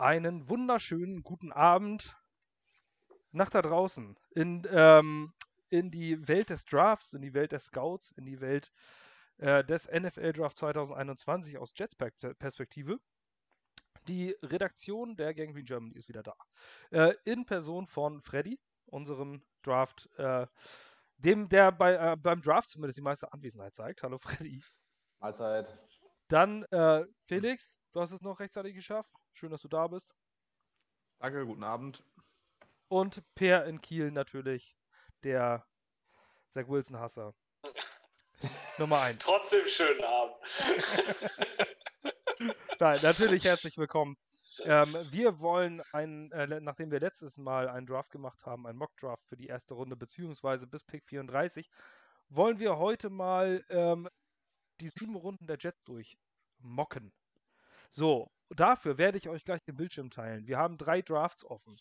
einen 0.00 0.48
wunderschönen 0.48 1.22
guten 1.22 1.52
Abend 1.52 2.16
nach 3.32 3.50
da 3.50 3.62
draußen 3.62 4.16
in, 4.30 4.66
ähm, 4.70 5.32
in 5.68 5.90
die 5.90 6.26
Welt 6.26 6.50
des 6.50 6.64
Drafts, 6.64 7.12
in 7.12 7.22
die 7.22 7.34
Welt 7.34 7.52
der 7.52 7.60
Scouts, 7.60 8.10
in 8.12 8.24
die 8.24 8.40
Welt 8.40 8.72
äh, 9.38 9.62
des 9.62 9.88
NFL 9.90 10.32
Draft 10.32 10.56
2021 10.56 11.58
aus 11.58 11.72
Jets 11.76 11.94
Perspektive. 11.94 12.98
Die 14.08 14.34
Redaktion 14.42 15.16
der 15.16 15.34
Gang 15.34 15.52
Green 15.52 15.66
Germany 15.66 15.94
ist 15.94 16.08
wieder 16.08 16.22
da. 16.22 16.34
Äh, 16.90 17.14
in 17.24 17.44
Person 17.44 17.86
von 17.86 18.22
Freddy, 18.22 18.58
unserem 18.86 19.42
Draft, 19.62 20.08
äh, 20.16 20.46
dem, 21.18 21.50
der 21.50 21.70
bei, 21.72 21.94
äh, 21.94 22.16
beim 22.16 22.40
Draft 22.40 22.70
zumindest 22.70 22.98
die 22.98 23.02
meiste 23.02 23.30
Anwesenheit 23.32 23.74
zeigt. 23.74 24.02
Hallo 24.02 24.18
Freddy. 24.18 24.62
Mahlzeit. 25.20 25.78
Dann 26.28 26.62
äh, 26.64 27.04
Felix, 27.26 27.76
du 27.92 28.00
hast 28.00 28.12
es 28.12 28.22
noch 28.22 28.40
rechtzeitig 28.40 28.74
geschafft. 28.74 29.19
Schön, 29.32 29.50
dass 29.50 29.62
du 29.62 29.68
da 29.68 29.86
bist. 29.86 30.14
Danke, 31.18 31.46
guten 31.46 31.64
Abend. 31.64 32.04
Und 32.88 33.22
Per 33.34 33.64
in 33.66 33.80
Kiel 33.80 34.10
natürlich, 34.10 34.76
der 35.22 35.66
Zach 36.48 36.68
Wilson-Hasser. 36.68 37.34
Nummer 38.78 39.00
1. 39.02 39.18
Trotzdem 39.18 39.64
schönen 39.66 40.02
Abend. 40.02 40.36
Nein, 42.80 42.98
natürlich 43.02 43.44
herzlich 43.44 43.76
willkommen. 43.76 44.16
Ähm, 44.64 44.92
wir 45.10 45.38
wollen, 45.38 45.80
ein, 45.92 46.32
äh, 46.32 46.60
nachdem 46.60 46.90
wir 46.90 46.98
letztes 46.98 47.36
Mal 47.36 47.68
einen 47.68 47.86
Draft 47.86 48.10
gemacht 48.10 48.44
haben, 48.44 48.66
einen 48.66 48.78
Mock-Draft 48.78 49.24
für 49.28 49.36
die 49.36 49.46
erste 49.46 49.74
Runde, 49.74 49.96
beziehungsweise 49.96 50.66
bis 50.66 50.82
Pick 50.82 51.06
34, 51.06 51.70
wollen 52.30 52.58
wir 52.58 52.78
heute 52.78 53.10
mal 53.10 53.64
ähm, 53.68 54.08
die 54.80 54.88
sieben 54.88 55.14
Runden 55.14 55.46
der 55.46 55.58
Jets 55.60 55.84
durchmocken. 55.84 57.12
So, 57.90 58.30
dafür 58.50 58.98
werde 58.98 59.18
ich 59.18 59.28
euch 59.28 59.44
gleich 59.44 59.62
den 59.62 59.76
Bildschirm 59.76 60.10
teilen. 60.10 60.46
Wir 60.46 60.58
haben 60.58 60.76
drei 60.76 61.02
Drafts 61.02 61.44
offen. 61.44 61.76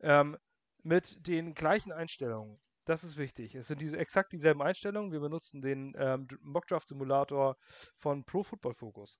Ähm, 0.00 0.36
mit 0.82 1.26
den 1.26 1.54
gleichen 1.54 1.92
Einstellungen. 1.92 2.60
Das 2.84 3.02
ist 3.02 3.16
wichtig. 3.16 3.56
Es 3.56 3.66
sind 3.66 3.80
diese, 3.80 3.98
exakt 3.98 4.32
dieselben 4.32 4.62
Einstellungen. 4.62 5.10
Wir 5.10 5.18
benutzen 5.18 5.60
den 5.60 5.94
ähm, 5.98 6.28
Mockdraft 6.42 6.86
Simulator 6.86 7.56
von 7.96 8.24
Pro 8.24 8.44
Football 8.44 8.74
Focus. 8.74 9.18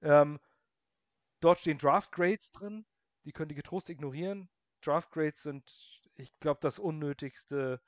Ähm, 0.00 0.38
dort 1.40 1.58
stehen 1.58 1.78
Draft 1.78 2.12
Grades 2.12 2.52
drin. 2.52 2.86
Die 3.24 3.32
könnt 3.32 3.50
ihr 3.50 3.56
getrost 3.56 3.90
ignorieren. 3.90 4.48
Draft 4.80 5.10
Grades 5.10 5.42
sind, 5.42 6.00
ich 6.14 6.38
glaube, 6.38 6.60
das 6.62 6.78
Unnötigste 6.78 7.80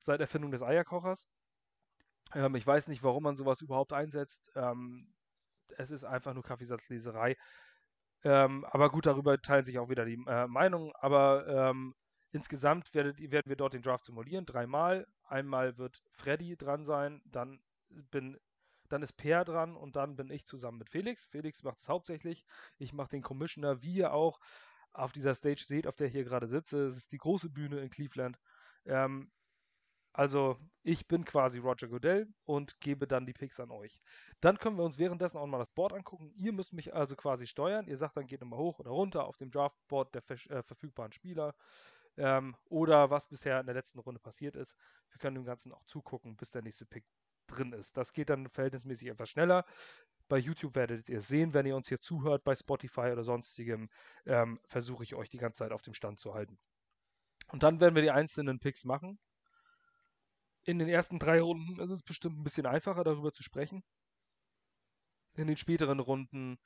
seit 0.00 0.20
Erfindung 0.20 0.50
des 0.50 0.62
Eierkochers. 0.62 1.28
Ähm, 2.34 2.56
ich 2.56 2.66
weiß 2.66 2.88
nicht, 2.88 3.04
warum 3.04 3.22
man 3.22 3.36
sowas 3.36 3.62
überhaupt 3.62 3.92
einsetzt. 3.92 4.50
Ähm, 4.56 5.14
es 5.78 5.92
ist 5.92 6.02
einfach 6.02 6.34
nur 6.34 6.42
Kaffeesatzleserei. 6.42 7.36
Ähm, 8.24 8.64
aber 8.64 8.90
gut, 8.90 9.06
darüber 9.06 9.40
teilen 9.40 9.64
sich 9.64 9.78
auch 9.78 9.88
wieder 9.88 10.04
die 10.04 10.22
äh, 10.26 10.46
Meinungen. 10.46 10.92
Aber 10.94 11.46
ähm, 11.48 11.94
insgesamt 12.30 12.94
werdet, 12.94 13.18
werden 13.18 13.48
wir 13.48 13.56
dort 13.56 13.74
den 13.74 13.82
Draft 13.82 14.04
simulieren, 14.04 14.46
dreimal. 14.46 15.06
Einmal 15.24 15.78
wird 15.78 16.02
Freddy 16.12 16.56
dran 16.56 16.84
sein, 16.84 17.20
dann 17.24 17.60
bin 18.10 18.38
dann 18.88 19.02
ist 19.02 19.14
Per 19.14 19.44
dran 19.44 19.74
und 19.74 19.96
dann 19.96 20.16
bin 20.16 20.30
ich 20.30 20.44
zusammen 20.44 20.78
mit 20.78 20.90
Felix. 20.90 21.24
Felix 21.24 21.62
macht 21.62 21.78
es 21.78 21.88
hauptsächlich. 21.88 22.44
Ich 22.76 22.92
mache 22.92 23.08
den 23.08 23.22
Commissioner, 23.22 23.80
wie 23.82 23.94
ihr 23.94 24.12
auch 24.12 24.38
auf 24.92 25.12
dieser 25.12 25.34
Stage 25.34 25.64
seht, 25.66 25.86
auf 25.86 25.96
der 25.96 26.08
ich 26.08 26.12
hier 26.12 26.24
gerade 26.24 26.46
sitze. 26.46 26.84
Es 26.84 26.98
ist 26.98 27.12
die 27.12 27.18
große 27.18 27.48
Bühne 27.48 27.80
in 27.80 27.88
Cleveland. 27.88 28.38
Ähm, 28.84 29.30
also 30.12 30.58
ich 30.82 31.06
bin 31.06 31.24
quasi 31.24 31.58
Roger 31.58 31.88
Goodell 31.88 32.28
und 32.44 32.80
gebe 32.80 33.06
dann 33.06 33.24
die 33.24 33.32
Picks 33.32 33.60
an 33.60 33.70
euch. 33.70 34.02
Dann 34.40 34.58
können 34.58 34.76
wir 34.76 34.84
uns 34.84 34.98
währenddessen 34.98 35.38
auch 35.38 35.46
mal 35.46 35.58
das 35.58 35.70
Board 35.70 35.92
angucken. 35.92 36.32
Ihr 36.36 36.52
müsst 36.52 36.72
mich 36.72 36.94
also 36.94 37.16
quasi 37.16 37.46
steuern. 37.46 37.86
Ihr 37.86 37.96
sagt 37.96 38.16
dann, 38.16 38.26
geht 38.26 38.42
immer 38.42 38.58
hoch 38.58 38.78
oder 38.78 38.90
runter 38.90 39.24
auf 39.24 39.38
dem 39.38 39.50
Draftboard 39.50 40.14
der 40.14 40.22
äh, 40.50 40.62
verfügbaren 40.62 41.12
Spieler. 41.12 41.54
Ähm, 42.18 42.56
oder 42.66 43.10
was 43.10 43.26
bisher 43.26 43.60
in 43.60 43.66
der 43.66 43.74
letzten 43.74 44.00
Runde 44.00 44.20
passiert 44.20 44.54
ist. 44.56 44.76
Wir 45.10 45.18
können 45.18 45.36
dem 45.36 45.44
Ganzen 45.44 45.72
auch 45.72 45.84
zugucken, 45.84 46.36
bis 46.36 46.50
der 46.50 46.62
nächste 46.62 46.84
Pick 46.84 47.04
drin 47.46 47.72
ist. 47.72 47.96
Das 47.96 48.12
geht 48.12 48.28
dann 48.28 48.48
verhältnismäßig 48.50 49.08
etwas 49.08 49.30
schneller. 49.30 49.64
Bei 50.28 50.36
YouTube 50.36 50.74
werdet 50.74 51.08
ihr 51.08 51.18
es 51.18 51.28
sehen, 51.28 51.54
wenn 51.54 51.66
ihr 51.66 51.76
uns 51.76 51.88
hier 51.88 52.00
zuhört, 52.00 52.44
bei 52.44 52.54
Spotify 52.54 53.12
oder 53.12 53.22
sonstigem, 53.22 53.88
ähm, 54.26 54.60
versuche 54.64 55.04
ich 55.04 55.14
euch 55.14 55.30
die 55.30 55.38
ganze 55.38 55.58
Zeit 55.58 55.72
auf 55.72 55.82
dem 55.82 55.94
Stand 55.94 56.18
zu 56.18 56.34
halten. 56.34 56.58
Und 57.48 57.62
dann 57.62 57.80
werden 57.80 57.94
wir 57.94 58.02
die 58.02 58.10
einzelnen 58.10 58.58
Picks 58.58 58.84
machen 58.84 59.18
in 60.64 60.78
den 60.78 60.88
ersten 60.88 61.18
drei 61.18 61.40
Runden 61.40 61.80
ist 61.80 61.90
es 61.90 62.02
bestimmt 62.02 62.38
ein 62.38 62.44
bisschen 62.44 62.66
einfacher, 62.66 63.04
darüber 63.04 63.32
zu 63.32 63.42
sprechen. 63.42 63.82
In 65.34 65.46
den 65.46 65.56
späteren 65.56 66.00
Runden. 66.00 66.58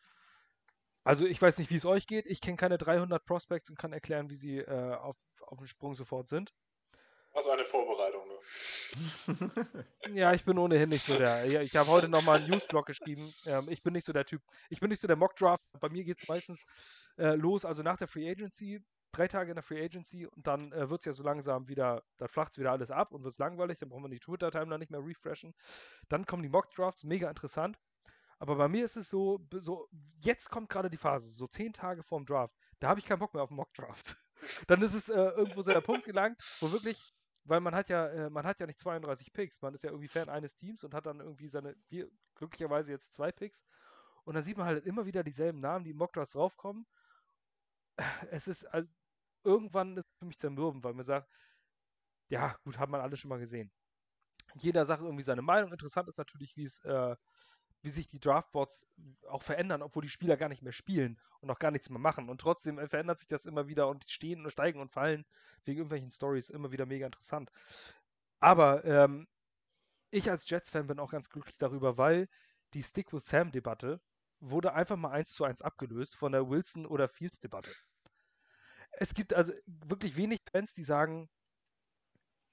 Also 1.05 1.25
ich 1.25 1.41
weiß 1.41 1.59
nicht, 1.59 1.71
wie 1.71 1.77
es 1.77 1.87
euch 1.87 2.07
geht. 2.07 2.27
Ich 2.27 2.41
kenne 2.41 2.57
keine 2.57 2.79
300 2.79 3.25
Prospects 3.25 3.71
und 3.71 3.79
kann 3.79 3.93
erklären, 3.93 4.29
wie 4.29 4.35
sie 4.35 4.59
äh, 4.59 4.95
auf, 4.95 5.17
auf 5.41 5.59
dem 5.59 5.67
Sprung 5.67 5.95
sofort 5.95 6.29
sind. 6.29 6.53
Was 7.33 7.49
eine 7.49 7.67
Vorbereitung, 7.67 8.27
ne? 8.27 10.15
ja, 10.15 10.33
ich 10.33 10.45
bin 10.45 10.57
ohnehin 10.57 10.89
nicht 10.89 11.05
so 11.05 11.19
der. 11.19 11.45
Ich 11.45 11.77
habe 11.77 11.91
heute 11.91 12.09
nochmal 12.09 12.39
einen 12.39 12.49
Newsblog 12.49 12.87
geschrieben. 12.87 13.23
Ähm, 13.45 13.67
ich 13.69 13.83
bin 13.83 13.93
nicht 13.93 14.07
so 14.07 14.15
der 14.15 14.25
Typ. 14.25 14.41
Ich 14.71 14.81
bin 14.81 14.89
nicht 14.89 15.03
so 15.03 15.07
der 15.07 15.17
Mockdraft. 15.17 15.69
Bei 15.79 15.91
mir 15.91 16.03
geht 16.03 16.19
es 16.19 16.29
meistens 16.29 16.65
äh, 17.19 17.35
los, 17.35 17.67
also 17.67 17.83
nach 17.83 17.99
der 17.99 18.09
Free 18.09 18.31
Agency 18.31 18.83
drei 19.17 19.29
Tage 19.29 19.51
in 19.51 19.57
der 19.57 19.63
Free 19.63 19.83
Agency 19.83 20.27
und 20.27 20.47
dann 20.47 20.73
äh, 20.73 20.91
wird 20.91 21.01
es 21.01 21.07
ja 21.07 21.13
so 21.13 21.23
langsam 21.23 21.69
wieder, 21.69 22.03
dann 22.19 22.29
flacht 22.29 22.53
es 22.53 22.59
wieder 22.59 22.73
alles 22.73 22.91
ab 22.91 23.13
und 23.13 23.23
wird 23.23 23.33
es 23.33 23.39
langweilig, 23.39 23.79
dann 23.79 23.89
brauchen 23.89 24.05
wir 24.05 24.11
die 24.11 24.21
Twitter-Timeline 24.21 24.79
nicht 24.79 24.91
mehr 24.91 25.05
refreshen. 25.05 25.55
Dann 26.09 26.27
kommen 26.27 26.43
die 26.43 26.49
Mock-Drafts, 26.49 27.05
mega 27.05 27.29
interessant. 27.29 27.79
Aber 28.39 28.57
bei 28.57 28.69
mir 28.69 28.85
ist 28.85 28.97
es 28.97 29.09
so, 29.09 29.41
so 29.53 29.89
jetzt 30.21 30.51
kommt 30.51 30.69
gerade 30.69 30.91
die 30.91 30.99
Phase, 30.99 31.29
so 31.31 31.47
zehn 31.47 31.73
Tage 31.73 32.03
vorm 32.03 32.27
Draft, 32.27 32.55
da 32.81 32.89
habe 32.89 33.01
ich 33.01 33.07
keinen 33.07 33.19
Bock 33.19 33.33
mehr 33.33 33.43
auf 33.43 33.51
Mock-Draft. 33.51 34.17
dann 34.69 34.83
ist 34.83 34.95
es 34.95 35.09
äh, 35.09 35.15
irgendwo 35.15 35.63
so 35.63 35.73
der 35.73 35.81
Punkt 35.81 36.05
gelangt, 36.05 36.39
wo 36.61 36.71
wirklich, 36.73 37.15
weil 37.45 37.61
man 37.61 37.75
hat 37.75 37.89
ja, 37.89 38.09
äh, 38.09 38.31
man 38.31 38.47
hat 38.47 38.61
ja 38.61 38.67
nicht 38.67 38.79
32 38.79 39.33
Picks, 39.33 39.63
man 39.63 39.75
ist 39.75 39.85
ja 39.85 39.91
irgendwie 39.91 40.09
Fan 40.09 40.29
eines 40.29 40.55
Teams 40.55 40.85
und 40.85 40.93
hat 40.93 41.07
dann 41.07 41.21
irgendwie 41.21 41.49
seine, 41.49 41.75
wie, 41.89 42.07
glücklicherweise 42.35 42.93
jetzt 42.93 43.15
zwei 43.15 43.33
Picks. 43.33 43.65
Und 44.25 44.35
dann 44.35 44.43
sieht 44.43 44.59
man 44.59 44.67
halt 44.67 44.85
immer 44.85 45.07
wieder 45.07 45.23
dieselben 45.23 45.61
Namen, 45.61 45.85
die 45.85 45.93
im 45.93 45.97
Mock-Drafts 45.97 46.33
draufkommen. 46.33 46.87
Es 48.31 48.49
ist, 48.49 48.65
also, 48.67 48.89
irgendwann 49.47 49.97
ist 49.97 50.07
es 50.07 50.19
für 50.19 50.27
mich 50.27 50.39
zermürben, 50.39 50.85
weil 50.85 50.95
man 50.95 51.05
sagt, 51.05 51.29
ja, 52.29 52.57
gut, 52.65 52.79
hat 52.79 52.91
man 52.91 53.01
alles 53.01 53.21
schon 53.21 53.29
mal 53.29 53.39
gesehen. 53.39 53.71
Jeder 54.55 54.87
sagt 54.87 55.03
irgendwie 55.03 55.23
seine 55.23 55.43
Meinung. 55.43 55.73
Interessant 55.73 56.09
ist 56.09 56.19
natürlich, 56.19 56.57
wie 56.57 56.65
es, 56.65 56.81
äh, 56.85 57.17
wie 57.83 57.91
sich 57.91 58.09
die 58.09 58.21
Draftboards 58.21 58.87
auch 59.29 59.43
verändern, 59.43 59.83
obwohl 59.83 60.03
die 60.03 60.09
Spieler 60.09 60.37
gar 60.37 60.49
nicht 60.49 60.63
mehr 60.63 60.73
spielen 60.73 61.21
und 61.41 61.51
auch 61.51 61.59
gar 61.59 61.71
nichts 61.71 61.91
mehr 61.91 62.01
machen. 62.01 62.29
Und 62.29 62.41
trotzdem 62.41 62.79
verändert 62.89 63.19
sich 63.21 63.29
das 63.29 63.47
immer 63.47 63.69
wieder 63.69 63.89
und 63.89 64.05
stehen 64.09 64.45
und 64.45 64.51
steigen 64.51 64.81
und 64.81 64.93
fallen 64.93 65.25
wegen 65.65 65.79
irgendwelchen 65.79 66.11
Stories 66.11 66.51
immer 66.51 66.73
wieder 66.73 66.87
mega 66.87 67.07
interessant. 67.07 67.51
Aber 68.41 68.85
ähm, 68.85 69.29
ich 70.11 70.31
als 70.31 70.49
Jets-Fan 70.49 70.87
bin 70.87 70.99
auch 71.01 71.11
ganz 71.11 71.29
glücklich 71.31 71.59
darüber, 71.59 71.99
weil 71.99 72.29
die 72.75 72.83
Stick 72.83 73.13
with 73.13 73.27
Sam-Debatte 73.27 74.01
wurde 74.41 74.73
einfach 74.75 74.97
mal 74.97 75.11
eins 75.11 75.33
zu 75.33 75.45
eins 75.45 75.63
abgelöst 75.63 76.17
von 76.17 76.33
der 76.33 76.49
Wilson- 76.49 76.87
oder 76.87 77.09
Fields-Debatte 77.09 77.71
es 78.99 79.15
gibt 79.15 79.35
also 79.35 79.53
wirklich 79.67 80.17
wenig 80.17 80.41
Fans, 80.51 80.75
die 80.75 80.85
sagen, 80.85 81.29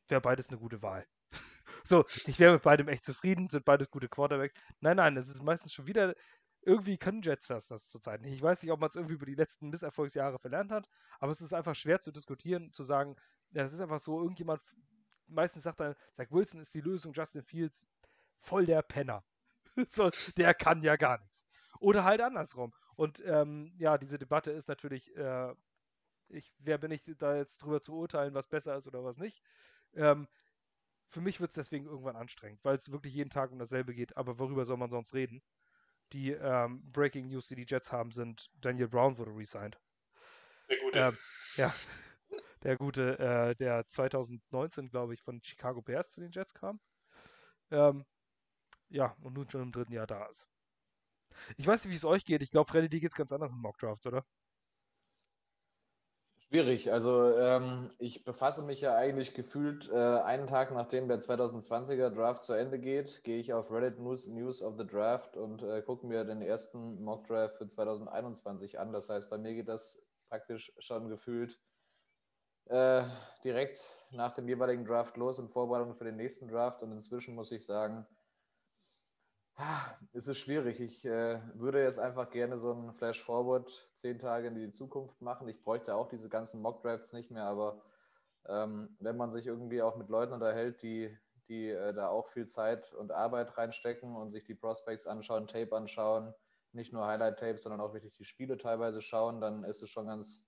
wäre 0.07 0.21
beides 0.21 0.49
eine 0.49 0.59
gute 0.59 0.81
Wahl. 0.81 1.05
so, 1.83 2.05
ich 2.25 2.39
wäre 2.39 2.53
mit 2.53 2.63
beidem 2.63 2.87
echt 2.87 3.05
zufrieden, 3.05 3.49
sind 3.49 3.65
beides 3.65 3.89
gute 3.89 4.09
Quarterbacks. 4.09 4.53
Nein, 4.79 4.97
nein, 4.97 5.17
es 5.17 5.29
ist 5.29 5.41
meistens 5.41 5.73
schon 5.73 5.87
wieder, 5.87 6.15
irgendwie 6.61 6.97
können 6.97 7.21
Jets-Fans 7.21 7.67
das 7.67 7.87
zurzeit 7.87 8.21
nicht. 8.21 8.33
Ich 8.33 8.41
weiß 8.41 8.61
nicht, 8.61 8.71
ob 8.71 8.79
man 8.79 8.89
es 8.89 8.95
irgendwie 8.95 9.15
über 9.15 9.25
die 9.25 9.35
letzten 9.35 9.69
Misserfolgsjahre 9.69 10.39
verlernt 10.39 10.71
hat, 10.71 10.87
aber 11.19 11.31
es 11.31 11.41
ist 11.41 11.53
einfach 11.53 11.75
schwer 11.75 11.99
zu 11.99 12.11
diskutieren, 12.11 12.71
zu 12.71 12.83
sagen, 12.83 13.15
ja, 13.51 13.63
es 13.63 13.73
ist 13.73 13.81
einfach 13.81 13.99
so, 13.99 14.21
irgendjemand, 14.21 14.61
meistens 15.27 15.63
sagt 15.63 15.79
dann, 15.79 15.95
sagt 16.13 16.31
Wilson 16.31 16.61
ist 16.61 16.73
die 16.73 16.81
Lösung, 16.81 17.13
Justin 17.13 17.43
Fields, 17.43 17.85
voll 18.39 18.65
der 18.65 18.81
Penner. 18.81 19.23
so, 19.89 20.09
der 20.37 20.53
kann 20.53 20.81
ja 20.81 20.95
gar 20.95 21.19
nichts. 21.19 21.45
Oder 21.79 22.03
halt 22.03 22.21
andersrum. 22.21 22.73
Und 22.95 23.23
ähm, 23.25 23.73
ja, 23.77 23.97
diese 23.97 24.17
Debatte 24.17 24.51
ist 24.51 24.67
natürlich 24.67 25.15
äh, 25.17 25.53
ich, 26.33 26.51
wer 26.59 26.77
bin 26.77 26.91
ich 26.91 27.03
da 27.17 27.35
jetzt 27.35 27.59
drüber 27.59 27.81
zu 27.81 27.93
urteilen, 27.93 28.33
was 28.33 28.47
besser 28.47 28.75
ist 28.75 28.87
oder 28.87 29.03
was 29.03 29.17
nicht. 29.17 29.41
Ähm, 29.93 30.27
für 31.09 31.21
mich 31.21 31.39
wird 31.39 31.51
es 31.51 31.55
deswegen 31.55 31.85
irgendwann 31.85 32.15
anstrengend, 32.15 32.59
weil 32.63 32.75
es 32.75 32.91
wirklich 32.91 33.13
jeden 33.13 33.29
Tag 33.29 33.51
um 33.51 33.59
dasselbe 33.59 33.93
geht. 33.93 34.17
Aber 34.17 34.39
worüber 34.39 34.65
soll 34.65 34.77
man 34.77 34.89
sonst 34.89 35.13
reden? 35.13 35.43
Die 36.11 36.31
ähm, 36.31 36.81
Breaking 36.91 37.27
News, 37.27 37.47
die 37.47 37.55
die 37.55 37.65
Jets 37.67 37.91
haben, 37.91 38.11
sind, 38.11 38.49
Daniel 38.55 38.87
Brown 38.87 39.17
wurde 39.17 39.35
resigned. 39.35 39.79
Der 40.69 40.77
gute. 40.79 40.99
Ähm, 40.99 41.17
ja, 41.55 41.73
der 42.63 42.77
gute, 42.77 43.19
äh, 43.19 43.55
der 43.55 43.87
2019, 43.87 44.89
glaube 44.89 45.13
ich, 45.13 45.21
von 45.21 45.41
Chicago 45.41 45.81
Bears 45.81 46.09
zu 46.09 46.21
den 46.21 46.31
Jets 46.31 46.53
kam. 46.53 46.79
Ähm, 47.71 48.05
ja, 48.89 49.15
und 49.21 49.33
nun 49.33 49.49
schon 49.49 49.61
im 49.61 49.71
dritten 49.71 49.93
Jahr 49.93 50.07
da 50.07 50.25
ist. 50.27 50.47
Ich 51.57 51.65
weiß 51.65 51.83
nicht, 51.83 51.91
wie 51.91 51.97
es 51.97 52.05
euch 52.05 52.25
geht. 52.25 52.41
Ich 52.41 52.51
glaube, 52.51 52.69
Freddy, 52.69 52.89
dir 52.89 52.99
geht 52.99 53.11
es 53.11 53.17
ganz 53.17 53.31
anders 53.31 53.51
mit 53.51 53.61
Mockdrafts, 53.61 54.05
oder? 54.07 54.25
Schwierig. 56.53 56.93
Also 56.93 57.35
ähm, 57.35 57.89
ich 57.97 58.23
befasse 58.25 58.61
mich 58.61 58.79
ja 58.79 58.95
eigentlich 58.95 59.33
gefühlt 59.33 59.89
äh, 59.89 59.95
einen 59.95 60.45
Tag 60.45 60.71
nachdem 60.71 61.07
der 61.07 61.19
2020er 61.19 62.11
Draft 62.11 62.43
zu 62.43 62.53
Ende 62.53 62.77
geht, 62.77 63.23
gehe 63.23 63.39
ich 63.39 63.53
auf 63.53 63.71
Reddit 63.71 63.97
News, 63.97 64.27
News 64.27 64.61
of 64.61 64.75
the 64.77 64.85
Draft 64.85 65.35
und 65.35 65.63
äh, 65.63 65.81
gucke 65.81 66.05
mir 66.05 66.23
den 66.25 66.43
ersten 66.43 67.03
Mock 67.03 67.25
Draft 67.25 67.57
für 67.57 67.67
2021 67.67 68.77
an. 68.77 68.93
Das 68.93 69.09
heißt, 69.09 69.31
bei 69.31 69.39
mir 69.39 69.55
geht 69.55 69.67
das 69.67 69.99
praktisch 70.29 70.71
schon 70.77 71.09
gefühlt 71.09 71.59
äh, 72.65 73.01
direkt 73.43 73.83
nach 74.11 74.35
dem 74.35 74.47
jeweiligen 74.47 74.85
Draft 74.85 75.17
los 75.17 75.39
in 75.39 75.49
Vorbereitung 75.49 75.95
für 75.95 76.05
den 76.05 76.17
nächsten 76.17 76.47
Draft. 76.47 76.83
Und 76.83 76.91
inzwischen 76.91 77.33
muss 77.33 77.51
ich 77.51 77.65
sagen, 77.65 78.05
es 80.13 80.27
ist 80.27 80.39
schwierig. 80.39 80.79
Ich 80.79 81.05
äh, 81.05 81.39
würde 81.53 81.83
jetzt 81.83 81.99
einfach 81.99 82.29
gerne 82.29 82.57
so 82.57 82.71
einen 82.71 82.93
Flash-Forward 82.93 83.91
zehn 83.93 84.19
Tage 84.19 84.47
in 84.47 84.55
die 84.55 84.71
Zukunft 84.71 85.21
machen. 85.21 85.47
Ich 85.47 85.61
bräuchte 85.61 85.95
auch 85.95 86.07
diese 86.07 86.29
ganzen 86.29 86.61
Mock-Drafts 86.61 87.13
nicht 87.13 87.31
mehr, 87.31 87.45
aber 87.45 87.81
ähm, 88.47 88.95
wenn 88.99 89.17
man 89.17 89.31
sich 89.31 89.47
irgendwie 89.47 89.81
auch 89.81 89.95
mit 89.95 90.09
Leuten 90.09 90.33
unterhält, 90.33 90.81
die, 90.81 91.15
die 91.47 91.69
äh, 91.69 91.93
da 91.93 92.09
auch 92.09 92.29
viel 92.29 92.47
Zeit 92.47 92.93
und 92.93 93.11
Arbeit 93.11 93.57
reinstecken 93.57 94.15
und 94.15 94.31
sich 94.31 94.43
die 94.43 94.55
Prospects 94.55 95.07
anschauen, 95.07 95.47
Tape 95.47 95.75
anschauen, 95.75 96.33
nicht 96.71 96.91
nur 96.91 97.05
Highlight-Tapes, 97.05 97.63
sondern 97.63 97.81
auch 97.81 97.93
wirklich 97.93 98.15
die 98.15 98.25
Spiele 98.25 98.57
teilweise 98.57 99.01
schauen, 99.01 99.39
dann 99.39 99.63
ist 99.63 99.83
es 99.83 99.89
schon 99.89 100.07
ganz, 100.07 100.43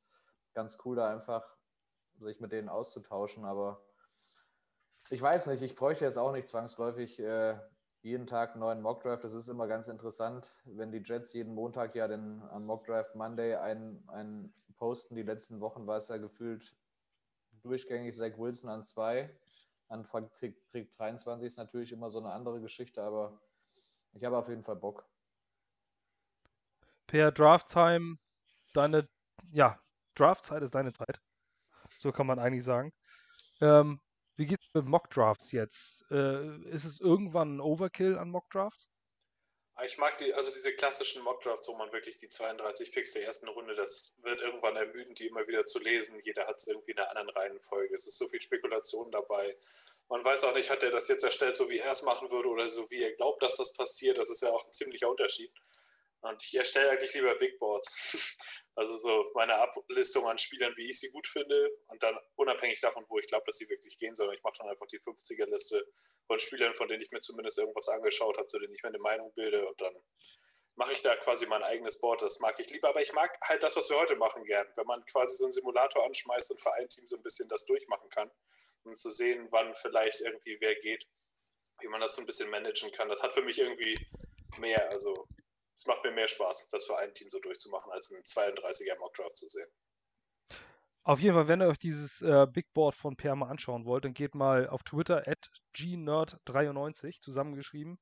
ganz 0.54 0.80
cool, 0.84 0.96
da 0.96 1.12
einfach 1.12 1.46
sich 2.19 2.40
mit 2.40 2.51
denen 2.51 2.69
auszutauschen. 2.69 3.46
Aber 3.46 3.84
ich 5.10 5.22
weiß 5.22 5.48
nicht, 5.48 5.62
ich 5.62 5.75
bräuchte 5.75 6.06
jetzt 6.06 6.18
auch 6.18 6.31
nicht 6.31 6.48
zwangsläufig 6.48 7.19
äh, 7.19 7.60
jeden 8.06 8.28
Tag 8.28 8.52
einen 8.52 8.60
neuen 8.60 8.81
Mockdraft. 8.84 9.24
Das 9.24 9.34
ist 9.34 9.48
immer 9.48 9.66
ganz 9.66 9.88
interessant, 9.88 10.52
wenn 10.66 10.92
die 10.92 11.02
Jets 11.04 11.34
jeden 11.34 11.56
Montag 11.56 11.96
ja 11.96 12.07
den 12.07 12.44
am 12.52 12.68
Mockdraft 12.68 13.16
Monday 13.16 13.56
einen, 13.56 14.07
einen 14.10 14.54
posten. 14.78 15.16
Die 15.16 15.24
letzten 15.24 15.60
Wochen 15.60 15.88
war 15.88 15.98
es 15.98 16.07
ja 16.10 16.18
gefühlt 16.18 16.75
durchgängig 17.63 18.16
Zach 18.16 18.38
Wilson 18.38 18.69
an 18.69 18.84
zwei. 18.84 19.36
An 19.88 20.04
Trick, 20.04 20.56
Trick 20.69 20.92
23 20.94 21.48
ist 21.48 21.57
natürlich 21.57 21.92
immer 21.92 22.12
so 22.12 22.19
eine 22.19 22.31
andere 22.31 22.62
Geschichte, 22.62 23.02
aber 23.02 23.40
ich 24.13 24.24
habe 24.24 24.38
auf 24.38 24.50
jeden 24.50 24.63
Fall 24.63 24.75
Bock. 24.75 25.04
Per 27.08 27.31
Drafttime, 27.31 28.19
deine, 28.74 29.08
ja, 29.51 29.80
Draftzeit 30.13 30.62
ist 30.62 30.75
deine 30.75 30.94
Zeit. 30.94 31.19
So 31.98 32.12
kann 32.12 32.28
man 32.28 32.38
eigentlich 32.38 32.66
sagen. 32.66 32.94
Ähm, 33.62 34.00
wie 34.38 34.46
geht 34.46 34.62
es 34.62 34.74
mit 34.74 34.86
Mock-Drafts 34.86 35.52
jetzt? 35.52 36.04
Äh, 36.12 36.58
ist 36.70 36.86
es 36.86 37.00
irgendwann 37.00 37.58
ein 37.58 37.62
Overkill 37.62 38.18
an 38.18 38.30
Mock-Drafts? 38.30 38.90
Ich 39.84 39.98
mag 39.98 40.18
die, 40.18 40.34
also 40.34 40.52
diese 40.52 40.74
klassischen 40.74 41.22
Mock-Drafts, 41.22 41.68
wo 41.68 41.76
man 41.76 41.92
wirklich 41.92 42.18
die 42.18 42.30
32 42.30 42.94
Picks 42.94 43.12
der 43.12 43.26
ersten 43.26 43.50
Runde, 43.50 43.76
das 43.76 44.16
wird 44.22 44.42
irgendwann 44.42 44.78
ermüdend, 44.78 45.20
die 45.20 45.28
immer 45.28 45.46
wieder 45.48 45.66
zu 45.66 45.80
lesen. 45.80 46.18
Jeder 46.24 46.48
hat 46.48 46.58
es 46.58 46.68
irgendwie 46.68 46.92
in 46.92 47.00
einer 47.00 47.10
anderen 47.10 47.30
Reihenfolge. 47.32 47.94
Es 47.94 48.08
ist 48.08 48.18
so 48.18 48.28
viel 48.28 48.42
Spekulation 48.42 49.12
dabei. 49.12 49.58
Man 50.08 50.24
weiß 50.24 50.46
auch 50.46 50.54
nicht, 50.54 50.70
hat 50.70 50.84
er 50.84 50.92
das 50.92 51.10
jetzt 51.10 51.24
erstellt, 51.24 51.58
so 51.58 51.70
wie 51.70 51.80
er 51.80 51.92
es 51.92 52.04
machen 52.04 52.32
würde 52.32 52.48
oder 52.48 52.70
so 52.70 52.90
wie 52.90 53.04
er 53.04 53.12
glaubt, 53.14 53.44
dass 53.44 53.58
das 53.58 53.74
passiert. 53.74 54.18
Das 54.18 54.30
ist 54.30 54.44
ja 54.44 54.50
auch 54.50 54.66
ein 54.66 54.72
ziemlicher 54.72 55.10
Unterschied. 55.10 55.52
Und 56.25 56.42
ich 56.44 56.56
erstelle 56.56 56.89
eigentlich 56.89 57.13
lieber 57.13 57.36
Big 57.36 57.60
Boards. 57.60 58.38
Also 58.77 58.98
so 58.98 59.31
meine 59.36 59.56
Ablistung 59.56 60.27
an 60.27 60.38
Spielern, 60.38 60.75
wie 60.75 60.89
ich 60.89 61.00
sie 61.00 61.10
gut 61.10 61.25
finde 61.27 61.72
und 61.88 62.04
dann 62.04 62.19
unabhängig 62.36 62.81
davon, 62.81 63.06
wo 63.07 63.18
ich 63.18 63.27
glaube, 63.27 63.45
dass 63.45 63.56
sie 63.56 63.69
wirklich 63.69 63.98
gehen 63.98 64.16
sollen. 64.16 64.33
Ich 64.33 64.44
mache 64.44 64.56
dann 64.60 64.68
einfach 64.68 64.86
die 64.88 65.00
50er-Liste 65.00 65.81
von 66.27 66.38
Spielern, 66.42 66.75
von 66.75 66.89
denen 66.89 67.01
ich 67.01 67.10
mir 67.10 67.22
zumindest 67.22 67.57
irgendwas 67.57 67.88
angeschaut 67.88 68.38
habe, 68.38 68.48
zu 68.48 68.60
denen 68.60 68.74
ich 68.74 68.83
mir 68.83 68.89
eine 68.89 69.00
Meinung 69.00 69.33
bilde 69.33 69.66
und 69.66 69.80
dann 69.80 69.94
mache 70.75 70.92
ich 70.92 71.01
da 71.01 71.16
quasi 71.16 71.45
mein 71.45 71.63
eigenes 71.63 72.01
Board. 72.01 72.22
Das 72.22 72.42
mag 72.42 72.60
ich 72.60 72.69
lieber, 72.69 72.89
aber 72.89 73.01
ich 73.01 73.13
mag 73.13 73.38
halt 73.44 73.63
das, 73.63 73.77
was 73.77 73.89
wir 73.89 73.98
heute 73.98 74.18
machen, 74.18 74.44
gern. 74.44 74.68
Wenn 74.75 74.88
man 74.88 75.06
quasi 75.06 75.38
so 75.38 75.45
einen 75.45 75.54
Simulator 75.54 76.06
anschmeißt 76.06 76.51
und 76.51 76.60
für 76.60 76.74
ein 76.74 76.89
Team 76.89 77.07
so 77.07 77.16
ein 77.16 77.24
bisschen 77.24 77.48
das 77.48 77.63
durchmachen 77.63 78.10
kann, 78.10 78.30
um 78.83 78.94
zu 78.94 79.10
sehen, 79.10 79.48
wann 79.51 79.74
vielleicht 79.75 80.19
irgendwie 80.19 80.57
wer 80.60 80.75
geht, 80.75 81.07
wie 81.80 81.88
man 81.88 82.01
das 82.01 82.16
so 82.16 82.22
ein 82.22 82.25
bisschen 82.25 82.50
managen 82.50 82.92
kann. 82.92 83.07
Das 83.07 83.24
hat 83.24 83.33
für 83.33 83.42
mich 83.42 83.57
irgendwie 83.57 83.95
mehr, 84.57 84.89
also 84.92 85.13
es 85.75 85.86
macht 85.86 86.04
mir 86.04 86.12
mehr 86.12 86.27
Spaß, 86.27 86.69
das 86.72 86.86
für 86.86 86.98
ein 86.98 87.13
Team 87.13 87.30
so 87.30 87.39
durchzumachen, 87.39 87.92
als 87.92 88.12
einen 88.12 88.24
32er 88.24 88.98
Mockdraft 88.98 89.36
zu 89.36 89.48
sehen. 89.48 89.69
Auf 91.04 91.19
jeden 91.19 91.36
Fall, 91.36 91.48
wenn 91.48 91.62
ihr 91.62 91.68
euch 91.68 91.77
dieses 91.77 92.22
äh, 92.24 92.48
Big 92.51 92.74
Board 92.74 92.95
von 92.95 93.16
Per 93.16 93.36
mal 93.36 93.50
anschauen 93.50 93.86
wollt, 93.86 94.06
dann 94.06 94.16
geht 94.16 94.33
mal 94.33 94.68
auf 94.68 94.81
Twitter 94.81 95.27
at 95.27 95.51
gnerd93 95.75 97.22
zusammengeschrieben. 97.22 98.00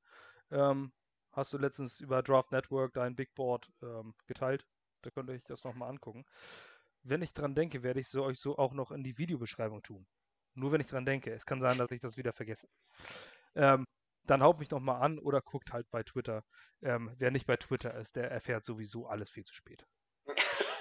Ähm, 0.50 0.92
hast 1.32 1.52
du 1.52 1.58
letztens 1.58 2.00
über 2.00 2.22
Draft 2.22 2.52
Network 2.52 2.94
dein 2.94 3.14
Big 3.14 3.34
Board 3.34 3.70
ähm, 3.82 4.14
geteilt. 4.26 4.66
Da 5.02 5.10
könnt 5.10 5.28
ihr 5.28 5.34
euch 5.34 5.44
das 5.44 5.64
nochmal 5.64 5.90
angucken. 5.90 6.24
Wenn 7.02 7.20
ich 7.20 7.34
dran 7.34 7.54
denke, 7.54 7.82
werde 7.82 8.00
ich 8.00 8.06
es 8.06 8.14
euch 8.14 8.40
so 8.40 8.56
auch 8.56 8.72
noch 8.72 8.90
in 8.90 9.02
die 9.02 9.18
Videobeschreibung 9.18 9.82
tun. 9.82 10.06
Nur 10.54 10.72
wenn 10.72 10.80
ich 10.80 10.86
dran 10.86 11.04
denke. 11.04 11.30
Es 11.32 11.44
kann 11.44 11.60
sein, 11.60 11.76
dass 11.76 11.90
ich 11.90 12.00
das 12.00 12.16
wieder 12.16 12.32
vergesse. 12.32 12.68
Ähm, 13.54 13.84
dann 14.26 14.42
haut 14.42 14.58
mich 14.58 14.70
nochmal 14.70 15.02
an 15.02 15.18
oder 15.18 15.40
guckt 15.40 15.72
halt 15.72 15.90
bei 15.90 16.02
Twitter. 16.02 16.44
Ähm, 16.82 17.12
wer 17.18 17.30
nicht 17.30 17.46
bei 17.46 17.56
Twitter 17.56 17.94
ist, 17.94 18.16
der 18.16 18.30
erfährt 18.30 18.64
sowieso 18.64 19.06
alles 19.06 19.30
viel 19.30 19.44
zu 19.44 19.54
spät. 19.54 19.86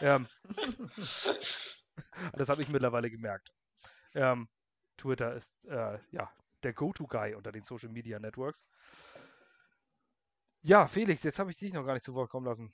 ähm, 0.01 0.27
das 0.97 2.49
habe 2.49 2.61
ich 2.61 2.69
mittlerweile 2.69 3.09
gemerkt. 3.09 3.51
Ähm, 4.15 4.47
Twitter 4.97 5.33
ist 5.33 5.51
äh, 5.65 5.99
ja 6.11 6.31
der 6.63 6.73
Go-To-Guy 6.73 7.35
unter 7.35 7.51
den 7.51 7.63
Social 7.63 7.89
Media 7.89 8.19
Networks. 8.19 8.65
Ja, 10.61 10.87
Felix, 10.87 11.23
jetzt 11.23 11.39
habe 11.39 11.51
ich 11.51 11.57
dich 11.57 11.73
noch 11.73 11.85
gar 11.85 11.93
nicht 11.93 12.05
zu 12.05 12.13
Wort 12.13 12.29
kommen 12.29 12.45
lassen. 12.45 12.73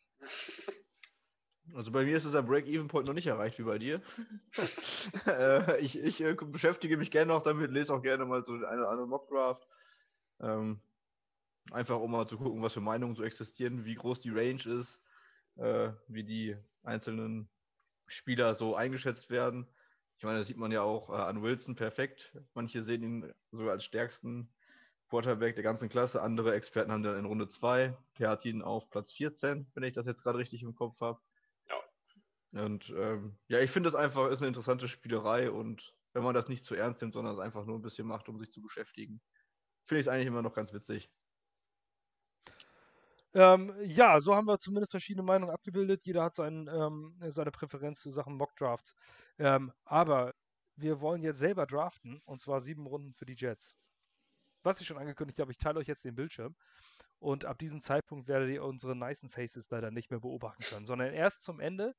Also 1.74 1.92
bei 1.92 2.04
mir 2.04 2.18
ist 2.18 2.26
dieser 2.26 2.44
Break-Even-Point 2.44 3.08
noch 3.08 3.14
nicht 3.14 3.28
erreicht 3.28 3.60
wie 3.60 3.64
bei 3.64 3.78
dir. 3.78 4.02
äh, 5.28 5.80
ich 5.80 6.00
ich 6.00 6.22
äh, 6.22 6.34
beschäftige 6.34 6.98
mich 6.98 7.12
gerne 7.12 7.32
noch 7.32 7.44
damit, 7.44 7.72
lese 7.72 7.94
auch 7.94 8.02
gerne 8.02 8.26
mal 8.26 8.44
so 8.46 8.54
eine 8.54 8.64
oder 8.64 8.90
andere 8.90 9.08
Mock-Draft. 9.08 9.68
Ähm, 10.42 10.82
einfach 11.72 12.00
um 12.00 12.12
mal 12.12 12.28
zu 12.28 12.38
gucken, 12.38 12.62
was 12.62 12.74
für 12.74 12.82
Meinungen 12.82 13.16
so 13.16 13.24
existieren, 13.24 13.86
wie 13.86 13.96
groß 13.96 14.22
die 14.22 14.32
Range 14.32 14.64
ist, 14.66 15.00
äh, 15.56 15.92
wie 16.08 16.24
die 16.24 16.58
einzelnen 16.84 17.50
Spieler 18.08 18.56
so 18.56 18.76
eingeschätzt 18.76 19.30
werden. 19.30 19.68
Ich 20.18 20.24
meine, 20.24 20.40
das 20.40 20.48
sieht 20.48 20.58
man 20.58 20.72
ja 20.72 20.82
auch 20.82 21.10
äh, 21.10 21.14
an 21.14 21.42
Wilson 21.42 21.76
perfekt. 21.76 22.36
Manche 22.54 22.82
sehen 22.82 23.04
ihn 23.04 23.34
sogar 23.52 23.72
als 23.72 23.84
stärksten 23.84 24.52
Quarterback 25.10 25.56
der 25.56 25.64
ganzen 25.64 25.90
Klasse. 25.90 26.22
Andere 26.22 26.54
Experten 26.54 26.92
haben 26.92 27.04
dann 27.04 27.18
in 27.18 27.26
Runde 27.26 27.50
2. 27.50 27.98
Per 28.14 28.30
hat 28.30 28.46
ihn 28.46 28.62
auf 28.62 28.90
Platz 28.90 29.14
14, 29.14 29.68
wenn 29.74 29.84
ich 29.84 29.94
das 29.94 30.06
jetzt 30.06 30.24
gerade 30.24 30.38
richtig 30.38 30.62
im 30.64 30.76
Kopf 30.76 31.00
habe. 31.02 31.20
Ja. 31.70 32.64
Und 32.64 32.94
ähm, 32.98 33.38
ja, 33.48 33.60
ich 33.60 33.72
finde 33.72 33.90
es 33.90 33.96
einfach, 33.96 34.30
ist 34.30 34.40
eine 34.40 34.48
interessante 34.48 34.88
Spielerei 34.88 35.52
und 35.52 35.96
wenn 36.14 36.24
man 36.24 36.36
das 36.36 36.48
nicht 36.48 36.66
zu 36.66 36.76
ernst 36.76 37.02
nimmt, 37.02 37.14
sondern 37.14 37.34
es 37.34 37.40
einfach 37.40 37.66
nur 37.66 37.78
ein 37.78 37.82
bisschen 37.82 38.08
macht, 38.08 38.30
um 38.30 38.40
sich 38.40 38.52
zu 38.52 38.62
beschäftigen, 38.62 39.22
finde 39.90 40.02
ich 40.02 40.08
es 40.08 40.08
eigentlich 40.08 40.28
immer 40.28 40.44
noch 40.44 40.54
ganz 40.54 40.72
witzig. 40.72 41.10
Ähm, 43.34 43.74
ja, 43.82 44.20
so 44.20 44.36
haben 44.36 44.48
wir 44.48 44.60
zumindest 44.60 44.92
verschiedene 44.92 45.24
Meinungen 45.24 45.54
abgebildet. 45.54 46.04
Jeder 46.04 46.24
hat 46.24 46.36
sein, 46.36 46.70
ähm, 46.72 47.16
seine 47.28 47.52
Präferenz 47.52 48.02
zu 48.02 48.12
Sachen 48.12 48.36
Mockdrafts. 48.36 48.94
Ähm, 49.38 49.72
aber 49.86 50.34
wir 50.76 51.02
wollen 51.02 51.22
jetzt 51.24 51.40
selber 51.40 51.66
draften 51.66 52.22
und 52.26 52.40
zwar 52.40 52.62
sieben 52.62 52.88
Runden 52.88 53.14
für 53.14 53.26
die 53.26 53.36
Jets. 53.36 53.76
Was 54.64 54.80
ich 54.82 54.88
schon 54.88 54.98
angekündigt 54.98 55.40
habe, 55.40 55.52
ich 55.52 55.58
teile 55.58 55.80
euch 55.80 55.88
jetzt 55.88 56.06
den 56.06 56.16
Bildschirm 56.16 56.56
und 57.20 57.46
ab 57.46 57.58
diesem 57.60 57.82
Zeitpunkt 57.82 58.28
werdet 58.28 58.50
ihr 58.50 58.64
unsere 58.64 58.96
nice 58.96 59.26
Faces 59.30 59.70
leider 59.70 59.92
nicht 59.92 60.10
mehr 60.12 60.20
beobachten 60.20 60.64
können, 60.64 60.86
sondern 60.86 61.14
erst 61.14 61.44
zum 61.44 61.60
Ende, 61.60 61.96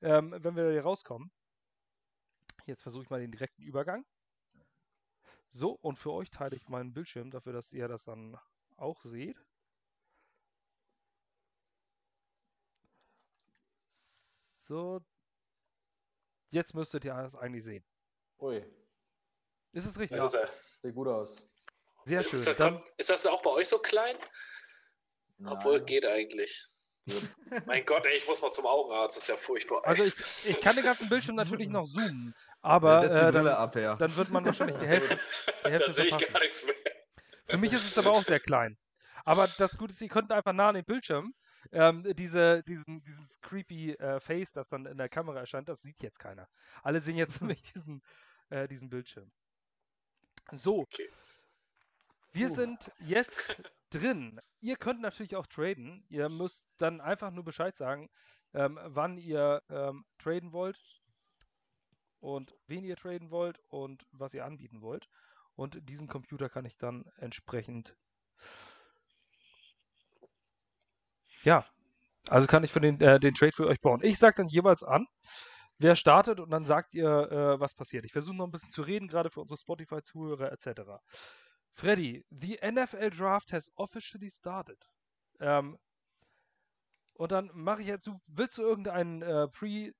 ähm, 0.00 0.34
wenn 0.38 0.56
wir 0.56 0.70
hier 0.70 0.82
rauskommen. 0.82 1.30
Jetzt 2.66 2.82
versuche 2.82 3.04
ich 3.04 3.10
mal 3.10 3.20
den 3.20 3.32
direkten 3.32 3.62
Übergang. 3.62 4.04
So, 5.54 5.72
und 5.82 5.96
für 5.96 6.12
euch 6.12 6.30
teile 6.30 6.56
ich 6.56 6.68
meinen 6.68 6.94
Bildschirm 6.94 7.30
dafür, 7.30 7.52
dass 7.52 7.74
ihr 7.74 7.86
das 7.86 8.04
dann 8.04 8.38
auch 8.78 9.02
seht. 9.02 9.36
So. 14.62 15.02
Jetzt 16.48 16.74
müsstet 16.74 17.04
ihr 17.04 17.12
das 17.12 17.36
eigentlich 17.36 17.64
sehen. 17.64 17.84
Ui. 18.40 18.64
Ist 19.72 19.84
es 19.84 19.98
richtig? 19.98 20.16
Ja. 20.16 20.24
Ist 20.24 20.36
Sieht 20.82 20.94
gut 20.94 21.08
aus. 21.08 21.36
Sehr 22.06 22.22
schön. 22.22 22.38
Ist 22.38 22.46
das, 22.46 22.56
Dann, 22.56 22.82
ist 22.96 23.10
das 23.10 23.26
auch 23.26 23.42
bei 23.42 23.50
euch 23.50 23.68
so 23.68 23.78
klein? 23.78 24.16
Nein. 25.36 25.52
Obwohl, 25.52 25.84
geht 25.84 26.06
eigentlich. 26.06 26.66
Mein 27.66 27.84
Gott, 27.84 28.06
ey, 28.06 28.16
ich 28.16 28.26
muss 28.26 28.40
mal 28.40 28.52
zum 28.52 28.64
Augenarzt, 28.64 29.16
das 29.16 29.24
ist 29.24 29.28
ja 29.28 29.36
furchtbar. 29.36 29.84
also 29.84 30.04
ich, 30.04 30.14
ich 30.48 30.60
kann 30.60 30.76
den 30.76 30.84
ganzen 30.84 31.08
Bildschirm 31.08 31.34
natürlich 31.34 31.68
noch 31.68 31.84
zoomen, 31.84 32.34
aber 32.62 33.04
äh, 33.04 33.32
dann, 33.32 33.46
ab, 33.48 33.76
ja. 33.76 33.96
dann 33.96 34.16
wird 34.16 34.30
man 34.30 34.44
wahrscheinlich 34.44 34.78
die 34.78 34.86
Hälfte, 34.86 35.18
die 35.66 35.70
Hälfte 35.70 35.86
Dann 35.86 35.94
sehe 35.94 36.06
ich 36.06 36.32
gar 36.32 36.40
nichts 36.40 36.64
mehr. 36.64 36.74
Für 37.46 37.58
mich 37.58 37.72
ist 37.72 37.84
es 37.84 37.98
aber 37.98 38.12
auch 38.12 38.22
sehr 38.22 38.40
klein. 38.40 38.78
Aber 39.24 39.48
das 39.58 39.76
Gute 39.76 39.92
ist, 39.92 40.00
ihr 40.00 40.08
könnt 40.08 40.32
einfach 40.32 40.52
nah 40.52 40.68
an 40.68 40.76
den 40.76 40.84
Bildschirm 40.84 41.34
ähm, 41.70 42.04
diese, 42.14 42.62
diesen, 42.64 43.02
dieses 43.04 43.40
creepy 43.40 43.92
äh, 43.92 44.20
Face, 44.20 44.52
das 44.52 44.68
dann 44.68 44.86
in 44.86 44.96
der 44.96 45.08
Kamera 45.08 45.40
erscheint, 45.40 45.68
das 45.68 45.82
sieht 45.82 46.02
jetzt 46.02 46.18
keiner. 46.18 46.48
Alle 46.82 47.00
sehen 47.00 47.16
jetzt 47.16 47.40
nämlich 47.40 47.62
diesen, 47.62 48.02
äh, 48.50 48.66
diesen 48.66 48.88
Bildschirm. 48.88 49.30
So, 50.50 50.80
Okay. 50.80 51.08
wir 52.32 52.48
Puh. 52.48 52.54
sind 52.54 52.90
jetzt 52.98 53.56
drin. 53.90 54.40
Ihr 54.60 54.76
könnt 54.76 55.00
natürlich 55.00 55.36
auch 55.36 55.46
traden. 55.46 56.04
Ihr 56.08 56.28
müsst 56.28 56.66
dann 56.78 57.00
einfach 57.00 57.30
nur 57.30 57.44
Bescheid 57.44 57.76
sagen, 57.76 58.08
ähm, 58.54 58.78
wann 58.82 59.18
ihr 59.18 59.62
ähm, 59.68 60.04
traden 60.18 60.52
wollt 60.52 61.01
und 62.22 62.54
wen 62.68 62.84
ihr 62.84 62.96
traden 62.96 63.30
wollt 63.30 63.60
und 63.68 64.06
was 64.12 64.32
ihr 64.32 64.44
anbieten 64.44 64.80
wollt. 64.80 65.08
Und 65.54 65.88
diesen 65.88 66.08
Computer 66.08 66.48
kann 66.48 66.64
ich 66.64 66.78
dann 66.78 67.04
entsprechend. 67.16 67.96
Ja, 71.42 71.66
also 72.28 72.46
kann 72.46 72.62
ich 72.62 72.70
für 72.70 72.80
den, 72.80 73.00
äh, 73.00 73.18
den 73.18 73.34
Trade 73.34 73.52
für 73.52 73.66
euch 73.66 73.80
bauen. 73.80 74.00
Ich 74.04 74.18
sage 74.18 74.36
dann 74.36 74.48
jeweils 74.48 74.84
an, 74.84 75.06
wer 75.78 75.96
startet 75.96 76.38
und 76.38 76.50
dann 76.50 76.64
sagt 76.64 76.94
ihr, 76.94 77.08
äh, 77.08 77.60
was 77.60 77.74
passiert. 77.74 78.04
Ich 78.04 78.12
versuche 78.12 78.36
noch 78.36 78.46
ein 78.46 78.52
bisschen 78.52 78.70
zu 78.70 78.82
reden, 78.82 79.08
gerade 79.08 79.30
für 79.30 79.40
unsere 79.40 79.58
Spotify-Zuhörer 79.58 80.52
etc. 80.52 80.82
Freddy, 81.72 82.24
the 82.30 82.58
NFL 82.62 83.10
Draft 83.10 83.52
has 83.52 83.70
officially 83.74 84.30
started. 84.30 84.78
Ähm, 85.40 85.76
und 87.14 87.32
dann 87.32 87.50
mache 87.52 87.82
ich 87.82 87.88
jetzt, 87.88 88.08
willst 88.26 88.58
du 88.58 88.62
irgendeinen 88.62 89.22
äh, 89.22 89.48
Pre, 89.48 89.90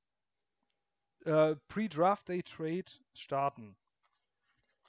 äh, 1.25 1.57
Pre-Draft 1.69 2.29
Day 2.29 2.43
Trade 2.43 2.85
starten? 3.15 3.77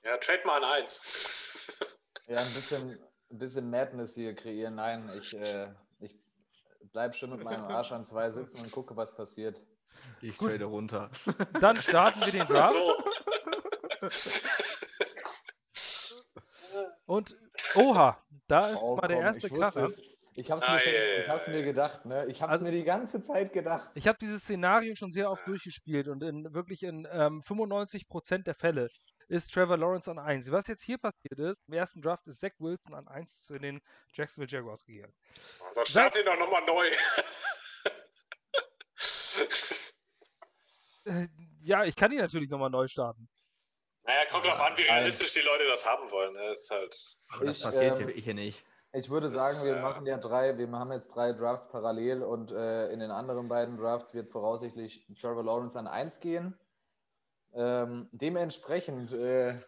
Ja, 0.03 0.17
trade 0.17 0.41
mal 0.45 0.63
an 0.63 0.81
1. 0.81 1.79
Ja, 2.27 2.37
ein 2.37 2.43
bisschen, 2.43 2.99
ein 3.31 3.37
bisschen 3.37 3.69
Madness 3.69 4.15
hier 4.15 4.35
kreieren. 4.35 4.75
Nein, 4.75 5.09
ich, 5.17 5.33
äh, 5.33 5.73
ich 5.99 6.15
bleib 6.91 7.15
schön 7.15 7.29
mit 7.31 7.43
meinem 7.43 7.65
Arsch 7.65 7.91
an 7.91 8.03
zwei 8.03 8.29
sitzen 8.29 8.61
und 8.61 8.71
gucke, 8.71 8.95
was 8.95 9.15
passiert. 9.15 9.61
Ich 10.21 10.37
Gut. 10.37 10.51
trade 10.51 10.65
runter. 10.65 11.09
Dann 11.61 11.75
starten 11.75 12.21
wir 12.21 12.31
den 12.31 12.47
Draft. 12.47 12.73
So. 12.73 12.97
Und 17.05 17.35
oha, 17.75 18.17
da 18.47 18.69
ist 18.69 18.81
Oh, 18.81 18.95
mal 18.95 19.07
der 19.07 19.17
komm, 19.17 19.25
erste 19.25 19.49
ich 20.35 20.47
Kracher. 20.47 20.57
es. 20.57 20.63
Ah, 20.63 20.89
mir, 20.89 21.27
hab's 21.27 21.45
ja, 21.47 21.53
mir 21.53 21.63
gedacht, 21.63 22.05
ne? 22.05 22.25
Ich 22.27 22.41
hab's 22.41 22.51
Also- 22.51 22.65
mir 22.65 22.71
die 22.71 22.83
ganze 22.83 23.21
Zeit 23.21 23.53
gedacht. 23.53 23.91
Ich 23.95 24.07
habe 24.07 24.17
dieses 24.19 24.41
Szenario 24.43 24.95
schon 24.95 25.11
sehr 25.11 25.29
oft 25.29 25.45
durchgespielt 25.47 26.07
und 26.07 26.23
in 26.23 26.53
wirklich 26.53 26.83
in 26.83 27.07
ähm, 27.11 27.41
95% 27.41 28.43
der 28.43 28.55
Fälle 28.55 28.87
ist 29.29 29.53
Trevor 29.53 29.77
Lawrence 29.77 30.09
an 30.11 30.19
1. 30.19 30.51
Was 30.51 30.67
jetzt 30.67 30.83
hier 30.83 30.97
passiert 30.97 31.37
ist, 31.39 31.61
im 31.67 31.73
ersten 31.73 32.01
Draft 32.01 32.25
ist 32.27 32.39
Zach 32.39 32.51
Wilson 32.59 32.93
an 32.93 33.07
1 33.07 33.43
zu 33.45 33.57
den 33.57 33.81
Jacksonville 34.13 34.51
Jaguars 34.51 34.85
gegangen. 34.85 35.13
Sonst 35.71 35.89
start 35.89 36.15
ihn 36.17 36.25
doch 36.25 36.37
nochmal 36.39 36.63
neu. 36.65 36.85
Äh, 41.05 41.27
ja, 41.61 41.83
ich 41.83 41.95
kann 41.97 42.11
ihn 42.13 42.19
natürlich 42.19 42.49
nochmal 42.49 42.69
neu 42.69 42.87
starten. 42.87 43.27
naja, 44.03 44.23
kommt 44.31 44.45
drauf 44.45 44.59
an, 44.61 44.77
wie 44.77 44.83
Nein. 44.83 44.93
realistisch 44.99 45.33
die 45.33 45.41
Leute 45.41 45.65
das 45.67 45.85
haben 45.85 46.09
wollen. 46.11 46.33
Ne? 46.33 46.53
Ist 46.53 46.69
halt. 46.69 46.91
Das 47.41 47.57
Ich, 47.57 47.63
passiert 47.63 47.99
ähm, 47.99 48.07
hier, 48.07 48.15
hier 48.23 48.33
nicht. 48.33 48.63
Ich 48.95 49.09
würde 49.09 49.25
Das 49.25 49.33
sagen, 49.33 49.65
wir 49.65 49.77
äh, 49.77 49.81
machen 49.81 50.05
ja 50.05 50.17
drei, 50.17 50.57
wir 50.57 50.71
haben 50.71 50.91
jetzt 50.91 51.15
drei 51.15 51.33
Drafts 51.33 51.67
parallel 51.67 52.21
und 52.21 52.51
äh, 52.51 52.89
in 52.91 52.99
den 52.99 53.09
anderen 53.09 53.47
beiden 53.47 53.77
Drafts 53.77 54.13
wird 54.13 54.29
voraussichtlich 54.29 55.05
Trevor 55.19 55.43
Lawrence 55.43 55.77
an 55.77 55.87
1 55.87 56.19
gehen. 56.19 56.57
Ähm, 57.53 58.07
dementsprechend 58.11 59.11
äh, 59.11 59.59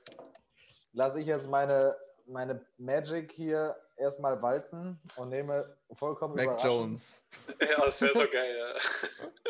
lasse 0.93 1.19
ich 1.19 1.25
jetzt 1.25 1.49
meine, 1.49 1.95
meine 2.27 2.63
Magic 2.77 3.31
hier 3.31 3.75
erstmal 3.97 4.41
walten 4.43 4.99
und 5.17 5.29
nehme 5.29 5.75
vollkommen 5.93 6.35
Mac. 6.35 6.63
Jones. 6.63 7.21
Ja, 7.61 7.85
das 7.85 8.01
wäre 8.01 8.13
so 8.13 8.27
geil. 8.31 8.57
Ja. 8.57 8.79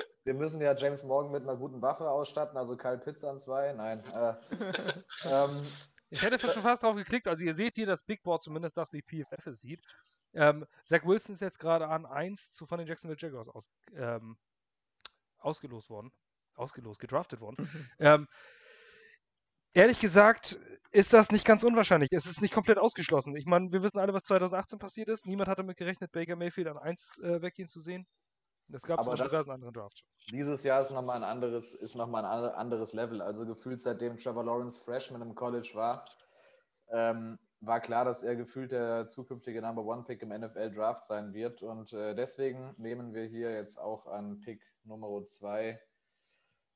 Wir 0.25 0.33
müssen 0.33 0.59
ja 0.59 0.73
James 0.73 1.03
Morgan 1.03 1.31
mit 1.31 1.43
einer 1.43 1.55
guten 1.55 1.81
Waffe 1.81 2.09
ausstatten, 2.09 2.57
also 2.57 2.75
Kyle 2.75 2.97
Pitts 2.97 3.23
an 3.23 3.39
zwei. 3.39 3.71
Nein. 3.73 4.03
Äh, 4.13 4.33
ähm, 5.29 5.65
Ich 6.09 6.21
hätte 6.21 6.39
schon 6.39 6.61
fast 6.61 6.83
drauf 6.83 6.95
geklickt. 6.95 7.27
Also 7.27 7.43
ihr 7.43 7.53
seht 7.53 7.75
hier 7.75 7.85
das 7.85 8.03
Big 8.03 8.23
Board, 8.23 8.43
zumindest 8.43 8.77
das, 8.77 8.91
wie 8.93 9.01
PFF 9.01 9.47
es 9.47 9.61
sieht. 9.61 9.81
Ähm, 10.33 10.65
Zach 10.83 11.03
Wilson 11.05 11.33
ist 11.33 11.41
jetzt 11.41 11.59
gerade 11.59 11.87
an 11.87 12.05
1 12.05 12.51
zu 12.51 12.65
von 12.65 12.77
den 12.77 12.87
Jacksonville 12.87 13.19
Jaguars 13.19 13.49
aus, 13.49 13.69
ähm, 13.95 14.37
ausgelost 15.39 15.89
worden. 15.89 16.11
Ausgelost, 16.55 16.99
gedraftet 16.99 17.41
worden. 17.41 17.69
ähm, 17.99 18.27
ehrlich 19.73 19.99
gesagt 19.99 20.59
ist 20.91 21.11
das 21.11 21.31
nicht 21.31 21.45
ganz 21.45 21.63
unwahrscheinlich. 21.63 22.09
Es 22.13 22.25
ist 22.25 22.41
nicht 22.41 22.53
komplett 22.53 22.77
ausgeschlossen. 22.77 23.35
Ich 23.35 23.45
meine, 23.45 23.71
wir 23.73 23.83
wissen 23.83 23.99
alle, 23.99 24.13
was 24.13 24.23
2018 24.23 24.79
passiert 24.79 25.09
ist. 25.09 25.25
Niemand 25.25 25.49
hatte 25.49 25.61
damit 25.61 25.77
gerechnet, 25.77 26.11
Baker 26.13 26.37
Mayfield 26.37 26.67
an 26.67 26.77
1 26.77 27.19
äh, 27.19 27.41
weggehen 27.41 27.67
zu 27.67 27.81
sehen. 27.81 28.07
Das 28.67 28.83
gab 28.83 28.99
es 28.99 29.19
diversen 29.21 29.51
anderen 29.51 29.73
schon. 29.73 29.91
Dieses 30.31 30.63
Jahr 30.63 30.81
ist 30.81 30.91
nochmal 30.91 31.17
ein 31.17 31.23
anderes, 31.23 31.73
ist 31.75 31.95
noch 31.95 32.07
mal 32.07 32.19
ein 32.19 32.25
ander- 32.25 32.57
anderes 32.57 32.93
Level. 32.93 33.21
Also 33.21 33.45
gefühlt 33.45 33.79
seitdem 33.79 34.17
Trevor 34.17 34.43
Lawrence 34.43 34.81
Freshman 34.81 35.21
im 35.21 35.35
College 35.35 35.71
war, 35.73 36.05
ähm, 36.89 37.37
war 37.61 37.79
klar, 37.79 38.05
dass 38.05 38.23
er 38.23 38.35
gefühlt 38.35 38.71
der 38.71 39.07
zukünftige 39.07 39.61
Number 39.61 39.83
One 39.83 40.03
Pick 40.03 40.21
im 40.21 40.29
NFL 40.29 40.71
Draft 40.71 41.05
sein 41.05 41.33
wird. 41.33 41.61
Und 41.61 41.93
äh, 41.93 42.15
deswegen 42.15 42.73
nehmen 42.77 43.13
wir 43.13 43.25
hier 43.25 43.51
jetzt 43.53 43.77
auch 43.79 44.07
an 44.07 44.39
Pick 44.41 44.61
Nummer 44.83 45.23
2 45.25 45.79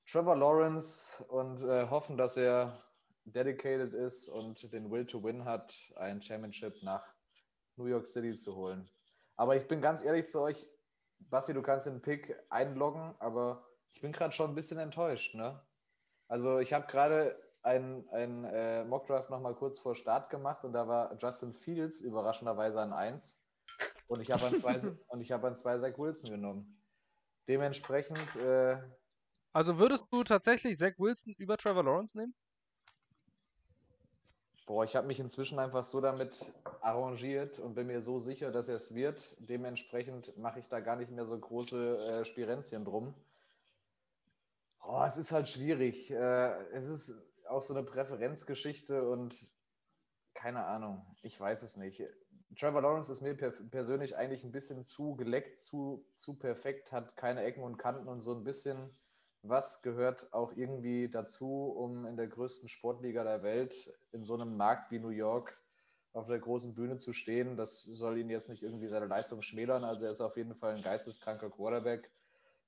Trevor 0.05 0.35
Lawrence 0.35 1.23
und 1.27 1.61
äh, 1.61 1.87
hoffen, 1.89 2.17
dass 2.17 2.37
er 2.37 2.83
dedicated 3.25 3.93
ist 3.93 4.27
und 4.27 4.71
den 4.71 4.89
Will 4.89 5.05
to 5.05 5.23
Win 5.23 5.45
hat, 5.45 5.73
ein 5.97 6.21
Championship 6.21 6.81
nach 6.81 7.03
New 7.75 7.85
York 7.85 8.07
City 8.07 8.35
zu 8.35 8.55
holen. 8.55 8.89
Aber 9.35 9.55
ich 9.55 9.67
bin 9.67 9.81
ganz 9.81 10.03
ehrlich 10.03 10.27
zu 10.27 10.41
euch, 10.41 10.65
Basti, 11.19 11.53
du 11.53 11.61
kannst 11.61 11.85
den 11.85 12.01
Pick 12.01 12.35
einloggen, 12.49 13.15
aber 13.19 13.67
ich 13.91 14.01
bin 14.01 14.11
gerade 14.11 14.33
schon 14.33 14.51
ein 14.51 14.55
bisschen 14.55 14.79
enttäuscht. 14.79 15.35
Ne? 15.35 15.61
Also 16.27 16.59
ich 16.59 16.73
habe 16.73 16.87
gerade 16.87 17.39
ein, 17.61 18.07
ein 18.11 18.45
äh, 18.45 18.85
Mockdraft 18.85 19.29
noch 19.29 19.41
mal 19.41 19.55
kurz 19.55 19.79
vor 19.79 19.95
Start 19.95 20.29
gemacht 20.29 20.63
und 20.63 20.73
da 20.73 20.87
war 20.87 21.15
Justin 21.17 21.53
Fields 21.53 22.01
überraschenderweise 22.01 22.79
an 22.79 22.93
1 22.93 23.41
und 24.07 24.21
ich 24.21 24.31
habe 24.31 24.45
an 24.45 24.55
zwei 24.55 24.77
und 25.07 25.21
ich 25.21 25.31
habe 25.31 25.47
an 25.47 25.55
zwei 25.55 25.77
Zach 25.77 25.97
Wilson 25.97 26.31
genommen. 26.31 26.81
Dementsprechend 27.47 28.35
äh, 28.35 28.77
Also 29.53 29.79
würdest 29.79 30.05
du 30.11 30.23
tatsächlich 30.23 30.77
Zach 30.77 30.93
Wilson 30.97 31.33
über 31.37 31.57
Trevor 31.57 31.83
Lawrence 31.83 32.17
nehmen? 32.17 32.33
Boah, 34.69 34.83
ich 34.83 34.95
habe 34.95 35.07
mich 35.07 35.19
inzwischen 35.19 35.57
einfach 35.57 35.83
so 35.83 35.99
damit 35.99 36.53
arrangiert 36.81 37.57
und 37.57 37.73
bin 37.73 37.87
mir 37.87 38.03
so 38.03 38.19
sicher, 38.19 38.51
dass 38.51 38.69
er 38.69 38.75
es 38.75 38.93
wird. 38.93 39.35
Dementsprechend 39.39 40.37
mache 40.37 40.59
ich 40.59 40.67
da 40.67 40.79
gar 40.79 40.95
nicht 40.95 41.09
mehr 41.09 41.25
so 41.25 41.39
große 41.39 41.97
äh, 41.97 42.23
Spirenzchen 42.23 42.85
drum. 42.85 43.15
Oh, 44.83 45.03
es 45.07 45.17
ist 45.17 45.31
halt 45.31 45.47
schwierig. 45.47 46.11
Äh, 46.11 46.51
es 46.71 46.87
ist 46.87 47.19
auch 47.47 47.63
so 47.63 47.73
eine 47.73 47.81
Präferenzgeschichte 47.81 49.09
und 49.09 49.49
keine 50.35 50.63
Ahnung. 50.65 51.03
Ich 51.23 51.39
weiß 51.39 51.63
es 51.63 51.75
nicht. 51.75 52.03
Trevor 52.55 52.83
Lawrence 52.83 53.11
ist 53.11 53.21
mir 53.21 53.33
per 53.33 53.49
persönlich 53.49 54.17
eigentlich 54.17 54.43
ein 54.43 54.51
bisschen 54.51 54.83
zu 54.83 55.15
geleckt, 55.15 55.61
zu, 55.61 56.05
zu 56.15 56.35
perfekt, 56.35 56.91
hat 56.91 57.17
keine 57.17 57.41
Ecken 57.41 57.63
und 57.63 57.77
Kanten 57.77 58.07
und 58.07 58.21
so 58.21 58.35
ein 58.35 58.43
bisschen 58.43 58.91
was 59.41 59.81
gehört 59.81 60.31
auch 60.33 60.51
irgendwie 60.55 61.09
dazu, 61.09 61.71
um 61.75 62.05
in 62.05 62.17
der 62.17 62.27
größten 62.27 62.69
Sportliga 62.69 63.23
der 63.23 63.43
Welt 63.43 63.93
in 64.11 64.23
so 64.23 64.33
einem 64.33 64.57
Markt 64.57 64.91
wie 64.91 64.99
New 64.99 65.09
York 65.09 65.57
auf 66.13 66.27
der 66.27 66.39
großen 66.39 66.73
Bühne 66.73 66.97
zu 66.97 67.13
stehen. 67.13 67.55
Das 67.55 67.83
soll 67.83 68.17
ihn 68.17 68.29
jetzt 68.29 68.49
nicht 68.49 68.63
irgendwie 68.63 68.87
seine 68.87 69.05
Leistung 69.05 69.41
schmälern. 69.41 69.83
Also 69.83 70.05
er 70.05 70.11
ist 70.11 70.21
auf 70.21 70.35
jeden 70.37 70.55
Fall 70.55 70.75
ein 70.75 70.81
geisteskranker 70.81 71.49
Quarterback. 71.49 72.11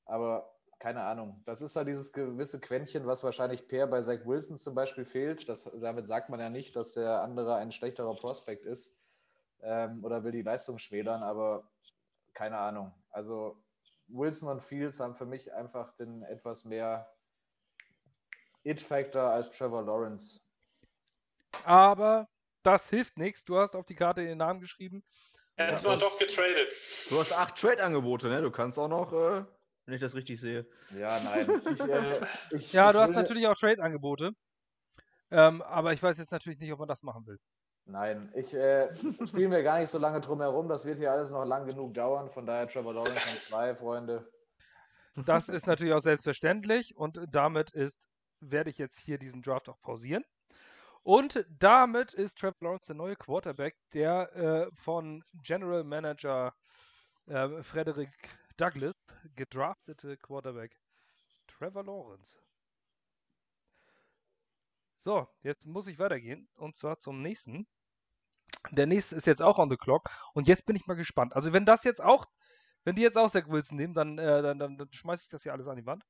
Aber 0.06 0.56
keine 0.80 1.04
Ahnung. 1.04 1.42
Das 1.46 1.62
ist 1.62 1.76
halt 1.76 1.88
dieses 1.88 2.12
gewisse 2.12 2.60
Quäntchen, 2.60 3.06
was 3.06 3.24
wahrscheinlich 3.24 3.68
Per 3.68 3.88
bei 3.88 4.02
Zach 4.02 4.26
Wilson 4.26 4.58
zum 4.58 4.74
Beispiel 4.74 5.06
fehlt. 5.06 5.48
Das, 5.48 5.70
damit 5.80 6.08
sagt 6.08 6.30
man 6.30 6.40
ja 6.40 6.50
nicht, 6.50 6.76
dass 6.76 6.94
der 6.94 7.22
andere 7.22 7.56
ein 7.56 7.72
schlechterer 7.72 8.16
Prospekt 8.16 8.66
ist 8.66 8.98
ähm, 9.62 10.04
oder 10.04 10.24
will 10.24 10.32
die 10.32 10.42
Leistung 10.42 10.78
schmälern, 10.80 11.22
aber 11.22 11.70
keine 12.34 12.58
Ahnung. 12.58 12.92
Also 13.12 13.62
Wilson 14.14 14.50
und 14.50 14.64
Fields 14.64 15.00
haben 15.00 15.16
für 15.16 15.26
mich 15.26 15.52
einfach 15.54 15.94
den 15.96 16.24
etwas 16.24 16.66
mehr 16.66 17.14
It-Factor 18.64 19.24
als 19.24 19.50
Trevor 19.52 19.84
Lawrence. 19.84 20.42
Aber 21.64 22.30
das 22.64 22.90
hilft 22.90 23.18
nichts. 23.18 23.44
Du 23.46 23.58
hast 23.58 23.76
auf 23.76 23.86
die 23.86 23.96
Karte 23.96 24.24
den 24.24 24.38
Namen 24.38 24.60
geschrieben. 24.60 25.04
Jetzt 25.58 25.84
Ja. 25.84 25.90
mal 25.90 25.98
doch 25.98 26.18
getradet. 26.18 26.72
Du 27.10 27.20
hast 27.20 27.34
acht 27.34 27.58
Trade-Angebote, 27.58 28.28
ne? 28.28 28.42
Du 28.42 28.52
kannst 28.52 28.78
auch 28.80 28.88
noch, 28.88 29.12
äh, 29.14 29.46
wenn 29.86 29.94
ich 29.94 30.02
das 30.02 30.16
richtig 30.16 30.40
sehe. 30.40 30.68
Ja, 30.98 31.20
nein. 31.20 31.50
Ich, 31.50 31.80
äh, 31.82 32.22
ich, 32.56 32.74
Ja, 32.74 32.90
ich 32.90 32.96
du 32.96 33.00
hast 33.00 33.12
natürlich 33.12 33.48
auch 33.48 33.56
Trade-Angebote. 33.56 34.32
Ähm, 35.30 35.62
aber 35.62 35.94
ich 35.94 36.04
weiß 36.04 36.18
jetzt 36.18 36.32
natürlich 36.32 36.60
nicht, 36.60 36.72
ob 36.74 36.80
man 36.80 36.88
das 36.88 37.04
machen 37.04 37.26
will. 37.26 37.40
Nein, 37.86 38.32
ich 38.36 38.54
äh, 38.54 38.96
spiele 39.28 39.50
mir 39.50 39.64
gar 39.64 39.80
nicht 39.80 39.90
so 39.90 39.98
lange 39.98 40.22
drum 40.22 40.40
herum. 40.42 40.68
Das 40.68 40.86
wird 40.86 40.98
hier 40.98 41.12
alles 41.12 41.32
noch 41.32 41.46
lang 41.46 41.68
genug 41.68 41.94
dauern. 41.94 42.30
Von 42.30 42.46
daher 42.46 42.68
Trevor 42.68 42.94
Lawrence 42.94 43.32
an 43.32 43.38
zwei, 43.48 43.76
Freunde. 43.76 44.32
Das 45.26 45.50
ist 45.50 45.68
natürlich 45.68 45.94
auch 45.94 46.02
selbstverständlich 46.02 46.96
und 46.96 47.20
damit 47.30 47.72
ist, 47.72 48.08
werde 48.40 48.70
ich 48.70 48.78
jetzt 48.78 49.00
hier 49.00 49.18
diesen 49.18 49.42
Draft 49.42 49.68
auch 49.68 49.82
pausieren. 49.82 50.24
Und 51.04 51.46
damit 51.50 52.14
ist 52.14 52.38
Trevor 52.38 52.58
Lawrence 52.62 52.88
der 52.88 52.96
neue 52.96 53.16
Quarterback, 53.16 53.76
der 53.94 54.36
äh, 54.36 54.76
von 54.76 55.24
General 55.44 55.84
Manager 55.84 56.54
äh, 57.26 57.64
Frederick 57.64 58.12
Douglass 58.58 58.96
gedraftete 59.36 60.18
Quarterback 60.18 60.80
Trevor 61.48 61.84
Lawrence. 61.84 62.38
So, 65.04 65.28
jetzt 65.42 65.66
muss 65.66 65.88
ich 65.88 65.98
weitergehen 65.98 66.48
und 66.58 66.76
zwar 66.76 67.00
zum 67.00 67.24
nächsten. 67.24 67.68
Der 68.70 68.86
nächste 68.86 69.16
ist 69.16 69.26
jetzt 69.26 69.42
auch 69.42 69.58
on 69.58 69.68
the 69.68 69.76
clock 69.76 70.12
und 70.36 70.48
jetzt 70.48 70.68
bin 70.68 70.76
ich 70.76 70.86
mal 70.86 70.94
gespannt. 70.94 71.36
Also 71.36 71.54
wenn 71.54 71.66
das 71.66 71.84
jetzt 71.84 72.04
auch, 72.04 72.26
wenn 72.84 72.96
die 72.96 73.02
jetzt 73.02 73.18
auch 73.18 73.28
Zach 73.28 73.48
Wilson 73.48 73.78
nehmen, 73.78 73.96
dann, 73.96 74.20
äh, 74.20 74.44
dann, 74.44 74.60
dann, 74.60 74.78
dann 74.78 74.94
schmeiße 74.94 75.24
ich 75.24 75.30
das 75.30 75.42
hier 75.42 75.54
alles 75.54 75.68
an 75.68 75.78
die 75.78 75.88
Wand. 75.88 76.06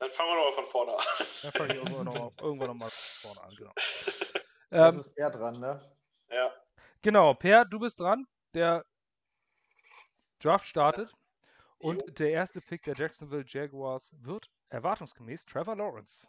Dann 0.00 0.10
fangen 0.10 0.30
wir 0.30 0.34
nochmal 0.34 0.52
von 0.54 0.64
vorne 0.66 0.92
an. 0.98 1.04
Dann 1.42 1.52
fange 1.52 1.72
ich 1.72 1.78
irgendwann 1.78 2.04
nochmal 2.04 2.32
irgendwann 2.40 2.66
noch 2.66 2.74
mal 2.74 2.90
von 2.90 3.30
vorne 3.34 3.42
an, 3.48 3.54
genau. 3.56 3.72
Das 4.70 4.94
Ähm, 4.94 5.00
ist 5.00 5.16
er 5.18 5.30
dran, 5.30 5.60
ne? 5.60 5.96
Ja. 6.30 6.50
genau, 7.02 7.34
Per, 7.34 7.64
du 7.66 7.78
bist 7.78 8.00
dran. 8.00 8.26
Der 8.54 8.84
Draft 10.40 10.66
startet 10.66 11.12
und 11.78 12.02
Jo. 12.02 12.10
der 12.14 12.30
erste 12.32 12.60
Pick 12.60 12.82
der 12.82 12.96
Jacksonville 12.96 13.44
Jaguars 13.46 14.10
wird 14.18 14.50
erwartungsgemäß 14.70 15.44
Trevor 15.44 15.76
Lawrence. 15.76 16.26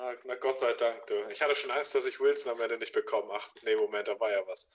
Ah, 0.00 0.14
na 0.24 0.36
Gott 0.36 0.60
sei 0.60 0.72
Dank, 0.74 1.06
du. 1.08 1.28
Ich 1.28 1.42
hatte 1.42 1.56
schon 1.56 1.72
Angst, 1.72 1.92
dass 1.92 2.06
ich 2.06 2.20
Wilson 2.20 2.52
am 2.52 2.60
Ende 2.60 2.78
nicht 2.78 2.92
bekomme. 2.92 3.32
Ach, 3.34 3.52
nee, 3.62 3.74
Moment, 3.74 4.06
da 4.06 4.18
war 4.20 4.30
ja 4.30 4.46
was. 4.46 4.68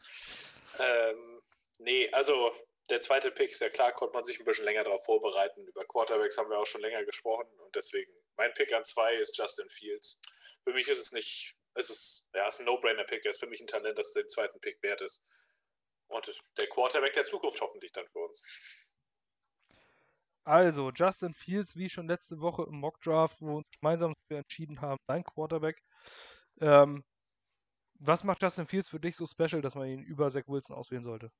Ähm, 0.80 1.42
nee, 1.80 2.12
also 2.12 2.53
der 2.89 3.00
zweite 3.00 3.32
Pick 3.32 3.51
ist 3.51 3.62
ja 3.62 3.70
klar, 3.70 3.94
konnte 3.94 4.13
man 4.15 4.25
sich 4.25 4.38
ein 4.38 4.44
bisschen 4.44 4.65
länger 4.65 4.84
darauf 4.84 5.06
vorbereiten. 5.06 5.65
Über 5.65 5.86
Quarterbacks 5.86 6.38
haben 6.38 6.50
wir 6.50 6.60
auch 6.60 6.65
schon 6.65 6.82
länger 6.82 7.06
gesprochen 7.06 7.48
und 7.62 7.74
deswegen 7.74 8.12
mein 8.36 8.53
Pick 8.53 8.74
an 8.74 8.84
zwei 8.84 9.15
ist 9.15 9.38
Justin 9.38 9.70
Fields. 9.70 10.20
Für 10.65 10.74
mich 10.74 10.89
ist 10.89 11.00
es 11.00 11.13
nicht, 11.13 11.56
es 11.75 11.89
ist, 11.89 12.27
ja, 12.34 12.50
es 12.50 12.56
ist 12.56 12.60
ein 12.60 12.65
No-Brainer-Pick. 12.65 13.24
Er 13.24 13.32
ist 13.32 13.39
für 13.39 13.48
mich 13.48 13.62
ein 13.62 13.68
Talent, 13.68 13.98
das 13.98 14.12
den 14.12 14.27
zweiten 14.27 14.60
Pick 14.60 14.84
wert 14.84 15.01
ist. 15.01 15.25
Und 16.08 16.30
der 16.58 16.68
Quarterback 16.68 17.13
der 17.13 17.24
Zukunft 17.24 17.62
hoffentlich 17.62 17.94
dann 17.94 18.10
für 18.10 18.20
uns. 18.20 18.46
Also, 20.45 20.91
Justin 20.91 21.33
Fields, 21.33 21.75
wie 21.75 21.89
schon 21.89 22.07
letzte 22.07 22.39
Woche 22.41 22.63
im 22.63 22.79
Mockdraft, 22.79 23.41
wo 23.41 23.47
wir 23.47 23.55
uns 23.55 23.67
gemeinsam 23.79 24.13
entschieden 24.29 24.81
haben, 24.81 25.00
dein 25.07 25.23
Quarterback. 25.23 25.81
Ähm, 26.59 27.03
was 28.00 28.23
macht 28.23 28.41
Justin 28.41 28.65
Fields 28.65 28.89
für 28.89 29.00
dich 29.00 29.15
so 29.15 29.25
special, 29.25 29.62
dass 29.62 29.75
man 29.75 29.88
ihn 29.88 30.03
über 30.03 30.29
Zach 30.29 30.43
Wilson 30.47 30.75
auswählen 30.75 31.03
sollte? 31.03 31.31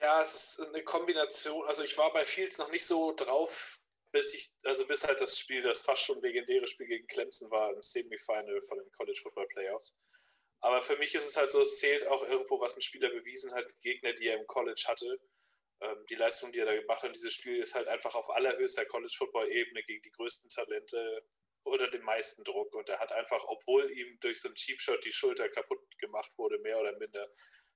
Ja, 0.00 0.20
es 0.20 0.34
ist 0.34 0.60
eine 0.68 0.84
Kombination. 0.84 1.66
Also 1.66 1.82
ich 1.82 1.96
war 1.98 2.12
bei 2.12 2.24
Fields 2.24 2.58
noch 2.58 2.70
nicht 2.70 2.86
so 2.86 3.12
drauf, 3.16 3.78
bis 4.12 4.32
ich, 4.34 4.52
also 4.64 4.86
bis 4.86 5.04
halt 5.04 5.20
das 5.20 5.38
Spiel, 5.38 5.62
das 5.62 5.82
fast 5.82 6.02
schon 6.02 6.20
legendäre 6.22 6.66
Spiel 6.66 6.86
gegen 6.86 7.06
Clemson 7.08 7.50
war 7.50 7.72
im 7.74 7.82
Semifinal 7.82 8.60
von 8.68 8.78
den 8.78 8.90
College 8.92 9.18
Football 9.22 9.48
Playoffs. 9.48 9.98
Aber 10.60 10.82
für 10.82 10.96
mich 10.98 11.14
ist 11.14 11.28
es 11.28 11.36
halt 11.36 11.50
so, 11.50 11.60
es 11.60 11.78
zählt 11.78 12.06
auch 12.06 12.22
irgendwo, 12.24 12.60
was 12.60 12.76
ein 12.76 12.82
Spieler 12.82 13.10
bewiesen 13.10 13.52
hat, 13.54 13.72
Gegner, 13.80 14.12
die 14.12 14.28
er 14.28 14.38
im 14.38 14.46
College 14.46 14.84
hatte. 14.86 15.20
Ähm, 15.80 16.04
die 16.10 16.16
Leistung, 16.16 16.52
die 16.52 16.58
er 16.58 16.66
da 16.66 16.74
gemacht 16.74 17.02
hat, 17.02 17.14
dieses 17.14 17.34
Spiel 17.34 17.56
ist 17.56 17.74
halt 17.74 17.88
einfach 17.88 18.14
auf 18.14 18.28
allerhöchster 18.30 18.84
College 18.86 19.14
Football 19.16 19.50
Ebene 19.50 19.82
gegen 19.84 20.02
die 20.02 20.10
größten 20.10 20.50
Talente 20.50 21.22
unter 21.62 21.88
dem 21.88 22.02
meisten 22.02 22.44
Druck. 22.44 22.74
Und 22.74 22.88
er 22.88 22.98
hat 22.98 23.12
einfach, 23.12 23.44
obwohl 23.46 23.90
ihm 23.92 24.18
durch 24.20 24.40
so 24.40 24.48
einen 24.48 24.56
Cheap 24.56 24.80
Shot 24.80 25.04
die 25.04 25.12
Schulter 25.12 25.48
kaputt 25.48 25.80
gemacht 25.98 26.32
wurde, 26.36 26.58
mehr 26.58 26.78
oder 26.80 26.96
minder, 26.98 27.28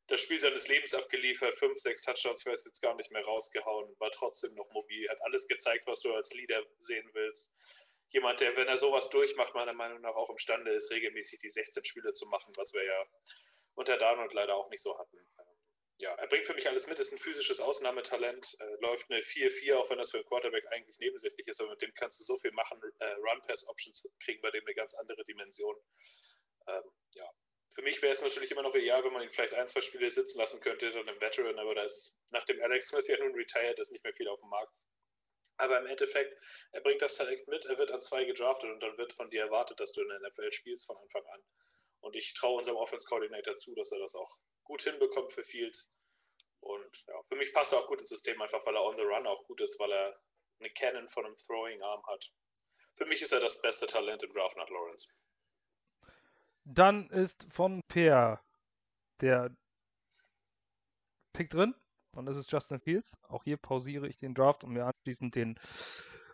das 0.09 0.21
Spiel 0.21 0.41
seines 0.41 0.69
Lebens 0.69 0.95
abgeliefert, 0.95 1.55
fünf, 1.55 1.79
sechs 1.79 2.03
Touchdowns, 2.03 2.41
ich 2.41 2.47
weiß 2.47 2.65
jetzt 2.65 2.81
gar 2.81 2.95
nicht 2.97 3.11
mehr 3.13 3.25
rausgehauen, 3.25 3.95
war 3.99 4.11
trotzdem 4.11 4.55
noch 4.55 4.69
mobil, 4.73 5.09
hat 5.09 5.23
alles 5.23 5.47
gezeigt, 5.47 5.87
was 5.87 6.01
du 6.01 6.13
als 6.13 6.33
Leader 6.35 6.65
sehen 6.79 7.09
willst. 7.13 7.55
Jemand, 8.09 8.41
der, 8.41 8.57
wenn 8.57 8.69
er 8.69 8.77
sowas 8.77 9.09
durchmacht, 9.11 9.55
meiner 9.55 9.73
Meinung 9.73 10.01
nach 10.01 10.15
auch 10.15 10.29
imstande 10.29 10.73
ist, 10.73 10.91
regelmäßig 10.91 11.39
die 11.39 11.51
16 11.51 11.85
Spiele 11.85 12.13
zu 12.13 12.27
machen, 12.27 12.53
was 12.57 12.75
wir 12.75 12.85
ja 12.85 13.07
unter 13.75 13.97
Darnold 13.97 14.35
leider 14.35 14.55
auch 14.55 14.69
nicht 14.69 14.83
so 14.83 14.99
hatten. 14.99 15.19
Ja, 16.03 16.11
er 16.15 16.27
bringt 16.27 16.45
für 16.47 16.55
mich 16.55 16.67
alles 16.67 16.89
mit, 16.89 16.99
ist 16.99 17.13
ein 17.13 17.19
physisches 17.19 17.61
Ausnahmetalent, 17.61 18.57
äh, 18.59 18.75
läuft 18.81 19.09
eine 19.09 19.23
4-4, 19.23 19.77
auch 19.77 19.89
wenn 19.89 19.99
das 19.99 20.11
für 20.11 20.17
einen 20.17 20.27
Quarterback 20.27 20.65
eigentlich 20.73 20.99
nebensächlich 20.99 21.47
ist, 21.47 21.61
aber 21.61 21.71
mit 21.71 21.81
dem 21.81 21.95
kannst 21.95 22.19
du 22.19 22.25
so 22.25 22.37
viel 22.39 22.51
machen. 22.51 22.83
Äh, 22.99 23.13
Run-Pass-Options 23.13 24.09
kriegen 24.19 24.43
bei 24.43 24.51
dem 24.51 24.67
eine 24.67 24.75
ganz 24.75 24.95
andere 24.95 25.23
Dimension. 25.23 25.77
Ähm, 26.67 26.83
ja, 27.15 27.31
für 27.73 27.83
mich 27.83 28.03
wäre 28.03 28.13
es 28.13 28.21
natürlich 28.21 28.51
immer 28.51 28.65
noch 28.65 28.75
ideal, 28.75 29.05
wenn 29.05 29.13
man 29.13 29.23
ihn 29.23 29.31
vielleicht 29.31 29.55
ein, 29.55 29.69
zwei 29.69 29.81
Spiele 29.81 30.11
sitzen 30.11 30.39
lassen 30.39 30.61
könnte, 30.61 30.91
dann 30.91 31.07
im 31.07 31.21
Veteran, 31.21 31.57
aber 31.61 31.77
da 31.77 31.85
ist, 31.85 32.19
nachdem 32.33 32.61
Alex 32.61 32.89
Smith 32.89 33.07
ja 33.07 33.17
nun 33.19 33.37
retired 33.37 33.79
ist, 33.79 33.93
nicht 33.93 34.03
mehr 34.03 34.13
viel 34.13 34.27
auf 34.27 34.41
dem 34.41 34.49
Markt. 34.49 34.73
Aber 35.59 35.79
im 35.79 35.87
Endeffekt, 35.87 36.37
er 36.73 36.81
bringt 36.81 37.03
das 37.03 37.15
Talent 37.15 37.47
mit, 37.47 37.65
er 37.67 37.79
wird 37.79 37.93
an 37.93 38.03
zwei 38.03 38.25
gedraftet 38.25 38.69
und 38.71 38.83
dann 38.83 38.99
wird 38.99 39.13
von 39.13 39.31
dir 39.31 39.43
erwartet, 39.43 39.79
dass 39.79 39.93
du 39.93 40.03
in 40.03 40.09
der 40.09 40.19
NFL 40.19 40.51
spielst 40.51 40.85
von 40.85 40.97
Anfang 40.97 41.25
an. 41.27 41.45
Und 42.03 42.17
ich 42.17 42.35
traue 42.35 42.59
unserem 42.59 42.77
Offense 42.77 43.07
Coordinator 43.07 43.57
zu, 43.57 43.75
dass 43.75 43.93
er 43.93 44.01
das 44.01 44.15
auch 44.15 44.31
gut 44.65 44.83
hinbekommt 44.83 45.33
für 45.33 45.45
Fields. 45.45 45.95
Und 46.61 47.05
ja, 47.07 47.15
für 47.25 47.37
mich 47.37 47.53
passt 47.53 47.73
er 47.73 47.79
auch 47.79 47.89
gut 47.89 48.01
ins 48.01 48.11
System, 48.11 48.41
einfach 48.43 48.65
weil 48.67 48.77
er 48.77 48.85
on 48.85 48.97
the 48.97 49.03
run 49.03 49.27
auch 49.27 49.45
gut 49.47 49.61
ist, 49.61 49.79
weil 49.79 49.91
er 49.91 50.21
eine 50.61 50.71
Cannon 50.71 51.09
von 51.09 51.25
einem 51.25 51.37
Throwing 51.37 51.83
Arm 51.83 52.05
hat. 52.07 52.33
Für 52.95 53.07
mich 53.07 53.23
ist 53.23 53.33
er 53.33 53.41
das 53.41 53.61
beste 53.61 53.87
Talent 53.87 54.23
im 54.23 54.33
Draft 54.33 54.57
nach 54.57 54.69
Lawrence. 54.69 55.09
Dann 56.65 57.09
ist 57.11 57.47
von 57.51 57.81
Peer 57.89 58.45
der 59.21 59.57
Pick 61.33 61.51
drin. 61.51 61.75
Und 62.15 62.27
das 62.27 62.37
ist 62.37 62.53
Justin 62.53 62.81
Fields. 62.81 63.17
Auch 63.29 63.45
hier 63.45 63.57
pausiere 63.57 64.07
ich 64.07 64.19
den 64.19 64.35
Draft, 64.35 64.65
um 64.65 64.73
mir 64.73 64.85
anschließend 64.85 65.35
den 65.35 65.59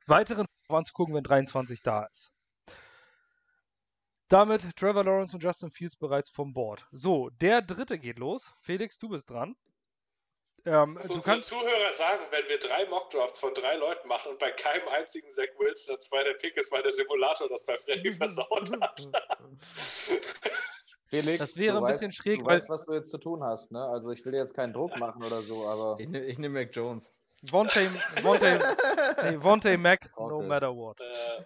weiteren 0.07 0.47
anzugucken, 0.69 1.15
wenn 1.15 1.23
23 1.23 1.83
da 1.83 2.05
ist. 2.05 2.33
Damit 4.29 4.77
Trevor 4.77 5.05
Lawrence 5.05 5.35
und 5.35 5.43
Justin 5.43 5.71
Fields 5.71 5.97
bereits 5.97 6.29
vom 6.29 6.53
Board. 6.53 6.87
So, 6.93 7.31
der 7.31 7.63
dritte 7.63 7.99
geht 7.99 8.19
los. 8.19 8.53
Felix, 8.61 8.99
du 8.99 9.09
bist 9.09 9.31
dran. 9.31 9.57
Ähm, 10.67 10.95
Muss 10.95 11.11
unsere 11.11 11.37
kannst... 11.37 11.49
Zuhörer 11.49 11.93
sagen, 11.93 12.25
wenn 12.31 12.47
wir 12.49 12.59
drei 12.59 12.87
Mockdrafts 12.91 13.41
von 13.41 13.55
drei 13.55 13.77
Leuten 13.77 14.07
machen 14.07 14.33
und 14.33 14.39
bei 14.39 14.51
keinem 14.51 14.87
einzigen 14.89 15.31
Zach 15.31 15.47
Wilson 15.59 15.95
der 15.95 16.01
zweite 16.01 16.35
Pick 16.35 16.57
ist, 16.59 16.71
weil 16.73 16.83
der 16.83 16.93
Simulator 16.93 17.49
das 17.49 17.65
bei 17.65 17.79
Freddy 17.79 18.13
versaut 18.13 18.71
hat. 18.81 19.09
Felix, 21.07 21.39
das 21.39 21.57
wäre 21.57 21.79
ein 21.79 21.85
weißt, 21.85 22.01
bisschen 22.01 22.13
schräg, 22.13 22.41
du 22.41 22.47
weil... 22.47 22.57
weißt, 22.57 22.69
was 22.69 22.85
du 22.85 22.93
jetzt 22.93 23.11
zu 23.11 23.17
tun 23.17 23.43
hast, 23.43 23.73
ne? 23.73 23.83
Also 23.83 24.11
ich 24.11 24.23
will 24.27 24.35
jetzt 24.35 24.53
keinen 24.53 24.75
Druck 24.75 24.99
machen 24.99 25.25
oder 25.25 25.41
so, 25.41 25.67
aber... 25.69 25.99
Ich, 25.99 26.09
ne, 26.09 26.23
ich 26.27 26.39
nehme 26.39 26.61
Mac 26.61 26.75
Jones. 26.75 27.09
Vontae, 27.45 27.87
Vontae, 28.21 28.59
nee, 29.31 29.41
Vontae 29.41 29.79
Mac, 29.79 30.11
okay. 30.17 30.29
no 30.29 30.43
matter 30.43 30.75
what. 30.75 31.01
Äh. 31.01 31.45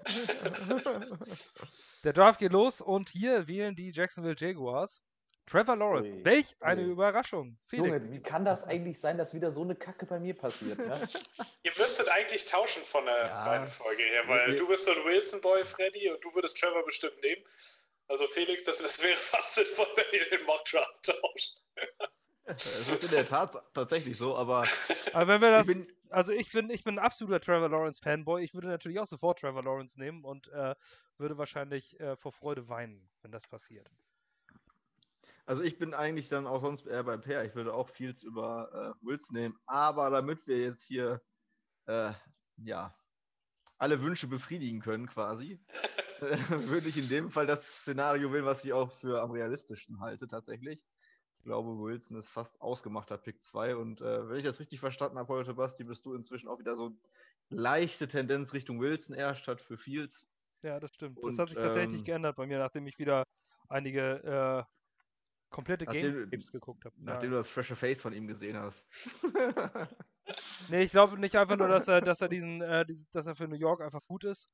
Der 2.04 2.12
Draft 2.12 2.40
geht 2.40 2.52
los 2.52 2.80
und 2.80 3.10
hier 3.10 3.46
wählen 3.46 3.76
die 3.76 3.90
Jacksonville 3.90 4.34
Jaguars. 4.36 5.00
Trevor 5.46 5.76
Lawrence, 5.76 6.10
Ui. 6.10 6.24
welch 6.24 6.56
eine 6.60 6.82
Ui. 6.82 6.92
Überraschung. 6.92 7.58
Felix. 7.66 7.88
Junge, 7.88 8.12
wie 8.12 8.22
kann 8.22 8.44
das 8.44 8.64
eigentlich 8.64 9.00
sein, 9.00 9.18
dass 9.18 9.34
wieder 9.34 9.50
so 9.50 9.62
eine 9.62 9.74
Kacke 9.74 10.06
bei 10.06 10.20
mir 10.20 10.34
passiert? 10.34 10.78
Ne? 10.78 11.00
Ihr 11.62 11.72
müsstet 11.76 12.08
eigentlich 12.08 12.44
tauschen 12.44 12.82
von 12.84 13.04
der 13.04 13.26
ja. 13.26 13.44
Reihenfolge 13.44 14.02
her, 14.02 14.22
weil 14.28 14.56
du 14.56 14.66
bist 14.68 14.84
so 14.84 14.92
ein 14.92 15.04
Wilson-Boy, 15.04 15.64
Freddy, 15.64 16.10
und 16.10 16.24
du 16.24 16.32
würdest 16.34 16.58
Trevor 16.58 16.84
bestimmt 16.84 17.20
nehmen. 17.22 17.42
Also 18.08 18.26
Felix, 18.28 18.64
das, 18.64 18.78
das 18.78 19.02
wäre 19.02 19.16
fast 19.16 19.54
sinnvoll, 19.54 19.86
wenn 19.96 20.20
ihr 20.20 20.30
den 20.30 20.46
Mock-Draft 20.46 21.02
tauscht. 21.04 21.58
Das 22.44 22.88
ist 22.88 23.04
in 23.04 23.10
der 23.12 23.24
Tat 23.24 23.54
tatsächlich 23.72 24.18
so, 24.18 24.36
aber. 24.36 24.66
aber 25.12 25.28
wenn 25.28 25.40
wir 25.40 25.52
das, 25.52 25.68
ich 25.68 25.74
bin, 25.76 25.86
also 26.12 26.32
ich 26.32 26.52
bin, 26.52 26.70
ich 26.70 26.84
bin 26.84 26.98
ein 26.98 27.04
absoluter 27.04 27.40
Trevor 27.40 27.68
Lawrence 27.68 28.00
Fanboy. 28.02 28.42
Ich 28.44 28.54
würde 28.54 28.68
natürlich 28.68 28.98
auch 28.98 29.06
sofort 29.06 29.40
Trevor 29.40 29.62
Lawrence 29.62 29.98
nehmen 29.98 30.24
und 30.24 30.48
äh, 30.48 30.74
würde 31.18 31.38
wahrscheinlich 31.38 31.98
äh, 32.00 32.16
vor 32.16 32.32
Freude 32.32 32.68
weinen, 32.68 33.10
wenn 33.22 33.32
das 33.32 33.46
passiert. 33.48 33.90
Also 35.44 35.62
ich 35.62 35.78
bin 35.78 35.94
eigentlich 35.94 36.28
dann 36.28 36.46
auch 36.46 36.60
sonst 36.62 36.86
eher 36.86 37.04
bei 37.04 37.16
Pair. 37.16 37.44
Ich 37.44 37.54
würde 37.54 37.74
auch 37.74 37.88
Fields 37.88 38.22
über 38.22 38.96
äh, 39.02 39.06
Wills 39.06 39.30
nehmen. 39.30 39.58
Aber 39.66 40.10
damit 40.10 40.46
wir 40.46 40.58
jetzt 40.58 40.84
hier 40.84 41.20
äh, 41.86 42.12
ja 42.56 42.94
alle 43.78 44.00
Wünsche 44.02 44.28
befriedigen 44.28 44.80
können 44.80 45.08
quasi, 45.08 45.58
äh, 46.20 46.68
würde 46.68 46.88
ich 46.88 46.98
in 46.98 47.08
dem 47.08 47.30
Fall 47.30 47.46
das 47.46 47.66
Szenario 47.66 48.32
wählen, 48.32 48.44
was 48.44 48.64
ich 48.64 48.72
auch 48.72 48.92
für 48.92 49.20
am 49.20 49.32
realistischen 49.32 50.00
halte 50.00 50.28
tatsächlich. 50.28 50.80
Ich 51.42 51.46
glaube, 51.46 51.76
Wilson 51.76 52.16
ist 52.18 52.30
fast 52.30 52.60
ausgemachter 52.60 53.18
Pick 53.18 53.44
2 53.44 53.74
und 53.74 54.00
äh, 54.00 54.28
wenn 54.28 54.36
ich 54.36 54.44
das 54.44 54.60
richtig 54.60 54.78
verstanden 54.78 55.18
habe, 55.18 55.34
heute 55.34 55.54
Basti, 55.54 55.82
bist 55.82 56.06
du 56.06 56.14
inzwischen 56.14 56.46
auch 56.46 56.60
wieder 56.60 56.76
so 56.76 56.96
leichte 57.48 58.06
Tendenz 58.06 58.52
Richtung 58.52 58.80
Wilson 58.80 59.16
eher 59.16 59.34
statt 59.34 59.60
für 59.60 59.76
Fields. 59.76 60.28
Ja, 60.62 60.78
das 60.78 60.94
stimmt. 60.94 61.18
Und, 61.18 61.32
das 61.32 61.40
hat 61.40 61.48
sich 61.48 61.58
tatsächlich 61.58 61.98
ähm, 61.98 62.04
geändert 62.04 62.36
bei 62.36 62.46
mir, 62.46 62.60
nachdem 62.60 62.86
ich 62.86 62.96
wieder 63.00 63.26
einige 63.68 64.22
äh, 64.22 65.50
komplette 65.50 65.84
Games 65.84 66.52
geguckt 66.52 66.84
habe. 66.84 66.94
Nachdem 67.00 67.32
ja. 67.32 67.38
du 67.38 67.42
das 67.42 67.48
frische 67.48 67.74
Face 67.74 68.00
von 68.00 68.12
ihm 68.12 68.28
gesehen 68.28 68.56
hast. 68.56 68.86
nee, 70.68 70.82
ich 70.82 70.92
glaube 70.92 71.18
nicht 71.18 71.34
einfach 71.34 71.56
nur, 71.56 71.66
dass 71.66 71.88
er, 71.88 72.02
dass 72.02 72.20
er 72.20 72.28
diesen, 72.28 72.62
äh, 72.62 72.86
dass 73.10 73.26
er 73.26 73.34
für 73.34 73.48
New 73.48 73.56
York 73.56 73.80
einfach 73.80 74.04
gut 74.06 74.22
ist, 74.22 74.48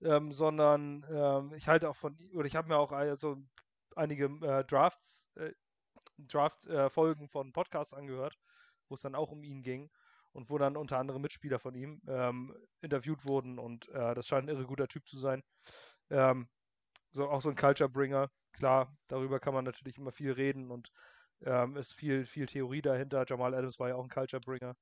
ähm, 0.00 0.30
sondern 0.30 1.04
ähm, 1.10 1.54
ich 1.54 1.66
halte 1.66 1.90
auch 1.90 1.96
von, 1.96 2.16
oder 2.34 2.46
ich 2.46 2.54
habe 2.54 2.68
mir 2.68 2.76
auch 2.76 2.92
also 2.92 3.36
einige 3.96 4.26
äh, 4.26 4.64
Drafts, 4.64 5.26
äh, 6.22 6.26
Draft-Folgen 6.26 7.28
von 7.28 7.52
Podcasts 7.52 7.94
angehört, 7.94 8.38
wo 8.88 8.94
es 8.94 9.02
dann 9.02 9.14
auch 9.14 9.30
um 9.30 9.42
ihn 9.42 9.62
ging 9.62 9.90
und 10.32 10.50
wo 10.50 10.58
dann 10.58 10.76
unter 10.76 10.98
anderem 10.98 11.22
Mitspieler 11.22 11.58
von 11.58 11.74
ihm 11.74 12.00
ähm, 12.06 12.54
interviewt 12.80 13.26
wurden 13.26 13.58
und 13.58 13.88
äh, 13.88 14.14
das 14.14 14.26
scheint 14.26 14.48
ein 14.48 14.54
irre 14.54 14.66
guter 14.66 14.88
Typ 14.88 15.06
zu 15.08 15.18
sein. 15.18 15.42
Ähm, 16.10 16.48
so 17.12 17.28
auch 17.28 17.42
so 17.42 17.50
ein 17.50 17.56
Culture 17.56 17.88
Bringer, 17.88 18.30
klar, 18.52 18.96
darüber 19.08 19.40
kann 19.40 19.54
man 19.54 19.64
natürlich 19.64 19.98
immer 19.98 20.12
viel 20.12 20.32
reden 20.32 20.70
und 20.70 20.92
ähm, 21.42 21.76
ist 21.76 21.94
viel, 21.94 22.26
viel 22.26 22.46
Theorie 22.46 22.82
dahinter. 22.82 23.24
Jamal 23.26 23.54
Adams 23.54 23.78
war 23.78 23.88
ja 23.88 23.96
auch 23.96 24.04
ein 24.04 24.10
Culture 24.10 24.40
Bringer. 24.40 24.74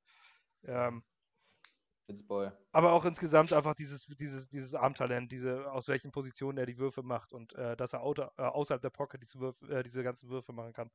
Ähm, 2.09 2.27
aber 2.73 2.93
auch 2.93 3.05
insgesamt 3.05 3.53
einfach 3.53 3.75
dieses, 3.75 4.07
dieses, 4.07 4.49
dieses 4.49 4.75
Armtalent, 4.75 5.33
diese, 5.33 5.71
aus 5.73 5.89
welchen 5.89 6.13
Positionen 6.13 6.59
er 6.59 6.67
die 6.67 6.79
Würfe 6.79 7.03
macht 7.03 7.33
und 7.33 7.55
äh, 7.55 7.77
dass 7.77 7.93
er 7.93 8.03
auto, 8.03 8.23
äh, 8.37 8.43
außerhalb 8.43 8.83
der 8.83 8.91
Pocket 8.91 9.23
diese, 9.23 9.41
Würfe, 9.41 9.67
äh, 9.69 9.83
diese 9.83 10.03
ganzen 10.03 10.31
Würfe 10.31 10.53
machen 10.53 10.73
kann. 10.73 10.91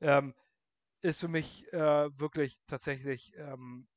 Ähm, 0.00 0.34
ist 1.02 1.20
für 1.20 1.28
mich 1.28 1.72
äh, 1.72 2.18
wirklich 2.18 2.60
tatsächlich 2.66 3.32
ähm, 3.36 3.88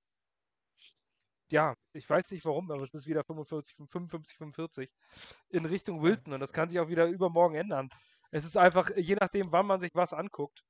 ja, 1.51 1.75
ich 1.93 2.09
weiß 2.09 2.31
nicht 2.31 2.45
warum, 2.45 2.71
aber 2.71 2.81
es 2.83 2.93
ist 2.93 3.07
wieder 3.07 3.23
45, 3.23 3.75
55, 3.89 4.37
45 4.37 4.91
in 5.49 5.65
Richtung 5.65 6.01
Wilton 6.01 6.33
und 6.33 6.39
das 6.39 6.53
kann 6.53 6.69
sich 6.69 6.79
auch 6.79 6.87
wieder 6.87 7.07
übermorgen 7.07 7.55
ändern. 7.55 7.89
Es 8.31 8.45
ist 8.45 8.55
einfach, 8.57 8.89
je 8.95 9.15
nachdem, 9.19 9.51
wann 9.51 9.65
man 9.65 9.79
sich 9.81 9.91
was 9.93 10.13
anguckt, 10.13 10.63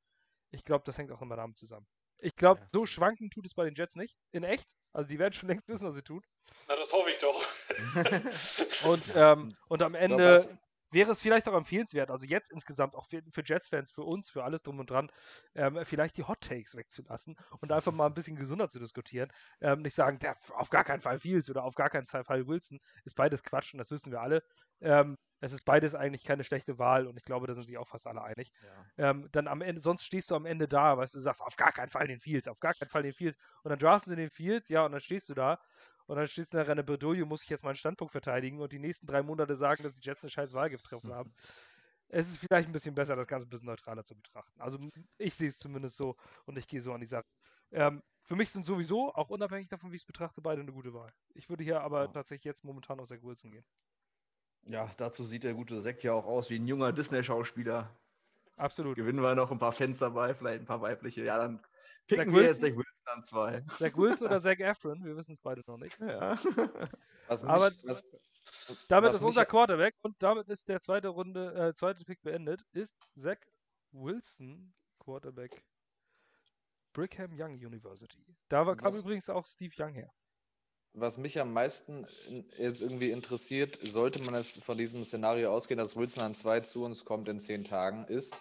ich 0.51 0.65
glaube, 0.65 0.84
das 0.86 0.97
hängt 0.97 1.12
auch 1.12 1.21
immer 1.21 1.36
damit 1.36 1.57
zusammen. 1.57 1.88
Ich 2.19 2.36
glaube, 2.36 2.62
Ja. 2.62 2.67
so 2.73 2.86
schwanken 2.86 3.29
tut 3.29 3.45
es 3.45 3.53
bei 3.53 3.65
den 3.65 3.75
Jets 3.75 3.95
nicht. 3.95 4.17
In 4.31 4.43
echt. 4.43 4.69
Also 4.93 5.08
die 5.08 5.19
werden 5.19 5.34
schon 5.34 5.49
längst 5.49 5.67
wissen, 5.69 5.88
was 5.88 5.95
sie 5.95 6.01
tun. 6.01 6.21
Na, 6.67 6.75
das 6.75 6.91
hoffe 6.91 7.12
ich 7.12 7.17
doch. 7.17 7.41
Und, 8.89 9.04
ähm, 9.15 9.56
und 9.69 9.82
am 9.82 9.95
Ende 9.95 10.38
wäre 10.91 11.12
es 11.12 11.21
vielleicht 11.21 11.47
auch 11.47 11.56
empfehlenswert, 11.56 12.12
also 12.12 12.25
jetzt 12.25 12.51
insgesamt 12.51 12.95
auch 12.95 13.06
für, 13.08 13.21
für 13.32 13.43
Jets-Fans, 13.43 13.91
für 13.91 14.04
uns, 14.04 14.30
für 14.30 14.43
alles 14.43 14.62
drum 14.62 14.80
und 14.80 14.89
dran, 14.89 15.10
ähm, 15.56 15.80
vielleicht 15.84 16.17
die 16.17 16.23
Hot 16.23 16.41
Takes 16.41 16.75
wegzulassen 16.75 17.38
und 17.62 17.71
einfach 17.71 17.93
mal 17.93 18.08
ein 18.08 18.13
bisschen 18.13 18.36
gesunder 18.36 18.67
zu 18.67 18.80
diskutieren. 18.80 19.32
Ähm, 19.62 19.82
nicht 19.82 19.95
sagen, 19.95 20.19
der, 20.19 20.38
auf 20.56 20.69
gar 20.69 20.84
keinen 20.84 21.01
Fall 21.01 21.19
Fields 21.19 21.49
oder 21.49 21.63
auf 21.63 21.75
gar 21.75 21.89
keinen 21.89 22.06
Fall 22.06 22.47
Wilson. 22.47 22.80
Ist 23.06 23.15
beides 23.15 23.43
Quatsch 23.43 23.73
und 23.73 23.77
das 23.77 23.91
wissen 23.91 24.12
wir 24.12 24.21
alle. 24.21 24.43
Ähm, 24.81 25.17
es 25.39 25.53
ist 25.53 25.65
beides 25.65 25.95
eigentlich 25.95 26.23
keine 26.23 26.43
schlechte 26.43 26.77
Wahl 26.77 27.07
und 27.07 27.17
ich 27.17 27.23
glaube, 27.23 27.47
da 27.47 27.53
sind 27.53 27.65
sich 27.67 27.77
auch 27.77 27.87
fast 27.87 28.05
alle 28.07 28.23
einig. 28.23 28.49
Ja. 28.61 28.91
Ähm, 28.97 29.27
dann 29.31 29.47
am 29.47 29.61
Ende, 29.61 29.81
sonst 29.81 30.03
stehst 30.03 30.29
du 30.31 30.35
am 30.35 30.45
Ende 30.45 30.67
da, 30.67 30.97
weißt 30.97 31.15
du, 31.15 31.19
sagst, 31.19 31.41
auf 31.41 31.55
gar 31.55 31.71
keinen 31.71 31.89
Fall 31.89 32.07
den 32.07 32.19
Fields, 32.19 32.47
auf 32.47 32.59
gar 32.59 32.73
keinen 32.75 32.89
Fall 32.89 33.03
den 33.03 33.13
Fields. 33.13 33.37
Und 33.63 33.69
dann 33.69 33.79
draften 33.79 34.11
sie 34.11 34.15
den 34.15 34.29
Fields, 34.29 34.69
ja, 34.69 34.85
und 34.85 34.91
dann 34.91 35.01
stehst 35.01 35.29
du 35.29 35.33
da 35.33 35.59
und 36.07 36.17
dann 36.17 36.27
stehst 36.27 36.53
du 36.53 36.57
in 36.59 36.75
der 36.75 36.83
Bredouille, 36.83 37.25
muss 37.25 37.43
ich 37.43 37.49
jetzt 37.49 37.63
meinen 37.63 37.75
Standpunkt 37.75 38.11
verteidigen 38.11 38.59
und 38.59 38.71
die 38.73 38.79
nächsten 38.79 39.07
drei 39.07 39.23
Monate 39.23 39.55
sagen, 39.55 39.83
dass 39.83 39.95
die 39.95 40.01
Jets 40.07 40.23
eine 40.23 40.29
scheiß 40.31 40.53
Wahl 40.53 40.69
getroffen 40.69 41.13
haben. 41.13 41.31
Es 42.09 42.29
ist 42.29 42.39
vielleicht 42.39 42.67
ein 42.67 42.73
bisschen 42.73 42.95
besser, 42.95 43.15
das 43.15 43.27
Ganze 43.27 43.47
ein 43.47 43.49
bisschen 43.49 43.67
neutraler 43.67 44.03
zu 44.03 44.15
betrachten. 44.15 44.61
Also 44.61 44.77
ich 45.17 45.35
sehe 45.35 45.47
es 45.47 45.57
zumindest 45.57 45.95
so 45.95 46.15
und 46.45 46.57
ich 46.57 46.67
gehe 46.67 46.81
so 46.81 46.93
an 46.93 47.01
die 47.01 47.07
Sache. 47.07 47.23
Ähm, 47.71 48.03
für 48.23 48.35
mich 48.35 48.51
sind 48.51 48.65
sowieso, 48.65 49.13
auch 49.13 49.29
unabhängig 49.29 49.69
davon, 49.69 49.91
wie 49.91 49.95
ich 49.95 50.01
es 50.01 50.05
betrachte, 50.05 50.41
beide 50.41 50.61
eine 50.61 50.73
gute 50.73 50.93
Wahl. 50.93 51.13
Ich 51.33 51.49
würde 51.49 51.63
hier 51.63 51.81
aber 51.81 52.09
Ja. 52.09 52.11
tatsächlich 52.11 52.43
jetzt 52.45 52.63
momentan 52.65 52.99
auf 52.99 53.07
Zach 53.07 53.21
Wilson 53.23 53.51
gehen. 53.51 53.65
Ja, 54.65 54.91
dazu 54.97 55.26
sieht 55.26 55.43
der 55.43 55.54
gute 55.54 55.82
Sekt 55.82 56.04
ja 56.04 56.13
auch 56.13 56.26
aus 56.26 56.50
wie 56.50 56.58
ein 56.60 56.67
junger 56.67 56.91
Disney-Schauspieler. 56.93 57.89
Absolut. 58.58 58.95
Gewinnen 58.95 59.21
wir 59.21 59.36
noch 59.36 59.52
ein 59.52 59.60
paar 59.60 59.71
Fans 59.71 59.97
dabei, 59.97 60.34
vielleicht 60.34 60.62
ein 60.62 60.65
paar 60.65 60.82
weibliche. 60.82 61.24
Ja, 61.24 61.38
dann 61.38 61.63
picken 62.08 62.26
Zach 62.28 62.34
wir 62.36 62.43
jetzt? 62.43 62.62
Zach 62.62 62.69
Wilson 62.69 63.06
an 63.06 63.24
zwei. 63.26 63.65
Zach 63.80 63.97
Wilson 63.97 64.28
oder 64.28 64.41
Zach 64.41 64.60
Efron, 64.60 65.04
wir 65.04 65.15
wissen 65.17 65.34
es 65.34 65.39
beide 65.39 65.63
noch 65.65 65.78
nicht. 65.78 66.00
Ja. 66.00 66.38
Was 67.28 67.43
mich, 67.43 67.52
Aber- 67.52 67.71
was, 67.84 68.06
Damit 68.88 69.10
was 69.10 69.15
ist 69.17 69.24
unser 69.24 69.45
Quarterback 69.45 69.95
und 70.02 70.21
damit 70.21 70.47
ist 70.50 70.67
der 70.67 70.82
zweite 70.82 71.08
Runde, 71.10 71.54
äh, 71.54 71.74
zweite 71.74 72.04
Pick 72.04 72.21
beendet, 72.21 72.63
ist 72.71 72.95
Zach 73.17 73.38
Wilson, 73.91 74.74
Quarterback 75.00 75.63
Brigham 76.93 77.32
Young 77.34 77.54
University. 77.54 78.36
Da 78.50 78.65
war, 78.65 78.76
kam 78.76 78.93
übrigens 78.93 79.30
auch 79.30 79.45
Steve 79.45 79.74
Young 79.78 79.93
her. 79.93 80.12
Was 80.93 81.17
mich 81.17 81.39
am 81.39 81.54
meisten 81.54 82.06
jetzt 82.58 82.82
irgendwie 82.82 83.12
interessiert, 83.12 83.80
sollte 83.82 84.21
man 84.23 84.36
es 84.36 84.58
von 84.58 84.77
diesem 84.77 85.04
Szenario 85.04 85.51
ausgehen, 85.51 85.77
dass 85.77 85.95
Wilson 85.95 86.23
an 86.23 86.36
zwei 86.36 86.60
zu 86.60 86.84
uns 86.84 87.06
kommt 87.06 87.30
in 87.30 87.39
zehn 87.39 87.63
Tagen, 87.63 88.06
ist, 88.06 88.36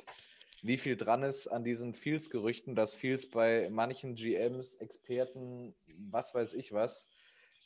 wie 0.62 0.76
viel 0.76 0.96
dran 0.96 1.22
ist 1.22 1.46
an 1.46 1.64
diesen 1.64 1.94
Fields-Gerüchten, 1.94 2.74
dass 2.74 2.94
Fields 2.94 3.30
bei 3.30 3.68
manchen 3.70 4.14
GMs, 4.14 4.76
Experten, 4.76 5.74
was 6.10 6.34
weiß 6.34 6.54
ich 6.54 6.72
was, 6.72 7.08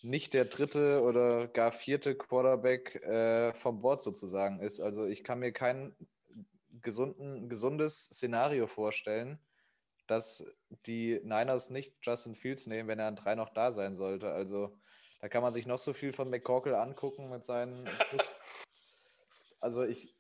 nicht 0.03 0.35
der 0.35 0.45
dritte 0.45 1.03
oder 1.03 1.49
gar 1.49 1.73
vierte 1.73 2.15
Quarterback 2.15 2.97
äh, 2.97 3.55
vom 3.55 3.81
Board 3.81 4.03
sozusagen 4.03 4.61
ist. 4.61 4.81
Also 4.81 5.07
ich 5.07 5.25
kann 5.25 5.39
mir 5.39 5.53
kein 5.53 5.97
gesunden, 6.83 7.49
gesundes 7.49 8.05
Szenario 8.05 8.67
vorstellen, 8.67 9.39
dass 10.07 10.45
die 10.87 11.21
Niners 11.23 11.71
nicht 11.71 11.95
Justin 12.03 12.35
Fields 12.35 12.67
nehmen, 12.67 12.89
wenn 12.89 12.99
er 12.99 13.09
an 13.09 13.17
drei 13.17 13.35
noch 13.35 13.51
da 13.51 13.73
sein 13.73 13.97
sollte. 13.97 14.31
Also 14.31 14.77
da 15.21 15.29
kann 15.29 15.43
man 15.43 15.55
sich 15.55 15.67
noch 15.67 15.79
so 15.79 15.93
viel 15.93 16.13
von 16.13 16.29
McCorkle 16.29 16.79
angucken 16.79 17.31
mit 17.31 17.45
seinen. 17.45 17.89
also 19.61 19.83
ich, 19.83 20.15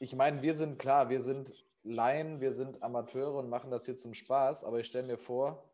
ich 0.00 0.14
meine, 0.14 0.42
wir 0.42 0.54
sind 0.54 0.78
klar, 0.78 1.08
wir 1.08 1.20
sind 1.20 1.52
Laien, 1.84 2.40
wir 2.40 2.52
sind 2.52 2.82
Amateure 2.82 3.34
und 3.34 3.48
machen 3.48 3.70
das 3.70 3.84
hier 3.84 3.96
zum 3.96 4.14
Spaß, 4.14 4.64
aber 4.64 4.80
ich 4.80 4.86
stelle 4.86 5.06
mir 5.06 5.18
vor, 5.18 5.70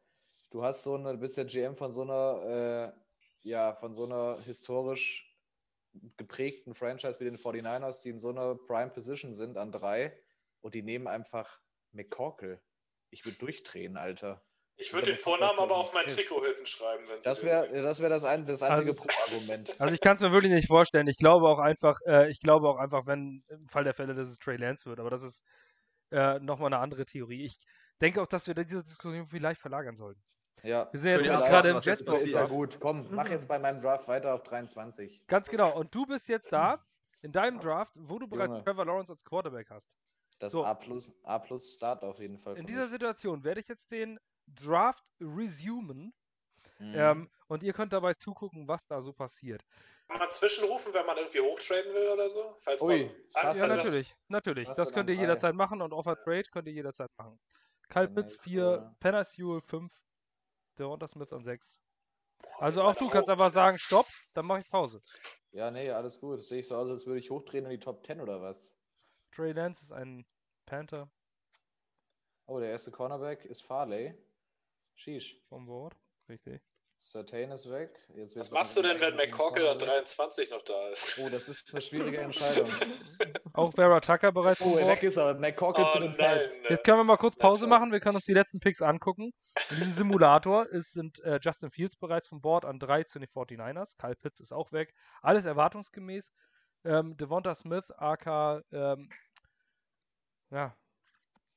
du 0.50 0.62
hast 0.62 0.82
so 0.82 0.96
eine, 0.96 1.16
bist 1.16 1.36
der 1.36 1.44
GM 1.44 1.76
von 1.76 1.92
so 1.92 2.02
einer, 2.02 2.92
äh, 3.44 3.48
ja, 3.48 3.74
von 3.74 3.94
so 3.94 4.04
einer 4.04 4.38
historisch 4.44 5.26
geprägten 6.16 6.74
Franchise 6.74 7.20
wie 7.20 7.24
den 7.24 7.36
49ers, 7.36 8.02
die 8.02 8.10
in 8.10 8.18
so 8.18 8.30
einer 8.30 8.56
Prime 8.56 8.90
Position 8.90 9.34
sind 9.34 9.56
an 9.56 9.72
drei 9.72 10.12
und 10.60 10.74
die 10.74 10.82
nehmen 10.82 11.06
einfach 11.06 11.60
McCorkle. 11.92 12.60
Ich 13.10 13.24
würde 13.24 13.38
durchdrehen, 13.38 13.96
Alter. 13.96 14.42
Ich 14.76 14.94
würde 14.94 15.10
den 15.10 15.18
Vornamen 15.18 15.58
aber 15.58 15.76
auf 15.76 15.92
mein 15.92 16.06
Trikot 16.06 16.42
hinten 16.42 16.64
schreiben, 16.64 17.04
wenn 17.08 17.20
Das 17.20 17.44
wäre 17.44 17.70
das, 17.82 18.00
wär 18.00 18.08
das, 18.08 18.24
ein, 18.24 18.46
das 18.46 18.62
einzige 18.62 18.92
Also- 18.92 19.02
Pro-Argument. 19.02 19.68
Also 19.80 19.92
ich 19.94 20.00
kann 20.00 20.14
es 20.14 20.22
mir 20.22 20.32
wirklich 20.32 20.52
nicht 20.52 20.68
vorstellen. 20.68 21.06
Ich 21.06 21.18
glaube 21.18 21.48
auch 21.48 21.58
einfach, 21.58 21.98
äh, 22.06 22.30
ich 22.30 22.40
glaube 22.40 22.68
auch 22.68 22.78
einfach, 22.78 23.06
wenn 23.06 23.44
im 23.48 23.68
Fall 23.68 23.84
der 23.84 23.92
Fälle, 23.92 24.14
dass 24.14 24.28
es 24.28 24.38
Trey 24.38 24.56
Lance 24.56 24.86
wird. 24.88 24.98
Aber 25.00 25.10
das 25.10 25.22
ist 25.22 25.44
äh, 26.12 26.38
nochmal 26.38 26.72
eine 26.72 26.78
andere 26.78 27.04
Theorie. 27.04 27.44
Ich 27.44 27.58
denke 28.00 28.22
auch, 28.22 28.26
dass 28.26 28.46
wir 28.46 28.54
diese 28.54 28.82
Diskussion 28.82 29.26
vielleicht 29.28 29.60
verlagern 29.60 29.96
sollten. 29.96 30.22
Ja. 30.62 30.88
Wir 30.92 31.00
sind 31.00 31.10
jetzt 31.10 31.26
Ja, 31.26 31.40
gerade 31.40 31.70
im 31.70 31.80
Jets 31.80 32.02
ist 32.02 32.32
ja 32.32 32.46
gut. 32.46 32.78
Komm, 32.80 33.06
mach 33.10 33.28
jetzt 33.28 33.48
bei 33.48 33.58
meinem 33.58 33.80
Draft 33.82 34.08
weiter 34.08 34.34
auf 34.34 34.42
23. 34.44 35.26
Ganz 35.26 35.48
genau. 35.50 35.76
Und 35.78 35.94
du 35.94 36.06
bist 36.06 36.28
jetzt 36.28 36.52
da 36.52 36.82
in 37.22 37.32
deinem 37.32 37.60
Draft, 37.60 37.92
wo 37.96 38.18
du 38.18 38.26
bereits 38.26 38.50
Junge. 38.50 38.64
Trevor 38.64 38.86
Lawrence 38.86 39.12
als 39.12 39.24
Quarterback 39.24 39.68
hast. 39.70 39.90
Das 40.40 40.52
So. 40.52 40.64
A 40.64 40.74
plus, 40.74 41.12
A 41.22 41.38
plus 41.38 41.74
Start 41.74 42.02
auf 42.02 42.18
jeden 42.18 42.38
Fall. 42.38 42.56
In 42.56 42.66
dieser 42.66 42.82
mich. 42.84 42.90
Situation 42.90 43.44
werde 43.44 43.60
ich 43.60 43.68
jetzt 43.68 43.90
den 43.92 44.18
Draft 44.46 45.04
resumen 45.20 46.12
Mhm. 46.80 46.94
ähm, 46.94 47.30
und 47.46 47.62
ihr 47.62 47.72
könnt 47.74 47.92
dabei 47.92 48.14
zugucken, 48.14 48.66
was 48.66 48.86
da 48.86 49.00
so 49.02 49.12
passiert. 49.12 49.62
Kann 50.08 50.18
man 50.18 50.30
zwischenrufen, 50.30 50.92
wenn 50.94 51.06
man 51.06 51.18
irgendwie 51.18 51.40
hochtraden 51.40 51.92
will 51.94 52.08
oder 52.08 52.28
so? 52.30 52.56
Falls 52.64 52.82
Ui, 52.82 53.04
man 53.04 53.14
krass, 53.34 53.58
Ja, 53.58 53.66
natürlich, 53.68 54.14
natürlich. 54.28 54.68
was 54.68 54.76
Das 54.76 54.92
könnt 54.92 55.10
ihr 55.10 55.16
jederzeit 55.16 55.54
machen 55.54 55.82
und 55.82 55.92
Offer 55.92 56.16
Trade 56.16 56.44
könnt 56.50 56.66
ihr 56.68 56.72
jederzeit 56.74 57.10
machen. 57.18 57.38
Nächste. 57.94 58.42
4, 58.42 58.96
Penner 58.98 59.24
Sewell 59.24 59.60
5, 59.60 59.92
Devonta 60.78 61.06
Smith 61.06 61.32
an 61.32 61.42
6. 61.42 61.78
Also 62.58 62.82
auch 62.82 62.94
du 62.94 63.08
kannst 63.10 63.28
einfach 63.28 63.50
sagen, 63.50 63.78
stopp, 63.78 64.06
dann 64.34 64.46
mache 64.46 64.60
ich 64.60 64.68
Pause. 64.70 65.00
Ja, 65.52 65.70
nee, 65.70 65.90
alles 65.90 66.18
gut. 66.18 66.38
Das 66.38 66.48
sehe 66.48 66.60
ich 66.60 66.68
so 66.68 66.76
aus, 66.76 66.88
als 66.88 67.06
würde 67.06 67.18
ich 67.20 67.30
hochdrehen 67.30 67.64
in 67.66 67.70
die 67.72 67.80
Top 67.80 68.04
10 68.06 68.20
oder 68.20 68.40
was? 68.40 68.79
Trey 69.32 69.52
Lance 69.52 69.82
ist 69.84 69.92
ein 69.92 70.24
Panther 70.66 71.10
Oh, 72.46 72.58
der 72.58 72.70
erste 72.70 72.90
Cornerback 72.90 73.44
ist 73.44 73.62
Farley. 73.62 74.12
Sheesh. 74.96 75.40
vom 75.48 75.66
Board. 75.66 75.94
Richtig. 76.28 76.60
Certain 76.98 77.50
ist 77.52 77.70
weg. 77.70 77.98
Jetzt 78.14 78.36
Was 78.36 78.50
machst 78.50 78.76
du 78.76 78.82
denn, 78.82 79.00
wenn 79.00 79.14
McCorkle 79.16 79.70
an 79.70 79.78
Cornerback. 79.78 80.04
23 80.04 80.50
noch 80.50 80.62
da 80.62 80.88
ist? 80.88 81.18
Oh, 81.22 81.28
das 81.30 81.48
ist 81.48 81.72
eine 81.72 81.80
schwierige 81.80 82.18
Entscheidung. 82.20 82.68
Auch 83.54 83.72
Vera 83.72 84.00
Tucker 84.00 84.32
bereits 84.32 84.60
Oh, 84.62 84.76
weg 84.76 85.02
ist 85.04 85.16
er. 85.16 85.34
McCorkle 85.34 85.84
Oh 85.84 85.92
zu 85.92 86.00
den 86.00 86.16
Pets. 86.16 86.62
Jetzt 86.68 86.84
können 86.84 86.98
wir 86.98 87.04
mal 87.04 87.16
kurz 87.16 87.36
Pause 87.36 87.62
Nein, 87.62 87.70
machen. 87.70 87.92
Wir 87.92 88.00
können 88.00 88.16
uns 88.16 88.26
die 88.26 88.34
letzten 88.34 88.58
Picks 88.60 88.82
angucken. 88.82 89.32
In 89.70 89.76
diesem 89.76 89.92
Simulator 89.92 90.68
ist, 90.68 90.92
sind 90.92 91.20
äh, 91.20 91.38
Justin 91.40 91.70
Fields 91.70 91.96
bereits 91.96 92.28
vom 92.28 92.40
Board 92.42 92.64
an 92.64 92.78
3 92.78 93.04
zu 93.04 93.18
den 93.20 93.28
49ers. 93.28 93.96
Kyle 93.96 94.16
Pitts 94.16 94.40
ist 94.40 94.52
auch 94.52 94.70
weg. 94.72 94.92
Alles 95.22 95.44
erwartungsgemäß. 95.46 96.30
Ähm, 96.84 97.16
Devonta 97.16 97.54
Smith, 97.54 97.84
AK, 97.96 98.62
ähm, 98.72 99.08
ja, 100.50 100.74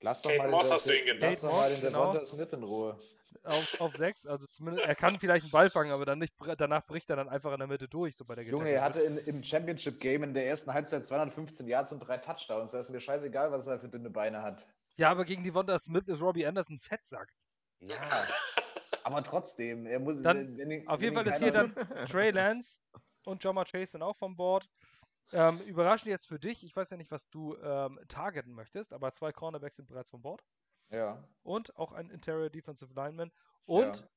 Lass 0.02 0.22
doch 0.22 0.30
Kate 0.32 0.44
mal 0.44 0.50
Moss 0.52 0.68
den, 0.68 0.74
hast 0.76 0.88
du 0.88 0.98
ihn 1.00 1.06
genannt. 1.06 1.22
lass 1.22 1.42
doch 1.42 1.52
mal 1.54 1.70
den 1.70 1.82
Moss, 1.82 1.92
Devonta 1.92 2.26
Smith 2.26 2.50
in 2.52 2.64
Ruhe. 2.64 2.98
auf, 3.44 3.80
auf 3.82 3.96
6. 3.96 4.26
Also 4.26 4.48
zumindest, 4.48 4.86
er 4.86 4.96
kann 4.96 5.18
vielleicht 5.18 5.44
einen 5.44 5.52
Ball 5.52 5.70
fangen, 5.70 5.92
aber 5.92 6.04
dann 6.06 6.20
nicht, 6.20 6.34
danach 6.58 6.86
bricht 6.86 7.10
er 7.10 7.16
dann 7.16 7.30
einfach 7.30 7.54
in 7.54 7.60
der 7.60 7.68
Mitte 7.70 7.88
durch, 7.88 8.18
so 8.18 8.26
bei 8.26 8.36
der 8.36 8.44
Junge, 8.44 8.70
er 8.70 8.84
hatte 8.84 9.00
in, 9.00 9.18
im 9.18 9.42
Championship-Game 9.44 10.24
in 10.24 10.34
der 10.34 10.46
ersten 10.46 10.74
Halbzeit 10.74 11.06
215 11.06 11.68
Yards 11.68 11.94
und 11.94 12.00
drei 12.00 12.18
Touchdowns. 12.18 12.72
Da 12.72 12.80
ist 12.80 12.90
mir 12.90 13.00
scheißegal, 13.00 13.52
was 13.54 13.66
er 13.68 13.80
für 13.80 13.88
dünne 13.88 14.10
Beine 14.10 14.42
hat. 14.42 14.68
Ja, 14.98 15.10
aber 15.10 15.24
gegen 15.24 15.42
Devonta 15.44 15.80
Smith 15.80 16.04
ist 16.08 16.22
Robbie 16.22 16.46
Anderson 16.46 16.76
ein 16.76 16.80
Fettsack. 16.82 17.34
Ja. 17.80 17.98
Aber 19.06 19.24
trotzdem, 19.24 19.86
er 19.86 20.00
muss. 20.00 20.22
Dann 20.22 20.58
wenn 20.58 20.70
ihn- 20.72 20.88
Auf 20.88 21.00
wenn 21.00 21.14
jeden 21.14 21.16
Fall 21.16 21.28
ist 21.28 21.40
hier 21.40 21.52
dann 21.52 21.74
Trey 22.10 22.32
Lance 22.32 22.80
und 23.26 23.44
Jama 23.44 23.64
Chase 23.66 23.88
sind 23.94 24.02
auch 24.02 24.16
vom 24.18 24.36
Board. 24.36 24.70
Ähm, 25.34 25.60
überraschend 25.62 26.10
jetzt 26.10 26.28
für 26.28 26.40
dich, 26.40 26.64
ich 26.64 26.76
weiß 26.76 26.92
ja 26.92 26.98
nicht, 26.98 27.12
was 27.12 27.28
du 27.30 27.58
ähm, 27.58 28.00
targeten 28.08 28.54
möchtest, 28.54 28.94
aber 28.94 29.12
zwei 29.14 29.32
Cornerbacks 29.32 29.78
sind 29.78 29.88
bereits 29.88 30.12
vom 30.12 30.22
Board. 30.22 30.44
Ja. 30.90 31.28
Und 31.42 31.76
auch 31.76 31.92
ein 31.92 32.10
Interior 32.12 32.50
Defensive 32.50 32.94
Lineman. 32.94 33.32
Und, 33.66 33.98
Ja. 33.98 34.10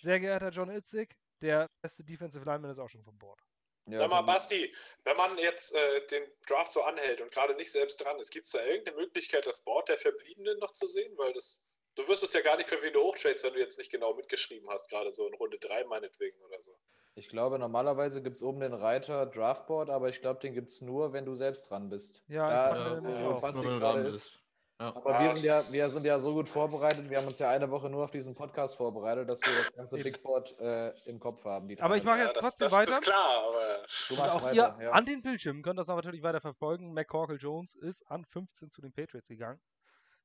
sehr 0.00 0.20
geehrter 0.20 0.50
John 0.50 0.70
Itzig, 0.70 1.16
der 1.40 1.68
beste 1.80 2.04
Defensive 2.04 2.44
Lineman 2.44 2.70
ist 2.70 2.78
auch 2.78 2.88
schon 2.88 3.02
vom 3.02 3.18
Board. 3.18 3.40
ja 3.88 3.98
Sag 3.98 4.10
mal, 4.10 4.22
Basti, 4.22 4.72
wenn 5.02 5.16
man 5.16 5.36
jetzt 5.38 5.74
äh, 5.74 6.06
den 6.06 6.22
Draft 6.46 6.72
so 6.72 6.82
anhält 6.84 7.20
und 7.20 7.32
gerade 7.32 7.54
nicht 7.54 7.72
selbst 7.72 7.96
dran 8.04 8.18
ist, 8.20 8.30
gibt 8.30 8.46
es 8.46 8.52
da 8.52 8.64
irgendeine 8.64 8.98
Möglichkeit, 8.98 9.44
das 9.44 9.64
Board 9.64 9.88
der 9.88 9.98
Verbliebenen 9.98 10.58
noch 10.60 10.70
zu 10.70 10.86
sehen? 10.86 11.18
Weil 11.18 11.32
das, 11.32 11.74
du 11.96 12.06
wirst 12.06 12.22
es 12.22 12.32
ja 12.32 12.42
gar 12.42 12.56
nicht 12.56 12.68
für 12.68 12.80
wen 12.80 12.92
du 12.92 13.00
hochtrades, 13.02 13.42
wenn 13.42 13.54
du 13.54 13.60
jetzt 13.60 13.78
nicht 13.78 13.90
genau 13.90 14.14
mitgeschrieben 14.14 14.70
hast, 14.70 14.88
gerade 14.88 15.12
so 15.12 15.26
in 15.26 15.34
Runde 15.34 15.58
3 15.58 15.82
meinetwegen 15.84 16.40
oder 16.42 16.60
so. 16.62 16.78
Ich 17.14 17.28
glaube, 17.28 17.58
normalerweise 17.58 18.22
gibt 18.22 18.36
es 18.36 18.42
oben 18.42 18.60
den 18.60 18.72
Reiter 18.72 19.26
Draftboard, 19.26 19.90
aber 19.90 20.08
ich 20.08 20.20
glaube, 20.22 20.40
den 20.40 20.54
gibt 20.54 20.70
es 20.70 20.80
nur, 20.80 21.12
wenn 21.12 21.26
du 21.26 21.34
selbst 21.34 21.70
dran 21.70 21.88
bist. 21.90 22.22
Ja, 22.28 22.48
da, 22.48 22.70
ich 22.70 22.82
äh, 22.82 22.98
auch. 22.98 23.02
Nur 23.02 23.40
gerade 23.40 23.78
dran 23.80 24.06
ist. 24.06 24.12
bist. 24.12 24.38
Ja. 24.80 24.96
Aber 24.96 25.20
wir, 25.20 25.28
das 25.28 25.40
sind 25.42 25.48
ja, 25.50 25.58
ist- 25.58 25.72
wir 25.72 25.90
sind 25.90 26.04
ja 26.06 26.18
so 26.18 26.32
gut 26.32 26.48
vorbereitet, 26.48 27.08
wir 27.10 27.18
haben 27.18 27.26
uns 27.26 27.38
ja 27.38 27.50
eine 27.50 27.70
Woche 27.70 27.88
nur 27.90 28.02
auf 28.04 28.10
diesen 28.10 28.34
Podcast 28.34 28.76
vorbereitet, 28.76 29.28
dass 29.28 29.40
wir 29.42 29.52
das 29.52 29.72
ganze 29.74 29.96
Eben. 29.98 30.04
Big 30.04 30.22
Board 30.22 30.58
äh, 30.58 30.90
im 31.08 31.20
Kopf 31.20 31.44
haben. 31.44 31.68
Die 31.68 31.78
Aber 31.80 31.96
ich 31.98 32.02
mache 32.02 32.18
jetzt 32.20 32.36
das, 32.36 32.42
trotzdem 32.42 32.64
das 32.66 32.72
weiter. 32.72 32.92
ist 32.92 33.02
klar, 33.02 33.46
aber 33.48 33.82
Du 34.08 34.14
machst 34.16 34.36
auch 34.36 34.42
weiter, 34.42 34.54
ihr 34.78 34.84
ja. 34.86 34.90
an 34.92 35.04
den 35.04 35.20
Bildschirmen 35.22 35.62
könnt 35.62 35.78
das 35.78 35.88
auch 35.90 35.96
natürlich 35.96 36.22
weiter 36.22 36.40
verfolgen. 36.40 36.94
McCorkle 36.94 37.36
Jones 37.36 37.74
ist 37.74 38.02
an 38.10 38.24
15 38.24 38.70
zu 38.70 38.80
den 38.80 38.92
Patriots 38.92 39.28
gegangen. 39.28 39.60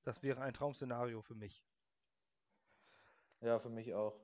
Das 0.03 0.23
wäre 0.23 0.41
ein 0.41 0.53
Traumszenario 0.53 1.21
für 1.21 1.35
mich. 1.35 1.61
Ja, 3.41 3.59
für 3.59 3.69
mich 3.69 3.93
auch. 3.93 4.15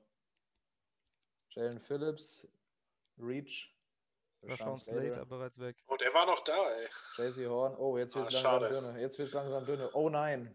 Jalen 1.54 1.78
Phillips, 1.80 2.46
Reach, 3.18 3.70
Rashawn 4.42 4.76
Slater 4.76 5.24
bereits 5.26 5.58
weg. 5.58 5.76
Und 5.86 6.02
er 6.02 6.12
war 6.12 6.26
noch 6.26 6.42
da, 6.44 6.56
ey. 6.72 6.88
JC 7.16 7.46
Horn. 7.48 7.76
Oh, 7.76 7.96
jetzt 7.96 8.14
wird 8.14 8.28
es 8.28 8.44
Ah, 8.44 8.56
langsam 8.58 8.70
schade. 8.70 8.80
dünne. 8.92 9.00
Jetzt 9.00 9.18
wird 9.18 9.28
es 9.28 9.34
langsam 9.34 9.64
dünne. 9.64 9.90
Oh 9.94 10.08
nein. 10.10 10.54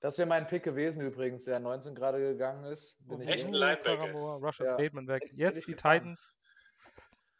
Das 0.00 0.18
wäre 0.18 0.28
mein 0.28 0.46
Pick 0.46 0.62
gewesen 0.64 1.00
übrigens, 1.02 1.44
der 1.44 1.58
19 1.60 1.94
gerade 1.94 2.18
gegangen 2.18 2.64
ist. 2.64 2.96
Bin 3.06 3.20
ich 3.22 3.28
Echt 3.28 3.46
ein 3.46 3.54
irgendwie- 3.54 3.58
Linebacker. 3.90 4.12
Russia 4.46 4.66
Ja. 4.66 4.76
Bateman 4.76 5.06
weg. 5.08 5.30
Jetzt 5.36 5.66
die. 5.68 5.74
Titans 5.74 6.34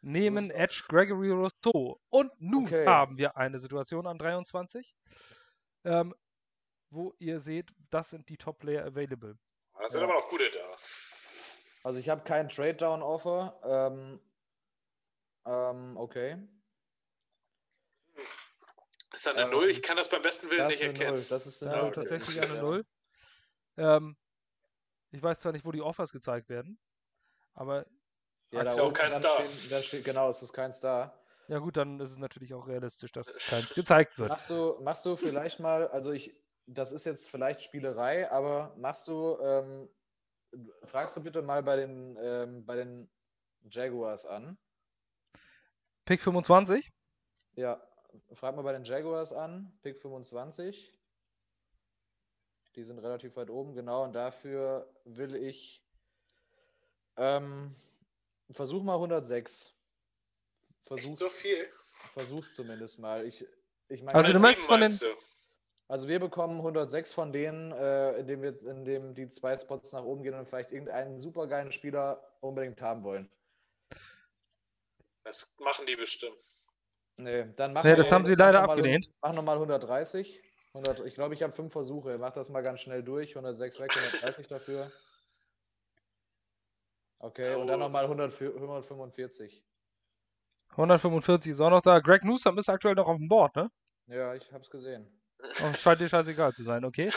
nehmen. 0.01 0.49
Edge 0.51 0.83
Gregory 0.87 1.31
Rousseau. 1.31 1.99
Und 2.09 2.31
nun 2.39 2.65
Okay. 2.65 2.85
haben 2.85 3.17
wir 3.17 3.35
eine 3.37 3.59
Situation 3.59 4.07
an 4.07 4.17
23, 4.17 4.95
ähm, 5.83 6.15
wo 6.89 7.13
ihr 7.19 7.39
seht, 7.39 7.69
das 7.89 8.09
sind 8.11 8.27
die 8.29 8.37
Top-Player 8.37 8.85
available. 8.85 9.37
Da 9.77 9.87
sind 9.89 10.01
Ja. 10.01 10.07
aber 10.07 10.15
noch 10.19 10.29
gute 10.29 10.49
da. 10.49 10.59
Also 11.83 11.99
ich 11.99 12.09
habe 12.09 12.23
kein 12.23 12.49
Trade-Down-Offer. 12.49 13.59
Ähm, 13.63 14.19
ähm, 15.45 15.97
okay. 15.97 16.37
Ist 19.13 19.25
da 19.25 19.31
eine 19.31 19.43
Ähm, 19.43 19.49
Null? 19.51 19.69
Ich 19.69 19.81
kann 19.81 19.97
das 19.97 20.09
beim 20.09 20.21
besten 20.21 20.49
Willen 20.49 20.59
Das 20.59 20.73
nicht 20.73 20.83
erkennen. 20.83 21.13
Null. 21.17 21.25
Das 21.29 21.47
ist 21.47 21.63
eine 21.63 21.71
Da 21.71 21.77
Null. 21.81 21.89
ist 21.89 21.95
tatsächlich 21.95 22.35
Ja. 22.35 22.43
eine 22.43 22.61
Null. 22.61 22.85
Ähm, 23.77 24.17
ich 25.11 25.21
weiß 25.23 25.39
zwar 25.39 25.51
nicht, 25.53 25.65
wo 25.65 25.71
die 25.71 25.81
Offers 25.81 26.11
gezeigt 26.11 26.49
werden, 26.49 26.79
aber 27.53 27.85
Ja, 28.51 28.63
da 28.63 28.69
Ist 28.71 28.77
ja 28.77 28.83
auch 28.83 28.93
kein 28.93 29.11
dann 29.11 29.19
Star. 29.21 29.45
Stehen, 29.45 29.69
da 29.69 29.81
steht, 29.81 30.05
genau, 30.05 30.29
es 30.29 30.41
ist 30.41 30.53
kein 30.53 30.71
Star. 30.71 31.17
ja 31.47 31.59
gut, 31.59 31.77
dann 31.77 31.99
ist 31.99 32.11
es 32.11 32.17
natürlich 32.17 32.53
auch 32.53 32.67
realistisch, 32.67 33.11
dass 33.11 33.37
keins 33.39 33.73
gezeigt 33.73 34.17
wird. 34.17 34.29
Machst 34.29 34.49
du, 34.49 34.77
machst 34.81 35.05
du 35.05 35.15
vielleicht 35.15 35.59
mal, 35.59 35.87
also 35.89 36.11
ich, 36.11 36.33
das 36.65 36.91
ist 36.91 37.05
jetzt 37.05 37.29
vielleicht 37.29 37.61
Spielerei, 37.61 38.29
aber 38.31 38.73
machst 38.77 39.07
du, 39.07 39.37
ähm, 39.41 39.89
fragst 40.83 41.15
du 41.17 41.21
bitte 41.23 41.41
mal 41.41 41.63
bei 41.63 41.75
den, 41.75 42.17
ähm, 42.21 42.65
bei 42.65 42.75
den 42.75 43.09
Jaguars 43.69 44.25
an. 44.25 44.57
Pick 46.05 46.21
25. 46.21 46.91
Ja, 47.55 47.81
frag 48.33 48.55
mal 48.55 48.61
bei 48.61 48.73
den 48.73 48.83
Jaguars 48.83 49.33
an, 49.33 49.77
Pick 49.81 49.99
25. 50.01 50.93
Die 52.75 52.83
sind 52.83 52.99
relativ 52.99 53.35
weit 53.35 53.49
oben, 53.49 53.73
genau, 53.73 54.03
und 54.03 54.13
dafür 54.13 54.93
will 55.05 55.35
ich, 55.35 55.83
ähm, 57.17 57.75
versuch 58.51 58.83
mal 58.83 58.95
106. 58.95 59.65
Echt 59.65 59.75
Versuch's, 60.87 61.19
so 61.19 61.29
viel? 61.29 61.67
versuch's 62.13 62.55
zumindest 62.55 62.99
mal. 62.99 63.25
Ich, 63.25 63.45
ich 63.89 64.01
meine, 64.03 64.15
Also 64.15 64.31
du 64.31 64.37
107 64.37 64.41
möchtest 64.41 64.67
von 64.67 64.75
den- 64.79 64.81
meinst 64.81 65.01
du? 65.01 65.36
Also 65.89 66.07
wir 66.09 66.19
bekommen 66.19 66.57
106 66.57 67.13
von 67.13 67.31
denen, 67.31 67.71
äh, 67.71 68.17
indem 68.19 68.41
wir, 68.41 68.61
indem 68.67 69.15
die 69.15 69.29
zwei 69.29 69.57
Spots 69.57 69.93
nach 69.93 70.03
oben 70.03 70.21
gehen 70.23 70.33
und 70.33 70.45
vielleicht 70.47 70.71
irgendeinen 70.71 71.17
supergeilen 71.17 71.71
Spieler 71.71 72.21
unbedingt 72.41 72.81
haben 72.81 73.03
wollen. 73.03 73.29
Das 75.23 75.55
machen 75.59 75.85
die 75.85 75.95
bestimmt. 75.95 76.37
Nee, 77.17 77.45
dann 77.55 77.73
machen 77.73 77.85
Nee, 77.87 77.93
wir 77.97 78.03
das 78.03 78.11
haben 78.11 78.25
sie 78.25 78.33
mach 78.33 78.39
leider 78.39 78.61
noch 78.61 78.67
mal- 78.67 78.73
abgelehnt. 78.73 79.13
Mach 79.21 79.33
nochmal 79.33 79.57
130. 79.57 80.41
100, 80.73 80.99
ich 81.05 81.15
glaube, 81.15 81.33
ich 81.33 81.41
habe 81.41 81.53
fünf 81.53 81.71
Versuche. 81.71 82.17
Mach 82.19 82.33
das 82.33 82.49
mal 82.49 82.61
ganz 82.61 82.81
schnell 82.81 83.01
durch. 83.01 83.33
106 83.35 83.79
weg, 83.79 83.91
130 83.95 84.47
dafür. 84.47 84.91
Okay, 87.19 87.55
und 87.55 87.67
dann 87.67 87.81
Oh. 87.81 87.85
nochmal 87.85 88.07
145. 88.07 89.63
145 90.75 91.51
ist 91.51 91.61
auch 91.61 91.71
noch 91.71 91.81
da. 91.81 91.99
Greg 91.99 92.23
Newsom 92.23 92.57
ist 92.59 92.69
aktuell 92.69 92.93
noch 92.93 93.07
auf 93.07 93.17
dem 93.17 93.27
Board, 93.27 93.55
ne? 93.55 93.71
Ja, 94.07 94.35
ich 94.35 94.51
habe 94.51 94.61
es 94.61 94.69
gesehen. 94.69 95.09
Oh, 95.63 95.73
scheint 95.73 96.01
dir 96.01 96.09
scheißegal 96.09 96.53
zu 96.53 96.63
sein, 96.63 96.83
okay? 96.85 97.11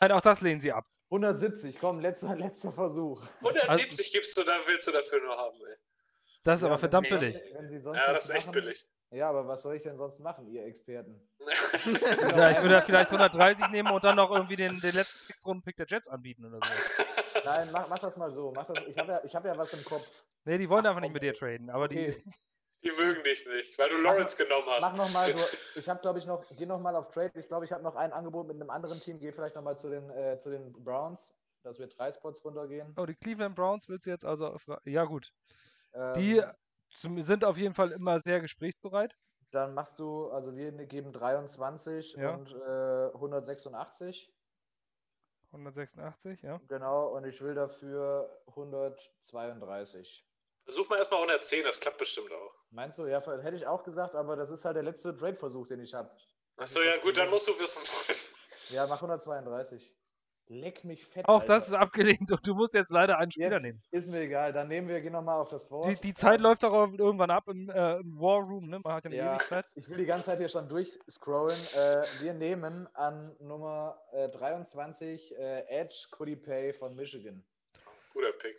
Nein, 0.00 0.12
auch 0.12 0.20
das 0.20 0.40
lehnen 0.40 0.60
sie 0.60 0.72
ab. 0.72 0.86
170, 1.10 1.78
komm, 1.78 2.00
letzter, 2.00 2.36
letzter 2.36 2.72
Versuch. 2.72 3.22
170 3.40 4.12
gibst 4.12 4.36
du, 4.36 4.44
dann 4.44 4.60
willst 4.66 4.86
du 4.86 4.92
dafür 4.92 5.20
nur 5.22 5.36
haben, 5.36 5.56
ey. 5.66 5.76
Das 6.44 6.58
ist 6.58 6.62
Ja, 6.62 6.68
aber 6.68 6.78
verdammt 6.78 7.08
billig. 7.08 7.34
Ja, 7.34 8.12
das 8.12 8.24
ist 8.24 8.30
echt 8.30 8.46
machen- 8.46 8.52
billig. 8.60 8.86
Ja, 9.10 9.30
aber 9.30 9.48
was 9.48 9.62
soll 9.62 9.74
ich 9.74 9.82
denn 9.82 9.96
sonst 9.96 10.20
machen, 10.20 10.46
ihr 10.48 10.64
Experten? 10.66 11.20
Ja, 12.36 12.50
ich 12.50 12.60
würde 12.60 12.74
ja 12.74 12.80
vielleicht 12.82 13.10
130 13.10 13.68
nehmen 13.68 13.90
und 13.90 14.04
dann 14.04 14.16
noch 14.16 14.30
irgendwie 14.30 14.56
den, 14.56 14.78
den 14.80 14.94
letzten 14.94 15.30
Extra-Runden-Pick 15.30 15.76
der 15.76 15.86
Jets 15.88 16.08
anbieten 16.08 16.44
oder 16.44 16.60
so. 16.62 17.02
Nein, 17.44 17.70
mach, 17.72 17.88
mach 17.88 17.98
das 17.98 18.16
mal 18.18 18.30
so. 18.30 18.52
Mach 18.54 18.66
das, 18.66 18.76
ich 18.86 18.98
habe 18.98 19.12
ja, 19.12 19.20
ich 19.24 19.34
hab 19.34 19.44
ja 19.46 19.56
was 19.56 19.72
im 19.72 19.82
Kopf. 19.84 20.04
Nee, 20.44 20.58
die 20.58 20.68
wollen 20.68 20.84
einfach 20.86 21.00
nicht 21.00 21.12
mit 21.12 21.22
dir 21.22 21.32
traden, 21.32 21.70
aber 21.70 21.84
Okay, 21.86 22.14
die. 22.24 22.30
Die 22.84 22.92
mögen 22.92 23.22
dich 23.24 23.44
nicht, 23.46 23.76
weil 23.78 23.88
du 23.88 23.96
Lawrence 23.98 24.36
genommen 24.36 24.66
hast. 24.68 24.80
mach 24.82 24.96
nochmal. 24.96 25.34
Ich 25.74 25.88
habe, 25.88 26.00
glaube 26.00 26.18
ich, 26.20 26.26
noch. 26.26 26.44
Geh 26.56 26.66
nochmal 26.66 26.94
auf 26.96 27.10
Trade. 27.10 27.32
Ich 27.38 27.48
glaube, 27.48 27.64
ich 27.64 27.72
habe 27.72 27.82
noch 27.82 27.96
ein 27.96 28.12
Angebot 28.12 28.46
mit 28.46 28.56
einem 28.60 28.70
anderen 28.70 29.00
Team. 29.00 29.18
Geh 29.18 29.32
vielleicht 29.32 29.56
nochmal 29.56 29.76
zu, 29.76 29.88
den, 29.90 30.08
äh, 30.10 30.38
zu 30.38 30.50
den 30.50 30.72
Browns, 30.72 31.34
dass 31.62 31.78
wir 31.78 31.88
drei 31.88 32.12
Spots 32.12 32.44
runtergehen. 32.44 32.94
Oh, 32.96 33.04
die 33.06 33.14
Cleveland 33.16 33.56
Browns 33.56 33.88
willst 33.88 34.06
du 34.06 34.10
jetzt 34.10 34.24
also. 34.24 34.46
auf- 34.48 34.64
Ja, 34.84 35.04
gut. 35.04 35.32
Ähm, 35.92 36.14
Die 36.14 36.42
zum- 36.94 37.20
sind 37.22 37.44
auf 37.44 37.56
jeden 37.58 37.74
Fall 37.74 37.90
immer 37.92 38.20
sehr 38.20 38.40
gesprächsbereit. 38.40 39.16
Dann 39.50 39.72
machst 39.74 39.98
du, 39.98 40.28
also 40.30 40.54
wir 40.54 40.70
geben 40.72 41.12
23 41.12 42.12
Ja. 42.14 42.34
und 42.34 42.52
äh, 42.52 43.14
186. 43.14 44.30
186, 45.52 46.42
ja. 46.42 46.60
Genau, 46.68 47.08
und 47.16 47.24
ich 47.24 47.40
will 47.40 47.54
dafür 47.54 48.28
132. 48.48 50.27
Versuch 50.68 50.86
mal 50.90 50.96
erstmal 50.98 51.20
110, 51.20 51.64
das 51.64 51.80
klappt 51.80 51.96
bestimmt 51.96 52.30
auch. 52.30 52.52
Meinst 52.70 52.98
du? 52.98 53.06
Ja, 53.06 53.20
hätte 53.40 53.56
ich 53.56 53.66
auch 53.66 53.82
gesagt, 53.84 54.14
aber 54.14 54.36
das 54.36 54.50
ist 54.50 54.66
halt 54.66 54.76
der 54.76 54.82
letzte 54.82 55.16
Trade-Versuch, 55.16 55.66
den 55.66 55.80
ich 55.80 55.94
habe. 55.94 56.10
Achso, 56.58 56.82
ja 56.82 56.98
gut, 56.98 57.16
dann 57.16 57.30
musst 57.30 57.48
du 57.48 57.58
wissen. 57.58 57.82
Ja, 58.70 58.86
mach 58.86 58.96
132. 59.00 59.90
Leck 60.48 60.84
mich 60.84 61.06
fett. 61.06 61.26
Auch 61.26 61.42
das 61.42 61.68
ist 61.68 61.72
Alter. 61.72 61.84
abgelehnt 61.84 62.30
und 62.30 62.46
du 62.46 62.54
musst 62.54 62.74
jetzt 62.74 62.90
leider 62.90 63.16
einen 63.16 63.30
Spieler 63.30 63.52
Jetzt 63.52 63.62
nehmen. 63.62 63.82
ist 63.90 64.08
mir 64.10 64.20
egal. 64.20 64.52
Dann 64.52 64.68
nehmen 64.68 64.88
wir, 64.88 65.00
gehen 65.00 65.12
nochmal 65.12 65.40
auf 65.40 65.48
das 65.48 65.66
Board. 65.66 65.86
Die, 65.86 65.94
die 65.96 66.12
Zeit 66.12 66.38
läuft 66.42 66.62
doch 66.64 66.72
auch 66.74 66.92
irgendwann 66.92 67.30
ab 67.30 67.48
im, 67.48 67.70
äh, 67.70 67.96
im 68.00 68.20
War 68.20 68.40
Room, 68.40 68.68
ne? 68.68 68.78
Man 68.84 68.92
hat 68.92 69.04
ja 69.06 69.10
Ja, 69.10 69.36
Ewigkeit. 69.36 69.64
ich 69.74 69.88
will 69.88 69.96
die 69.96 70.04
ganze 70.04 70.26
Zeit 70.26 70.38
hier 70.38 70.50
schon 70.50 70.68
durchscrollen. 70.68 71.56
Äh, 71.76 72.02
wir 72.20 72.34
nehmen 72.34 72.86
an 72.94 73.34
Nummer 73.40 73.98
äh, 74.12 74.28
23 74.28 75.34
äh, 75.34 75.60
Edge 75.68 76.08
Cody 76.10 76.36
Pay 76.36 76.74
von 76.74 76.94
Michigan. 76.94 77.42
Guter 78.12 78.32
Pick. 78.32 78.56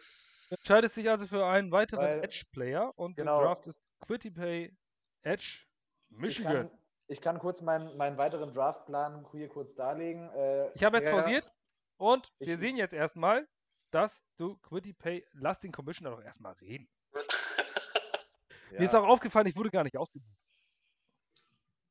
Du 0.49 0.55
entscheidest 0.55 0.97
dich 0.97 1.09
also 1.09 1.27
für 1.27 1.45
einen 1.45 1.71
weiteren 1.71 2.23
Edge-Player 2.23 2.91
und 2.97 3.15
Genau. 3.15 3.39
du 3.39 3.45
draftest 3.45 3.87
Quitty 4.05 4.31
Pay 4.31 4.75
Edge 5.23 5.65
Ich 6.09 6.17
Michigan. 6.17 6.69
kann, 6.69 6.79
ich 7.07 7.21
kann 7.21 7.37
kurz 7.39 7.61
meinen, 7.61 7.95
meinen 7.97 8.17
weiteren 8.17 8.51
Draftplan 8.53 9.27
hier 9.31 9.47
kurz 9.47 9.75
darlegen. 9.75 10.29
Äh, 10.31 10.71
Ich 10.73 10.83
habe 10.83 10.97
jetzt 10.97 11.11
pausiert 11.11 11.51
und 11.97 12.31
Ich- 12.39 12.47
wir 12.47 12.57
sehen 12.57 12.77
jetzt 12.77 12.93
erstmal, 12.93 13.47
dass 13.91 14.23
du 14.37 14.57
Quitty 14.57 14.93
Pay, 14.93 15.25
lass 15.33 15.59
den 15.59 15.71
Commissioner 15.71 16.11
doch 16.15 16.21
erstmal 16.23 16.53
reden. 16.53 16.89
Mir 18.71 18.79
ist 18.85 18.93
Ja, 18.93 19.01
auch 19.01 19.07
aufgefallen, 19.07 19.47
ich 19.47 19.55
wurde 19.55 19.69
gar 19.71 19.83
nicht 19.83 19.97
ausgebucht. 19.97 20.35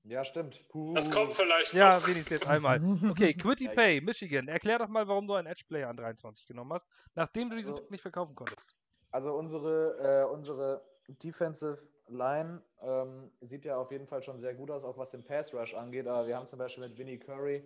Ja, 0.04 0.24
stimmt. 0.24 0.64
Das 0.94 1.10
kommt 1.10 1.34
vielleicht 1.34 1.72
Ja, 1.74 1.98
noch. 1.98 2.06
wenigstens 2.08 2.30
jetzt 2.40 2.48
einmal. 2.48 2.80
Okay, 3.10 3.34
Quitty 3.34 3.66
Ja, 3.66 3.72
Pay, 3.72 4.00
Michigan. 4.00 4.48
Erklär 4.48 4.78
doch 4.78 4.88
mal, 4.88 5.06
warum 5.06 5.26
du 5.26 5.34
einen 5.34 5.46
Edge-Player 5.46 5.88
an 5.88 5.96
23 5.96 6.46
genommen 6.46 6.72
hast, 6.72 6.86
nachdem 7.14 7.50
du 7.50 7.56
diesen 7.56 7.72
Also- 7.72 7.82
Pick 7.82 7.90
nicht 7.90 8.02
verkaufen 8.02 8.34
konntest. 8.34 8.74
Also 9.10 9.34
unsere, 9.34 10.24
äh, 10.28 10.32
unsere 10.32 10.82
Defensive 11.08 11.78
Line 12.08 12.62
ähm, 12.82 13.30
sieht 13.40 13.64
ja 13.64 13.76
auf 13.78 13.90
jeden 13.90 14.06
Fall 14.06 14.22
schon 14.22 14.38
sehr 14.38 14.54
gut 14.54 14.70
aus, 14.70 14.84
auch 14.84 14.96
was 14.98 15.10
den 15.10 15.24
Pass 15.24 15.52
Rush 15.54 15.74
angeht. 15.74 16.06
Aber 16.06 16.26
wir 16.26 16.36
haben 16.36 16.46
zum 16.46 16.58
Beispiel 16.58 16.84
mit 16.84 16.96
Vinnie 16.98 17.18
Curry 17.18 17.64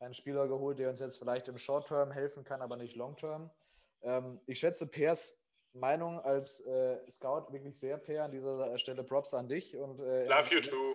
einen 0.00 0.14
Spieler 0.14 0.48
geholt, 0.48 0.78
der 0.78 0.90
uns 0.90 1.00
jetzt 1.00 1.18
vielleicht 1.18 1.48
im 1.48 1.56
Short 1.58 1.86
Term 1.88 2.10
helfen 2.10 2.44
kann, 2.44 2.60
aber 2.62 2.76
nicht 2.76 2.96
Long 2.96 3.16
Term. 3.16 3.50
Ähm, 4.02 4.40
ich 4.46 4.58
schätze 4.58 4.86
Pairs 4.86 5.38
Meinung 5.74 6.20
als 6.20 6.60
äh, 6.60 6.98
Scout 7.10 7.52
wirklich 7.52 7.78
sehr, 7.78 7.96
Per. 7.98 8.24
An 8.24 8.30
dieser 8.30 8.76
Stelle 8.78 9.04
Props 9.04 9.32
an 9.34 9.48
dich. 9.48 9.76
Und, 9.76 10.00
äh, 10.00 10.22
in 10.24 10.28
Love 10.28 10.50
you 10.50 10.56
unserem- 10.58 10.94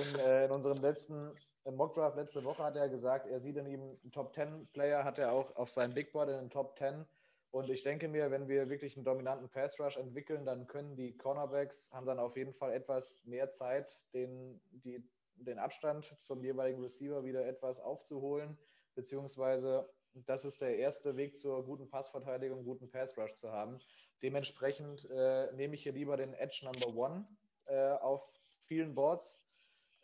in, 0.00 0.18
äh, 0.20 0.44
in 0.46 0.50
unserem 0.50 0.80
letzten 0.80 1.34
im 1.66 1.76
Mockdraft 1.76 2.16
letzte 2.16 2.44
Woche 2.44 2.62
hat 2.62 2.76
er 2.76 2.90
gesagt, 2.90 3.26
er 3.26 3.40
sieht 3.40 3.56
in 3.56 3.66
ihm 3.66 3.80
einen 3.80 4.12
Top 4.12 4.34
10 4.34 4.68
Player, 4.74 5.02
hat 5.02 5.18
er 5.18 5.32
auch 5.32 5.56
auf 5.56 5.70
seinem 5.70 5.94
Big 5.94 6.12
Board 6.12 6.28
in 6.28 6.36
den 6.36 6.50
Top 6.50 6.76
10. 6.78 7.06
Und 7.52 7.70
ich 7.70 7.82
denke 7.82 8.06
mir, 8.08 8.30
wenn 8.30 8.48
wir 8.48 8.68
wirklich 8.68 8.96
einen 8.96 9.04
dominanten 9.04 9.48
Pass 9.48 9.80
Rush 9.80 9.96
entwickeln, 9.96 10.44
dann 10.44 10.66
können 10.66 10.94
die 10.94 11.16
Cornerbacks, 11.16 11.90
haben 11.92 12.04
dann 12.04 12.18
auf 12.18 12.36
jeden 12.36 12.52
Fall 12.52 12.74
etwas 12.74 13.18
mehr 13.24 13.48
Zeit, 13.50 13.98
den, 14.12 14.60
die, 14.72 15.02
den 15.36 15.58
Abstand 15.58 16.04
zum 16.20 16.42
jeweiligen 16.42 16.82
Receiver 16.82 17.24
wieder 17.24 17.46
etwas 17.46 17.80
aufzuholen, 17.80 18.58
beziehungsweise 18.94 19.88
das 20.14 20.44
ist 20.44 20.60
der 20.60 20.78
erste 20.78 21.16
Weg 21.16 21.36
zur 21.36 21.64
guten 21.64 21.88
Passverteidigung, 21.88 22.64
guten 22.64 22.90
Pass 22.90 23.16
Rush 23.16 23.34
zu 23.36 23.50
haben. 23.52 23.78
Dementsprechend 24.22 25.08
äh, 25.10 25.52
nehme 25.52 25.74
ich 25.74 25.82
hier 25.82 25.92
lieber 25.92 26.16
den 26.16 26.34
Edge 26.34 26.64
Number 26.64 26.88
One 26.96 27.26
äh, 27.66 27.92
auf 27.92 28.24
vielen 28.60 28.94
Boards 28.94 29.44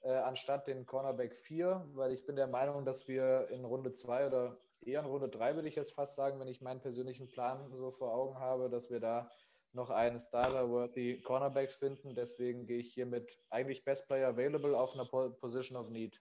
äh, 0.03 0.11
anstatt 0.12 0.66
den 0.66 0.87
Cornerback 0.87 1.35
4, 1.35 1.88
weil 1.94 2.12
ich 2.12 2.25
bin 2.27 2.37
der 2.37 2.46
Meinung, 2.46 2.85
dass 2.85 3.07
wir 3.09 3.49
in 3.51 3.64
Runde 3.64 3.92
2 3.92 4.27
oder 4.27 4.57
eher 4.81 5.01
in 5.01 5.07
Runde 5.07 5.29
3 5.29 5.55
würde 5.57 5.68
ich 5.68 5.77
jetzt 5.77 5.92
fast 5.92 6.14
sagen, 6.16 6.40
wenn 6.40 6.49
ich 6.49 6.61
meinen 6.61 6.81
persönlichen 6.81 7.29
Plan 7.29 7.70
so 7.77 7.90
vor 7.90 8.12
Augen 8.14 8.38
habe, 8.38 8.70
dass 8.70 8.90
wir 8.90 9.01
da 9.01 9.31
noch 9.73 9.90
einen 9.90 10.20
Starter-worthy 10.20 11.20
Cornerback 11.23 11.70
finden. 11.70 12.14
Deswegen 12.14 12.66
gehe 12.66 12.79
ich 12.79 12.92
hier 12.92 13.07
mit 13.07 13.38
eigentlich 13.51 13.85
Best 13.85 14.09
Player 14.09 14.29
Available 14.29 14.77
auf 14.77 14.94
einer 14.94 15.05
Po- 15.05 15.31
Position 15.31 15.77
of 15.79 15.90
Need. 15.90 16.20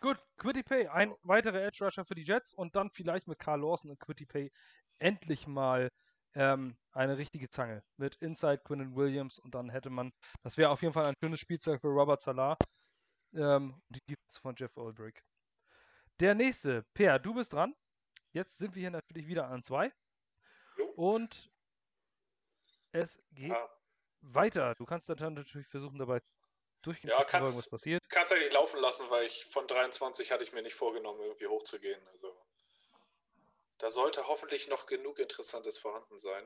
Gut, 0.00 0.16
Quitty 0.36 0.62
Pay, 0.62 0.86
ein 0.88 1.14
weiterer 1.22 1.60
Edge 1.62 1.84
Rusher 1.84 2.04
für 2.04 2.14
die 2.14 2.22
Jets 2.22 2.54
und 2.54 2.76
dann 2.76 2.90
vielleicht 2.90 3.26
mit 3.26 3.38
Carl 3.38 3.60
Lawson 3.60 3.90
und 3.90 3.98
Quitty 3.98 4.26
Pay 4.26 4.52
endlich 5.00 5.46
mal 5.46 5.90
ähm, 6.34 6.76
eine 6.92 7.18
richtige 7.18 7.50
Zange 7.50 7.82
mit 7.96 8.14
Inside 8.16 8.58
Quinnen 8.64 8.94
Williams 8.94 9.38
und 9.40 9.54
dann 9.54 9.70
hätte 9.70 9.90
man, 9.90 10.12
das 10.42 10.56
wäre 10.56 10.70
auf 10.70 10.82
jeden 10.82 10.94
Fall 10.94 11.06
ein 11.06 11.14
schönes 11.20 11.40
Spielzeug 11.40 11.80
für 11.80 11.88
Robert 11.88 12.20
Salah. 12.20 12.56
Ähm, 13.34 13.74
die 13.88 14.00
Defense 14.08 14.40
von 14.40 14.54
Jeff 14.56 14.76
Olbrick. 14.76 15.22
Der 16.20 16.34
nächste, 16.34 16.84
Per, 16.94 17.18
du 17.18 17.34
bist 17.34 17.52
dran. 17.52 17.74
Jetzt 18.32 18.58
sind 18.58 18.74
wir 18.74 18.80
hier 18.80 18.90
natürlich 18.90 19.26
wieder 19.26 19.48
an 19.48 19.62
zwei. 19.62 19.92
Und 20.96 21.50
es 22.92 23.18
geht 23.32 23.52
Ah, 23.52 23.68
weiter. 24.20 24.74
Du 24.74 24.84
kannst 24.84 25.08
dann 25.08 25.34
natürlich 25.34 25.68
versuchen, 25.68 25.98
dabei 25.98 26.20
durchgehend 26.88 27.12
Ja, 27.12 27.18
zu 27.18 27.30
verfolgen, 27.30 27.44
kannst- 27.46 27.58
was 27.58 27.70
passiert. 27.70 28.02
kannst 28.08 28.32
eigentlich 28.32 28.52
laufen 28.52 28.80
lassen, 28.80 29.08
weil 29.10 29.24
ich 29.26 29.44
von 29.46 29.66
23 29.66 30.32
hatte 30.32 30.44
ich 30.44 30.52
mir 30.52 30.62
nicht 30.62 30.74
vorgenommen, 30.74 31.20
irgendwie 31.20 31.46
hochzugehen. 31.46 32.00
Also 32.06 32.34
da 33.78 33.90
sollte 33.90 34.26
hoffentlich 34.26 34.68
noch 34.68 34.86
genug 34.86 35.18
Interessantes 35.18 35.78
vorhanden 35.78 36.18
sein. 36.18 36.44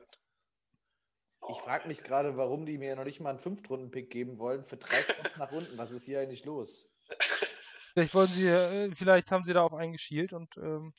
Ich 1.49 1.55
Oh, 1.57 1.59
frage 1.59 1.87
mich 1.87 2.03
gerade, 2.03 2.37
warum 2.37 2.65
die 2.65 2.77
mir 2.77 2.95
noch 2.95 3.03
nicht 3.03 3.19
mal 3.19 3.31
einen 3.31 3.39
Fünftrunden-Pick 3.39 4.09
geben 4.09 4.37
wollen 4.39 4.63
für 4.63 4.77
drei 4.77 5.01
Spots 5.01 5.35
nach 5.37 5.51
unten. 5.51 5.77
Was 5.77 5.91
ist 5.91 6.05
hier 6.05 6.21
eigentlich 6.21 6.45
los? 6.45 6.89
Vielleicht 7.93 8.13
wollen 8.15 8.27
sie, 8.27 8.47
äh, 8.47 8.95
vielleicht 8.95 9.29
haben 9.31 9.43
sie 9.43 9.53
darauf 9.53 9.73
eingeschielt 9.73 10.33
und 10.33 10.55
ähm, 10.57 10.93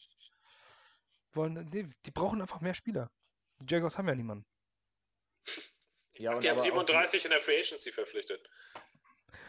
wollen, 1.32 1.68
nee, 1.72 1.88
die 2.06 2.10
brauchen 2.12 2.40
einfach 2.40 2.60
mehr 2.60 2.74
Spieler. 2.74 3.10
Die 3.60 3.66
Jaguars 3.72 3.98
haben 3.98 4.06
ja 4.06 4.14
niemanden. 4.14 4.46
Ja, 6.16 6.38
die 6.38 6.48
haben 6.48 6.58
aber 6.58 6.60
auch 6.60 6.64
37 6.64 7.24
in 7.24 7.30
der 7.32 7.40
Free 7.40 7.58
Agency 7.58 7.90
verpflichtet. 7.90 8.48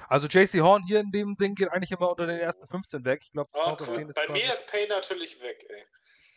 Also 0.09 0.27
JC 0.27 0.61
Horn 0.61 0.83
hier 0.83 0.99
in 0.99 1.11
dem 1.11 1.35
Ding 1.35 1.55
geht 1.55 1.69
eigentlich 1.69 1.91
immer 1.91 2.09
unter 2.09 2.25
den 2.27 2.39
ersten 2.39 2.67
15 2.67 3.03
weg. 3.05 3.21
Ich 3.23 3.31
glaube, 3.31 3.49
Oh, 3.53 3.75
cool. 3.87 4.07
Bei 4.15 4.27
mir 4.29 4.53
ist 4.53 4.67
Pay 4.67 4.87
natürlich 4.87 5.41
weg, 5.41 5.65
ey. 5.69 5.83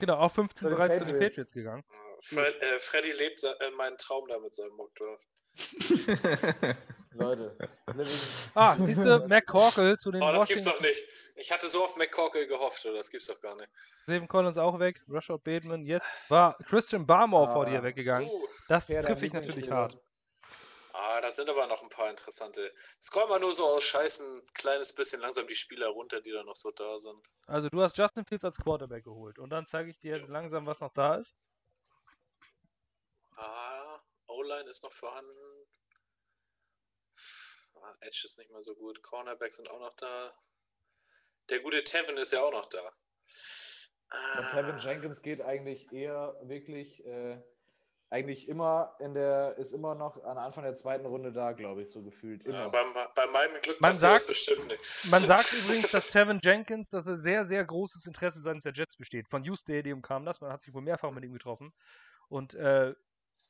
genau 0.01 0.17
auch 0.19 0.33
15 0.33 0.57
Zu 0.59 0.65
den 0.67 0.75
bereits 0.75 0.99
zu 0.99 1.05
den 1.05 1.19
Patriots. 1.19 1.53
Gegangen. 1.53 1.85
Fred, 2.23 2.61
äh, 2.63 2.81
Freddy 2.81 3.13
lebt 3.13 3.43
äh, 3.45 3.71
meinen 3.77 3.97
Traum 3.99 4.27
da 4.29 4.39
mit 4.41 4.55
seinem 4.55 4.75
Mockdraft. 4.77 5.27
Leute. 7.15 7.57
Ah, 8.55 8.77
siehst 8.79 9.05
du, 9.05 9.27
McCorkle 9.27 9.97
zu 9.97 10.13
den 10.13 10.23
Oh, 10.23 10.31
das 10.33 10.47
gibt's 10.47 10.67
Washington. 10.67 10.83
doch 10.85 10.89
nicht. 10.89 11.05
Ich 11.37 11.51
hatte 11.51 11.69
so 11.69 11.85
auf 11.85 11.97
McCorkle 11.97 12.47
gehofft, 12.47 12.85
oder? 12.87 12.99
Das 12.99 13.11
gibt's 13.11 13.27
doch 13.27 13.41
gar 13.41 13.57
nicht. 13.57 13.69
Steven 14.05 14.29
Collins 14.29 14.57
auch 14.59 14.79
weg. 14.79 15.03
Rashad 15.09 15.43
Bateman. 15.43 15.85
Jetzt 15.85 16.07
war 16.29 16.57
Christian 16.69 17.07
Barmore 17.07 17.51
vor 17.53 17.67
Ah. 17.67 17.71
dir 17.71 17.83
weggegangen. 17.83 18.29
Uh, 18.29 18.47
Das 18.69 18.87
trifft 18.87 19.23
ich 19.23 19.33
natürlich 19.33 19.71
hart. 19.71 19.99
Ah, 20.99 21.21
da 21.21 21.31
sind 21.31 21.49
aber 21.49 21.67
noch 21.67 21.83
ein 21.83 21.89
paar 21.89 22.11
interessante. 22.11 22.75
Scroll 23.01 23.29
mal 23.29 23.39
nur 23.39 23.53
so 23.53 23.67
aus 23.67 23.85
Scheißen 23.85 24.39
ein 24.39 24.47
kleines 24.55 24.95
bisschen 24.95 25.21
langsam 25.21 25.47
die 25.47 25.55
Spieler 25.55 25.89
runter, 25.89 26.21
die 26.21 26.33
da 26.33 26.43
noch 26.43 26.57
so 26.57 26.71
da 26.73 26.99
sind. 26.99 27.27
Also 27.47 27.69
du 27.69 27.81
hast 27.81 27.97
Justin 27.97 28.25
Fields 28.25 28.45
als 28.45 28.59
Quarterback 28.59 29.05
geholt. 29.05 29.39
Und 29.39 29.51
dann 29.51 29.67
zeige 29.67 29.91
ich 29.91 29.99
dir 29.99 30.17
jetzt 30.17 30.29
langsam, 30.29 30.67
was 30.67 30.81
noch 30.81 30.93
da 30.93 31.15
ist. 31.15 31.35
Ah, 33.37 34.01
O-Line 34.27 34.69
ist 34.69 34.83
noch 34.83 34.93
vorhanden. 34.93 35.67
Ah, 37.77 37.95
Edge 38.01 38.23
ist 38.25 38.39
nicht 38.39 38.51
mehr 38.51 38.63
so 38.63 38.75
gut. 38.75 39.03
Cornerbacks 39.03 39.57
sind 39.57 39.71
auch 39.71 39.81
noch 39.81 39.95
da. 39.95 40.37
Der 41.49 41.61
gute 41.61 41.85
Tevin 41.85 42.17
ist 42.17 42.33
ja 42.33 42.43
auch 42.43 42.53
noch 42.53 42.69
da. 42.69 42.93
Ah, 44.11 44.51
Kevin 44.51 44.79
Jenkins 44.79 45.23
geht 45.23 45.41
eigentlich 45.41 45.93
eher 45.93 46.39
wirklich, 46.43 47.05
äh, 47.05 47.41
eigentlich 48.11 48.49
immer 48.49 48.97
in 49.01 49.13
der, 49.15 49.57
ist 49.59 49.73
immer 49.73 49.95
noch 49.95 50.23
an 50.25 50.39
Anfang 50.39 50.65
der 50.65 50.75
zweiten 50.75 51.05
Runde 51.05 51.33
da, 51.33 51.53
glaube 51.53 51.83
ich, 51.83 51.91
so 51.91 52.03
gefühlt. 52.03 52.45
Immer. 52.45 52.59
ja, 52.59 52.69
beim, 52.69 52.95
bei 53.15 53.27
meinem 53.27 53.61
Glück 53.61 53.81
Man 53.81 53.95
sagt- 53.95 54.27
bestimmt 54.27 54.67
nicht. 54.67 54.83
Man 55.11 55.27
sagt 55.27 55.53
übrigens, 55.65 55.91
dass 55.91 56.09
Tevin 56.09 56.41
Jenkins, 56.43 56.89
dass 56.89 57.07
er 57.07 57.17
sehr, 57.17 57.45
sehr 57.45 57.65
großes 57.65 58.07
Interesse 58.07 58.41
seitens 58.41 58.65
der 58.65 58.73
Jets 58.73 58.97
besteht. 58.97 59.29
Von 59.29 59.49
U-Stadium 59.49 60.01
kam 60.01 60.25
das, 60.25 60.41
man 60.41 60.53
hat 60.53 60.63
sich 60.63 60.73
wohl 60.73 60.83
mehrfach 60.83 61.11
mit 61.11 61.23
ihm 61.25 61.33
getroffen. 61.35 61.73
Und 62.29 62.55
äh, 62.55 62.95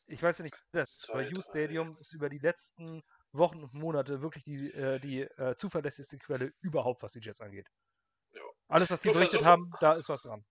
ich 0.07 0.23
weiß 0.23 0.39
ja 0.39 0.43
nicht, 0.45 0.57
das 0.73 0.91
ist, 0.91 1.11
aber 1.11 1.23
Zwei, 1.23 1.31
drei. 1.31 1.39
U-Stadium 1.39 1.99
ist 2.01 2.13
über 2.13 2.29
die 2.29 2.39
letzten 2.39 3.03
Wochen 3.33 3.63
und 3.63 3.75
Monate 3.75 4.23
wirklich 4.23 4.43
die, 4.45 4.73
äh, 4.73 4.99
die 4.99 5.21
äh, 5.21 5.55
zuverlässigste 5.57 6.19
Quelle 6.19 6.53
überhaupt, 6.63 7.03
was 7.03 7.13
die 7.13 7.21
Jets 7.21 7.41
angeht. 7.41 7.69
Ja. 8.33 8.41
Alles, 8.69 8.91
was 8.91 9.03
die 9.03 9.09
Du 9.09 9.15
berichtet 9.15 9.45
haben, 9.45 9.71
da 9.81 9.93
ist 9.93 10.09
was 10.09 10.23
dran. 10.23 10.45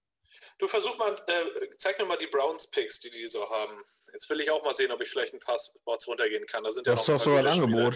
Du 0.60 0.68
versuch 0.68 0.98
mal, 0.98 1.14
äh, 1.28 1.70
zeig 1.78 1.98
mir 2.00 2.06
mal 2.06 2.18
die 2.18 2.28
Browns-Picks, 2.28 3.00
die 3.00 3.10
die 3.12 3.28
so 3.28 3.50
haben. 3.50 3.82
Jetzt 4.14 4.30
will 4.30 4.40
ich 4.42 4.50
auch 4.52 4.64
mal 4.64 4.74
sehen, 4.76 4.92
ob 4.92 5.02
ich 5.02 5.10
vielleicht 5.10 5.34
ein 5.34 5.40
paar 5.40 5.58
Spots 5.60 6.08
runtergehen 6.08 6.46
kann. 6.48 6.64
Da 6.64 6.72
sind 6.72 6.88
ja 6.88 6.94
Das 6.94 7.02
ist 7.04 7.08
noch 7.10 7.18
doch 7.18 7.24
sogar 7.26 7.40
ein. 7.40 7.48
Angebot. 7.48 7.96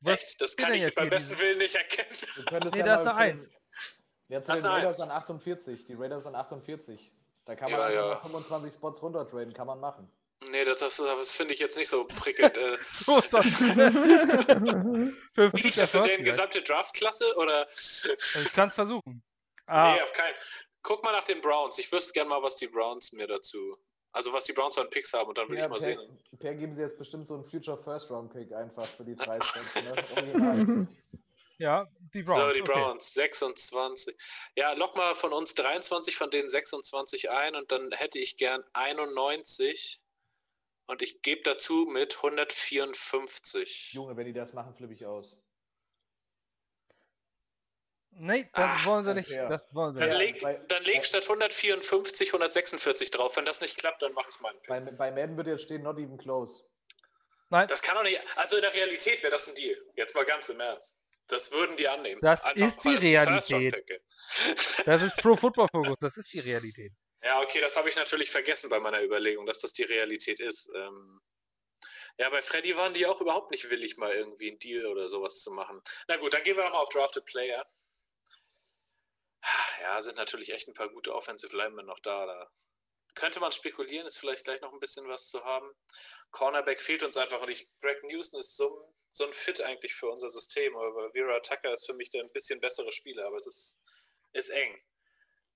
Was 0.00 0.20
Echt? 0.22 0.40
Das 0.40 0.56
kann 0.56 0.70
denn 0.70 0.78
ich 0.78 0.84
jetzt 0.84 0.94
beim 0.94 1.10
besten 1.10 1.38
Willen 1.40 1.58
nicht 1.58 1.74
erkennen. 1.74 2.08
Nee, 2.36 2.52
ja 2.52 2.60
da 2.60 2.66
ist 2.68 2.74
eine 2.74 2.94
zu 2.96 3.04
den- 3.04 3.16
Eins. 3.18 3.48
Ja, 4.28 4.40
zu 4.42 4.46
Da 4.48 4.54
ist 4.54 4.62
den 4.62 4.68
eine 4.70 4.76
Raiders 4.78 5.00
Eins. 5.00 5.10
an 5.10 5.16
48. 5.16 5.84
Die 5.86 5.94
Raiders 5.94 6.26
an 6.26 6.34
48. 6.36 7.12
Da 7.44 7.56
kann 7.56 7.70
man 7.70 7.80
Ja, 7.80 7.90
ja. 7.90 8.06
mal 8.08 8.16
25 8.20 8.72
Spots 8.74 9.02
runtertraden, 9.02 9.52
kann 9.54 9.66
man 9.66 9.80
machen. 9.80 10.10
Nee, 10.50 10.64
das, 10.64 10.78
das, 10.78 10.96
das 10.98 11.30
finde 11.32 11.52
ich 11.54 11.58
jetzt 11.60 11.76
nicht 11.76 11.88
so 11.88 12.04
prickelnd. 12.06 12.56
So, 12.92 13.20
so. 13.22 13.42
Für 15.34 15.50
ich 15.56 15.74
dafür 15.74 16.02
deren 16.02 16.04
vielleicht. 16.04 16.24
gesamte 16.24 16.62
Draftklasse 16.62 17.34
oder? 17.36 17.66
Ich 17.70 18.52
kann 18.54 18.68
es 18.68 18.74
versuchen. 18.74 19.22
Ah, 19.66 19.94
Nee, 19.94 20.02
auf 20.02 20.12
keinen. 20.12 20.34
Guck 20.82 21.02
mal 21.02 21.12
nach 21.12 21.24
den 21.24 21.40
Browns. 21.40 21.76
Ich 21.78 21.90
wüsste 21.90 22.12
gerne 22.12 22.30
mal, 22.30 22.42
was 22.42 22.56
die 22.56 22.68
Browns 22.68 23.12
mir 23.12 23.26
dazu. 23.26 23.76
Also 24.12 24.32
was 24.32 24.44
die 24.44 24.52
Browns 24.52 24.78
an 24.78 24.88
Picks 24.90 25.12
haben 25.12 25.28
und 25.28 25.38
dann 25.38 25.48
will 25.50 25.58
Ja, 25.58 25.64
ich 25.64 25.70
mal 25.70 25.76
per, 25.78 25.84
sehen. 25.84 26.18
per 26.38 26.54
geben 26.54 26.74
sie 26.74 26.82
jetzt 26.82 26.96
bestimmt 26.98 27.26
so 27.26 27.34
einen 27.34 27.44
Future 27.44 27.76
First 27.76 28.10
Round 28.10 28.32
Pick 28.32 28.52
einfach 28.52 28.86
für 28.86 29.04
die 29.04 29.14
drei 29.16 29.38
Spots. 29.40 29.74
Ne? 29.74 29.92
Original. 30.16 30.88
ja, 31.58 31.86
die 32.14 32.22
Browns. 32.22 32.38
so, 32.38 32.50
die 32.52 32.62
okay. 32.62 32.72
Browns, 32.72 33.14
26. 33.14 34.16
Ja, 34.56 34.72
lock 34.72 34.96
mal 34.96 35.14
von 35.14 35.32
uns 35.32 35.54
23 35.54 36.16
von 36.16 36.30
denen 36.30 36.48
26 36.48 37.30
ein 37.30 37.54
und 37.54 37.70
dann 37.70 37.90
hätte 37.92 38.18
ich 38.18 38.36
gern 38.38 38.64
91 38.72 40.00
und 40.86 41.02
ich 41.02 41.20
gebe 41.22 41.42
dazu 41.42 41.86
mit 41.90 42.16
154. 42.16 43.92
Junge, 43.92 44.16
wenn 44.16 44.26
die 44.26 44.32
das 44.32 44.52
machen, 44.54 44.74
flippe 44.74 44.94
ich 44.94 45.04
aus. 45.04 45.36
Nee, 48.10 48.48
das 48.54 48.70
Ach, 48.74 48.86
wollen 48.86 49.04
sie 49.04 49.14
nicht. 49.14 49.30
ja. 49.30 49.48
Das 49.48 49.72
wollen 49.74 49.94
sie 49.94 50.00
Dann 50.00 50.10
Ja, 50.10 50.18
nicht. 50.18 50.32
leg, 50.34 50.42
bei- 50.42 50.64
dann 50.68 50.82
leg 50.84 50.96
bei- 50.98 51.04
statt 51.04 51.28
154 51.28 52.32
146 52.32 53.10
drauf. 53.12 53.36
Wenn 53.36 53.44
das 53.44 53.60
nicht 53.60 53.76
klappt, 53.78 54.02
dann 54.02 54.12
mache 54.12 54.28
ich 54.30 54.40
meinen 54.40 54.58
Pick. 54.60 54.68
Bei, 54.68 54.80
bei 54.80 55.10
Madden 55.12 55.36
würde 55.36 55.52
jetzt 55.52 55.62
stehen, 55.64 55.82
not 55.82 55.98
even 55.98 56.18
close. 56.18 56.64
Nein, 57.50 57.68
Das 57.68 57.80
kann 57.80 57.94
doch 57.94 58.02
nicht. 58.02 58.20
Also 58.36 58.56
in 58.56 58.62
der 58.62 58.74
Realität 58.74 59.22
wäre 59.22 59.30
das 59.30 59.48
ein 59.48 59.54
Deal. 59.54 59.76
Jetzt 59.96 60.14
mal 60.14 60.24
ganz 60.24 60.48
im 60.48 60.60
Ernst. 60.60 60.98
Das 61.28 61.52
würden 61.52 61.76
die 61.76 61.86
annehmen. 61.88 62.20
Das 62.22 62.42
ist 62.54 62.82
die 62.84 62.94
Realität. 62.96 63.76
ist. 63.76 64.82
das 64.86 65.02
ist 65.02 65.16
Pro 65.18 65.36
Football 65.36 65.68
Focus. 65.70 65.96
Das 66.00 66.16
ist 66.16 66.32
die 66.32 66.40
Realität. 66.40 66.92
Ja, 67.22 67.40
okay, 67.42 67.60
das 67.60 67.76
habe 67.76 67.88
ich 67.88 67.96
natürlich 67.96 68.30
vergessen 68.30 68.70
bei 68.70 68.78
meiner 68.80 69.02
Überlegung, 69.02 69.44
dass 69.46 69.60
das 69.60 69.72
die 69.72 69.82
Realität 69.82 70.40
ist. 70.40 70.70
Ähm, 70.74 71.20
ja, 72.16 72.30
bei 72.30 72.42
Freddy 72.42 72.76
waren 72.76 72.94
die 72.94 73.06
auch 73.06 73.20
überhaupt 73.20 73.50
nicht 73.50 73.68
willig, 73.70 73.96
mal 73.96 74.12
irgendwie 74.12 74.48
einen 74.50 74.58
Deal 74.58 74.86
oder 74.86 75.08
sowas 75.08 75.40
zu 75.40 75.50
machen. 75.52 75.80
Na 76.08 76.16
gut, 76.16 76.32
dann 76.34 76.42
gehen 76.42 76.56
wir 76.56 76.64
nochmal 76.64 76.82
auf 76.82 76.88
Drafted 76.88 77.24
Player. 77.26 77.64
Ja, 79.80 80.00
sind 80.00 80.16
natürlich 80.16 80.50
echt 80.52 80.68
ein 80.68 80.74
paar 80.74 80.88
gute 80.88 81.14
Offensive 81.14 81.56
Linemen 81.56 81.86
noch 81.86 82.00
da. 82.00 82.26
Da 82.26 82.50
könnte 83.14 83.40
man 83.40 83.52
spekulieren, 83.52 84.06
ist 84.06 84.18
vielleicht 84.18 84.44
gleich 84.44 84.60
noch 84.60 84.72
ein 84.72 84.80
bisschen 84.80 85.08
was 85.08 85.28
zu 85.28 85.44
haben. 85.44 85.70
Cornerback 86.30 86.80
fehlt 86.82 87.02
uns 87.02 87.16
einfach 87.16 87.40
und 87.42 87.50
ich, 87.50 87.68
Greg 87.80 88.02
Newsom 88.04 88.40
ist 88.40 88.56
so, 88.56 88.68
ein- 88.68 88.94
so 89.10 89.26
ein 89.26 89.32
Fit 89.32 89.60
eigentlich 89.62 89.94
für 89.94 90.08
unser 90.10 90.28
System, 90.28 90.76
aber 90.76 91.10
Vera 91.12 91.40
Tucker 91.40 91.72
ist 91.72 91.86
für 91.86 91.94
mich 91.94 92.10
der 92.10 92.22
ein 92.22 92.32
bisschen 92.32 92.60
bessere 92.60 92.92
Spieler, 92.92 93.26
aber 93.26 93.36
es 93.36 93.46
ist, 93.46 93.82
ist 94.32 94.50
eng. 94.50 94.82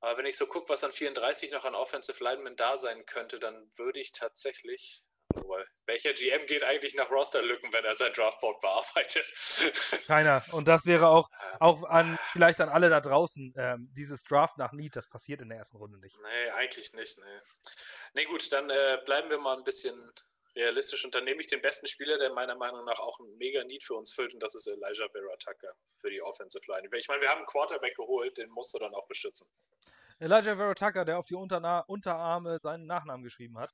Aber 0.01 0.19
wenn 0.19 0.27
ich 0.27 0.37
so 0.37 0.47
gucke, 0.47 0.69
was 0.71 0.85
an 0.85 0.93
34 0.93 1.53
noch 1.53 1.65
an 1.65 1.75
Offensive 1.77 2.23
Linemen 2.25 2.57
da 2.57 2.79
sein 2.79 3.07
könnte, 3.07 3.39
dann 3.39 3.71
würde 3.79 4.01
ich 4.01 4.13
tatsächlich. 4.13 5.03
Wobei, 5.35 5.65
welcher 5.87 6.13
GM 6.13 6.47
geht 6.47 6.63
eigentlich 6.63 6.95
nach 6.95 7.11
Rosterlücken, 7.11 7.73
wenn 7.73 7.85
er 7.85 7.97
sein 7.97 8.13
Draftboard 8.13 8.61
bearbeitet? 8.61 9.27
Keiner. 10.07 10.45
Und 10.53 10.69
das 10.69 10.87
wäre 10.87 11.09
auch, 11.09 11.29
auch 11.61 11.83
an, 11.85 12.19
vielleicht 12.33 12.61
an 12.61 12.69
alle 12.69 12.89
da 12.89 13.01
draußen, 13.01 13.55
ähm, 13.57 13.89
dieses 13.93 14.25
Draft 14.25 14.59
nach 14.59 14.73
Need, 14.73 14.97
das 14.97 15.09
passiert 15.09 15.41
in 15.41 15.49
der 15.49 15.59
ersten 15.59 15.77
Runde 15.77 15.99
nicht. 15.99 16.17
nee, 16.23 16.51
eigentlich 16.51 16.93
nicht. 16.95 17.19
Nee, 17.19 17.41
nee 18.15 18.25
gut, 18.25 18.53
dann 18.53 18.71
äh, 18.71 18.99
bleiben 19.05 19.31
wir 19.31 19.39
mal 19.39 19.57
ein 19.57 19.65
bisschen 19.65 20.13
realistisch 20.55 21.05
und 21.05 21.15
dann 21.15 21.25
nehme 21.25 21.41
ich 21.41 21.47
den 21.47 21.63
besten 21.63 21.87
Spieler, 21.87 22.19
der 22.19 22.33
meiner 22.33 22.57
Meinung 22.57 22.85
nach 22.85 22.99
auch 22.99 23.19
ein 23.21 23.37
mega 23.39 23.65
Need 23.65 23.83
für 23.83 23.95
uns 23.95 24.13
füllt 24.13 24.35
und 24.35 24.41
das 24.43 24.55
ist 24.55 24.67
Elijah 24.67 25.09
Vera 25.09 25.37
Tucker 25.37 25.75
für 26.01 26.11
die 26.11 26.23
Offensive 26.23 26.65
Line. 26.69 26.89
Ich 26.97 27.09
meine, 27.09 27.23
wir 27.23 27.29
haben 27.29 27.39
einen 27.39 27.47
Quarterback 27.47 27.97
geholt, 27.97 28.37
den 28.39 28.51
musst 28.51 28.75
du 28.75 28.79
dann 28.79 28.93
auch 28.95 29.07
beschützen. 29.07 29.49
Elijah 30.19 30.57
Vera 30.57 30.75
Tucker, 30.75 31.05
der 31.05 31.19
auf 31.19 31.27
die 31.27 31.35
Unterna 31.35 31.81
Unterarme 31.81 32.59
seinen 32.63 32.87
Nachnamen 32.87 33.25
geschrieben 33.25 33.59
hat. 33.59 33.71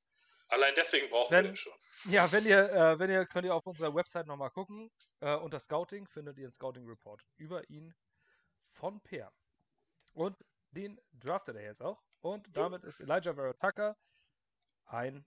Allein 0.49 0.73
deswegen 0.75 1.09
brauchen 1.09 1.31
Wenn- 1.31 1.45
wir 1.45 1.51
den 1.51 1.57
schon. 1.57 1.73
Ja, 2.05 2.31
wenn 2.31 2.45
ihr, 2.45 2.69
äh, 2.71 2.99
wenn 2.99 3.09
ihr, 3.09 3.25
könnt 3.25 3.45
ihr 3.45 3.53
auf 3.53 3.65
unserer 3.67 3.93
Website 3.93 4.25
nochmal 4.27 4.49
gucken. 4.49 4.91
Äh, 5.21 5.35
unter 5.35 5.59
Scouting 5.59 6.07
findet 6.07 6.37
ihr 6.37 6.45
einen 6.45 6.53
Scouting 6.53 6.87
Report 6.87 7.21
über 7.37 7.67
ihn 7.69 7.93
von 8.71 8.99
Per. 9.01 9.31
Und 10.13 10.35
den 10.71 10.99
draftet 11.13 11.55
er 11.55 11.63
jetzt 11.63 11.81
auch. 11.81 12.01
Und 12.21 12.47
damit 12.55 12.83
ist 12.83 12.99
Elijah 12.99 13.33
Vera 13.33 13.53
Tucker 13.53 13.97
ein 14.85 15.25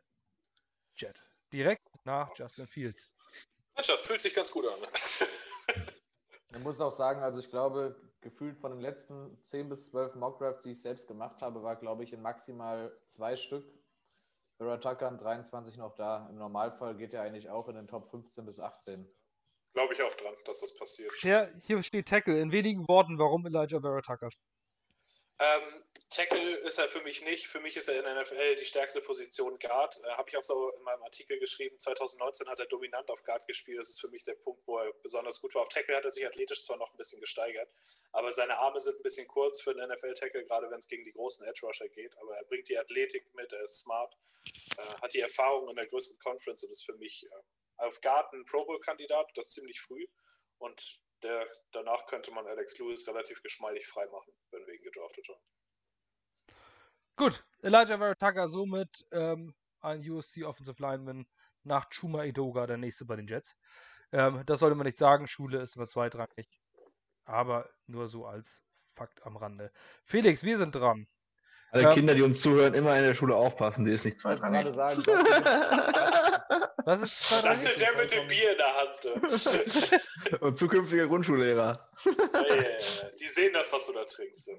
Jet. 0.96 1.20
Direkt 1.52 1.88
nach 2.04 2.36
Justin 2.36 2.66
Fields. 2.66 3.14
Mannschaft 3.74 4.04
fühlt 4.04 4.22
sich 4.22 4.34
ganz 4.34 4.50
gut 4.50 4.66
an. 4.66 4.80
Man 6.50 6.62
muss 6.62 6.80
auch 6.80 6.90
sagen, 6.90 7.22
also 7.22 7.38
ich 7.40 7.48
glaube, 7.48 7.96
gefühlt 8.20 8.58
von 8.58 8.72
den 8.72 8.80
letzten 8.80 9.42
10 9.42 9.68
bis 9.68 9.90
12 9.90 10.14
Mockdrafts, 10.16 10.64
die 10.64 10.72
ich 10.72 10.82
selbst 10.82 11.06
gemacht 11.08 11.40
habe, 11.40 11.62
war, 11.62 11.76
glaube 11.76 12.04
ich, 12.04 12.12
in 12.12 12.20
maximal 12.20 12.94
zwei 13.06 13.36
Stück 13.36 13.64
Vera 14.59 14.76
Tucker 14.76 15.09
an 15.09 15.18
23 15.18 15.76
noch 15.76 15.94
da. 15.94 16.28
Im 16.30 16.36
Normalfall 16.36 16.96
geht 16.96 17.14
er 17.14 17.22
eigentlich 17.22 17.48
auch 17.48 17.68
in 17.68 17.74
den 17.74 17.88
Top 17.88 18.11
15 18.11 18.44
bis 18.44 18.61
18. 18.61 19.09
Glaube 19.74 19.94
ich 19.94 20.03
auch 20.03 20.14
dran, 20.14 20.34
dass 20.44 20.61
das 20.61 20.76
passiert. 20.76 21.11
Ja, 21.22 21.48
hier 21.64 21.82
steht 21.82 22.09
Tackle. 22.09 22.40
In 22.40 22.53
wenigen 22.53 22.86
Worten, 22.88 23.18
warum 23.18 23.46
Elijah 23.46 23.80
Vera 23.80 24.03
Tucker? 24.03 24.28
Ähm, 25.38 25.82
Tackle 26.10 26.56
ist 26.58 26.78
er 26.78 26.88
für 26.88 27.00
mich 27.00 27.22
nicht. 27.24 27.46
Für 27.46 27.58
mich 27.58 27.76
ist 27.76 27.88
er 27.88 27.96
in 27.96 28.04
der 28.04 28.20
NFL 28.20 28.56
die 28.56 28.66
stärkste 28.66 29.00
Position 29.00 29.58
Guard. 29.58 29.98
Äh, 30.04 30.10
Habe 30.10 30.28
ich 30.28 30.36
auch 30.36 30.42
so 30.42 30.70
in 30.70 30.82
meinem 30.82 31.02
Artikel 31.02 31.38
geschrieben. 31.38 31.78
2019 31.78 32.48
hat 32.48 32.60
er 32.60 32.66
dominant 32.66 33.10
auf 33.10 33.24
Guard 33.24 33.46
gespielt. 33.46 33.78
Das 33.78 33.88
ist 33.88 34.00
für 34.00 34.08
mich 34.08 34.22
der 34.22 34.34
Punkt, 34.34 34.62
wo 34.66 34.78
er 34.78 34.92
besonders 35.02 35.40
gut 35.40 35.54
war. 35.54 35.62
Auf 35.62 35.70
Tackle 35.70 35.96
hat 35.96 36.04
er 36.04 36.10
sich 36.10 36.26
athletisch 36.26 36.62
zwar 36.64 36.76
noch 36.76 36.92
ein 36.92 36.96
bisschen 36.98 37.20
gesteigert, 37.20 37.68
aber 38.12 38.30
seine 38.30 38.58
Arme 38.58 38.78
sind 38.78 38.96
ein 38.96 39.02
bisschen 39.02 39.26
kurz 39.26 39.60
für 39.60 39.70
einen 39.70 39.90
NFL-Tackle, 39.90 40.44
gerade 40.44 40.70
wenn 40.70 40.78
es 40.78 40.88
gegen 40.88 41.04
die 41.04 41.12
großen 41.12 41.46
Edge-Rusher 41.46 41.88
geht. 41.88 42.16
Aber 42.18 42.36
er 42.36 42.44
bringt 42.44 42.68
die 42.68 42.78
Athletik 42.78 43.24
mit, 43.34 43.52
er 43.52 43.62
ist 43.62 43.78
smart, 43.78 44.14
äh, 44.76 44.82
hat 45.00 45.14
die 45.14 45.20
Erfahrung 45.20 45.68
in 45.70 45.76
der 45.76 45.86
größeren 45.86 46.18
Conference 46.18 46.62
und 46.62 46.70
ist 46.70 46.84
für 46.84 46.94
mich 46.94 47.24
äh, 47.24 47.28
auf 47.78 48.00
Guard 48.02 48.32
ein 48.34 48.44
Pro 48.44 48.66
Bowl-Kandidat, 48.66 49.30
das 49.34 49.52
ziemlich 49.52 49.80
früh. 49.80 50.06
Und 50.58 51.00
der, 51.22 51.46
danach 51.72 52.06
könnte 52.06 52.30
man 52.32 52.46
Alex 52.46 52.78
Lewis 52.78 53.06
relativ 53.06 53.42
geschmeidig 53.42 53.86
freimachen, 53.86 54.32
wenn 54.50 54.66
wir 54.66 54.74
ihn 54.74 54.82
gedraftet 54.82 55.26
haben. 55.28 55.40
Gut, 57.16 57.44
Elijah 57.62 57.98
Vera 57.98 58.14
Tucker 58.14 58.48
somit 58.48 59.04
ähm, 59.12 59.54
ein 59.80 60.00
USC 60.08 60.44
Offensive 60.44 60.80
Lineman 60.80 61.26
nach 61.62 61.88
Chuma 61.90 62.24
Idoga, 62.24 62.66
der 62.66 62.78
nächste 62.78 63.04
bei 63.04 63.16
den 63.16 63.26
Jets. 63.26 63.54
Ähm, 64.12 64.42
das 64.46 64.58
sollte 64.60 64.74
man 64.76 64.86
nicht 64.86 64.98
sagen, 64.98 65.26
Schule 65.26 65.58
ist 65.60 65.76
immer 65.76 65.86
zweitrangig. 65.88 66.48
Aber 67.24 67.68
nur 67.86 68.08
so 68.08 68.26
als 68.26 68.62
Fakt 68.94 69.24
am 69.24 69.36
Rande. 69.36 69.72
Felix, 70.04 70.42
wir 70.42 70.58
sind 70.58 70.74
dran. 70.74 71.06
Alle 71.70 71.84
Ja. 71.84 71.94
Kinder, 71.94 72.14
die 72.14 72.22
uns 72.22 72.42
zuhören, 72.42 72.74
immer 72.74 72.96
in 72.98 73.04
der 73.04 73.14
Schule 73.14 73.34
aufpassen, 73.34 73.84
die 73.86 73.92
ist 73.92 74.04
nicht 74.04 74.16
Ich 74.16 74.20
zweitrangig. 74.20 74.62
gerade 74.64 74.72
sagen, 74.72 75.02
Was 76.84 77.02
ist 77.02 77.30
Das? 77.30 77.42
Sagte 77.42 77.74
der 77.76 77.96
mit 77.96 78.10
dem 78.12 78.26
Bier 78.26 78.52
in 78.52 78.58
der 78.58 78.76
Hand. 78.76 80.40
Und 80.42 80.56
zukünftiger 80.58 81.06
Grundschullehrer. 81.06 81.88
Ja, 82.04 82.46
ja, 82.46 82.54
ja. 82.56 83.10
Die 83.20 83.28
sehen 83.28 83.52
das, 83.52 83.72
was 83.72 83.86
du 83.86 83.92
da 83.92 84.04
trinkst. 84.04 84.50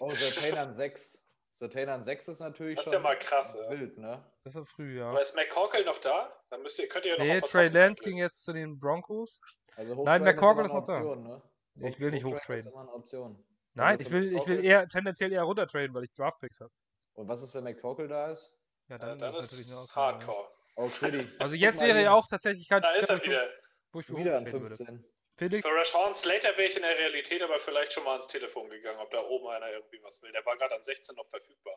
Oh, 0.00 0.10
Sertain 0.10 0.58
an 0.58 0.72
6. 0.72 1.18
Sertain 1.50 1.88
an 1.90 2.02
6 2.02 2.28
ist 2.28 2.40
natürlich 2.40 2.76
Das 2.76 2.86
ist 2.86 2.92
schon 2.94 3.02
ja 3.02 3.08
mal 3.08 3.18
krass, 3.18 3.58
ja. 3.60 3.70
wild, 3.70 3.98
ne? 3.98 4.24
Das 4.44 4.54
war 4.54 4.64
früh, 4.66 4.98
ja. 4.98 5.10
Aber 5.10 5.20
ist 5.20 5.36
McCorkle 5.36 5.84
noch 5.84 5.98
da? 5.98 6.30
Dann 6.50 6.62
müsst 6.62 6.78
ihr, 6.78 6.88
könnt 6.88 7.04
ihr 7.06 7.12
ja 7.12 7.18
noch 7.18 7.24
Nee, 7.26 7.40
Trey 7.42 7.68
Lance 7.68 8.02
ging 8.02 8.16
jetzt 8.16 8.42
zu 8.44 8.52
den 8.52 8.78
Broncos. 8.80 9.38
Also 9.76 10.02
Nein, 10.02 10.22
McCorkle 10.24 10.64
ist 10.64 10.72
noch 10.72 10.84
da. 10.84 10.96
eine 10.96 11.06
Option, 11.08 11.42
Ne? 11.74 11.88
Ich 11.88 12.00
will 12.00 12.10
nicht 12.10 12.24
Hochtraden 12.24 12.38
hochtraden. 12.40 12.58
ist 12.60 12.66
immer 12.66 12.80
eine 12.80 12.92
Option. 12.92 13.44
Nein, 13.74 13.86
Also 13.98 14.02
ich 14.02 14.10
will, 14.10 14.36
ich 14.36 14.46
will 14.46 14.58
McCorkle- 14.58 14.62
eher 14.64 14.88
tendenziell 14.88 15.32
eher 15.32 15.42
runtertraden, 15.42 15.94
weil 15.94 16.04
ich 16.04 16.12
Draftpicks 16.14 16.60
habe. 16.60 16.70
Und 17.14 17.28
was 17.28 17.42
ist, 17.42 17.54
wenn 17.54 17.64
McCorkle 17.64 18.08
da 18.08 18.30
ist? 18.32 18.50
Ja, 18.88 18.96
Ja, 18.96 18.98
dann, 19.06 19.18
dann 19.18 19.34
ist 19.34 19.44
es 19.44 19.50
natürlich 19.52 19.84
ist. 19.84 19.94
Hardcore. 19.96 20.48
Oh, 20.76 20.88
Pretty. 20.88 21.26
Also 21.38 21.54
jetzt 21.54 21.80
wäre 21.80 22.02
ja 22.02 22.12
auch 22.12 22.26
tatsächlich 22.26 22.68
kein 22.68 22.82
Da 22.82 22.92
ist 22.92 23.10
er 23.10 23.22
wieder. 23.22 23.48
wo 23.92 24.00
ich 24.00 24.06
für 24.06 24.16
Wieder 24.16 24.38
an 24.38 24.44
hochtraden 24.44 24.62
würde. 24.62 24.76
15. 24.76 25.04
Felix, 25.36 25.66
Für 25.66 25.74
Rashawn 25.74 26.14
Slater 26.14 26.50
wäre 26.56 26.64
ich 26.64 26.76
in 26.76 26.82
der 26.82 26.96
Realität 26.96 27.42
aber 27.42 27.58
vielleicht 27.58 27.92
schon 27.92 28.04
mal 28.04 28.12
ans 28.12 28.26
Telefon 28.26 28.68
gegangen, 28.70 29.00
ob 29.00 29.10
da 29.10 29.22
oben 29.22 29.48
einer 29.48 29.70
irgendwie 29.70 30.00
was 30.02 30.20
will. 30.22 30.30
Der 30.32 30.44
war 30.44 30.56
gerade 30.56 30.74
an 30.74 30.82
16 30.82 31.16
noch 31.16 31.28
verfügbar. 31.28 31.74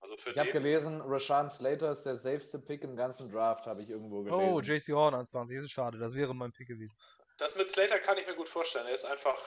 Also 0.00 0.16
für 0.16 0.30
Ich 0.30 0.38
habe 0.38 0.50
gelesen, 0.52 1.00
Rashawn 1.02 1.50
Slater 1.50 1.90
ist 1.92 2.04
der 2.04 2.16
safeste 2.16 2.58
Pick 2.60 2.84
im 2.84 2.96
ganzen 2.96 3.30
Draft, 3.30 3.66
habe 3.66 3.82
ich 3.82 3.90
irgendwo 3.90 4.22
gelesen. 4.22 4.52
oh, 4.52 4.60
JC 4.60 4.88
Horn 4.92 5.14
an 5.14 5.26
20, 5.26 5.56
das 5.56 5.64
ist 5.66 5.70
schade, 5.72 5.98
das 5.98 6.14
wäre 6.14 6.34
mein 6.34 6.52
Pick 6.52 6.68
gewesen. 6.68 6.96
Das 7.36 7.56
mit 7.56 7.68
Slater 7.68 7.98
kann 7.98 8.16
ich 8.18 8.26
mir 8.26 8.34
gut 8.34 8.48
vorstellen. 8.48 8.86
Er 8.86 8.94
ist 8.94 9.04
einfach, 9.04 9.38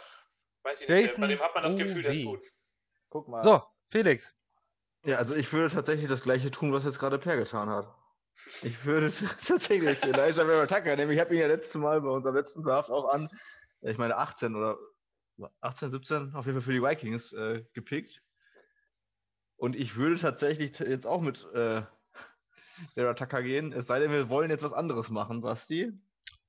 weiß 0.63 0.81
ich 0.81 0.89
nicht, 0.89 1.01
Jason 1.01 1.21
bei 1.21 1.27
dem 1.27 1.39
hat 1.39 1.53
man 1.55 1.63
das 1.63 1.77
Gefühl, 1.77 2.03
der 2.03 2.11
ist 2.11 2.23
gut. 2.25 2.41
Guck 3.09 3.27
mal. 3.27 3.43
So, 3.43 3.63
Felix. 3.89 4.33
Ja, 5.03 5.17
also 5.17 5.35
ich 5.35 5.51
würde 5.51 5.73
tatsächlich 5.73 6.07
das 6.07 6.21
gleiche 6.21 6.51
tun, 6.51 6.71
was 6.71 6.85
jetzt 6.85 6.99
gerade 6.99 7.17
Per 7.17 7.35
getan 7.37 7.69
hat. 7.69 7.93
Ich 8.61 8.85
würde 8.85 9.11
tatsächlich 9.45 10.01
Elijah 10.03 10.45
Vera 10.45 10.65
Tucker 10.67 10.95
nehmen. 10.95 11.11
Ich 11.11 11.19
habe 11.19 11.33
ihn 11.33 11.41
ja 11.41 11.47
letztes 11.47 11.75
Mal 11.75 12.01
bei 12.01 12.09
unserem 12.09 12.35
letzten 12.35 12.63
Draft 12.63 12.89
auch 12.89 13.13
an, 13.13 13.29
ich 13.81 13.97
meine 13.97 14.17
18 14.17 14.55
oder 14.55 14.77
18, 15.61 15.91
17, 15.91 16.35
auf 16.35 16.45
jeden 16.45 16.59
Fall 16.59 16.61
für 16.61 16.73
die 16.73 16.83
Vikings 16.83 17.33
äh, 17.33 17.63
gepickt. 17.73 18.21
Und 19.57 19.75
ich 19.75 19.95
würde 19.95 20.17
tatsächlich 20.17 20.77
jetzt 20.79 21.05
auch 21.05 21.21
mit 21.21 21.45
äh, 21.53 21.83
Vera 22.93 23.13
Tucker 23.13 23.43
gehen, 23.43 23.73
es 23.73 23.87
sei 23.87 23.99
denn, 23.99 24.11
wir 24.11 24.29
wollen 24.29 24.49
jetzt 24.49 24.63
was 24.63 24.73
anderes 24.73 25.09
machen, 25.09 25.41
Basti. 25.41 25.91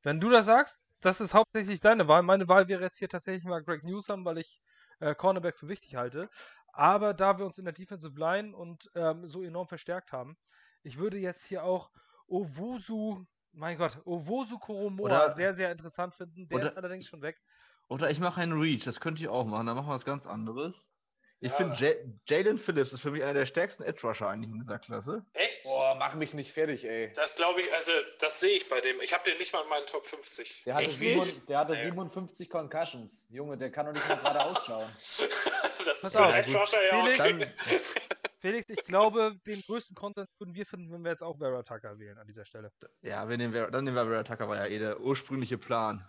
Wenn 0.02 0.20
du 0.20 0.30
das 0.30 0.46
sagst, 0.46 0.78
das 1.02 1.20
ist 1.20 1.34
hauptsächlich 1.34 1.80
deine 1.80 2.08
Wahl. 2.08 2.22
Meine 2.22 2.48
Wahl 2.48 2.68
wäre 2.68 2.82
jetzt 2.82 2.98
hier 2.98 3.08
tatsächlich 3.08 3.44
mal 3.44 3.62
Greg 3.62 3.84
Newsom, 3.84 4.24
weil 4.24 4.38
ich 4.38 4.62
äh, 5.00 5.14
Cornerback 5.14 5.58
für 5.58 5.68
wichtig 5.68 5.96
halte. 5.96 6.30
Aber 6.72 7.12
da 7.12 7.38
wir 7.38 7.44
uns 7.44 7.58
in 7.58 7.64
der 7.64 7.74
Defensive 7.74 8.18
Line 8.18 8.56
und 8.56 8.90
ähm, 8.94 9.26
so 9.26 9.42
enorm 9.42 9.68
verstärkt 9.68 10.12
haben, 10.12 10.36
ich 10.82 10.98
würde 10.98 11.18
jetzt 11.18 11.44
hier 11.44 11.64
auch 11.64 11.90
Owosu, 12.28 13.24
mein 13.52 13.76
Gott, 13.78 13.98
Owosu 14.04 14.58
Koromoa 14.58 15.04
Oder- 15.06 15.30
sehr, 15.32 15.52
sehr 15.52 15.70
interessant 15.70 16.14
finden. 16.14 16.48
Der 16.48 16.58
oder- 16.58 16.68
ist 16.70 16.76
allerdings 16.76 17.06
schon 17.06 17.22
weg. 17.22 17.40
Oder 17.88 18.10
ich 18.10 18.20
mache 18.20 18.40
einen 18.40 18.58
Reach, 18.58 18.84
das 18.84 19.00
könnt 19.00 19.20
ihr 19.20 19.30
auch 19.30 19.44
machen, 19.44 19.66
dann 19.66 19.76
machen 19.76 19.88
wir 19.88 19.94
was 19.94 20.04
ganz 20.04 20.26
anderes. 20.26 20.88
Ich 21.40 21.50
Ja. 21.50 21.56
finde, 21.56 21.74
Ja- 21.84 21.94
Jalen 22.36 22.56
Phillips 22.58 22.92
ist 22.92 23.00
für 23.00 23.10
mich 23.10 23.22
einer 23.24 23.34
der 23.34 23.46
stärksten 23.46 23.82
Edge 23.82 24.06
Rusher 24.06 24.28
eigentlich 24.28 24.48
in 24.52 24.60
dieser 24.60 24.78
Klasse. 24.78 25.26
Echt? 25.32 25.64
Boah, 25.64 25.96
mach 25.96 26.14
mich 26.14 26.34
nicht 26.34 26.52
fertig, 26.52 26.84
ey. 26.84 27.12
Das 27.14 27.34
glaube 27.34 27.60
ich, 27.60 27.74
also 27.74 27.90
das 28.20 28.38
sehe 28.38 28.56
ich 28.56 28.68
bei 28.68 28.80
dem. 28.80 29.00
Ich 29.00 29.12
habe 29.12 29.24
den 29.28 29.36
nicht 29.38 29.52
mal 29.52 29.60
in 29.62 29.68
meinen 29.68 29.84
Top 29.86 30.06
50. 30.06 30.62
Der 30.64 30.76
hatte, 30.76 30.90
sieben, 30.90 31.42
der 31.48 31.58
hatte 31.58 31.72
Nee. 31.72 31.82
57 31.82 32.48
Concussions. 32.48 33.26
Junge, 33.28 33.58
der 33.58 33.72
kann 33.72 33.86
doch 33.86 33.92
nicht 33.92 34.08
mal 34.08 34.16
gerade 34.18 34.44
ausschauen. 34.44 34.88
das 35.84 36.04
ist 36.04 36.12
für 36.16 36.22
einen. 36.24 36.34
Edge-Rusher 36.34 36.84
ja 36.86 37.02
Felix, 37.02 37.20
okay. 37.20 37.50
Felix, 38.42 38.68
ich 38.68 38.84
glaube, 38.84 39.36
den 39.46 39.60
größten 39.62 39.94
Content 39.94 40.28
würden 40.38 40.54
wir 40.54 40.66
finden, 40.66 40.90
wenn 40.92 41.02
wir 41.04 41.12
jetzt 41.12 41.22
auch 41.22 41.38
Vera 41.38 41.62
Tucker 41.62 41.96
wählen 42.00 42.18
an 42.18 42.26
dieser 42.26 42.44
Stelle. 42.44 42.72
Ja, 43.00 43.28
wir 43.28 43.36
nehmen, 43.38 43.52
Vera- 43.54 43.70
dann 43.70 43.84
nehmen 43.84 43.96
wir 43.96 44.04
Vera 44.04 44.24
Tucker, 44.24 44.48
war 44.48 44.56
ja 44.56 44.66
eh 44.66 44.78
der 44.80 45.00
ursprüngliche 45.00 45.58
Plan. 45.58 46.04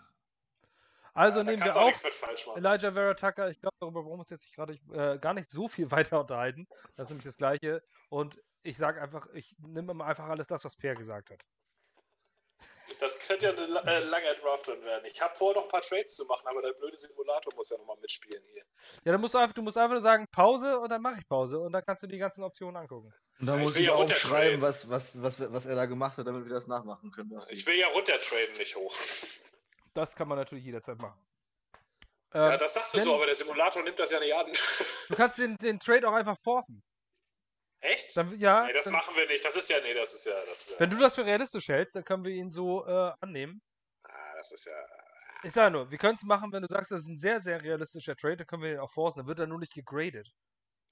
Also 1.12 1.44
Da 1.44 1.50
nehmen 1.52 1.62
wir 1.64 1.76
auch 1.76 1.92
auch. 1.92 2.56
Elijah 2.56 2.90
Vera 2.90 3.14
Tucker. 3.14 3.48
Ich 3.50 3.60
glaube, 3.60 3.76
darüber 3.78 4.02
brauchen 4.02 4.16
wir 4.16 4.20
uns 4.22 4.30
jetzt 4.30 4.42
nicht 4.42 4.54
gerade 4.56 4.74
äh, 4.92 5.16
gar 5.20 5.32
nicht 5.32 5.48
so 5.48 5.68
viel 5.68 5.88
weiter 5.92 6.20
unterhalten. 6.20 6.66
Das 6.96 7.04
ist 7.04 7.10
nämlich 7.10 7.24
das 7.24 7.36
Gleiche. 7.36 7.82
Und 8.08 8.42
ich 8.64 8.76
sage 8.76 9.00
einfach, 9.00 9.28
ich 9.32 9.54
nehme 9.60 9.92
immer 9.92 10.04
einfach 10.06 10.26
alles 10.28 10.48
das, 10.48 10.64
was 10.64 10.76
Per 10.76 10.96
gesagt 10.96 11.30
hat. 11.30 11.40
Das 13.00 13.18
könnte 13.18 13.46
ja 13.46 13.52
eine 13.52 13.66
la- 13.66 13.82
äh, 13.82 13.98
lange 14.04 14.32
Draft 14.34 14.66
drin 14.66 14.82
werden. 14.82 15.04
Ich 15.06 15.20
habe 15.20 15.34
vor, 15.34 15.54
noch 15.54 15.62
ein 15.62 15.68
paar 15.68 15.80
Trades 15.82 16.14
zu 16.14 16.24
machen, 16.26 16.46
aber 16.46 16.62
der 16.62 16.72
blöde 16.72 16.96
Simulator 16.96 17.52
muss 17.54 17.70
ja 17.70 17.76
nochmal 17.78 17.96
mitspielen 18.00 18.42
hier. 18.52 18.64
Ja, 19.04 19.12
dann 19.12 19.20
musst 19.20 19.34
du 19.34 19.38
einfach, 19.38 19.54
du 19.54 19.62
musst 19.62 19.76
einfach 19.76 19.92
nur 19.92 20.00
sagen 20.00 20.26
Pause 20.30 20.78
und 20.78 20.88
dann 20.90 21.02
mache 21.02 21.20
ich 21.20 21.28
Pause 21.28 21.58
und 21.60 21.72
dann 21.72 21.84
kannst 21.84 22.02
du 22.02 22.06
die 22.06 22.18
ganzen 22.18 22.42
Optionen 22.44 22.76
angucken. 22.76 23.12
Und 23.40 23.46
da 23.46 23.56
Ich 23.56 23.62
muss 23.62 23.76
ich 23.76 23.86
ja 23.86 23.92
auch 23.94 24.08
schreiben, 24.08 24.60
was, 24.62 24.88
was, 24.88 25.20
was, 25.22 25.40
was 25.52 25.66
er 25.66 25.74
da 25.74 25.86
gemacht 25.86 26.16
hat, 26.18 26.26
damit 26.26 26.44
wir 26.44 26.54
das 26.54 26.66
nachmachen 26.66 27.10
können. 27.10 27.32
Ich 27.48 27.66
will 27.66 27.76
ja 27.78 27.88
runtertraden, 27.88 28.54
nicht 28.58 28.76
hoch. 28.76 28.94
Das 29.94 30.16
kann 30.16 30.26
man 30.26 30.36
natürlich 30.38 30.64
jederzeit 30.64 30.98
machen. 30.98 31.20
Ja, 32.34 32.54
Ähm, 32.54 32.58
das 32.58 32.74
sagst 32.74 32.92
du 32.94 32.98
wenn- 32.98 33.04
so, 33.04 33.14
aber 33.14 33.26
der 33.26 33.36
Simulator 33.36 33.80
nimmt 33.84 33.96
das 33.96 34.10
ja 34.10 34.18
nicht 34.18 34.34
an. 34.34 34.46
du 35.08 35.14
kannst 35.14 35.38
den, 35.38 35.56
den 35.58 35.78
Trade 35.78 36.08
auch 36.08 36.12
einfach 36.14 36.36
forcen. 36.42 36.82
Echt? 37.84 38.16
Dann, 38.16 38.38
ja, 38.38 38.64
Nee, 38.66 38.72
das 38.72 38.84
dann, 38.84 38.92
machen 38.94 39.14
wir 39.16 39.26
nicht. 39.26 39.44
Das 39.44 39.56
ist 39.56 39.68
ja, 39.68 39.80
nee, 39.82 39.94
das 39.94 40.14
ist 40.14 40.24
ja, 40.26 40.34
das 40.46 40.62
ist 40.62 40.70
ja, 40.72 40.80
wenn 40.80 40.90
du 40.90 40.98
das 40.98 41.14
für 41.14 41.24
realistisch 41.24 41.68
hältst, 41.68 41.94
dann 41.94 42.04
können 42.04 42.24
wir 42.24 42.32
ihn 42.32 42.50
so 42.50 42.86
äh, 42.86 43.12
annehmen. 43.20 43.62
ah, 44.04 44.34
das 44.36 44.52
ist 44.52 44.66
ja, 44.66 44.72
Ich 45.42 45.52
sage 45.52 45.70
nur, 45.70 45.90
wir 45.90 45.98
können 45.98 46.16
es 46.16 46.22
machen, 46.22 46.50
wenn 46.52 46.62
du 46.62 46.68
sagst, 46.70 46.90
das 46.90 47.02
ist 47.02 47.08
ein 47.08 47.18
sehr, 47.20 47.40
sehr 47.40 47.62
realistischer 47.62 48.16
Trade, 48.16 48.38
dann 48.38 48.46
können 48.46 48.62
wir 48.62 48.70
den 48.70 48.80
auch 48.80 48.90
forcen. 48.90 49.20
Dann 49.20 49.26
wird 49.28 49.38
er 49.38 49.46
nur 49.46 49.58
nicht 49.58 49.74
gegradet. 49.74 50.28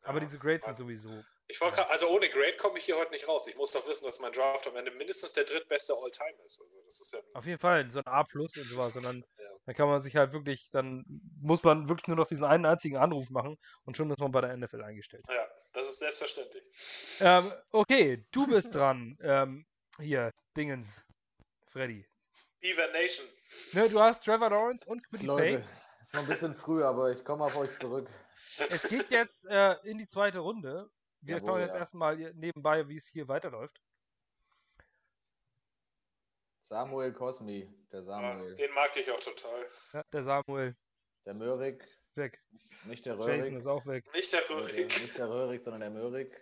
Aber 0.04 0.18
Ja, 0.18 0.24
diese 0.24 0.38
Grades 0.38 0.64
sind 0.64 0.76
sowieso. 0.76 1.10
Ich 1.46 1.60
wollte 1.60 1.76
gerade, 1.76 1.90
also 1.90 2.08
ohne 2.08 2.28
Grade 2.28 2.56
komme 2.56 2.78
ich 2.78 2.84
hier 2.84 2.96
heute 2.96 3.12
nicht 3.12 3.28
raus. 3.28 3.46
Ich 3.46 3.56
muss 3.56 3.72
doch 3.72 3.86
wissen, 3.86 4.04
dass 4.04 4.18
mein 4.20 4.32
Draft 4.32 4.66
am 4.66 4.74
Ende 4.76 4.90
mindestens 4.90 5.32
der 5.32 5.44
drittbeste 5.44 5.94
All-Time 5.94 6.36
ist. 6.44 6.60
Also 6.60 6.82
das 6.84 7.00
ist 7.00 7.12
ja, 7.12 7.20
Auf 7.34 7.46
jeden 7.46 7.58
Fall, 7.60 7.88
so 7.90 8.00
ein 8.00 8.06
A 8.06 8.24
plus 8.24 8.56
und 8.56 8.64
sowas. 8.64 8.96
Und 8.96 9.04
dann, 9.04 9.24
Ja. 9.38 9.48
dann 9.66 9.74
kann 9.76 9.88
man 9.88 10.00
sich 10.00 10.16
halt 10.16 10.32
wirklich, 10.32 10.70
dann 10.72 11.04
muss 11.40 11.62
man 11.62 11.88
wirklich 11.88 12.08
nur 12.08 12.16
noch 12.16 12.26
diesen 12.26 12.44
einen 12.44 12.66
einzigen 12.66 12.96
Anruf 12.96 13.30
machen 13.30 13.54
und 13.84 13.96
schon 13.96 14.10
ist 14.10 14.18
man 14.18 14.32
bei 14.32 14.40
der 14.40 14.56
NFL 14.56 14.82
eingestellt. 14.82 15.24
ja, 15.28 15.46
das 15.72 15.88
ist 15.88 15.98
selbstverständlich. 15.98 16.64
Ähm, 17.20 17.52
okay, 17.72 18.24
du 18.30 18.46
bist 18.46 18.74
dran. 18.74 19.18
Ähm, 19.22 19.66
hier, 19.98 20.32
Dingens. 20.56 21.02
Freddy. 21.68 22.06
Beaver 22.60 22.92
Nation. 22.92 23.26
Ne, 23.72 23.88
du 23.88 24.00
hast 24.00 24.24
Trevor 24.24 24.50
Lawrence 24.50 24.86
und 24.86 25.02
Quiddy 25.08 25.26
Leute, 25.26 25.64
ist 26.00 26.14
noch 26.14 26.22
ein 26.22 26.28
bisschen 26.28 26.54
früh, 26.54 26.84
aber 26.84 27.10
ich 27.10 27.24
komme 27.24 27.44
auf 27.44 27.56
euch 27.56 27.76
zurück. 27.78 28.08
Es 28.68 28.88
geht 28.88 29.10
jetzt 29.10 29.46
äh, 29.46 29.74
in 29.84 29.98
die 29.98 30.06
zweite 30.06 30.40
Runde. 30.40 30.90
Wir 31.20 31.36
Jawohl, 31.36 31.48
schauen 31.48 31.60
jetzt 31.60 31.72
ja. 31.74 31.78
erstmal 31.80 32.16
nebenbei, 32.34 32.86
wie 32.88 32.96
es 32.96 33.08
hier 33.08 33.26
weiterläuft. 33.28 33.80
Samuel 36.60 37.12
Cosmi, 37.12 37.72
der 37.90 38.00
Ja, 38.00 38.06
Samuel. 38.06 38.54
den 38.54 38.72
mag 38.72 38.96
ich 38.96 39.10
auch 39.10 39.20
total. 39.20 39.66
Ja, 39.92 40.02
der 40.12 40.22
Samuel 40.22 40.74
Der 41.24 41.34
Möhrig, 41.34 41.84
weg. 42.16 42.40
nicht 42.84 43.04
der 43.06 43.14
Jason 43.14 43.30
Röhrig. 43.30 43.52
ist 43.54 43.66
auch 43.66 43.86
weg. 43.86 44.04
Nicht 44.14 44.32
der 44.32 44.48
Röhrig. 44.50 44.76
Nicht 45.02 45.18
der 45.18 45.28
Röhrig, 45.28 45.62
sondern 45.62 45.80
der 45.80 45.90
Möhrig. 45.90 46.32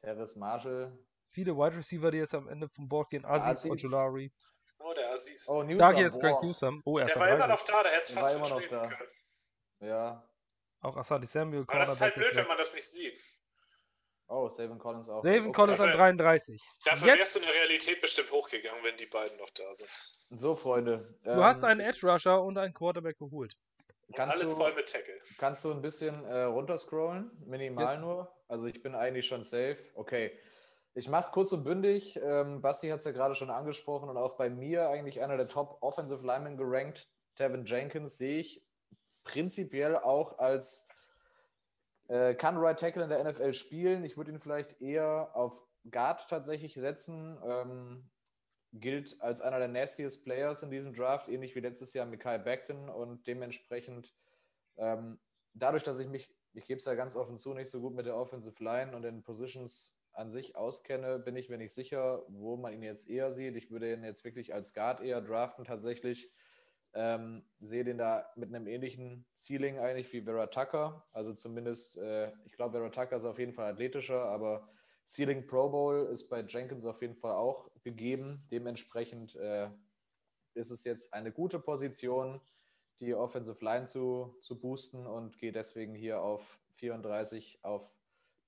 Terrace 0.00 0.36
Marshall. 0.36 0.98
Viele 1.30 1.56
Wide 1.56 1.76
Receiver, 1.76 2.10
die 2.10 2.18
jetzt 2.18 2.34
am 2.34 2.48
Ende 2.48 2.68
vom 2.68 2.88
Board 2.88 3.10
gehen. 3.10 3.24
Aziz, 3.24 3.70
Aziz. 3.70 3.84
Ojolari. 3.84 4.32
Oh, 4.78 4.92
der 4.94 5.12
Aziz. 5.12 5.48
Oh, 5.48 5.62
Newsom. 5.62 5.78
Da 5.78 5.92
geht 5.92 6.02
jetzt 6.02 6.20
Greg. 6.20 6.42
Newsom. 6.42 6.82
Oh, 6.84 6.98
er 6.98 7.06
ist 7.06 7.14
der 7.14 7.20
war 7.22 7.28
immer 7.30 7.46
noch 7.46 7.62
da, 7.62 7.82
der 7.82 7.92
hätte 7.92 8.02
es 8.02 8.08
Der 8.08 8.16
fast 8.16 8.28
war 8.28 8.36
immer 8.36 8.48
noch 8.48 8.60
verschwinden 8.60 8.90
da. 8.90 8.96
können. 8.96 9.10
Ja. 9.80 10.28
Auch 10.80 10.96
Asante 10.96 11.26
Samuel. 11.28 11.64
Aber 11.68 11.78
das 11.78 11.92
ist 11.92 12.00
halt 12.00 12.14
blöd, 12.16 12.34
wenn 12.34 12.48
man 12.48 12.58
das 12.58 12.74
nicht 12.74 12.84
sieht. 12.86 13.18
Oh, 14.26 14.48
Savin 14.48 14.78
Collins 14.78 15.08
auch. 15.08 15.22
Savin 15.22 15.42
Okay. 15.44 15.52
Collins 15.52 15.80
an 15.80 15.86
Also- 15.88 15.98
33. 15.98 16.62
Dafür 16.84 17.06
Jetzt- 17.08 17.18
wärst 17.18 17.34
du 17.34 17.38
in 17.40 17.44
der 17.44 17.54
Realität 17.54 18.00
bestimmt 18.00 18.30
hochgegangen, 18.32 18.82
wenn 18.82 18.96
die 18.96 19.06
beiden 19.06 19.36
noch 19.38 19.50
da 19.50 19.74
sind. 19.74 19.88
So, 20.40 20.56
Freunde. 20.56 20.98
Du 21.22 21.44
hast 21.44 21.58
ähm, 21.58 21.64
einen 21.66 21.80
Edge 21.80 22.06
Rusher 22.10 22.42
und 22.42 22.56
einen 22.58 22.72
Quarterback 22.74 23.18
geholt. 23.18 23.54
Kannst 24.12 24.36
alles 24.36 24.50
du- 24.50 24.56
voll 24.56 24.74
mit 24.74 24.88
Tackle. 24.88 25.18
Kannst 25.38 25.64
du 25.64 25.70
ein 25.72 25.82
bisschen 25.82 26.24
äh, 26.24 26.42
runterscrollen? 26.44 27.30
Minimal 27.46 27.92
Jetzt. 27.94 28.00
nur. 28.00 28.32
Also 28.48 28.66
ich 28.66 28.82
bin 28.82 28.94
eigentlich 28.94 29.26
schon 29.26 29.42
safe. 29.42 29.78
Okay. 29.94 30.32
Ich 30.94 31.08
mache 31.08 31.24
es 31.24 31.32
kurz 31.32 31.52
und 31.52 31.64
bündig. 31.64 32.20
Ähm, 32.22 32.60
Basti 32.60 32.88
hat 32.88 32.98
es 32.98 33.04
ja 33.04 33.12
gerade 33.12 33.34
schon 33.34 33.48
angesprochen 33.50 34.10
und 34.10 34.16
auch 34.18 34.36
bei 34.36 34.50
mir 34.50 34.88
eigentlich 34.90 35.22
einer 35.22 35.36
der 35.38 35.48
Top 35.48 35.78
Offensive 35.80 36.26
Linemen 36.26 36.56
gerankt. 36.58 37.08
Tevin 37.36 37.64
Jenkins 37.64 38.18
sehe 38.18 38.40
ich 38.40 38.62
prinzipiell 39.24 39.96
auch 39.96 40.38
als 40.38 40.86
äh, 42.08 42.34
kann 42.34 42.58
Right 42.58 42.78
Tackle 42.78 43.04
in 43.04 43.08
der 43.08 43.24
NFL 43.24 43.54
spielen. 43.54 44.04
Ich 44.04 44.16
würde 44.18 44.32
ihn 44.32 44.40
vielleicht 44.40 44.82
eher 44.82 45.30
auf 45.34 45.62
Guard 45.90 46.28
tatsächlich 46.28 46.74
setzen. 46.74 47.40
Ähm, 47.44 48.10
gilt 48.72 49.20
als 49.20 49.40
einer 49.40 49.58
der 49.58 49.68
nastiest 49.68 50.24
Players 50.24 50.62
in 50.62 50.70
diesem 50.70 50.94
Draft, 50.94 51.28
ähnlich 51.28 51.54
wie 51.54 51.60
letztes 51.60 51.92
Jahr 51.94 52.06
Mikael 52.06 52.38
Beckton 52.38 52.88
und 52.88 53.26
dementsprechend 53.26 54.14
ähm, 54.76 55.18
dadurch, 55.54 55.82
dass 55.82 55.98
ich 55.98 56.08
mich, 56.08 56.34
ich 56.54 56.66
gebe 56.66 56.78
es 56.78 56.84
ja 56.84 56.94
ganz 56.94 57.16
offen 57.16 57.38
zu, 57.38 57.54
nicht 57.54 57.70
so 57.70 57.80
gut 57.80 57.94
mit 57.94 58.06
der 58.06 58.16
Offensive 58.16 58.62
Line 58.62 58.94
und 58.94 59.02
den 59.02 59.22
Positions 59.22 59.98
an 60.12 60.30
sich 60.30 60.56
auskenne, 60.56 61.18
bin 61.18 61.36
ich 61.36 61.48
mir 61.48 61.58
nicht 61.58 61.72
sicher, 61.72 62.24
wo 62.28 62.56
man 62.56 62.72
ihn 62.72 62.82
jetzt 62.82 63.08
eher 63.08 63.32
sieht. 63.32 63.56
Ich 63.56 63.70
würde 63.70 63.92
ihn 63.92 64.04
jetzt 64.04 64.24
wirklich 64.24 64.52
als 64.52 64.74
Guard 64.74 65.00
eher 65.00 65.22
draften 65.22 65.64
tatsächlich. 65.64 66.30
Ähm, 66.94 67.42
sehe 67.60 67.84
den 67.84 67.96
da 67.96 68.30
mit 68.36 68.54
einem 68.54 68.66
ähnlichen 68.66 69.24
Ceiling 69.34 69.78
eigentlich 69.78 70.12
wie 70.12 70.20
Vera 70.20 70.48
Tucker. 70.48 71.06
Also 71.14 71.32
zumindest, 71.32 71.96
äh, 71.96 72.30
ich 72.44 72.52
glaube, 72.52 72.76
Vera 72.76 72.90
Tucker 72.90 73.16
ist 73.16 73.24
auf 73.24 73.38
jeden 73.38 73.54
Fall 73.54 73.72
athletischer, 73.72 74.22
aber 74.22 74.68
Ceiling 75.06 75.46
Pro 75.46 75.68
Bowl 75.68 76.08
ist 76.12 76.28
bei 76.28 76.42
Jenkins 76.42 76.84
auf 76.84 77.00
jeden 77.02 77.16
Fall 77.16 77.34
auch 77.34 77.70
gegeben. 77.82 78.46
Dementsprechend 78.50 79.34
äh, 79.36 79.68
ist 80.54 80.70
es 80.70 80.84
jetzt 80.84 81.12
eine 81.12 81.32
gute 81.32 81.58
Position, 81.58 82.40
die 83.00 83.14
Offensive 83.14 83.64
Line 83.64 83.84
zu, 83.84 84.36
zu 84.40 84.60
boosten 84.60 85.06
und 85.06 85.38
gehe 85.38 85.52
deswegen 85.52 85.94
hier 85.94 86.22
auf 86.22 86.58
34 86.74 87.60
auf 87.62 87.90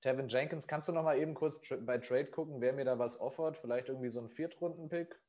Tevin 0.01 0.27
Jenkins. 0.27 0.67
Kannst 0.67 0.87
du 0.87 0.93
noch 0.93 1.03
mal 1.03 1.17
eben 1.17 1.33
kurz 1.33 1.61
tra 1.61 1.75
bei 1.77 1.97
Trade 1.97 2.27
gucken, 2.27 2.61
wer 2.61 2.73
mir 2.73 2.85
da 2.85 2.97
was 2.99 3.19
offert? 3.19 3.57
Vielleicht 3.57 3.89
irgendwie 3.89 4.09
so 4.09 4.19
ein 4.19 4.29
Viertrunden-Pick? 4.29 5.19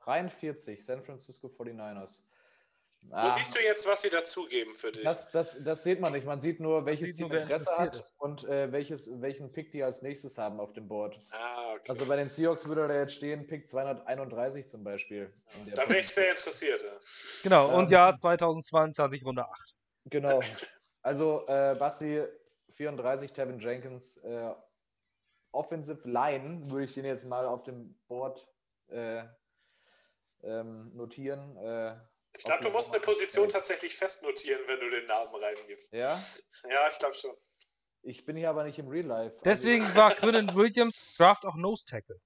43, 0.00 0.84
San 0.84 1.02
Francisco 1.02 1.48
49ers. 1.48 2.22
Wo 3.08 3.14
Ah, 3.14 3.30
siehst 3.30 3.54
du 3.54 3.60
jetzt, 3.62 3.86
was 3.86 4.02
sie 4.02 4.10
dazugeben 4.10 4.74
für 4.74 4.90
dich? 4.92 5.02
das, 5.04 5.30
das, 5.30 5.62
das 5.64 5.82
sieht 5.84 6.00
man 6.00 6.12
nicht. 6.12 6.26
Man 6.26 6.40
sieht 6.40 6.60
nur, 6.60 6.84
welches 6.86 7.10
sieht 7.10 7.16
Team 7.18 7.32
Interesse 7.32 7.70
hat 7.78 7.94
ist. 7.94 8.12
und 8.18 8.44
äh, 8.44 8.70
welches, 8.72 9.08
welchen 9.20 9.52
Pick 9.52 9.70
die 9.72 9.82
als 9.82 10.02
nächstes 10.02 10.36
haben 10.38 10.58
auf 10.60 10.72
dem 10.72 10.88
Board. 10.88 11.18
ah, 11.32 11.74
okay. 11.74 11.88
Also 11.90 12.04
bei 12.06 12.16
den 12.16 12.28
Seahawks 12.28 12.66
würde 12.66 12.88
da 12.88 12.94
jetzt 12.94 13.14
stehen, 13.14 13.46
Pick 13.46 13.68
231 13.68 14.66
zum 14.66 14.82
Beispiel. 14.84 15.32
da 15.74 15.88
wäre 15.88 16.00
ich 16.00 16.08
sehr 16.08 16.30
interessiert. 16.30 16.82
Ja. 16.82 16.90
Genau, 17.42 17.76
und 17.76 17.84
Ähm, 17.86 17.90
Jahr 17.92 18.20
2022, 18.20 19.24
Runde 19.24 19.48
8. 19.48 19.74
Genau. 20.06 20.40
Also 21.02 21.46
äh, 21.46 21.76
Basti 21.78 22.24
34, 22.72 23.32
Tevin 23.32 23.60
Jenkins. 23.60 24.16
Äh, 24.24 24.50
Offensive 25.52 26.00
Line 26.08 26.68
würde 26.68 26.84
ich 26.86 26.94
den 26.94 27.04
jetzt 27.04 27.24
mal 27.24 27.46
auf 27.46 27.62
dem 27.62 27.96
Board 28.08 28.44
äh, 28.88 29.22
ähm, 30.42 30.90
notieren. 30.96 31.56
Äh, 32.36 32.38
Ich 32.38 32.44
glaube, 32.44 32.62
du 32.64 32.70
musst 32.70 32.90
eine 32.92 33.00
Position 33.00 33.48
tatsächlich 33.48 33.94
festnotieren, 33.96 34.60
wenn 34.66 34.80
du 34.80 34.90
den 34.90 35.06
Namen 35.06 35.34
reingibst. 35.34 35.92
Ja, 35.92 36.18
Ja, 36.68 36.88
ich 36.88 36.98
glaube 36.98 37.14
schon. 37.14 37.34
ich 38.02 38.24
bin 38.24 38.36
hier 38.36 38.50
aber 38.50 38.64
nicht 38.64 38.78
im 38.78 38.88
Real 38.88 39.06
Life. 39.06 39.36
Deswegen 39.44 39.82
Also, 39.84 39.96
war 39.98 40.14
Quinnen 40.14 40.54
Williams 40.54 41.16
Draft 41.16 41.44
auch 41.46 41.56
Nose 41.56 41.84
Tackle. 41.86 42.20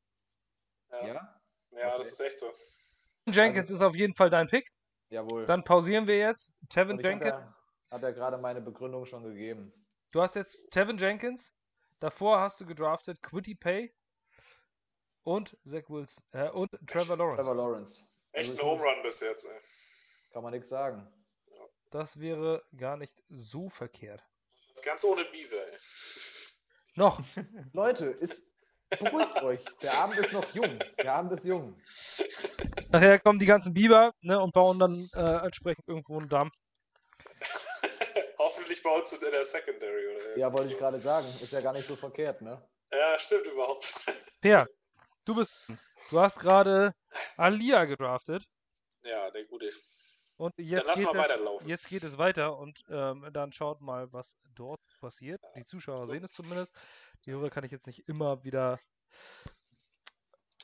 Ja, 0.90 1.06
ja. 1.06 1.40
ja, 1.70 1.98
das 1.98 2.10
ist 2.12 2.20
echt 2.20 2.38
so. 2.38 2.52
Jenkins 3.26 3.70
ist 3.70 3.80
auf 3.82 3.94
jeden 3.94 4.14
Fall 4.14 4.28
dein 4.30 4.48
Pick. 4.48 4.68
jawohl. 5.08 5.46
Dann 5.46 5.62
pausieren 5.62 6.06
wir 6.08 6.16
jetzt. 6.18 6.52
Tevin 6.68 6.98
Jenkins. 6.98 7.32
Hat 7.32 7.40
er, 7.42 7.54
hat 7.90 8.02
er 8.02 8.12
gerade 8.12 8.38
meine 8.38 8.60
Begründung 8.60 9.06
schon 9.06 9.22
gegeben. 9.22 9.72
Du 10.10 10.20
hast 10.20 10.34
jetzt 10.34 10.58
Tevin 10.70 10.98
Jenkins. 10.98 11.54
Davor 12.00 12.40
hast 12.40 12.60
du 12.60 12.66
gedraftet 12.66 13.22
Quitty 13.22 13.54
Pay 13.54 13.94
und 15.22 15.56
Zach 15.64 15.84
Wilson 15.88 16.24
äh, 16.32 16.48
und 16.48 16.70
Trevor 16.88 17.16
Lawrence. 17.16 17.36
Trevor 17.42 17.54
Lawrence. 17.54 18.02
Echt 18.32 18.50
Also 18.50 18.62
ein 18.62 18.66
Home 18.66 18.82
Run 18.82 19.02
bis 19.02 19.20
jetzt. 19.20 19.44
Ey. 19.44 19.60
Kann 20.32 20.42
man 20.42 20.52
nichts 20.52 20.68
sagen. 20.68 21.06
Das 21.90 22.20
wäre 22.20 22.62
gar 22.76 22.96
nicht 22.96 23.22
so 23.28 23.68
verkehrt. 23.68 24.22
Das 24.68 24.80
ist 24.80 24.84
ganz 24.84 25.04
ohne 25.04 25.24
Beaver. 25.24 25.66
Ey. 25.72 25.78
Noch. 26.94 27.20
Leute, 27.72 28.06
ist, 28.06 28.52
beruhigt 28.90 29.42
euch. 29.42 29.64
Der 29.82 29.94
Abend 29.94 30.18
ist 30.18 30.32
noch 30.32 30.54
jung. 30.54 30.78
Der 30.98 31.14
Abend 31.14 31.32
ist 31.32 31.44
jung. 31.44 31.74
Nachher 32.92 33.18
kommen 33.18 33.40
die 33.40 33.46
ganzen 33.46 33.74
Biber 33.74 34.14
ne, 34.20 34.40
und 34.40 34.52
bauen 34.52 34.78
dann 34.78 35.08
äh, 35.14 35.44
entsprechend 35.44 35.88
irgendwo 35.88 36.18
einen 36.18 36.28
Damm. 36.28 36.52
Hoffentlich 38.38 38.82
bei 38.82 38.90
uns 38.90 39.12
in 39.12 39.20
der 39.20 39.44
Secondary. 39.44 40.16
Oder 40.16 40.38
Ja, 40.38 40.52
wollte 40.52 40.70
ich 40.70 40.78
gerade 40.78 40.98
sagen. 40.98 41.26
Ist 41.26 41.52
ja 41.52 41.60
gar 41.60 41.72
nicht 41.72 41.86
so 41.86 41.96
verkehrt, 41.96 42.40
ne? 42.40 42.62
Ja, 42.92 43.18
stimmt 43.18 43.46
überhaupt. 43.46 44.06
Per, 44.40 44.66
du 45.24 45.34
bist. 45.34 45.70
Du 46.10 46.20
hast 46.20 46.38
gerade 46.38 46.94
Alia 47.36 47.84
gedraftet. 47.84 48.44
Ja, 49.02 49.30
der 49.30 49.44
gute. 49.46 49.70
Und 50.40 50.54
jetzt 50.56 50.86
lass 50.86 50.98
geht, 50.98 51.12
mal 51.12 51.12
es, 51.12 51.18
weiterlaufen. 51.18 51.68
jetzt 51.68 51.88
geht 51.88 52.02
es 52.02 52.16
weiter 52.16 52.56
und 52.56 52.82
ähm, 52.88 53.28
dann 53.32 53.52
schaut 53.52 53.82
mal, 53.82 54.10
was 54.12 54.36
dort 54.54 54.80
passiert. 54.98 55.42
Die 55.54 55.66
Zuschauer 55.66 56.06
sehen 56.06 56.24
es 56.24 56.32
zumindest. 56.32 56.74
Die 57.26 57.32
Hörer 57.32 57.50
kann 57.50 57.62
ich 57.64 57.70
jetzt 57.72 57.86
nicht 57.86 58.08
immer 58.08 58.42
wieder 58.42 58.80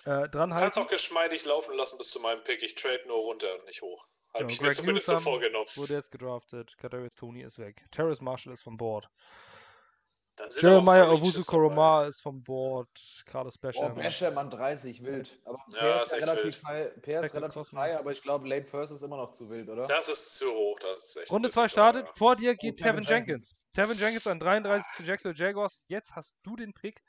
äh, 0.05 0.29
dran 0.31 0.51
Du 0.51 0.57
kannst 0.57 0.79
auch 0.79 0.83
halten. 0.83 0.91
geschmeidig 0.91 1.45
laufen 1.45 1.77
lassen 1.77 1.99
bis 1.99 2.11
zu 2.11 2.21
meinem 2.21 2.43
Pick. 2.43 2.63
Ich 2.63 2.75
trade 2.75 3.03
nur 3.07 3.19
runter 3.19 3.55
und 3.59 3.67
nicht 3.67 3.83
hoch. 3.83 4.07
Habe 4.33 4.45
Ja, 4.45 4.49
ich 4.49 4.61
mir 4.61 4.69
Greg 4.69 4.77
zumindest 4.77 5.07
so 5.09 5.13
Newsome 5.15 5.21
vorgenommen. 5.21 5.67
Wurde 5.75 5.95
jetzt 5.95 6.11
gedraftet. 6.11 6.77
Kadarius 6.79 7.15
Tony 7.15 7.43
ist 7.43 7.59
weg. 7.59 7.85
Terrace 7.91 8.21
Marshall 8.23 8.55
ist 8.55 8.63
vom 8.63 8.77
Board. 8.79 9.09
Da 9.09 9.11
sind 9.11 9.13
aber 9.27 10.17
auch 10.17 10.23
ein 10.23 10.26
Jeremiah 10.61 11.09
Owusu 11.09 11.45
Koroma 11.45 12.07
ist 12.07 12.23
vom 12.23 12.43
Board. 12.43 12.89
Carlos 13.27 13.57
Oh, 13.57 13.61
Basham. 13.63 13.95
Basham 13.95 14.39
an 14.39 14.51
30, 14.51 15.03
wild. 15.03 15.39
Aber 15.45 15.59
Ja, 15.69 15.79
Per 15.81 16.03
ist 16.03 16.13
ist, 16.13 16.23
relativ, 16.23 16.63
high, 16.65 17.03
Per 17.03 17.21
ist 17.21 17.35
relativ 17.35 17.73
high, 17.73 17.99
aber 17.99 18.13
ich 18.13 18.23
glaube, 18.23 18.49
Late 18.49 18.67
First 18.67 18.93
ist 18.93 19.03
immer 19.03 19.17
noch 19.17 19.33
zu 19.33 19.49
wild, 19.51 19.69
oder? 19.69 19.87
Das 19.87 20.09
ist 20.09 20.35
zu 20.35 20.51
hoch. 20.53 20.79
Das 20.81 21.17
ist 21.17 21.31
Runde 21.31 21.49
bisschen 21.49 21.63
2 21.65 21.69
startet. 21.69 22.09
Vor 22.11 22.37
dir 22.37 22.55
geht 22.55 22.77
Tevin 22.77 23.03
Tevin 23.03 23.05
Jenkins. 23.05 23.55
Tevin 23.73 23.97
Jenkins 23.97 24.27
an 24.27 24.39
33 24.39 24.87
zu 24.97 25.03
Jacksonville 25.03 25.47
Jaguars. 25.47 25.81
Jetzt 25.89 26.15
hast 26.15 26.37
du 26.43 26.57
den 26.57 26.73
Pick. 26.73 27.03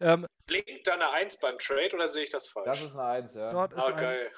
Ähm, 0.00 0.26
Blinkt 0.46 0.86
da 0.86 0.94
eine 0.94 1.10
1 1.10 1.38
beim 1.40 1.58
Trade 1.58 1.94
oder 1.94 2.08
sehe 2.08 2.22
ich 2.22 2.30
das 2.30 2.48
falsch? 2.48 2.66
Das 2.66 2.82
ist 2.82 2.96
eine 2.96 3.08
1, 3.08 3.34
ja. 3.34 3.52
dort 3.52 3.72
ist 3.72 3.82
ah, 3.82 3.86
ein, 3.88 3.96
geil. 3.96 4.30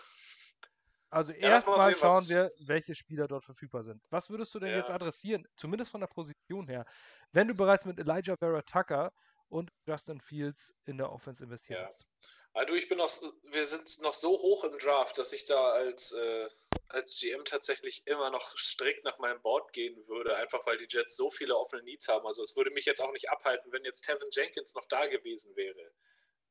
Also 1.11 1.33
Ja, 1.39 1.61
erstmal 1.65 1.95
schauen 1.95 2.29
wir, 2.29 2.53
welche 2.59 2.95
Spieler 2.95 3.29
dort 3.29 3.45
verfügbar 3.45 3.83
sind. 3.85 4.05
Was 4.11 4.31
würdest 4.31 4.55
du 4.55 4.61
denn 4.61 4.73
Ja. 4.73 4.75
jetzt 4.75 4.91
adressieren, 4.91 5.47
zumindest 5.57 5.91
von 5.91 6.01
der 6.01 6.09
Position 6.09 6.69
her, 6.69 6.85
wenn 7.33 7.49
du 7.49 7.55
bereits 7.55 7.85
mit 7.85 7.99
Elijah 7.99 8.37
Vera 8.37 8.63
Tucker 8.63 9.13
und 9.49 9.71
Justin 9.87 10.21
Fields 10.21 10.75
in 10.85 10.99
der 10.99 11.11
Offense 11.13 11.45
investiert 11.45 11.81
Ja. 11.81 11.89
hast? 11.89 12.07
Ah, 12.55 12.65
du, 12.65 12.75
ich 12.75 12.89
bin 12.89 12.99
noch, 12.99 13.11
wir 13.45 13.67
sind 13.67 14.01
noch 14.03 14.15
so 14.15 14.31
hoch 14.41 14.65
im 14.65 14.79
Draft, 14.79 15.19
dass 15.19 15.33
ich 15.33 15.45
da 15.47 15.73
als, 15.73 16.13
äh, 16.13 16.49
als 16.89 17.19
GM 17.21 17.45
tatsächlich 17.45 18.07
immer 18.07 18.31
noch 18.31 18.57
strikt 18.59 19.05
nach 19.05 19.19
meinem 19.19 19.43
Board 19.43 19.73
gehen 19.73 20.07
würde, 20.09 20.37
einfach 20.37 20.67
weil 20.67 20.79
die 20.79 20.89
Jets 20.91 21.17
so 21.17 21.31
viele 21.31 21.57
offene 21.57 21.83
Needs 21.85 22.09
haben. 22.09 22.27
Also 22.27 22.43
es 22.43 22.57
würde 22.57 22.71
mich 22.73 22.87
jetzt 22.87 23.01
auch 23.03 23.13
nicht 23.13 23.31
abhalten, 23.31 23.73
wenn 23.73 23.85
jetzt 23.85 24.03
Tevin 24.03 24.31
Jenkins 24.33 24.75
noch 24.75 24.87
da 24.87 25.07
gewesen 25.07 25.57
wäre. 25.57 25.93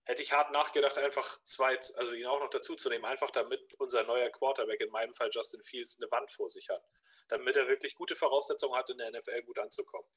Hätte 0.09 0.23
ich 0.23 0.33
hart 0.33 0.49
nachgedacht, 0.49 0.97
einfach 0.97 1.39
zwei, 1.43 1.77
also 1.97 2.13
ihn 2.13 2.25
auch 2.25 2.39
noch 2.39 2.49
dazu 2.49 2.75
zu 2.75 2.89
nehmen, 2.89 3.05
einfach 3.05 3.29
damit 3.29 3.61
unser 3.75 4.01
neuer 4.05 4.31
Quarterback, 4.31 4.81
in 4.81 4.89
meinem 4.89 5.13
Fall 5.13 5.29
Justin 5.31 5.61
Fields, 5.61 5.99
eine 6.01 6.09
Wand 6.09 6.31
vor 6.31 6.49
sich 6.49 6.67
hat. 6.67 6.83
Damit 7.27 7.55
er 7.55 7.67
wirklich 7.67 7.93
gute 7.93 8.15
Voraussetzungen 8.15 8.75
hat, 8.75 8.89
in 8.89 8.97
der 8.97 9.11
NFL 9.11 9.43
gut 9.43 9.59
anzukommen. 9.59 10.09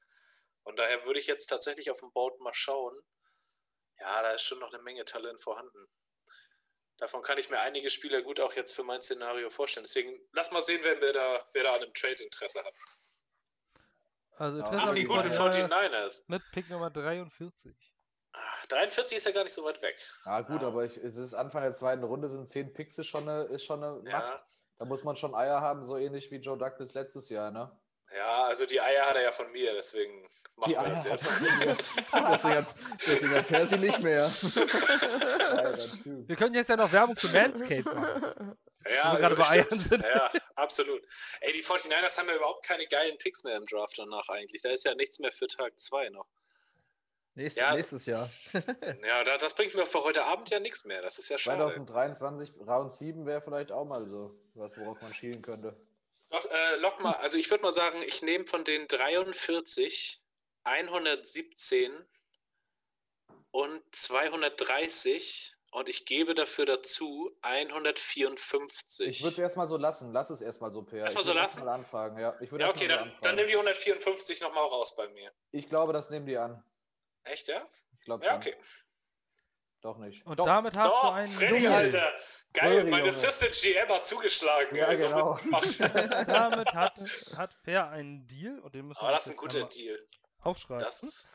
Von 0.63 0.75
daher 0.75 1.05
würde 1.05 1.19
ich 1.19 1.27
jetzt 1.27 1.45
tatsächlich 1.45 1.91
auf 1.91 1.99
dem 1.99 2.11
Board 2.11 2.39
mal 2.39 2.55
schauen. 2.55 2.99
Ja, 3.99 4.23
da 4.23 4.31
ist 4.31 4.41
schon 4.41 4.57
noch 4.57 4.73
eine 4.73 4.81
Menge 4.81 5.05
Talent 5.05 5.39
vorhanden. 5.39 5.87
Davon 6.97 7.21
kann 7.21 7.37
ich 7.37 7.51
mir 7.51 7.59
einige 7.59 7.91
Spieler 7.91 8.23
gut 8.23 8.39
auch 8.39 8.53
jetzt 8.53 8.73
für 8.73 8.83
mein 8.83 9.03
Szenario 9.03 9.51
vorstellen. 9.51 9.83
Deswegen 9.83 10.19
lass 10.31 10.49
mal 10.49 10.63
sehen, 10.63 10.79
wer, 10.81 10.99
wer, 11.01 11.13
da, 11.13 11.47
wer 11.53 11.63
da 11.65 11.73
an 11.73 11.83
einem 11.83 11.93
Trade 11.93 12.23
Interesse 12.23 12.63
hat. 12.63 12.73
Also 14.37 14.57
Interesse 14.57 14.81
Ach, 14.81 14.85
haben 14.87 14.95
die 14.95 15.03
guten 15.03 15.29
49ers 15.29 15.69
49ers. 15.69 16.23
mit 16.25 16.41
Pick 16.51 16.67
Nummer 16.71 16.89
43. 16.89 17.92
Ah, 18.33 18.39
43 18.69 19.17
ist 19.17 19.25
ja 19.27 19.31
gar 19.31 19.43
nicht 19.43 19.53
so 19.53 19.63
weit 19.63 19.81
weg. 19.81 19.95
Ah, 20.25 20.41
gut, 20.41 20.61
Ja. 20.61 20.67
aber 20.67 20.85
ich, 20.85 20.97
es 20.97 21.15
ist 21.17 21.33
Anfang 21.33 21.61
der 21.61 21.71
zweiten 21.73 22.03
Runde, 22.03 22.27
sind 22.27 22.47
10 22.47 22.73
Picks 22.73 22.97
ist 22.97 23.07
schon 23.07 23.27
eine, 23.29 23.43
ist 23.43 23.63
schon 23.65 23.83
eine 23.83 23.97
Macht. 24.01 24.11
Ja, 24.11 24.43
Da 24.79 24.85
muss 24.85 25.03
man 25.03 25.15
schon 25.15 25.35
Eier 25.35 25.61
haben, 25.61 25.83
so 25.83 25.97
ähnlich 25.97 26.31
wie 26.31 26.37
Joe 26.37 26.57
Douglas 26.57 26.93
letztes 26.95 27.29
Jahr, 27.29 27.51
ne? 27.51 27.71
ja, 28.15 28.43
also 28.45 28.65
die 28.67 28.79
Eier 28.81 29.05
hat 29.07 29.15
er 29.15 29.23
ja 29.23 29.31
von 29.31 29.51
mir, 29.51 29.73
deswegen 29.73 30.21
machen 30.57 30.69
Die 30.69 30.71
wir 30.71 30.79
Eier 30.81 30.89
das 30.89 30.99
hat 30.99 31.05
jetzt. 31.11 31.23
er 31.23 31.31
von 31.31 31.57
mir. 31.59 31.77
Deswegen 32.13 32.55
hat, 32.55 32.65
deswegen 33.07 33.35
hat 33.35 33.47
Percy 33.47 33.77
nicht 33.77 34.01
mehr. 34.03 34.25
Wir 36.05 36.35
können 36.35 36.55
jetzt 36.55 36.69
ja 36.69 36.75
noch 36.77 36.91
Werbung 36.91 37.15
für 37.15 37.27
Manscaped 37.29 37.85
machen. 37.85 38.57
Ja, 38.87 39.15
gerade 39.15 39.35
bei. 39.35 39.49
Eiern 39.49 39.79
sind. 39.79 40.03
Ja, 40.03 40.31
absolut. 40.55 41.01
Ey, 41.41 41.53
die 41.53 41.63
49ers 41.63 42.17
haben 42.17 42.27
ja 42.27 42.35
überhaupt 42.35 42.65
keine 42.65 42.85
geilen 42.87 43.17
Picks 43.17 43.43
mehr 43.43 43.55
im 43.55 43.65
Draft 43.65 43.97
danach 43.97 44.27
eigentlich. 44.29 44.61
Da 44.61 44.69
ist 44.69 44.85
ja 44.85 44.93
nichts 44.95 45.19
mehr 45.19 45.31
für 45.31 45.47
Tag 45.47 45.79
2 45.79 46.09
noch. 46.09 46.27
Nächstes, 47.35 47.61
Ja. 47.61 47.73
nächstes 47.75 48.05
Jahr. 48.05 48.29
Ja, 49.05 49.23
da, 49.23 49.37
das 49.37 49.55
bringt 49.55 49.73
mir 49.73 49.85
für 49.85 50.03
heute 50.03 50.23
Abend 50.25 50.49
ja 50.49 50.59
nichts 50.59 50.85
mehr. 50.85 51.01
Das 51.01 51.17
ist 51.17 51.29
ja 51.29 51.37
schade. 51.37 51.57
2023 51.57 52.51
Round 52.67 52.91
7 52.91 53.25
wäre 53.25 53.41
vielleicht 53.41 53.71
auch 53.71 53.85
mal 53.85 54.07
so 54.07 54.31
was, 54.55 54.77
worauf 54.77 55.01
man 55.01 55.13
schielen 55.13 55.41
könnte. 55.41 55.75
Doch, 56.29 56.45
äh, 56.49 56.75
lock 56.77 56.99
mal, 57.01 57.13
also 57.13 57.37
ich 57.37 57.49
würde 57.49 57.63
mal 57.63 57.71
sagen, 57.71 58.01
ich 58.03 58.21
nehme 58.21 58.45
von 58.45 58.63
den 58.63 58.87
43 58.87 60.21
117 60.63 61.91
und 63.51 63.81
230 63.91 65.55
und 65.71 65.89
ich 65.89 66.05
gebe 66.05 66.35
dafür 66.35 66.65
dazu 66.67 67.31
154. 67.41 69.07
Ich 69.07 69.23
würde 69.23 69.33
es 69.33 69.39
erstmal 69.39 69.67
so 69.67 69.77
lassen. 69.77 70.11
Lass 70.13 70.29
es 70.29 70.41
erstmal 70.41 70.71
so, 70.71 70.83
Per. 70.83 70.99
Erstmal 70.99 71.23
ich 71.23 71.27
so 71.27 71.33
lassen? 71.33 71.65
Mal 71.65 71.73
anfragen, 71.73 72.19
ja. 72.19 72.35
Ich 72.41 72.51
würde 72.51 72.63
ja, 72.63 72.69
erst 72.69 72.77
okay, 72.77 72.87
mal 72.87 72.99
so 72.99 73.05
dann, 73.05 73.13
dann 73.21 73.35
nimm 73.35 73.47
die 73.47 73.53
154 73.53 74.41
nochmal 74.41 74.65
raus 74.65 74.95
bei 74.95 75.07
mir. 75.09 75.31
Ich 75.51 75.67
glaube, 75.67 75.93
das 75.93 76.09
nehmen 76.11 76.27
die 76.27 76.37
an. 76.37 76.63
Echt, 77.25 77.47
ja? 77.47 77.65
Ich 77.99 78.05
glaube 78.05 78.23
Ja, 78.25 78.31
schon. 78.31 78.41
okay. 78.41 78.55
Doch 79.81 79.97
nicht. 79.97 80.25
Und 80.25 80.39
Doch. 80.39 80.45
damit 80.45 80.77
hast 80.77 80.93
du 80.93 81.07
Oh, 81.07 81.11
einen 81.11 81.31
Freddy, 81.31 81.59
Deal. 81.61 81.73
Alter. 81.73 82.13
Geil, 82.53 82.75
Sorry, 82.79 82.89
mein 82.89 82.99
Junge. 83.05 83.09
Assistant 83.09 83.51
GM 83.61 83.89
hat 83.89 84.05
zugeschlagen. 84.07 84.75
Ja, 84.77 84.87
ey, 84.87 84.97
so 84.97 85.07
genau. 85.07 85.37
Damit 86.25 86.73
hat, 86.73 86.97
hat 87.37 87.63
Per 87.63 87.89
einen 87.89 88.25
Deal 88.27 88.59
und 88.59 88.73
den 88.75 88.87
müssen 88.87 88.99
Aber 88.99 89.09
wir 89.09 89.15
das 89.15 89.25
ist 89.25 89.31
ein 89.31 89.37
guter 89.37 89.65
Deal. 89.65 89.99
aufschreiben. 90.41 90.83
Das, 90.85 91.27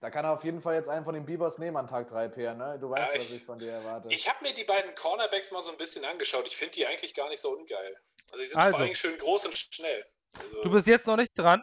Da 0.00 0.10
kann 0.10 0.24
er 0.24 0.32
auf 0.32 0.42
jeden 0.44 0.60
Fall 0.60 0.74
jetzt 0.74 0.88
einen 0.88 1.04
von 1.04 1.14
den 1.14 1.24
Beavers 1.24 1.58
nehmen 1.58 1.76
an 1.76 1.86
Tag 1.86 2.08
3, 2.08 2.28
Per, 2.28 2.54
ne? 2.54 2.78
Du 2.80 2.90
weißt, 2.90 3.14
Ja, 3.14 3.20
was 3.20 3.26
ich- 3.30 3.36
ich 3.36 3.44
von 3.44 3.58
dir 3.58 3.70
erwarte. 3.70 4.08
ich 4.10 4.28
habe 4.28 4.42
mir 4.42 4.52
die 4.52 4.64
beiden 4.64 4.94
Cornerbacks 4.96 5.52
mal 5.52 5.62
so 5.62 5.70
ein 5.70 5.78
bisschen 5.78 6.04
angeschaut. 6.04 6.46
Ich 6.48 6.56
finde 6.56 6.72
die 6.72 6.84
eigentlich 6.86 7.14
gar 7.14 7.28
nicht 7.28 7.40
so 7.40 7.50
ungeil. 7.56 7.96
Also 8.32 8.42
die 8.42 8.48
sind 8.48 8.58
Also. 8.58 8.70
vor 8.72 8.80
allem 8.80 8.94
schön 8.94 9.16
groß 9.18 9.46
und 9.46 9.56
schnell. 9.56 10.04
Also, 10.36 10.62
Du 10.62 10.70
bist 10.72 10.88
jetzt 10.88 11.06
noch 11.06 11.16
nicht 11.16 11.30
dran. 11.38 11.62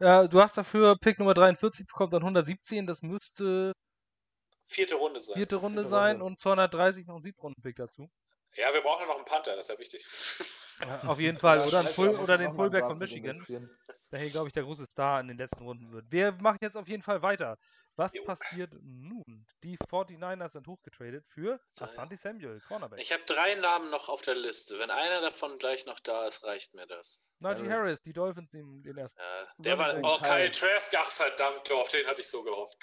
Äh, 0.00 0.28
du 0.28 0.40
hast 0.40 0.56
dafür 0.56 0.96
Pick 0.98 1.18
Nummer 1.18 1.34
43 1.34 1.86
bekommen, 1.86 2.10
dann 2.10 2.22
117. 2.22 2.86
Das 2.86 3.02
müsste 3.02 3.72
vierte 4.66 4.96
Runde 4.96 5.20
sein. 5.20 5.34
vierte 5.36 5.56
Runde 5.56 5.82
Vierte 5.82 5.88
sein 5.88 6.16
Runde. 6.16 6.24
und 6.26 6.40
230 6.40 7.06
noch 7.06 7.16
ein 7.16 7.22
Siebtrunden-Pick 7.22 7.76
dazu. 7.76 8.08
Ja, 8.56 8.72
wir 8.72 8.80
brauchen 8.82 9.00
ja 9.02 9.06
noch 9.06 9.16
einen 9.16 9.24
Panther, 9.24 9.56
das 9.56 9.68
ist 9.68 9.74
ja 9.74 9.78
wichtig. 9.78 10.04
Äh, 10.80 11.06
auf 11.06 11.20
jeden 11.20 11.38
Fall. 11.38 11.58
Ja, 11.58 11.66
Oder, 11.66 11.82
Full, 11.84 12.16
oder 12.16 12.38
den 12.38 12.52
Fullback 12.52 12.84
von 12.84 12.98
Michigan. 12.98 13.40
hier, 13.46 14.30
glaube 14.30 14.48
ich, 14.48 14.52
der 14.52 14.62
große 14.64 14.86
Star 14.86 15.20
in 15.20 15.28
den 15.28 15.38
letzten 15.38 15.64
Runden 15.64 15.92
wird. 15.92 16.06
Wir 16.10 16.32
machen 16.32 16.58
jetzt 16.60 16.76
auf 16.76 16.88
jeden 16.88 17.02
Fall 17.02 17.22
weiter. 17.22 17.58
Was 17.96 18.12
Jo. 18.14 18.24
passiert 18.24 18.72
nun? 18.82 19.46
Die 19.62 19.78
49ers 19.78 20.48
sind 20.48 20.66
hochgetradet 20.66 21.24
für 21.28 21.60
ja. 21.74 21.82
Asante 21.84 22.16
Samuel, 22.16 22.60
Cornerback. 22.60 23.00
Ich 23.00 23.12
habe 23.12 23.22
drei 23.24 23.54
Namen 23.54 23.90
noch 23.90 24.08
auf 24.08 24.22
der 24.22 24.34
Liste. 24.34 24.78
Wenn 24.80 24.90
einer 24.90 25.20
davon 25.20 25.56
gleich 25.58 25.86
noch 25.86 26.00
da 26.00 26.26
ist, 26.26 26.42
reicht 26.42 26.74
mir 26.74 26.86
das. 26.88 27.22
Najee 27.38 27.62
Harris. 27.68 27.72
Harris, 27.72 28.02
die 28.02 28.12
Dolphins 28.12 28.52
nehmen 28.52 28.82
den 28.82 28.98
ersten. 28.98 29.20
Ja, 29.20 29.46
der 29.58 29.78
war. 29.78 29.96
Oh. 30.02 30.18
Kyle 30.22 30.50
Trask, 30.50 30.92
ach 30.98 31.10
verdammt, 31.10 31.70
auf 31.70 31.88
den 31.88 32.06
hatte 32.06 32.20
ich 32.20 32.28
so 32.28 32.42
gehofft. 32.42 32.76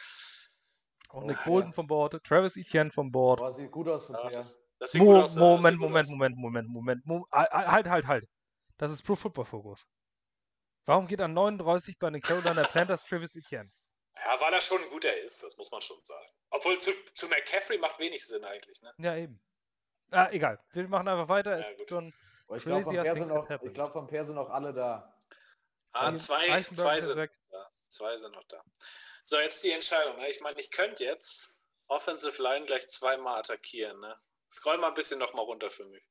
Auch 1.10 1.24
Oh, 1.24 1.26
Nick 1.26 1.38
ja. 1.46 1.72
Vom 1.74 1.88
Board, 1.88 2.24
Travis 2.24 2.56
Etienne 2.56 2.90
vom 2.90 3.12
Board. 3.12 3.40
Boah, 3.40 3.52
sieht 3.52 3.70
gut 3.70 3.90
aus 3.90 4.06
für 4.06 4.14
Ja. 4.14 4.42
Das, 4.82 4.94
sieht 4.94 5.02
Mo 5.02 5.14
gut 5.14 5.24
aus. 5.24 5.34
das 5.36 5.40
Moment, 5.40 5.78
Moment, 5.78 6.06
aus. 6.06 6.12
Moment, 6.12 6.38
Moment, 6.38 6.70
Moment, 6.70 7.06
Mo 7.06 7.28
ah, 7.30 7.72
Halt, 7.72 7.88
halt, 7.88 8.08
halt. 8.08 8.26
Das 8.78 8.92
ist 8.92 9.04
Pro 9.04 9.16
Football 9.16 9.46
Focus. 9.46 9.86
Warum 10.86 11.06
geht 11.08 11.22
an 11.22 11.34
39 11.34 12.00
bei 12.00 12.10
den 12.10 12.20
Carolina 12.20 12.64
Panthers 12.64 13.06
Travis 13.06 13.36
Etienne? 13.36 13.70
Ja, 14.16 14.42
weil 14.42 14.54
er 14.54 14.60
schon 14.60 14.82
ein 14.82 14.90
guter 14.90 15.16
ist, 15.22 15.44
das 15.44 15.56
muss 15.58 15.70
man 15.70 15.84
schon 15.84 15.98
sagen. 16.04 16.26
Obwohl 16.50 16.80
zu, 16.80 16.92
zu 17.14 17.28
McCaffrey 17.28 17.78
macht 17.78 18.00
wenig 18.00 18.26
Sinn 18.26 18.44
eigentlich, 18.44 18.82
ne? 18.82 18.92
Ja, 18.98 19.16
eben. 19.16 19.40
Ah, 20.10 20.30
egal. 20.32 20.60
Wir 20.72 20.88
machen 20.88 21.08
einfach 21.08 21.30
weiter. 21.30 21.60
Ja, 21.60 21.66
Boah, 22.48 22.58
ich 22.58 22.64
glaube, 22.64 22.82
ich 22.82 23.74
glaub, 23.74 23.94
von 23.94 24.08
Per 24.08 24.26
sind 24.26 24.38
auch 24.40 24.50
alle 24.50 24.74
da. 24.74 25.16
Ah, 25.92 26.14
zwei, 26.16 26.64
zwei, 26.64 27.00
sind, 27.00 27.16
weg. 27.16 27.32
da. 27.52 27.70
zwei 27.88 28.18
sind 28.18 28.34
noch 28.34 28.44
da. 28.46 28.64
So, 29.24 29.40
jetzt 29.40 29.64
die 29.64 29.72
Entscheidung. 29.72 30.18
Ne? 30.18 30.28
Ich 30.30 30.42
meine, 30.42 30.60
ich 30.60 30.72
könnte 30.72 31.04
jetzt 31.04 31.56
Offensive 31.88 32.42
Line 32.42 32.66
gleich 32.66 32.88
zweimal 32.88 33.40
attackieren. 33.40 34.00
Ne? 34.00 34.20
Scroll 34.52 34.78
mal 34.78 34.89
ein 34.89 34.93
bisschen 34.93 35.20
noch 35.20 35.34
mal 35.34 35.41
runter 35.43 35.72
für 35.72 35.86
mich. 35.86 36.04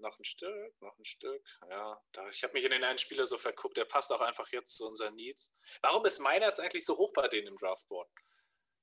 Noch 0.00 0.16
ein 0.18 0.24
Stück, 0.24 0.80
noch 0.80 0.96
ein 0.96 1.04
Stück. 1.04 1.42
Ja, 1.68 2.00
da, 2.12 2.28
ich 2.28 2.44
habe 2.44 2.52
mich 2.52 2.64
in 2.64 2.70
den 2.70 2.84
einen 2.84 2.98
Spieler 2.98 3.26
so 3.26 3.36
verguckt. 3.36 3.76
Der 3.76 3.84
passt 3.84 4.12
auch 4.12 4.20
einfach 4.20 4.48
jetzt 4.52 4.76
zu 4.76 4.86
unseren 4.86 5.14
Needs. 5.14 5.52
Warum 5.82 6.04
ist 6.06 6.20
meiner 6.20 6.46
jetzt 6.46 6.60
eigentlich 6.60 6.84
so 6.84 6.96
hoch 6.96 7.12
bei 7.12 7.26
denen 7.26 7.48
im 7.48 7.56
Draftboard? 7.56 8.08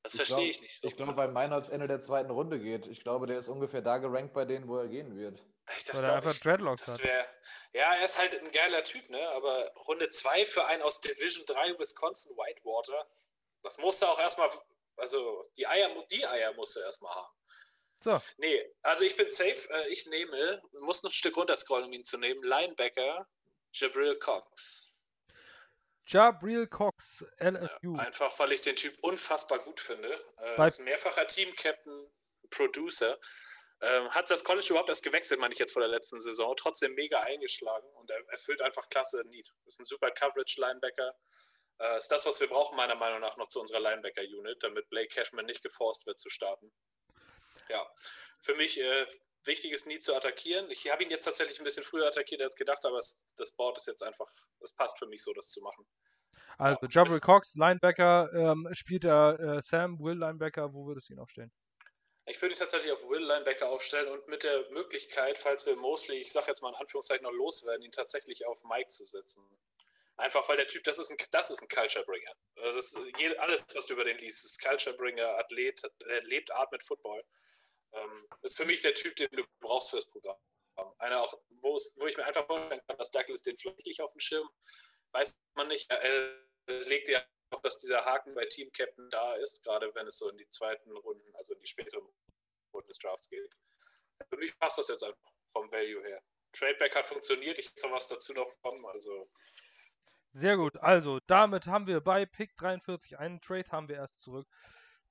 Das 0.03 0.13
Ich 0.13 0.17
verstehe 0.17 0.37
glaub- 0.37 0.49
ich 0.49 0.61
nicht. 0.61 0.81
so. 0.81 0.87
Ich 0.89 0.95
glaube, 0.97 1.15
weil 1.15 1.29
meiner 1.29 1.55
als 1.55 1.69
Ende 1.69 1.87
der 1.87 2.01
zweiten 2.01 2.31
Runde 2.31 2.59
geht. 2.59 2.85
Ich 2.87 3.01
glaube, 3.01 3.27
der 3.27 3.37
ist 3.37 3.47
ungefähr 3.47 3.81
da 3.81 3.97
gerankt 3.97 4.33
bei 4.33 4.43
denen, 4.43 4.67
wo 4.67 4.77
er 4.77 4.87
gehen 4.89 5.15
wird. 5.17 5.39
Das 5.39 5.95
weil 5.95 5.95
er 5.95 6.01
glaub 6.01 6.15
einfach 6.17 6.33
ich- 6.33 6.41
Dreadlocks 6.41 6.83
Das 6.83 6.95
hat. 6.99 7.03
wär, 7.05 7.27
ja, 7.73 7.95
er 7.95 8.05
ist 8.05 8.17
halt 8.17 8.35
ein 8.37 8.51
geiler 8.51 8.83
Typ, 8.83 9.09
ne? 9.09 9.29
Aber 9.29 9.71
Runde 9.87 10.09
2 10.09 10.45
für 10.45 10.65
einen 10.65 10.83
aus 10.83 10.99
Division 10.99 11.45
3 11.45 11.79
Wisconsin 11.79 12.35
Whitewater, 12.35 13.07
das 13.63 13.77
musst 13.79 14.01
du 14.01 14.05
auch 14.05 14.19
erstmal, 14.19 14.51
also 14.97 15.43
die 15.55 15.65
Eier, 15.65 15.89
die 16.11 16.25
Eier 16.27 16.53
musst 16.53 16.75
du 16.75 16.81
erstmal 16.81 17.15
haben. 17.15 17.34
So, 18.05 18.21
Nee, 18.37 18.63
also 18.83 19.03
ich 19.03 19.15
bin 19.15 19.31
safe, 19.31 19.67
äh, 19.71 19.89
ich 19.89 20.05
nehme, 20.05 20.61
muss 20.73 21.01
noch 21.01 21.09
ein 21.09 21.13
Stück 21.15 21.35
runterscrollen, 21.37 21.87
um 21.87 21.91
ihn 21.93 22.03
zu 22.03 22.19
nehmen, 22.19 22.43
Linebacker 22.43 23.27
Jabril 23.73 24.15
Cox. 24.19 24.91
Jabril 26.05 26.67
Cox, 26.67 27.25
LSU. 27.39 27.97
Einfach, 27.97 28.37
weil 28.37 28.51
ich 28.51 28.61
den 28.61 28.75
Typ 28.75 28.95
unfassbar 29.01 29.57
gut 29.57 29.79
finde. 29.79 30.07
Äh, 30.37 30.55
Bei- 30.55 30.67
ist 30.67 30.81
mehrfacher 30.81 31.25
Team-Captain, 31.25 32.13
Producer. 32.51 33.19
Ähm, 33.81 34.07
hat 34.11 34.29
das 34.29 34.43
College 34.43 34.67
überhaupt 34.69 34.89
erst 34.89 35.03
gewechselt, 35.03 35.39
meine 35.39 35.53
ich 35.55 35.59
jetzt 35.59 35.73
vor 35.73 35.81
der 35.81 35.89
letzten 35.89 36.21
Saison. 36.21 36.55
Trotzdem 36.55 36.93
mega 36.93 37.21
eingeschlagen 37.21 37.87
und 37.95 38.11
er 38.11 38.19
erfüllt 38.29 38.61
einfach 38.61 38.87
klasse 38.89 39.23
Need. 39.25 39.49
Ist 39.65 39.79
ein 39.79 39.85
super 39.85 40.11
Coverage-Linebacker. 40.11 41.15
Äh, 41.79 41.97
ist 41.97 42.09
das, 42.11 42.27
was 42.27 42.39
wir 42.39 42.49
brauchen, 42.49 42.77
meiner 42.77 42.93
Meinung 42.95 43.19
nach, 43.21 43.35
noch 43.37 43.47
zu 43.47 43.59
unserer 43.59 43.79
Linebacker-Unit, 43.79 44.61
damit 44.61 44.87
Blake 44.89 45.07
Cashman 45.07 45.47
nicht 45.47 45.63
geforst 45.63 46.05
wird 46.05 46.19
zu 46.19 46.29
starten. 46.29 46.71
Ja, 47.69 47.85
für 48.41 48.55
mich 48.55 48.79
äh, 48.79 49.07
wichtiges 49.43 49.85
Need 49.85 50.03
zu 50.03 50.15
attackieren. 50.15 50.69
Ich 50.71 50.89
habe 50.91 51.03
ihn 51.03 51.11
jetzt 51.11 51.25
tatsächlich 51.25 51.59
ein 51.59 51.63
bisschen 51.63 51.83
früher 51.83 52.07
attackiert 52.07 52.41
als 52.41 52.55
gedacht, 52.55 52.85
aber 52.85 52.97
es, 52.97 53.25
das 53.35 53.51
Board 53.51 53.77
ist 53.77 53.87
jetzt 53.87 54.03
einfach, 54.03 54.27
es 54.61 54.73
passt 54.73 54.97
für 54.97 55.07
mich 55.07 55.23
so, 55.23 55.33
das 55.33 55.49
zu 55.49 55.61
machen. 55.61 55.85
Also 56.57 56.79
Ja, 56.83 56.89
Jabril 56.89 57.17
ist- 57.17 57.23
Cox, 57.23 57.55
Linebacker, 57.55 58.31
ähm, 58.33 58.67
spielt 58.73 59.03
er 59.05 59.39
äh, 59.39 59.61
Sam, 59.61 59.99
Will 59.99 60.17
Linebacker, 60.17 60.73
wo 60.73 60.85
würdest 60.87 61.09
du 61.09 61.13
ihn 61.13 61.19
aufstellen? 61.19 61.51
Ich 62.27 62.41
würde 62.41 62.55
ihn 62.55 62.59
tatsächlich 62.59 62.91
auf 62.91 63.07
Will 63.07 63.23
Linebacker 63.23 63.69
aufstellen 63.69 64.07
und 64.07 64.27
mit 64.27 64.43
der 64.43 64.67
Möglichkeit, 64.71 65.37
falls 65.37 65.65
wir 65.65 65.75
Mosley, 65.75 66.17
ich 66.17 66.31
sage 66.31 66.47
jetzt 66.47 66.61
mal 66.61 66.69
in 66.69 66.75
Anführungszeichen, 66.75 67.23
noch 67.23 67.31
loswerden, 67.31 67.83
ihn 67.83 67.91
tatsächlich 67.91 68.47
auf 68.47 68.63
Mike 68.63 68.89
zu 68.89 69.03
setzen. 69.03 69.43
Einfach 70.17 70.47
weil 70.49 70.55
der 70.57 70.65
Typ, 70.67 70.83
das 70.85 70.97
ist 70.97 71.11
ein, 71.11 71.17
das 71.31 71.51
ist 71.51 71.61
ein 71.61 71.67
Culture 71.67 72.05
Bringer. 72.05 72.31
Also 72.61 72.75
Das 72.77 72.93
ist, 72.93 73.39
alles, 73.39 73.65
was 73.75 73.85
du 73.85 73.93
über 73.93 74.05
den 74.05 74.17
liest, 74.17 74.43
ist 74.45 74.59
Culture 74.63 74.95
Bringer, 74.95 75.27
Athlet, 75.37 75.83
er 76.07 76.23
lebt, 76.23 76.51
atmet 76.51 76.81
Football. 76.83 77.21
Ähm, 77.95 78.27
ist 78.41 78.57
für 78.57 78.65
mich 78.65 78.81
der 78.81 78.93
Typ, 78.93 79.15
den 79.15 79.29
du 79.31 79.43
brauchst 79.59 79.89
fürs 79.91 80.05
Programm. 80.07 80.37
Einer 80.99 81.21
auch, 81.21 81.39
wo, 81.61 81.77
ich 82.07 82.17
mir 82.17 82.25
einfach 82.25 82.45
vorstellen 82.45 82.81
kann, 82.87 82.97
dass 82.97 83.11
Douglas 83.11 83.41
den 83.41 83.57
vielleicht 83.57 83.85
nicht 83.85 84.01
auf 84.01 84.11
dem 84.11 84.19
Schirm, 84.19 84.49
weiß 85.13 85.33
man 85.55 85.69
nicht. 85.69 85.89
Er 85.89 86.37
legt 86.67 87.07
ja 87.07 87.23
auch, 87.51 87.61
dass 87.61 87.77
dieser 87.77 88.03
Haken 88.03 88.35
bei 88.35 88.45
Team 88.45 88.69
Captain 88.73 89.09
da 89.09 89.35
ist, 89.35 89.63
gerade 89.63 89.93
wenn 89.95 90.07
es 90.07 90.17
so 90.17 90.29
in 90.29 90.37
die 90.37 90.49
zweiten 90.49 90.91
Runden, 90.91 91.35
also 91.35 91.53
in 91.53 91.59
die 91.61 91.67
späteren 91.67 92.05
Runden 92.73 92.89
des 92.89 92.99
Drafts 92.99 93.29
geht. 93.29 93.55
Für 94.29 94.37
mich 94.37 94.57
passt 94.59 94.77
das 94.77 94.89
jetzt 94.89 95.03
einfach 95.03 95.31
vom 95.53 95.71
Value 95.71 96.03
her. 96.03 96.21
Tradeback 96.51 96.95
hat 96.95 97.07
funktioniert, 97.07 97.57
ich 97.59 97.71
soll 97.75 97.91
was 97.91 98.07
dazu 98.07 98.33
noch 98.33 98.49
kommen, 98.61 98.85
also 98.87 99.29
Sehr 100.31 100.55
gut. 100.55 100.77
Also, 100.77 101.19
damit 101.27 101.67
haben 101.67 101.87
wir 101.87 102.01
bei 102.01 102.25
Pick 102.25 102.55
43 102.57 103.17
einen 103.17 103.41
Trade, 103.41 103.69
haben 103.71 103.87
wir 103.87 103.97
erst 103.97 104.19
zurück. 104.19 104.47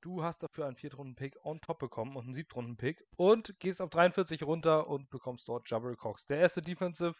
Du 0.04 0.22
hast 0.22 0.42
dafür 0.42 0.66
einen 0.66 0.76
Viertrunden-Pick 0.76 1.46
on 1.46 1.62
top 1.62 1.78
bekommen 1.78 2.14
und 2.14 2.24
einen 2.24 2.34
Siebtrunden-Pick 2.34 3.06
und 3.16 3.58
gehst 3.58 3.80
auf 3.80 3.88
43 3.88 4.42
runter 4.42 4.86
und 4.86 5.08
bekommst 5.08 5.48
dort 5.48 5.70
Jabril 5.70 5.96
Cox. 5.96 6.26
Der 6.26 6.40
erste 6.40 6.60
Defensive 6.60 7.14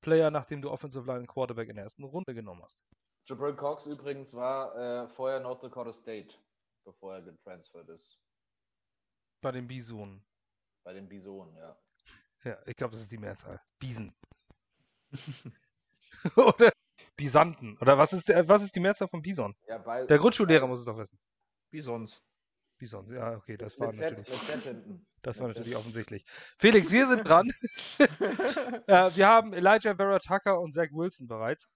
Player, 0.00 0.30
nachdem 0.30 0.62
du 0.62 0.70
Offensive 0.70 1.04
Line 1.12 1.26
Quarterback 1.26 1.68
in 1.68 1.74
der 1.74 1.86
ersten 1.86 2.04
Runde 2.04 2.32
genommen 2.32 2.62
hast. 2.62 2.84
Jabril 3.26 3.56
Cox 3.56 3.86
übrigens 3.86 4.32
war 4.32 4.76
äh, 4.76 5.08
vorher 5.08 5.40
North 5.40 5.64
Dakota 5.64 5.92
State, 5.92 6.32
bevor 6.84 7.14
er 7.14 7.22
getransfert 7.22 7.88
ist. 7.88 8.16
Bei 9.40 9.50
den 9.50 9.66
Bison. 9.66 10.24
Bei 10.84 10.92
den 10.92 11.08
Bisonen, 11.08 11.56
ja. 11.56 11.76
Ja, 12.44 12.58
ich 12.64 12.76
glaube, 12.76 12.92
das 12.92 13.00
ist 13.02 13.10
die 13.10 13.18
Mehrzahl. 13.18 13.60
Bisen. 13.80 14.14
Oder 16.36 16.70
Bisanten. 17.16 17.76
Oder 17.78 17.98
was 17.98 18.12
ist, 18.12 18.28
der, 18.28 18.48
was 18.48 18.62
ist 18.62 18.76
die 18.76 18.80
Mehrzahl 18.80 19.08
von 19.08 19.20
Bison? 19.20 19.56
ja 19.66 19.78
bei, 19.78 20.06
Der 20.06 20.18
Grundschullehrer 20.18 20.68
muss 20.68 20.78
es 20.78 20.84
doch 20.84 20.96
wissen. 20.96 21.18
Wie 21.70 21.80
sonst. 21.80 22.22
Bison. 22.80 23.06
Ja, 23.12 23.36
okay, 23.36 23.56
das 23.58 23.78
war 23.78 23.92
Z, 23.92 24.00
natürlich. 24.00 24.30
mit 24.30 24.40
Z 24.40 24.62
hinten. 24.62 25.06
Das 25.22 25.38
war 25.38 25.48
natürlich 25.48 25.76
offensichtlich. 25.76 26.24
Felix, 26.58 26.90
wir 26.90 27.06
sind 27.06 27.28
dran. 27.28 27.50
äh, 27.98 29.14
wir 29.14 29.28
haben 29.28 29.52
Elijah 29.52 29.94
Vera 29.94 30.18
Tucker 30.18 30.58
und 30.58 30.72
Zach 30.72 30.88
Wilson 30.92 31.28
bereits. 31.28 31.68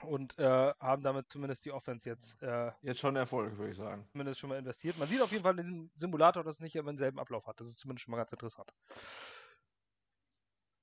und 0.00 0.38
äh, 0.38 0.72
haben 0.80 1.02
damit 1.02 1.30
zumindest 1.30 1.66
die 1.66 1.72
Offense 1.72 2.08
jetzt 2.08 2.42
äh, 2.42 2.72
Jetzt 2.80 3.00
schon 3.00 3.16
Erfolg, 3.16 3.58
würde 3.58 3.72
ich 3.72 3.76
sagen. 3.76 4.08
zumindest 4.10 4.40
schon 4.40 4.48
mal 4.48 4.58
investiert. 4.58 4.96
Man 4.96 5.08
sieht 5.08 5.20
auf 5.20 5.30
jeden 5.30 5.42
Fall 5.42 5.58
in 5.58 5.64
diesem 5.66 5.90
Simulator, 5.94 6.42
dass 6.42 6.56
es 6.56 6.60
nicht 6.60 6.74
immer 6.74 6.90
denselben 6.90 7.18
Ablauf 7.18 7.46
hat. 7.46 7.60
Das 7.60 7.68
ist 7.68 7.78
zumindest 7.78 8.04
schon 8.04 8.12
mal 8.12 8.18
ganz 8.18 8.32
interessant. 8.32 8.72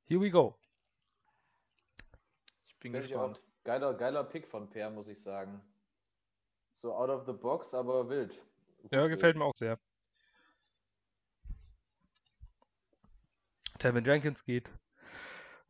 Here 0.04 0.22
we 0.22 0.30
go. 0.30 0.56
Ich 2.68 2.78
bin 2.80 2.96
auch 2.96 3.00
gespannt. 3.00 3.42
geiler, 3.64 3.96
geiler 3.96 4.24
Pick 4.24 4.48
von 4.48 4.70
Per, 4.70 4.92
muss 4.92 5.08
ich 5.08 5.20
sagen. 5.20 5.62
So 6.76 6.94
out 6.94 7.10
of 7.10 7.26
the 7.26 7.32
box, 7.32 7.74
aber 7.74 8.10
wild. 8.10 8.32
Gut 8.82 8.92
Ja, 8.92 9.08
gefällt 9.08 9.38
mir 9.38 9.46
auch 9.46 9.56
sehr. 9.56 9.80
Tevin 13.80 14.04
Jenkins 14.04 14.44
geht. 14.44 14.70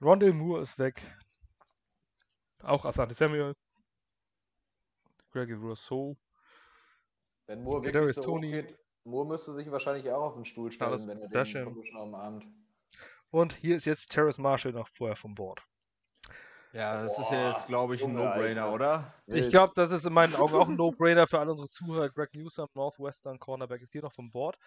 Rondell 0.01 0.33
Moore 0.33 0.63
ist 0.63 0.79
weg. 0.79 1.01
Auch 2.63 2.85
Asante 2.85 3.13
Samuel. 3.13 3.55
Gregory 5.31 5.59
Rousseau. 5.59 6.17
Wenn 7.45 7.63
Moore 7.63 7.81
Kadarius 7.81 8.15
wirklich 8.17 8.25
so 8.25 8.31
hoch 8.31 8.35
Toney. 8.37 8.51
geht, 8.51 8.79
Moore 9.03 9.27
müsste 9.27 9.53
sich 9.53 9.69
wahrscheinlich 9.69 10.09
auch 10.09 10.23
auf 10.23 10.35
den 10.35 10.45
Stuhl 10.45 10.71
stellen, 10.71 10.89
Carlos 10.89 11.07
wenn 11.07 11.21
er 11.21 11.27
den. 11.27 11.65
Conditioner 11.65 12.03
umarmt. 12.03 12.47
Und 13.29 13.53
hier 13.53 13.75
ist 13.75 13.85
jetzt 13.85 14.11
Terrace 14.11 14.39
Marshall 14.39 14.71
noch 14.71 14.87
vorher 14.87 15.15
vom 15.15 15.35
Board. 15.35 15.61
Ja, 16.75 17.01
das 17.03 17.11
ist 17.13 17.17
Boah, 17.29 17.33
ja 17.33 17.51
jetzt, 17.51 17.67
glaube 17.67 17.95
ich, 17.95 18.03
ein 18.03 18.13
No-Brainer, 18.13 18.73
oder? 18.73 19.13
Ich 19.27 19.49
glaube, 19.49 19.71
das 19.75 19.91
ist 19.91 20.05
in 20.05 20.11
meinen 20.11 20.35
Augen 20.35 20.53
auch 20.55 20.67
ein 20.67 20.75
No-Brainer 20.75 21.25
für 21.25 21.39
alle 21.39 21.51
unsere 21.51 21.69
Zuhörer. 21.69 22.09
Greg 22.09 22.33
Newsom, 22.33 22.67
Northwestern 22.73 23.39
Cornerback, 23.39 23.81
ist 23.81 23.93
hier 23.93 24.01
noch 24.01 24.11
vom 24.11 24.29
Board. 24.29 24.57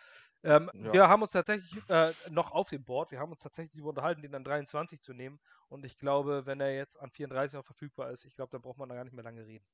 Ähm, 0.42 0.70
Ja. 0.72 0.92
Wir 0.94 1.08
haben 1.08 1.20
uns 1.20 1.32
tatsächlich 1.32 1.70
äh, 1.90 2.14
noch 2.30 2.52
auf 2.52 2.70
dem 2.70 2.82
Board, 2.82 3.10
wir 3.10 3.18
haben 3.20 3.30
uns 3.30 3.42
tatsächlich 3.42 3.82
unterhalten, 3.82 4.22
den 4.22 4.34
an 4.34 4.42
23 4.42 5.02
zu 5.02 5.12
nehmen. 5.12 5.38
Und 5.68 5.84
ich 5.84 5.98
glaube, 5.98 6.46
wenn 6.46 6.60
er 6.60 6.74
jetzt 6.74 6.98
an 6.98 7.10
34 7.10 7.58
auch 7.58 7.64
verfügbar 7.64 8.10
ist, 8.10 8.24
ich 8.24 8.34
glaube, 8.34 8.52
dann 8.52 8.62
braucht 8.62 8.78
man 8.78 8.88
da 8.88 8.94
gar 8.94 9.04
nicht 9.04 9.12
mehr 9.14 9.24
lange 9.24 9.44
reden. 9.44 9.66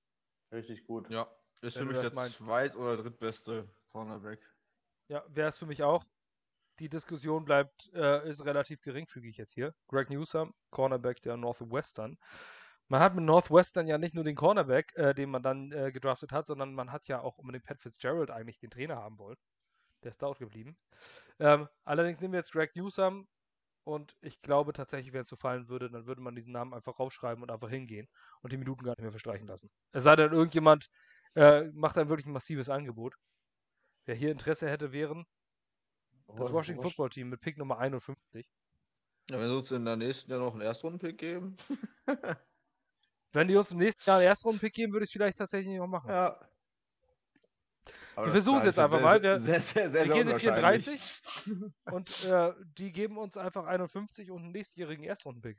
Richtig 0.50 0.84
gut. 0.86 1.08
Ja, 1.10 1.28
ist 1.60 1.76
Wenn 1.76 1.82
für 1.82 1.88
mich 1.92 1.96
das 1.98 2.06
der 2.06 2.14
meinst. 2.14 2.38
zweit- 2.38 2.74
oder 2.74 2.96
drittbeste 2.96 3.68
Cornerback. 3.92 4.40
Ja, 5.06 5.22
wäre 5.28 5.48
es 5.50 5.58
für 5.58 5.66
mich 5.66 5.84
auch. 5.84 6.04
Die 6.80 6.88
Diskussion 6.88 7.44
bleibt, 7.44 7.92
äh, 7.94 8.28
ist 8.28 8.44
relativ 8.44 8.80
geringfügig 8.80 9.36
jetzt 9.36 9.52
hier. 9.52 9.74
Greg 9.88 10.10
Newsom, 10.10 10.54
Cornerback 10.70 11.22
der 11.22 11.36
Northwestern. 11.36 12.18
Man 12.88 13.00
hat 13.00 13.14
mit 13.14 13.24
Northwestern 13.24 13.86
ja 13.86 13.96
nicht 13.96 14.14
nur 14.14 14.24
den 14.24 14.34
Cornerback, 14.34 14.92
äh, 14.96 15.14
den 15.14 15.30
man 15.30 15.42
dann 15.42 15.72
äh, 15.72 15.92
gedraftet 15.92 16.32
hat, 16.32 16.46
sondern 16.46 16.74
man 16.74 16.92
hat 16.92 17.06
ja 17.06 17.20
auch 17.20 17.38
unbedingt 17.38 17.64
Pat 17.64 17.80
Fitzgerald 17.80 18.30
eigentlich 18.30 18.58
den 18.58 18.70
Trainer 18.70 18.96
haben 18.96 19.18
wollen. 19.18 19.36
Der 20.02 20.10
ist 20.10 20.20
dort 20.20 20.38
geblieben. 20.38 20.76
Ähm, 21.38 21.68
allerdings 21.84 22.20
nehmen 22.20 22.32
wir 22.32 22.40
jetzt 22.40 22.52
Greg 22.52 22.74
Newsom 22.76 23.26
und 23.84 24.16
ich 24.20 24.42
glaube 24.42 24.72
tatsächlich, 24.72 25.12
wenn 25.12 25.22
es 25.22 25.28
so 25.28 25.36
fallen 25.36 25.68
würde, 25.68 25.90
dann 25.90 26.06
würde 26.06 26.20
man 26.20 26.34
diesen 26.34 26.52
Namen 26.52 26.74
einfach 26.74 26.98
raufschreiben 26.98 27.42
und 27.42 27.50
einfach 27.50 27.70
hingehen 27.70 28.08
und 28.42 28.52
die 28.52 28.56
Minuten 28.56 28.84
gar 28.84 28.92
nicht 28.92 29.02
mehr 29.02 29.10
verstreichen 29.10 29.46
lassen. 29.46 29.70
Es 29.92 30.04
sei 30.04 30.16
denn, 30.16 30.32
irgendjemand 30.32 30.90
äh, 31.36 31.64
macht 31.72 31.96
dann 31.96 32.08
wirklich 32.08 32.26
ein 32.26 32.32
massives 32.32 32.68
Angebot. 32.68 33.14
Wer 34.06 34.14
hier 34.14 34.30
Interesse 34.30 34.68
hätte, 34.68 34.92
wären 34.92 35.26
das 36.28 36.52
Washington 36.52 36.82
Football 36.82 37.10
Team 37.10 37.28
mit 37.30 37.40
Pick 37.40 37.58
Nummer 37.58 37.78
51. 37.78 38.48
Ja, 39.30 39.38
wenn 39.38 39.48
sie 39.48 39.56
uns 39.56 39.70
in 39.70 39.84
der 39.84 39.96
nächsten 39.96 40.30
Jahr 40.30 40.40
noch 40.40 40.52
einen 40.52 40.60
Erstrunden-Pick 40.62 41.16
geben. 41.18 41.56
Wenn 43.32 43.48
die 43.48 43.56
uns 43.56 43.72
im 43.72 43.78
nächsten 43.78 44.08
Jahr 44.08 44.18
einen 44.18 44.28
Erstrunden-Pick 44.28 44.74
geben, 44.74 44.92
würde 44.92 45.04
ich 45.04 45.08
es 45.08 45.12
vielleicht 45.12 45.38
tatsächlich 45.38 45.76
noch 45.76 45.88
machen. 45.88 46.08
Ja. 46.08 46.38
Aber 48.14 48.26
Wir 48.26 48.32
versuchen 48.32 48.58
es 48.58 48.64
jetzt 48.64 48.78
einfach 48.78 48.98
sehr, 48.98 49.04
mal. 49.06 49.22
Wir- 49.22 49.40
sehr, 49.40 49.60
sehr, 49.60 49.90
sehr, 49.90 50.04
wir 50.04 50.12
gehen 50.12 50.28
in 50.28 50.34
unwahrscheinlich. 50.34 51.22
Und 51.90 52.24
äh, 52.24 52.52
die 52.78 52.92
geben 52.92 53.18
uns 53.18 53.36
einfach 53.36 53.64
51 53.64 54.30
und 54.30 54.42
einen 54.42 54.52
nächstjährigen 54.52 55.04
Erstrunden-Pick. 55.04 55.58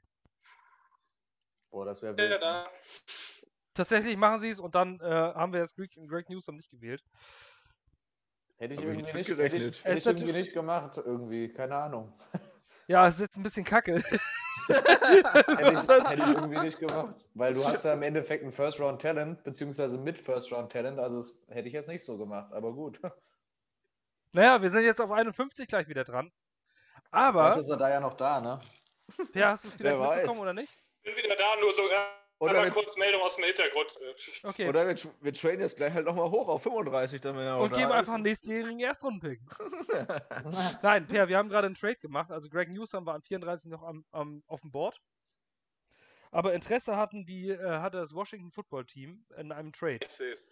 Boah, 1.69 1.85
das 1.85 2.01
wäre 2.01 2.15
wild. 2.15 2.41
da. 2.41 2.69
Tatsächlich 3.73 4.15
machen 4.15 4.39
sie 4.39 4.49
es 4.49 4.61
und 4.61 4.73
dann 4.73 5.01
äh, 5.01 5.03
haben 5.03 5.51
wir 5.51 5.59
jetzt 5.59 5.75
Greg, 5.75 5.91
Greg 6.07 6.29
Newsom 6.29 6.55
nicht 6.55 6.69
gewählt. 6.69 7.03
Hätte 8.57 8.73
ich 8.73 8.79
ich 8.79 8.85
irgendwie 8.85 9.11
nicht 9.11 9.29
hätte 9.29 9.57
ich, 9.57 9.83
hätte 9.83 9.97
ich 9.97 10.05
irgendwie 10.05 10.31
nicht 10.31 10.53
gemacht, 10.53 10.97
irgendwie, 10.97 11.51
keine 11.51 11.75
Ahnung. 11.75 12.13
Ja, 12.87 13.07
es 13.07 13.15
ist 13.15 13.21
jetzt 13.21 13.37
ein 13.37 13.41
bisschen 13.41 13.65
kacke. 13.65 13.95
Hätte 14.67 15.71
ich, 15.73 15.87
hätte 15.87 16.13
ich 16.13 16.35
irgendwie 16.35 16.59
nicht 16.59 16.79
gemacht. 16.79 17.15
Weil 17.33 17.55
du 17.55 17.65
hast 17.65 17.83
ja 17.83 17.93
im 17.93 18.03
Endeffekt 18.03 18.43
ein 18.43 18.51
First-Round-Talent, 18.51 19.43
beziehungsweise 19.43 19.97
mit 19.97 20.19
First-Round-Talent, 20.19 20.99
also 20.99 21.17
das 21.17 21.35
hätte 21.49 21.67
ich 21.67 21.73
jetzt 21.73 21.87
nicht 21.87 22.05
so 22.05 22.15
gemacht, 22.15 22.53
aber 22.53 22.73
gut. 22.73 22.99
naja, 24.33 24.61
wir 24.61 24.69
sind 24.69 24.83
jetzt 24.83 25.01
auf 25.01 25.11
51 25.11 25.67
gleich 25.67 25.87
wieder 25.87 26.03
dran. 26.03 26.31
Aber, 27.09 27.53
Vielleicht 27.53 27.59
ist 27.59 27.69
er 27.69 27.77
da 27.77 27.89
ja 27.89 27.99
noch 27.99 28.13
da, 28.13 28.39
ne? 28.39 28.59
Per, 29.33 29.49
hast 29.49 29.63
du 29.63 29.69
es 29.69 29.79
wieder 29.79 29.99
weiß. 29.99 30.17
mitbekommen 30.17 30.41
oder 30.41 30.53
nicht? 30.53 30.79
Bin 31.03 31.15
wieder 31.15 31.35
da, 31.35 31.55
nur 31.59 31.73
so 31.73 31.83
Oder, 32.39 32.51
einmal 32.51 32.65
wir, 32.65 32.73
kurz 32.73 32.97
Meldung 32.97 33.21
aus 33.21 33.35
dem 33.37 33.45
Hintergrund. 33.45 33.97
Okay. 34.43 34.67
oder 34.69 34.87
wir, 34.87 35.11
wir 35.21 35.33
traden 35.33 35.61
jetzt 35.61 35.77
gleich 35.77 35.93
halt 35.93 36.05
nochmal 36.05 36.29
hoch 36.29 36.47
auf 36.47 36.63
35, 36.63 37.21
dann 37.21 37.35
wenn 37.35 37.43
er 37.43 37.59
und 37.59 37.73
geben 37.73 37.89
da 37.89 37.95
einfach 37.95 38.13
einen 38.13 38.23
nächstjährigen 38.23 38.79
Erstrundenpick. 38.79 39.39
Nein, 40.83 41.07
Per, 41.07 41.27
wir 41.27 41.37
haben 41.37 41.49
gerade 41.49 41.67
einen 41.67 41.75
Trade 41.75 41.95
gemacht. 41.95 42.31
Also 42.31 42.49
Greg 42.49 42.69
Newsom 42.69 43.05
war 43.05 43.15
an 43.15 43.21
34 43.21 43.71
noch 43.71 43.83
am, 43.83 44.05
am, 44.11 44.43
auf 44.47 44.61
dem 44.61 44.71
Board. 44.71 44.99
Aber 46.31 46.53
Interesse 46.53 46.97
hatten 46.97 47.25
die, 47.25 47.49
äh, 47.49 47.79
hatte 47.79 47.97
das 47.97 48.13
Washington 48.13 48.51
Football 48.51 48.85
Team 48.85 49.25
in 49.37 49.51
einem 49.51 49.71
Trade. 49.71 49.99
ich 50.03 50.09
sehe 50.09 50.33
es. 50.33 50.47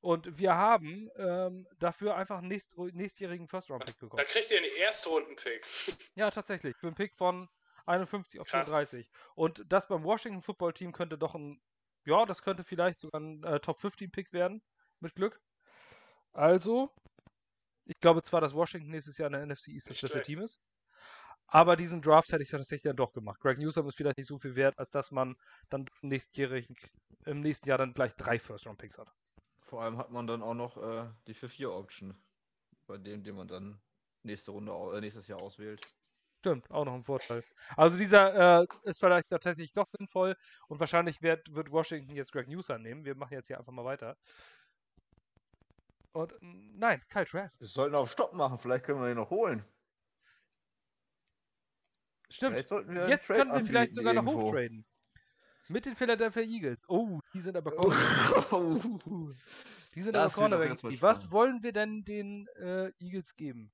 Und 0.00 0.38
wir 0.38 0.54
haben 0.54 1.10
ähm, 1.16 1.66
dafür 1.80 2.14
einfach 2.16 2.38
einen 2.38 2.48
nächst, 2.48 2.76
nächstjährigen 2.76 3.48
First-Round-Pick 3.48 3.96
Da 3.98 4.06
bekommen. 4.06 4.24
kriegt 4.28 4.50
ihr 4.52 4.58
einen 4.58 4.70
Erstrunden-Pick. 4.78 5.66
Ja, 6.14 6.30
tatsächlich. 6.30 6.76
Für 6.76 6.86
einen 6.86 6.94
Pick 6.94 7.16
von 7.16 7.48
51 7.86 8.40
auf 8.40 8.48
Krass. 8.48 8.66
34. 8.66 9.10
Und 9.34 9.64
das 9.68 9.88
beim 9.88 10.04
Washington 10.04 10.42
Football 10.42 10.72
Team 10.72 10.92
könnte 10.92 11.18
doch 11.18 11.34
ein, 11.34 11.60
ja, 12.04 12.26
das 12.26 12.42
könnte 12.42 12.64
vielleicht 12.64 13.00
sogar 13.00 13.20
ein 13.20 13.42
äh, 13.44 13.60
Top 13.60 13.78
15 13.78 14.10
Pick 14.10 14.32
werden. 14.32 14.62
Mit 15.00 15.14
Glück. 15.14 15.40
Also, 16.32 16.90
ich 17.84 18.00
glaube 18.00 18.22
zwar, 18.22 18.40
dass 18.40 18.54
Washington 18.54 18.90
nächstes 18.90 19.18
Jahr 19.18 19.26
in 19.26 19.32
der 19.32 19.46
NFC 19.46 19.68
East 19.68 19.90
das 19.90 20.00
beste. 20.00 20.22
Team 20.22 20.40
ist. 20.40 20.58
Aber 21.48 21.76
diesen 21.76 22.02
Draft 22.02 22.32
hätte 22.32 22.42
ich 22.42 22.50
tatsächlich 22.50 22.82
dann 22.82 22.96
doch 22.96 23.12
gemacht. 23.12 23.40
Greg 23.40 23.58
Newsom 23.58 23.86
ist 23.88 23.96
vielleicht 23.96 24.18
nicht 24.18 24.26
so 24.26 24.38
viel 24.38 24.56
wert, 24.56 24.76
als 24.78 24.90
dass 24.90 25.12
man 25.12 25.36
dann 25.68 25.86
im 26.02 26.08
nächsten 27.40 27.68
Jahr 27.68 27.78
dann 27.78 27.94
gleich 27.94 28.14
drei 28.16 28.38
First-Round-Picks 28.38 28.98
hat. 28.98 29.12
Vor 29.60 29.82
allem 29.82 29.96
hat 29.96 30.10
man 30.10 30.26
dann 30.26 30.42
auch 30.42 30.54
noch 30.54 30.76
äh, 30.76 31.08
die 31.26 31.34
4-4-Option. 31.34 32.20
Bei 32.86 32.98
dem, 32.98 33.22
den 33.22 33.36
man 33.36 33.48
dann 33.48 33.80
nächste 34.22 34.50
Runde, 34.50 34.72
äh, 34.72 35.00
nächstes 35.00 35.28
Jahr 35.28 35.40
auswählt. 35.40 35.80
Stimmt, 36.46 36.70
auch 36.70 36.84
noch 36.84 36.94
ein 36.94 37.02
Vorteil. 37.02 37.42
Also 37.76 37.98
dieser 37.98 38.60
äh, 38.60 38.66
ist 38.84 39.00
vielleicht 39.00 39.30
tatsächlich 39.30 39.72
doch 39.72 39.88
sinnvoll 39.90 40.36
und 40.68 40.78
wahrscheinlich 40.78 41.20
wird, 41.20 41.52
wird 41.52 41.72
Washington 41.72 42.14
jetzt 42.14 42.30
Greg 42.30 42.46
Newsom 42.46 42.82
nehmen. 42.82 43.04
Wir 43.04 43.16
machen 43.16 43.32
jetzt 43.32 43.48
hier 43.48 43.58
einfach 43.58 43.72
mal 43.72 43.84
weiter. 43.84 44.16
Und 46.12 46.32
nein, 46.40 47.02
Kyle 47.08 47.26
Trask. 47.26 47.58
Wir 47.60 47.66
sollten 47.66 47.96
auf 47.96 48.12
Stopp 48.12 48.32
machen, 48.32 48.60
vielleicht 48.60 48.84
können 48.84 49.00
wir 49.00 49.08
den 49.08 49.16
noch 49.16 49.30
holen. 49.30 49.64
Stimmt. 52.30 52.56
Jetzt 52.56 53.26
können 53.26 53.52
wir 53.52 53.66
vielleicht 53.66 53.94
sogar 53.96 54.14
noch 54.14 54.24
irgendwo. 54.24 54.46
hochtraden. 54.46 54.86
Mit 55.68 55.84
den 55.84 55.96
Philadelphia 55.96 56.42
Eagles. 56.42 56.78
Oh, 56.86 57.18
die 57.34 57.40
sind 57.40 57.56
aber 57.56 57.72
Cornerback. 57.72 58.52
Oh. 58.52 59.32
Die 59.96 60.00
sind 60.00 60.12
Das 60.14 60.26
aber 60.26 60.32
Cornerback. 60.32 61.02
Was 61.02 61.32
wollen 61.32 61.64
wir 61.64 61.72
denn 61.72 62.04
den 62.04 62.46
äh, 62.60 62.92
Eagles 63.00 63.34
geben? 63.34 63.72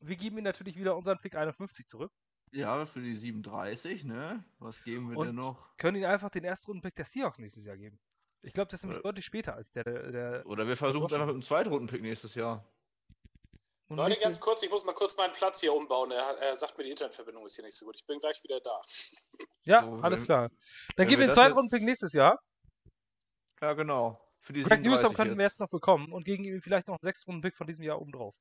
Wir 0.00 0.16
geben 0.16 0.36
ihnen 0.38 0.44
natürlich 0.44 0.76
wieder 0.76 0.96
unseren 0.96 1.18
Pick 1.18 1.34
51 1.36 1.86
zurück. 1.86 2.12
Ja, 2.52 2.86
für 2.86 3.00
die 3.00 3.16
37, 3.16 4.04
ne? 4.04 4.44
Was 4.58 4.82
geben 4.84 5.10
wir 5.10 5.18
Und- 5.18 5.26
denn 5.28 5.34
noch? 5.36 5.76
Können 5.76 5.96
ihnen 5.96 6.06
einfach 6.06 6.30
den 6.30 6.44
Erstrundenpick 6.44 6.94
der 6.94 7.04
Seahawks 7.04 7.38
nächstes 7.38 7.64
Jahr 7.64 7.76
geben. 7.76 7.98
Ich 8.42 8.52
glaube, 8.52 8.68
das 8.70 8.80
ist 8.80 8.84
nämlich 8.84 9.00
Äh. 9.00 9.02
deutlich 9.02 9.24
später 9.24 9.54
als 9.56 9.72
der, 9.72 9.84
der, 9.84 10.12
der 10.12 10.46
Oder 10.46 10.68
wir 10.68 10.76
versuchen 10.76 11.06
es 11.06 11.12
einfach 11.12 11.26
mit 11.26 11.34
einem 11.34 11.42
Zweitrunden-Pick 11.42 12.02
nächstes 12.02 12.34
Jahr. 12.34 12.64
und 13.88 13.96
Leute, 13.96 14.20
ganz 14.20 14.38
kurz, 14.40 14.62
ich 14.62 14.70
muss 14.70 14.84
mal 14.84 14.94
kurz 14.94 15.16
meinen 15.16 15.32
Platz 15.32 15.60
hier 15.60 15.72
umbauen. 15.74 16.10
Er, 16.10 16.38
er 16.38 16.56
sagt 16.56 16.76
mir, 16.78 16.84
die 16.84 16.90
Internetverbindung 16.90 17.44
ist 17.46 17.56
hier 17.56 17.64
nicht 17.64 17.76
so 17.76 17.86
gut. 17.86 17.96
Ich 17.96 18.06
bin 18.06 18.18
gleich 18.20 18.42
wieder 18.44 18.60
da. 18.60 18.80
Ja, 19.66 19.82
So, 19.82 19.94
alles 20.02 20.20
wenn- 20.20 20.26
klar. 20.26 20.50
Dann 20.96 21.06
geben 21.08 21.20
wir 21.20 21.26
den 21.26 21.28
das 21.28 21.34
zweiten 21.36 21.54
Rundenpick 21.54 21.82
nächstes 21.82 22.12
Jahr. 22.12 22.38
Ja, 23.62 23.72
genau. 23.72 24.20
Für 24.40 24.52
die 24.52 24.62
Greg 24.62 24.80
Newsom 24.80 24.98
37 25.12 25.16
könnten 25.16 25.38
wir 25.38 25.44
jetzt 25.46 25.60
noch 25.60 25.70
bekommen 25.70 26.12
und 26.12 26.24
gegen 26.24 26.44
ihn 26.44 26.60
vielleicht 26.60 26.86
noch 26.88 26.94
einen 26.96 27.02
sechs 27.02 27.26
Runden 27.26 27.40
Pick 27.40 27.56
von 27.56 27.66
diesem 27.66 27.82
Jahr 27.84 27.98
oben 28.00 28.12
drauf. 28.12 28.34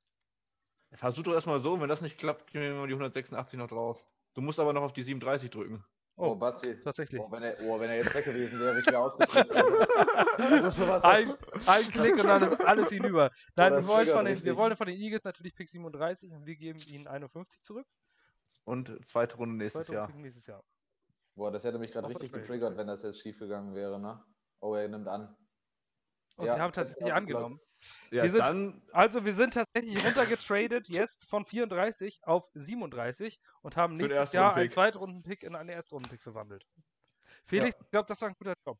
Versuch 0.95 1.23
doch 1.23 1.33
erstmal 1.33 1.59
so, 1.59 1.79
wenn 1.81 1.89
das 1.89 2.01
nicht 2.01 2.17
klappt, 2.17 2.51
gehen 2.51 2.61
wir 2.61 2.73
mal 2.73 2.87
die 2.87 2.93
186 2.93 3.57
noch 3.57 3.67
drauf. 3.67 4.05
Du 4.33 4.41
musst 4.41 4.59
aber 4.59 4.73
noch 4.73 4.83
auf 4.83 4.93
die 4.93 5.03
37 5.03 5.49
drücken. 5.49 5.83
Oh, 6.15 6.27
Oh, 6.27 6.35
Basti. 6.35 6.79
tatsächlich. 6.79 7.19
Oh 7.19 7.31
wenn, 7.31 7.41
er, 7.41 7.55
oh, 7.63 7.79
wenn 7.79 7.89
er 7.89 7.97
jetzt 7.97 8.13
weg 8.13 8.25
gewesen 8.25 8.59
wäre, 8.59 8.71
wäre 8.71 8.79
ich 8.81 8.85
wieder 8.87 8.99
ausgeflippt. 8.99 9.51
Das 10.37 10.63
ist 10.65 10.75
sowas. 10.75 11.01
Das, 11.01 11.11
Ein, 11.11 11.33
ein 11.65 11.91
Klick 11.91 12.13
und 12.15 12.27
dann 12.27 12.43
ist 12.43 12.59
alles 12.61 12.89
hinüber. 12.89 13.31
Nein, 13.55 13.71
wir 13.71 13.77
das 13.77 13.87
wollen, 13.87 14.07
von 14.07 14.25
den, 14.25 14.43
wir 14.43 14.57
wollen 14.57 14.75
von 14.75 14.87
den 14.87 14.99
Eagles 14.99 15.23
natürlich 15.23 15.55
Pick 15.55 15.69
37 15.69 16.31
und 16.31 16.45
wir 16.45 16.55
geben 16.55 16.79
ihnen 16.89 17.07
51 17.07 17.61
zurück. 17.61 17.87
Und 18.63 18.91
zweite 19.07 19.37
Runde 19.37 19.55
nächstes 19.55 19.87
Zweiter 19.87 19.99
Jahr. 20.07 20.11
Nächstes 20.15 20.45
Jahr. 20.45 20.63
Boah, 21.35 21.51
das 21.51 21.63
hätte 21.63 21.79
mich 21.79 21.91
gerade 21.91 22.07
richtig 22.09 22.31
getriggert, 22.31 22.77
wenn 22.77 22.87
das 22.87 23.01
jetzt 23.03 23.19
schief 23.19 23.39
gegangen 23.39 23.73
wäre, 23.73 23.99
ne? 23.99 24.23
Oh, 24.59 24.75
er 24.75 24.87
nimmt 24.87 25.07
an. 25.07 25.35
Und 26.37 26.45
Ja, 26.45 26.55
sie 26.55 26.61
haben 26.61 26.73
tatsächlich 26.73 27.11
angenommen. 27.11 27.59
Ja, 28.11 28.23
Wir 28.23 28.29
sind- 28.31 28.39
dann 28.39 28.81
Also 28.91 29.25
wir 29.25 29.33
sind 29.33 29.53
tatsächlich 29.53 30.03
runtergetradet 30.05 30.87
jetzt 30.89 31.25
von 31.29 31.45
34 31.45 32.19
auf 32.23 32.49
37 32.53 33.39
und 33.61 33.75
haben 33.75 33.95
nächstes 33.97 34.31
Jahr 34.33 34.55
einen. 34.55 34.69
Zweitrunden-Pick 34.69 35.43
in 35.43 35.55
einen 35.55 35.69
Erstrundenpick 35.69 36.21
verwandelt. 36.21 36.65
Felix, 37.45 37.75
ich 37.81 37.89
glaube, 37.91 38.05
das 38.07 38.21
war 38.21 38.29
ein 38.29 38.35
guter 38.35 38.53
Job. 38.65 38.79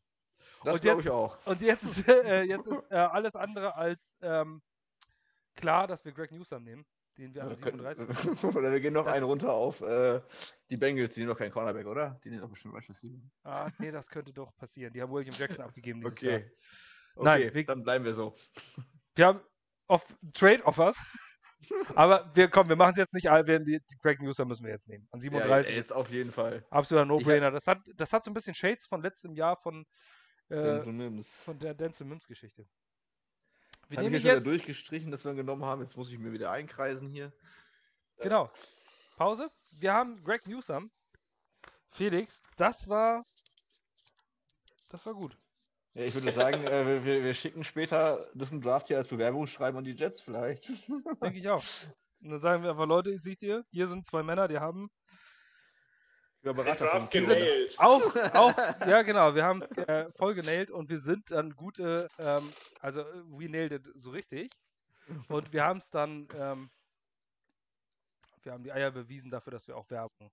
Das 0.63 0.73
Und 0.75 0.81
glaube 0.81 0.99
ich 1.01 1.05
jetzt- 1.05 1.13
auch. 1.13 1.45
Und 1.47 1.61
jetzt 1.61 1.83
ist, 1.83 2.07
äh, 2.07 2.43
jetzt 2.43 2.67
ist 2.67 2.91
äh, 2.91 2.95
alles 2.95 3.35
andere 3.35 3.75
als 3.75 3.99
ähm, 4.21 4.61
klar, 5.55 5.87
dass 5.87 6.03
wir 6.05 6.11
Greg 6.13 6.31
Newsom 6.31 6.63
nehmen, 6.63 6.85
den 7.17 7.33
wir 7.33 7.43
an 7.43 7.49
Ja, 7.49 7.55
können- 7.55 7.77
37 7.79 8.07
Oder 8.55 8.71
wir 8.71 8.79
gehen 8.79 8.93
noch 8.93 9.05
Das- 9.05 9.15
einen 9.15 9.25
runter 9.25 9.51
auf 9.53 9.81
äh, 9.81 10.21
die 10.69 10.77
Bengals, 10.77 11.13
die 11.13 11.21
nehmen 11.21 11.29
noch 11.31 11.37
keinen 11.37 11.51
Cornerback, 11.51 11.85
oder? 11.87 12.19
Die 12.23 12.29
nehmen 12.29 12.41
doch 12.41 12.49
bestimmt 12.49 12.73
Wide 12.75 12.87
Receiver. 12.89 13.19
Ah, 13.43 13.69
nee, 13.79 13.91
das 13.91 14.07
könnte 14.09 14.31
doch 14.33 14.55
passieren. 14.55 14.93
Die 14.93 15.01
haben 15.01 15.11
William 15.11 15.35
Jackson 15.35 15.65
abgegeben 15.65 16.01
dieses 16.01 16.21
Jahr. 16.21 16.41
Okay. 17.15 17.23
Nein, 17.45 17.53
wir- 17.53 17.65
dann 17.65 17.83
bleiben 17.83 18.05
wir 18.05 18.13
so. 18.15 18.35
Wir 19.15 19.27
haben 19.27 19.41
off 19.87 20.05
Trade-Offers. 20.33 20.97
Aber 21.95 22.29
wir 22.35 22.49
kommen, 22.49 22.67
wir 22.67 22.75
machen 22.75 22.91
es 22.93 22.97
jetzt 22.97 23.13
nicht 23.13 23.29
all, 23.29 23.45
wir, 23.47 23.59
die, 23.59 23.79
die 23.79 23.97
Greg 24.01 24.21
Newsom 24.21 24.47
müssen 24.49 24.65
wir 24.65 24.73
jetzt 24.73 24.87
nehmen. 24.87 25.07
An 25.11 25.19
Ja, 25.19 25.23
37. 25.31 25.75
jetzt 25.75 25.93
auf 25.93 26.09
jeden 26.09 26.31
Fall. 26.31 26.65
Absoluter 26.71 27.05
No-Brainer. 27.05 27.51
Das 27.51 27.67
hat, 27.67 27.77
das 27.95 28.11
hat 28.11 28.23
so 28.25 28.31
ein 28.31 28.33
bisschen 28.33 28.53
Shades 28.55 28.85
von 28.87 29.01
letztem 29.01 29.33
Jahr 29.35 29.55
von, 29.57 29.85
äh, 30.49 30.55
Denzel 30.55 30.91
Mims. 30.93 31.35
von 31.43 31.57
der 31.59 31.73
Denzel 31.73 32.05
Mims 32.07 32.27
Geschichte. 32.27 32.65
Wir 33.87 33.97
Habe 33.97 34.07
ich 34.07 34.11
nehmen 34.11 34.13
jetzt 34.15 34.23
wieder 34.23 34.41
durchgestrichen, 34.41 35.11
dass 35.11 35.23
wir 35.25 35.33
genommen 35.35 35.63
haben. 35.63 35.81
Jetzt 35.81 35.95
muss 35.95 36.11
ich 36.11 36.17
mir 36.17 36.31
wieder 36.33 36.51
einkreisen 36.51 37.07
hier. 37.09 37.31
genau, 38.17 38.51
Pause. 39.17 39.49
Wir 39.79 39.93
haben 39.93 40.21
Greg 40.23 40.45
Newsom. 40.47 40.91
Felix, 41.91 42.41
das 42.57 42.89
war, 42.89 43.23
das 44.89 45.05
war 45.05 45.13
gut. 45.13 45.37
Ja, 45.95 46.03
ich 46.05 46.13
würde 46.15 46.31
sagen, 46.31 46.63
äh, 46.65 47.03
wir- 47.05 47.23
wir, 47.23 47.33
schicken 47.33 47.63
später 47.63 48.27
das 48.33 48.51
ein 48.51 48.61
Draft 48.61 48.87
hier 48.87 48.97
als 48.97 49.07
Bewerbungsschreiben 49.07 49.77
an 49.77 49.83
die 49.83 49.91
Jets 49.95 50.21
vielleicht. 50.21 50.67
Denke 51.21 51.39
ich 51.39 51.49
auch. 51.49 51.63
Und 52.21 52.29
dann 52.31 52.39
sagen 52.39 52.63
wir 52.63 52.71
einfach, 52.71 52.87
Leute, 52.87 53.17
seht 53.19 53.41
ihr, 53.41 53.63
hier 53.69 53.87
sind 53.87 54.05
zwei 54.07 54.23
Männer, 54.23 54.47
die 54.47 54.57
haben 54.57 54.89
Über 56.41 56.53
Berater 56.53 56.87
Draft 56.87 57.11
genailt. 57.11 57.75
auch, 57.79 58.01
auch, 58.33 58.57
ja 58.87 59.01
genau, 59.03 59.35
wir 59.35 59.43
haben 59.43 59.61
äh, 59.61 60.09
voll 60.11 60.33
genailt 60.33 60.71
und 60.71 60.89
wir 60.89 60.99
sind 60.99 61.29
dann 61.31 61.51
gute, 61.55 62.07
ähm, 62.17 62.49
also 62.79 63.01
äh, 63.01 63.23
we 63.27 63.49
nailed 63.49 63.73
it 63.73 63.91
so 63.95 64.11
richtig. 64.11 64.51
Und 65.27 65.51
wir 65.53 65.63
haben 65.65 65.77
es 65.79 65.89
dann, 65.89 66.27
ähm, 66.35 66.71
wir 68.41 68.53
haben 68.53 68.63
die 68.63 68.71
Eier 68.71 68.89
bewiesen 68.91 69.29
dafür, 69.29 69.51
dass 69.51 69.67
wir 69.67 69.75
auch 69.77 69.89
Werbung 69.89 70.31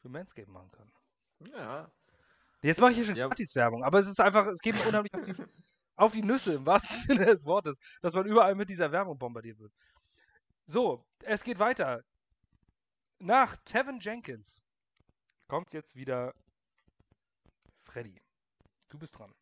für 0.00 0.08
Manscape 0.08 0.50
machen 0.50 0.70
können. 0.70 0.92
Ja, 1.52 1.90
Jetzt 2.62 2.80
mache 2.80 2.90
ich 2.90 2.98
hier 2.98 3.06
schon 3.06 3.16
Ja. 3.16 3.28
Gratis-Werbung, 3.28 3.84
aber 3.84 4.00
es 4.00 4.08
ist 4.08 4.20
einfach, 4.20 4.46
es 4.46 4.60
geht 4.60 4.74
mir 4.74 4.86
unheimlich 4.86 5.14
auf 5.14 5.24
die, 5.24 5.34
auf 5.96 6.12
die 6.12 6.22
Nüsse, 6.22 6.54
im 6.54 6.66
wahrsten 6.66 6.96
Sinne 7.20 7.26
des 7.26 7.44
Wortes, 7.46 7.78
dass 8.02 8.12
man 8.12 8.26
überall 8.26 8.54
mit 8.54 8.68
dieser 8.68 8.92
Werbung 8.92 9.18
bombardiert 9.18 9.58
wird. 9.58 9.72
So, 10.66 11.04
es 11.24 11.42
geht 11.42 11.58
weiter. 11.58 12.02
Nach 13.18 13.56
Tevin 13.64 13.98
Jenkins 14.00 14.62
kommt 15.48 15.72
jetzt 15.74 15.94
wieder 15.96 16.34
Freddy. 17.84 18.20
Du 18.88 18.98
bist 18.98 19.18
dran. 19.18 19.34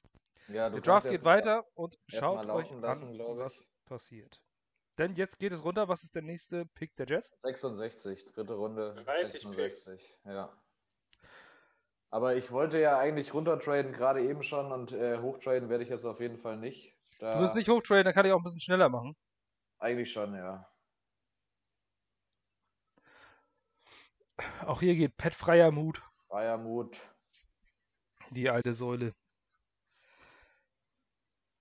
Ja, 0.48 0.68
du 0.68 0.76
Der 0.76 0.82
Draft 0.82 1.08
geht 1.08 1.24
weiter 1.24 1.64
und 1.74 1.98
schaut 2.08 2.46
mal 2.46 2.50
euch 2.56 2.70
lassen, 2.70 3.08
an, 3.20 3.38
was 3.38 3.62
passiert. 3.84 4.40
Denn 4.96 5.14
jetzt 5.14 5.38
geht 5.38 5.52
es 5.52 5.62
runter. 5.62 5.88
Was 5.88 6.02
ist 6.02 6.14
der 6.14 6.22
nächste 6.22 6.66
Pick 6.66 6.96
der 6.96 7.06
Jets? 7.06 7.30
66, 7.40 8.24
dritte 8.24 8.54
Runde. 8.54 8.94
30 8.94 9.42
66, 9.42 10.14
ja. 10.24 10.52
Aber 12.10 12.36
ich 12.36 12.50
wollte 12.50 12.78
ja 12.80 12.98
eigentlich 12.98 13.34
runtertraden, 13.34 13.92
gerade 13.92 14.22
eben 14.22 14.42
schon, 14.42 14.72
und 14.72 14.92
äh, 14.92 15.18
hochtraden 15.18 15.68
werde 15.68 15.84
ich 15.84 15.90
jetzt 15.90 16.04
auf 16.06 16.20
jeden 16.20 16.38
Fall 16.38 16.56
nicht. 16.56 16.94
Da, 17.18 17.34
Du 17.34 17.40
wirst 17.40 17.54
nicht 17.54 17.68
hochtraden, 17.68 18.04
dann 18.04 18.14
kann 18.14 18.24
ich 18.24 18.32
auch 18.32 18.38
ein 18.38 18.44
bisschen 18.44 18.60
schneller 18.60 18.88
machen. 18.88 19.14
Eigentlich 19.78 20.10
schon, 20.10 20.34
ja. 20.34 20.66
Auch 24.64 24.80
hier 24.80 24.94
geht 24.94 25.16
Pat 25.16 25.34
Freier 25.34 25.70
Mut, 25.70 26.00
Freier 26.28 26.56
Mut. 26.56 27.00
die 28.30 28.48
alte 28.48 28.72
Säule. 28.72 29.12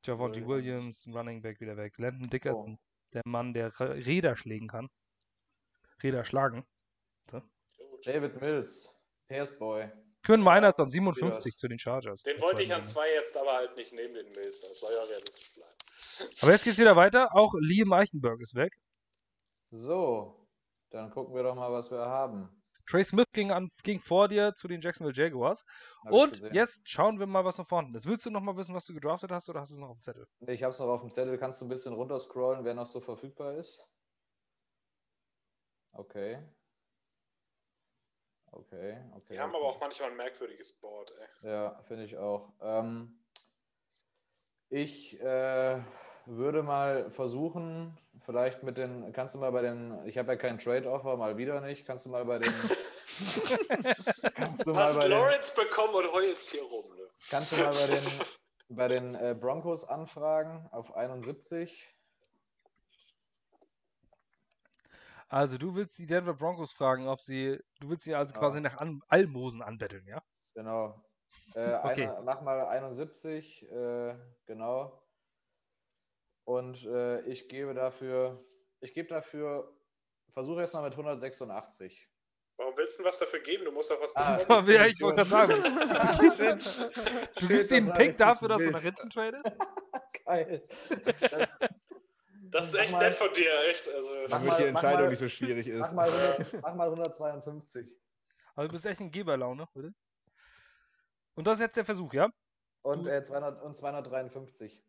Javonte 0.04 0.46
Williams. 0.48 1.06
Williams, 1.06 1.18
Running 1.18 1.42
Back 1.42 1.60
wieder 1.60 1.76
weg. 1.76 1.98
Landon 1.98 2.30
Dickerson, 2.30 2.80
der 3.14 3.24
Mann, 3.26 3.54
der 3.54 3.78
Räder 3.80 4.38
schlägen 4.38 4.68
kann. 4.68 4.90
Räder 6.02 6.24
schlagen. 6.24 6.66
David 8.06 8.40
Mills, 8.40 8.96
Hairsboy. 9.30 9.92
Quinn 10.28 10.42
Meinert 10.42 10.78
an 10.82 10.92
57 10.92 11.56
zu 11.56 11.70
den 11.70 11.80
Chargers. 11.80 12.22
Den 12.24 12.42
wollte 12.42 12.62
ich 12.62 12.74
an 12.74 12.84
zwei 12.84 13.10
jetzt 13.14 13.38
aber 13.38 13.54
halt 13.54 13.78
nicht 13.78 13.94
nehmen, 13.94 14.14
den 14.14 14.28
Mills. 14.28 14.60
Das 14.60 14.78
soll 14.78 14.90
ja 14.94 15.02
realistisch 15.04 15.54
bleiben. 15.54 15.74
Aber 16.42 16.52
jetzt 16.52 16.66
geht's 16.66 16.78
wieder 16.78 16.98
weiter. 16.98 17.34
Auch 17.34 17.54
Liam 17.62 17.94
Eichenberg 17.94 18.42
ist 18.42 18.54
weg. 18.54 18.74
So, 19.72 20.46
dann 20.90 21.12
gucken 21.12 21.34
wir 21.34 21.44
doch 21.44 21.56
mal, 21.56 21.72
was 21.72 21.92
wir 21.92 22.00
haben. 22.00 22.50
Trey 22.90 23.06
Smith 23.06 23.28
ging, 23.32 23.52
an, 23.52 23.70
ging 23.84 24.02
vor 24.02 24.28
dir 24.28 24.54
zu 24.54 24.68
den 24.68 24.82
Jacksonville 24.82 25.16
Jaguars. 25.16 25.64
Hab 26.04 26.12
Und 26.12 26.42
jetzt 26.52 26.90
schauen 26.90 27.20
wir 27.20 27.26
mal, 27.26 27.46
was 27.46 27.58
noch 27.58 27.68
vorhanden 27.68 27.96
ist. 27.96 28.06
Willst 28.06 28.26
du 28.26 28.30
noch 28.30 28.42
mal 28.42 28.58
wissen, 28.58 28.76
was 28.76 28.86
du 28.86 28.94
gedraftet 28.94 29.32
hast 29.32 29.48
oder 29.48 29.62
hast 29.62 29.72
du 29.72 29.76
es 29.76 29.80
noch 29.80 29.92
auf 29.92 29.98
dem 29.98 30.04
Zettel? 30.04 30.28
Nee, 30.40 30.54
Ich 30.54 30.64
habe 30.64 30.72
es 30.72 30.80
noch 30.80 30.88
auf 30.88 31.02
dem 31.02 31.12
Zettel. 31.12 31.38
Kannst 31.38 31.62
du 31.62 31.66
ein 31.66 31.70
bisschen 31.70 31.94
runterscrollen, 31.94 32.66
wer 32.66 32.74
noch 32.74 32.88
so 32.88 33.00
verfügbar 33.00 33.56
ist? 33.56 33.88
Okay. 35.94 36.44
Okay, 38.52 38.98
okay. 39.16 39.34
Die 39.34 39.40
haben 39.40 39.56
aber 39.56 39.66
auch 39.66 39.80
manchmal 39.80 40.12
ein 40.12 40.18
merkwürdiges 40.18 40.74
Board, 40.74 41.14
ey. 41.20 41.50
Ja, 41.50 41.80
finde 41.88 42.06
ich 42.06 42.18
auch. 42.18 42.54
Ähm, 42.62 43.20
ich 44.70 45.20
äh, 45.22 45.82
würde 46.26 46.64
mal 46.64 47.10
versuchen, 47.12 47.98
vielleicht 48.26 48.64
mit 48.64 48.78
den, 48.78 49.14
kannst 49.14 49.36
du 49.36 49.40
mal 49.40 49.52
bei 49.52 49.62
den, 49.62 50.06
ich 50.06 50.18
habe 50.18 50.34
ja 50.34 50.36
keinen 50.38 50.60
Trade-Offer, 50.60 51.18
mal 51.18 51.38
wieder 51.38 51.62
nicht, 51.62 51.86
kannst 51.86 52.06
du 52.06 52.10
mal 52.10 52.26
bei 52.26 52.40
den, 52.40 52.54
kannst 54.36 54.66
du 54.66 54.72
mal 54.72 54.86
Hast 54.86 54.98
bei 54.98 55.08
den, 55.08 55.12
Lawrence 55.12 55.54
bekommen 55.56 55.96
und 55.96 56.12
heulst 56.12 56.50
hier 56.50 56.64
rum, 56.64 56.86
ne? 56.96 57.08
kannst 57.30 57.52
du 57.52 57.58
mal 57.58 57.72
bei 57.72 57.88
den, 57.88 58.04
bei 58.70 58.88
den 58.88 59.16
äh, 59.16 59.36
Broncos 59.40 59.88
anfragen 59.88 60.68
auf 60.72 60.94
71? 60.96 61.94
Also, 65.30 65.58
du 65.58 65.76
willst 65.76 66.00
die 66.00 66.08
Denver 66.08 66.34
Broncos 66.34 66.72
fragen, 66.72 67.08
ob 67.08 67.22
sie. 67.22 67.60
Du 67.80 67.90
willst 67.90 68.04
sie 68.04 68.16
also 68.16 68.34
Ja. 68.34 68.40
quasi 68.40 68.62
nach 68.62 68.78
An 68.78 69.02
Almosen 69.08 69.62
anbetteln, 69.62 70.06
ja? 70.08 70.24
Genau. 70.56 71.04
Äh, 71.56 71.60
Okay. 71.84 72.08
eine, 72.08 72.22
mach 72.24 72.42
mal 72.42 72.68
71, 72.68 73.64
äh, 73.70 74.16
genau. 74.46 75.04
Und 76.46 76.86
äh, 76.86 77.22
ich 77.24 77.50
gebe 77.50 77.74
dafür, 77.74 78.44
ich 78.80 78.94
gebe 78.94 79.10
dafür, 79.10 79.78
versuche 80.34 80.62
jetzt 80.62 80.74
mal 80.74 80.82
mit 80.84 80.94
186. 80.94 82.10
Warum 82.58 82.76
willst 82.78 82.98
du 82.98 83.04
denn 83.04 83.08
was 83.10 83.20
dafür 83.20 83.40
geben? 83.42 83.66
Du 83.66 83.72
musst 83.72 83.92
doch 83.92 84.02
was 84.02 84.16
Ah, 84.16 84.40
ja, 84.68 84.86
ich 84.88 85.00
wollte 85.02 85.26
gerade 85.26 85.30
sagen. 85.30 85.64
Du 87.40 87.48
gibst 87.48 87.72
das 87.72 87.94
Pick 87.94 88.18
dafür, 88.18 88.48
dass 88.48 88.58
nicht 88.60 88.70
du 88.70 88.72
nach 88.72 88.82
hinten 88.82 89.10
tradest? 89.10 89.46
Geil. 90.26 90.68
Das 91.04 91.48
ist 92.52 92.74
Mach 92.74 92.82
echt 92.82 92.92
mal- 92.94 93.00
nett 93.00 93.14
von 93.16 93.32
dir, 93.32 93.52
echt. 93.70 93.88
Also, 93.88 94.10
Mach 94.24 94.30
Damit 94.30 94.48
mal- 94.48 94.58
die 94.58 94.64
mach 94.64 94.68
Entscheidung 94.84 95.02
mal- 95.02 95.10
nicht 95.10 95.20
so 95.20 95.28
schwierig 95.28 95.68
ist. 95.68 95.80
Mach 95.80 95.92
mal, 95.94 96.10
100, 96.12 96.62
mach 96.62 96.76
mal 96.76 96.90
152. 96.90 97.98
Also, 98.56 98.68
du 98.68 98.72
bist 98.74 98.86
echt 98.86 99.02
in 99.02 99.12
Geberlaune, 99.12 99.68
bitte. 99.74 99.94
Und 101.36 101.46
das 101.48 101.56
ist 101.56 101.62
jetzt 101.62 101.78
der 101.78 101.86
Versuch, 101.86 102.14
ja? 102.14 102.30
Und, 102.82 103.06
äh, 103.08 103.22
200, 103.24 103.62
und 103.62 103.76
253. 103.76 104.82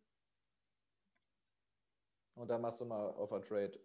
Und 2.35 2.49
dann 2.49 2.61
machst 2.61 2.81
du 2.81 2.85
mal 2.85 3.09
auf 3.11 3.33
a 3.33 3.41
Trade. 3.41 3.79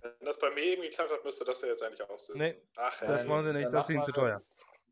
wenn 0.00 0.12
das 0.20 0.38
bei 0.38 0.50
mir 0.50 0.62
eben 0.62 0.82
geklappt 0.82 1.10
hat, 1.10 1.24
müsste 1.24 1.44
das 1.44 1.60
ja 1.62 1.68
jetzt 1.68 1.82
eigentlich 1.82 2.02
auch 2.02 2.18
sitzen. 2.18 2.38
Nee, 2.38 2.54
Ach, 2.76 3.00
Das 3.00 3.26
wollen 3.28 3.44
sie 3.44 3.52
nicht, 3.52 3.64
dann 3.66 3.72
das 3.72 3.84
ist 3.84 3.90
ihnen 3.90 4.04
zu 4.04 4.12
teuer. 4.12 4.40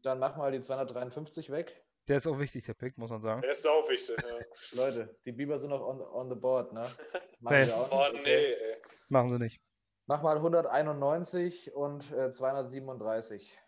Dann 0.02 0.18
mach 0.18 0.36
mal 0.36 0.50
die 0.50 0.60
253 0.60 1.50
weg. 1.50 1.84
Der 2.08 2.18
ist 2.18 2.26
auch 2.26 2.38
wichtig, 2.38 2.64
der 2.64 2.74
Pick, 2.74 2.96
muss 2.98 3.10
man 3.10 3.20
sagen. 3.20 3.42
Der 3.42 3.50
ist 3.50 3.62
sau 3.62 3.88
wichtig. 3.88 4.16
Ja. 4.22 4.38
Leute, 4.84 5.18
die 5.24 5.32
Biber 5.32 5.58
sind 5.58 5.70
noch 5.70 5.80
on, 5.80 6.00
on 6.00 6.28
the 6.30 6.36
board, 6.36 6.72
ne? 6.72 6.80
Machen 7.40 7.66
Nee. 7.66 7.72
auch 7.72 7.90
Oh, 7.90 8.12
nicht, 8.12 8.24
nee, 8.24 8.52
ey. 8.52 8.76
Machen 9.08 9.30
sie 9.30 9.38
nicht. 9.38 9.60
Mach 10.06 10.22
mal 10.22 10.36
191 10.36 11.74
und 11.74 12.12
äh, 12.12 12.30
237. 12.30 13.58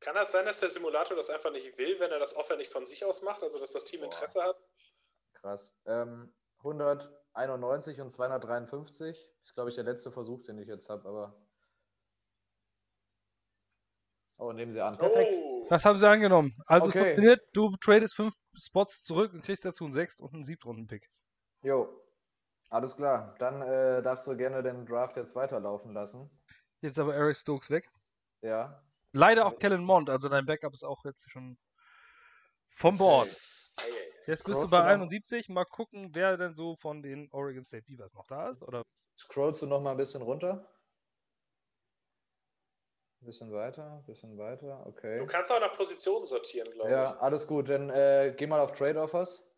Kann 0.00 0.14
das 0.14 0.32
sein, 0.32 0.46
dass 0.46 0.60
der 0.60 0.70
Simulator 0.70 1.14
das 1.16 1.28
einfach 1.28 1.52
nicht 1.52 1.76
will, 1.76 2.00
wenn 2.00 2.10
er 2.10 2.18
das 2.18 2.34
Offer 2.36 2.56
nicht 2.56 2.72
von 2.72 2.86
sich 2.86 3.04
aus 3.04 3.22
macht? 3.22 3.42
Also, 3.42 3.58
dass 3.58 3.72
das 3.72 3.84
Team 3.84 4.00
Boah. 4.00 4.06
Interesse 4.06 4.42
hat? 4.42 4.56
Krass. 5.34 5.74
Ähm, 5.86 6.34
191 6.60 8.00
und 8.00 8.10
253. 8.10 9.28
Ist, 9.42 9.54
glaube 9.54 9.68
ich, 9.68 9.74
der 9.76 9.84
letzte 9.84 10.10
Versuch, 10.10 10.42
den 10.44 10.58
ich 10.58 10.68
jetzt 10.68 10.88
habe, 10.88 11.06
aber. 11.06 11.46
Oh, 14.38 14.52
nehmen 14.52 14.72
sie 14.72 14.80
an. 14.80 14.96
Perfekt. 14.96 15.32
Oh, 15.34 15.53
Das 15.68 15.84
haben 15.84 15.98
sie 15.98 16.08
angenommen. 16.08 16.54
Also, 16.66 16.88
es 16.88 16.94
Okay. 16.94 17.04
funktioniert, 17.04 17.40
du 17.52 17.76
tradest 17.76 18.14
fünf 18.14 18.34
Spots 18.56 19.02
zurück 19.02 19.32
und 19.32 19.42
kriegst 19.44 19.64
dazu 19.64 19.84
einen 19.84 19.92
Sechst- 19.92 20.20
und 20.20 20.34
einen 20.34 20.44
Siebtrunden-Pick. 20.44 21.08
Jo. 21.62 21.88
Alles 22.70 22.96
klar. 22.96 23.34
Dann 23.38 23.62
äh, 23.62 24.02
darfst 24.02 24.26
du 24.26 24.36
gerne 24.36 24.62
den 24.62 24.84
Draft 24.86 25.16
jetzt 25.16 25.34
weiterlaufen 25.36 25.92
lassen. 25.92 26.28
Jetzt 26.80 26.98
aber 26.98 27.14
Eric 27.14 27.36
Stokes 27.36 27.70
weg. 27.70 27.88
Ja. 28.42 28.82
Leider 29.12 29.46
auch 29.46 29.58
Kellen 29.58 29.84
Mond, 29.84 30.10
also 30.10 30.28
dein 30.28 30.44
Backup 30.44 30.72
ist 30.74 30.82
auch 30.84 31.04
jetzt 31.04 31.30
schon 31.30 31.56
vom 32.66 32.98
Board. 32.98 33.26
Jetzt 34.26 34.44
bist 34.44 34.46
du 34.48 34.52
Scrollst 34.52 34.70
bei 34.70 34.78
du 34.78 34.82
dann- 34.84 34.92
71. 35.02 35.48
Mal 35.50 35.64
gucken, 35.66 36.10
wer 36.14 36.36
denn 36.36 36.54
so 36.54 36.74
von 36.76 37.02
den 37.02 37.28
Oregon 37.30 37.62
State 37.64 37.84
Beavers 37.86 38.12
noch 38.14 38.26
da 38.26 38.48
ist. 38.50 38.62
Oder 38.62 38.82
Scrollst 39.16 39.62
du 39.62 39.66
noch 39.66 39.80
mal 39.80 39.92
ein 39.92 39.96
bisschen 39.96 40.22
runter? 40.22 40.66
Ein 43.24 43.28
bisschen 43.28 43.52
weiter, 43.52 43.90
ein 43.90 44.04
bisschen 44.04 44.36
weiter. 44.36 44.86
Okay. 44.86 45.18
Du 45.18 45.24
kannst 45.24 45.50
auch 45.50 45.58
nach 45.58 45.72
Positionen 45.72 46.26
sortieren, 46.26 46.70
glaube 46.72 46.90
Ja, 46.90 47.16
alles 47.20 47.46
gut. 47.46 47.70
Dann 47.70 47.88
äh, 47.88 48.34
geh 48.36 48.46
mal 48.46 48.60
auf 48.60 48.72
Trade 48.72 49.00
Offers. 49.00 49.50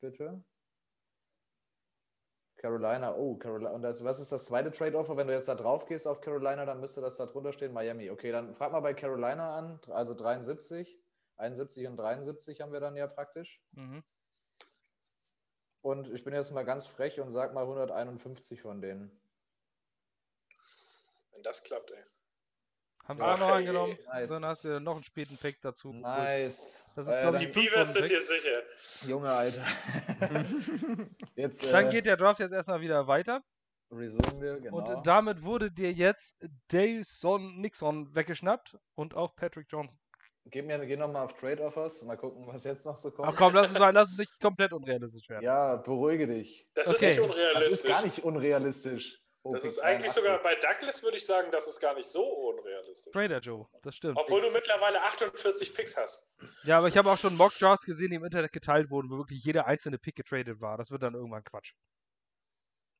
bitte. 0.00 0.40
Carolina, 2.56 3.16
oh, 3.16 3.34
Carolina. 3.34 3.72
Und 3.72 3.82
das, 3.82 4.04
was 4.04 4.20
ist 4.20 4.30
das 4.30 4.44
zweite 4.44 4.70
Trade-Offer? 4.70 5.16
Wenn 5.16 5.26
du 5.26 5.32
jetzt 5.32 5.48
da 5.48 5.56
drauf 5.56 5.86
gehst 5.86 6.06
auf 6.06 6.20
Carolina, 6.20 6.64
dann 6.64 6.78
müsste 6.78 7.00
das 7.00 7.16
da 7.16 7.26
drunter 7.26 7.52
stehen, 7.52 7.72
Miami. 7.72 8.10
Okay, 8.10 8.30
dann 8.30 8.54
frag 8.54 8.70
mal 8.70 8.78
bei 8.78 8.94
Carolina 8.94 9.58
an, 9.58 9.80
also 9.88 10.14
73. 10.14 11.02
71 11.36 11.88
und 11.88 11.96
73 11.96 12.60
haben 12.60 12.72
wir 12.72 12.78
dann 12.78 12.94
ja 12.94 13.08
praktisch. 13.08 13.60
Mhm. 13.72 14.04
Und 15.82 16.14
ich 16.14 16.22
bin 16.22 16.32
jetzt 16.32 16.52
mal 16.52 16.64
ganz 16.64 16.86
frech 16.86 17.18
und 17.18 17.32
sag 17.32 17.54
mal 17.54 17.62
151 17.62 18.62
von 18.62 18.80
denen. 18.80 19.20
Wenn 21.32 21.42
das 21.42 21.64
klappt, 21.64 21.90
ey. 21.90 22.04
Haben 23.06 23.18
sie 23.18 23.24
Ach, 23.26 23.34
auch 23.34 23.38
noch 23.48 23.54
angenommen. 23.56 23.98
nice. 24.06 24.30
Dann 24.30 24.44
hast 24.44 24.64
du 24.64 24.78
noch 24.80 24.94
einen 24.94 25.02
späten 25.02 25.36
Pick 25.36 25.60
dazu. 25.62 25.92
Nice. 25.92 26.76
Das 26.94 27.06
ist, 27.08 27.12
Äh, 27.14 27.20
glaub 27.22 27.32
dann- 27.34 27.42
ich, 27.42 27.50
Die 27.52 27.60
Beavers 27.60 27.92
sind 27.92 28.08
5 28.08 28.10
dir 28.10 28.20
sicher. 28.22 29.08
Junge, 29.08 29.28
Alter. 29.30 29.64
jetzt 31.36 31.64
äh, 31.64 31.72
Dann 31.72 31.90
geht 31.90 32.06
der 32.06 32.16
Draft 32.16 32.40
jetzt 32.40 32.52
erstmal 32.52 32.80
wieder 32.80 33.06
weiter. 33.06 33.42
resumen 33.90 34.40
wir, 34.40 34.60
genau. 34.60 34.76
Und 34.76 35.06
damit 35.06 35.42
wurde 35.42 35.70
dir 35.70 35.92
jetzt 35.92 36.36
Davison 36.68 37.60
Nixon 37.60 38.14
weggeschnappt 38.14 38.76
und 38.94 39.14
auch 39.14 39.34
Patrick 39.34 39.66
Johnson. 39.70 39.98
Geh, 40.46 40.62
mir, 40.62 40.78
geh 40.86 40.96
nochmal 40.96 41.24
auf 41.24 41.34
Trade-Offers, 41.36 42.02
mal 42.04 42.16
gucken, 42.16 42.46
was 42.46 42.64
jetzt 42.64 42.86
noch 42.86 42.96
so 42.96 43.10
kommt. 43.10 43.28
Ach 43.28 43.36
komm, 43.36 43.52
lass 43.54 43.68
uns, 43.70 43.78
lass 43.78 44.08
uns 44.10 44.18
nicht 44.18 44.40
komplett 44.40 44.72
unrealistisch 44.72 45.28
werden. 45.28 45.44
Ja, 45.44 45.76
beruhige 45.76 46.26
dich. 46.26 46.66
Das 46.74 46.88
Okay. 46.88 46.94
ist 46.94 47.02
nicht 47.02 47.18
Das 47.18 47.24
unrealistisch. 47.26 47.72
ist 47.72 47.86
gar 47.86 48.02
nicht 48.02 48.18
unrealistisch. 48.24 49.20
Oh, 49.42 49.52
das 49.54 49.64
ist 49.64 49.78
eigentlich 49.78 50.12
83. 50.12 50.22
sogar 50.22 50.42
bei 50.42 50.54
Douglas, 50.56 51.02
würde 51.02 51.16
ich 51.16 51.24
sagen, 51.26 51.50
das 51.50 51.66
ist 51.66 51.80
gar 51.80 51.94
nicht 51.94 52.08
so 52.08 52.22
unrealistisch. 52.22 53.12
Trader 53.12 53.38
Joe, 53.40 53.66
das 53.82 53.96
stimmt. 53.96 54.18
Obwohl 54.18 54.42
du 54.42 54.50
mittlerweile 54.50 55.00
48 55.02 55.74
Picks 55.74 55.96
hast. 55.96 56.30
Ja, 56.64 56.78
aber 56.78 56.88
ich 56.88 56.96
habe 56.98 57.10
auch 57.10 57.16
schon 57.18 57.36
Mock 57.36 57.52
Drafts 57.58 57.86
gesehen, 57.86 58.10
die 58.10 58.16
im 58.16 58.24
Internet 58.24 58.52
geteilt 58.52 58.90
wurden, 58.90 59.08
wo 59.10 59.16
wirklich 59.18 59.42
jeder 59.42 59.66
einzelne 59.66 59.98
Pick 59.98 60.16
getradet 60.16 60.60
war. 60.60 60.76
Das 60.76 60.90
wird 60.90 61.02
dann 61.02 61.14
irgendwann 61.14 61.42
Quatsch. 61.44 61.72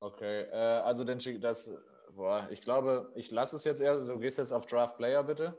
Okay, 0.01 0.43
äh, 0.45 0.55
also 0.81 1.05
den, 1.05 1.19
Chi- 1.19 1.39
das, 1.39 1.71
boah, 2.13 2.49
ich 2.51 2.63
glaube, 2.63 3.13
ich 3.17 3.31
lasse 3.31 3.57
es 3.57 3.65
jetzt 3.65 3.83
eher. 3.83 3.99
Du 3.99 4.19
gehst 4.19 4.39
jetzt 4.39 4.53
auf 4.53 4.65
Draft 4.67 4.97
Player, 4.97 5.23
bitte. 5.23 5.59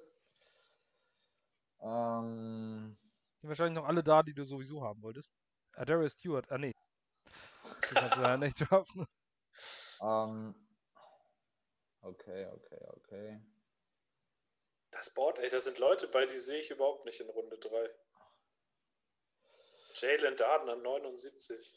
Ähm, 1.80 2.98
Sind 3.40 3.48
wahrscheinlich 3.50 3.76
noch 3.80 3.88
alle 3.88 4.04
da, 4.04 4.24
die 4.24 4.34
du 4.34 4.44
sowieso 4.44 4.84
haben 4.84 5.02
wolltest. 5.02 5.32
Ah, 5.76 5.86
Darius 5.86 6.14
Stewart, 6.14 6.50
ah 6.52 6.58
nee. 6.58 6.74
Die 7.90 7.94
kannst 7.96 8.18
du 8.18 8.22
ja 8.22 8.38
nicht 8.38 8.60
draften. 8.72 9.06
ähm, 10.02 10.56
okay, 12.02 12.48
okay, 12.54 12.88
okay. 12.98 13.42
Das 14.92 15.10
Board, 15.14 15.40
ey, 15.40 15.50
da 15.50 15.60
sind 15.62 15.78
Leute 15.80 16.08
bei, 16.08 16.26
die 16.26 16.38
sehe 16.38 16.60
ich 16.60 16.70
überhaupt 16.70 17.06
nicht 17.06 17.20
in 17.20 17.30
Runde 17.30 17.58
3. 17.58 17.90
Jalen 19.94 20.36
Darden 20.36 20.70
an 20.70 20.82
79. 20.82 21.74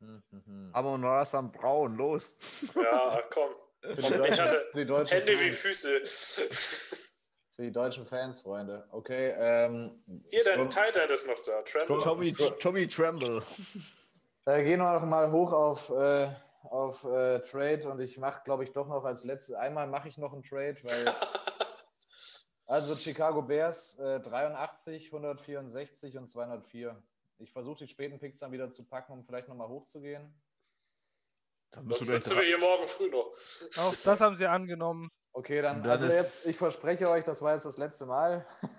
Hm, 0.00 0.22
hm, 0.30 0.44
hm. 0.44 0.70
Aber 0.72 0.96
nur 0.98 1.24
Sam 1.24 1.50
Braun, 1.50 1.96
los. 1.96 2.34
Ja, 2.74 3.22
komm. 3.30 3.50
Für 3.80 3.94
die 3.94 4.00
Ich 4.00 4.08
deutschen, 4.08 4.40
hatte 4.44 4.68
für 4.72 4.78
die 4.78 4.86
deutschen 4.86 5.18
Hände 5.18 5.32
wie 5.40 5.52
Fans, 5.52 5.60
Füße. 5.60 6.98
für 7.56 7.62
die 7.62 7.72
deutschen 7.72 8.06
Fans, 8.06 8.40
Freunde. 8.40 8.88
Okay, 8.90 9.34
ähm, 9.38 10.02
Hier, 10.30 10.44
dein 10.44 10.60
End 10.60 11.10
ist 11.10 11.26
noch 11.26 11.40
da. 11.42 11.62
Tremble. 11.62 12.00
Tommy, 12.00 12.32
Tommy 12.60 12.88
Tremble. 12.88 13.42
Äh, 14.46 14.64
gehen 14.64 14.80
wir 14.80 14.92
noch 14.92 15.04
mal 15.04 15.30
hoch 15.30 15.52
auf, 15.52 15.90
äh, 15.90 16.30
auf 16.70 17.04
äh, 17.04 17.40
Trade 17.40 17.88
und 17.90 18.00
ich 18.00 18.18
mache, 18.18 18.42
glaube 18.44 18.64
ich, 18.64 18.72
doch 18.72 18.88
noch 18.88 19.04
als 19.04 19.24
letztes, 19.24 19.54
einmal 19.54 19.86
mache 19.86 20.08
ich 20.08 20.18
noch 20.18 20.32
einen 20.32 20.42
Trade, 20.42 20.76
weil, 20.82 21.14
also 22.66 22.94
Chicago 22.94 23.42
Bears 23.42 23.98
äh, 23.98 24.20
83, 24.20 25.06
164 25.06 26.16
und 26.16 26.28
204. 26.28 27.02
Ich 27.38 27.52
versuche 27.52 27.78
die 27.78 27.88
späten 27.88 28.18
Picks 28.18 28.40
dann 28.40 28.52
wieder 28.52 28.70
zu 28.70 28.84
packen, 28.84 29.12
um 29.12 29.24
vielleicht 29.24 29.48
nochmal 29.48 29.68
hochzugehen. 29.68 30.34
Da 31.70 31.80
bist 31.80 32.00
du 32.00 32.04
Sonst 32.04 32.08
gleich 32.10 32.24
sitzen 32.24 32.38
wir 32.38 32.46
hier 32.46 32.58
morgen 32.58 32.86
früh 32.88 33.10
noch. 33.10 33.30
Auch 33.78 33.94
das 34.04 34.20
haben 34.20 34.36
sie 34.36 34.46
angenommen. 34.46 35.08
Okay, 35.32 35.62
dann, 35.62 35.82
Dann 35.82 35.92
also 35.92 36.06
jetzt, 36.06 36.46
ich 36.46 36.56
verspreche 36.56 37.08
euch, 37.08 37.24
das 37.24 37.42
war 37.42 37.52
jetzt 37.52 37.66
das 37.66 37.78
letzte 37.78 38.06
Mal. 38.06 38.46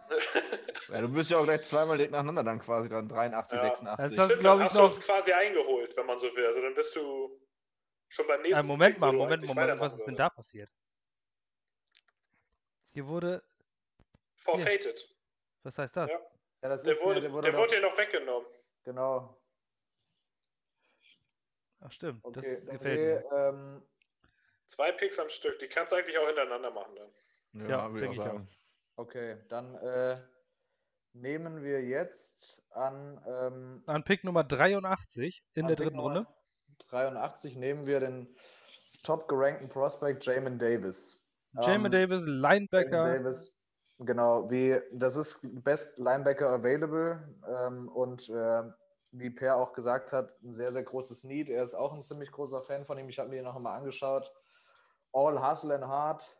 Ja, 0.91 1.01
du 1.01 1.09
bist 1.09 1.29
ja 1.29 1.37
auch 1.37 1.43
gleich 1.43 1.61
zweimal 1.63 1.97
direkt 1.97 2.13
nacheinander 2.13 2.43
dann 2.43 2.59
quasi 2.59 2.89
dran. 2.89 3.07
83, 3.07 3.57
Ja. 3.57 3.63
86. 3.75 3.95
Das 3.97 4.11
Stimmt, 4.13 4.31
ist, 4.31 4.39
glaub 4.39 4.57
dann 4.57 4.57
ich, 4.57 4.65
hast 4.65 4.77
du 4.79 4.83
uns 4.85 5.01
quasi 5.01 5.31
eingeholt, 5.31 5.95
wenn 5.95 6.05
man 6.07 6.17
so 6.17 6.35
will. 6.35 6.45
Also 6.47 6.61
dann 6.61 6.73
bist 6.73 6.95
du 6.95 7.38
schon 8.09 8.27
beim 8.27 8.41
nächsten 8.41 8.65
Äh, 8.65 8.67
Moment 8.67 8.99
mal, 8.99 9.13
Moment, 9.13 9.45
Moment, 9.45 9.79
was 9.79 9.95
ist 9.95 10.05
denn 10.05 10.15
da 10.15 10.29
passiert? 10.29 10.69
Hier 12.91 13.05
wurde, 13.07 13.43
Forfeited. 14.35 15.15
was 15.63 15.77
heißt 15.77 15.95
das? 15.95 16.09
Ja. 16.09 16.19
Ja, 16.61 16.69
das 16.69 16.83
Der 16.83 16.93
ist, 16.93 17.03
wurde, 17.03 17.21
der 17.21 17.31
wurde 17.31 17.43
der 17.43 17.51
doch- 17.53 17.59
wurde 17.59 17.75
dir 17.75 17.81
noch 17.81 17.97
weggenommen. 17.97 18.47
genau. 18.83 19.39
Ach 21.81 21.91
stimmt, 21.93 22.23
Okay, 22.25 22.41
das 22.41 22.63
okay, 22.63 22.71
gefällt 22.73 23.31
mir. 23.31 23.37
ähm, 23.37 23.85
Zwei 24.65 24.91
Picks 24.91 25.17
am 25.17 25.29
Stück. 25.29 25.57
Die 25.59 25.67
kannst 25.67 25.91
du 25.91 25.95
eigentlich 25.95 26.17
auch 26.19 26.27
hintereinander 26.27 26.69
machen 26.69 26.95
dann. 26.95 27.67
Ja, 27.69 27.91
würde 27.91 28.01
denk 28.01 28.13
ich 28.13 28.19
auch. 28.21 28.41
okay, 28.97 29.41
dann 29.47 29.73
äh, 29.75 30.21
nehmen 31.13 31.63
wir 31.63 31.81
jetzt 31.83 32.61
an 32.71 33.19
ähm, 33.25 33.83
An 33.87 34.03
Pick 34.03 34.23
Nummer 34.23 34.43
83 34.43 35.43
in 35.53 35.63
An 35.63 35.67
der 35.69 35.75
Pick 35.75 35.85
dritten 35.85 35.97
Nummer 35.97 36.15
Runde. 36.17 36.33
83 36.89 37.55
nehmen 37.55 37.85
wir 37.87 37.99
den 37.99 38.27
top 39.03 39.27
gerankten 39.27 39.69
Prospect 39.69 40.25
Jamin 40.25 40.57
Davis. 40.59 41.21
Jamin 41.61 41.85
Ähm, 41.87 41.91
Davis, 41.91 42.23
Linebacker. 42.25 43.07
Jamin 43.07 43.23
Davis, 43.23 43.55
genau, 43.99 44.49
wie 44.49 44.79
das 44.93 45.15
ist 45.15 45.39
Best 45.63 45.97
Linebacker 45.97 46.49
available 46.49 47.37
ähm, 47.47 47.89
und 47.89 48.29
äh, 48.29 48.63
wie 49.11 49.29
Per 49.31 49.55
auch 49.57 49.73
gesagt 49.73 50.11
hat, 50.13 50.39
ein 50.43 50.53
sehr, 50.53 50.71
sehr 50.71 50.83
großes 50.83 51.23
Need. 51.23 51.49
Er 51.49 51.63
ist 51.63 51.73
auch 51.73 51.93
ein 51.95 52.03
ziemlich 52.03 52.31
großer 52.31 52.61
Fan 52.61 52.85
von 52.85 52.97
ihm. 52.99 53.09
Ich 53.09 53.17
habe 53.17 53.29
mir 53.29 53.37
ihn 53.39 53.43
noch 53.43 53.55
einmal 53.55 53.75
angeschaut. 53.77 54.31
All 55.11 55.41
Hustle 55.49 55.73
and 55.73 55.85
Hard. 55.87 56.37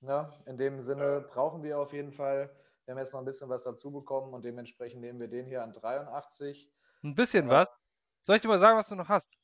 Ne? 0.00 0.32
In 0.46 0.56
dem 0.56 0.80
Sinne 0.80 1.20
brauchen 1.28 1.62
wir 1.62 1.78
auf 1.78 1.92
jeden 1.92 2.12
Fall. 2.12 2.50
Wir 2.86 2.92
haben 2.94 2.98
jetzt 3.00 3.12
noch 3.12 3.20
ein 3.20 3.26
bisschen 3.26 3.50
was 3.50 3.64
dazu 3.64 3.90
bekommen 3.90 4.32
und 4.32 4.44
dementsprechend 4.46 5.00
nehmen 5.02 5.20
wir 5.20 5.28
den 5.28 5.44
hier 5.46 5.62
an 5.62 5.72
83. 5.74 6.72
Ein 7.02 7.14
bisschen 7.14 7.48
Ja. 7.48 7.52
was. 7.60 7.68
Soll 8.22 8.36
ich 8.36 8.42
dir 8.42 8.48
mal 8.48 8.58
sagen, 8.58 8.78
was 8.78 8.88
du 8.88 8.94
noch 8.94 9.08
hast? 9.10 9.36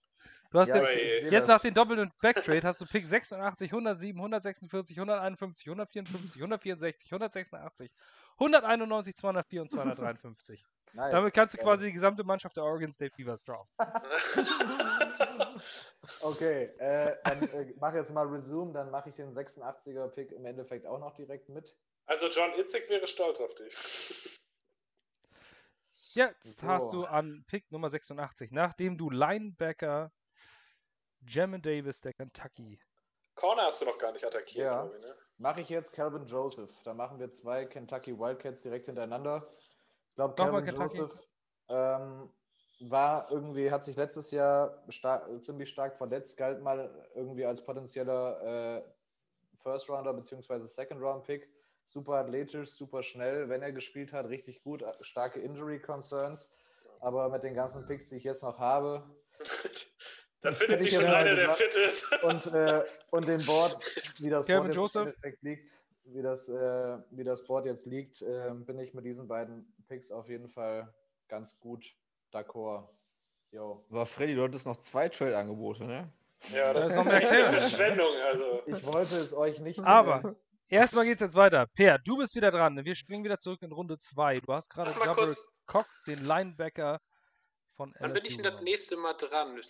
Du 0.52 0.58
hast 0.58 0.68
Ja, 0.68 0.86
sehe 0.86 1.30
jetzt 1.30 1.48
nach 1.48 1.60
den 1.60 1.72
doppelten 1.72 2.12
Backtrade 2.20 2.62
hast 2.62 2.80
du 2.80 2.86
Pick 2.86 3.06
86, 3.06 3.70
107, 3.72 4.18
146, 4.20 4.98
151, 4.98 5.66
154, 5.66 6.42
164, 6.42 7.10
186, 7.10 7.90
191, 8.38 9.16
204 9.16 9.62
und 9.62 9.70
253. 9.70 10.64
Nice. 10.94 11.10
Damit 11.10 11.32
kannst 11.32 11.54
du 11.54 11.58
quasi 11.58 11.86
die 11.86 11.92
gesamte 11.94 12.22
Mannschaft 12.22 12.58
der 12.58 12.64
Oregon 12.64 12.92
State 12.92 13.14
Beavers 13.16 13.44
draften. 13.44 13.74
Okay, 16.20 16.64
äh, 16.78 17.16
dann 17.24 17.42
äh, 17.50 17.72
mach 17.78 17.94
jetzt 17.94 18.12
mal 18.12 18.26
Resume, 18.26 18.72
dann 18.72 18.90
mache 18.90 19.10
ich 19.10 19.14
den 19.14 19.30
86er 19.30 20.08
Pick 20.08 20.32
im 20.32 20.44
Endeffekt 20.44 20.86
auch 20.86 20.98
noch 20.98 21.14
direkt 21.14 21.48
mit. 21.48 21.76
Also 22.06 22.26
John 22.26 22.50
Itzig 22.58 22.88
wäre 22.88 23.06
stolz 23.06 23.40
auf 23.40 23.54
dich. 23.54 24.40
Jetzt 26.14 26.58
So. 26.60 26.66
hast 26.66 26.92
du 26.92 27.04
an 27.04 27.44
Pick 27.46 27.70
Nummer 27.70 27.90
86, 27.90 28.50
nachdem 28.50 28.98
du 28.98 29.10
Linebacker 29.10 30.10
Jamin 31.26 31.62
Davis 31.62 32.00
der 32.00 32.12
Kentucky. 32.12 32.80
Corner 33.34 33.62
hast 33.66 33.80
du 33.80 33.86
noch 33.86 33.98
gar 33.98 34.12
nicht 34.12 34.24
attackiert, 34.24 34.66
Ja. 34.66 34.82
glaube 34.82 34.96
ich, 34.98 35.04
ne? 35.04 35.14
Mache 35.38 35.60
ich 35.62 35.68
jetzt 35.68 35.92
Calvin 35.92 36.26
Joseph. 36.26 36.70
Da 36.84 36.94
machen 36.94 37.18
wir 37.18 37.30
zwei 37.30 37.64
Kentucky 37.64 38.18
Wildcats 38.18 38.62
direkt 38.62 38.86
hintereinander. 38.86 39.42
Ich 40.10 40.14
glaube, 40.14 40.34
Calvin 40.34 40.64
Kentucky. 40.64 40.98
Joseph 40.98 41.26
ähm, 41.68 42.30
war 42.80 43.30
irgendwie, 43.30 43.70
hat 43.70 43.82
sich 43.84 43.96
letztes 43.96 44.30
Jahr 44.30 44.82
star 44.90 45.26
ziemlich 45.40 45.70
stark 45.70 45.96
verletzt, 45.96 46.36
galt 46.36 46.60
mal 46.62 47.08
irgendwie 47.14 47.44
als 47.46 47.64
potenzieller 47.64 48.78
äh, 48.78 48.82
First 49.62 49.88
Rounder 49.88 50.12
bzw. 50.12 50.58
Second 50.60 51.00
Round 51.00 51.24
Pick. 51.24 51.48
Super 51.84 52.14
athletisch, 52.14 52.70
super 52.70 53.02
schnell, 53.02 53.48
wenn 53.48 53.62
er 53.62 53.72
gespielt 53.72 54.12
hat, 54.12 54.26
richtig 54.26 54.62
gut, 54.62 54.82
äh, 54.82 54.92
starke 55.00 55.40
Injury 55.40 55.80
Concerns. 55.80 56.54
Aber 57.00 57.28
mit 57.30 57.42
den 57.42 57.54
ganzen 57.54 57.86
Picks, 57.86 58.08
die 58.10 58.16
ich 58.16 58.24
jetzt 58.24 58.42
noch 58.44 58.58
habe, 58.58 59.02
da 60.42 60.52
findet 60.52 60.82
sich 60.82 60.92
ich 60.92 60.98
schon 60.98 61.06
einer, 61.06 61.34
der 61.34 61.50
fit 61.50 61.74
ist. 61.76 62.12
und, 62.22 62.46
äh, 62.46 62.84
und 63.10 63.28
dem 63.28 63.44
Board, 63.44 63.76
wie 64.18 64.30
das 64.30 64.46
Calvin 64.46 64.62
Board 64.62 64.66
jetzt 64.66 64.76
Joseph. 64.76 65.02
im 65.02 65.08
Endeffekt 65.08 65.42
liegt, 65.42 65.82
wie 66.04 66.22
das, 66.22 66.48
äh, 66.48 66.98
wie 67.10 67.24
das 67.24 67.44
Board 67.44 67.66
jetzt 67.66 67.86
liegt, 67.86 68.22
äh, 68.22 68.50
bin 68.54 68.78
ich 68.78 68.92
mit 68.94 69.04
diesen 69.04 69.28
beiden 69.28 69.72
Picks 69.88 70.10
auf 70.10 70.28
jeden 70.28 70.48
Fall 70.48 70.92
ganz 71.28 71.58
gut 71.60 71.84
d'accord. 72.32 72.88
Jo. 73.52 73.84
Aber 73.90 74.06
Freddy, 74.06 74.34
du 74.34 74.42
hattest 74.42 74.66
noch 74.66 74.80
zwei 74.82 75.08
Trade-Angebote, 75.08 75.84
ne? 75.84 76.12
Ja, 76.52 76.72
das 76.72 76.88
Da 76.88 76.90
ist 76.92 76.98
kommt 76.98 77.12
der 77.12 77.22
echt 77.22 77.32
eine. 77.32 77.44
Verschwendung. 77.60 78.14
Also. 78.24 78.62
Ich 78.66 78.84
wollte 78.84 79.16
es 79.16 79.34
euch 79.34 79.60
nicht. 79.60 79.78
Aber 79.80 80.34
erstmal 80.68 81.04
geht's 81.04 81.20
jetzt 81.20 81.36
weiter. 81.36 81.66
Per, 81.74 81.98
du 81.98 82.16
bist 82.16 82.34
wieder 82.34 82.50
dran. 82.50 82.84
Wir 82.84 82.94
springen 82.96 83.24
wieder 83.24 83.38
zurück 83.38 83.62
in 83.62 83.70
Runde 83.70 83.98
2. 83.98 84.40
Du 84.40 84.52
hast 84.52 84.68
gerade 84.70 84.92
Koch, 85.66 85.86
den 86.06 86.24
Linebacker 86.24 87.00
von 87.76 87.94
Wann 88.00 88.12
bin 88.12 88.24
ich 88.24 88.40
das 88.42 88.60
nächste 88.62 88.96
Mal 88.96 89.14
dran? 89.14 89.60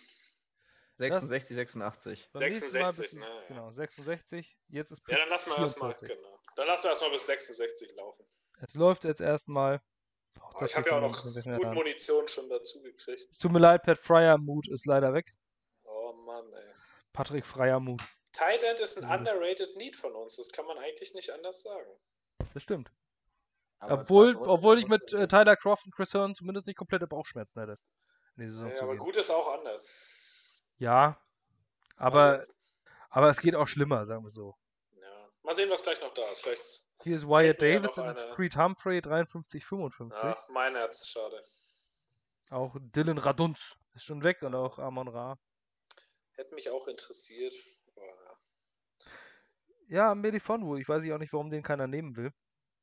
66, 0.99 1.57
86. 1.57 2.31
Beim 2.33 2.43
nächsten 2.43 2.65
Mal 2.67 2.71
66, 2.93 3.03
bist 3.03 3.13
du- 3.15 3.19
ne, 3.19 3.27
ja. 3.27 3.47
Genau, 3.49 3.71
66. 3.73 4.57
Jetzt 4.69 4.93
ist 4.93 5.03
Ja, 5.09 5.17
dann 5.19 5.29
lassen 5.29 5.51
wir 5.51 5.59
erstmal, 5.59 5.95
44. 5.95 6.17
genau. 6.17 6.39
Dann 6.57 6.67
lassen 6.67 6.85
wir 6.85 6.91
erstmal 6.91 7.11
bis 7.11 7.27
66 7.27 7.95
laufen. 7.97 8.25
Es 8.61 8.75
läuft 8.75 9.05
jetzt 9.05 9.21
erstmal 9.21 9.81
Das 10.61 10.71
ich 10.71 10.77
habe 10.77 10.89
ja 10.91 10.97
auch 10.99 11.01
noch 11.01 11.23
gut. 11.23 11.75
Munition 11.75 12.27
schon 12.29 12.49
dazu 12.49 12.81
gekriegt. 12.83 13.27
Es 13.31 13.39
tut 13.39 13.53
mir 13.53 13.59
leid, 13.59 13.83
Pat 13.83 13.99
Fryer 13.99 14.39
Mut 14.39 14.69
ist 14.69 14.87
leider 14.87 15.13
weg. 15.13 15.33
Oh 15.85 16.13
Mann, 16.13 16.53
ey. 16.53 16.75
Patrick 17.13 17.45
Fryer 17.47 17.81
Mut. 17.81 18.01
Tight 18.33 18.63
End 18.63 18.81
ist 18.81 18.97
ein 18.99 19.05
Mhm. 19.05 19.11
underrated 19.27 19.77
Need 19.77 19.97
von 19.97 20.15
uns. 20.15 20.37
Das 20.37 20.51
kann 20.53 20.65
man 20.67 20.79
eigentlich 20.79 21.13
nicht 21.15 21.31
anders 21.31 21.61
sagen. 21.63 21.91
Das 22.55 22.63
stimmt. 22.63 22.91
Aber 23.79 24.03
Obwohl, 24.03 24.37
obwohl 24.37 24.79
ich 24.79 24.87
mit 24.87 25.13
äh. 25.13 25.27
Tyler 25.27 25.57
Croft 25.57 25.85
und 25.87 25.95
Chris 25.95 26.15
Hearn 26.15 26.35
zumindest 26.35 26.67
nicht 26.67 26.77
komplette 26.77 27.07
Bauchschmerzen 27.07 27.59
hätte. 27.61 27.79
In 28.37 28.45
die 28.45 28.49
Saison 28.51 28.69
Ja, 28.71 28.77
zu 28.77 28.83
aber 28.85 28.93
gehen. 28.93 29.01
gut 29.05 29.17
ist 29.17 29.29
auch 29.31 29.59
anders. 29.59 29.91
Ja, 30.83 31.17
aber, 31.97 32.41
Also- 32.41 32.53
aber 33.11 33.29
es 33.31 33.41
geht 33.41 33.55
auch 33.55 33.69
schlimmer, 33.69 34.05
sagen 34.05 34.25
wir 34.25 34.31
so. 34.31 34.57
Ja. 35.01 35.29
Mal 35.45 35.55
sehen, 35.55 35.71
was 35.71 35.85
gleich 35.85 36.01
noch 36.01 36.13
da 36.13 36.29
ist. 36.33 36.41
Vielleicht. 36.43 36.85
Hier 37.05 37.15
ist 37.15 37.27
Wyatt 37.29 37.63
Davis 37.63 37.99
und 37.99 38.05
eine- 38.05 38.35
Creed 38.35 38.57
Humphrey 38.57 39.01
53, 39.01 39.65
55. 39.65 40.29
Ach, 40.37 40.49
mein 40.49 40.75
Herz, 40.75 41.07
schade. 41.09 41.41
Auch 42.51 42.75
Dylan 42.81 43.19
Radunz 43.19 43.77
ist 43.95 44.05
schon 44.05 44.25
weg 44.25 44.43
und 44.43 44.57
auch 44.57 44.81
Amon 44.81 45.07
Ra. 45.07 45.39
Hätte 46.33 46.53
mich 46.57 46.69
auch 46.69 46.89
interessiert. 46.89 47.55
Ja. 47.97 48.03
Ja, 49.89 50.15
Melifonwu, 50.17 50.77
ich 50.77 50.89
weiß 50.89 51.05
auch 51.13 51.19
nicht, 51.19 51.33
warum 51.33 51.49
den 51.51 51.63
keiner 51.63 51.87
nehmen 51.87 52.17
will. 52.17 52.33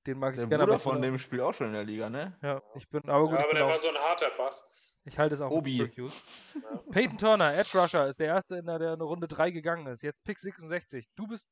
Den 0.08 0.20
mag 0.20 0.36
Der 0.36 0.44
ich 0.44 0.50
gerne. 0.50 0.64
Bruder 0.64 0.78
bin 0.78 0.84
von 0.84 1.02
dem 1.02 1.18
spielt 1.18 1.42
auch 1.42 1.54
schon 1.54 1.68
in 1.68 1.74
der 1.74 1.84
Liga, 1.84 2.10
ne? 2.10 2.38
Ja, 2.42 2.62
ich 2.76 2.88
bin, 2.90 3.08
aber 3.10 3.28
gut, 3.28 3.40
ja, 3.40 3.44
aber 3.44 3.54
der 3.54 3.66
auch, 3.66 3.70
war 3.72 3.80
so 3.80 3.90
ein 3.90 3.98
harter 3.98 4.30
Bast. 4.38 4.79
Ich 5.06 5.18
halte 5.18 5.34
es 5.36 5.42
auch 5.42 5.52
Obi. 5.52 5.82
mit 5.82 5.94
Syracuse. 5.94 6.18
Ja. 6.62 6.78
Peyton 6.92 7.18
Turner, 7.18 7.54
Edge 7.58 7.78
Rusher, 7.80 8.08
ist 8.08 8.20
der 8.20 8.28
erste, 8.28 8.56
in 8.58 8.66
der, 8.66 8.80
der 8.80 8.94
eine 8.94 9.04
Runde 9.04 9.28
3 9.28 9.52
gegangen 9.52 9.88
ist. 9.88 10.04
Jetzt 10.04 10.24
Pick 10.24 10.40
66. 10.40 11.08
Du 11.16 11.28
bist 11.28 11.50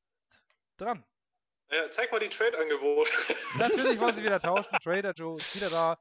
dran. 0.76 1.04
Ja, 1.70 1.90
zeig 1.90 2.10
mal 2.12 2.18
die 2.20 2.28
Trade-Angebote. 2.30 3.10
Natürlich 3.58 4.00
wollen 4.00 4.14
sie 4.14 4.22
wieder 4.22 4.40
tauschen. 4.40 4.74
Trader 4.82 5.12
Joe 5.12 5.36
ist 5.36 5.54
wieder 5.56 5.68
da. 5.70 5.98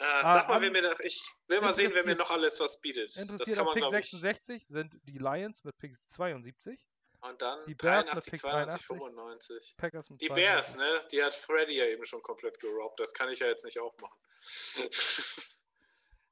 Ah, 0.00 0.32
sag 0.32 0.48
mal, 0.48 0.56
an- 0.56 0.62
wer 0.62 0.70
mir 0.70 0.82
da, 0.82 0.94
ich 1.00 1.22
will 1.48 1.60
mal 1.60 1.72
sehen, 1.72 1.90
wer 1.94 2.04
mir 2.06 2.14
noch 2.16 2.30
alles 2.30 2.58
was 2.60 2.80
bietet. 2.80 3.10
Das 3.10 3.16
Interessiert 3.22 3.58
kann 3.58 3.58
an 3.58 3.64
man, 3.66 3.74
Pick 3.74 3.82
glaube 3.82 3.98
ich. 3.98 4.10
66 4.10 4.66
sind 4.68 4.94
die 5.04 5.18
Lions 5.18 5.62
mit 5.64 5.76
Pick 5.78 5.94
72. 6.06 6.80
Und 7.20 7.40
dann 7.42 7.64
Die 7.66 7.74
Bears 7.74 8.06
mit 8.06 8.14
83, 8.14 8.30
Pick 8.32 8.40
82, 8.40 8.86
83. 8.86 8.86
95. 8.86 9.74
Packers 9.76 10.10
mit 10.10 10.20
Die 10.22 10.26
92. 10.28 10.34
Bears, 10.44 10.76
ne? 10.76 11.08
Die 11.12 11.22
hat 11.22 11.34
Freddy 11.34 11.76
ja 11.76 11.86
eben 11.86 12.04
schon 12.06 12.22
komplett 12.22 12.58
gerobbt. 12.58 12.98
Das 12.98 13.12
kann 13.12 13.28
ich 13.28 13.40
ja 13.40 13.46
jetzt 13.48 13.64
nicht 13.66 13.78
auch 13.78 13.94
machen. 14.00 14.18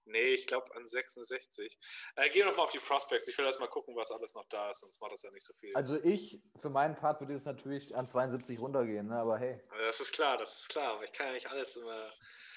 nee, 0.05 0.35
ich 0.35 0.47
glaube 0.47 0.75
an 0.75 0.87
66. 0.87 1.79
Äh, 2.17 2.31
gehen 2.31 2.41
wir 2.41 2.47
nochmal 2.47 2.67
auf 2.67 2.73
die 2.73 2.79
Prospects. 2.79 3.29
Ich 3.29 3.37
will 3.39 3.45
erst 3.45 3.61
mal 3.61 3.69
gucken, 3.69 3.95
was 3.97 4.11
alles 4.11 4.35
noch 4.35 4.47
da 4.49 4.71
ist, 4.71 4.81
sonst 4.81 5.01
macht 5.01 5.13
das 5.13 5.23
ja 5.23 5.31
nicht 5.31 5.45
so 5.45 5.53
viel. 5.55 5.75
Also 5.75 5.97
ich, 6.03 6.41
für 6.59 6.71
meinen 6.71 6.97
Part 6.97 7.21
würde 7.21 7.33
jetzt 7.35 7.47
natürlich 7.47 7.95
an 7.97 8.07
72 8.07 8.59
runtergehen, 8.59 9.09
ne? 9.09 9.17
aber 9.19 9.39
hey. 9.39 9.61
Das 9.79 10.01
ist 10.01 10.13
klar, 10.13 10.37
das 10.39 10.61
ist 10.61 10.69
klar. 10.69 10.95
Aber 10.95 11.05
ich 11.05 11.13
kann 11.13 11.27
ja 11.29 11.33
nicht 11.33 11.47
alles 11.51 11.77
immer. 11.77 12.11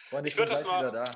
Freunde, 0.10 0.28
Ich 0.30 0.36
bin 0.36 0.42
würd 0.44 0.52
das 0.52 0.64
mal- 0.64 0.80
wieder 0.80 1.06
da. 1.06 1.16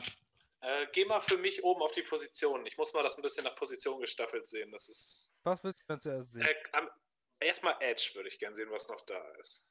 Äh, 0.61 0.88
geh 0.91 1.05
mal 1.05 1.21
für 1.21 1.38
mich 1.38 1.63
oben 1.63 1.82
auf 1.84 1.91
die 1.91 2.01
Position. 2.01 2.65
Ich 2.65 2.78
muss 2.78 2.91
mal 2.93 3.03
das 3.03 3.15
ein 3.17 3.21
bisschen 3.21 3.43
nach 3.43 3.55
Position 3.55 3.99
gestaffelt 4.01 4.47
sehen. 4.47 4.71
Das 4.71 4.89
ist. 4.89 5.32
Was 5.43 5.63
willst 5.63 5.82
du 5.82 5.86
denn 5.93 6.01
zuerst 6.01 6.32
sehen? 6.32 6.41
Äh, 6.41 7.45
erstmal 7.45 7.75
Edge 7.80 8.11
würde 8.15 8.28
ich 8.30 8.39
gern 8.39 8.55
sehen, 8.55 8.69
was 8.71 8.89
noch 8.89 9.01
da 9.05 9.21
ist. 9.39 9.67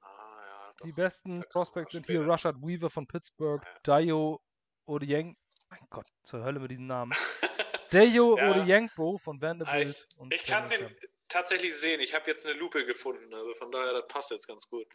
Ah, 0.00 0.42
ja. 0.46 0.65
Die 0.84 0.92
besten 0.92 1.42
Prospects 1.50 1.92
sind 1.92 2.06
hier. 2.06 2.26
Rashad 2.26 2.56
Weaver 2.56 2.90
von 2.90 3.06
Pittsburgh, 3.06 3.62
Dayo 3.82 4.42
Odieng. 4.86 5.36
Mein 5.70 5.86
Gott, 5.90 6.06
zur 6.22 6.44
Hölle 6.44 6.60
mit 6.60 6.70
diesem 6.70 6.86
Namen. 6.86 7.12
Dayo 7.90 8.36
Ja. 8.36 8.50
Odiengbo 8.50 9.18
von 9.18 9.40
Vanderbilt. 9.40 9.88
ich 10.12 10.18
und 10.18 10.32
ich 10.34 10.44
kann 10.44 10.70
ihn 10.70 10.96
tatsächlich 11.28 11.74
sehen. 11.76 12.00
Ich 12.00 12.14
habe 12.14 12.30
jetzt 12.30 12.46
eine 12.46 12.58
Lupe 12.58 12.84
gefunden. 12.84 13.32
Also 13.32 13.54
von 13.54 13.70
daher, 13.72 13.92
das 13.94 14.06
passt 14.08 14.30
jetzt 14.30 14.46
ganz 14.46 14.68
gut. 14.68 14.86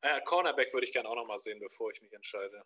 Äh, 0.00 0.20
Cornerback 0.22 0.72
würde 0.72 0.86
ich 0.86 0.92
gerne 0.92 1.08
auch 1.08 1.14
nochmal 1.16 1.38
sehen, 1.38 1.58
bevor 1.60 1.90
ich 1.92 2.00
mich 2.02 2.12
entscheide. 2.12 2.64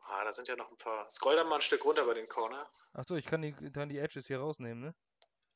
Ah, 0.00 0.24
da 0.24 0.32
sind 0.32 0.48
ja 0.48 0.56
noch 0.56 0.70
ein 0.70 0.78
paar. 0.78 1.08
Scroll 1.10 1.36
dann 1.36 1.48
mal 1.48 1.56
ein 1.56 1.60
Stück 1.62 1.84
runter 1.84 2.04
bei 2.06 2.14
den 2.14 2.28
Corner. 2.28 2.68
Achso, 2.94 3.14
ich 3.16 3.26
kann 3.26 3.42
die, 3.42 3.52
kann 3.72 3.88
die 3.88 3.98
Edges 3.98 4.26
hier 4.26 4.38
rausnehmen, 4.38 4.80
ne? 4.82 4.94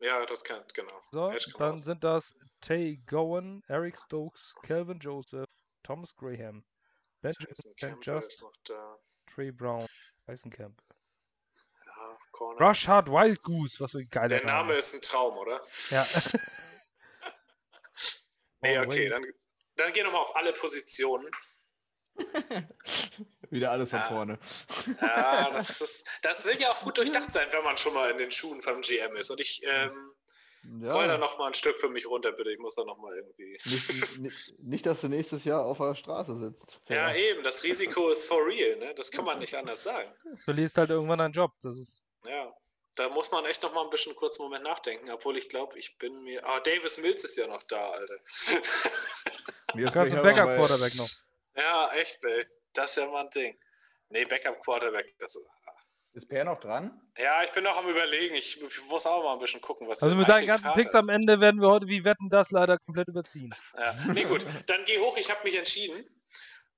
Ja, 0.00 0.24
das 0.26 0.44
kann, 0.44 0.62
genau. 0.74 1.00
So, 1.10 1.30
dann 1.58 1.70
raus. 1.72 1.84
sind 1.84 2.04
das 2.04 2.34
Tay 2.62 3.00
Gowan, 3.06 3.62
Eric 3.68 3.96
Stokes, 3.98 4.54
Calvin 4.62 4.98
Joseph, 5.00 5.48
Thomas 5.82 6.14
Graham, 6.16 6.64
Benjamin 7.20 8.00
Just. 8.00 8.42
Trey 9.26 9.50
Brown, 9.50 9.86
Tyson 10.26 10.50
Campbell. 10.50 10.84
Ja, 11.86 12.18
Corner. 12.30 12.60
Rashad 12.60 13.08
Wild 13.08 13.42
Goose, 13.42 13.80
was 13.80 13.90
für 13.92 13.98
ein 13.98 14.08
geiler 14.10 14.28
Der 14.28 14.44
Name 14.44 14.74
ist 14.74 14.94
ein 14.94 15.00
Traum, 15.02 15.36
oder? 15.36 15.60
Ja. 15.90 16.06
Nee, 18.64 18.78
Oh, 18.78 18.82
okay, 18.82 19.06
wait. 19.06 19.10
dann, 19.10 19.24
dann 19.74 19.92
geh 19.92 20.04
nochmal 20.04 20.20
auf 20.20 20.36
alle 20.36 20.52
Positionen. 20.52 21.28
Wieder 23.50 23.72
alles 23.72 23.90
von 23.90 23.98
Ja. 23.98 24.06
vorne. 24.08 24.38
Ja, 25.00 25.50
das, 25.52 25.80
ist, 25.80 26.06
das 26.22 26.44
will 26.44 26.60
ja 26.60 26.70
auch 26.70 26.80
gut 26.84 26.96
durchdacht 26.96 27.32
sein, 27.32 27.48
wenn 27.50 27.64
man 27.64 27.76
schon 27.76 27.92
mal 27.92 28.12
in 28.12 28.18
den 28.18 28.30
Schuhen 28.30 28.62
vom 28.62 28.80
GM 28.80 29.16
ist. 29.16 29.30
Und 29.30 29.40
ich 29.40 29.62
ähm, 29.64 30.12
Ja, 30.80 31.18
noch 31.18 31.38
mal 31.38 31.48
ein 31.48 31.54
Stück 31.54 31.78
für 31.78 31.88
mich 31.88 32.06
runter, 32.06 32.30
bitte. 32.32 32.52
Ich 32.52 32.58
muss 32.58 32.76
da 32.76 32.84
noch 32.84 32.98
mal 32.98 33.14
irgendwie. 33.16 33.58
nicht, 33.64 34.18
nicht, 34.20 34.58
nicht, 34.60 34.86
dass 34.86 35.00
du 35.00 35.08
nächstes 35.08 35.44
Jahr 35.44 35.64
auf 35.64 35.78
der 35.78 35.94
Straße 35.96 36.38
sitzt. 36.38 36.80
Ja, 36.88 37.12
eben, 37.14 37.42
das 37.42 37.64
Risiko 37.64 38.10
ist 38.10 38.26
for 38.26 38.46
real, 38.46 38.76
ne? 38.78 38.94
Das 38.94 39.10
kann 39.10 39.24
man 39.24 39.38
nicht 39.40 39.54
anders 39.56 39.82
sagen. 39.82 40.14
Verlierst 40.44 40.78
halt 40.78 40.90
irgendwann 40.90 41.18
deinen 41.18 41.32
Job. 41.32 41.52
Das 41.62 41.76
ist. 41.76 42.00
Ja. 42.24 42.54
Da 42.94 43.08
muss 43.08 43.30
man 43.32 43.44
echt 43.46 43.62
noch 43.62 43.72
mal 43.72 43.82
ein 43.84 43.90
bisschen 43.90 44.14
kurz 44.14 44.38
einen 44.38 44.50
Moment 44.50 44.64
nachdenken, 44.64 45.10
obwohl 45.10 45.36
ich 45.38 45.48
glaube, 45.48 45.78
ich 45.78 45.96
bin 45.98 46.22
mir. 46.24 46.46
Ah, 46.46 46.60
Davis 46.60 46.98
Mills 46.98 47.24
ist 47.24 47.36
ja 47.36 47.46
noch 47.46 47.62
da, 47.64 47.90
Alter. 47.90 48.18
Mir 49.74 49.86
ist 49.86 49.94
Kannst 49.94 50.14
du 50.14 50.20
gleich 50.20 50.38
aber 50.38 50.44
Backup 50.44 50.46
bei- 50.46 50.56
Quarterback 50.58 50.94
noch. 50.96 51.08
ja, 51.56 51.92
echt, 51.94 52.22
ey. 52.24 52.46
Das 52.74 52.90
ist 52.90 52.96
ja 52.98 53.06
mal 53.06 53.24
ein 53.24 53.30
Ding. 53.30 53.58
Nee, 54.10 54.24
Backup 54.24 54.62
Quarterback, 54.62 55.14
das 55.18 55.34
Ist 55.36 55.42
Per 56.28 56.44
noch 56.44 56.60
dran? 56.60 57.00
Ja, 57.16 57.42
ich 57.42 57.52
bin 57.52 57.64
noch 57.64 57.76
am 57.76 57.88
überlegen. 57.88 58.34
Ich 58.34 58.60
muss 58.88 59.06
auch 59.06 59.22
mal 59.22 59.34
ein 59.34 59.38
bisschen 59.38 59.60
gucken, 59.60 59.88
was 59.88 60.02
Also 60.02 60.14
mit 60.14 60.28
deinen 60.28 60.46
ganzen 60.46 60.72
Picks 60.74 60.92
ist. 60.92 61.00
am 61.00 61.08
Ende 61.08 61.40
werden 61.40 61.60
wir 61.60 61.68
heute 61.68 61.88
wie 61.88 62.04
Wetten 62.04 62.28
das 62.28 62.50
leider 62.50 62.78
komplett 62.78 63.08
überziehen. 63.08 63.54
Ja. 63.76 63.94
Nee, 64.12 64.24
gut. 64.24 64.46
Dann 64.66 64.84
geh 64.84 64.98
hoch. 64.98 65.16
Ich 65.16 65.30
habe 65.30 65.40
mich 65.44 65.56
entschieden. 65.56 66.04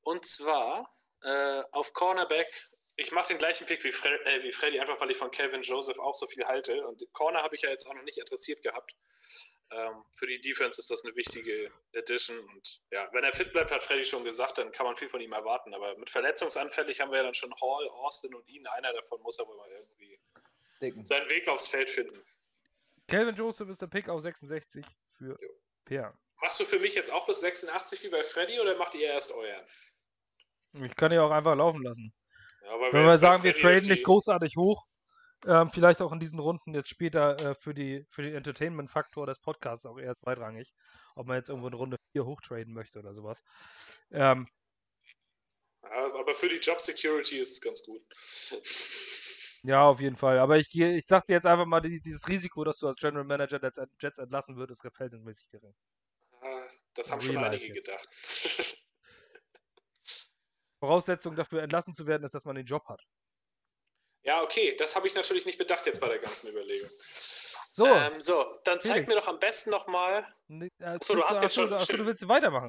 Und 0.02 0.24
zwar 0.24 0.94
äh, 1.23 1.62
auf 1.73 1.93
Cornerback. 1.93 2.47
Ich 2.97 3.11
mache 3.11 3.28
den 3.28 3.39
gleichen 3.39 3.66
Pick 3.66 3.82
wie, 3.82 3.90
Fre 3.90 4.09
äh, 4.24 4.43
wie 4.44 4.52
Freddy, 4.52 4.78
einfach 4.78 5.01
weil 5.01 5.11
ich 5.11 5.19
von 5.19 5.31
Calvin 5.31 5.62
Joseph 5.62 5.98
auch 5.98 6.15
so 6.15 6.27
viel 6.27 6.44
halte. 6.44 6.86
Und 6.86 7.02
Corner 7.12 7.43
habe 7.43 7.56
ich 7.56 7.62
ja 7.62 7.70
jetzt 7.70 7.86
auch 7.86 7.94
noch 7.94 8.05
nicht 8.05 8.20
adressiert 8.20 8.62
gehabt. 8.62 8.94
Ähm, 9.75 10.05
für 10.13 10.27
die 10.27 10.41
Defense 10.41 10.81
ist 10.81 10.91
das 10.91 11.05
eine 11.05 11.15
wichtige 11.17 11.71
Addition. 11.97 12.39
Und 12.39 12.81
ja, 12.93 13.09
wenn 13.13 13.25
er 13.25 13.33
fit 13.33 13.53
bleibt, 13.53 13.71
hat 13.73 13.83
Freddy 13.83 14.05
schon 14.05 14.23
gesagt, 14.23 14.59
dann 14.59 14.71
kann 14.71 14.87
man 14.87 14.97
viel 14.97 15.09
von 15.09 15.21
ihm 15.21 15.33
erwarten. 15.33 15.75
Aber 15.75 15.97
mit 15.99 16.09
verletzungsanfällig 16.11 17.01
haben 17.01 17.11
wir 17.11 17.19
ja 17.19 17.25
dann 17.25 17.35
schon 17.35 17.53
Hall, 17.61 17.89
Austin 17.89 18.35
und 18.35 18.47
ihn. 18.49 18.67
Einer 18.69 18.93
davon 18.93 19.21
muss 19.23 19.41
aber 19.41 19.57
mal 19.57 19.69
irgendwie 19.71 20.19
Sticken. 20.77 21.05
seinen 21.05 21.29
Weg 21.29 21.49
aufs 21.49 21.67
Feld 21.67 21.91
finden. 21.91 22.23
Calvin 23.09 23.35
Joseph 23.35 23.69
ist 23.69 23.83
der 23.83 23.89
Pick 23.89 24.09
auf 24.09 24.21
66 24.21 24.85
für 25.19 25.37
Jo. 25.41 25.49
Per. 25.85 26.17
Machst 26.41 26.61
du 26.61 26.65
für 26.65 26.79
mich 26.79 26.95
jetzt 26.95 27.11
auch 27.13 27.27
bis 27.27 27.41
86 27.41 28.03
wie 28.05 28.09
bei 28.11 28.23
Freddy 28.23 28.61
oder 28.61 28.77
macht 28.77 28.95
ihr 28.95 29.09
erst 29.09 29.33
euren? 29.33 29.63
Ich 30.85 30.95
kann 30.97 31.13
ja 31.13 31.23
auch 31.23 31.31
einfach 31.31 31.57
laufen 31.57 31.83
lassen. 31.83 32.13
Ja, 32.63 32.71
aber 32.71 32.93
Wenn 32.93 33.07
wir 33.07 33.19
sagen, 33.19 33.43
wir 33.43 33.55
traden 33.55 33.89
nicht 33.89 34.05
großartig 34.05 34.57
hoch, 34.57 34.85
ähm, 35.47 35.71
vielleicht 35.71 36.01
auch 36.03 36.12
in 36.12 36.21
diesen 36.21 36.39
Runden 36.39 36.75
jetzt 36.75 36.89
später 36.89 37.39
äh, 37.51 37.55
für, 37.55 37.75
die, 37.75 38.07
für 38.11 38.23
den 38.23 38.35
Entertainment-Faktor 38.35 39.27
des 39.27 39.39
Podcasts 39.41 39.87
auch 39.87 39.99
eher 39.99 40.16
zweitrangig, 40.16 40.73
ob 41.16 41.27
man 41.27 41.37
jetzt 41.37 41.49
irgendwo 41.49 41.69
in 41.69 41.75
Runde 41.75 41.99
4 42.12 42.25
hochtraden 42.27 42.73
möchte 42.75 42.99
oder 43.01 43.15
sowas. 43.15 43.43
Ähm, 44.11 44.47
Ja, 45.83 46.15
aber 46.15 46.35
für 46.35 46.49
die 46.49 46.57
Job 46.57 46.81
Security 46.81 47.39
ist 47.39 47.53
es 47.53 47.61
ganz 47.61 47.83
gut. 47.85 48.03
ja, 49.62 49.83
auf 49.89 50.01
jeden 50.01 50.16
Fall. 50.16 50.39
Aber 50.39 50.59
ich 50.59 50.71
gehe, 50.71 50.97
ich 50.97 51.07
sag 51.07 51.27
dir 51.27 51.35
jetzt 51.35 51.47
einfach 51.47 51.66
mal, 51.66 51.81
die, 51.81 52.01
dieses 52.01 52.29
Risiko, 52.29 52.65
dass 52.65 52.79
du 52.79 52.87
als 52.87 52.97
General 52.97 53.25
Manager 53.25 53.61
Jets, 53.62 53.81
Jets 54.01 54.19
entlassen 54.19 54.57
würdest, 54.57 54.85
ist 54.85 54.95
verhältnismäßig 54.97 55.49
gering. 55.49 55.75
Ah, 56.41 56.69
Das 56.95 57.11
haben 57.11 57.21
schon 57.21 57.37
einige 57.39 57.66
jetzt. 57.69 57.87
gedacht. 57.87 58.09
Voraussetzung 60.79 61.35
dafür 61.35 61.62
entlassen 61.62 61.95
zu 61.95 62.07
werden, 62.07 62.23
ist, 62.23 62.33
dass 62.35 62.45
man 62.45 62.55
den 62.55 62.66
Job 62.66 62.87
hat. 62.89 63.03
Ja, 64.25 64.43
okay, 64.43 64.75
das 64.77 64.97
habe 64.97 65.07
ich 65.07 65.15
natürlich 65.15 65.47
nicht 65.47 65.59
bedacht 65.59 65.87
jetzt 65.87 66.01
bei 66.01 66.09
der 66.09 66.19
ganzen 66.19 66.49
Überlegung. 66.51 66.91
So, 67.73 67.87
ähm, 67.87 68.21
so 68.21 68.59
dann 68.65 68.81
zeig 68.81 68.93
Felix. 68.93 69.09
mir 69.09 69.15
doch 69.17 69.29
am 69.29 69.39
besten 69.39 69.71
nochmal. 69.71 70.27
ne- 70.49 70.69
äh, 70.81 70.85
Achso, 70.85 71.15
du 71.15 71.19
willst 71.19 71.31
hast 71.31 71.37
jetzt 71.43 71.45
achso, 71.45 71.61
schon- 71.63 71.71
du- 71.71 71.77
achso, 71.77 71.97
du 71.97 72.07
willst 72.07 72.29
weitermachen. 72.29 72.69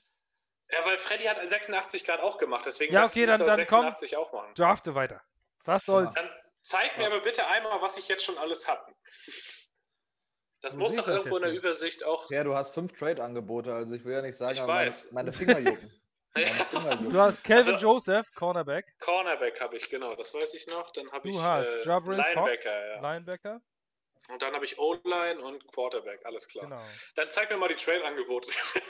Ja, 0.72 0.84
weil 0.86 0.98
Freddy 0.98 1.26
hat 1.26 1.38
86 1.48 2.06
Grad 2.06 2.20
auch 2.22 2.38
gemacht, 2.40 2.66
deswegen 2.66 2.94
Ja, 2.94 3.06
okay, 3.06 3.28
muss 3.28 3.38
dann- 3.38 3.48
er 3.50 3.56
dann 3.58 3.68
komm. 3.68 3.82
86 3.86 4.18
auch 4.18 4.34
machen. 4.34 4.54
Drafte 4.56 4.96
weiter. 4.96 5.22
Was 5.64 5.86
soll's? 5.86 6.14
Dann 6.16 6.30
zeig 6.62 6.98
mir 6.98 7.06
aber 7.08 7.20
bitte 7.22 7.46
einmal, 7.46 7.80
was 7.82 7.98
ich 7.98 8.08
jetzt 8.08 8.24
schon 8.24 8.38
alles 8.40 8.68
habe. 8.68 8.94
Das 10.62 10.76
Wo 10.76 10.80
muss 10.80 10.96
doch 10.96 11.08
irgendwo 11.08 11.38
in 11.38 11.44
der? 11.44 11.52
Übersicht 11.54 12.04
auch. 12.04 12.28
Per, 12.28 12.44
du 12.44 12.56
hast 12.56 12.74
fünf 12.74 12.94
Trade-Angebote, 12.98 13.72
also 13.74 13.94
ich 13.94 14.04
will 14.04 14.14
ja 14.14 14.22
nicht 14.24 14.36
sagen, 14.38 14.54
Ich 14.56 14.62
aber 14.62 14.74
meine, 14.74 14.96
meine 15.12 15.32
Finger 15.32 15.60
jucken. 15.60 15.92
Ja. 16.38 16.96
Du 16.98 17.18
hast 17.20 17.44
Calvin 17.44 17.74
Also- 17.76 17.86
Joseph, 17.88 18.34
Cornerback. 18.36 18.94
Cornerback 19.00 19.60
habe 19.62 19.78
ich, 19.78 19.90
genau, 19.90 20.16
das 20.16 20.34
weiß 20.34 20.54
ich 20.54 20.68
noch. 20.68 20.92
Dann 20.92 21.10
habe 21.12 21.30
Du 21.30 21.36
ich 21.36 21.42
hast 21.42 21.68
äh, 21.68 21.84
Jabril 21.86 22.18
Cox, 22.18 22.28
Linebacker, 22.36 22.88
ja. 22.88 23.02
Linebacker. 23.02 23.62
Und 24.30 24.42
dann 24.42 24.54
habe 24.54 24.66
ich 24.66 24.78
O-Line 24.80 25.40
und 25.40 25.68
Quarterback, 25.68 26.26
alles 26.26 26.48
klar. 26.48 26.66
Genau. 26.66 26.82
Dann 27.16 27.30
zeig 27.30 27.50
mir 27.52 27.58
mal 27.58 27.70
die 27.70 27.76
Trade-Angebote. 27.76 28.50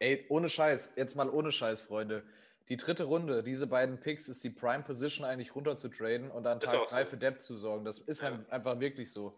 Ey, 0.00 0.24
ohne 0.30 0.48
Scheiß, 0.48 0.94
jetzt 0.96 1.14
mal 1.16 1.28
ohne 1.28 1.52
Scheiß, 1.52 1.82
Freunde. 1.82 2.24
Die 2.70 2.76
dritte 2.76 3.04
Runde, 3.04 3.42
diese 3.42 3.66
beiden 3.66 4.00
Picks, 4.00 4.28
ist 4.28 4.42
die 4.44 4.50
Prime 4.50 4.82
Position 4.84 5.26
eigentlich 5.26 5.54
runter 5.54 5.76
zu 5.76 5.88
traden 5.88 6.30
und 6.30 6.46
an 6.46 6.60
Ist 6.60 6.70
Tag 6.70 6.80
auch 6.80 6.86
3 6.86 7.02
so. 7.04 7.10
für 7.10 7.16
Depth 7.18 7.42
zu 7.42 7.56
sorgen. 7.56 7.84
Das 7.84 7.98
ist 7.98 8.22
Ja. 8.22 8.38
einfach 8.48 8.78
wirklich 8.80 9.12
so. 9.12 9.32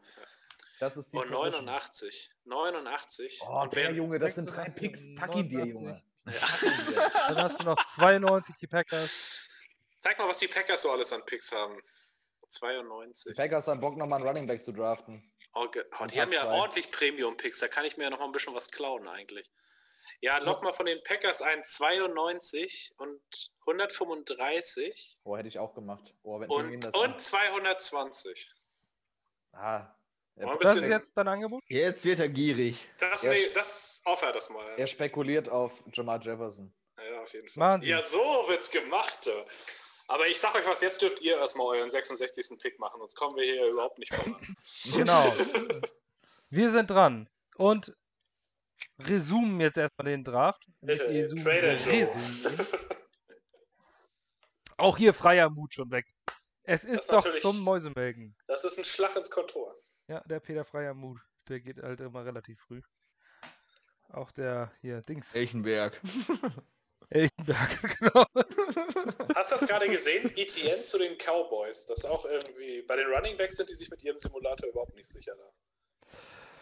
Das 0.83 0.97
ist 0.97 1.13
die 1.13 1.17
Und 1.17 1.31
Position. 1.31 1.65
89. 1.67 2.35
89. 2.45 3.41
Oh, 3.47 3.61
und 3.61 3.73
der 3.73 3.85
wer, 3.85 3.93
Junge, 3.93 4.19
das 4.19 4.35
sind 4.35 4.47
drei 4.51 4.65
86, 4.65 4.75
Picks. 4.75 5.15
Pack 5.15 5.37
ihn 5.37 5.49
dir, 5.49 5.59
89. 5.59 5.75
Junge. 5.75 6.03
Dann 7.29 7.37
hast 7.37 7.61
du 7.61 7.65
noch 7.67 7.85
92 7.85 8.57
die 8.61 8.67
Packers. 8.67 9.39
Sag 10.01 10.19
mal, 10.19 10.29
was 10.29 10.39
die 10.39 10.49
Packers 10.49 10.83
so 10.83 10.91
alles 10.91 11.13
an 11.13 11.25
Picks 11.25 11.53
haben. 11.53 11.81
92. 12.49 13.33
Die 13.33 13.41
Packers 13.41 13.69
haben 13.69 13.79
Bock, 13.79 13.97
nochmal 13.97 14.19
einen 14.19 14.27
Running 14.27 14.47
Back 14.49 14.65
zu 14.65 14.73
draften. 14.73 15.33
Oh, 15.55 15.69
oh, 15.73 16.03
Und 16.03 16.13
die 16.13 16.21
haben 16.21 16.33
ja 16.33 16.41
zwei. 16.43 16.59
ordentlich 16.59 16.91
Premium-Picks. 16.91 17.61
Da 17.61 17.69
kann 17.69 17.85
ich 17.85 17.97
mir 17.97 18.03
ja 18.03 18.11
noch 18.11 18.19
mal 18.19 18.25
ein 18.25 18.33
bisschen 18.33 18.53
was 18.57 18.73
klauen 18.73 19.07
eigentlich. 19.07 19.53
Ja, 20.21 20.39
log 20.39 20.65
mal 20.65 20.73
von 20.73 20.87
den 20.87 21.01
Packers 21.05 21.43
ein 21.43 21.63
92 21.63 22.95
und 22.97 23.21
135 23.61 25.21
Oh, 25.23 25.37
hätte 25.37 25.47
ich 25.47 25.61
auch 25.61 25.75
gemacht. 25.75 26.13
Oh, 26.25 26.39
und, 26.39 26.81
das 26.81 26.93
und 26.93 27.21
220. 27.21 28.53
an. 29.53 29.61
Ah. 29.61 30.02
Das 30.37 30.59
bisschen- 30.59 30.83
ist 30.85 30.89
jetzt 30.91 31.17
dein 31.17 31.29
Angebot? 31.29 31.63
Jetzt 31.69 32.05
wird 32.05 32.19
er 32.21 32.29
gierig. 32.29 32.89
Das, 32.99 33.23
nee, 33.23 33.49
das 33.55 34.01
offer 34.05 34.33
das 34.33 34.51
mal. 34.51 34.67
er 34.77 34.87
spekuliert 34.87 35.49
auf 35.49 35.83
Jamal 35.93 36.21
Jefferson. 36.23 36.73
Ja, 36.99 37.21
auf 37.23 37.33
jeden 37.33 37.49
Fall. 37.49 37.81
Sie. 37.81 37.89
Ja, 37.89 38.03
so 38.05 38.19
wird's 38.49 38.71
gemacht. 38.71 39.29
Aber 40.09 40.27
ich 40.29 40.39
sag 40.41 40.55
euch 40.55 40.67
was, 40.67 40.81
jetzt 40.81 41.01
dürft 41.03 41.21
ihr 41.21 41.37
erstmal 41.39 41.67
euren 41.79 41.91
66. 41.91 42.59
Pick 42.61 42.79
machen, 42.79 42.99
sonst 43.01 43.15
kommen 43.15 43.37
wir 43.37 43.45
hier 43.45 43.67
überhaupt 43.67 43.99
nicht 43.99 44.13
voran. 44.15 44.37
Genau. 44.93 45.33
Wir 46.51 46.71
sind 46.71 46.91
dran. 46.91 47.31
Und 47.57 47.95
resumen 48.99 49.59
jetzt 49.61 49.79
erstmal 49.79 50.05
den 50.07 50.23
Draft. 50.23 50.63
Bitte, 50.83 51.09
resumen. 51.09 52.69
Auch 54.77 54.99
hier 54.99 55.15
freier 55.15 55.49
Mut 55.49 55.73
schon 55.73 55.91
weg. 55.91 56.05
Es 56.65 56.85
ist 56.85 57.01
ist 57.01 57.13
doch 57.13 57.27
zum 57.39 57.61
Mäusemelken. 57.65 58.37
Das 58.47 58.65
ist 58.65 58.79
ein 58.79 58.85
Schlag 58.85 59.17
ins 59.17 59.31
Kontor. 59.31 59.75
Ja, 60.09 60.21
der 60.27 60.41
Peter 60.41 60.65
Freier 60.65 60.95
Mut. 60.95 61.21
Der 61.49 61.61
geht 61.61 61.79
halt 61.83 62.01
immer 62.01 62.25
relativ 62.25 62.61
früh. 62.61 62.81
Auch 64.09 64.31
der 64.31 64.71
hier, 64.81 65.03
Dings. 65.03 65.35
Elchenberg. 65.35 66.01
Elchenberg, 67.09 67.99
genau. 67.99 68.25
Hast 69.35 69.53
du 69.53 69.57
das 69.57 69.67
gerade 69.69 69.89
gesehen? 69.89 70.31
ETN 70.37 70.85
zu 70.85 70.99
den 70.99 71.17
Cowboys. 71.19 71.87
Das 71.87 72.05
auch 72.05 72.25
irgendwie. 72.25 72.83
Bei 72.83 72.97
den 72.97 73.07
Running 73.09 73.37
Backs 73.37 73.57
sind 73.57 73.69
die 73.71 73.75
sich 73.75 73.91
mit 73.91 74.03
ihrem 74.03 74.19
Simulator 74.19 74.69
überhaupt 74.69 74.95
nicht 74.95 75.09
sicher 75.09 75.35
da. 75.37 75.53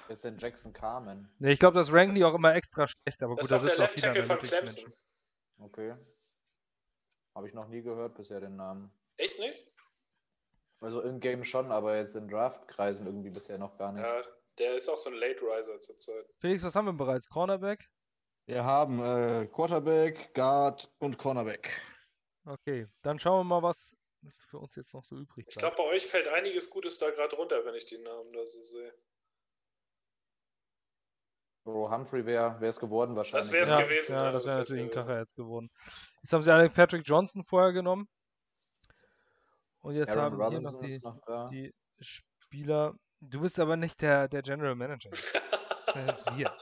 Das 0.09 0.19
ist 0.19 0.25
denn 0.25 0.39
Jackson 0.39 0.73
Carmen. 0.73 1.33
Nee, 1.39 1.53
ich 1.53 1.59
glaube, 1.61 1.79
das 1.79 1.93
ranken 1.93 2.15
die 2.15 2.21
Das- 2.21 2.33
auch 2.33 2.37
immer 2.37 2.55
extra 2.55 2.87
schlecht, 2.89 3.23
aber 3.23 3.37
Das 3.37 3.43
gut, 3.43 3.43
ist 3.45 3.51
da 3.53 3.57
auch 3.57 3.63
der 3.63 3.69
sitzt 3.71 3.81
auch 3.81 3.83
Left 3.83 3.99
Tackle 4.01 4.25
von 4.25 4.39
Clemson. 4.41 4.93
Okay. 5.59 5.95
Habe 7.35 7.47
ich 7.49 7.55
noch 7.55 7.69
nie 7.69 7.83
gehört 7.83 8.15
bisher 8.17 8.41
den 8.41 8.57
Namen. 8.57 8.91
Echt 9.17 9.39
nicht? 9.39 9.70
Also 10.83 11.03
in 11.03 11.21
Game 11.21 11.45
schon, 11.45 11.71
aber 11.71 11.97
jetzt 11.97 12.17
in 12.17 12.29
Draftkreisen 12.29 13.07
irgendwie 13.07 13.31
bisher 13.31 13.59
noch 13.59 13.77
gar 13.77 13.93
nicht. 13.93 14.03
Ja, 14.03 14.23
der 14.59 14.75
ist 14.77 14.89
auch 14.89 14.97
so 14.99 15.11
ein 15.11 15.17
Late 15.17 15.41
Riser 15.43 15.79
zurzeit. 15.79 16.27
Felix, 16.39 16.63
was 16.63 16.75
haben 16.75 16.87
wir 16.87 16.93
bereits? 16.93 17.29
Cornerback? 17.29 17.87
Wir 18.47 18.65
haben 18.65 19.01
äh, 19.03 19.47
Quarterback, 19.47 20.35
Guard 20.35 20.91
und 20.99 21.19
Cornerback. 21.19 21.71
Okay, 22.47 22.87
dann 23.03 23.19
schauen 23.19 23.41
wir 23.41 23.45
mal, 23.45 23.63
was 23.63 23.95
für 24.49 24.59
uns 24.59 24.75
jetzt 24.75 24.95
noch 24.95 25.05
so 25.05 25.17
übrig 25.17 25.47
Ich 25.49 25.55
bleibt. 25.55 25.77
glaube, 25.77 25.77
bei 25.77 25.95
euch 25.95 26.07
fällt 26.07 26.29
einiges 26.29 26.71
Gutes 26.71 26.99
da 26.99 27.11
gerade 27.11 27.37
runter, 27.37 27.65
wenn 27.65 27.75
ich 27.75 27.85
die 27.85 27.99
Namen 27.99 28.33
da 28.33 28.45
so 28.45 28.61
sehe. 28.63 28.95
Bro, 31.65 31.91
Humphrey 31.91 32.25
wäre 32.25 32.59
es 32.67 32.81
geworden 32.81 33.15
wahrscheinlich. 33.17 33.51
Das 33.51 33.53
wär's 33.53 33.71
ja, 33.71 33.83
gewesen, 33.83 34.13
Ja, 34.13 34.25
ja, 34.25 34.33
das 34.33 34.43
das 34.45 34.51
wäre 34.51 34.59
natürlich 34.61 34.83
ein 34.83 34.89
gewesen. 34.89 35.07
Kracher 35.07 35.19
jetzt 35.21 35.37
geworden. 35.37 35.71
Jetzt 36.23 36.33
haben 36.33 36.43
sie 36.43 36.53
alle 36.53 36.71
Patrick 36.71 37.03
Johnson 37.07 37.45
vorher 37.45 37.73
genommen. 37.73 38.09
Und 39.83 39.95
jetzt 39.95 40.11
Aaron 40.11 40.25
haben 40.25 40.39
wir 40.39 40.49
hier 40.51 40.61
noch 40.61 40.81
die, 40.81 40.99
noch 41.01 41.51
die 41.51 41.75
Spieler. 42.01 42.95
Du 43.21 43.41
bist 43.41 43.59
aber 43.59 43.77
nicht 43.77 44.01
der, 44.01 44.29
der 44.29 44.43
General 44.43 44.75
Manager. 44.75 45.11
Das 45.11 45.33
sind 45.95 46.07
jetzt 46.07 46.27
wir. 46.37 46.53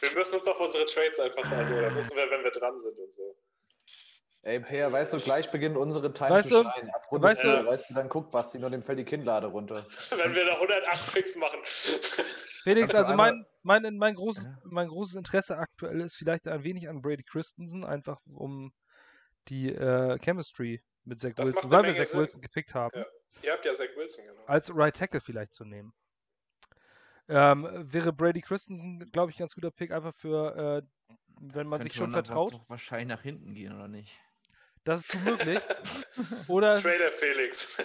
wir 0.00 0.18
müssen 0.18 0.36
uns 0.38 0.48
auf 0.48 0.60
unsere 0.60 0.84
Trades 0.86 1.20
einfach, 1.20 1.50
also 1.50 1.74
da 1.80 1.90
müssen 1.90 2.16
wir, 2.16 2.30
wenn 2.30 2.42
wir 2.44 2.50
dran 2.50 2.78
sind 2.78 2.98
und 2.98 3.12
so. 3.12 3.36
Ey, 4.42 4.58
Per, 4.60 4.90
weißt 4.90 5.12
du, 5.12 5.18
gleich 5.20 5.50
beginnt 5.50 5.76
unsere 5.76 6.12
Time 6.14 6.30
Weißt 6.30 6.48
to 6.48 6.62
du- 6.62 6.70
Shine. 6.70 6.94
Ab 6.94 7.02
Runde 7.10 7.28
weißt 7.28 7.44
du- 7.44 7.66
weißt 7.66 7.90
du, 7.90 7.94
dann 7.94 8.08
guckt 8.08 8.30
Basti 8.30 8.58
nur 8.58 8.70
dem 8.70 8.82
fällt 8.82 8.98
die 8.98 9.04
Kinnlade 9.04 9.48
runter. 9.48 9.86
wenn 10.10 10.34
wir 10.34 10.44
da 10.46 10.54
108 10.54 11.12
Picks 11.12 11.36
machen. 11.36 11.58
Felix, 12.62 12.94
also 12.94 13.12
mein, 13.14 13.44
mein, 13.62 13.96
mein, 13.96 14.14
großes, 14.14 14.48
mein 14.64 14.88
großes 14.88 15.16
Interesse 15.16 15.58
aktuell 15.58 16.00
ist 16.00 16.16
vielleicht 16.16 16.48
ein 16.48 16.62
wenig 16.64 16.88
an 16.88 17.02
Brady 17.02 17.22
Christensen, 17.22 17.84
einfach 17.84 18.18
um 18.32 18.72
die 19.48 19.68
äh, 19.72 20.18
Chemistry 20.18 20.82
mit 21.04 21.20
Zach 21.20 21.32
Das 21.36 21.48
Wilson, 21.52 21.70
weil 21.70 21.84
wir 21.84 21.94
Zach 21.94 22.04
Sinn. 22.06 22.20
Wilson 22.20 22.40
gepickt 22.42 22.74
haben, 22.74 22.96
Ja. 22.98 23.06
Ihr 23.42 23.52
habt 23.52 23.64
ja 23.64 23.72
Zach 23.72 23.86
Wilson 23.96 24.24
genommen. 24.26 24.44
als 24.48 24.74
Right 24.74 24.94
Tackle 24.96 25.20
vielleicht 25.20 25.54
zu 25.54 25.64
nehmen. 25.64 25.92
Ähm, 27.28 27.68
wäre 27.92 28.12
Brady 28.12 28.40
Christensen, 28.40 29.10
glaube 29.12 29.30
ich, 29.30 29.36
ein 29.36 29.40
ganz 29.40 29.54
guter 29.54 29.70
Pick, 29.70 29.92
einfach 29.92 30.14
für, 30.14 30.82
äh, 30.82 31.14
wenn 31.40 31.66
man 31.68 31.80
sich 31.82 31.92
Könnte 31.92 31.98
schon 31.98 32.14
aber 32.14 32.24
vertraut. 32.24 32.54
doch 32.54 32.68
wahrscheinlich 32.68 33.08
nach 33.08 33.22
hinten 33.22 33.54
gehen, 33.54 33.72
oder 33.74 33.86
nicht? 33.88 34.12
Das 34.84 35.02
ist 35.02 35.24
möglich. 35.26 35.60
Oder 36.48 36.72
Trader 36.74 37.12
Felix. 37.12 37.76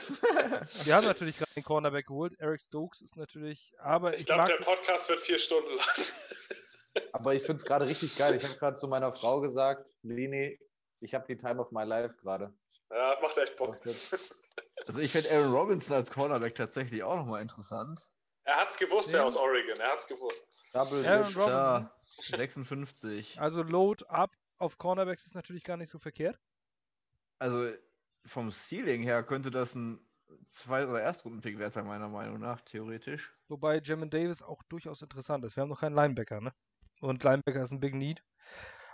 wir 0.85 0.95
haben 0.95 1.05
natürlich 1.05 1.37
gerade 1.37 1.51
den 1.53 1.63
Cornerback 1.63 2.07
geholt. 2.07 2.33
Eric 2.39 2.61
Stokes 2.61 3.01
ist 3.01 3.17
natürlich, 3.17 3.73
aber 3.79 4.13
ich, 4.13 4.21
Ich 4.21 4.25
glaube, 4.25 4.45
der 4.45 4.63
Podcast 4.63 5.09
wird 5.09 5.19
vier 5.19 5.37
Stunden 5.37 5.75
lang. 5.75 7.03
Aber 7.11 7.35
ich 7.35 7.41
finde 7.41 7.55
es 7.55 7.65
gerade 7.65 7.85
richtig 7.85 8.17
geil. 8.17 8.35
Ich 8.35 8.45
habe 8.45 8.55
gerade 8.57 8.77
zu 8.77 8.87
meiner 8.87 9.11
Frau 9.11 9.41
gesagt, 9.41 9.85
Lini, 10.03 10.57
ich 11.05 11.13
habe 11.13 11.25
die 11.27 11.37
Time 11.37 11.61
of 11.61 11.71
my 11.71 11.83
life 11.83 12.15
gerade. 12.21 12.53
Ja, 12.91 13.17
macht 13.21 13.37
echt 13.37 13.55
Bock. 13.57 13.79
Also 14.87 14.99
ich 14.99 15.11
finde 15.11 15.31
Aaron 15.31 15.51
Robinson 15.53 15.95
als 15.95 16.11
Cornerback 16.11 16.55
tatsächlich 16.55 17.01
auch 17.03 17.15
nochmal 17.15 17.41
interessant. 17.41 18.05
Er 18.43 18.57
hat's 18.57 18.77
gewusst, 18.77 19.11
Ja. 19.11 19.19
der 19.19 19.25
aus 19.27 19.35
Oregon. 19.35 19.79
Er 19.79 19.91
hat's 19.91 20.07
gewusst. 20.07 20.47
Double 20.73 21.05
Aaron. 21.05 21.23
Robinson. 21.23 21.47
Da, 21.49 21.91
56. 22.19 23.41
Also 23.41 23.63
Load 23.63 24.05
up 24.07 24.31
auf 24.57 24.77
Cornerbacks 24.77 25.25
ist 25.25 25.35
natürlich 25.35 25.63
gar 25.63 25.75
nicht 25.77 25.89
so 25.89 25.97
verkehrt. 25.99 26.39
Also 27.39 27.71
vom 28.25 28.51
Ceiling 28.51 29.01
her 29.03 29.23
könnte 29.23 29.49
das 29.51 29.75
ein 29.75 29.99
Zweit- 30.47 30.87
oder 30.87 31.01
Erstrunden-Pick 31.01 31.57
wert 31.59 31.73
sein, 31.73 31.85
meiner 31.87 32.07
Meinung 32.09 32.39
nach, 32.39 32.61
theoretisch. 32.61 33.33
Wobei 33.47 33.79
Jamin 33.83 34.09
Davis 34.09 34.41
auch 34.41 34.61
durchaus 34.63 35.01
interessant 35.01 35.43
ist. 35.45 35.55
Wir 35.55 35.61
haben 35.61 35.69
noch 35.69 35.81
keinen 35.81 35.95
Linebacker, 35.95 36.41
ne? 36.41 36.53
Und 37.01 37.23
Linebacker 37.23 37.63
ist 37.63 37.71
ein 37.71 37.79
Big 37.79 37.93
Need. 37.95 38.23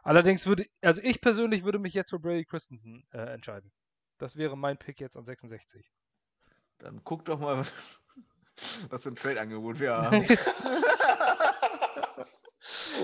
Allerdings 0.03 0.45
würde, 0.47 0.65
also 0.81 1.01
ich 1.03 1.21
persönlich 1.21 1.63
würde 1.63 1.79
mich 1.79 1.93
jetzt 1.93 2.09
für 2.09 2.19
Brady 2.19 2.45
Christensen 2.45 3.05
äh, 3.11 3.33
entscheiden. 3.33 3.71
Das 4.17 4.35
wäre 4.35 4.57
mein 4.57 4.77
Pick 4.77 4.99
jetzt 4.99 5.17
an 5.17 5.25
66. 5.25 5.91
Dann 6.79 7.01
guck 7.03 7.25
doch 7.25 7.39
mal, 7.39 7.65
was 8.89 9.03
für 9.03 9.09
ein 9.09 9.15
Trade-Angebot 9.15 9.79
wir 9.79 9.95
haben. 9.95 10.23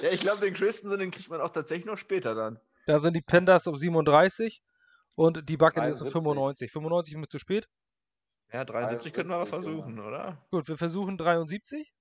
ja, 0.01 0.09
ich 0.11 0.21
glaube, 0.21 0.41
den 0.41 0.53
Christensen, 0.53 0.99
den 0.99 1.11
kriegt 1.11 1.29
man 1.29 1.41
auch 1.41 1.51
tatsächlich 1.51 1.85
noch 1.85 1.97
später 1.97 2.35
dann. 2.35 2.59
Da 2.85 2.99
sind 2.99 3.15
die 3.15 3.21
Pandas 3.21 3.67
auf 3.67 3.77
37 3.77 4.63
und 5.15 5.49
die 5.49 5.57
Buccaneers 5.57 6.01
auf 6.01 6.11
73. 6.11 6.13
95. 6.13 6.71
95 6.71 7.21
ist 7.21 7.31
zu 7.31 7.39
spät. 7.39 7.67
Ja, 8.51 8.63
73 8.63 9.11
können 9.11 9.29
wir 9.29 9.45
73, 9.45 9.49
versuchen, 9.49 9.99
oder? 9.99 10.37
Gut, 10.51 10.69
wir 10.69 10.77
versuchen 10.77 11.17
73. 11.17 11.93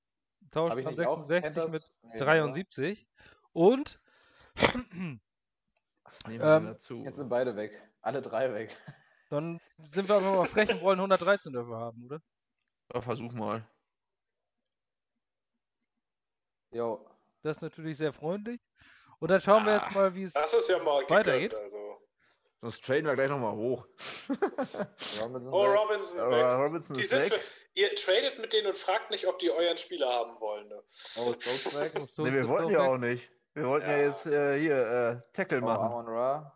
Hab 0.42 0.50
Tauschen 0.52 0.84
dann 0.84 1.06
auch 1.06 1.22
66 1.22 1.72
mit? 1.72 1.82
Nee, 2.02 2.18
73. 2.18 3.08
Und 3.52 3.98
Das 4.56 6.24
nehmen 6.26 6.40
wir 6.40 6.56
Ähm, 6.56 6.66
dazu. 6.66 7.02
Jetzt 7.04 7.16
sind 7.16 7.28
beide 7.28 7.56
weg. 7.56 7.82
Alle 8.00 8.22
drei 8.22 8.52
weg. 8.54 8.76
dann 9.30 9.60
sind 9.88 10.08
wir 10.08 10.16
aber 10.16 10.32
mal 10.36 10.46
frech 10.46 10.70
und 10.70 10.80
wollen 10.82 10.98
113 10.98 11.52
dafür 11.52 11.78
haben, 11.78 12.04
oder? 12.04 12.20
Ja, 12.94 13.00
versuch 13.00 13.32
mal. 13.32 13.68
Jo. 16.70 17.08
Das 17.42 17.58
ist 17.58 17.62
natürlich 17.62 17.96
sehr 17.98 18.12
freundlich. 18.12 18.60
Und 19.18 19.30
dann 19.30 19.40
schauen 19.40 19.64
wir 19.64 19.74
jetzt 19.74 19.86
Ah, 19.88 19.94
mal, 19.94 20.14
wie 20.14 20.24
es. 20.24 20.32
Das 20.32 20.52
ist 20.52 20.68
ja 20.68 20.78
mal 20.82 21.02
Weitergeht? 21.08 21.50
gegönnt, 21.52 21.54
Also. 21.74 21.82
Sonst 22.62 22.84
traden 22.84 23.04
wir 23.04 23.14
gleich 23.14 23.28
nochmal 23.28 23.54
hoch. 23.54 23.86
Robinson 25.20 25.52
Oh, 25.52 25.68
weg. 25.70 25.78
Robinson 25.78 26.20
Aber 26.20 26.36
weg. 26.36 26.44
Robinson 26.68 26.94
Die 26.94 27.00
ist 27.02 27.10
sind 27.10 27.30
weg. 27.30 27.42
für, 27.42 27.80
ihr 27.80 27.94
tradet 27.94 28.38
mit 28.38 28.52
denen 28.52 28.66
und 28.68 28.76
fragt 28.76 29.10
nicht, 29.10 29.26
ob 29.26 29.38
die 29.38 29.50
euren 29.50 29.76
Spieler 29.76 30.08
haben 30.12 30.40
wollen. 30.40 30.66
Ne? 30.68 30.82
Oh, 31.18 31.34
Stokes 31.34 31.78
weg. 31.78 32.08
So, 32.10 32.24
Ne, 32.24 32.34
wir 32.34 32.42
ist 32.42 32.48
wollten 32.48 32.70
ja 32.72 32.80
auch 32.80 32.96
nicht. 32.98 33.30
Wir 33.56 33.66
wollten 33.66 33.88
ja, 33.88 33.96
Ja. 33.96 34.02
jetzt 34.04 34.26
äh, 34.26 34.58
hier 34.60 34.76
äh, 34.76 35.32
Tackle 35.32 35.62
Oh, 35.62 35.64
machen. 35.64 35.86
Amon 35.86 36.06
Ra. 36.08 36.52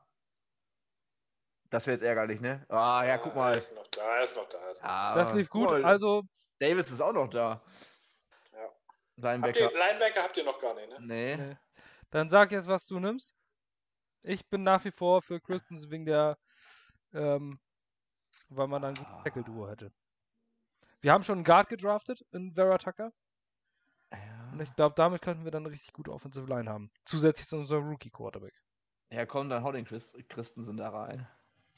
Das 1.70 1.86
wäre 1.86 1.94
jetzt 1.94 2.02
ärgerlich, 2.02 2.40
ne? 2.42 2.66
Ah, 2.68 3.02
ja, 3.06 3.16
guck 3.16 3.34
mal. 3.34 3.52
Er 3.52 3.56
ist 3.56 3.74
noch 3.74 3.86
da, 3.86 4.02
er 4.18 4.22
ist 4.24 4.36
noch 4.36 4.48
da. 4.48 4.58
Er 4.58 4.70
ist 4.72 4.82
noch 4.82 4.88
da. 4.88 4.94
Ah, 5.12 5.14
Das 5.14 5.32
lief 5.32 5.48
gut. 5.48 5.64
mal, 5.64 5.84
Also, 5.84 6.24
Davis 6.58 6.90
ist 6.90 7.00
auch 7.00 7.14
noch 7.14 7.28
da. 7.30 7.62
Ja. 8.52 8.58
Habt 8.60 8.74
Linebacker. 9.16 9.60
ihr, 9.60 9.70
Linebacker 9.78 10.22
habt 10.22 10.36
ihr 10.36 10.44
noch 10.44 10.58
gar 10.58 10.74
nicht, 10.74 10.88
ne? 10.90 10.98
Nee. 11.00 11.36
nee. 11.36 11.56
dann 12.10 12.28
sag 12.28 12.52
jetzt, 12.52 12.68
was 12.68 12.86
du 12.86 12.98
nimmst. 13.00 13.34
Ich 14.22 14.46
bin 14.50 14.62
nach 14.62 14.84
wie 14.84 14.90
vor 14.90 15.22
für 15.22 15.40
Christensen 15.40 15.90
wegen 15.90 16.04
der, 16.04 16.36
ähm, 17.14 17.58
weil 18.50 18.66
man 18.66 18.82
dann 18.82 18.90
ein 18.98 19.02
gutes 19.04 19.22
Tackle-Duo 19.24 19.68
hätte. 19.70 19.90
Wir 21.00 21.12
haben 21.12 21.22
schon 21.22 21.38
einen 21.38 21.44
Guard 21.44 21.70
gedraftet 21.70 22.26
in 22.32 22.52
Vera 22.52 22.76
Tucker. 22.76 23.10
Und 24.52 24.60
ich 24.62 24.74
glaube, 24.74 24.94
damit 24.96 25.22
könnten 25.22 25.44
wir 25.44 25.50
dann 25.50 25.64
eine 25.64 25.72
richtig 25.72 25.92
gute 25.92 26.12
Offensive 26.12 26.46
Line 26.46 26.70
haben. 26.70 26.90
Zusätzlich 27.04 27.46
zu 27.46 27.56
unserem 27.56 27.88
Rookie-Quarterback. 27.88 28.54
Ja, 29.12 29.26
komm, 29.26 29.48
dann 29.48 29.62
hau 29.64 29.72
den 29.72 29.84
Christ 29.84 30.16
Christensen 30.28 30.76
da 30.76 30.90
rein. 30.90 31.28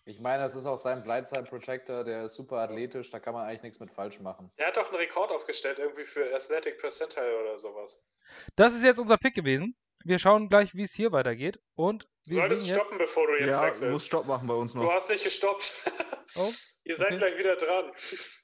Ich 0.05 0.19
meine, 0.21 0.43
das 0.43 0.57
ist 0.57 0.67
auch 0.67 0.77
sein 0.79 1.03
Blindside 1.05 1.45
Protector, 1.45 2.03
der 2.03 2.25
ist 2.25 2.35
super 2.35 2.57
athletisch, 2.59 3.11
da 3.11 3.21
kann 3.21 3.35
man 3.35 3.47
eigentlich 3.47 3.63
nichts 3.63 3.79
mit 3.81 3.91
falsch 3.93 4.19
machen. 4.21 4.51
Der 4.59 4.67
hat 4.67 4.77
doch 4.77 4.89
einen 4.89 4.97
Rekord 4.97 5.31
aufgestellt, 5.31 5.79
irgendwie 5.79 6.05
für 6.05 6.25
Athletic 6.35 6.79
Percentile 6.81 7.41
oder 7.41 7.57
sowas. 7.59 8.09
Das 8.57 8.75
ist 8.75 8.83
jetzt 8.83 8.99
unser 8.99 9.17
Pick 9.17 9.35
gewesen. 9.35 9.77
Wir 10.05 10.19
schauen 10.19 10.49
gleich, 10.49 10.75
wie 10.75 10.83
es 10.83 10.93
hier 10.93 11.13
weitergeht. 11.13 11.61
Und 11.77 12.09
Du 12.27 12.33
wir 12.33 12.41
solltest 12.41 12.65
sehen 12.65 12.75
jetzt. 12.75 12.81
stoppen, 12.87 12.99
bevor 12.99 13.27
du 13.29 13.35
jetzt 13.39 13.51
Ja, 13.55 13.61
du 13.61 13.67
wechselst. 13.69 13.93
musst 13.93 14.07
Stopp 14.07 14.27
machen 14.27 14.49
bei 14.49 14.55
uns 14.55 14.73
Du 14.73 14.79
noch. 14.79 14.91
hast 14.93 15.09
nicht 15.09 15.23
gestoppt. 15.23 15.89
Oh, 16.37 16.51
Ihr 16.85 16.97
seid 16.97 17.09
okay. 17.09 17.17
gleich 17.19 17.39
wieder 17.39 17.57
dran. 17.57 17.93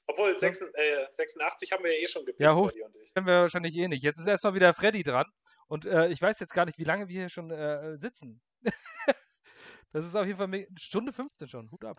Obwohl, 0.06 0.38
86, 0.38 0.74
äh, 0.76 1.06
86 1.10 1.72
haben 1.72 1.84
wir 1.84 1.92
ja 1.96 2.04
eh 2.04 2.08
schon 2.08 2.24
gepickt, 2.24 2.40
Ja, 2.40 2.54
hoch- 2.54 2.70
Freddy 2.70 2.82
und 2.82 2.96
ich. 2.96 3.14
Können 3.14 3.26
wir 3.26 3.40
wahrscheinlich 3.40 3.74
eh 3.76 3.88
nicht. 3.88 4.02
Jetzt 4.02 4.18
ist 4.18 4.26
erstmal 4.26 4.54
wieder 4.54 4.72
Freddy 4.74 5.02
dran. 5.02 5.26
Und 5.68 5.84
äh, 5.86 6.08
ich 6.08 6.20
weiß 6.22 6.38
jetzt 6.40 6.52
gar 6.54 6.64
nicht, 6.66 6.78
wie 6.78 6.84
lange 6.84 7.08
wir 7.08 7.20
hier 7.20 7.28
schon 7.28 7.50
äh, 7.50 7.96
sitzen. 7.98 8.40
das 9.92 10.04
ist 10.06 10.14
auf 10.16 10.26
jeden 10.26 10.38
Fall 10.38 10.48
me- 10.48 10.66
Stunde 10.78 11.12
15 11.12 11.48
schon. 11.48 11.70
Hut 11.70 11.84
ab. 11.84 11.98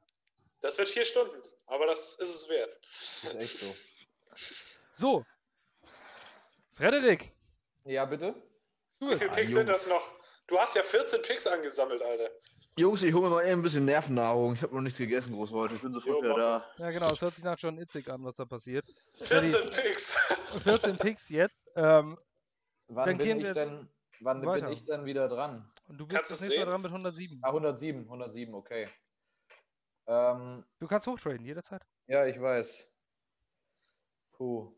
Das 0.62 0.78
wird 0.78 0.90
vier 0.90 1.06
Stunden, 1.06 1.42
aber 1.68 1.86
das 1.88 2.20
ist 2.20 2.30
es 2.36 2.50
wert. 2.50 2.78
Das 2.84 3.24
ist 3.24 3.36
echt 3.36 3.58
so. 3.60 3.76
So. 4.94 5.26
Frederik. 6.74 7.32
Ja, 7.86 8.06
bitte? 8.06 8.34
Du 9.00 9.10
Wie 9.10 9.16
viele 9.18 9.32
Ah, 9.32 9.36
Picks 9.36 9.52
sind 9.54 9.70
das 9.70 9.88
noch? 9.88 10.12
Du 10.48 10.60
hast 10.60 10.76
ja 10.76 10.84
14 10.84 11.22
Picks 11.22 11.48
angesammelt, 11.48 12.02
Alter. 12.02 12.30
Jungs, 12.80 13.04
ich 13.04 13.14
hole 13.14 13.24
mir 13.28 13.36
mal 13.36 13.44
eben 13.44 13.60
ein 13.60 13.62
bisschen 13.62 13.84
Nervennahrung. 13.84 14.54
Ich 14.54 14.62
habe 14.62 14.74
noch 14.74 14.82
nichts 14.82 14.98
gegessen 15.00 15.34
groß 15.34 15.52
heute. 15.52 15.76
Ich 15.76 15.82
bin 15.82 15.92
sofort 15.92 16.18
Jo, 16.18 16.24
wieder 16.24 16.36
da. 16.38 16.66
Ja, 16.78 16.92
genau. 16.92 17.12
Es 17.12 17.22
hört 17.22 17.34
sich 17.34 17.44
nach 17.44 17.60
schon 17.60 17.78
itzig 17.78 18.10
an, 18.10 18.24
was 18.24 18.38
da 18.38 18.46
passiert. 18.46 18.86
Freddy, 19.14 19.50
14 19.50 19.70
Picks. 19.84 20.18
14 20.64 20.98
Picks 20.98 21.30
jetzt. 21.30 21.58
Ähm, 21.76 22.18
Wann 22.88 23.06
Dann 23.06 23.18
bin 23.18 23.40
ich 23.42 23.52
denn, 23.52 23.90
wann 24.22 24.44
weiter. 24.46 24.66
bin 24.66 24.74
ich 24.74 24.86
denn 24.86 25.06
wieder 25.06 25.28
dran? 25.28 25.70
und 25.88 25.98
du 26.00 26.08
bist 26.08 26.16
Kannst 26.16 26.32
das 26.32 26.42
nächste 26.42 26.60
Mal 26.62 26.72
dran 26.72 26.82
mit 26.82 26.90
107. 26.92 27.40
Ah, 27.44 27.50
107, 27.50 28.02
107, 28.06 28.54
okay. 28.56 28.88
Ähm, 30.08 30.66
Du 30.80 30.88
kannst 30.88 31.06
hochtraden, 31.06 31.46
jederzeit. 31.46 31.84
ja, 32.08 32.26
ich 32.26 32.40
weiß. 32.42 32.90
Puh. 34.32 34.74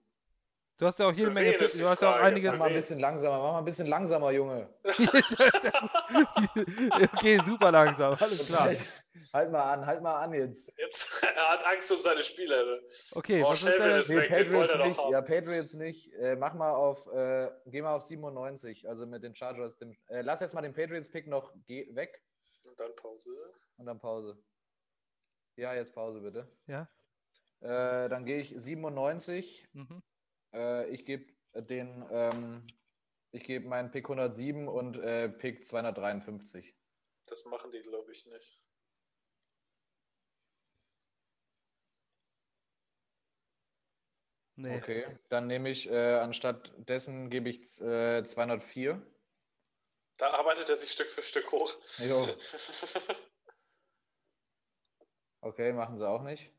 Du 0.81 0.87
hast 0.87 0.97
ja 0.97 1.07
auch 1.07 1.13
jede 1.13 1.27
Für 1.27 1.33
Menge 1.35 1.57
Du 1.59 1.63
hast 1.63 1.77
ja 1.79 1.91
auch 1.91 1.95
Frage? 1.97 2.23
einiges. 2.23 2.51
Mach 2.53 2.57
mal 2.57 2.69
ein 2.69 2.73
bisschen 2.73 2.99
langsamer, 2.99 3.37
mach 3.37 3.51
mal 3.51 3.59
ein 3.59 3.65
bisschen 3.65 3.85
langsamer, 3.85 4.31
Junge. 4.31 4.67
okay, 7.13 7.39
super 7.45 7.71
langsam. 7.71 8.15
Alles 8.19 8.47
klar. 8.47 8.73
Halt 9.31 9.51
mal 9.51 9.73
an, 9.73 9.85
halt 9.85 10.01
mal 10.01 10.23
an 10.23 10.33
jetzt. 10.33 10.73
Jetzt, 10.79 11.21
er 11.35 11.49
hat 11.51 11.63
Angst 11.67 11.91
um 11.91 11.99
seine 11.99 12.23
Spieler. 12.23 12.65
ne? 12.65 12.81
Okay, 13.11 13.43
Oh, 13.43 13.51
was 13.51 13.61
ist 13.61 13.69
ist 13.69 14.09
Nee, 14.09 14.15
weg, 14.17 14.29
Patriots 14.31 14.75
nicht. 14.75 14.99
Ja, 15.11 15.21
Patriots 15.21 15.73
nicht. 15.75 16.13
Äh, 16.15 16.35
mach 16.35 16.55
mal 16.55 16.71
auf, 16.71 17.05
äh, 17.13 17.51
geh 17.67 17.83
mal 17.83 17.93
auf 17.93 18.01
97, 18.01 18.89
also 18.89 19.05
mit 19.05 19.21
den 19.21 19.35
Chargers. 19.35 19.77
Dem, 19.77 19.95
äh, 20.07 20.21
lass 20.21 20.41
jetzt 20.41 20.55
mal 20.55 20.61
den 20.61 20.73
Patriots-Pick 20.73 21.27
noch 21.27 21.53
geh, 21.67 21.93
weg 21.93 22.23
Und 22.67 22.79
dann 22.79 22.95
Pause. 22.95 23.29
und 23.77 23.85
dann 23.85 23.99
Pause. 23.99 24.35
Ja, 25.57 25.75
jetzt 25.75 25.93
Pause 25.93 26.21
bitte. 26.21 26.51
Ja. 26.65 26.89
Äh, 27.59 28.09
dann 28.09 28.25
gehe 28.25 28.39
ich 28.39 28.51
97. 28.57 29.67
Mhm. 29.73 30.01
Äh, 30.53 30.89
ich 30.89 31.05
gebe 31.05 31.31
den, 31.53 32.05
ähm, 32.11 32.65
ich 33.31 33.43
gebe 33.43 33.67
meinen 33.67 33.91
Pick 33.91 34.05
107 34.05 34.67
und 34.67 34.97
äh, 34.97 35.29
Pick 35.29 35.63
253. 35.63 36.75
Das 37.27 37.45
machen 37.45 37.71
die, 37.71 37.81
glaube 37.81 38.11
ich, 38.11 38.25
nicht. 38.25 38.65
Nee. 44.57 44.77
Okay, 44.77 45.05
dann 45.29 45.47
nehme 45.47 45.69
ich, 45.69 45.89
äh, 45.89 46.19
anstatt 46.19 46.71
dessen 46.77 47.29
gebe 47.29 47.49
ich 47.49 47.81
äh, 47.81 48.23
204. 48.23 49.01
Da 50.17 50.29
arbeitet 50.31 50.69
er 50.69 50.75
sich 50.75 50.91
Stück 50.91 51.09
für 51.09 51.23
Stück 51.23 51.51
hoch. 51.51 51.73
Jo. 51.97 52.27
Okay, 55.43 55.73
machen 55.73 55.97
sie 55.97 56.07
auch 56.07 56.21
nicht. 56.21 56.51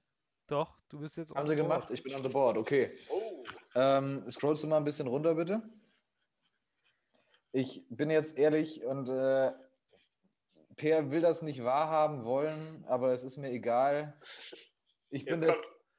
Doch, 0.49 0.77
du 0.89 0.99
bist 0.99 1.17
jetzt. 1.17 1.33
Haben 1.35 1.47
sie 1.47 1.55
board. 1.55 1.69
gemacht? 1.69 1.91
Ich 1.93 2.03
bin 2.03 2.15
on 2.15 2.23
the 2.23 2.29
board, 2.29 2.59
okay. 2.59 2.97
oh, 3.11 3.32
Ähm, 3.75 4.29
scrollst 4.31 4.63
du 4.63 4.69
mal 4.69 4.77
ein 4.77 4.85
bisschen 4.85 5.07
runter, 5.07 5.35
bitte? 5.35 5.63
Ich 7.53 7.87
bin 7.91 8.11
jetzt 8.11 8.39
ehrlich 8.39 8.85
und 8.85 9.09
äh, 9.09 9.53
Per 10.77 11.11
will 11.11 11.21
das 11.21 11.43
nicht 11.43 11.63
wahrhaben 11.65 12.25
wollen, 12.25 12.85
aber 12.89 13.13
es 13.13 13.25
ist 13.25 13.37
mir 13.37 13.51
egal. 13.51 14.15
Ich 15.11 15.25
bin, 15.27 15.39
der, 15.39 15.55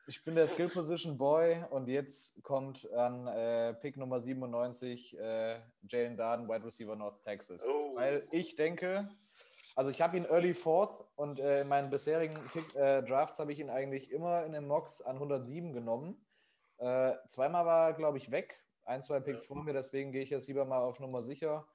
ich 0.08 0.24
bin 0.24 0.34
der 0.34 0.48
Skill 0.48 0.68
Position 0.68 1.18
Boy 1.18 1.64
und 1.70 1.88
jetzt 1.88 2.42
kommt 2.44 2.92
an 2.92 3.28
äh, 3.28 3.76
Pick 3.76 3.98
Nummer 3.98 4.20
97 4.20 5.18
äh, 5.20 5.60
Jalen 5.88 6.18
Darden, 6.18 6.48
Wide 6.50 6.66
Receiver 6.66 6.96
North 6.96 7.24
Texas. 7.24 7.64
Oh. 7.68 7.96
Weil 7.96 8.28
ich 8.32 8.56
denke, 8.56 9.10
also 9.76 9.92
ich 9.92 10.02
habe 10.02 10.18
ihn 10.18 10.26
Early 10.26 10.54
Fourth 10.54 11.06
und 11.16 11.40
äh, 11.40 11.62
in 11.62 11.68
meinen 11.68 11.90
bisherigen 11.90 12.40
Pick, 12.52 12.76
äh, 12.76 13.04
Drafts 13.04 13.40
habe 13.40 13.52
ich 13.54 13.60
ihn 13.60 13.70
eigentlich 13.70 14.12
immer 14.12 14.44
in 14.46 14.54
den 14.54 14.68
Mocks 14.68 15.02
an 15.02 15.16
107 15.16 15.74
genommen. 15.74 16.23
Äh, 16.84 17.16
zweimal 17.30 17.66
war 17.66 17.88
er, 17.88 17.94
glaube 17.94 18.18
ich, 18.18 18.30
weg. 18.30 18.62
Ein, 18.84 19.04
zwei 19.04 19.22
Picks 19.22 19.46
vor 19.46 19.64
mir, 19.64 19.72
deswegen 19.72 20.12
gehe 20.12 20.22
ich 20.22 20.32
jetzt 20.32 20.50
lieber 20.50 20.66
mal 20.66 20.82
auf 20.82 21.00
Nummer 21.00 21.22
sicher. 21.22 21.66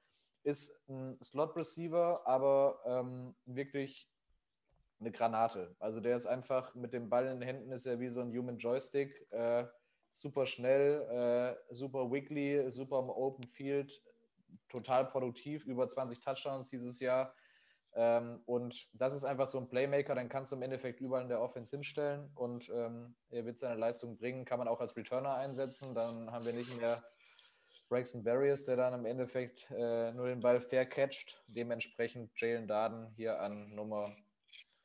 Ist 0.43 0.87
ein 0.87 1.17
Slot-Receiver, 1.23 2.27
aber 2.27 2.79
ähm, 2.85 3.35
wirklich 3.45 4.07
eine 4.99 5.11
Granate. 5.11 5.75
Also 5.79 5.99
der 5.99 6.15
ist 6.15 6.27
einfach 6.27 6.75
mit 6.75 6.93
dem 6.93 7.09
Ball 7.09 7.25
in 7.25 7.39
den 7.39 7.41
Händen, 7.41 7.71
ist 7.71 7.87
er 7.87 7.99
wie 7.99 8.09
so 8.09 8.21
ein 8.21 8.31
Human 8.37 8.59
Joystick. 8.59 9.25
Äh, 9.31 9.65
super 10.13 10.45
schnell, 10.45 11.01
äh, 11.09 11.73
super 11.73 12.11
wiggly, 12.11 12.71
super 12.71 12.99
im 12.99 13.09
Open 13.09 13.47
Field, 13.47 14.03
total 14.67 15.05
produktiv, 15.07 15.65
über 15.65 15.87
20 15.87 16.19
Touchdowns 16.19 16.69
dieses 16.69 16.99
Jahr. 16.99 17.33
Ähm, 17.95 18.41
und 18.45 18.87
das 18.93 19.15
ist 19.15 19.25
einfach 19.25 19.47
so 19.47 19.57
ein 19.59 19.67
Playmaker, 19.67 20.15
dann 20.15 20.29
kannst 20.29 20.51
du 20.51 20.55
im 20.55 20.61
Endeffekt 20.61 21.01
überall 21.01 21.23
in 21.23 21.29
der 21.29 21.41
Offense 21.41 21.75
hinstellen 21.75 22.31
und 22.35 22.69
ähm, 22.69 23.15
er 23.29 23.45
wird 23.45 23.57
seine 23.57 23.79
Leistung 23.79 24.17
bringen, 24.17 24.45
kann 24.45 24.59
man 24.59 24.67
auch 24.67 24.79
als 24.79 24.95
Returner 24.95 25.35
einsetzen. 25.35 25.95
Dann 25.95 26.31
haben 26.31 26.45
wir 26.45 26.53
nicht 26.53 26.75
mehr 26.77 27.03
Braxton 27.89 28.23
Barriers, 28.23 28.65
der 28.65 28.77
dann 28.77 28.93
im 28.93 29.05
Endeffekt 29.05 29.69
äh, 29.71 30.11
nur 30.11 30.27
den 30.27 30.41
Ball 30.41 30.61
fair 30.61 30.85
catcht. 30.85 31.43
Dementsprechend 31.47 32.31
Jalen 32.39 32.67
Darden 32.67 33.07
hier 33.15 33.39
an 33.39 33.73
Nummer 33.73 34.15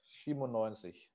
97. 0.09 1.11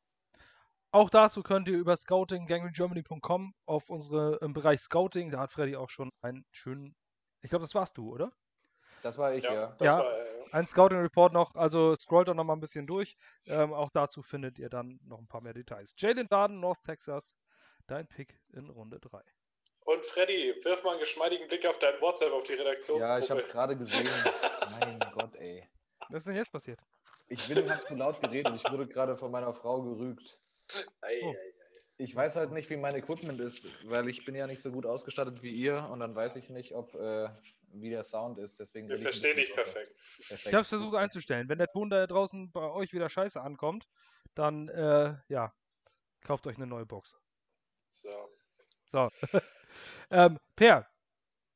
Auch 0.91 1.09
dazu 1.09 1.43
könnt 1.43 1.67
ihr 1.67 1.77
über 1.77 1.95
scouting.gangrengermany.com 1.97 3.53
auf 3.65 3.89
unsere 3.89 4.37
im 4.41 4.53
Bereich 4.53 4.81
Scouting, 4.81 5.29
da 5.31 5.39
hat 5.39 5.53
Freddy 5.53 5.75
auch 5.75 5.89
schon 5.89 6.09
einen 6.21 6.45
schönen, 6.51 6.95
ich 7.41 7.49
glaube, 7.49 7.63
das 7.63 7.75
warst 7.75 7.97
du, 7.97 8.11
oder? 8.11 8.31
Das 9.03 9.17
war 9.17 9.33
ich, 9.33 9.43
Ja, 9.43 9.53
ja. 9.53 9.75
das 9.77 9.93
Ja. 9.93 9.99
war 9.99 10.17
ja. 10.17 10.28
Ein 10.51 10.67
Scouting 10.67 10.99
Report 10.99 11.33
noch, 11.33 11.53
also 11.55 11.95
scrollt 11.95 12.27
doch 12.27 12.33
noch 12.33 12.43
mal 12.43 12.53
ein 12.53 12.59
bisschen 12.59 12.87
durch. 12.87 13.15
Ähm, 13.45 13.73
auch 13.73 13.89
dazu 13.91 14.21
findet 14.23 14.57
ihr 14.59 14.69
dann 14.69 14.99
noch 15.05 15.19
ein 15.19 15.27
paar 15.27 15.41
mehr 15.41 15.53
Details. 15.53 15.93
Jalen 15.97 16.27
Darden, 16.27 16.59
North 16.59 16.83
Texas, 16.83 17.35
dein 17.87 18.07
Pick 18.07 18.39
in 18.53 18.69
Runde 18.69 18.99
3. 18.99 19.21
Und 19.85 20.05
Freddy, 20.05 20.53
wirf 20.63 20.83
mal 20.83 20.91
einen 20.91 20.99
geschmeidigen 20.99 21.47
Blick 21.47 21.65
auf 21.65 21.79
dein 21.79 21.99
WhatsApp, 22.01 22.31
auf 22.31 22.43
die 22.43 22.53
Ja, 22.53 22.59
Redaktionsgruppe. 22.59 23.23
ich 23.23 23.29
habe 23.31 23.39
es 23.39 23.47
gerade 23.49 23.77
gesehen. 23.77 24.07
mein 24.79 24.99
Gott, 25.13 25.35
ey. 25.35 25.67
Was 26.09 26.17
ist 26.21 26.27
denn 26.27 26.35
jetzt 26.35 26.51
passiert? 26.51 26.79
Ich 27.27 27.47
bin 27.47 27.69
halt 27.69 27.85
zu 27.87 27.95
laut 27.95 28.19
geredet. 28.21 28.53
Ich 28.55 28.71
wurde 28.71 28.87
gerade 28.87 29.15
von 29.15 29.31
meiner 29.31 29.53
Frau 29.53 29.81
gerügt. 29.81 30.39
Ei, 31.01 31.19
Oh. 31.23 31.29
ei, 31.31 31.35
ei. 31.35 31.53
Ich 31.97 32.15
weiß 32.15 32.37
halt 32.37 32.51
nicht, 32.51 32.69
wie 32.69 32.77
mein 32.77 32.95
Equipment 32.95 33.39
ist, 33.41 33.67
weil 33.89 34.07
ich 34.07 34.23
bin 34.23 34.33
ja 34.33 34.47
nicht 34.47 34.61
so 34.61 34.71
gut 34.71 34.85
ausgestattet 34.85 35.43
wie 35.43 35.51
ihr 35.51 35.87
und 35.91 35.99
dann 35.99 36.15
weiß 36.15 36.37
ich 36.37 36.49
nicht, 36.49 36.73
ob 36.73 36.95
äh, 36.95 37.27
wie 37.73 37.89
der 37.89 38.03
Sound 38.03 38.37
ist. 38.39 38.59
Deswegen 38.59 38.87
ich 38.87 38.95
ein 38.95 39.01
verstehen 39.01 39.37
dich 39.37 39.51
perfekt. 39.53 39.91
Perfekt. 40.27 40.47
Ich 40.47 40.53
habe 40.53 40.63
es 40.63 40.69
versucht 40.69 40.95
einzustellen. 40.95 41.49
Wenn 41.49 41.57
der 41.57 41.67
Ton 41.67 41.89
da 41.89 42.05
draußen 42.07 42.51
bei 42.51 42.69
euch 42.69 42.93
wieder 42.93 43.09
scheiße 43.09 43.39
ankommt, 43.41 43.87
dann, 44.35 44.67
äh, 44.69 45.15
ja, 45.27 45.53
kauft 46.21 46.47
euch 46.47 46.57
eine 46.57 46.67
neue 46.67 46.85
Box. 46.85 47.17
So. 47.91 48.29
So. 48.85 49.09
ähm, 50.11 50.39
Per, 50.55 50.87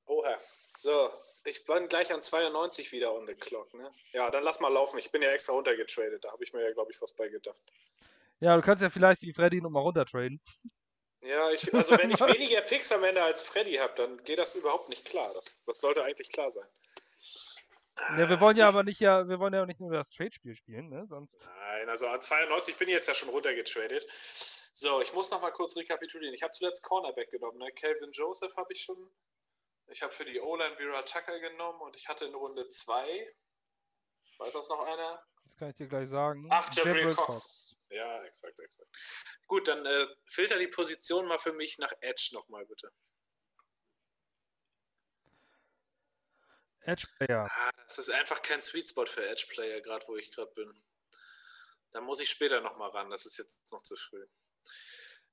Oha. 0.05 0.37
So, 0.75 1.11
ich 1.45 1.63
bin 1.65 1.87
gleich 1.87 2.11
an 2.11 2.21
92 2.21 2.91
wieder 2.91 3.13
on 3.13 3.27
the 3.27 3.35
clock, 3.35 3.73
ne? 3.73 3.91
Ja, 4.11 4.29
dann 4.31 4.43
lass 4.43 4.59
mal 4.59 4.69
laufen. 4.69 4.97
Ich 4.97 5.11
bin 5.11 5.21
ja 5.21 5.29
extra 5.29 5.53
runtergetradet. 5.53 6.23
Da 6.23 6.31
habe 6.31 6.43
ich 6.43 6.53
mir 6.53 6.63
ja, 6.63 6.73
glaube 6.73 6.91
ich, 6.91 7.01
was 7.01 7.13
bei 7.13 7.27
gedacht. 7.27 7.59
ja, 8.39 8.55
du 8.55 8.61
kannst 8.61 8.81
ja 8.81 8.89
vielleicht 8.89 9.21
wie 9.21 9.33
Freddy 9.33 9.61
nochmal 9.61 9.83
runtertraden. 9.83 10.41
Ja, 11.23 11.51
ich, 11.51 11.73
also 11.73 11.97
wenn 11.97 12.11
ich 12.11 12.19
weniger 12.21 12.61
Picks 12.61 12.91
am 12.91 13.03
Ende 13.03 13.23
als 13.23 13.41
Freddy 13.41 13.75
habe, 13.75 13.93
dann 13.95 14.23
geht 14.23 14.37
das 14.39 14.55
überhaupt 14.55 14.89
nicht 14.89 15.05
klar. 15.05 15.31
Das, 15.33 15.63
das 15.65 15.79
sollte 15.79 16.03
eigentlich 16.03 16.29
klar 16.29 16.51
sein. 16.51 16.67
Ja, 18.17 18.27
wir 18.27 18.41
wollen 18.41 18.57
ja 18.57 18.65
Ich- 18.67 18.73
aber 18.73 18.83
nicht 18.83 18.99
ja, 18.99 19.27
wir 19.29 19.39
wollen 19.39 19.53
ja 19.53 19.65
nicht 19.65 19.79
nur 19.79 19.91
das 19.91 20.09
Trade-Spiel 20.09 20.55
spielen, 20.55 20.89
ne? 20.89 21.05
Sonst. 21.07 21.45
Nein, 21.45 21.89
also 21.89 22.07
an 22.07 22.21
92 22.21 22.75
bin 22.77 22.87
ich 22.89 22.95
jetzt 22.95 23.07
ja 23.07 23.13
schon 23.13 23.29
runtergetradet. 23.29 24.05
So, 24.73 24.99
ich 25.01 25.13
muss 25.13 25.29
noch 25.29 25.41
mal 25.41 25.51
kurz 25.51 25.77
rekapitulieren. 25.77 26.33
Ich 26.33 26.41
habe 26.41 26.51
zuletzt 26.53 26.81
Cornerback 26.83 27.29
genommen. 27.29 27.59
Ne? 27.59 27.71
Calvin 27.73 28.11
Joseph 28.11 28.55
habe 28.57 28.73
ich 28.73 28.81
schon. 28.81 28.97
Ich 29.87 30.01
habe 30.01 30.11
für 30.11 30.25
die 30.25 30.39
O-Line 30.41 30.75
Vera 30.77 31.03
Tucker 31.03 31.39
genommen 31.39 31.79
und 31.81 31.95
ich 31.95 32.07
hatte 32.07 32.25
in 32.25 32.33
Runde 32.33 32.67
2. 32.67 33.33
Weiß 34.39 34.53
das 34.53 34.69
noch 34.69 34.79
einer? 34.85 35.23
Das 35.43 35.55
kann 35.55 35.69
ich 35.69 35.75
dir 35.75 35.87
gleich 35.87 36.09
sagen. 36.09 36.47
Ach, 36.49 36.73
Jabril 36.73 36.95
Jabril 36.95 37.15
Cox. 37.15 37.77
Ja, 37.93 38.23
exakt, 38.23 38.59
exakt. 38.59 38.89
Gut, 39.47 39.67
dann 39.67 39.85
äh, 39.85 40.07
filter 40.25 40.57
die 40.57 40.67
Position 40.67 41.27
mal 41.27 41.37
für 41.37 41.53
mich 41.53 41.77
nach 41.77 41.93
Edge 42.01 42.29
nochmal, 42.33 42.65
bitte. 42.65 42.91
Edge 46.81 47.07
Player. 47.17 47.47
Ah, 47.49 47.71
das 47.83 47.99
ist 47.99 48.09
einfach 48.09 48.41
kein 48.41 48.61
Sweet 48.61 48.89
Spot 48.89 49.05
für 49.05 49.25
Edge 49.25 49.45
Player, 49.49 49.79
gerade 49.81 50.05
wo 50.07 50.17
ich 50.17 50.31
gerade 50.31 50.51
bin. 50.53 50.83
Da 51.91 52.01
muss 52.01 52.19
ich 52.19 52.29
später 52.29 52.61
nochmal 52.61 52.89
ran, 52.89 53.11
das 53.11 53.25
ist 53.25 53.37
jetzt 53.37 53.71
noch 53.71 53.83
zu 53.83 53.95
früh. 53.95 54.25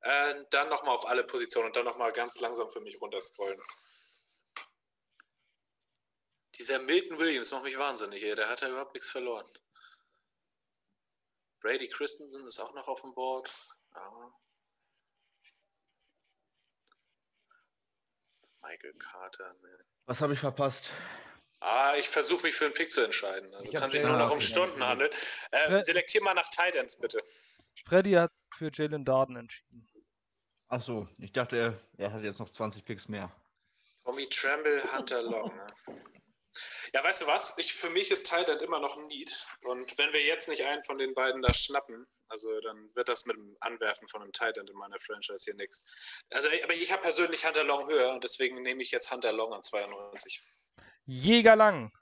Äh, 0.02 0.44
dann 0.50 0.68
nochmal 0.68 0.94
auf 0.94 1.06
alle 1.06 1.24
Positionen 1.24 1.68
und 1.68 1.76
dann 1.76 1.86
nochmal 1.86 2.12
ganz 2.12 2.38
langsam 2.40 2.70
für 2.70 2.80
mich 2.80 3.00
runterscrollen. 3.00 3.60
Dieser 6.56 6.78
Milton 6.78 7.18
Williams 7.18 7.50
macht 7.52 7.64
mich 7.64 7.78
wahnsinnig 7.78 8.22
hier, 8.22 8.36
der 8.36 8.50
hat 8.50 8.60
ja 8.60 8.68
überhaupt 8.68 8.92
nichts 8.92 9.10
verloren. 9.10 9.46
Brady 11.60 11.88
Christensen 11.88 12.46
ist 12.46 12.58
auch 12.58 12.74
noch 12.74 12.88
auf 12.88 13.00
dem 13.02 13.14
Board. 13.14 13.50
Ja. 13.94 14.32
Michael 18.62 18.94
Carter. 18.94 19.52
Ne. 19.62 19.78
Was 20.06 20.20
habe 20.20 20.34
ich 20.34 20.40
verpasst? 20.40 20.90
Ah, 21.60 21.94
ich 21.96 22.08
versuche 22.08 22.46
mich 22.46 22.54
für 22.54 22.64
einen 22.64 22.74
Pick 22.74 22.90
zu 22.90 23.02
entscheiden. 23.02 23.52
Also 23.52 23.64
Ich 23.66 23.74
kann 23.74 23.90
sich 23.90 24.02
nur 24.02 24.16
noch 24.16 24.30
um. 24.30 24.40
Stunden 24.40 24.82
handeln. 24.82 25.10
Äh, 25.50 25.82
selektier 25.82 26.22
mal 26.22 26.34
nach 26.34 26.48
Titans 26.48 26.96
bitte. 26.96 27.22
Freddy 27.84 28.12
hat 28.12 28.32
für 28.56 28.70
Jalen 28.72 29.04
Darden 29.04 29.36
entschieden. 29.36 29.86
Ach 30.68 30.80
so, 30.80 31.08
ich 31.18 31.32
dachte, 31.32 31.56
er, 31.56 31.80
er 31.98 32.12
hat 32.12 32.22
jetzt 32.22 32.38
noch 32.38 32.50
20 32.50 32.84
Picks 32.84 33.08
mehr. 33.08 33.30
Tommy 34.04 34.26
Tremble, 34.28 34.82
Hunter 34.92 35.22
Long. 35.22 35.54
Ne? 35.54 35.66
Ja, 36.92 37.04
weißt 37.04 37.22
du 37.22 37.26
was? 37.26 37.54
Ich, 37.58 37.74
für 37.74 37.90
mich 37.90 38.10
ist 38.10 38.28
Titan 38.28 38.58
immer 38.58 38.80
noch 38.80 38.96
ein 38.96 39.06
Need. 39.06 39.32
Und 39.62 39.96
wenn 39.98 40.12
wir 40.12 40.24
jetzt 40.24 40.48
nicht 40.48 40.64
einen 40.64 40.82
von 40.84 40.98
den 40.98 41.14
beiden 41.14 41.42
da 41.42 41.54
schnappen, 41.54 42.06
also 42.28 42.48
dann 42.60 42.90
wird 42.94 43.08
das 43.08 43.26
mit 43.26 43.36
dem 43.36 43.56
Anwerfen 43.60 44.08
von 44.08 44.22
einem 44.22 44.32
Titan 44.32 44.66
in 44.66 44.76
meiner 44.76 44.98
Franchise 45.00 45.44
hier 45.44 45.54
nichts. 45.54 45.84
Also, 46.30 46.48
aber 46.62 46.74
ich 46.74 46.92
habe 46.92 47.02
persönlich 47.02 47.44
Hunter 47.44 47.64
Long 47.64 47.88
höher 47.88 48.12
und 48.12 48.24
deswegen 48.24 48.62
nehme 48.62 48.82
ich 48.82 48.90
jetzt 48.90 49.10
Hunter 49.10 49.32
Long 49.32 49.52
an 49.52 49.62
92. 49.62 50.42
Jäger 51.06 51.56
Lang. 51.56 51.92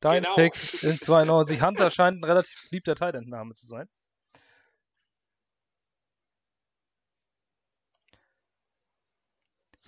Dein 0.00 0.22
Genau. 0.22 0.34
Pick 0.34 0.82
in 0.82 0.98
92. 0.98 1.62
Hunter 1.62 1.90
scheint 1.90 2.20
ein 2.20 2.24
relativ 2.24 2.70
beliebter 2.70 2.94
Titan-Name 2.94 3.54
zu 3.54 3.66
sein. 3.66 3.88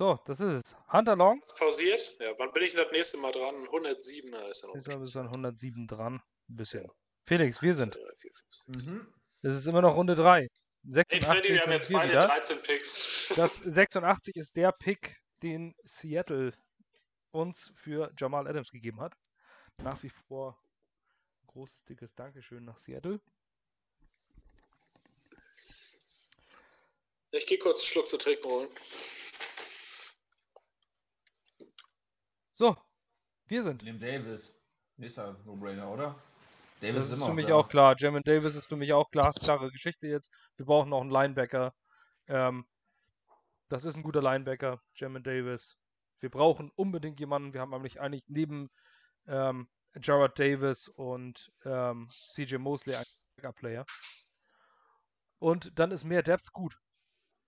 So, 0.03 0.19
das 0.25 0.41
ist 0.41 0.67
es. 0.67 0.77
Hunter 0.93 1.15
Long. 1.15 1.41
Was 1.43 1.55
pausiert? 1.55 2.17
Ja, 2.19 2.37
wann 2.37 2.51
bin 2.51 2.65
ich 2.65 2.73
denn 2.73 2.83
das 2.83 2.91
nächste 2.91 3.19
Mal 3.19 3.31
dran? 3.31 3.55
107, 3.67 4.31
na, 4.33 4.49
ist 4.49 4.63
ja 4.63 4.67
noch 4.67 4.75
Ist 4.75 4.89
ein 4.89 4.95
aber 4.95 5.01
bis 5.03 5.11
bisschen 5.11 5.21
an 5.21 5.27
107 5.29 5.87
dran. 5.87 6.15
Ein 6.49 6.57
bisschen. 6.57 6.91
Felix, 7.25 7.63
wir 7.63 7.73
sind. 7.73 7.95
Zwei, 7.95 8.01
drei, 8.01 8.15
vier, 8.17 8.33
fünf, 8.35 8.83
sechs. 8.83 8.87
Mhm. 8.89 9.15
Es 9.43 9.55
ist 9.55 9.67
immer 9.69 9.81
noch 9.81 9.95
Runde 9.95 10.17
3. 10.17 10.41
Hey 10.41 10.49
86 10.91 11.25
Freddy, 11.25 11.55
wir 11.55 11.61
haben 11.61 11.71
jetzt 11.71 11.93
beide 11.93 12.11
wieder. 12.11 12.27
13 12.27 12.63
Picks. 12.65 13.33
Das 13.37 13.59
86 13.59 14.35
ist 14.35 14.57
der 14.57 14.73
Pick, 14.73 15.23
den 15.41 15.73
Seattle 15.85 16.53
uns 17.31 17.73
für 17.77 18.13
Jamal 18.19 18.49
Adams 18.49 18.73
gegeben 18.73 19.01
hat. 19.01 19.15
Nach 19.85 20.03
wie 20.03 20.11
vor 20.11 20.61
großes, 21.47 21.85
dickes 21.85 22.13
Dankeschön 22.17 22.65
nach 22.65 22.79
Seattle. 22.79 23.21
Ich 27.31 27.47
gehe 27.47 27.59
kurz 27.59 27.83
einen 27.83 27.87
Schluck 27.87 28.09
zu 28.09 28.19
trinken 28.19 28.51
holen. 28.51 28.69
So, 32.55 32.77
wir 33.47 33.63
sind. 33.63 33.83
Liam 33.83 33.99
Davis. 33.99 34.55
Nächster 34.97 35.37
No-Brainer, 35.45 35.91
oder? 35.91 36.15
Davis 36.81 36.97
Das 36.97 37.11
ist 37.11 37.17
immer 37.17 37.27
für 37.27 37.35
mich 37.35 37.47
da. 37.47 37.55
auch 37.55 37.69
klar. 37.69 37.95
Jamin 37.99 38.23
Davis 38.25 38.55
ist 38.55 38.67
für 38.67 38.77
mich 38.77 38.93
auch 38.93 39.11
klar. 39.11 39.33
Klare 39.33 39.71
Geschichte 39.71 40.07
jetzt. 40.09 40.31
Wir 40.57 40.67
brauchen 40.67 40.91
noch 40.91 41.01
einen 41.01 41.11
Linebacker. 41.11 41.73
Ähm, 42.29 42.67
das 43.69 43.85
ist 43.85 43.97
ein 43.97 44.03
guter 44.03 44.21
Linebacker, 44.21 44.81
Jamin 44.97 45.23
Davis. 45.23 45.77
Wir 46.21 46.29
brauchen 46.31 46.71
unbedingt 46.75 47.19
jemanden. 47.21 47.55
Wir 47.55 47.61
haben 47.61 47.71
nämlich 47.71 48.01
eigentlich 48.01 48.25
neben 48.29 48.71
ähm, 49.27 49.69
Jared 50.01 50.39
Davis 50.39 50.89
und 50.89 51.51
ähm, 51.65 52.07
CJ 52.09 52.57
Mosley 52.57 52.95
einen 52.95 53.05
Backup-Player. 53.37 53.87
Und 55.39 55.79
dann 55.79 55.91
ist 55.91 56.05
mehr 56.05 56.23
Depth 56.23 56.53
gut 56.53 56.77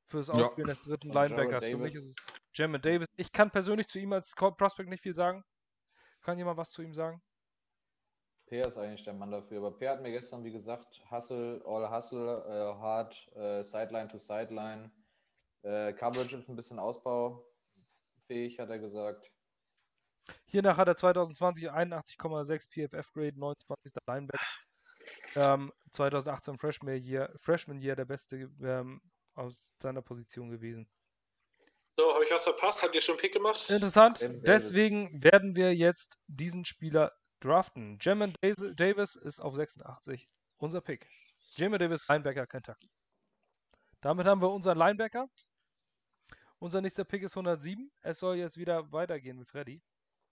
fürs 0.06 0.28
Ja. 0.28 0.35
Ausspielen 0.35 0.68
des 0.68 0.81
dritten 0.81 1.09
Und 1.10 1.14
Jared 1.14 1.31
Linebackers. 1.32 1.64
Für 1.66 1.76
mich 1.76 1.94
ist 1.94 2.05
es 2.05 2.16
Jamin 2.55 2.81
Davis. 2.81 3.09
Ich 3.16 3.32
kann 3.32 3.51
persönlich 3.51 3.89
zu 3.89 3.98
ihm 3.98 4.12
als 4.12 4.35
Prospect 4.35 4.89
nicht 4.89 5.02
viel 5.02 5.14
sagen. 5.14 5.44
Kann 6.22 6.39
jemand 6.39 6.56
was 6.56 6.70
zu 6.70 6.82
ihm 6.82 6.94
sagen? 6.94 7.20
Per 8.47 8.66
ist 8.66 8.78
eigentlich 8.78 9.05
der 9.05 9.14
Mann 9.14 9.31
dafür. 9.31 9.59
Aber 9.59 9.76
Per 9.76 9.90
hat 9.90 10.02
mir 10.02 10.12
gestern, 10.12 10.44
wie 10.44 10.52
gesagt, 10.52 11.02
Hustle, 11.10 11.62
All 11.66 11.90
Hustle, 11.90 12.44
äh, 12.47 12.81
Hard, 12.81 13.28
äh, 13.35 13.62
Sideline 13.62 14.09
to 14.09 14.18
Sideline. 14.18 14.93
Äh, 15.62 15.94
Coverage 15.94 16.36
ist 16.36 16.48
ein 16.48 16.56
bisschen 16.56 16.78
ausbaufähig, 16.78 18.59
hat 18.59 18.70
er 18.70 18.78
gesagt. 18.78 19.32
Hiernach 20.44 20.76
hat 20.76 20.89
er 20.89 20.97
2020 20.97 21.70
81,6 21.70 22.68
PFF 22.68 23.12
Grade, 23.12 23.39
29. 23.39 23.93
Linebacker. 24.06 24.44
Ähm, 25.36 25.72
2018 25.90 26.59
Freshman 26.59 27.02
Year, 27.02 27.35
Freshman 27.40 27.81
Year 27.81 27.97
der 27.97 28.05
beste 28.05 28.51
ähm, 28.62 29.01
aus 29.35 29.72
seiner 29.82 30.02
Position 30.02 30.51
gewesen. 30.51 30.89
So, 31.96 32.12
habe 32.12 32.24
ich 32.24 32.30
was 32.32 32.42
verpasst? 32.42 32.82
Habt 32.82 32.94
ihr 32.94 33.00
schon 33.00 33.14
einen 33.14 33.20
Pick 33.20 33.32
gemacht? 33.32 33.70
Interessant. 33.70 34.20
Jamin 34.20 34.42
Davis. 34.42 34.64
Deswegen 34.64 35.22
werden 35.22 35.54
wir 35.54 35.74
jetzt 35.74 36.18
diesen 36.26 36.64
Spieler 36.64 37.12
draften. 37.40 37.98
Jamin 38.00 38.34
Davis 38.42 39.14
ist 39.14 39.38
auf 39.40 39.54
86 39.54 40.28
unser 40.58 40.80
Pick. 40.80 41.06
Jamin 41.50 41.78
Davis, 41.78 42.06
Linebacker, 42.08 42.46
Kentucky. 42.46 42.90
Damit 44.00 44.26
haben 44.26 44.42
wir 44.42 44.50
unseren 44.50 44.76
Linebacker. 44.76 45.28
Unser 46.58 46.80
nächster 46.80 47.04
Pick 47.04 47.22
ist 47.22 47.36
107. 47.36 47.92
Es 48.02 48.18
soll 48.18 48.36
jetzt 48.36 48.56
wieder 48.56 48.90
weitergehen 48.90 49.38
mit 49.38 49.48
Freddy. 49.48 49.80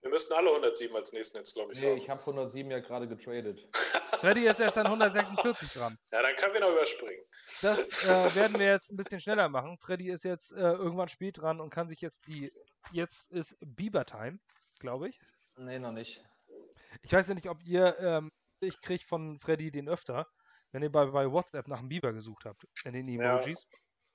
Wir 0.03 0.11
müssen 0.11 0.33
alle 0.33 0.51
107 0.51 0.95
als 0.97 1.12
nächsten 1.12 1.39
jetzt, 1.39 1.55
glaube 1.55 1.73
ich. 1.73 1.81
Nee, 1.81 1.91
haben. 1.91 1.97
ich 1.97 2.11
habe 2.11 2.20
107 2.20 2.70
ja 2.70 2.81
gerade 2.81 3.07
getradet. 3.07 3.65
Freddy 4.20 4.49
ist 4.49 4.59
erst 4.59 4.77
an 4.77 4.87
146 4.87 5.74
dran. 5.74 5.97
Ja, 6.11 6.23
dann 6.23 6.35
können 6.35 6.55
wir 6.55 6.61
noch 6.61 6.73
überspringen. 6.73 7.23
Das 7.62 8.05
äh, 8.05 8.37
werden 8.41 8.59
wir 8.59 8.66
jetzt 8.66 8.91
ein 8.91 8.97
bisschen 8.97 9.20
schneller 9.20 9.49
machen. 9.49 9.79
Freddy 9.79 10.11
ist 10.11 10.24
jetzt 10.24 10.53
äh, 10.53 10.73
irgendwann 10.73 11.09
spät 11.09 11.39
dran 11.39 11.61
und 11.61 11.70
kann 11.70 11.89
sich 11.89 12.01
jetzt 12.01 12.27
die. 12.27 12.53
Jetzt 12.91 13.31
ist 13.31 13.57
Bieber 13.61 14.05
Time, 14.05 14.41
glaube 14.81 15.09
ich. 15.09 15.19
Nee, 15.57 15.79
noch 15.79 15.93
nicht. 15.93 16.20
Ich 17.03 17.12
weiß 17.12 17.29
ja 17.29 17.35
nicht, 17.35 17.49
ob 17.49 17.62
ihr. 17.62 17.97
Ähm, 18.01 18.33
ich 18.59 18.81
kriege 18.81 19.05
von 19.05 19.39
Freddy 19.39 19.70
den 19.70 19.89
öfter, 19.89 20.27
wenn 20.73 20.83
ihr 20.83 20.91
bei, 20.91 21.07
bei 21.07 21.31
WhatsApp 21.31 21.69
nach 21.69 21.79
einem 21.79 21.89
Biber 21.89 22.12
gesucht 22.12 22.45
habt, 22.45 22.66
in 22.85 22.93
den 22.93 23.09
Ja. 23.09 23.41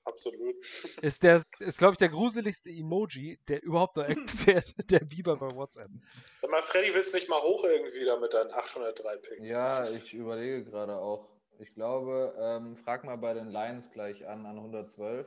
Absolut. 0.08 0.56
Ist 1.02 1.22
der, 1.22 1.42
ist 1.58 1.78
glaube 1.78 1.92
ich 1.92 1.98
der 1.98 2.08
gruseligste 2.08 2.70
Emoji, 2.70 3.38
der 3.48 3.62
überhaupt 3.62 3.96
noch 3.96 4.04
existiert, 4.08 4.74
der 4.90 5.00
Biber 5.00 5.36
bei 5.36 5.50
WhatsApp. 5.54 5.90
Sag 6.36 6.50
mal, 6.50 6.62
Freddy, 6.62 6.94
willst 6.94 7.12
du 7.12 7.18
nicht 7.18 7.28
mal 7.28 7.42
hoch 7.42 7.64
irgendwie 7.64 8.04
da 8.04 8.18
mit 8.18 8.32
deinen 8.32 8.50
803 8.50 9.16
Picks? 9.18 9.50
Ja, 9.50 9.90
ich 9.90 10.14
überlege 10.14 10.64
gerade 10.64 10.96
auch. 10.96 11.28
Ich 11.58 11.74
glaube, 11.74 12.34
ähm, 12.38 12.76
frag 12.76 13.04
mal 13.04 13.16
bei 13.16 13.34
den 13.34 13.50
Lions 13.50 13.90
gleich 13.90 14.26
an, 14.26 14.46
an 14.46 14.56
112. 14.56 15.26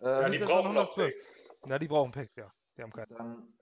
Ja, 0.00 0.22
Ähm, 0.22 0.30
die 0.30 0.38
ist 0.38 0.42
das 0.42 0.50
brauchen 0.50 0.74
noch 0.74 0.96
112? 0.96 1.08
Picks. 1.10 1.40
Na, 1.66 1.78
die 1.78 1.88
brauchen 1.88 2.12
Pick, 2.12 2.36
ja. 2.36 2.52
Die 2.76 2.82
haben 2.82 2.92
keinen. 2.92 3.08
Dann 3.08 3.55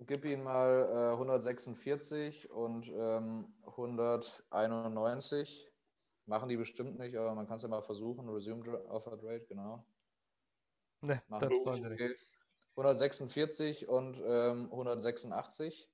gib 0.00 0.24
ihm 0.24 0.44
mal 0.44 1.10
äh, 1.10 1.12
146 1.12 2.50
und 2.50 2.88
ähm, 2.88 3.54
191. 3.66 5.72
Machen 6.26 6.48
die 6.48 6.56
bestimmt 6.56 6.98
nicht, 6.98 7.16
aber 7.16 7.34
man 7.34 7.46
kann 7.46 7.56
es 7.56 7.62
ja 7.62 7.68
mal 7.68 7.82
versuchen. 7.82 8.28
Resume 8.28 8.64
Dra- 8.64 8.84
Offer 8.88 9.18
Trade, 9.18 9.44
genau. 9.46 9.86
Ne, 11.02 11.22
Machen 11.28 11.48
das 11.48 11.50
wollen 11.50 11.80
sie 11.80 11.88
nicht. 11.88 12.00
Okay. 12.00 12.14
146 12.76 13.88
und 13.88 14.20
ähm, 14.24 14.64
186. 14.72 15.88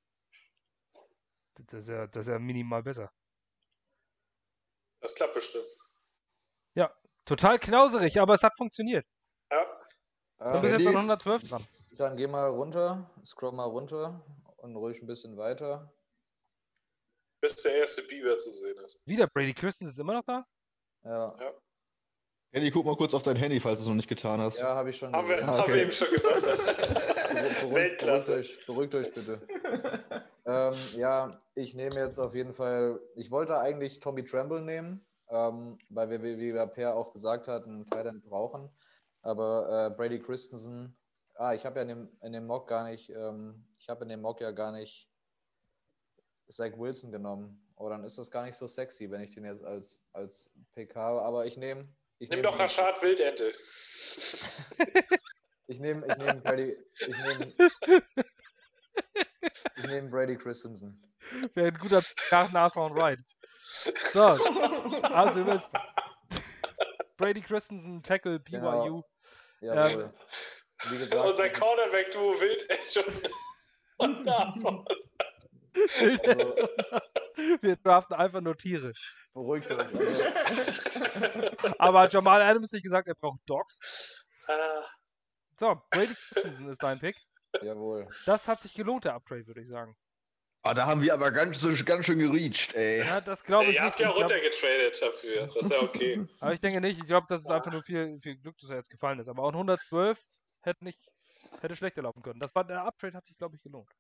Das 1.55 1.73
ist, 1.75 1.89
ja, 1.89 2.07
das 2.07 2.27
ist 2.27 2.33
ja 2.33 2.39
minimal 2.39 2.83
besser. 2.83 3.13
Das 5.01 5.15
klappt 5.15 5.35
bestimmt. 5.35 5.67
Total 7.25 7.59
knauserig, 7.59 8.21
aber 8.21 8.35
es 8.35 8.43
hat 8.43 8.57
funktioniert. 8.57 9.07
Ja. 9.51 9.65
Du 10.39 10.61
bist 10.61 10.75
Ähm, 10.75 10.81
jetzt 10.81 10.89
an 10.89 10.97
112 10.97 11.49
dran. 11.49 11.67
Dann 12.03 12.17
geh 12.17 12.27
mal 12.27 12.49
runter, 12.49 13.11
scroll 13.25 13.53
mal 13.53 13.65
runter 13.65 14.25
und 14.59 14.77
ruhig 14.77 15.01
ein 15.01 15.07
bisschen 15.07 15.37
weiter. 15.37 15.93
Bis 17.41 17.57
der 17.57 17.75
erste 17.77 18.03
Biber 18.03 18.37
zu 18.37 18.53
sehen 18.53 18.79
ist. 18.85 19.01
Wieder 19.07 19.27
Brady 19.27 19.55
Christensen 19.55 19.93
ist 19.93 19.99
immer 19.99 20.15
noch 20.15 20.25
da? 20.25 20.45
Ja, 21.05 21.35
Henny, 22.55 22.71
guck 22.71 22.85
mal 22.85 22.97
kurz 22.97 23.15
auf 23.15 23.23
dein 23.23 23.37
Handy, 23.37 23.59
falls 23.61 23.77
du 23.79 23.83
es 23.83 23.89
noch 23.89 23.95
nicht 23.95 24.09
getan 24.09 24.39
hast. 24.39 24.59
ja 24.59 24.75
habe 24.75 24.91
ich 24.91 24.99
schon 24.99 25.11
Haben 25.13 25.29
wir. 25.29 25.43
Ah, 25.43 25.47
haben 25.47 25.69
wir 25.69 25.75
okay. 25.75 25.83
eben 25.83 25.91
schon 25.93 26.11
gesagt. 26.11 26.43
Beruhigt, 26.43 27.61
beruhigt, 27.61 27.75
Weltklasse. 27.75 28.33
euch, 28.35 28.67
beruhigt 28.67 28.95
euch 28.95 29.13
bitte. 29.15 29.41
ähm, 30.45 30.75
ja, 30.95 31.39
ich 31.55 31.75
nehme 31.75 31.97
jetzt 31.97 32.19
auf 32.19 32.35
jeden 32.35 32.53
Fall, 32.53 33.01
ich 33.17 33.31
wollte 33.31 33.59
eigentlich 33.59 34.01
Tommy 34.01 34.23
Tremble 34.23 34.61
nehmen, 34.61 35.03
ähm, 35.31 35.79
weil 35.89 36.11
wir, 36.11 36.23
wie 36.23 36.37
wie 36.39 36.53
der 36.53 36.67
Per 36.67 36.95
auch 36.95 37.15
gesagt 37.15 37.49
hat, 37.49 37.65
einen 37.65 37.87
Tight 37.87 38.13
brauchen. 38.25 38.69
Aber 39.23 39.87
äh, 39.91 39.97
Brady 39.97 40.21
Christensen, 40.21 40.95
ah, 41.43 41.55
ich 41.55 41.65
habe 41.67 41.77
ja 41.77 41.83
in 41.83 41.89
dem, 41.89 42.09
in 42.23 42.33
dem 42.33 42.47
Mock 42.47 42.69
gar 42.69 42.85
nicht, 42.85 43.11
ähm, 43.11 43.67
ich 43.79 43.89
habe 43.89 44.05
in 44.05 44.11
dem 44.11 44.21
Mock 44.21 44.41
ja 44.41 44.53
gar 44.53 44.73
nicht 44.73 45.09
Zach 46.49 46.73
Wilson 46.77 47.11
genommen. 47.11 47.59
Oh, 47.77 47.89
dann 47.89 48.05
ist 48.05 48.19
das 48.19 48.31
gar 48.31 48.45
nicht 48.45 48.57
so 48.57 48.69
sexy, 48.69 49.11
wenn 49.11 49.23
ich 49.23 49.35
den 49.35 49.45
jetzt 49.45 49.65
als, 49.65 50.05
als 50.13 50.51
Pick 50.75 50.95
habe. 50.95 51.23
Aber 51.23 51.47
ich 51.47 51.57
nehme. 51.57 51.89
Ich 52.19 52.29
Nimm 52.31 52.41
nehm 52.41 52.45
doch 52.45 52.59
Rashad 52.59 53.03
Wildente. 53.03 53.53
Ich 55.69 55.81
nehme 55.81 56.07
ich 56.07 56.17
nehm 56.19 56.43
Brady, 56.43 56.77
ich 56.99 57.17
nehm, 57.25 57.55
ich 59.77 59.87
nehm 59.87 60.11
Brady 60.11 60.37
Christensen. 60.37 61.03
Wäre 61.55 61.69
ein 61.69 61.79
guter 61.79 62.03
nach 62.31 62.53
Nashorn 62.53 62.93
Ryan. 62.93 63.25
So, 63.63 64.21
also 64.21 65.41
über 65.41 65.63
Brady 67.17 67.41
Christensen, 67.41 68.03
Tackle, 68.03 68.39
BYU. 68.41 69.03
Genau. 69.61 69.75
Jawohl. 69.75 70.13
Wie 70.91 70.99
gesagt, 70.99 71.15
Unser 71.15 71.51
Cornerback-Duo 71.51 72.41
wild 72.41 72.67
schon. 72.91 73.05
Und 73.99 74.25
Nashorn. 74.25 74.85
also, 76.01 76.57
Wir 77.61 77.77
draften 77.77 78.15
einfach 78.17 78.41
nur 78.41 78.57
Tiere. 78.57 78.93
beruhigt 79.33 79.71
euch. 79.71 79.87
Also, 79.95 80.25
Aber 81.79 82.09
Jamal 82.09 82.43
Adams 82.43 82.73
nicht 82.73 82.83
gesagt, 82.83 83.09
er 83.09 83.15
braucht 83.15 83.41
Dogs. 83.47 84.25
Ah, 84.49 84.85
So, 85.59 85.81
Brady 85.91 86.15
Christensen 86.15 86.69
ist 86.69 86.83
dein 86.83 86.99
Pick. 86.99 87.17
jawohl. 87.63 88.09
Das 88.27 88.49
hat 88.49 88.61
sich 88.61 88.75
gelohnt, 88.75 89.05
der 89.05 89.15
Uptrade, 89.15 89.47
würde 89.47 89.61
ich 89.63 89.69
sagen. 89.69 89.97
Ah, 90.65 90.75
da 90.75 90.87
haben 90.87 91.03
wir 91.03 91.13
aber 91.13 91.33
ganz, 91.33 91.61
ganz 91.85 92.07
schön 92.07 92.19
gereached, 92.21 92.75
ey. 92.75 93.01
Ja, 93.01 93.21
das 93.21 93.43
glaube 93.43 93.65
ich 93.65 93.75
Ihr 93.75 93.81
nicht. 93.81 93.91
habt 93.91 94.01
ja 94.01 94.07
glaub- 94.13 94.21
runtergetradet 94.23 95.03
dafür. 95.03 95.47
Das 95.49 95.57
ist 95.57 95.71
ja 95.73 95.81
okay. 95.83 96.25
aber 96.39 96.53
ich 96.53 96.61
denke 96.61 96.81
nicht. 96.81 97.01
Ich 97.01 97.07
glaube, 97.07 97.27
das 97.29 97.41
ist 97.41 97.51
einfach 97.51 97.73
nur 97.73 97.83
viel, 97.83 98.21
viel 98.23 98.37
Glück, 98.37 98.57
dass 98.59 98.71
er 98.71 98.77
jetzt 98.77 98.91
gefallen 98.91 99.19
ist. 99.19 99.27
Aber 99.29 99.43
auch 99.43 99.49
ein 99.49 99.55
112 99.57 100.21
hätte 100.67 100.85
nicht, 100.85 101.01
hätte 101.61 101.77
schlechter 101.77 102.03
laufen 102.03 102.23
können. 102.23 102.41
Das 102.41 102.55
war, 102.55 102.65
der 102.65 102.85
Uptrade 102.85 103.17
hat 103.17 103.27
sich, 103.27 103.37
glaube 103.37 103.57
ich, 103.57 103.63
gelohnt. 103.63 103.91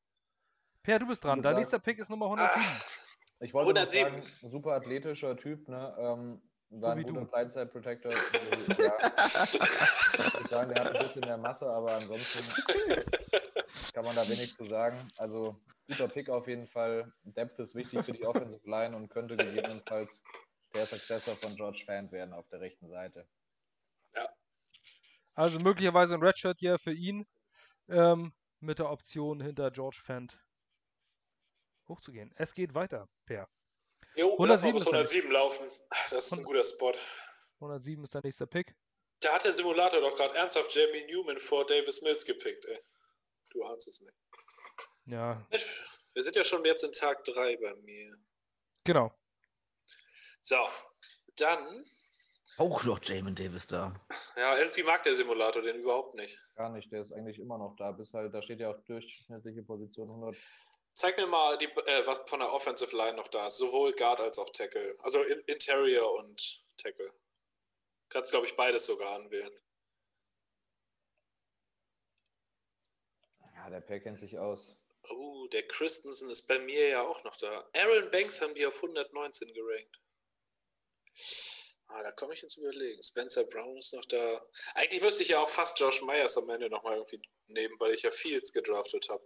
Per, 0.82 0.98
du 0.98 1.06
bist 1.06 1.22
dran. 1.22 1.40
Dein 1.40 1.56
nächster 1.56 1.78
Pick 1.78 1.98
ist 1.98 2.10
Nummer 2.10 2.26
107. 2.26 2.62
Ich 3.40 3.52
wollte 3.54 3.72
noch 3.72 3.80
107. 3.80 4.22
sagen, 4.22 4.50
super 4.50 4.72
athletischer 4.72 5.36
Typ, 5.36 5.68
ne? 5.68 5.94
Ähm, 5.98 6.42
war 6.70 6.92
So 6.92 6.96
wie 6.96 7.00
ein 7.02 7.06
guter 7.06 7.20
du. 7.20 7.30
Blindside 7.30 7.66
Protector. 7.66 8.12
Also, 8.32 8.82
ja. 8.82 9.12
Ich 10.14 10.34
würde 10.34 10.48
sagen, 10.48 10.74
der 10.74 10.84
hat 10.84 10.94
ein 10.96 11.02
bisschen 11.02 11.20
mehr 11.22 11.36
Masse, 11.36 11.68
aber 11.70 11.92
ansonsten 11.94 12.44
kann 13.92 14.04
man 14.04 14.14
da 14.14 14.22
wenig 14.22 14.56
zu 14.56 14.64
sagen. 14.64 14.96
Also 15.18 15.60
guter 15.88 16.08
Pick 16.08 16.28
auf 16.30 16.48
jeden 16.48 16.66
Fall. 16.66 17.12
Depth 17.24 17.58
ist 17.58 17.74
wichtig 17.74 18.04
für 18.04 18.12
die 18.12 18.24
Offensive 18.24 18.68
Line 18.68 18.96
und 18.96 19.08
könnte 19.08 19.36
gegebenenfalls 19.36 20.22
der 20.74 20.86
Successor 20.86 21.36
von 21.36 21.54
George 21.56 21.82
Fant 21.84 22.10
werden 22.12 22.32
auf 22.32 22.48
der 22.48 22.60
rechten 22.60 22.88
Seite. 22.88 23.28
Also 25.34 25.58
möglicherweise 25.60 26.14
ein 26.14 26.22
Redshirt 26.22 26.58
hier 26.60 26.78
für 26.78 26.92
ihn. 26.92 27.26
Ähm, 27.88 28.32
mit 28.60 28.78
der 28.78 28.90
Option 28.90 29.40
hinter 29.40 29.70
George 29.70 30.00
Fent 30.02 30.38
hochzugehen. 31.88 32.32
Es 32.36 32.54
geht 32.54 32.74
weiter, 32.74 33.08
Per. 33.26 33.48
Jo, 34.14 34.32
107 34.34 34.46
lass 34.48 34.62
mal 34.62 34.72
bis 34.72 34.82
ist 34.82 34.86
er 34.86 34.92
107 34.92 35.30
laufen. 35.32 35.70
Das 36.10 36.26
ist 36.26 36.38
ein 36.38 36.44
guter 36.44 36.64
Spot. 36.64 36.92
107 37.56 38.04
ist 38.04 38.14
der 38.14 38.20
nächste 38.22 38.46
Pick. 38.46 38.74
Da 39.20 39.34
hat 39.34 39.44
der 39.44 39.52
Simulator 39.52 40.00
doch 40.00 40.16
gerade 40.16 40.34
ernsthaft 40.36 40.74
Jamie 40.74 41.04
Newman 41.06 41.38
vor 41.38 41.66
Davis 41.66 42.02
Mills 42.02 42.24
gepickt, 42.24 42.64
ey. 42.66 42.80
Du 43.50 43.64
ahnst 43.64 43.88
es 43.88 44.00
nicht. 44.00 44.14
Ja, 45.06 45.44
Wir 46.14 46.22
sind 46.22 46.36
ja 46.36 46.44
schon 46.44 46.64
jetzt 46.64 46.84
in 46.84 46.92
Tag 46.92 47.24
3 47.24 47.56
bei 47.56 47.74
mir. 47.82 48.16
genau. 48.84 49.12
So, 50.40 50.56
dann, 51.36 51.84
Auch 52.58 52.84
noch 52.84 53.02
Jamin 53.02 53.34
Davis 53.34 53.66
da. 53.66 53.94
ja, 54.36 54.58
irgendwie 54.58 54.82
mag 54.82 55.02
der 55.02 55.14
Simulator 55.14 55.62
den 55.62 55.76
überhaupt 55.76 56.14
nicht. 56.14 56.38
Gar 56.56 56.70
nicht, 56.70 56.92
der 56.92 57.00
ist 57.00 57.12
eigentlich 57.12 57.38
immer 57.38 57.58
noch 57.58 57.76
da. 57.76 57.92
Bis 57.92 58.12
halt, 58.12 58.34
da 58.34 58.42
steht 58.42 58.60
ja 58.60 58.70
auch 58.70 58.84
durchschnittliche 58.84 59.62
Position 59.62 60.10
100. 60.10 60.36
Zeig 60.94 61.16
mir 61.16 61.26
mal, 61.26 61.56
die, 61.56 61.64
äh, 61.64 62.06
was 62.06 62.20
von 62.28 62.40
der 62.40 62.52
Offensive 62.52 62.94
Line 62.94 63.16
noch 63.16 63.28
da 63.28 63.46
ist. 63.46 63.56
Sowohl 63.56 63.94
Guard 63.94 64.20
als 64.20 64.38
auch 64.38 64.50
Tackle. 64.50 64.96
Also 64.98 65.22
in, 65.22 65.40
Interior 65.46 66.14
und 66.16 66.62
Tackle. 66.76 67.12
Kannst, 68.10 68.30
glaube 68.30 68.46
ich, 68.46 68.54
beides 68.56 68.84
sogar 68.84 69.14
anwählen. 69.14 69.52
Ja, 73.54 73.70
der 73.70 73.80
Per 73.80 74.00
kennt 74.00 74.18
sich 74.18 74.38
aus. 74.38 74.84
Oh, 75.08 75.46
der 75.48 75.66
Christensen 75.66 76.30
ist 76.30 76.46
bei 76.46 76.58
mir 76.58 76.88
ja 76.88 77.02
auch 77.02 77.24
noch 77.24 77.36
da. 77.36 77.66
Aaron 77.74 78.10
Banks 78.10 78.40
haben 78.42 78.54
die 78.54 78.66
auf 78.66 78.76
119 78.76 79.52
gerankt. 79.54 79.98
Ah, 81.94 82.02
da 82.02 82.10
komme 82.12 82.32
ich 82.32 82.42
ins 82.42 82.56
Überlegen. 82.56 83.02
Spencer 83.02 83.44
Brown 83.44 83.76
ist 83.76 83.92
noch 83.92 84.06
da. 84.06 84.42
Eigentlich 84.74 85.02
müsste 85.02 85.22
ich 85.22 85.28
ja 85.28 85.40
auch 85.40 85.50
fast 85.50 85.78
Josh 85.78 86.00
Myers 86.02 86.38
am 86.38 86.48
Ende 86.48 86.70
nochmal 86.70 86.96
irgendwie 86.96 87.20
nehmen, 87.48 87.78
weil 87.78 87.92
ich 87.92 88.02
ja 88.02 88.10
Fields 88.10 88.52
gedraftet 88.52 89.10
habe. 89.10 89.22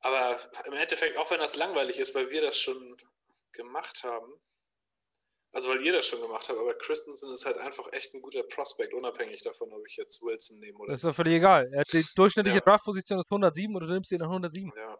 Aber 0.00 0.38
im 0.64 0.74
Endeffekt, 0.74 1.16
auch 1.16 1.30
wenn 1.30 1.40
das 1.40 1.56
langweilig 1.56 1.98
ist, 1.98 2.14
weil 2.14 2.30
wir 2.30 2.40
das 2.40 2.56
schon 2.58 2.96
gemacht 3.50 4.04
haben, 4.04 4.40
also 5.52 5.70
weil 5.70 5.84
ihr 5.84 5.92
das 5.92 6.06
schon 6.06 6.20
gemacht 6.20 6.48
habt, 6.48 6.58
aber 6.58 6.74
Christensen 6.74 7.32
ist 7.32 7.46
halt 7.46 7.56
einfach 7.56 7.92
echt 7.92 8.14
ein 8.14 8.22
guter 8.22 8.44
Prospect, 8.44 8.94
unabhängig 8.94 9.42
davon, 9.42 9.72
ob 9.72 9.84
ich 9.88 9.96
jetzt 9.96 10.22
Wilson 10.22 10.60
nehme 10.60 10.78
oder 10.78 10.92
Das 10.92 11.02
ist 11.02 11.08
doch 11.08 11.16
völlig 11.16 11.34
egal. 11.34 11.68
Er 11.72 11.80
hat 11.80 11.92
die 11.92 12.04
durchschnittliche 12.14 12.58
Ja. 12.58 12.64
Draftposition 12.64 13.18
ist 13.18 13.26
107 13.30 13.74
oder 13.74 13.86
du 13.86 13.94
nimmst 13.94 14.12
ihn 14.12 14.22
an 14.22 14.28
107. 14.28 14.72
Ja. 14.76 14.98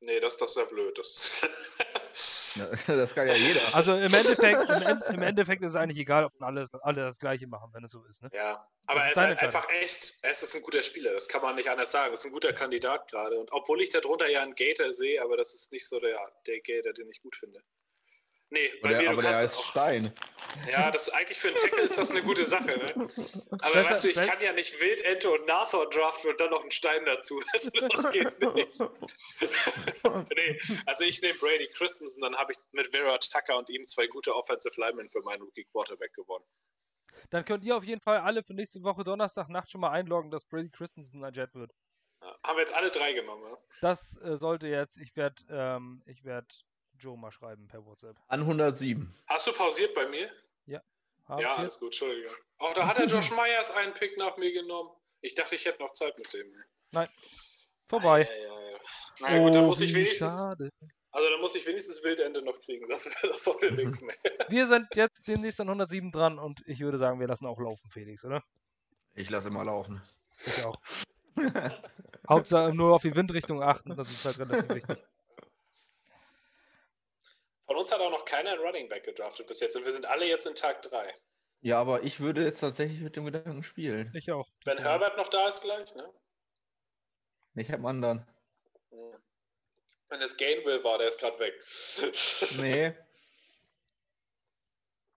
Nee, 0.00 0.18
das, 0.20 0.36
das 0.38 0.50
ist 0.50 0.56
ja 0.56 0.64
blöd. 0.64 0.96
Das 0.98 1.42
Ja, 2.54 2.66
Das 2.86 3.14
kann 3.14 3.28
ja 3.28 3.34
jeder. 3.34 3.60
Also 3.72 3.96
im 3.96 4.12
Endeffekt, 4.12 4.70
im, 4.70 5.14
im 5.14 5.22
Endeffekt 5.22 5.62
ist 5.62 5.70
es 5.70 5.76
eigentlich 5.76 5.98
egal, 5.98 6.24
ob 6.24 6.32
alle, 6.40 6.66
alle 6.82 7.02
das 7.02 7.18
gleiche 7.18 7.46
machen, 7.46 7.70
wenn 7.72 7.84
es 7.84 7.90
so 7.92 8.04
ist. 8.04 8.22
Ne? 8.22 8.30
ja, 8.32 8.66
aber 8.86 9.00
Das 9.00 9.16
er 9.16 9.32
ist 9.32 9.36
ist 9.36 9.42
einfach 9.42 9.68
echt, 9.68 10.14
es 10.22 10.42
ist 10.42 10.54
ein 10.54 10.62
guter 10.62 10.82
Spieler, 10.82 11.12
das 11.12 11.28
kann 11.28 11.42
man 11.42 11.54
nicht 11.56 11.68
anders 11.68 11.90
sagen. 11.90 12.12
Es 12.12 12.20
ist 12.20 12.26
ein 12.26 12.32
guter 12.32 12.52
Kandidat 12.52 13.10
gerade. 13.10 13.38
Und 13.38 13.52
obwohl 13.52 13.82
ich 13.82 13.90
darunter 13.90 14.28
ja 14.28 14.42
einen 14.42 14.54
Gator 14.54 14.92
sehe, 14.92 15.22
aber 15.22 15.36
das 15.36 15.54
ist 15.54 15.72
nicht 15.72 15.86
so 15.86 16.00
der, 16.00 16.18
der 16.46 16.60
Gator, 16.60 16.92
den 16.92 17.10
ich 17.10 17.20
gut 17.20 17.36
finde. 17.36 17.62
Nee, 18.50 18.70
Aber 18.74 18.82
bei 18.82 18.88
der, 18.90 18.98
mir, 18.98 19.04
du 19.04 19.10
aber 19.12 19.22
der 19.22 19.30
kannst 19.32 19.44
heißt 19.44 19.56
auch, 19.56 19.70
Stein. 19.70 20.12
Ja, 20.70 20.90
das 20.90 21.10
eigentlich 21.10 21.36
für 21.36 21.48
einen 21.48 21.56
Tackle 21.56 21.82
ist 21.82 21.98
das 21.98 22.12
eine 22.12 22.22
gute 22.22 22.46
Sache, 22.46 22.66
ne? 22.66 22.94
Aber 23.60 23.84
weißt 23.84 24.04
du, 24.04 24.08
ich 24.08 24.16
kann 24.16 24.40
ja 24.40 24.52
nicht 24.52 24.80
Wildente 24.80 25.30
und 25.30 25.46
Nashorn 25.46 25.90
draften 25.90 26.30
und 26.30 26.40
dann 26.40 26.50
noch 26.50 26.62
einen 26.62 26.70
Stein 26.70 27.04
dazu. 27.04 27.42
Das 27.96 28.10
geht 28.10 28.40
nicht. 28.40 28.80
nee, 30.36 30.60
also 30.86 31.04
ich 31.04 31.20
nehme 31.22 31.38
Brady 31.38 31.68
Christensen, 31.74 32.22
dann 32.22 32.36
habe 32.36 32.52
ich 32.52 32.58
mit 32.72 32.88
Vera 32.92 33.18
Tucker 33.18 33.58
und 33.58 33.68
ihm 33.68 33.84
zwei 33.84 34.06
gute 34.06 34.34
Offensive 34.34 34.80
Linemen 34.80 35.10
für 35.10 35.20
meinen 35.22 35.42
Rookie 35.42 35.64
Quarterback 35.64 36.14
gewonnen. 36.14 36.44
Dann 37.30 37.44
könnt 37.44 37.64
ihr 37.64 37.76
auf 37.76 37.84
jeden 37.84 38.00
Fall 38.00 38.18
alle 38.18 38.44
für 38.44 38.54
nächste 38.54 38.82
Woche 38.82 39.02
Donnerstagnacht 39.02 39.70
schon 39.70 39.80
mal 39.80 39.90
einloggen, 39.90 40.30
dass 40.30 40.44
Brady 40.44 40.70
Christensen 40.70 41.24
ein 41.24 41.32
Jet 41.32 41.54
wird. 41.54 41.72
Haben 42.44 42.56
wir 42.56 42.60
jetzt 42.60 42.74
alle 42.74 42.90
drei 42.90 43.12
genommen, 43.12 43.44
ja? 43.44 43.56
Das 43.80 44.16
äh, 44.22 44.36
sollte 44.36 44.68
jetzt, 44.68 44.98
ich 44.98 45.14
werde 45.16 45.42
ähm, 45.50 46.02
ich 46.06 46.24
werd 46.24 46.64
Joe 46.98 47.16
mal 47.16 47.30
schreiben 47.30 47.68
per 47.68 47.84
WhatsApp. 47.84 48.16
An 48.28 48.40
107. 48.40 49.14
Hast 49.26 49.46
du 49.46 49.52
pausiert 49.52 49.94
bei 49.94 50.08
mir? 50.08 50.30
Hab 51.28 51.40
ja, 51.40 51.56
alles 51.56 51.78
gut, 51.78 51.88
Entschuldigung. 51.88 52.32
Oh, 52.60 52.72
da 52.74 52.86
hat 52.86 52.98
der 52.98 53.06
Josh 53.06 53.30
Myers 53.36 53.70
einen 53.72 53.94
Pick 53.94 54.16
nach 54.16 54.36
mir 54.36 54.52
genommen. 54.52 54.90
Ich 55.20 55.34
dachte, 55.34 55.56
ich 55.56 55.64
hätte 55.64 55.82
noch 55.82 55.92
Zeit 55.92 56.16
mit 56.18 56.32
dem. 56.32 56.46
vorbei. 57.88 58.22
Ja, 58.22 58.36
ja, 58.36 58.70
ja. 58.70 58.78
Na 59.20 59.32
ja, 59.32 59.38
gut, 59.42 59.54
dann 59.54 59.64
oh, 59.64 59.68
muss 59.68 59.80
ich 59.80 59.90
wie 59.90 59.96
wenigstens. 59.96 60.32
schade. 60.32 60.70
Also 61.10 61.30
dann 61.30 61.40
muss 61.40 61.54
ich 61.56 61.66
wenigstens 61.66 62.04
Wildende 62.04 62.42
noch 62.42 62.60
kriegen. 62.60 62.86
Das, 62.88 63.10
das 63.22 63.42
sollte 63.42 63.72
nichts 63.72 64.02
mehr. 64.02 64.14
Wir 64.48 64.66
sind 64.66 64.86
jetzt 64.94 65.26
demnächst 65.26 65.60
an 65.60 65.68
107 65.68 66.12
dran 66.12 66.38
und 66.38 66.62
ich 66.66 66.80
würde 66.80 66.98
sagen, 66.98 67.18
wir 67.18 67.26
lassen 67.26 67.46
auch 67.46 67.58
laufen, 67.58 67.90
Felix, 67.90 68.24
oder? 68.24 68.44
Ich 69.14 69.30
lasse 69.30 69.50
mal 69.50 69.64
laufen. 69.64 70.02
Ich 70.44 70.62
auch. 70.64 70.76
Hauptsache 72.28 72.74
nur 72.74 72.94
auf 72.94 73.02
die 73.02 73.16
Windrichtung 73.16 73.62
achten, 73.62 73.96
das 73.96 74.10
ist 74.10 74.24
halt 74.24 74.38
relativ 74.38 74.68
wichtig. 74.68 74.98
Von 77.66 77.76
uns 77.76 77.90
hat 77.90 78.00
auch 78.00 78.10
noch 78.10 78.24
keiner 78.24 78.52
einen 78.52 78.60
Running 78.62 78.88
Back 78.88 79.04
gedraftet 79.04 79.46
bis 79.48 79.60
jetzt 79.60 79.76
und 79.76 79.84
wir 79.84 79.92
sind 79.92 80.06
alle 80.06 80.26
jetzt 80.26 80.46
in 80.46 80.54
Tag 80.54 80.82
3. 80.82 81.14
Ja, 81.60 81.80
aber 81.80 82.02
ich 82.04 82.20
würde 82.20 82.44
jetzt 82.44 82.60
tatsächlich 82.60 83.00
mit 83.00 83.16
dem 83.16 83.24
Gedanken 83.24 83.64
spielen. 83.64 84.12
Ich 84.14 84.30
auch. 84.30 84.48
Wenn 84.64 84.78
Herbert 84.78 85.16
noch 85.16 85.28
da 85.28 85.48
ist 85.48 85.62
gleich, 85.62 85.94
ne? 85.96 86.12
Ich 87.54 87.68
habe 87.68 87.78
einen 87.78 87.86
anderen. 87.86 88.26
Ja. 88.90 89.18
Wenn 90.10 90.20
es 90.20 90.36
Gainwell 90.36 90.84
war, 90.84 90.98
der 90.98 91.08
ist 91.08 91.18
gerade 91.18 91.38
weg. 91.40 91.54
Nee. 92.60 92.94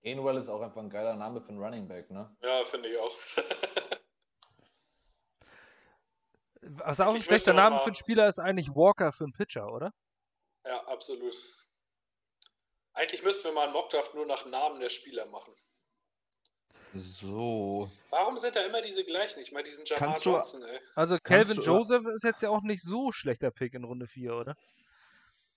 Gainwell 0.01 0.38
ist 0.38 0.49
auch 0.49 0.61
einfach 0.61 0.81
ein 0.81 0.89
geiler 0.89 1.15
Name 1.15 1.41
für 1.41 1.49
einen 1.49 1.61
Running 1.61 1.88
Back, 1.88 2.09
ne? 2.09 2.35
ja, 2.41 2.65
finde 2.65 2.89
ich 2.89 2.97
auch. 2.97 3.15
Was 6.61 6.99
auch 7.01 7.13
ein 7.13 7.21
schlechter 7.21 7.53
Name 7.53 7.77
für 7.80 7.88
einen 7.88 7.95
Spieler 7.95 8.27
ist 8.27 8.39
eigentlich 8.39 8.69
Walker 8.69 9.11
für 9.11 9.26
einen 9.26 9.34
Pitcher, 9.34 9.71
oder? 9.71 9.93
ja, 10.65 10.80
absolut. 10.88 11.35
Eigentlich 12.94 13.24
müssten 13.24 13.45
wir 13.45 13.53
mal 13.53 13.64
einen 13.66 13.74
Mockdraft 13.74 14.14
nur 14.16 14.26
nach 14.26 14.45
Namen 14.45 14.80
der 14.80 14.90
Spieler 14.90 15.26
machen. 15.28 15.53
So. 16.95 17.90
Warum 18.10 18.38
sind 18.38 18.56
da 18.56 18.61
immer 18.61 18.82
diese 18.82 19.03
gleichen? 19.06 19.40
Ich 19.41 19.52
meine, 19.52 19.64
diesen 19.64 19.86
Jamar 19.86 20.10
Kannst 20.14 20.26
du- 20.26 20.32
Johnson, 20.32 20.64
ey. 20.64 20.80
Also 20.95 21.18
Calvin 21.22 21.61
Joseph 21.61 22.06
ist 22.07 22.24
jetzt 22.24 22.41
ja 22.41 22.49
auch 22.49 22.64
nicht 22.64 22.82
so 22.82 23.11
schlechter 23.11 23.52
Pick 23.52 23.76
in 23.76 23.84
Runde 23.84 24.07
4, 24.07 24.36
oder? 24.36 24.56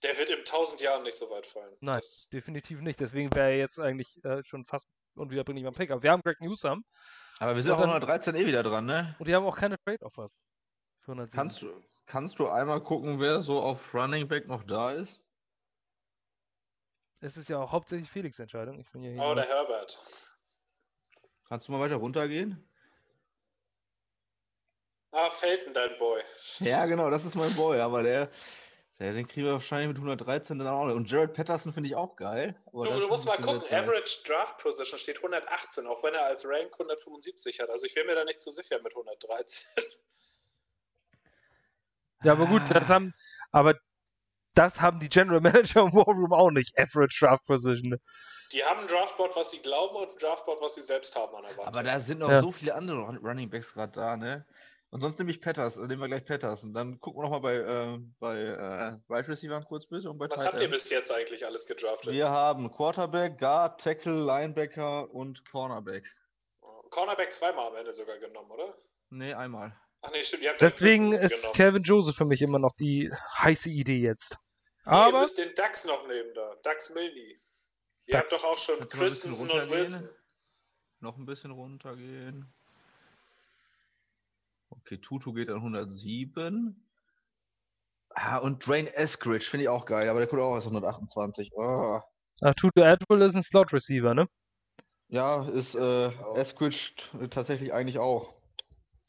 Der 0.02 0.18
wird 0.18 0.28
in 0.30 0.44
tausend 0.44 0.80
Jahren 0.82 1.04
nicht 1.04 1.16
so 1.16 1.30
weit 1.30 1.46
fallen. 1.46 1.74
Nein, 1.80 2.00
Das, 2.00 2.28
definitiv 2.30 2.80
nicht. 2.80 3.00
Deswegen 3.00 3.34
wäre 3.34 3.50
er 3.50 3.56
jetzt 3.58 3.80
eigentlich 3.80 4.22
äh, 4.24 4.42
schon 4.42 4.64
fast 4.64 4.88
unwiederbringlich 5.14 5.64
beim 5.64 5.74
Pick. 5.74 5.90
Aber 5.90 6.02
wir 6.02 6.10
haben 6.10 6.22
Greg 6.22 6.40
Newsom 6.40 6.84
Aber 7.38 7.54
wir 7.56 7.62
sind 7.62 7.72
auch 7.72 7.78
dann- 7.78 7.88
113 7.88 8.34
eh 8.34 8.44
wieder 8.46 8.62
dran, 8.62 8.84
ne? 8.84 9.16
und 9.18 9.26
die 9.26 9.34
haben 9.34 9.46
auch 9.46 9.56
keine 9.56 9.78
Trade-Offers. 9.78 10.32
Für 11.00 11.12
107. 11.12 11.36
Kannst 11.36 11.62
du, 11.62 11.82
kannst 12.06 12.38
du 12.40 12.48
einmal 12.48 12.82
gucken, 12.82 13.20
wer 13.20 13.42
so 13.42 13.58
auf 13.60 13.94
Running 13.94 14.28
Back 14.28 14.48
noch 14.48 14.64
da 14.64 14.92
ist? 14.92 15.21
Es 17.24 17.36
ist 17.36 17.48
ja 17.48 17.58
auch 17.58 17.70
hauptsächlich 17.70 18.10
Felix 18.10 18.40
Entscheidung. 18.40 18.80
Ich 18.80 18.90
bin 18.90 19.04
ja 19.04 19.10
hier 19.12 19.22
oh, 19.22 19.34
der 19.34 19.46
Herbert. 19.46 19.96
Kannst 21.48 21.68
du 21.68 21.72
mal 21.72 21.80
weiter 21.80 21.94
runtergehen? 21.94 22.68
Ah, 25.12 25.30
Felton, 25.30 25.72
dein 25.72 25.96
Boy. 25.98 26.20
Ja, 26.58 26.84
genau, 26.86 27.10
das 27.10 27.24
ist 27.24 27.36
mein 27.36 27.54
Boy, 27.54 27.78
aber 27.78 28.02
der, 28.02 28.28
der 28.98 29.12
den 29.12 29.28
kriegen 29.28 29.46
wir 29.46 29.52
wahrscheinlich 29.52 29.88
mit 29.88 29.98
113 29.98 30.58
dann 30.58 30.66
auch 30.66 30.86
nicht. 30.86 30.96
Und 30.96 31.08
Jared 31.08 31.34
Patterson 31.34 31.72
finde 31.72 31.90
ich 31.90 31.94
auch 31.94 32.16
geil. 32.16 32.60
aber 32.66 32.86
Du, 32.86 32.90
das 32.90 32.98
du 32.98 33.06
musst 33.06 33.26
mal 33.26 33.36
gucken. 33.36 33.72
Average 33.72 34.24
Draft 34.26 34.58
Position 34.58 34.98
steht 34.98 35.18
118, 35.18 35.86
auch 35.86 36.02
wenn 36.02 36.14
er 36.14 36.24
als 36.24 36.44
Rank 36.44 36.72
175 36.72 37.60
hat. 37.60 37.70
Also 37.70 37.86
ich 37.86 37.94
wäre 37.94 38.06
mir 38.06 38.16
da 38.16 38.24
nicht 38.24 38.40
so 38.40 38.50
sicher 38.50 38.80
mit 38.82 38.96
113. 38.96 39.84
Ja, 42.24 42.32
aber 42.32 42.46
gut, 42.46 42.62
das 42.70 42.88
haben, 42.88 43.14
aber 43.50 43.78
das 44.54 44.80
haben 44.80 44.98
die 45.00 45.08
General 45.08 45.40
Manager 45.40 45.82
im 45.82 45.92
War 45.94 46.04
Room 46.06 46.32
auch 46.32 46.50
nicht. 46.50 46.78
Average 46.78 47.24
Draft 47.24 47.44
Position. 47.46 47.98
Die 48.52 48.62
haben 48.64 48.80
ein 48.80 48.86
Draftboard, 48.86 49.34
was 49.34 49.50
sie 49.50 49.60
glauben 49.60 49.96
und 49.96 50.10
ein 50.10 50.18
Draftboard, 50.18 50.60
was 50.60 50.74
sie 50.74 50.82
selbst 50.82 51.16
haben 51.16 51.34
an 51.34 51.42
der 51.44 51.56
Wand. 51.56 51.68
Aber 51.68 51.82
da 51.82 51.98
sind 52.00 52.18
noch 52.18 52.30
Ja. 52.30 52.40
so 52.42 52.52
viele 52.52 52.74
andere 52.74 52.98
Run- 53.00 53.18
Running 53.18 53.48
Backs 53.48 53.72
gerade 53.72 53.92
da, 53.92 54.16
ne? 54.16 54.46
Und 54.90 55.00
sonst 55.00 55.18
nehme 55.18 55.30
ich 55.30 55.40
Petters, 55.40 55.78
äh, 55.78 55.86
nehmen 55.86 56.02
wir 56.02 56.08
gleich 56.08 56.26
Petters. 56.26 56.62
Und 56.64 56.74
dann 56.74 57.00
gucken 57.00 57.22
wir 57.22 57.30
nochmal 57.30 57.40
bei, 57.40 57.54
äh, 57.54 57.98
bei 58.20 58.36
äh, 58.38 58.92
Wide 59.08 59.28
Receiver 59.28 59.58
kurz 59.62 59.86
bitte 59.86 60.10
und 60.10 60.18
bei 60.18 60.28
was 60.28 60.36
Tight 60.42 60.52
habt 60.52 60.60
ihr 60.60 60.68
bis 60.68 60.90
jetzt 60.90 61.10
eigentlich 61.10 61.46
alles 61.46 61.66
gedraftet? 61.66 62.12
Wir 62.12 62.28
haben 62.28 62.70
Quarterback, 62.70 63.38
Guard, 63.38 63.80
Tackle, 63.80 64.22
Linebacker 64.22 65.10
und 65.10 65.48
Cornerback. 65.50 66.04
Cornerback 66.90 67.32
zweimal 67.32 67.68
am 67.68 67.76
Ende 67.76 67.94
sogar 67.94 68.18
genommen, 68.18 68.50
oder? 68.50 68.74
Nee, 69.08 69.32
einmal. 69.32 69.74
Ach 70.02 70.10
nee, 70.12 70.22
stimmt, 70.22 70.42
ihr 70.42 70.50
habt 70.50 70.60
den 70.60 70.66
Deswegen 70.66 71.12
ist 71.14 71.36
genommen. 71.40 71.56
Calvin 71.56 71.82
Joseph 71.84 72.16
für 72.16 72.26
mich 72.26 72.42
immer 72.42 72.58
noch 72.58 72.74
die 72.78 73.10
heiße 73.38 73.70
Idee 73.70 73.98
jetzt. 74.00 74.36
Nee, 74.84 74.90
ihr 74.92 74.96
Aber 74.98 75.20
müsst 75.20 75.38
den 75.38 75.54
Dax 75.54 75.84
noch 75.86 76.06
nehmen 76.08 76.34
da. 76.34 76.54
Dax 76.62 76.90
Milny. 76.90 77.36
Ihr 78.06 78.12
Dax. 78.12 78.32
habt 78.32 78.42
doch 78.42 78.48
auch 78.48 78.58
schon 78.58 78.88
Christensen 78.88 79.50
und? 79.50 79.70
Wilson. 79.70 80.08
Noch 81.00 81.16
ein 81.16 81.26
bisschen 81.26 81.50
runtergehen. 81.50 82.52
Okay, 84.70 84.98
Tutu 84.98 85.32
geht 85.32 85.48
an 85.48 85.56
107. 85.56 86.88
Ah, 88.14 88.38
und 88.38 88.66
Drain 88.66 88.86
Eskridge 88.88 89.44
finde 89.44 89.64
ich 89.64 89.68
auch 89.68 89.86
geil, 89.86 90.08
aber 90.08 90.18
der 90.18 90.28
kommt 90.28 90.42
auch 90.42 90.54
erst 90.54 90.66
128. 90.66 91.50
Oh. 91.54 92.00
ach, 92.42 92.54
Tutu 92.54 92.82
Atwell 92.82 93.22
ist 93.22 93.34
ein 93.34 93.42
Slot 93.42 93.72
Receiver, 93.72 94.14
ne? 94.14 94.26
Ja, 95.08 95.46
ist 95.48 95.74
äh. 95.74 96.08
Eskridge 96.34 96.92
tatsächlich 97.30 97.72
eigentlich 97.72 97.98
auch. 97.98 98.34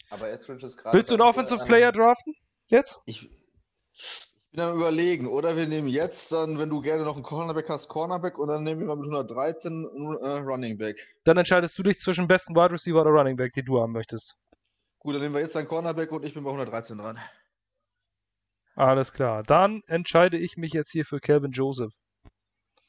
Aber 0.09 0.29
Eskridge 0.29 0.65
ist 0.65 0.77
gerade. 0.77 0.95
Willst 0.97 1.09
du 1.11 1.15
einen 1.15 1.21
Offensive 1.21 1.61
an- 1.61 1.67
Player 1.67 1.91
draften? 1.91 2.35
Jetzt? 2.69 2.99
Ich, 3.05 3.29
ich 3.93 4.32
bin 4.53 4.61
am 4.61 4.77
überlegen, 4.77 5.27
oder 5.27 5.57
wir 5.57 5.65
nehmen 5.65 5.87
jetzt 5.87 6.31
dann, 6.31 6.59
wenn 6.59 6.69
du 6.69 6.79
gerne 6.79 7.03
noch 7.03 7.15
einen 7.15 7.23
Cornerback 7.23 7.69
hast, 7.69 7.87
Cornerback 7.87 8.37
und 8.37 8.49
dann 8.49 8.63
nehmen 8.63 8.87
wir 8.87 8.95
mit 8.95 9.05
113 9.05 9.89
einen 9.89 10.17
äh, 10.17 10.37
Running 10.41 10.77
Back. 10.77 10.95
Dann 11.23 11.37
entscheidest 11.37 11.77
du 11.77 11.83
dich 11.83 11.97
zwischen 11.97 12.27
besten 12.27 12.55
Wide 12.55 12.71
Receiver 12.71 13.01
oder 13.01 13.09
Running 13.09 13.35
Back, 13.35 13.51
die 13.53 13.63
du 13.63 13.81
haben 13.81 13.93
möchtest. 13.93 14.37
Gut, 14.99 15.15
dann 15.15 15.23
nehmen 15.23 15.33
wir 15.33 15.41
jetzt 15.41 15.57
einen 15.57 15.67
Cornerback 15.67 16.11
und 16.11 16.23
ich 16.23 16.35
bin 16.35 16.43
bei 16.43 16.51
113 16.51 16.99
dran. 16.99 17.19
Alles 18.75 19.11
klar. 19.11 19.41
Dann 19.41 19.81
entscheide 19.87 20.37
ich 20.37 20.55
mich 20.55 20.71
jetzt 20.71 20.91
hier 20.91 21.03
für 21.03 21.19
Calvin 21.19 21.51
Joseph. 21.51 21.93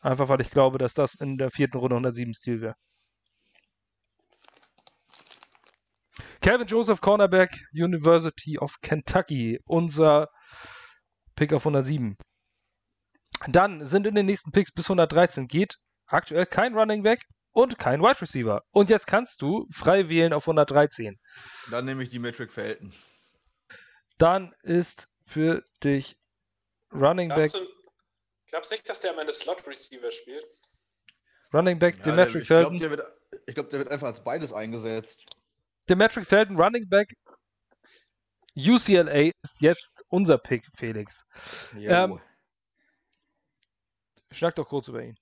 Einfach 0.00 0.28
weil 0.28 0.42
ich 0.42 0.50
glaube, 0.50 0.76
dass 0.76 0.92
das 0.92 1.14
in 1.14 1.38
der 1.38 1.50
vierten 1.50 1.78
Runde 1.78 1.96
107 1.96 2.34
Stil 2.34 2.60
wäre. 2.60 2.74
Calvin 6.42 6.66
Joseph, 6.66 7.00
Cornerback, 7.00 7.56
University 7.72 8.58
of 8.58 8.82
Kentucky. 8.82 9.60
Unser 9.64 10.28
Pick 11.36 11.52
auf 11.52 11.62
107. 11.66 12.16
Dann 13.48 13.86
sind 13.86 14.06
in 14.06 14.15
den 14.15 14.27
nächsten 14.27 14.52
Picks 14.52 14.73
bis 14.73 14.86
113 14.86 15.47
geht 15.48 15.74
aktuell 16.06 16.47
kein 16.47 16.74
Running 16.77 17.02
Back 17.02 17.23
und 17.52 17.78
kein 17.78 18.01
Wide 18.01 18.20
Receiver. 18.20 18.62
Und 18.70 18.90
jetzt 18.90 19.06
kannst 19.06 19.43
du 19.43 19.66
frei 19.73 20.09
wählen 20.09 20.32
auf 20.32 20.44
113. 20.47 21.19
Dann 21.70 21.85
nehme 21.85 22.02
ich 22.02 22.09
die 22.11 22.19
Metric 22.19 22.52
Felton. 22.52 22.94
Dann 24.19 24.55
ist 24.62 25.09
für 25.27 25.62
dich 25.82 26.16
Running 26.93 27.28
Back, 27.28 27.51
Glaubst 27.51 27.55
du, 27.55 27.66
glaubst 28.48 28.70
nicht, 28.73 28.89
dass 28.89 29.01
der 29.01 29.12
am 29.12 29.19
Ende 29.19 29.32
Slot 29.32 29.66
Receiver 29.66 30.11
spielt? 30.11 30.44
Running 31.52 31.78
Back, 31.78 31.97
Ja, 31.98 32.02
Demetric 32.05 32.43
ich 32.43 32.48
glaube, 32.48 32.62
Felton. 32.62 32.78
der, 32.78 32.90
wird- 32.90 33.16
ich 33.47 33.55
glaub, 33.55 33.70
der 33.70 33.78
wird 33.81 33.90
einfach 33.90 34.06
als 34.09 34.23
beides 34.23 34.52
eingesetzt. 34.52 35.24
Demetric 35.89 36.27
Felton, 36.27 36.56
Running 36.61 36.89
Back. 36.89 37.09
UCLA 38.56 39.32
ist 39.43 39.60
jetzt 39.60 40.05
unser 40.09 40.39
Pick, 40.39 40.66
Felix. 40.76 41.24
Ähm, 41.76 42.20
Schlag 44.31 44.55
doch 44.56 44.68
kurz 44.68 44.89
über 44.89 45.02
ihn. 45.02 45.18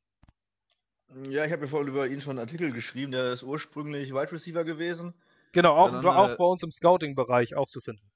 ja, 1.30 1.44
ich 1.44 1.52
habe 1.52 1.62
mir 1.62 1.68
vorhin 1.68 1.88
über 1.88 2.06
ihn 2.06 2.20
schon 2.20 2.38
einen 2.38 2.46
Artikel 2.46 2.72
geschrieben. 2.72 3.12
Der 3.12 3.32
ist 3.32 3.42
ursprünglich 3.42 4.12
Wide 4.12 4.32
Receiver 4.32 4.64
gewesen. 4.64 5.14
Genau, 5.52 5.76
auch, 5.76 5.90
dann, 5.90 6.04
auch 6.06 6.30
äh, 6.30 6.36
bei 6.36 6.44
uns 6.44 6.62
im 6.62 6.70
Scouting-Bereich 6.70 7.56
auch 7.56 7.68
zu 7.68 7.80
finden. 7.80 8.10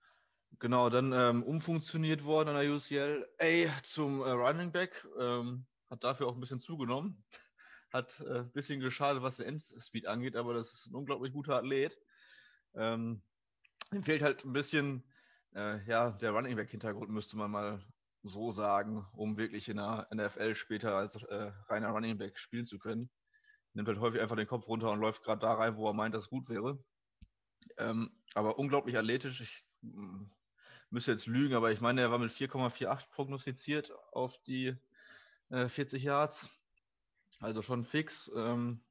Genau, 0.59 0.89
dann 0.89 1.13
ähm, 1.13 1.43
umfunktioniert 1.43 2.25
worden 2.25 2.51
an 2.51 2.57
der 2.57 2.71
UCLA 2.71 3.83
zum 3.83 4.23
äh, 4.23 4.31
Running 4.31 4.73
Back. 4.73 5.07
Ähm, 5.19 5.67
hat 5.91 6.03
dafür 6.03 6.29
auch 6.29 6.35
ein 6.35 6.41
bisschen 6.41 6.61
zugenommen. 6.61 7.23
Hat 7.93 8.21
äh, 8.21 8.41
ein 8.41 8.51
bisschen 8.51 8.81
geschadet, 8.81 9.23
was 9.23 9.37
den 9.37 9.47
Endspeed 9.47 10.07
angeht, 10.07 10.35
aber 10.35 10.55
das 10.55 10.73
ist 10.73 10.87
ein 10.89 10.97
unglaublich 10.97 11.33
guter 11.33 11.57
Athlet. 11.57 11.97
Ähm, 12.75 13.23
ihm 13.93 14.03
fehlt 14.03 14.23
halt 14.23 14.45
ein 14.45 14.53
bisschen, 14.53 15.05
äh, 15.55 15.85
ja, 15.87 16.11
der 16.11 16.33
Running 16.33 16.57
Back-Hintergrund, 16.57 17.11
müsste 17.11 17.37
man 17.37 17.51
mal 17.51 17.85
so 18.23 18.53
sagen, 18.53 19.07
um 19.13 19.37
wirklich 19.37 19.69
in 19.69 19.77
der 19.77 20.09
NFL 20.13 20.55
später 20.55 20.97
als 20.97 21.23
äh, 21.23 21.53
reiner 21.69 21.91
Running 21.91 22.19
Back 22.19 22.39
spielen 22.39 22.67
zu 22.67 22.79
können. 22.79 23.11
Nimmt 23.73 23.89
halt 23.89 24.01
häufig 24.01 24.21
einfach 24.21 24.37
den 24.37 24.47
Kopf 24.47 24.67
runter 24.67 24.91
und 24.91 25.01
läuft 25.01 25.23
gerade 25.23 25.41
da 25.41 25.55
rein, 25.55 25.77
wo 25.77 25.89
er 25.89 25.93
meint, 25.93 26.15
dass 26.15 26.25
es 26.25 26.31
gut 26.31 26.49
wäre. 26.49 26.83
Ähm, 27.79 28.11
aber 28.35 28.59
unglaublich 28.59 28.97
athletisch. 28.97 29.41
Ich 29.41 29.65
mm, 29.83 30.25
müsste 30.91 31.13
jetzt 31.13 31.27
lügen, 31.27 31.55
aber 31.55 31.73
ich 31.73 31.81
meine, 31.81 32.01
er 32.01 32.11
war 32.11 32.19
mit 32.19 32.31
4,48 32.33 33.11
prognostiziert 33.11 33.93
auf 34.13 34.37
die 34.47 34.75
äh, 35.51 35.69
40 35.69 36.03
Yards. 36.03 36.49
Also 37.39 37.63
schon 37.63 37.85
fix. 37.85 38.31
Ähm, 38.35 38.83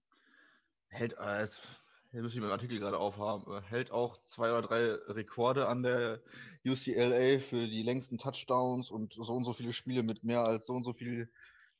hält, 0.88 1.17
äh, 1.17 1.41
jetzt, 1.41 1.67
hier 2.15 2.23
muss 2.23 2.33
ich 2.33 2.39
meinen 2.39 2.51
Artikel 2.51 2.79
gerade 2.79 2.97
aufhaben, 2.97 3.43
äh, 3.51 3.61
hält 3.63 3.91
auch 3.91 4.23
zwei 4.23 4.49
oder 4.49 4.61
drei 4.61 4.93
Rekorde 5.11 5.67
an 5.67 5.83
der 5.83 6.21
UCLA 6.65 7.39
für 7.39 7.67
die 7.67 7.83
längsten 7.83 8.17
Touchdowns 8.17 8.89
und 8.89 9.11
so 9.13 9.33
und 9.33 9.43
so 9.43 9.51
viele 9.51 9.73
Spiele 9.73 10.01
mit 10.01 10.23
mehr 10.23 10.39
als 10.39 10.65
so 10.65 10.75
und 10.75 10.85
so 10.85 10.93
viel 10.93 11.29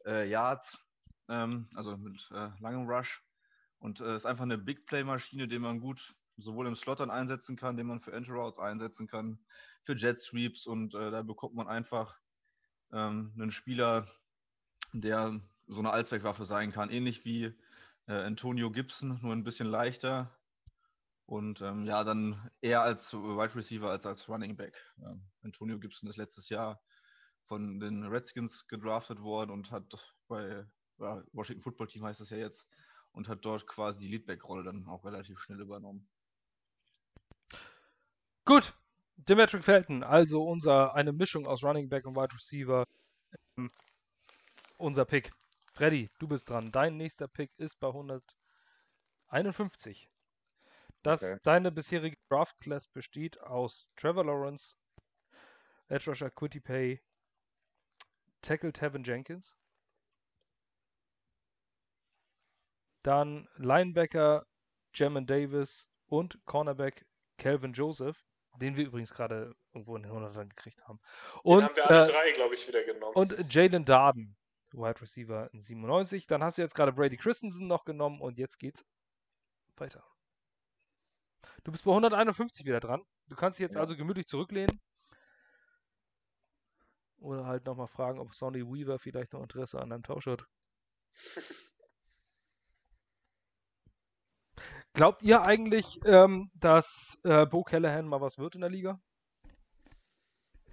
äh, 0.06 0.30
Yards. 0.30 0.78
Ähm, 1.30 1.70
also 1.74 1.96
mit 1.96 2.30
äh, 2.34 2.50
langem 2.60 2.86
Rush. 2.86 3.24
Und 3.80 4.02
äh, 4.02 4.18
ist 4.18 4.26
einfach 4.26 4.44
eine 4.44 4.58
Big 4.58 4.86
Play-Maschine, 4.86 5.48
die 5.48 5.58
man 5.58 5.80
gut 5.80 6.14
sowohl 6.36 6.68
im 6.68 6.76
Slot 6.76 7.00
dann 7.00 7.12
einsetzen 7.12 7.56
kann, 7.56 7.78
den 7.78 7.88
man 7.88 8.02
für 8.02 8.12
Entry 8.12 8.34
Routes 8.34 8.60
einsetzen 8.60 9.08
kann, 9.08 9.40
für 9.84 9.96
Jet 9.96 10.20
Sweeps 10.20 10.68
und 10.68 10.96
äh, 10.96 11.12
da 11.12 11.22
bekommt 11.22 11.56
man 11.56 11.70
einfach 11.70 12.20
ähm, 12.92 13.32
einen 13.36 13.52
Spieler, 13.52 14.12
der 14.92 15.40
so 15.68 15.80
eine 15.80 15.92
Allzweckwaffe 15.92 16.44
sein 16.44 16.74
kann, 16.74 16.90
ähnlich 16.90 17.24
wie 17.24 17.56
äh, 18.08 18.14
Antonio 18.14 18.72
Gibson, 18.72 19.20
nur 19.22 19.34
ein 19.34 19.44
bisschen 19.44 19.68
leichter 19.68 20.36
und 21.26 21.62
ähm, 21.62 21.86
ja, 21.86 22.04
dann 22.04 22.52
eher 22.62 22.82
als 22.82 23.14
Wide 23.14 23.56
Receiver 23.56 23.90
als 23.90 24.06
als 24.06 24.30
Running 24.30 24.56
Back. 24.56 24.76
Ja, 24.98 25.18
Antonio 25.44 25.80
Gibson 25.80 26.10
ist 26.10 26.18
letztes 26.18 26.50
Jahr 26.50 26.82
von 27.46 27.80
den 27.80 28.04
Redskins 28.04 28.68
gedraftet 28.68 29.22
worden 29.22 29.52
und 29.52 29.72
hat 29.72 29.86
bei 30.28 30.66
ja, 31.00 31.24
Washington 31.34 31.64
Football 31.64 31.88
Team 31.88 32.04
heißt 32.04 32.22
es 32.22 32.30
ja 32.30 32.38
jetzt 32.38 32.68
und 33.12 33.28
hat 33.28 33.44
dort 33.46 33.68
quasi 33.68 34.00
die 34.00 34.08
Leadback-Rolle 34.08 34.64
dann 34.64 34.88
auch 34.88 35.06
relativ 35.06 35.40
schnell 35.40 35.62
übernommen. 35.62 36.08
Gut, 38.46 38.74
Demetric 39.16 39.64
Felton, 39.64 40.04
also 40.04 40.44
unser, 40.44 40.94
eine 40.94 41.12
Mischung 41.12 41.48
aus 41.48 41.64
Running 41.64 41.90
Back 41.90 42.06
und 42.06 42.16
Wide 42.16 42.36
Receiver. 42.36 42.84
Ähm, 43.58 43.72
unser 44.78 45.06
Pick. 45.06 45.32
Freddy, 45.76 46.10
du 46.20 46.28
bist 46.28 46.50
dran. 46.50 46.72
Dein 46.72 46.96
nächster 46.98 47.28
Pick 47.28 47.52
ist 47.58 47.80
bei 47.80 47.88
151. 49.30 50.10
Das, 51.04 51.22
Okay. 51.22 51.40
Deine 51.44 51.72
bisherige 51.72 52.18
Draft 52.30 52.58
Class 52.60 52.88
besteht 52.88 53.40
aus 53.42 53.88
Trevor 53.96 54.26
Lawrence, 54.26 54.76
Edge 55.88 56.10
Rusher 56.10 56.32
Quitty 56.32 56.62
Pay, 56.62 57.04
Tackle 58.42 58.72
Tevin 58.74 59.04
Jenkins, 59.04 59.56
dann 63.04 63.48
Linebacker 63.58 64.48
Jamin 64.94 65.26
Davis 65.28 65.90
und 66.08 66.40
Cornerback 66.46 67.06
Calvin 67.38 67.74
Joseph, 67.74 68.26
den 68.56 68.78
wir 68.78 68.86
übrigens 68.86 69.14
gerade 69.14 69.54
irgendwo 69.74 69.96
in 69.98 70.04
den 70.04 70.12
100ern 70.12 70.48
gekriegt 70.50 70.88
haben. 70.88 71.00
Den 71.44 71.44
Und, 71.44 71.64
haben 71.66 71.76
wir 71.76 71.88
alle 71.88 72.02
äh, 72.04 72.06
drei, 72.06 72.32
glaube 72.32 72.56
ich, 72.56 72.68
wieder 72.68 72.84
genommen. 72.84 73.14
und 73.14 73.54
Jalen 73.54 73.86
Darden, 73.86 74.38
Wide 74.78 75.02
Receiver 75.02 75.50
in 75.54 75.62
97. 75.62 76.28
Dann 76.28 76.44
hast 76.44 76.58
du 76.58 76.62
jetzt 76.62 76.76
gerade 76.76 76.94
Brady 76.94 77.18
Christensen 77.18 77.68
noch 77.68 77.86
genommen 77.86 78.22
und 78.22 78.38
jetzt 78.38 78.60
geht's 78.60 78.86
weiter. 79.78 80.04
Du 81.64 81.72
bist 81.72 81.84
bei 81.84 81.92
151 81.92 82.66
wieder 82.66 82.80
dran. 82.80 83.04
Du 83.28 83.36
kannst 83.36 83.60
dich 83.60 83.64
jetzt 83.64 83.76
Ja. 83.76 83.82
also 83.82 83.96
gemütlich 83.96 84.28
zurücklehnen. 84.28 84.80
Oder 87.18 87.46
halt 87.46 87.66
nochmal 87.66 87.88
fragen, 87.88 88.20
ob 88.20 88.34
Sonny 88.36 88.62
Weaver 88.66 89.00
vielleicht 89.00 89.34
noch 89.34 89.42
Interesse 89.42 89.80
an 89.82 89.92
einem 89.92 90.04
Tausch 90.04 90.28
hat. 90.28 90.46
Glaubt 94.94 95.24
ihr 95.24 95.42
eigentlich, 95.42 96.00
ähm, 96.06 96.50
dass 96.54 97.18
äh, 97.24 97.46
Bo 97.46 97.64
Callahan 97.64 98.08
mal 98.08 98.22
was 98.22 98.38
wird 98.38 98.56
in 98.56 98.62
der 98.62 98.70
Liga? 98.70 99.00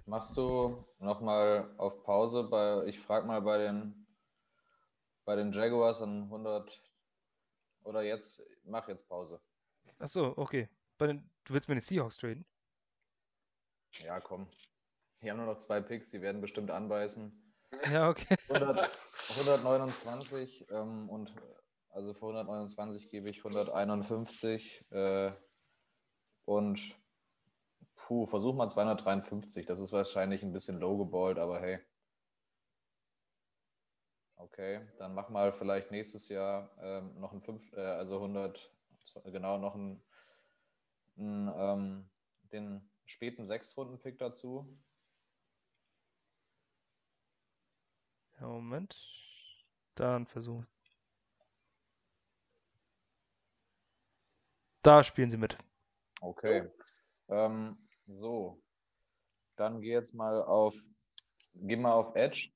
Machst 0.05 0.35
du 0.35 0.85
nochmal 0.99 1.73
auf 1.77 2.03
Pause 2.03 2.43
bei, 2.43 2.85
ich 2.85 2.99
frage 2.99 3.25
mal 3.25 3.41
bei 3.41 3.57
den, 3.57 4.05
bei 5.23 5.35
den 5.35 5.51
Jaguars 5.53 6.01
an 6.01 6.23
100 6.23 6.81
oder 7.83 8.01
jetzt, 8.03 8.43
mach 8.63 8.87
jetzt 8.89 9.07
Pause. 9.07 9.39
Achso, 9.99 10.33
okay. 10.35 10.69
Bei 10.97 11.07
den, 11.07 11.29
du 11.45 11.53
willst 11.53 11.69
mir 11.69 11.75
den 11.75 11.81
Seahawks 11.81 12.17
traden? 12.17 12.45
Ja, 13.93 14.19
komm. 14.19 14.47
Die 15.21 15.29
haben 15.29 15.37
nur 15.37 15.45
noch 15.45 15.57
zwei 15.57 15.79
Picks, 15.79 16.09
die 16.11 16.21
werden 16.21 16.41
bestimmt 16.41 16.69
anbeißen. 16.69 17.31
Ja, 17.91 18.09
okay. 18.09 18.35
100, 18.49 18.89
129 19.29 20.67
ähm, 20.69 21.09
und 21.09 21.33
also 21.89 22.13
für 22.13 22.27
129 22.27 23.09
gebe 23.09 23.29
ich 23.29 23.37
151 23.37 24.85
äh, 24.91 25.31
und 26.45 26.81
puh, 28.03 28.25
versuch 28.25 28.53
mal 28.53 28.67
253. 28.67 29.65
Das 29.65 29.79
ist 29.79 29.93
wahrscheinlich 29.93 30.43
ein 30.43 30.51
bisschen 30.51 30.79
low 30.79 30.97
geballt, 30.97 31.39
aber 31.39 31.61
hey. 31.61 31.79
Okay, 34.35 34.81
dann 34.97 35.13
mach 35.13 35.29
mal 35.29 35.53
vielleicht 35.53 35.89
nächstes 35.91 36.27
Jahr 36.27 36.69
ähm, 36.81 37.19
noch 37.19 37.31
ein 37.31 37.41
5, 37.41 37.73
äh, 37.73 37.79
also 37.79 38.15
100, 38.15 38.71
genau 39.25 39.57
noch 39.57 39.75
ein, 39.75 40.03
ein 41.17 41.51
ähm, 41.55 42.09
den 42.51 42.89
späten 43.05 43.45
Sechstrunden-Pick 43.45 44.19
dazu. 44.19 44.67
Ja, 48.39 48.47
Moment. 48.47 49.07
Dann 49.95 50.27
versuchen. 50.27 50.67
Da 54.81 55.03
spielen 55.03 55.29
sie 55.29 55.37
mit. 55.37 55.57
Okay. 56.19 56.69
Ähm, 57.29 57.77
so. 58.07 58.61
Dann 59.55 59.81
geh 59.81 59.91
jetzt 59.91 60.13
mal 60.13 60.43
auf. 60.43 60.75
Geh 61.53 61.75
mal 61.75 61.93
auf 61.93 62.15
Edge. 62.15 62.49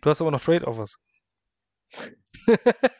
Du 0.00 0.10
hast 0.10 0.20
aber 0.20 0.30
noch 0.30 0.40
Trade-Offers. 0.40 0.98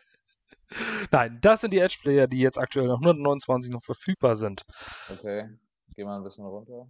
Nein, 1.11 1.39
das 1.41 1.61
sind 1.61 1.73
die 1.73 1.79
Edge-Player, 1.79 2.27
die 2.27 2.39
jetzt 2.41 2.59
aktuell 2.59 2.87
noch 2.87 3.01
129 3.01 3.71
noch 3.73 3.83
verfügbar 3.83 4.37
sind. 4.37 4.63
Okay. 5.11 5.49
Geh 5.95 6.05
mal 6.05 6.17
ein 6.17 6.25
bisschen 6.25 6.45
runter. 6.47 6.89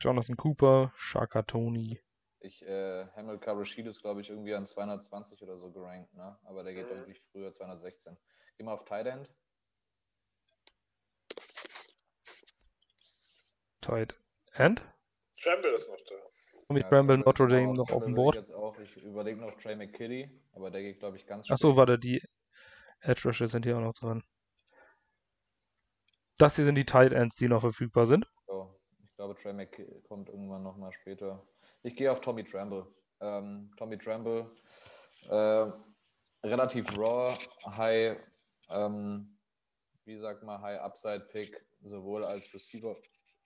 Jonathan 0.00 0.36
Cooper, 0.36 0.92
Shaka 0.96 1.42
Tony. 1.42 2.00
Ich, 2.40 2.60
äh, 2.62 3.06
Hamilcar 3.14 3.56
Rashid 3.56 3.86
ist, 3.86 4.00
glaube 4.00 4.20
ich, 4.20 4.28
irgendwie 4.30 4.54
an 4.54 4.66
220 4.66 5.40
oder 5.42 5.56
so 5.58 5.70
gerankt, 5.70 6.12
ne? 6.14 6.36
Aber 6.44 6.64
der 6.64 6.74
geht 6.74 6.86
Mhm. 6.86 6.90
irgendwie 6.96 7.20
früher 7.30 7.52
216. 7.52 8.16
Geh 8.58 8.64
mal 8.64 8.72
auf 8.72 8.84
Tight 8.84 9.06
End. 9.06 9.30
Tight 13.82 14.18
End. 14.54 14.82
Tremble 15.40 15.72
ist 15.72 15.88
noch 15.90 16.00
da. 16.08 16.14
Und 16.68 16.74
mit 16.74 16.84
Ja, 16.84 16.88
Bramble 16.88 17.18
Notre 17.18 17.48
Dame 17.48 17.74
noch 17.74 17.90
auf 17.90 18.04
dem 18.04 18.14
Board. 18.14 18.34
Ich 18.36 18.40
jetzt 18.40 18.52
auch. 18.54 18.78
Ich 18.78 18.96
überlege 19.04 19.38
noch 19.40 19.52
Trey 19.58 19.76
McKitty, 19.76 20.30
aber 20.54 20.70
der 20.70 20.82
geht, 20.82 21.00
glaube 21.00 21.16
ich, 21.18 21.26
ganz 21.26 21.50
Achso, 21.50 21.68
spät. 21.68 21.76
warte, 21.76 21.98
die 21.98 22.22
Edge 23.00 23.22
Rushes 23.26 23.50
sind 23.50 23.64
hier 23.66 23.76
auch 23.76 23.82
noch 23.82 23.94
dran. 23.94 24.22
Das 26.38 26.56
hier 26.56 26.64
sind 26.64 26.76
die 26.76 26.86
Tight 26.86 27.12
Ends, 27.12 27.36
die 27.36 27.48
noch 27.48 27.60
verfügbar 27.60 28.06
sind. 28.06 28.26
So, 28.46 28.80
ich 29.04 29.14
glaube, 29.16 29.34
Trey 29.34 29.52
McKitty 29.52 30.02
kommt 30.08 30.28
irgendwann 30.28 30.62
nochmal 30.62 30.92
später. 30.92 31.46
Ich 31.82 31.94
gehe 31.96 32.10
auf 32.10 32.20
Tommy 32.20 32.44
Tremble. 32.44 32.86
Ähm, 33.20 33.70
Tommy 33.76 33.98
Tremble, 33.98 34.50
äh, 35.28 35.70
relativ 36.44 36.96
raw, 36.98 37.32
high, 37.66 38.18
ähm, 38.70 39.38
wie 40.04 40.18
sagt 40.18 40.42
man, 40.42 40.60
high 40.60 40.80
Upside 40.80 41.26
Pick, 41.30 41.64
sowohl 41.82 42.24
als 42.24 42.52
Receiver 42.52 42.96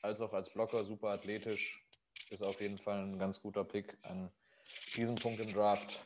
als 0.07 0.21
auch 0.21 0.33
als 0.33 0.51
Blocker, 0.53 0.85
super 0.85 1.09
athletisch. 1.09 1.81
Ist 2.31 2.43
auf 2.43 2.61
jeden 2.61 2.79
Fall 2.79 3.03
ein 3.03 3.19
ganz 3.19 3.41
guter 3.41 3.65
Pick 3.65 3.97
an 4.03 4.33
diesem 4.97 5.17
Punkt 5.17 5.41
im 5.41 5.53
Draft. 5.53 6.01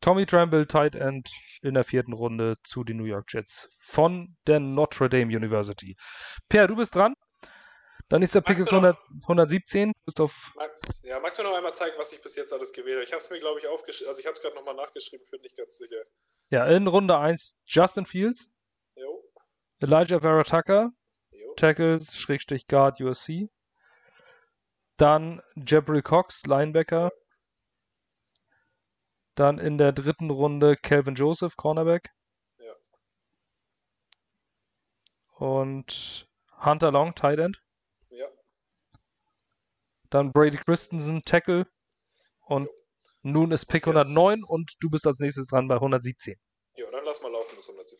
Tommy 0.00 0.26
Tremble, 0.26 0.66
Tight 0.66 0.94
End 0.94 1.30
in 1.62 1.74
der 1.74 1.84
vierten 1.84 2.12
Runde 2.12 2.56
zu 2.64 2.84
den 2.84 2.98
New 2.98 3.04
York 3.04 3.32
Jets 3.32 3.70
von 3.78 4.36
der 4.46 4.60
Notre 4.60 5.08
Dame 5.08 5.34
University. 5.34 5.96
Per, 6.48 6.66
du 6.68 6.76
bist 6.76 6.94
dran. 6.94 7.14
Dein 8.08 8.20
nächster 8.20 8.40
Pick 8.40 8.58
Magst 8.58 8.62
ist 8.62 8.72
du 8.72 8.76
noch- 8.76 8.82
100, 8.82 8.98
117. 9.22 9.92
Du 9.92 10.00
bist 10.04 10.20
auf. 10.20 10.52
Max, 10.56 11.02
ja, 11.02 11.18
magst 11.18 11.38
du 11.38 11.42
mir 11.42 11.48
noch 11.48 11.56
einmal 11.56 11.74
zeigen, 11.74 11.96
was 11.98 12.12
ich 12.12 12.20
bis 12.22 12.36
jetzt 12.36 12.52
alles 12.52 12.72
gewählt 12.72 12.96
habe? 12.96 13.04
Ich 13.04 13.12
habe 13.12 13.18
es 13.18 13.30
mir, 13.30 13.38
glaube 13.38 13.58
ich, 13.58 13.66
aufgeschrieben. 13.66 14.08
Also, 14.08 14.20
ich 14.20 14.26
habe 14.26 14.36
es 14.36 14.42
gerade 14.42 14.54
nochmal 14.54 14.74
nachgeschrieben, 14.76 15.26
bin 15.30 15.40
nicht 15.40 15.56
ganz 15.56 15.76
sicher. 15.76 16.02
Ja, 16.50 16.66
in 16.66 16.86
Runde 16.86 17.18
1 17.18 17.58
Justin 17.64 18.06
Fields, 18.06 18.52
Jo, 18.94 19.24
Elijah 19.80 20.20
Vera 20.20 20.44
Tucker. 20.44 20.92
Tackles, 21.56 22.16
Schrägstrich 22.16 22.66
Guard 22.68 23.00
USC. 23.00 23.48
Dann 24.96 25.42
Jabril 25.56 26.02
Cox, 26.02 26.44
Linebacker. 26.46 27.10
Dann 29.34 29.58
in 29.58 29.76
der 29.76 29.92
dritten 29.92 30.30
Runde 30.30 30.76
Calvin 30.76 31.14
Joseph, 31.14 31.56
Cornerback. 31.56 32.10
Ja. 32.58 32.72
Und 35.34 36.26
Hunter 36.64 36.90
Long, 36.90 37.14
Tight 37.14 37.38
End. 37.38 37.62
Ja. 38.08 38.26
Dann 40.08 40.32
Brady 40.32 40.56
Christensen, 40.56 41.22
Tackle. 41.22 41.66
Und 42.40 42.70
nun 43.22 43.50
ist 43.52 43.66
Pick 43.66 43.86
Und 43.86 43.96
jetzt- 43.96 44.06
109 44.08 44.44
und 44.44 44.72
du 44.80 44.88
bist 44.88 45.06
als 45.06 45.18
nächstes 45.18 45.48
dran 45.48 45.68
bei 45.68 45.76
117. 45.80 46.38
Jo, 46.76 46.90
dann 46.90 47.04
lass 47.04 47.20
mal 47.20 47.30
laufen 47.30 47.56
bis 47.56 47.68
117. 47.68 47.95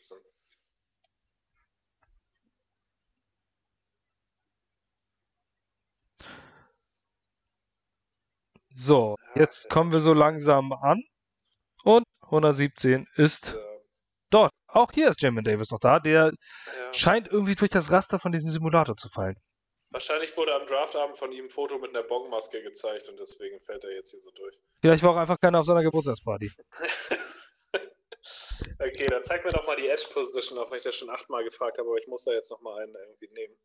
So, 8.79 9.17
jetzt 9.35 9.71
kommen 9.71 9.91
wir 9.91 10.01
so 10.01 10.13
langsam 10.13 10.71
an. 10.73 11.03
Und 11.83 12.05
117 12.25 13.07
ist 13.15 13.57
dort. 14.29 14.53
Auch 14.67 14.93
hier 14.93 15.09
ist 15.09 15.23
Jamin 15.23 15.45
Davis 15.45 15.71
noch 15.71 15.79
da. 15.79 15.99
Der 15.99 16.27
ja. 16.27 16.95
scheint 16.95 17.29
irgendwie 17.29 17.55
durch 17.55 17.71
das 17.71 17.91
Raster 17.91 18.19
von 18.19 18.33
diesem 18.33 18.51
Simulator 18.51 18.95
zu 18.95 19.09
fallen. 19.09 19.37
Wahrscheinlich 19.89 20.37
wurde 20.37 20.55
am 20.55 20.67
Draftabend 20.67 21.17
von 21.17 21.33
ihm 21.33 21.45
ein 21.47 21.51
Foto 21.51 21.79
mit 21.79 21.97
einer 21.97 22.03
Bongmaske 22.03 22.63
gezeigt 22.63 23.09
und 23.09 23.19
deswegen 23.19 23.59
fällt 23.61 23.83
er 23.85 23.95
jetzt 23.95 24.11
hier 24.11 24.21
so 24.21 24.31
durch. 24.33 24.55
Vielleicht 24.83 25.03
war 25.03 25.13
auch 25.13 25.17
einfach 25.17 25.41
keiner 25.41 25.61
auf 25.61 25.67
seiner 25.67 25.83
Geburtstagsparty. 25.83 26.51
okay, 28.79 29.07
dann 29.09 29.25
zeig 29.25 29.43
mir 29.43 29.53
doch 29.53 29.67
mal 29.67 29.77
die 29.77 29.89
Edge 29.89 30.09
Position, 30.13 30.59
auch 30.59 30.71
wenn 30.71 30.77
ich 30.77 30.85
das 30.85 30.97
schon 30.97 31.09
achtmal 31.09 31.45
gefragt 31.45 31.79
habe, 31.79 31.89
aber 31.89 31.97
ich 31.97 32.09
muss 32.09 32.25
da 32.25 32.33
jetzt 32.33 32.51
nochmal 32.51 32.83
einen 32.83 32.95
irgendwie 32.95 33.33
nehmen. 33.33 33.57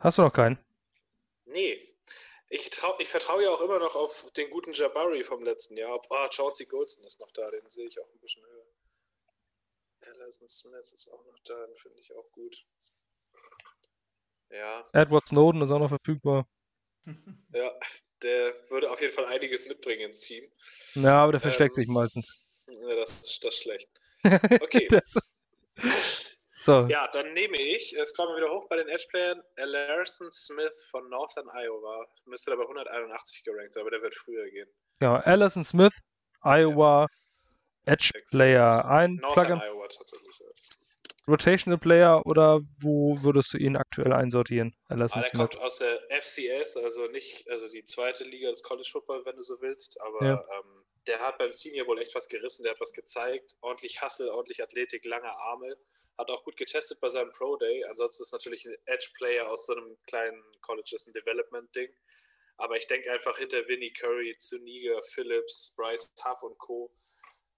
Hast 0.00 0.18
du 0.18 0.22
noch 0.22 0.34
keinen? 0.34 0.58
Nee. 1.46 1.80
Ich, 2.50 2.70
trau, 2.70 2.98
ich 2.98 3.08
vertraue 3.08 3.42
ja 3.44 3.50
auch 3.50 3.60
immer 3.60 3.78
noch 3.78 3.94
auf 3.94 4.30
den 4.32 4.50
guten 4.50 4.72
Jabari 4.72 5.22
vom 5.22 5.44
letzten 5.44 5.76
Jahr. 5.76 6.00
Ah, 6.10 6.30
Chauncey 6.30 6.64
Goldston 6.66 7.04
ist 7.04 7.20
noch 7.20 7.30
da, 7.32 7.50
den 7.50 7.68
sehe 7.68 7.86
ich 7.86 8.00
auch 8.00 8.08
ein 8.10 8.18
bisschen 8.20 8.42
höher. 8.44 8.64
Allison 10.20 10.48
Smith 10.48 10.92
ist 10.92 11.08
auch 11.12 11.24
noch 11.26 11.38
da, 11.44 11.66
den 11.66 11.76
finde 11.76 11.98
ich 12.00 12.14
auch 12.14 12.30
gut. 12.32 12.64
Ja, 14.50 14.84
Edward 14.92 15.28
Snowden 15.28 15.60
ist 15.62 15.70
auch 15.70 15.78
noch 15.78 15.90
verfügbar. 15.90 16.48
ja, 17.52 17.78
der 18.22 18.70
würde 18.70 18.90
auf 18.90 19.00
jeden 19.00 19.12
Fall 19.12 19.26
einiges 19.26 19.66
mitbringen 19.66 20.06
ins 20.06 20.20
Team. 20.20 20.50
Ja, 20.94 21.22
aber 21.24 21.32
der 21.32 21.40
versteckt 21.40 21.76
Ähm, 21.76 21.82
sich 21.82 21.88
meistens. 21.88 22.32
Ja, 22.70 22.94
das, 22.96 23.10
ist- 23.10 23.44
das 23.44 23.54
ist 23.54 23.62
schlecht. 23.62 23.88
Okay. 24.62 24.88
Das- 24.88 25.14
so, 26.68 26.86
Ja, 26.88 27.08
dann 27.08 27.32
nehme 27.32 27.56
ich, 27.56 27.92
es 27.94 28.14
kommen 28.14 28.32
wir 28.34 28.42
wieder 28.44 28.52
hoch 28.54 28.68
bei 28.68 28.76
den 28.76 28.88
Edge-Playern, 28.88 29.42
Larson 29.56 30.30
Smith 30.32 30.76
von 30.90 31.08
Northern 31.08 31.48
Iowa. 31.54 32.06
Müsste 32.26 32.50
dabei 32.50 32.62
181 32.62 33.42
gerankt 33.44 33.72
sein, 33.74 33.80
aber 33.82 33.90
der 33.90 34.02
wird 34.02 34.14
früher 34.14 34.48
gehen. 34.50 34.68
genau. 35.00 35.14
Allison 35.16 35.64
Smith, 35.64 35.94
Iowa, 36.42 37.06
Edge 37.86 38.10
Player. 38.30 38.84
Ein 38.84 39.14
Northern 39.16 39.46
Plug-in 39.58 39.60
Iowa 39.62 39.88
tatsächlich. 39.88 40.38
Ja. 40.40 40.46
Rotational 41.26 41.78
Player 41.78 42.24
oder 42.24 42.60
wo 42.80 43.16
würdest 43.22 43.52
du 43.52 43.58
ihn 43.58 43.76
aktuell 43.76 44.12
einsortieren? 44.14 44.74
Allison 44.88 45.18
Ah, 45.18 45.22
der 45.22 45.28
Smith. 45.30 45.50
kommt 45.50 45.62
aus 45.62 45.78
der 45.78 46.00
FCS, 46.10 46.76
also 46.78 47.06
nicht, 47.08 47.50
also 47.50 47.68
die 47.68 47.84
zweite 47.84 48.24
Liga 48.24 48.48
des 48.48 48.62
College 48.62 48.88
Football, 48.90 49.24
wenn 49.26 49.36
du 49.36 49.42
so 49.42 49.60
willst, 49.60 50.00
aber 50.00 50.24
Ja. 50.24 50.44
ähm, 50.58 50.84
der 51.06 51.20
hat 51.20 51.36
beim 51.38 51.52
Senior 51.52 51.86
Bowl 51.86 51.98
echt 51.98 52.14
was 52.14 52.28
gerissen, 52.28 52.62
der 52.62 52.72
hat 52.72 52.80
was 52.80 52.92
gezeigt, 52.94 53.56
ordentlich 53.60 54.00
Hustle, 54.02 54.32
ordentlich 54.32 54.62
Athletik, 54.62 55.04
lange 55.04 55.28
Arme, 55.30 55.76
hat 56.18 56.30
auch 56.30 56.44
gut 56.44 56.56
getestet 56.56 57.00
bei 57.00 57.08
seinem 57.08 57.30
Pro 57.30 57.56
Day. 57.56 57.84
Ansonsten 57.84 58.24
ist 58.24 58.32
natürlich 58.32 58.66
ein 58.66 58.76
Edge 58.86 59.10
Player 59.16 59.50
aus 59.50 59.66
so 59.66 59.74
einem 59.74 59.96
kleinen 60.06 60.42
College 60.60 60.90
ist 60.92 61.06
ein 61.06 61.12
Development 61.12 61.74
Ding. 61.74 61.90
Aber 62.56 62.76
ich 62.76 62.88
denke 62.88 63.10
einfach 63.12 63.38
hinter 63.38 63.66
Vinnie 63.68 63.92
Curry, 63.92 64.36
Zuniga, 64.40 65.00
Phillips, 65.12 65.74
Bryce 65.76 66.12
Huff 66.24 66.42
und 66.42 66.58
Co. 66.58 66.92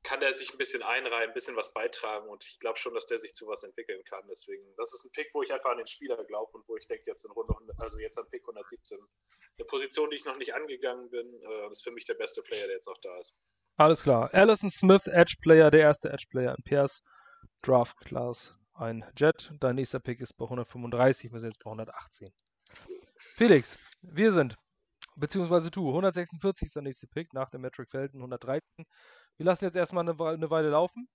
kann 0.03 0.21
der 0.21 0.35
sich 0.35 0.53
ein 0.53 0.59
bisschen 0.59 0.83
einreihen, 0.83 1.31
ein 1.31 1.35
bisschen 1.35 1.57
was 1.57 1.73
beitragen 1.73 2.29
und 2.29 2.45
ich 2.45 2.59
glaube 2.59 2.79
schon, 2.79 2.93
dass 2.93 3.07
der 3.07 3.19
sich 3.19 3.35
zu 3.35 3.47
was 3.47 3.65
entwickeln 3.65 4.05
kann. 4.05 4.23
Deswegen, 4.31 4.63
das 4.77 4.93
ist 4.93 5.07
ein 5.07 5.13
Pick, 5.13 5.31
wo 5.33 5.43
ich 5.43 5.53
einfach 5.55 5.71
an 5.71 5.79
den 5.79 5.87
Spieler 5.87 6.23
glaube 6.25 6.53
und 6.53 6.69
wo 6.69 6.77
ich 6.77 6.87
denke, 6.87 7.05
jetzt 7.07 7.25
in 7.25 7.31
Runde 7.31 7.55
100, 7.55 7.81
also 7.81 7.99
jetzt 7.99 8.19
an 8.19 8.29
Pick 8.29 8.43
117. 8.43 8.99
Eine 9.57 9.65
Position, 9.65 10.11
die 10.11 10.17
ich 10.17 10.25
noch 10.27 10.37
nicht 10.37 10.55
angegangen 10.55 11.09
bin, 11.09 11.41
äh, 11.43 11.71
ist 11.71 11.83
für 11.83 11.93
mich 11.93 12.05
der 12.05 12.15
beste 12.15 12.43
Player, 12.43 12.67
der 12.67 12.77
jetzt 12.77 12.87
noch 12.87 12.99
da 12.99 13.19
ist. 13.19 13.39
Alles 13.77 14.03
klar. 14.03 14.29
Allison 14.35 14.71
Smith, 14.71 15.07
Edge 15.07 15.37
Player, 15.41 15.71
der 15.71 15.81
erste 15.81 16.11
Edge 16.11 16.27
Player 16.31 16.55
in 16.55 16.63
Pairs 16.63 17.03
Draft 17.63 17.99
Class 18.01 18.55
ein 18.75 19.05
Jet. 19.17 19.53
Dein 19.61 19.77
nächster 19.77 20.01
Pick 20.01 20.21
ist 20.21 20.35
bei 20.35 20.45
135, 20.45 21.33
wir 21.33 21.41
sind 21.41 21.51
jetzt 21.51 21.63
bei 21.63 21.71
118. 21.71 22.33
Felix, 23.37 23.79
wir 24.01 24.33
sind, 24.33 24.57
beziehungsweise 25.17 25.71
du, 25.71 25.89
146 25.89 26.67
ist 26.67 26.77
der 26.77 26.83
nächste 26.83 27.07
Pick 27.07 27.33
nach 27.35 27.51
dem 27.51 27.61
Metric 27.61 27.91
Felton, 27.91 28.21
113. 28.21 28.87
Wir 29.37 29.47
lassen 29.47 29.65
jetzt 29.65 29.77
erstmal 29.77 30.09
eine, 30.09 30.19
eine 30.19 30.51
Weile 30.51 30.71
laufen. 30.71 31.09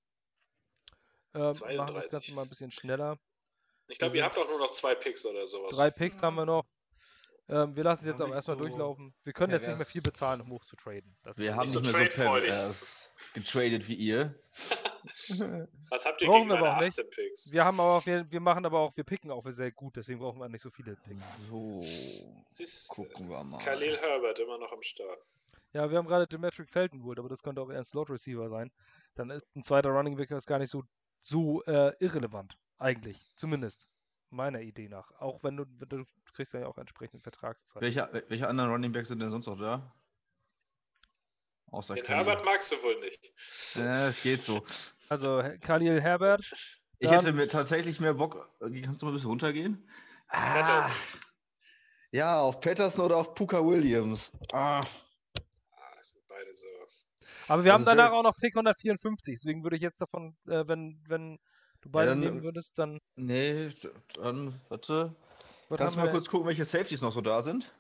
Ähm, 1.33 1.41
machen 1.41 1.51
das 1.51 2.07
32. 2.07 2.11
Ganze 2.11 2.33
mal 2.33 2.41
ein 2.43 2.49
bisschen 2.49 2.71
schneller. 2.71 3.17
Ich 3.87 3.99
glaube, 3.99 4.17
ihr 4.17 4.23
habt 4.23 4.37
auch 4.37 4.47
nur 4.47 4.59
noch 4.59 4.71
zwei 4.71 4.95
Picks 4.95 5.25
oder 5.25 5.45
sowas. 5.45 5.75
Drei 5.75 5.91
Picks 5.91 6.21
haben 6.21 6.35
wir 6.35 6.45
noch. 6.45 6.65
Ähm, 7.47 7.75
wir 7.75 7.83
lassen 7.83 8.01
es 8.03 8.07
jetzt 8.07 8.21
auch 8.21 8.25
nicht 8.27 8.35
erstmal 8.35 8.57
so- 8.57 8.63
durchlaufen. 8.63 9.13
Wir 9.23 9.33
können 9.33 9.51
Ja, 9.51 9.57
jetzt 9.59 9.67
nicht 9.67 9.77
mehr 9.77 9.85
viel 9.85 10.01
bezahlen, 10.01 10.41
um 10.41 10.49
hoch 10.49 10.65
zu 10.65 10.75
traden. 10.75 11.15
Das 11.23 11.37
Wir 11.37 11.55
haben 11.55 11.67
so 11.67 11.79
nicht 11.79 11.93
mehr 11.93 12.09
so 12.11 12.17
pervers 12.23 13.09
getradet 13.33 13.87
wie 13.87 13.93
ihr. 13.95 14.33
Was 15.89 16.05
habt 16.05 16.21
ihr 16.21 16.27
Brauchen 16.27 16.47
gegen 16.47 16.49
wir 16.49 16.57
aber 16.57 16.77
auch 16.77 16.79
nicht. 16.79 16.99
18 16.99 17.09
Picks? 17.11 17.51
wir 17.51 17.63
haben 17.63 17.79
aber 17.79 17.97
auch, 17.97 18.05
wir, 18.05 18.29
wir 18.31 18.39
machen 18.39 18.65
aber 18.65 18.79
auch, 18.79 18.95
wir 18.97 19.03
picken 19.03 19.29
auch 19.31 19.45
sehr 19.51 19.71
gut, 19.71 19.95
deswegen 19.95 20.19
brauchen 20.19 20.39
wir 20.39 20.49
nicht 20.49 20.61
so 20.61 20.71
viele 20.71 20.95
Picks. 20.95 21.23
So, 21.49 21.81
Siehst 22.49 22.89
gucken 22.89 23.29
wir 23.29 23.43
mal. 23.43 23.59
Khalil 23.59 23.95
Herbert 23.97 24.39
immer 24.39 24.57
noch 24.57 24.71
am 24.71 24.81
Start. 24.81 25.19
Ja, 25.73 25.89
wir 25.91 25.97
haben 25.97 26.07
gerade 26.07 26.25
Demetric 26.25 26.69
Felton 26.69 26.99
geholt, 26.99 27.19
aber 27.19 27.29
das 27.29 27.43
könnte 27.43 27.61
auch 27.61 27.69
eher 27.69 27.77
ein 27.79 27.85
Slot 27.85 28.09
Receiver 28.09 28.49
sein. 28.49 28.71
Dann 29.15 29.29
ist 29.29 29.45
ein 29.55 29.63
zweiter 29.63 29.89
Running 29.89 30.15
Back 30.15 30.31
jetzt 30.31 30.47
gar 30.47 30.57
nicht 30.59 30.71
so, 30.71 30.83
so 31.21 31.63
äh, 31.65 31.93
irrelevant. 31.99 32.57
Eigentlich. 32.79 33.17
Zumindest. 33.35 33.87
Meiner 34.35 34.59
Idee 34.61 34.89
nach. 34.89 35.11
Auch 35.19 35.41
wenn 35.43 35.57
du, 35.57 35.65
du 35.65 36.05
kriegst 36.33 36.53
ja 36.53 36.65
auch 36.67 36.77
entsprechend 36.77 37.23
Vertragszeit. 37.23 37.81
Welche, 37.81 38.09
welche 38.27 38.47
anderen 38.47 38.69
Running 38.71 38.91
Backs 38.91 39.07
sind 39.07 39.19
denn 39.19 39.31
sonst 39.31 39.45
noch 39.47 39.57
da? 39.57 39.93
Außer 41.71 41.95
Den. 41.95 42.05
Herbert 42.05 42.43
magst 42.45 42.71
du 42.71 42.75
wohl 42.83 42.99
nicht. 43.01 43.33
Ja, 43.75 44.07
es 44.09 44.21
geht 44.23 44.43
so. 44.43 44.63
Also 45.09 45.41
Khalil 45.61 46.01
Herbert. 46.01 46.43
Ich 46.99 47.09
hätte 47.09 47.33
mir 47.33 47.47
tatsächlich 47.47 47.99
mehr 47.99 48.13
Bock. 48.13 48.49
äh, 48.61 48.81
Kannst 48.81 49.01
du 49.01 49.05
mal 49.05 49.11
ein 49.11 49.15
bisschen 49.15 49.29
runtergehen? 49.29 49.87
Ah, 50.27 50.89
ja, 52.11 52.39
auf 52.39 52.59
Patterson 52.61 53.01
oder 53.05 53.17
auf 53.17 53.35
Puka 53.35 53.63
Williams. 53.65 54.31
Ah, 54.53 54.79
Ah, 54.81 56.03
sind 56.03 56.23
beide 56.27 56.53
so. 56.53 56.65
Aber 57.47 57.63
wir 57.63 57.73
haben 57.73 57.81
Also 57.81 57.91
danach 57.91 58.05
Jerry- 58.05 58.15
auch 58.17 58.23
noch 58.23 58.37
Pick 58.37 58.55
154. 58.55 59.35
Deswegen 59.35 59.63
würde 59.63 59.75
ich 59.75 59.81
jetzt 59.81 60.01
davon, 60.01 60.35
äh, 60.47 60.67
wenn, 60.67 61.03
wenn 61.07 61.39
du 61.85 61.91
beide 61.91 62.09
dann- 62.11 62.19
nehmen 62.19 62.43
würdest, 62.43 62.77
dann. 62.77 62.99
nee, 63.15 63.71
dann, 64.15 64.59
warte. 64.69 65.15
Was 65.69 65.77
Kannst 65.79 65.95
du 65.95 65.99
mal 65.99 66.05
wir 66.07 66.11
kurz 66.11 66.27
gucken, 66.29 66.47
welche 66.47 66.65
Safeties 66.65 67.01
noch 67.01 67.11
so 67.13 67.21
da 67.21 67.41
sind? 67.41 67.71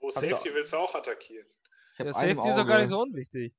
Wo 0.00 0.06
Hab 0.08 0.14
Safety 0.14 0.48
da- 0.48 0.54
willst 0.54 0.72
du 0.72 0.76
auch 0.78 0.94
attackieren? 0.94 1.46
Ich 1.94 2.00
im 2.00 2.12
Safety 2.12 2.48
ist 2.48 2.56
doch 2.56 2.66
gar 2.66 2.78
nicht 2.80 2.88
so 2.88 3.00
unwichtig. 3.02 3.52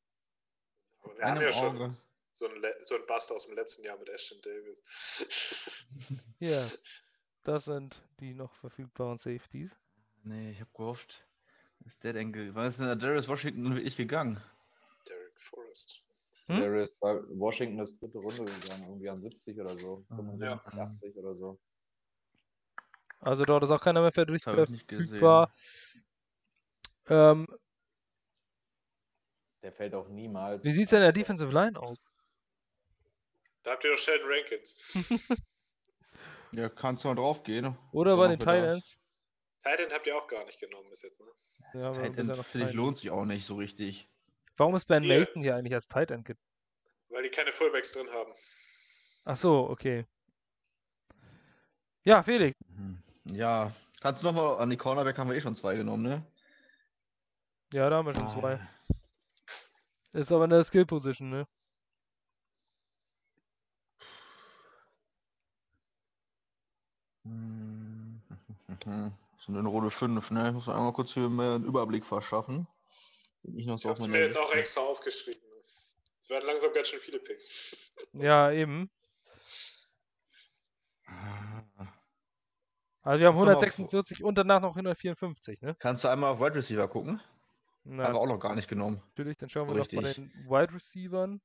Aber 1.01 1.15
wir 1.17 1.23
Einen 1.25 1.35
haben 1.35 1.41
ja 1.45 1.51
schon 1.51 1.75
Auge. 1.81 1.97
so 2.33 2.47
einen, 2.47 2.61
Le- 2.61 2.77
so 2.81 2.95
einen 2.95 3.05
Bust 3.05 3.31
aus 3.31 3.45
dem 3.45 3.55
letzten 3.55 3.83
Jahr 3.83 3.97
mit 3.97 4.09
Ashton 4.09 4.41
Davis. 4.41 5.25
Hier. 6.39 6.71
Das 7.43 7.65
sind 7.65 8.01
die 8.19 8.33
noch 8.33 8.53
verfügbaren 8.55 9.17
Safeties. 9.19 9.71
Nee, 10.23 10.51
ich 10.51 10.61
hab 10.61 10.73
gehofft. 10.73 11.25
Ist 11.85 12.03
der 12.03 12.13
denn 12.13 12.55
Wann 12.55 12.67
ist 12.67 12.79
denn 12.79 12.85
der 12.87 12.95
Darius 12.95 13.27
Washington 13.27 13.75
wirklich 13.75 13.97
gegangen? 13.97 14.41
Derek 15.07 15.39
Forrest. 15.41 16.01
Hm? 16.47 16.59
Der 16.59 16.83
ist 16.83 16.99
bei 16.99 17.15
Washington 17.29 17.79
ist 17.79 18.01
dritte 18.01 18.17
Runde 18.17 18.43
gegangen, 18.45 18.83
irgendwie 18.87 19.09
an 19.09 19.21
70 19.21 19.59
oder 19.59 19.77
so. 19.77 20.05
Ja. 20.09 20.15
75, 20.17 20.73
80 20.79 21.17
oder 21.17 21.35
so. 21.35 21.59
Also 23.21 23.45
dort 23.45 23.63
ist 23.63 23.71
auch 23.71 23.79
keiner 23.79 24.01
mehr 24.01 24.11
verfügbar. 24.11 25.53
Ähm, 27.07 27.47
Der 29.61 29.71
fällt 29.71 29.93
auch 29.95 30.09
niemals. 30.09 30.65
wie 30.65 30.71
sieht 30.71 30.85
es 30.85 30.89
denn 30.89 30.97
in 30.97 31.03
der 31.03 31.13
Defensive 31.13 31.51
Line 31.51 31.79
aus? 31.79 31.99
Da 33.63 33.71
habt 33.71 33.83
ihr 33.85 33.91
doch 33.91 33.97
Sheldon 33.97 34.29
Rankins. 34.29 34.93
Ja, 36.55 36.69
kannst 36.69 37.03
du 37.03 37.07
mal 37.07 37.15
drauf 37.15 37.41
gehen. 37.41 37.75
Oder 37.91 38.11
Ja, 38.11 38.17
bei 38.17 38.27
den. 38.27 38.37
Titans? 38.39 38.99
Titan 39.63 39.91
habt 39.91 40.05
ihr 40.05 40.15
auch 40.15 40.27
gar 40.27 40.45
nicht 40.45 40.59
genommen 40.59 40.87
bis 40.91 41.01
jetzt, 41.01 41.19
ne? 41.19 41.25
Ja, 41.73 41.89
noch 41.89 42.45
finde 42.45 42.67
ich, 42.69 42.73
lohnt 42.73 42.97
sich 42.99 43.09
auch 43.09 43.25
nicht 43.25 43.43
so 43.45 43.55
richtig. 43.55 44.07
Warum 44.57 44.75
ist 44.75 44.85
Ben 44.85 45.03
Hier. 45.03 45.17
Mason 45.19 45.41
hier 45.41 45.55
eigentlich 45.55 45.73
als 45.73 45.87
Tight 45.87 46.11
End? 46.11 46.27
Weil 47.09 47.23
die 47.23 47.29
keine 47.29 47.51
Fullbacks 47.51 47.91
drin 47.91 48.07
haben. 48.11 48.31
Ach 49.25 49.37
so, 49.37 49.69
okay. 49.69 50.05
Ja, 52.03 52.21
Felix. 52.23 52.55
Mhm. 52.67 53.01
Ja, 53.25 53.71
kannst 54.01 54.21
du 54.21 54.25
nochmal 54.27 54.57
an 54.59 54.69
die 54.69 54.77
Cornerback 54.77 55.17
haben 55.17 55.29
wir 55.29 55.35
eh 55.37 55.41
schon 55.41 55.55
zwei 55.55 55.75
genommen, 55.75 56.03
ne? 56.03 56.25
Ja, 57.73 57.89
da 57.89 57.97
haben 57.97 58.05
wir 58.07 58.15
schon 58.15 58.27
Ah. 58.27 58.39
zwei. 58.39 58.59
Ist 60.11 60.31
aber 60.31 60.43
eine 60.43 60.63
Skill 60.63 60.85
Position, 60.85 61.29
ne? 61.29 61.47
Hm. 67.25 68.21
Sind 69.45 69.55
in 69.57 69.65
Runde 69.65 69.89
5, 69.89 70.31
ne? 70.31 70.47
Ich 70.47 70.53
muss 70.53 70.67
mir 70.67 70.75
einmal 70.75 70.93
kurz 70.93 71.13
hier 71.13 71.29
mehr 71.29 71.53
einen 71.55 71.65
Überblick 71.65 72.05
verschaffen. 72.05 72.67
Den 73.43 73.57
ich 73.57 73.65
noch 73.65 73.75
Ich 73.75 73.83
so 73.83 73.89
auf 73.89 73.91
hab's 73.91 74.01
meiner 74.01 74.13
mir 74.13 74.23
jetzt 74.25 74.37
auch 74.37 74.51
extra 74.53 74.81
aufgeschrieben. 74.81 75.41
Es 76.19 76.29
werden 76.29 76.45
langsam 76.47 76.71
ganz 76.73 76.87
schön 76.87 76.99
viele 76.99 77.19
Picks. 77.19 77.75
Ja, 78.13 78.51
eben. 78.51 78.89
Ah. 81.05 81.63
Also 83.01 83.19
wir 83.19 83.27
haben 83.27 83.35
Kannst 83.35 83.45
du 83.45 83.45
mal 83.45 83.57
146 83.57 84.23
und 84.23 84.37
danach 84.37 84.61
noch 84.61 84.71
154, 84.75 85.61
ne? 85.61 85.75
Kannst 85.79 86.05
du 86.05 86.07
einmal 86.07 86.31
auf 86.31 86.39
Wide 86.39 86.55
Receiver 86.55 86.87
gucken? 86.87 87.21
Na, 87.83 88.05
Haben 88.05 88.13
wir 88.13 88.19
auch 88.21 88.27
noch 88.27 88.39
gar 88.39 88.55
nicht 88.55 88.69
genommen. 88.69 89.03
natürlich, 89.09 89.37
dann 89.37 89.49
schauen 89.49 89.67
wir 89.67 89.75
Richtig. 89.75 89.99
noch 89.99 90.03
bei 90.07 90.13
den 90.13 90.31
Wide 90.47 90.73
Receivern. 90.73 91.41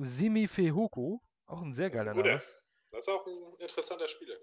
Simi 0.00 0.48
Fehoko, 0.48 1.22
auch 1.46 1.62
ein 1.62 1.72
sehr 1.72 1.90
Das 1.90 2.00
ist 2.00 2.06
geiler 2.06 2.10
ein 2.10 2.16
guter. 2.16 2.28
Name. 2.36 2.42
Das 2.90 3.06
ist 3.06 3.08
auch 3.14 3.26
ein 3.26 3.54
interessanter 3.60 4.08
Spieler. 4.08 4.34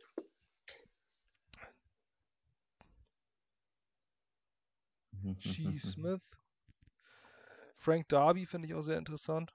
G. 5.34 5.77
Smith. 5.80 6.31
Frank 7.77 8.07
Darby 8.10 8.45
finde 8.45 8.68
ich 8.68 8.73
auch 8.73 8.81
sehr 8.81 8.97
interessant. 8.97 9.53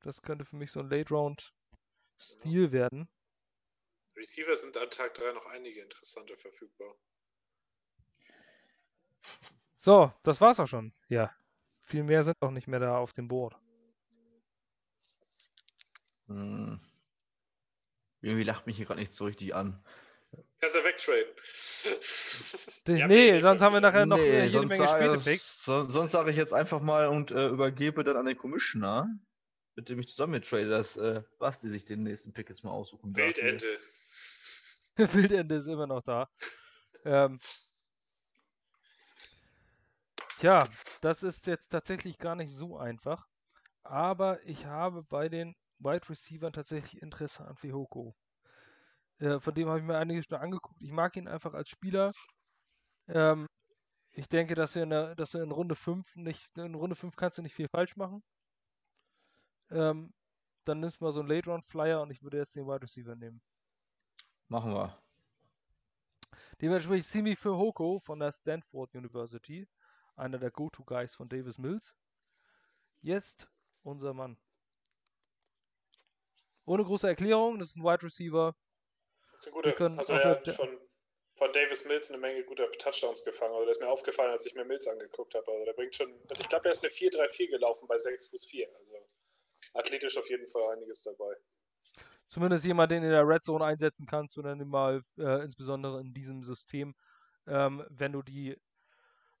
Das 0.00 0.22
könnte 0.22 0.44
für 0.44 0.56
mich 0.56 0.72
so 0.72 0.80
ein 0.80 0.88
Late-Round-Stil 0.88 2.72
werden. 2.72 3.08
Receiver 4.16 4.56
sind 4.56 4.76
an 4.76 4.90
Tag 4.90 5.14
3 5.14 5.32
noch 5.32 5.46
einige 5.46 5.80
interessante 5.80 6.36
verfügbar. 6.36 6.94
So, 9.76 10.12
das 10.22 10.40
war's 10.40 10.60
auch 10.60 10.66
schon. 10.66 10.92
Ja. 11.08 11.34
Viel 11.80 12.04
mehr 12.04 12.22
sind 12.22 12.40
auch 12.40 12.50
nicht 12.50 12.68
mehr 12.68 12.80
da 12.80 12.98
auf 12.98 13.12
dem 13.12 13.28
Board. 13.28 13.56
Hm. 16.28 16.80
Irgendwie 18.20 18.44
lacht 18.44 18.66
mich 18.66 18.76
hier 18.76 18.86
gerade 18.86 19.00
nicht 19.00 19.14
so 19.14 19.24
richtig 19.24 19.54
an. 19.54 19.84
Kannst 20.62 20.76
du 20.76 20.84
wegtraden. 20.84 21.34
Ja, 22.98 23.08
nee, 23.08 23.40
sonst 23.40 23.60
haben 23.62 23.72
wir 23.72 23.80
nachher 23.80 24.06
noch 24.06 24.16
äh, 24.18 24.44
jede 24.46 24.64
Menge 24.66 24.86
sage- 24.86 25.04
späte 25.10 25.24
Picks. 25.24 25.64
So, 25.64 25.88
sonst 25.88 26.12
sage 26.12 26.30
ich 26.30 26.36
jetzt 26.36 26.52
einfach 26.52 26.80
mal 26.80 27.08
und 27.08 27.32
äh, 27.32 27.48
übergebe 27.48 28.04
dann 28.04 28.16
an 28.16 28.26
den 28.26 28.36
Commissioner, 28.38 29.08
mit 29.74 29.88
dem 29.88 29.98
ich 29.98 30.06
zusammen 30.08 30.34
mit 30.34 30.48
trade, 30.48 30.68
dass 30.68 30.96
äh, 30.96 31.22
Basti 31.40 31.68
sich 31.68 31.84
den 31.84 32.04
nächsten 32.04 32.32
Pick 32.32 32.48
jetzt 32.48 32.62
mal 32.62 32.70
aussuchen 32.70 33.12
darf. 33.12 33.24
hier. 33.34 33.44
Wildente. 33.44 33.78
Wildende 34.96 35.54
ist 35.56 35.66
immer 35.66 35.88
noch 35.88 36.02
da. 36.02 36.28
Ähm, 37.04 37.40
tja, 40.38 40.62
das 41.00 41.22
ist 41.24 41.48
jetzt 41.48 41.70
tatsächlich 41.70 42.18
gar 42.18 42.36
nicht 42.36 42.52
so 42.52 42.78
einfach. 42.78 43.26
Aber 43.82 44.38
ich 44.46 44.66
habe 44.66 45.02
bei 45.02 45.28
den 45.28 45.56
Wide 45.80 46.08
Receivern 46.08 46.52
tatsächlich 46.52 47.02
Interesse 47.02 47.44
an 47.44 47.56
Fihoko. 47.56 48.14
Äh, 49.18 49.40
von 49.40 49.54
dem 49.54 49.68
habe 49.68 49.78
ich 49.78 49.84
mir 49.84 49.98
einiges 49.98 50.26
schon 50.26 50.38
angeguckt. 50.38 50.80
Ich 50.82 50.92
mag 50.92 51.16
ihn 51.16 51.28
einfach 51.28 51.54
als 51.54 51.68
Spieler. 51.68 52.12
Ähm, 53.08 53.46
ich 54.12 54.28
denke, 54.28 54.54
dass 54.54 54.76
er 54.76 54.82
in, 54.84 54.90
der, 54.90 55.14
dass 55.14 55.34
er 55.34 55.42
in 55.42 55.50
Runde 55.50 55.74
5 55.74 56.16
nicht, 56.16 56.58
in 56.58 56.74
Runde 56.74 56.96
5 56.96 57.16
kannst 57.16 57.38
du 57.38 57.42
nicht 57.42 57.54
viel 57.54 57.68
falsch 57.68 57.96
machen. 57.96 58.22
Ähm, 59.70 60.12
dann 60.64 60.80
nimmst 60.80 61.00
du 61.00 61.04
mal 61.04 61.12
so 61.12 61.20
einen 61.20 61.28
Late 61.28 61.50
Round 61.50 61.64
Flyer 61.64 62.02
und 62.02 62.10
ich 62.10 62.22
würde 62.22 62.38
jetzt 62.38 62.54
den 62.54 62.66
Wide 62.66 62.82
Receiver 62.82 63.16
nehmen. 63.16 63.40
Machen 64.48 64.72
wir. 64.72 65.02
Dementsprechend 66.60 67.06
Simi 67.06 67.36
Fehoko 67.36 67.98
von 67.98 68.20
der 68.20 68.32
Stanford 68.32 68.94
University, 68.94 69.66
einer 70.14 70.38
der 70.38 70.50
Go-To-Guys 70.50 71.14
von 71.14 71.28
Davis 71.28 71.58
Mills. 71.58 71.94
Jetzt 73.00 73.48
unser 73.82 74.14
Mann. 74.14 74.36
Ohne 76.66 76.84
große 76.84 77.08
Erklärung, 77.08 77.58
das 77.58 77.70
ist 77.70 77.76
ein 77.76 77.82
Wide 77.82 78.02
Receiver. 78.02 78.54
Das 79.44 79.54
ist. 79.54 79.64
Wir 79.64 79.72
können 79.72 79.98
Also 79.98 80.14
er 80.14 80.24
hat 80.24 80.48
von, 80.48 80.80
von 81.34 81.52
Davis 81.52 81.84
Mills 81.84 82.10
eine 82.10 82.18
Menge 82.18 82.44
guter 82.44 82.70
Touchdowns 82.72 83.24
gefangen. 83.24 83.54
Also 83.54 83.66
das 83.66 83.76
ist 83.76 83.82
mir 83.82 83.88
aufgefallen, 83.88 84.30
als 84.30 84.46
ich 84.46 84.54
mir 84.54 84.64
Mills 84.64 84.86
angeguckt 84.86 85.34
habe. 85.34 85.50
Also 85.50 85.64
der 85.64 85.72
bringt 85.72 85.94
schon. 85.94 86.12
Ich 86.38 86.48
glaube, 86.48 86.66
er 86.66 86.72
ist 86.72 86.84
eine 86.84 86.92
4-3-4 86.92 87.50
gelaufen 87.50 87.86
bei 87.88 87.98
6 87.98 88.30
Fuß 88.30 88.46
4. 88.46 88.68
Also 88.74 89.08
athletisch 89.74 90.16
auf 90.16 90.28
jeden 90.28 90.48
Fall 90.48 90.76
einiges 90.76 91.02
dabei. 91.02 91.34
Zumindest 92.28 92.64
jemand, 92.64 92.90
den 92.90 93.02
in 93.02 93.10
der 93.10 93.26
Red 93.26 93.42
Zone 93.42 93.64
einsetzen 93.64 94.06
kannst 94.06 94.38
und 94.38 94.44
dann 94.44 94.66
mal 94.66 95.02
äh, 95.18 95.44
insbesondere 95.44 96.00
in 96.00 96.14
diesem 96.14 96.42
System, 96.42 96.94
ähm, 97.46 97.84
wenn 97.90 98.12
du 98.12 98.22
die 98.22 98.56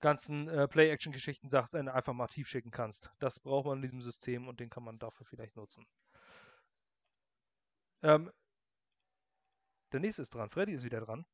ganzen 0.00 0.48
äh, 0.48 0.68
Play-Action-Geschichten 0.68 1.48
sagst, 1.48 1.74
einen 1.74 1.88
einfach 1.88 2.12
mal 2.12 2.26
tief 2.26 2.48
schicken 2.48 2.70
kannst. 2.70 3.10
Das 3.18 3.40
braucht 3.40 3.66
man 3.66 3.78
in 3.78 3.82
diesem 3.82 4.02
System 4.02 4.48
und 4.48 4.60
den 4.60 4.68
kann 4.68 4.82
man 4.82 4.98
dafür 4.98 5.24
vielleicht 5.24 5.56
nutzen. 5.56 5.86
Ähm, 8.02 8.30
der 9.92 10.00
nächste 10.00 10.22
ist 10.22 10.34
dran. 10.34 10.50
Freddy 10.50 10.72
ist 10.72 10.84
wieder 10.84 11.00
dran. 11.00 11.24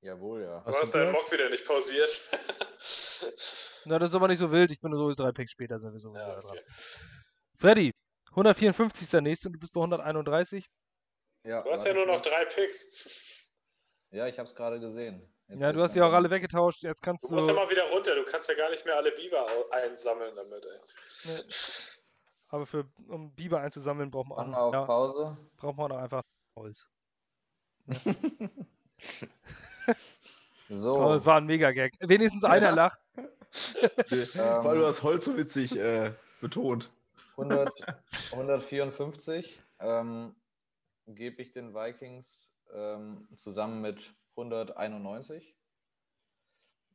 Jawohl, 0.00 0.40
ja. 0.42 0.60
Du 0.60 0.74
hast 0.74 0.94
deinen? 0.94 1.12
Mock 1.12 1.30
wieder 1.30 1.48
nicht 1.48 1.64
pausiert. 1.66 2.30
Na, 3.84 3.98
das 3.98 4.10
ist 4.10 4.14
aber 4.16 4.28
nicht 4.28 4.38
so 4.38 4.50
wild. 4.50 4.70
Ich 4.72 4.80
bin 4.80 4.90
nur 4.90 5.08
so 5.08 5.14
drei 5.14 5.32
Picks 5.32 5.52
später 5.52 5.78
sind 5.78 5.92
wir 5.92 6.00
so 6.00 6.12
ja, 6.14 6.26
wieder 6.26 6.40
dran. 6.40 6.50
okay. 6.58 6.60
Freddy, 7.58 7.92
154 8.30 9.02
ist 9.02 9.12
der 9.12 9.20
nächste 9.20 9.48
und 9.48 9.52
du 9.54 9.58
bist 9.60 9.72
bei 9.72 9.80
131. 9.80 10.66
ja 11.44 11.62
Du 11.62 11.70
hast 11.70 11.84
ja 11.86 11.94
nur 11.94 12.06
noch 12.06 12.20
drei 12.20 12.44
Picks. 12.46 13.48
Ja, 14.10 14.26
ich 14.26 14.38
habe 14.38 14.48
es 14.48 14.54
gerade 14.54 14.80
gesehen. 14.80 15.32
Jetzt 15.48 15.62
Ja, 15.62 15.72
du 15.72 15.80
hast 15.82 15.94
die 15.94 16.02
auch 16.02 16.12
alle 16.12 16.28
weggetauscht. 16.30 16.82
Jetzt 16.82 17.00
kannst 17.02 17.24
Du 17.24 17.28
du. 17.28 17.34
musst 17.36 17.48
ja 17.48 17.54
mal 17.54 17.70
wieder 17.70 17.88
runter. 17.90 18.14
Du 18.14 18.24
kannst 18.24 18.48
ja 18.48 18.54
gar 18.56 18.70
nicht 18.70 18.84
mehr 18.84 18.96
alle 18.96 19.12
Biber 19.12 19.46
einsammeln 19.70 20.34
damit, 20.34 20.66
ey. 20.66 20.78
Nee. 21.24 21.42
Aber 22.50 22.66
für, 22.66 22.86
um 23.08 23.32
Biber 23.34 23.60
einzusammeln, 23.60 24.10
braucht 24.10 24.28
man 24.28 24.52
auch, 24.54 24.58
auf 24.58 24.74
ja, 24.74 24.84
Pause. 24.84 25.36
braucht 25.56 25.76
man 25.76 25.92
auch 25.92 25.96
einfach 25.98 26.22
Holz. 26.58 26.86
So. 30.74 30.96
Oh, 30.96 31.12
das 31.12 31.26
war 31.26 31.36
ein 31.36 31.44
Mega-Gag. 31.44 31.92
Wenigstens 32.00 32.44
einer 32.44 32.68
Ja. 32.68 32.74
lacht. 32.74 33.00
Vor 33.50 34.70
allem 34.70 34.80
du 34.80 34.86
hast 34.86 35.02
Holz 35.02 35.26
so 35.26 35.36
witzig 35.36 35.76
äh, 35.76 36.12
betont. 36.40 36.90
100, 37.36 37.70
154 38.30 39.60
ähm, 39.80 40.34
gebe 41.06 41.42
ich 41.42 41.52
den 41.52 41.74
Vikings 41.74 42.54
ähm, 42.72 43.28
zusammen 43.36 43.82
mit 43.82 44.14
191. 44.36 45.54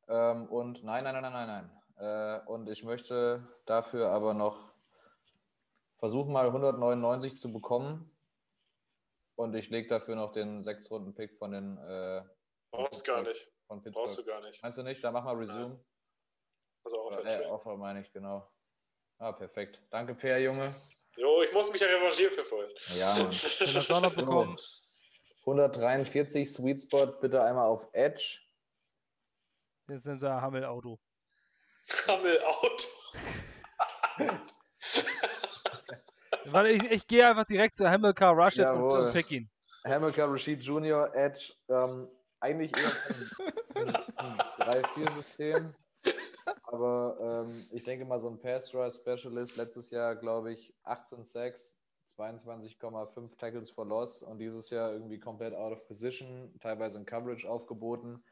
Ähm, 0.07 0.47
und 0.47 0.83
nein, 0.83 1.03
nein, 1.03 1.13
nein, 1.13 1.23
nein, 1.23 1.33
nein, 1.33 1.69
nein. 1.97 2.43
Äh, 2.43 2.49
und 2.49 2.69
ich 2.69 2.83
möchte 2.83 3.47
dafür 3.65 4.09
aber 4.09 4.33
noch 4.33 4.73
versuchen, 5.99 6.31
mal 6.31 6.47
199 6.47 7.35
zu 7.35 7.53
bekommen. 7.53 8.09
Und 9.37 9.53
ich 9.53 9.69
lege 9.69 9.87
dafür 9.87 10.15
noch 10.15 10.31
den 10.31 10.63
6-Runden-Pick 10.63 11.37
von 11.37 11.51
den 11.51 11.77
äh, 11.77 12.23
Brauchst 12.71 13.05
gar 13.05 13.21
nicht. 13.21 13.47
von 13.67 13.83
Brauchst 13.83 14.17
du 14.17 14.25
gar 14.25 14.41
nicht. 14.41 14.61
Meinst 14.63 14.79
du 14.79 14.83
nicht? 14.83 15.03
Dann 15.03 15.13
mach 15.13 15.23
mal 15.23 15.35
Resume. 15.35 15.79
Also 16.83 16.99
auch 16.99 17.23
Äh, 17.23 17.45
Offer 17.45 17.77
meine 17.77 18.01
ich, 18.01 18.11
genau. 18.11 18.51
Ah, 19.19 19.31
perfekt. 19.31 19.79
Danke, 19.91 20.15
Per, 20.15 20.39
Junge. 20.39 20.73
Jo, 21.17 21.43
ich 21.43 21.53
muss 21.53 21.71
mich 21.71 21.81
ja 21.81 21.87
revanchieren 21.87 22.33
für 22.33 22.43
vorhin. 22.43 22.71
Ja, 22.95 23.13
Mann. 23.15 23.29
Das 23.29 23.91
auch 23.91 24.01
noch 24.01 24.15
bekommen. 24.15 24.57
143 25.41 26.51
Sweet 26.51 26.81
Spot, 26.81 27.05
bitte 27.21 27.41
einmal 27.41 27.67
auf 27.67 27.87
Edge. 27.93 28.39
Jetzt 29.87 30.05
nimmt 30.05 30.23
er 30.23 30.41
Hammel-Auto. 30.41 30.99
Hammel-Auto. 32.07 32.87
Warte, 36.51 36.69
ich, 36.69 36.83
ich 36.91 37.07
gehe 37.07 37.27
einfach 37.27 37.45
direkt 37.45 37.75
zu 37.75 37.89
Hamilcar 37.89 38.33
Rush 38.33 38.57
und, 38.57 38.63
Jawohl. 38.63 39.07
und 39.07 39.13
pick 39.13 39.31
ihn. 39.31 39.49
Hamilcar 39.85 40.31
Rashid 40.31 40.61
Jr., 40.61 41.09
Edge, 41.13 41.53
ähm, 41.69 42.09
eigentlich 42.39 42.71
eher 42.75 42.91
ein, 43.75 43.95
ein 44.15 44.37
3-4-System. 44.59 45.73
Aber 46.63 47.45
ähm, 47.47 47.67
ich 47.71 47.83
denke 47.83 48.05
mal, 48.05 48.19
so 48.19 48.29
ein 48.29 48.39
Pass 48.39 48.73
Rush 48.73 48.95
Specialist 48.95 49.55
letztes 49.57 49.89
Jahr, 49.91 50.15
glaube 50.15 50.53
ich, 50.53 50.73
18 50.83 51.23
Sacks, 51.23 51.81
22,5 52.17 53.37
Tackles 53.37 53.69
for 53.69 53.85
Loss 53.85 54.23
und 54.23 54.39
dieses 54.39 54.69
Jahr 54.69 54.91
irgendwie 54.91 55.19
komplett 55.19 55.53
out 55.53 55.73
of 55.73 55.85
position, 55.85 56.53
teilweise 56.59 56.97
in 56.97 57.05
Coverage 57.05 57.49
aufgeboten. 57.49 58.23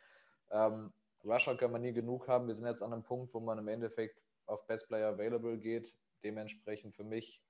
Ähm, 0.52 0.94
Rusher 1.24 1.56
kann 1.58 1.72
man 1.72 1.82
nie 1.82 1.94
genug 1.94 2.28
haben. 2.28 2.48
Wir 2.48 2.56
sind 2.56 2.68
jetzt 2.68 2.84
an 2.84 2.94
einem 2.94 3.04
Punkt, 3.04 3.34
wo 3.34 3.40
man 3.40 3.58
im 3.58 3.68
Endeffekt 3.68 4.22
auf 4.46 4.66
Best 4.68 4.88
Player 4.88 5.10
Available 5.10 5.58
geht. 5.58 5.94
Dementsprechend 6.24 6.96
für 6.96 7.04
mich 7.04 7.42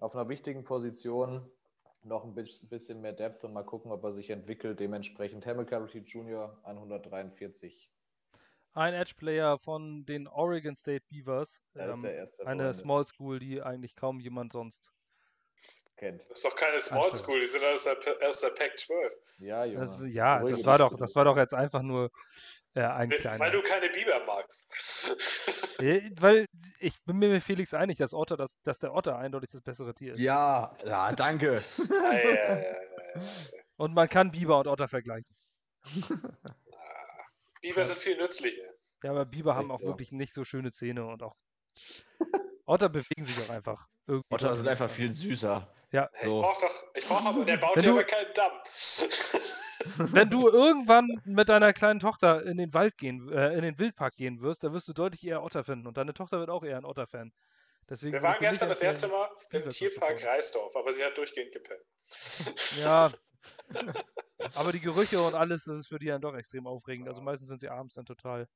auf 0.00 0.14
einer 0.16 0.28
wichtigen 0.28 0.64
Position 0.64 1.48
noch 2.02 2.24
ein 2.24 2.34
bis- 2.34 2.66
bisschen 2.68 3.00
mehr 3.02 3.12
Depth 3.12 3.44
und 3.44 3.52
mal 3.52 3.62
gucken, 3.64 3.92
ob 3.92 4.02
er 4.04 4.12
sich 4.12 4.30
entwickelt. 4.30 4.80
Dementsprechend 4.80 5.44
Hamilcar 5.46 5.82
Rashid 5.82 6.08
Jr. 6.08 6.58
143. 6.64 7.90
Ein 8.72 8.94
Edge-Player 8.94 9.58
von 9.58 10.06
den 10.06 10.26
Oregon 10.28 10.74
State 10.76 11.04
Beavers. 11.08 11.60
Das 11.74 11.96
ist 11.96 12.04
der 12.04 12.12
Ähm, 12.12 12.18
erste. 12.18 12.46
eine 12.46 12.62
Freunde. 12.62 12.74
Small 12.78 13.04
School, 13.04 13.38
die 13.40 13.60
eigentlich 13.62 13.94
kaum 13.96 14.20
jemand 14.20 14.52
sonst. 14.52 14.90
Kennt. 15.96 16.20
Das 16.28 16.38
ist 16.38 16.44
doch 16.44 16.56
keine 16.56 16.80
Small. 16.80 17.14
School, 17.14 17.40
die 17.40 17.46
sind 17.46 17.64
aus 17.64 17.84
der, 17.84 17.96
aus 18.26 18.40
der 18.40 18.50
Pac 18.50 18.78
12. 18.78 19.14
Ja, 19.38 19.64
Junge. 19.64 19.80
Das, 19.80 19.98
ja, 20.06 20.42
das 20.42 20.64
war 20.64 20.78
doch, 20.78 20.96
das 20.96 21.14
war 21.14 21.24
doch 21.24 21.36
jetzt 21.36 21.54
einfach 21.54 21.82
nur 21.82 22.10
äh, 22.74 22.82
ein 22.82 23.10
Weil 23.10 23.18
kleiner. 23.18 23.50
du 23.50 23.62
keine 23.62 23.88
Biber 23.88 24.24
magst. 24.26 24.66
Äh, 25.78 26.10
Weil 26.20 26.44
ich 26.78 27.02
bin 27.04 27.16
mir 27.16 27.30
mit 27.30 27.42
Felix 27.42 27.72
einig, 27.72 27.96
dass, 27.96 28.12
Otter, 28.12 28.36
dass, 28.36 28.60
dass 28.64 28.80
der 28.80 28.92
Otter 28.92 29.16
eindeutig 29.16 29.50
das 29.50 29.62
bessere 29.62 29.94
Tier 29.94 30.12
ist. 30.12 30.20
Ja, 30.20 30.76
ja, 30.84 31.12
danke. 31.12 31.64
ja, 31.78 32.12
ja, 32.12 32.22
ja, 32.22 32.34
ja, 32.34 32.60
ja. 32.66 33.22
Und 33.76 33.94
man 33.94 34.06
kann 34.06 34.30
Biber 34.30 34.58
und 34.58 34.66
Otter 34.66 34.88
vergleichen. 34.88 35.34
Biber 37.62 37.84
sind 37.86 37.98
viel 37.98 38.18
nützlicher. 38.18 38.68
Ja, 39.02 39.10
aber 39.12 39.24
Biber 39.24 39.54
haben 39.54 39.70
auch 39.70 39.80
so. 39.80 39.86
wirklich 39.86 40.12
nicht 40.12 40.34
so 40.34 40.44
schöne 40.44 40.70
Zähne 40.70 41.06
und 41.06 41.22
auch. 41.22 41.36
Otter 42.70 42.88
bewegen 42.88 43.24
sich 43.24 43.44
auch 43.44 43.50
einfach. 43.50 43.86
Irgendwie 44.06 44.26
Otter 44.34 44.56
sind 44.56 44.68
einfach 44.68 44.88
viel 44.90 45.12
süßer. 45.12 45.72
Ja. 45.92 46.08
Ich 46.14 46.28
So. 46.28 46.40
brauch 46.40 46.60
doch, 46.60 46.84
ich 46.94 47.04
brauch 47.06 47.24
aber, 47.24 47.44
der 47.44 47.56
baut 47.56 47.76
Wenn 47.76 47.82
ja 47.84 47.90
du- 47.90 47.96
aber 47.96 48.04
keinen 48.04 48.32
Damm. 48.34 48.52
Wenn 50.14 50.28
du 50.30 50.48
irgendwann 50.48 51.08
mit 51.24 51.48
deiner 51.48 51.72
kleinen 51.72 52.00
Tochter 52.00 52.44
in 52.44 52.58
den 52.58 52.74
Wald 52.74 52.96
gehen, 52.98 53.30
äh, 53.32 53.54
in 53.54 53.62
den 53.62 53.78
Wildpark 53.78 54.14
gehen 54.14 54.40
wirst, 54.42 54.62
dann 54.62 54.72
wirst 54.74 54.86
du 54.88 54.92
deutlich 54.92 55.24
eher 55.26 55.42
Otter 55.42 55.64
finden. 55.64 55.86
Und 55.86 55.96
deine 55.96 56.12
Tochter 56.12 56.38
wird 56.38 56.50
auch 56.50 56.62
eher 56.64 56.76
ein 56.76 56.84
Otter-Fan. 56.84 57.32
Deswegen 57.88 58.12
Wir 58.12 58.18
ich 58.18 58.24
waren 58.24 58.36
gestern 58.40 58.68
das 58.68 58.82
erste 58.82 59.08
Mal 59.08 59.28
im 59.52 59.68
Tierpark. 59.68 60.22
Reisdorf, 60.24 60.76
aber 60.76 60.92
sie 60.92 61.02
hat 61.02 61.16
durchgehend 61.16 61.52
gepennt. 61.52 61.80
Ja. 62.78 63.10
Aber 64.54 64.70
die 64.72 64.80
Gerüche 64.80 65.20
und 65.22 65.34
alles, 65.34 65.64
das 65.64 65.78
ist 65.78 65.88
für 65.88 65.98
die 65.98 66.06
dann 66.06 66.20
doch 66.20 66.34
extrem 66.34 66.66
aufregend. 66.66 67.08
Also 67.08 67.20
meistens 67.22 67.48
sind 67.48 67.60
sie 67.60 67.68
abends 67.70 67.94
dann 67.94 68.04
total 68.04 68.46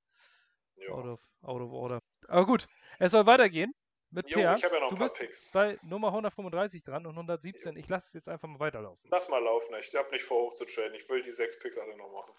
out 0.90 1.04
of, 1.06 1.20
out 1.42 1.60
of 1.62 1.70
order. 1.72 2.00
Aber 2.28 2.44
gut, 2.46 2.66
es 2.98 3.12
soll 3.12 3.24
weitergehen 3.26 3.72
mit 4.14 4.28
jo 4.28 4.36
Peer. 4.38 4.54
ich 4.56 4.64
habe 4.64 4.74
ja 4.76 4.80
noch 4.80 4.88
Du 4.90 4.94
ein 4.94 4.98
paar 4.98 5.06
bist 5.08 5.18
Picks. 5.18 5.52
bei 5.52 5.78
Nummer 5.82 6.08
135 6.08 6.82
dran 6.84 7.04
und 7.06 7.12
117. 7.12 7.76
Ich 7.76 7.88
lasse 7.88 8.06
es 8.08 8.12
jetzt 8.14 8.28
einfach 8.28 8.48
mal 8.48 8.60
weiterlaufen. 8.60 9.08
Lass 9.10 9.28
mal 9.28 9.42
laufen, 9.42 9.74
ich 9.80 9.94
habe 9.94 10.10
nicht 10.10 10.24
vor 10.24 10.42
hoch 10.46 10.54
zu 10.54 10.64
traden. 10.64 10.94
Ich 10.94 11.08
will 11.08 11.22
die 11.22 11.30
sechs 11.30 11.58
Picks 11.58 11.76
alle 11.78 11.96
noch 11.96 12.12
machen. 12.12 12.32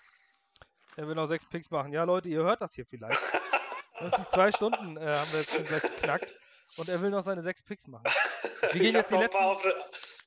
Er 0.97 1.07
will 1.07 1.15
noch 1.15 1.25
sechs 1.25 1.45
Picks 1.45 1.69
machen. 1.71 1.91
Ja, 1.93 2.03
Leute, 2.05 2.29
ihr 2.29 2.43
hört 2.43 2.61
das 2.61 2.73
hier 2.73 2.85
vielleicht. 2.85 3.19
90 3.99 4.27
zwei 4.29 4.51
Stunden 4.51 4.97
äh, 4.97 5.01
haben 5.13 5.31
wir 5.31 5.39
jetzt 5.39 5.55
schon 5.55 5.65
gleich 5.65 5.81
geknackt. 5.81 6.39
Und 6.77 6.89
er 6.89 7.01
will 7.01 7.09
noch 7.11 7.21
seine 7.21 7.41
sechs 7.43 7.63
Picks 7.63 7.87
machen. 7.87 8.03
Wir 8.61 8.69
gehen 8.71 8.81
ich 8.87 8.93
jetzt 8.93 9.11
die 9.11 9.15
habe 9.15 9.25
letzten- 9.25 9.37
auf 9.43 9.61
der, 9.61 9.73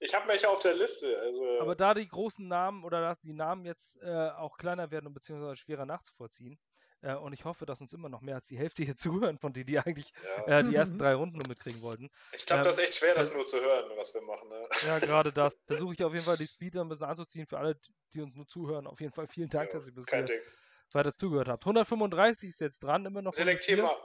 ich 0.00 0.14
hab 0.14 0.26
mich 0.26 0.46
auf 0.46 0.60
der 0.60 0.74
Liste. 0.74 1.18
Also, 1.20 1.60
Aber 1.60 1.74
da 1.74 1.92
die 1.94 2.06
großen 2.08 2.46
Namen 2.46 2.84
oder 2.84 3.00
dass 3.02 3.20
die 3.20 3.32
Namen 3.32 3.64
jetzt 3.64 4.00
äh, 4.00 4.30
auch 4.30 4.56
kleiner 4.56 4.90
werden 4.90 5.06
und 5.08 5.14
beziehungsweise 5.14 5.56
schwerer 5.56 5.84
nachzuvollziehen, 5.84 6.58
äh, 7.02 7.14
und 7.14 7.32
ich 7.32 7.44
hoffe, 7.44 7.66
dass 7.66 7.80
uns 7.80 7.92
immer 7.92 8.08
noch 8.08 8.20
mehr 8.20 8.36
als 8.36 8.46
die 8.46 8.58
Hälfte 8.58 8.82
hier 8.82 8.96
zuhören, 8.96 9.38
von 9.38 9.52
denen, 9.52 9.66
die 9.66 9.78
eigentlich 9.78 10.12
ja. 10.46 10.60
äh, 10.60 10.64
die 10.64 10.74
ersten 10.74 10.98
drei 10.98 11.14
Runden 11.14 11.38
nur 11.38 11.48
mitkriegen 11.48 11.80
wollten. 11.82 12.10
ich 12.32 12.46
glaube, 12.46 12.60
ähm, 12.60 12.64
das 12.64 12.78
ist 12.78 12.84
echt 12.84 12.94
schwer, 12.94 13.14
das 13.14 13.32
nur 13.32 13.46
zu 13.46 13.60
hören, 13.60 13.90
was 13.96 14.14
wir 14.14 14.22
machen. 14.22 14.48
Ne? 14.48 14.68
Ja, 14.86 14.98
gerade 14.98 15.32
das. 15.32 15.56
Versuche 15.66 15.94
ich 15.94 16.04
auf 16.04 16.12
jeden 16.12 16.24
Fall 16.24 16.36
die 16.36 16.46
Speed 16.46 16.76
ein 16.76 16.88
bisschen 16.88 17.06
anzuziehen 17.06 17.46
für 17.46 17.58
alle, 17.58 17.78
die 18.14 18.20
uns 18.20 18.34
nur 18.34 18.46
zuhören. 18.46 18.86
Auf 18.86 19.00
jeden 19.00 19.12
Fall 19.12 19.26
vielen 19.28 19.50
Dank, 19.50 19.68
Ja, 19.68 19.74
dass 19.74 19.86
ihr 19.86 19.94
bis 19.94 20.06
Kein 20.06 20.26
hier 20.26 20.36
Ding. 20.36 20.46
weiter 20.92 21.12
zugehört 21.12 21.48
habt. 21.48 21.64
135 21.64 22.48
ist 22.48 22.60
jetzt 22.60 22.82
dran, 22.82 23.04
immer 23.04 23.22
noch. 23.22 23.32
Selektier 23.32 23.82
mal 23.82 23.96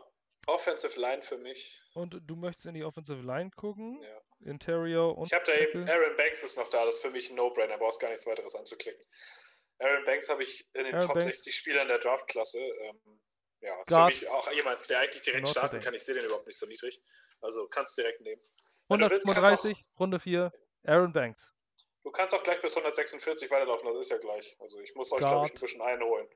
Offensive 0.47 0.99
Line 0.99 1.21
für 1.21 1.37
mich. 1.37 1.81
Und 1.93 2.19
du 2.25 2.35
möchtest 2.35 2.65
in 2.65 2.73
die 2.73 2.83
Offensive 2.83 3.21
Line 3.21 3.49
gucken. 3.55 4.01
Ja. 4.01 4.49
Interior 4.49 5.17
und. 5.17 5.27
Ich 5.27 5.33
habe 5.33 5.45
da 5.45 5.53
eben. 5.53 5.87
Aaron 5.87 6.15
Banks 6.17 6.43
ist 6.43 6.57
noch 6.57 6.69
da, 6.69 6.85
das 6.85 6.95
ist 6.97 7.01
für 7.01 7.11
mich 7.11 7.29
ein 7.29 7.35
No-Brainer, 7.35 7.77
brauchst 7.77 8.01
gar 8.01 8.09
nichts 8.09 8.25
weiteres 8.25 8.55
anzuklicken. 8.55 9.01
Aaron 9.83 10.05
Banks 10.05 10.29
habe 10.29 10.43
ich 10.43 10.67
in 10.73 10.85
den 10.85 10.95
Aaron 10.95 11.07
Top 11.07 11.13
Banks. 11.15 11.25
60 11.35 11.55
Spielern 11.55 11.87
der 11.87 11.99
Draftklasse. 11.99 12.59
Ähm, 12.59 13.19
ja, 13.61 13.79
ist 13.81 13.87
Guard. 13.89 14.13
für 14.13 14.19
mich 14.25 14.29
auch 14.29 14.51
jemand, 14.51 14.89
der 14.89 14.99
eigentlich 14.99 15.21
direkt 15.21 15.41
Notre 15.43 15.51
starten 15.59 15.75
Dame. 15.75 15.83
kann. 15.83 15.93
Ich 15.93 16.03
sehe 16.03 16.15
den 16.15 16.25
überhaupt 16.25 16.47
nicht 16.47 16.57
so 16.59 16.65
niedrig. 16.65 17.01
Also 17.41 17.67
kannst 17.67 17.97
direkt 17.97 18.21
nehmen. 18.21 18.41
Wenn 18.89 18.99
du 18.99 19.09
willst, 19.09 19.25
kannst 19.25 19.37
135, 19.37 19.85
Runde 19.99 20.19
4, 20.19 20.51
Aaron 20.85 21.13
Banks. 21.13 21.53
Du 22.03 22.11
kannst 22.11 22.35
auch 22.35 22.43
gleich 22.43 22.59
bis 22.59 22.75
146 22.75 23.49
weiterlaufen, 23.49 23.87
das 23.87 23.97
ist 24.05 24.11
ja 24.11 24.17
gleich. 24.17 24.57
Also 24.59 24.79
ich 24.81 24.93
muss 24.93 25.11
euch, 25.13 25.19
glaube 25.19 25.47
ich, 25.47 25.53
ein 25.53 25.59
bisschen 25.59 25.81
einholen. 25.81 26.27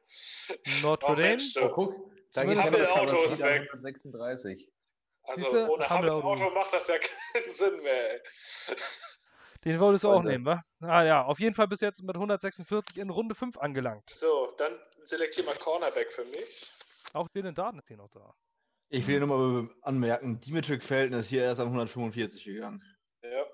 Notre 0.81 1.07
Oh 1.11 1.15
Dame. 1.15 1.27
Mensch, 1.27 1.57
Oh, 1.57 1.69
guck, 1.69 2.11
da 2.31 2.45
geht 2.45 2.57
Hamilcar 2.57 3.01
Auto 3.01 3.23
ist 3.23 3.31
Rashid 3.33 3.45
weg. 3.45 3.61
136. 3.73 4.71
Also 5.23 5.43
Siehste, 5.43 5.67
ohne 5.69 5.89
haben 5.89 6.05
wir 6.05 6.11
Hamilton 6.13 6.23
Autos. 6.31 6.41
Auto 6.41 6.53
macht 6.53 6.71
das 6.73 6.87
ja 6.87 6.97
keinen 7.33 7.51
Sinn 7.51 7.81
mehr. 7.81 8.13
Ey. 8.13 8.21
Den 9.67 9.81
wolltest 9.81 10.05
du 10.05 10.11
auch 10.11 10.23
nehmen, 10.23 10.45
wa? 10.45 10.63
Ah 10.79 11.03
ja, 11.03 11.25
auf 11.25 11.41
jeden 11.41 11.53
Fall 11.53 11.67
bis 11.67 11.81
jetzt 11.81 12.01
mit 12.01 12.15
146 12.15 12.99
in 12.99 13.09
Runde 13.09 13.35
5 13.35 13.57
angelangt. 13.57 14.09
So, 14.09 14.53
dann 14.57 14.79
selektier 15.03 15.43
mal 15.43 15.55
Cornerback 15.55 16.13
für 16.13 16.23
mich. 16.23 16.71
Auch 17.13 17.27
Dylan 17.27 17.53
Darden 17.53 17.81
ist 17.81 17.89
hier 17.89 17.97
noch 17.97 18.09
da. 18.09 18.33
Ich 18.87 19.05
will 19.07 19.19
nur 19.19 19.27
mal 19.27 19.75
anmerken, 19.81 20.39
Dimitri 20.39 20.79
Felton 20.79 21.19
ist 21.19 21.27
hier 21.27 21.41
erst 21.43 21.59
am 21.59 21.67
145 21.67 22.45
gegangen. 22.45 22.81
Ja. 23.21 23.45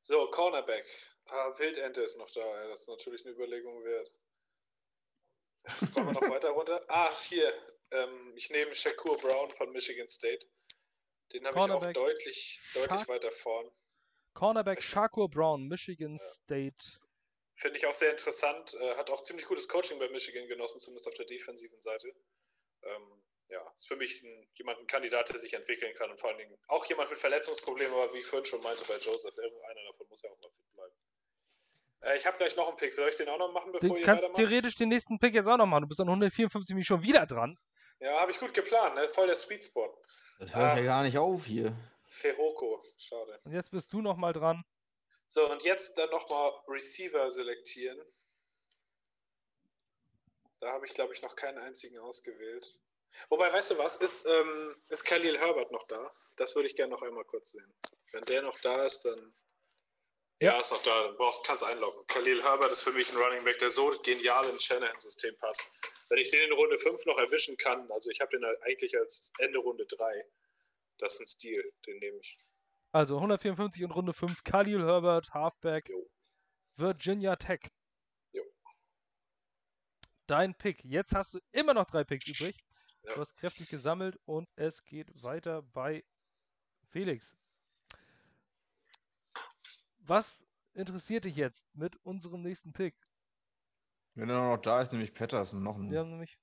So, 0.00 0.30
Cornerback. 0.30 0.86
Ah, 1.26 1.58
Wildente 1.58 2.02
ist 2.02 2.16
noch 2.16 2.30
da. 2.30 2.40
Ja, 2.40 2.68
das 2.68 2.82
ist 2.82 2.88
natürlich 2.88 3.26
eine 3.26 3.34
Überlegung 3.34 3.82
wert. 3.82 4.12
Scrollen 5.84 6.06
wir 6.06 6.12
noch 6.12 6.30
weiter 6.30 6.50
runter. 6.50 6.84
Ah, 6.86 7.10
hier. 7.28 7.52
Ähm, 7.90 8.32
ich 8.36 8.48
nehme 8.50 8.72
Shakur 8.76 9.18
Brown 9.18 9.50
von 9.56 9.72
Michigan 9.72 10.08
State. 10.08 10.46
Den 11.32 11.44
habe 11.46 11.58
ich 11.58 11.70
auch 11.70 11.92
deutlich, 11.92 12.60
deutlich 12.74 13.00
Shark. 13.00 13.08
weiter 13.08 13.32
vorn. 13.32 13.68
Cornerback 14.38 14.80
Shakur 14.80 15.28
Brown, 15.28 15.66
Michigan 15.66 16.16
State. 16.16 16.86
Finde 17.56 17.76
ich 17.76 17.86
auch 17.86 17.94
sehr 17.94 18.12
interessant. 18.12 18.72
Äh, 18.80 18.94
hat 18.94 19.10
auch 19.10 19.20
ziemlich 19.24 19.46
gutes 19.46 19.68
Coaching 19.68 19.98
bei 19.98 20.08
Michigan 20.10 20.46
genossen, 20.46 20.78
zumindest 20.78 21.08
auf 21.08 21.14
der 21.14 21.26
defensiven 21.26 21.80
Seite. 21.82 22.14
Ähm, 22.84 23.02
ja, 23.48 23.60
ist 23.74 23.88
für 23.88 23.96
mich 23.96 24.22
ein, 24.22 24.48
jemand, 24.54 24.78
ein 24.78 24.86
Kandidat, 24.86 25.28
der 25.30 25.40
sich 25.40 25.54
entwickeln 25.54 25.92
kann 25.94 26.12
und 26.12 26.20
vor 26.20 26.30
allen 26.30 26.38
Dingen 26.38 26.56
auch 26.68 26.86
jemand 26.86 27.10
mit 27.10 27.18
Verletzungsproblemen, 27.18 27.92
aber 27.94 28.14
wie 28.14 28.18
ich 28.18 28.26
vorhin 28.26 28.44
schon 28.46 28.62
meinte 28.62 28.82
bei 28.86 28.94
Joseph, 28.94 29.36
irgendeiner 29.36 29.80
davon 29.90 30.06
muss 30.08 30.22
ja 30.22 30.30
auch 30.30 30.40
mal 30.40 30.50
fit 30.54 30.72
bleiben. 30.72 30.94
Äh, 32.02 32.16
ich 32.18 32.24
habe 32.24 32.36
gleich 32.38 32.54
noch 32.54 32.68
einen 32.68 32.76
Pick. 32.76 32.94
Soll 32.94 33.08
ich 33.08 33.16
den 33.16 33.28
auch 33.28 33.38
noch 33.38 33.50
machen, 33.52 33.72
bevor 33.72 33.88
Du 33.88 33.96
ihr 33.96 34.04
kannst 34.04 34.32
theoretisch 34.34 34.76
den 34.76 34.90
nächsten 34.90 35.18
Pick 35.18 35.34
jetzt 35.34 35.48
auch 35.48 35.56
noch 35.56 35.66
machen. 35.66 35.82
Du 35.82 35.88
bist 35.88 36.00
an 36.00 36.06
154 36.08 36.76
mich 36.76 36.86
schon 36.86 37.02
wieder 37.02 37.26
dran. 37.26 37.58
Ja, 37.98 38.20
habe 38.20 38.30
ich 38.30 38.38
gut 38.38 38.54
geplant, 38.54 38.94
ne? 38.94 39.08
voll 39.08 39.26
der 39.26 39.34
Sweet 39.34 39.64
Spot. 39.64 39.92
Das 40.38 40.54
hört 40.54 40.74
Ah. 40.74 40.76
ja 40.78 40.84
gar 40.84 41.02
nicht 41.02 41.18
auf 41.18 41.44
hier. 41.44 41.74
Ferroko, 42.08 42.82
schade. 42.98 43.40
Und 43.44 43.52
jetzt 43.52 43.70
bist 43.70 43.92
du 43.92 44.00
noch 44.00 44.16
mal 44.16 44.32
dran. 44.32 44.64
So, 45.28 45.50
und 45.50 45.62
jetzt 45.62 45.98
dann 45.98 46.10
nochmal 46.10 46.52
Receiver 46.68 47.30
selektieren. 47.30 48.00
Da 50.60 50.72
habe 50.72 50.86
ich, 50.86 50.94
glaube 50.94 51.12
ich, 51.12 51.22
noch 51.22 51.36
keinen 51.36 51.58
einzigen 51.58 51.98
ausgewählt. 51.98 52.78
Wobei, 53.28 53.52
weißt 53.52 53.72
du 53.72 53.78
was, 53.78 53.96
ist, 53.96 54.26
ähm, 54.26 54.74
ist 54.88 55.04
Khalil 55.04 55.38
Herbert 55.38 55.70
noch 55.70 55.86
da? 55.86 56.12
Das 56.36 56.54
würde 56.54 56.68
ich 56.68 56.76
gerne 56.76 56.92
noch 56.92 57.02
einmal 57.02 57.24
kurz 57.24 57.52
sehen. 57.52 57.74
Wenn 58.12 58.22
der 58.22 58.42
noch 58.42 58.58
da 58.60 58.82
ist, 58.82 59.02
dann. 59.02 59.30
Ja, 60.40 60.58
ist 60.60 60.70
noch 60.70 60.82
da. 60.82 61.04
Dann 61.04 61.16
brauchst, 61.16 61.44
kannst 61.44 61.64
einloggen. 61.64 62.06
Khalil 62.06 62.42
Herbert 62.42 62.72
ist 62.72 62.82
für 62.82 62.92
mich 62.92 63.10
ein 63.10 63.16
Running 63.16 63.44
Back, 63.44 63.58
der 63.58 63.70
so 63.70 63.90
genial 64.02 64.48
ins 64.48 64.64
Shanahan-System 64.64 65.36
passt. 65.38 65.62
Wenn 66.08 66.18
ich 66.18 66.30
den 66.30 66.40
in 66.40 66.52
Runde 66.52 66.78
5 66.78 67.04
noch 67.06 67.18
erwischen 67.18 67.56
kann, 67.56 67.90
also 67.90 68.10
ich 68.10 68.20
habe 68.20 68.36
den 68.36 68.44
eigentlich 68.62 68.96
als 68.96 69.32
Ende 69.38 69.58
Runde 69.58 69.84
3, 69.86 70.24
das 70.98 71.14
ist 71.14 71.20
ein 71.20 71.26
Stil, 71.26 71.72
den 71.86 71.98
nehme 71.98 72.18
ich. 72.18 72.36
Also 72.92 73.16
154 73.16 73.84
und 73.84 73.90
Runde 73.90 74.12
5. 74.12 74.44
Khalil 74.44 74.84
Herbert, 74.84 75.32
Halfback, 75.32 75.88
Jo. 75.88 76.10
Virginia 76.76 77.36
Tech. 77.36 77.60
Jo. 78.32 78.42
Dein 80.26 80.54
Pick. 80.54 80.84
Jetzt 80.84 81.14
hast 81.14 81.34
du 81.34 81.40
immer 81.52 81.74
noch 81.74 81.86
drei 81.86 82.04
Picks 82.04 82.26
übrig. 82.26 82.64
Ja. 83.02 83.14
Du 83.14 83.20
hast 83.20 83.36
kräftig 83.36 83.68
gesammelt 83.68 84.18
und 84.24 84.48
es 84.56 84.84
geht 84.84 85.22
weiter 85.22 85.62
bei 85.62 86.04
Felix. 86.88 87.36
Was 89.98 90.46
interessiert 90.72 91.24
dich 91.24 91.36
jetzt 91.36 91.66
mit 91.74 91.96
unserem 92.04 92.42
nächsten 92.42 92.72
Pick? 92.72 92.96
Wenn 94.14 94.30
er 94.30 94.56
noch 94.56 94.62
da 94.62 94.80
ist, 94.80 94.92
nämlich 94.92 95.14
Patterson, 95.14 95.62
noch 95.62 95.76
ein 95.76 95.90
Wir 95.90 96.00
haben 96.00 96.10
nämlich 96.10 96.38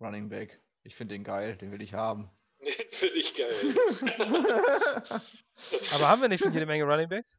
Running 0.00 0.28
Back. 0.28 0.60
Ich 0.82 0.94
finde 0.94 1.14
den 1.14 1.24
geil, 1.24 1.56
den 1.56 1.70
will 1.72 1.82
ich 1.82 1.94
haben. 1.94 2.30
Den 2.60 2.72
finde 2.90 3.16
ich 3.16 3.34
geil. 3.34 3.54
Aber 5.94 6.08
haben 6.08 6.22
wir 6.22 6.28
nicht 6.28 6.42
schon 6.42 6.52
jede 6.52 6.66
Menge 6.66 6.84
Running 6.84 7.08
Backs? 7.08 7.36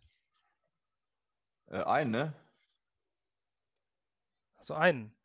äh, 1.68 1.84
ein, 1.84 2.12
ne? 2.12 2.34
Also 4.58 4.74
einen. 4.74 5.16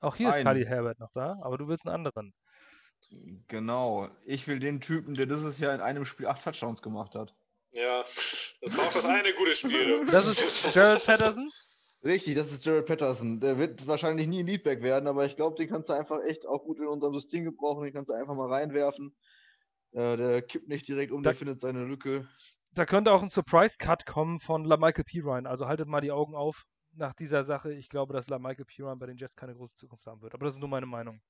Auch 0.00 0.16
hier 0.16 0.28
ist 0.28 0.34
Einen. 0.34 0.44
Khalil 0.44 0.66
Herbert 0.66 0.98
noch 0.98 1.12
da, 1.12 1.36
aber 1.42 1.58
du 1.58 1.68
willst 1.68 1.86
einen 1.86 1.94
anderen. 1.94 2.34
Genau. 3.48 4.08
Ich 4.24 4.48
will 4.48 4.58
den 4.58 4.80
Typen, 4.80 5.14
der 5.14 5.26
dieses 5.26 5.58
Jahr 5.58 5.74
in 5.74 5.80
einem 5.80 6.04
Spiel 6.04 6.26
acht 6.26 6.42
Touchdowns 6.42 6.82
gemacht 6.82 7.14
hat. 7.14 7.34
Ja, 7.70 8.04
das 8.60 8.76
war 8.76 8.88
auch 8.88 8.92
das 8.92 9.04
eine 9.04 9.32
gute 9.34 9.54
Spiel. 9.54 10.04
Das 10.06 10.26
ist 10.26 10.72
Gerald 10.72 11.04
Patterson. 11.04 11.50
Richtig, 12.04 12.34
das 12.34 12.50
ist 12.50 12.64
Jared 12.64 12.86
Patterson. 12.86 13.38
Der 13.40 13.58
wird 13.58 13.86
wahrscheinlich 13.86 14.26
nie 14.26 14.40
ein 14.40 14.46
Leadback 14.46 14.82
werden, 14.82 15.06
aber 15.06 15.24
ich 15.24 15.36
glaube, 15.36 15.56
den 15.56 15.68
kannst 15.68 15.88
du 15.88 15.92
einfach 15.92 16.20
echt 16.24 16.46
auch 16.46 16.64
gut 16.64 16.78
in 16.78 16.86
unserem 16.86 17.14
System 17.14 17.44
gebrauchen. 17.44 17.84
Den 17.84 17.92
kannst 17.92 18.08
du 18.08 18.14
einfach 18.14 18.34
mal 18.34 18.52
reinwerfen. 18.52 19.14
Äh, 19.92 20.16
der 20.16 20.42
kippt 20.42 20.68
nicht 20.68 20.88
direkt 20.88 21.12
um, 21.12 21.22
Da- 21.22 21.30
der 21.30 21.38
findet 21.38 21.60
seine 21.60 21.84
Lücke. 21.84 22.28
Da 22.72 22.86
könnte 22.86 23.12
auch 23.12 23.22
ein 23.22 23.28
Surprise-Cut 23.28 24.06
kommen 24.06 24.40
von 24.40 24.64
LaMichael 24.64 25.04
Pirine. 25.04 25.48
Also 25.48 25.66
haltet 25.68 25.86
mal 25.86 26.00
die 26.00 26.10
Augen 26.10 26.34
auf 26.34 26.64
nach 26.94 27.12
dieser 27.14 27.44
Sache. 27.44 27.72
Ich 27.72 27.88
glaube, 27.88 28.14
dass 28.14 28.28
LaMichael 28.28 28.64
Pirine 28.64 28.96
bei 28.96 29.06
den 29.06 29.16
Jets 29.16 29.36
keine 29.36 29.54
große 29.54 29.76
Zukunft 29.76 30.06
haben 30.06 30.22
wird. 30.22 30.34
Aber 30.34 30.44
das 30.46 30.54
ist 30.54 30.60
nur 30.60 30.68
meine 30.70 30.86
Meinung. 30.86 31.20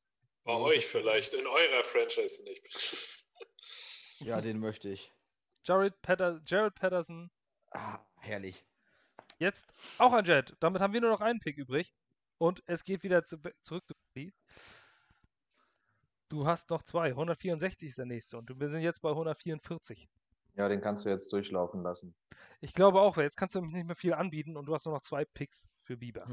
Bei 0.45 0.55
euch 0.55 0.87
vielleicht, 0.87 1.35
in 1.35 1.47
eurer 1.47 1.85
Franchise 1.85 2.43
nicht. 2.45 3.25
Ja, 4.21 4.41
den 4.41 4.59
möchte 4.59 4.89
ich. 4.89 5.13
Jared, 5.65 6.01
Patter 6.03 6.41
Jared 6.47 6.75
Patterson, 6.75 7.31
Ah, 7.73 7.99
herrlich. 8.21 8.65
Jetzt 9.43 9.73
auch 9.99 10.13
ein 10.13 10.25
Jet. 10.25 10.57
Damit 10.61 10.81
haben 10.81 10.93
wir 10.93 11.01
nur 11.01 11.11
noch 11.11 11.21
einen 11.21 11.41
Pick 11.41 11.59
übrig. 11.59 11.95
Und 12.39 12.63
es 12.67 12.83
geht 12.83 13.03
wieder 13.03 13.25
zu, 13.25 13.39
zurück 13.63 13.85
zu. 13.87 13.95
Du 16.29 16.47
hast 16.47 16.71
noch 16.71 16.83
zwei. 16.83 17.09
164 17.09 17.91
ist 17.91 17.99
der 17.99 18.07
nächste. 18.07 18.39
Und 18.39 18.59
wir 18.59 18.69
sind 18.69 18.81
jetzt 18.81 19.03
bei 19.03 19.11
144. 19.11 20.09
Ja, 20.55 20.69
den 20.69 20.81
kannst 20.81 21.05
du 21.05 21.09
jetzt 21.09 21.33
durchlaufen 21.33 21.83
lassen. 21.83 22.15
Ich 22.61 22.75
glaube 22.75 23.01
auch, 23.01 23.17
weil 23.17 23.25
jetzt 23.25 23.37
kannst 23.37 23.55
du 23.55 23.61
nämlich 23.61 23.77
nicht 23.77 23.87
mehr 23.87 23.97
viel 23.97 24.13
anbieten 24.13 24.57
und 24.57 24.67
du 24.67 24.75
hast 24.75 24.85
nur 24.85 24.95
noch 24.95 25.03
zwei 25.03 25.25
Picks 25.25 25.69
für 25.83 25.97
Bieber. 25.97 26.27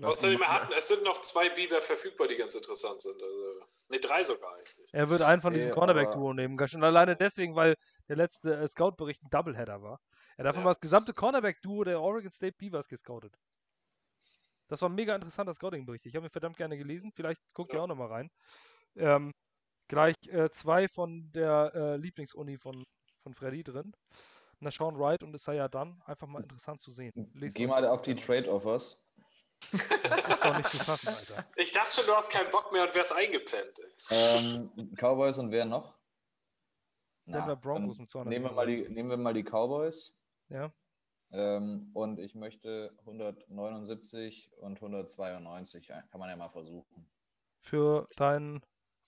Außerdem 0.00 0.40
hatten, 0.40 0.72
es 0.76 0.88
sind 0.88 1.02
noch 1.02 1.20
zwei 1.22 1.50
Biber 1.50 1.80
verfügbar, 1.80 2.28
die 2.28 2.36
ganz 2.36 2.54
interessant 2.54 3.00
sind. 3.00 3.20
Also, 3.20 3.66
ne, 3.90 3.98
drei 3.98 4.22
sogar 4.22 4.54
eigentlich. 4.54 4.88
Er 4.92 5.08
wird 5.10 5.22
einen 5.22 5.42
von 5.42 5.52
diesen 5.52 5.68
Nee, 5.68 5.74
Cornerback-Duo 5.74 6.32
nehmen. 6.32 6.68
Schon 6.68 6.84
alleine 6.84 7.16
deswegen, 7.16 7.56
weil 7.56 7.76
der 8.08 8.16
letzte 8.16 8.54
äh, 8.56 8.68
Scout-Bericht 8.68 9.22
ein 9.24 9.30
Doubleheader 9.30 9.82
war. 9.82 10.00
Er 10.36 10.40
hat 10.44 10.46
davon 10.50 10.60
Ja. 10.60 10.64
mal 10.64 10.70
das 10.70 10.80
gesamte 10.80 11.12
Cornerback-Duo 11.14 11.84
der 11.84 12.00
Oregon 12.00 12.30
State 12.30 12.56
Beavers 12.58 12.88
gescoutet. 12.88 13.38
Das 14.68 14.82
war 14.82 14.88
ein 14.88 14.94
mega 14.94 15.14
interessanter 15.14 15.54
Scouting-Bericht. 15.54 16.06
Ich 16.06 16.16
habe 16.16 16.26
ihn 16.26 16.30
verdammt 16.30 16.56
gerne 16.56 16.76
gelesen. 16.76 17.12
Vielleicht 17.12 17.40
guckt 17.54 17.70
ihr 17.72 17.76
Ja. 17.76 17.82
auch 17.82 17.86
nochmal 17.86 18.08
rein. 18.08 18.30
Ähm, 18.96 19.32
gleich 19.88 20.16
äh, 20.28 20.50
zwei 20.50 20.88
von 20.88 21.30
der 21.32 21.72
äh, 21.74 21.96
Lieblingsuni 21.96 22.58
von, 22.58 22.82
von 23.22 23.34
Freddy 23.34 23.62
drin. 23.62 23.92
Na, 24.58 24.70
Sean 24.70 24.98
Wright 24.98 25.22
und 25.22 25.34
Isaiah 25.34 25.68
Dunn. 25.68 26.02
Einfach 26.06 26.26
mal 26.26 26.42
interessant 26.42 26.80
zu 26.80 26.90
sehen. 26.90 27.12
Lest 27.34 27.56
Geh 27.56 27.66
mal 27.66 27.84
auf 27.86 28.02
die. 28.02 28.14
Trade-Offers. 28.16 29.02
Das 29.70 29.82
ist 29.82 30.44
doch 30.44 30.56
nicht 30.56 30.70
zu 30.70 30.78
fassen, 30.78 31.08
Alter. 31.14 31.44
Ich 31.56 31.72
dachte 31.72 31.92
schon, 31.94 32.06
du 32.06 32.14
hast 32.14 32.30
keinen 32.30 32.50
Bock 32.50 32.72
mehr 32.72 32.84
und 32.84 32.94
wärst 32.94 33.12
eingepennt. 33.12 33.78
Ähm, 34.10 34.70
Cowboys 34.96 35.38
und 35.38 35.50
wer 35.50 35.64
noch? 35.64 35.96
Denver 37.26 37.46
Na, 37.48 37.54
Broncos 37.54 37.98
mit 37.98 38.08
200 38.10 38.30
nehmen 38.32 38.44
wir, 38.46 38.52
mal 38.52 38.66
die, 38.66 38.88
nehmen 38.88 39.10
wir 39.10 39.16
mal 39.16 39.34
die 39.34 39.42
Cowboys. 39.44 40.15
Ja. 40.48 40.72
Ähm, 41.32 41.90
und 41.92 42.18
ich 42.18 42.34
möchte 42.34 42.94
179 43.00 44.52
und 44.58 44.76
192. 44.76 45.88
Ja, 45.88 46.02
kann 46.02 46.20
man 46.20 46.30
ja 46.30 46.36
mal 46.36 46.48
versuchen. 46.48 47.08
Für 47.60 48.08
deinen 48.16 48.62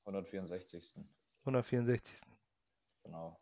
164. 0.04 0.94
164. 1.40 2.20
Genau. 3.04 3.38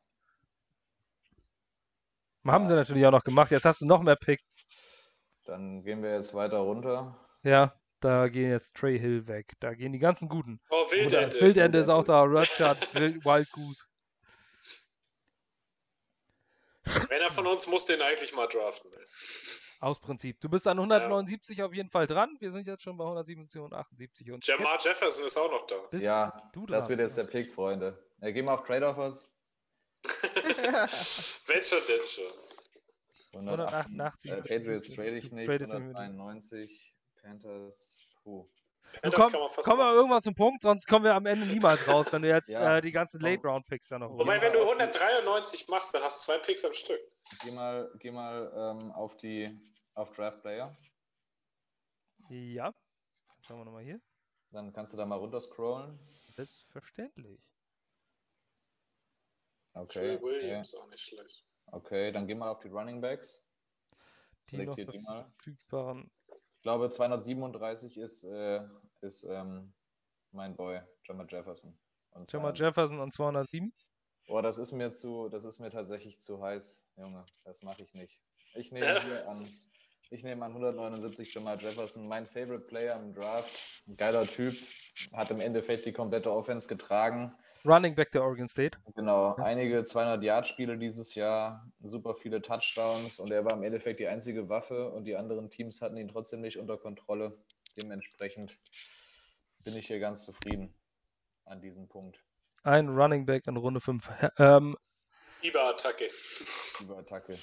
Haben 2.47 2.67
sie 2.67 2.75
natürlich 2.75 3.05
auch 3.07 3.13
noch 3.13 3.25
gemacht. 3.25 3.51
Jetzt 3.51 3.65
hast 3.65 3.81
du 3.81 3.87
noch 3.87 4.03
mehr 4.03 4.17
Picks. 4.17 4.45
Dann 5.45 5.83
gehen 5.83 6.03
wir 6.03 6.15
jetzt 6.15 6.35
weiter 6.35 6.59
runter. 6.59 7.17
Ja, 7.43 7.73
da 8.01 8.29
gehen 8.29 8.51
jetzt 8.51 8.77
Trey 8.77 8.99
Hill 8.99 9.27
weg. 9.27 9.55
Da 9.61 9.75
gehen 9.75 9.93
die 9.93 9.99
ganzen 9.99 10.29
Guten. 10.29 10.61
Oh, 10.71 10.85
Wildende. 10.91 11.41
Wildende 11.41 11.79
ist 11.79 11.89
auch 11.89 12.05
da. 12.05 12.23
Rutschard, 12.23 12.95
Wild, 12.95 13.25
Wild 13.25 13.51
Goose. 13.53 13.85
Einer 17.11 17.31
von 17.31 17.47
uns 17.47 17.67
muss 17.67 17.87
den 17.87 18.01
eigentlich 18.03 18.33
mal 18.35 18.47
draften. 18.47 18.93
Ey. 18.93 19.05
Aus 19.81 20.01
Prinzip. 20.01 20.41
Du 20.41 20.49
bist 20.49 20.67
an 20.67 20.79
179 20.79 21.63
auf 21.63 21.75
jeden 21.75 21.91
Fall 21.91 22.07
dran. 22.07 22.35
Wir 22.41 22.51
sind 22.51 22.67
jetzt 22.67 22.83
schon 22.83 22.97
bei 22.97 23.05
177 23.05 23.61
und 23.61 23.75
78. 23.75 24.33
Und 24.33 24.47
Jamar 24.47 24.79
Jefferson 24.81 25.25
ist 25.27 25.37
auch 25.37 25.51
noch 25.51 25.67
da. 25.67 25.77
bist 25.91 26.05
Ja, 26.05 26.51
du 26.55 26.65
das 26.67 26.87
dran. 26.87 26.91
wird 26.99 27.01
jetzt 27.09 27.19
der 27.19 27.25
Pick, 27.25 27.53
Freunde. 27.53 28.03
Ja, 28.21 28.31
gehen 28.31 28.47
wir 28.47 28.55
auf 28.55 28.65
Trade-Offers. 28.65 29.31
Wenn 31.47 31.63
schon, 31.63 31.79
denn 31.89 32.07
schon. 32.09 32.33
188. 33.35 34.31
Äh, 34.31 34.37
Patriots 34.43 34.89
trade 34.95 35.19
ich 35.19 35.29
Du 35.29 35.35
nicht. 35.35 35.47
tradest 35.47 35.73
nicht 35.75 35.83
mit 35.83 35.91
dem. 35.91 35.97
191. 35.97 36.95
Panthers. 37.23 38.01
Puh. 38.23 38.49
Ja, 39.03 39.11
komm, 39.11 39.31
kann 39.33 39.41
man 39.41 39.51
fast 39.51 39.69
komm 39.69 39.79
mal 39.79 39.85
machen. 39.87 39.97
irgendwann 39.97 40.23
zum 40.23 40.35
Punkt, 40.35 40.63
sonst 40.63 40.87
kommen 40.87 41.05
wir 41.05 41.15
am 41.15 41.27
Ende 41.27 41.47
niemals 41.47 41.87
raus, 41.89 42.11
wenn 42.13 42.23
du 42.23 42.29
jetzt 42.29 42.49
Ja. 42.51 42.79
äh, 42.79 42.81
die 42.81 42.93
ganzen. 42.93 43.21
Late-Round-Picks 43.21 43.89
da 43.89 43.99
noch 43.99 44.09
holst. 44.11 44.21
Wobei, 44.21 44.41
wenn 44.41 44.53
du 44.53 44.61
193 44.63 45.69
machst, 45.69 45.95
dann 45.95 46.03
hast 46.03 46.27
du 46.27 46.33
zwei 46.33 46.39
Picks 46.39 46.65
am 46.65 46.73
Stück. 46.73 47.01
Geh 47.43 47.51
mal, 47.51 47.91
geh 47.99 48.11
mal 48.11 48.53
ähm, 48.57 48.93
auf 48.93 49.17
die 49.17 49.59
auf 49.95 50.13
Draft 50.13 50.41
Player. 50.43 50.77
Ja. 52.29 52.73
Schauen 53.43 53.59
wir 53.61 53.65
nochmal 53.65 53.85
hier. 53.85 54.01
Dann 54.51 54.73
kannst 54.73 54.93
du 54.93 54.97
da 54.97 55.07
mal 55.07 55.17
runterscrollen. 55.17 55.99
Selbstverständlich. 56.35 57.41
Okay. 59.75 60.17
Trey 60.17 60.23
Williams 60.23 60.75
auch 60.75 60.89
nicht 60.89 61.03
schlecht. 61.03 61.45
Okay, 61.67 62.13
dann 62.13 62.27
geh 62.27 62.35
mal 62.35 62.51
auf 62.51 62.61
die 62.61 62.69
Running 62.69 63.01
Backs. 63.01 63.45
Die 64.51 64.65
noch 64.65 64.77
die 64.77 64.85
mal. 65.01 65.31
verfügbaren. 65.43 66.11
Ich 66.67 66.69
glaube, 66.69 66.91
237 66.91 67.97
ist, 67.97 68.25
äh, 68.25 68.61
ist 69.01 69.23
ähm, 69.23 69.73
mein 70.33 70.57
Boy, 70.57 70.81
Jamal 71.05 71.25
Jefferson. 71.31 71.79
Und 72.11 72.29
Jamal 72.33 72.57
200 72.57 72.59
Jefferson 72.59 73.01
an 73.01 73.13
207. 73.13 73.73
Boah, 74.27 74.43
das 74.43 74.59
ist 74.59 74.73
mir 74.73 74.91
zu, 74.91 75.29
das 75.29 75.45
ist 75.45 75.61
mir 75.61 75.71
tatsächlich 75.71 76.19
zu 76.19 76.43
heiß, 76.43 76.83
Junge. 76.97 77.25
Das 77.45 77.63
mache 77.63 77.85
ich 77.85 77.95
nicht. 77.95 78.21
Ich 78.57 78.73
nehme 78.73 78.85
Ja. 78.85 79.01
hier 79.01 79.29
an, 79.29 79.49
ich 80.11 80.25
nehme 80.25 80.45
an 80.45 80.51
179 80.51 81.33
Jamal 81.33 81.57
Jefferson, 81.63 82.09
mein 82.09 82.27
Favorite 82.27 82.67
Player 82.67 82.97
im 82.97 83.15
Draft. 83.15 83.85
Ein 83.87 83.97
geiler 83.97 84.27
Typ, 84.27 84.57
hat 85.13 85.31
im 85.31 85.39
Endeffekt 85.39 85.87
die 85.87 85.93
komplette 85.93 86.33
Offense 86.33 86.67
getragen. 86.67 87.33
Running 87.67 87.95
Back 87.95 88.13
der 88.13 88.23
Oregon 88.23 88.49
State. 88.49 88.79
Genau, 88.95 89.35
einige 89.37 89.81
200-Yard-Spiele 89.81 90.79
dieses 90.79 91.15
Jahr, 91.15 91.67
super 91.83 92.15
viele 92.15 92.41
Touchdowns 92.41 93.19
und 93.19 93.31
er 93.31 93.45
war 93.45 93.53
im 93.55 93.63
Endeffekt 93.63 94.01
die 94.01 94.07
einzige 94.07 94.49
Waffe 94.49 94.91
und 94.91 95.05
die 95.05 95.17
anderen 95.17 95.51
Teams 95.51 95.81
hatten 95.81 95.97
ihn 95.97 96.09
trotzdem 96.09 96.41
nicht 96.41 96.59
unter 96.59 96.77
Kontrolle. 96.79 97.37
Dementsprechend 97.77 98.59
bin 99.65 99.77
ich 99.77 99.87
hier 99.89 99.99
ganz 99.99 100.25
zufrieden 100.25 100.73
an 101.45 101.61
diesem 101.61 101.89
Punkt. 101.89 102.23
Ein 102.63 102.89
Running 102.89 103.27
Back 103.27 103.47
in 103.47 103.57
Runde 103.57 103.81
5. 103.81 104.09
Ähm, 104.39 104.77
Fieber-Attacke. 105.41 106.09
Überattacke. 106.81 107.37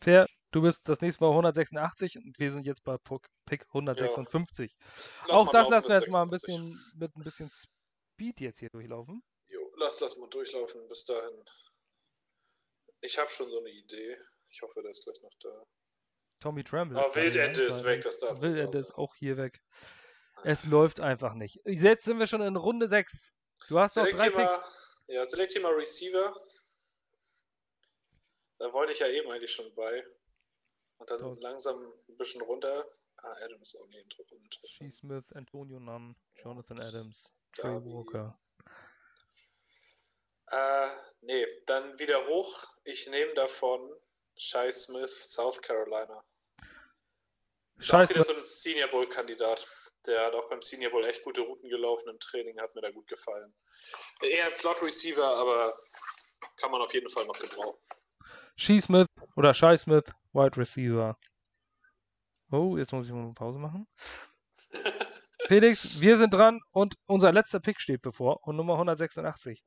Fair, 0.00 0.26
du 0.50 0.62
bist 0.62 0.88
das 0.88 1.00
nächste 1.00 1.24
Mal 1.24 1.30
186 1.30 2.18
und 2.18 2.38
wir 2.38 2.50
sind 2.50 2.66
jetzt 2.66 2.84
bei 2.84 2.96
Puck- 2.98 3.28
Pick 3.46 3.66
156. 3.68 4.74
Lass 5.28 5.30
Auch 5.30 5.50
das 5.50 5.68
lassen 5.68 5.88
wir 5.88 5.96
jetzt 5.96 6.10
mal 6.10 6.22
ein 6.22 6.30
86. 6.30 6.30
bisschen 6.30 6.80
mit 6.98 7.16
ein 7.16 7.22
bisschen 7.22 7.50
Speed 7.50 8.40
jetzt 8.40 8.58
hier 8.58 8.70
durchlaufen. 8.70 9.22
Lass, 9.82 9.98
lass 9.98 10.16
mal 10.16 10.28
durchlaufen 10.28 10.86
bis 10.86 11.04
dahin. 11.04 11.44
Ich 13.00 13.18
habe 13.18 13.28
schon 13.30 13.50
so 13.50 13.58
eine 13.58 13.70
Idee. 13.70 14.16
Ich 14.46 14.62
hoffe, 14.62 14.80
der 14.80 14.92
ist 14.92 15.02
gleich 15.02 15.20
noch 15.22 15.34
da. 15.40 15.66
Tommy 16.38 16.62
Tremble. 16.62 16.96
Aber 16.96 17.12
Wildente 17.16 17.64
ist 17.64 17.82
weg, 17.82 18.02
das 18.02 18.20
darf 18.20 18.40
Wildente 18.40 18.78
ist 18.78 18.94
auch 18.94 19.16
hier 19.16 19.36
weg. 19.36 19.60
Es 20.44 20.64
läuft 20.66 21.00
einfach 21.00 21.34
nicht. 21.34 21.60
Jetzt 21.64 22.04
sind 22.04 22.20
wir 22.20 22.28
schon 22.28 22.42
in 22.42 22.54
Runde 22.54 22.86
6. 22.86 23.34
Du 23.68 23.78
hast 23.80 23.96
noch 23.96 24.06
drei 24.08 24.30
Picks. 24.30 24.60
ja, 25.08 25.26
select 25.28 25.52
hier 25.52 25.62
mal 25.62 25.74
Receiver. 25.74 26.32
Da 28.58 28.72
wollte 28.72 28.92
ich 28.92 29.00
ja 29.00 29.08
eben 29.08 29.30
eigentlich 29.32 29.52
schon 29.52 29.74
bei. 29.74 30.06
Und 30.98 31.10
dann 31.10 31.18
Dort. 31.18 31.40
langsam 31.42 31.92
ein 32.08 32.16
bisschen 32.16 32.42
runter. 32.42 32.88
Ah, 33.16 33.34
Adams 33.44 33.74
auch 33.76 33.88
nicht 33.88 34.04
interessant. 34.04 34.60
Shea 34.64 34.90
Smith, 34.90 35.32
Antonio 35.32 35.80
Nunn, 35.80 36.14
Jonathan 36.36 36.78
Adams, 36.80 37.32
Trey. 37.56 37.84
Walker. 37.84 38.38
Äh, 40.52 40.88
nee, 41.22 41.46
dann 41.66 41.98
wieder 41.98 42.26
hoch. 42.26 42.66
Ich 42.84 43.06
nehme 43.08 43.32
davon 43.34 43.90
Shai 44.36 44.70
Smith, 44.70 45.32
South 45.32 45.62
Carolina. 45.62 46.22
Ist 47.78 47.88
auch 47.88 47.98
Scheiß 47.98 48.10
wieder 48.10 48.22
so 48.22 48.34
ein 48.34 48.42
Senior 48.42 48.88
Bowl-Kandidat. 48.88 49.66
Der 50.06 50.26
hat 50.26 50.34
auch 50.34 50.48
beim 50.50 50.60
Senior 50.60 50.90
Bowl 50.90 51.06
echt 51.06 51.22
gute 51.24 51.40
Routen 51.40 51.70
gelaufen 51.70 52.08
im 52.10 52.18
Training, 52.20 52.60
hat 52.60 52.74
mir 52.74 52.82
da 52.82 52.90
gut 52.90 53.08
gefallen. 53.08 53.54
Eher 54.20 54.46
ein 54.46 54.54
Slot-Receiver, 54.54 55.24
aber 55.24 55.74
kann 56.56 56.70
man 56.70 56.82
auf 56.82 56.92
jeden 56.92 57.08
Fall 57.08 57.24
noch 57.24 57.38
gebrauchen. 57.38 57.78
Shea 58.56 58.78
Smith 58.80 59.06
oder 59.36 59.54
Shai 59.54 59.76
Smith, 59.78 60.04
Wide 60.32 60.56
Receiver. 60.58 61.16
Oh, 62.50 62.76
jetzt 62.76 62.92
muss 62.92 63.06
ich 63.06 63.12
mal 63.12 63.22
eine 63.22 63.32
Pause 63.32 63.58
machen. 63.58 63.88
Felix, 65.46 66.00
wir 66.00 66.18
sind 66.18 66.34
dran 66.34 66.60
und 66.72 66.94
unser 67.06 67.32
letzter 67.32 67.60
Pick 67.60 67.80
steht 67.80 68.02
bevor 68.02 68.46
und 68.46 68.56
Nummer 68.56 68.74
186. 68.74 69.64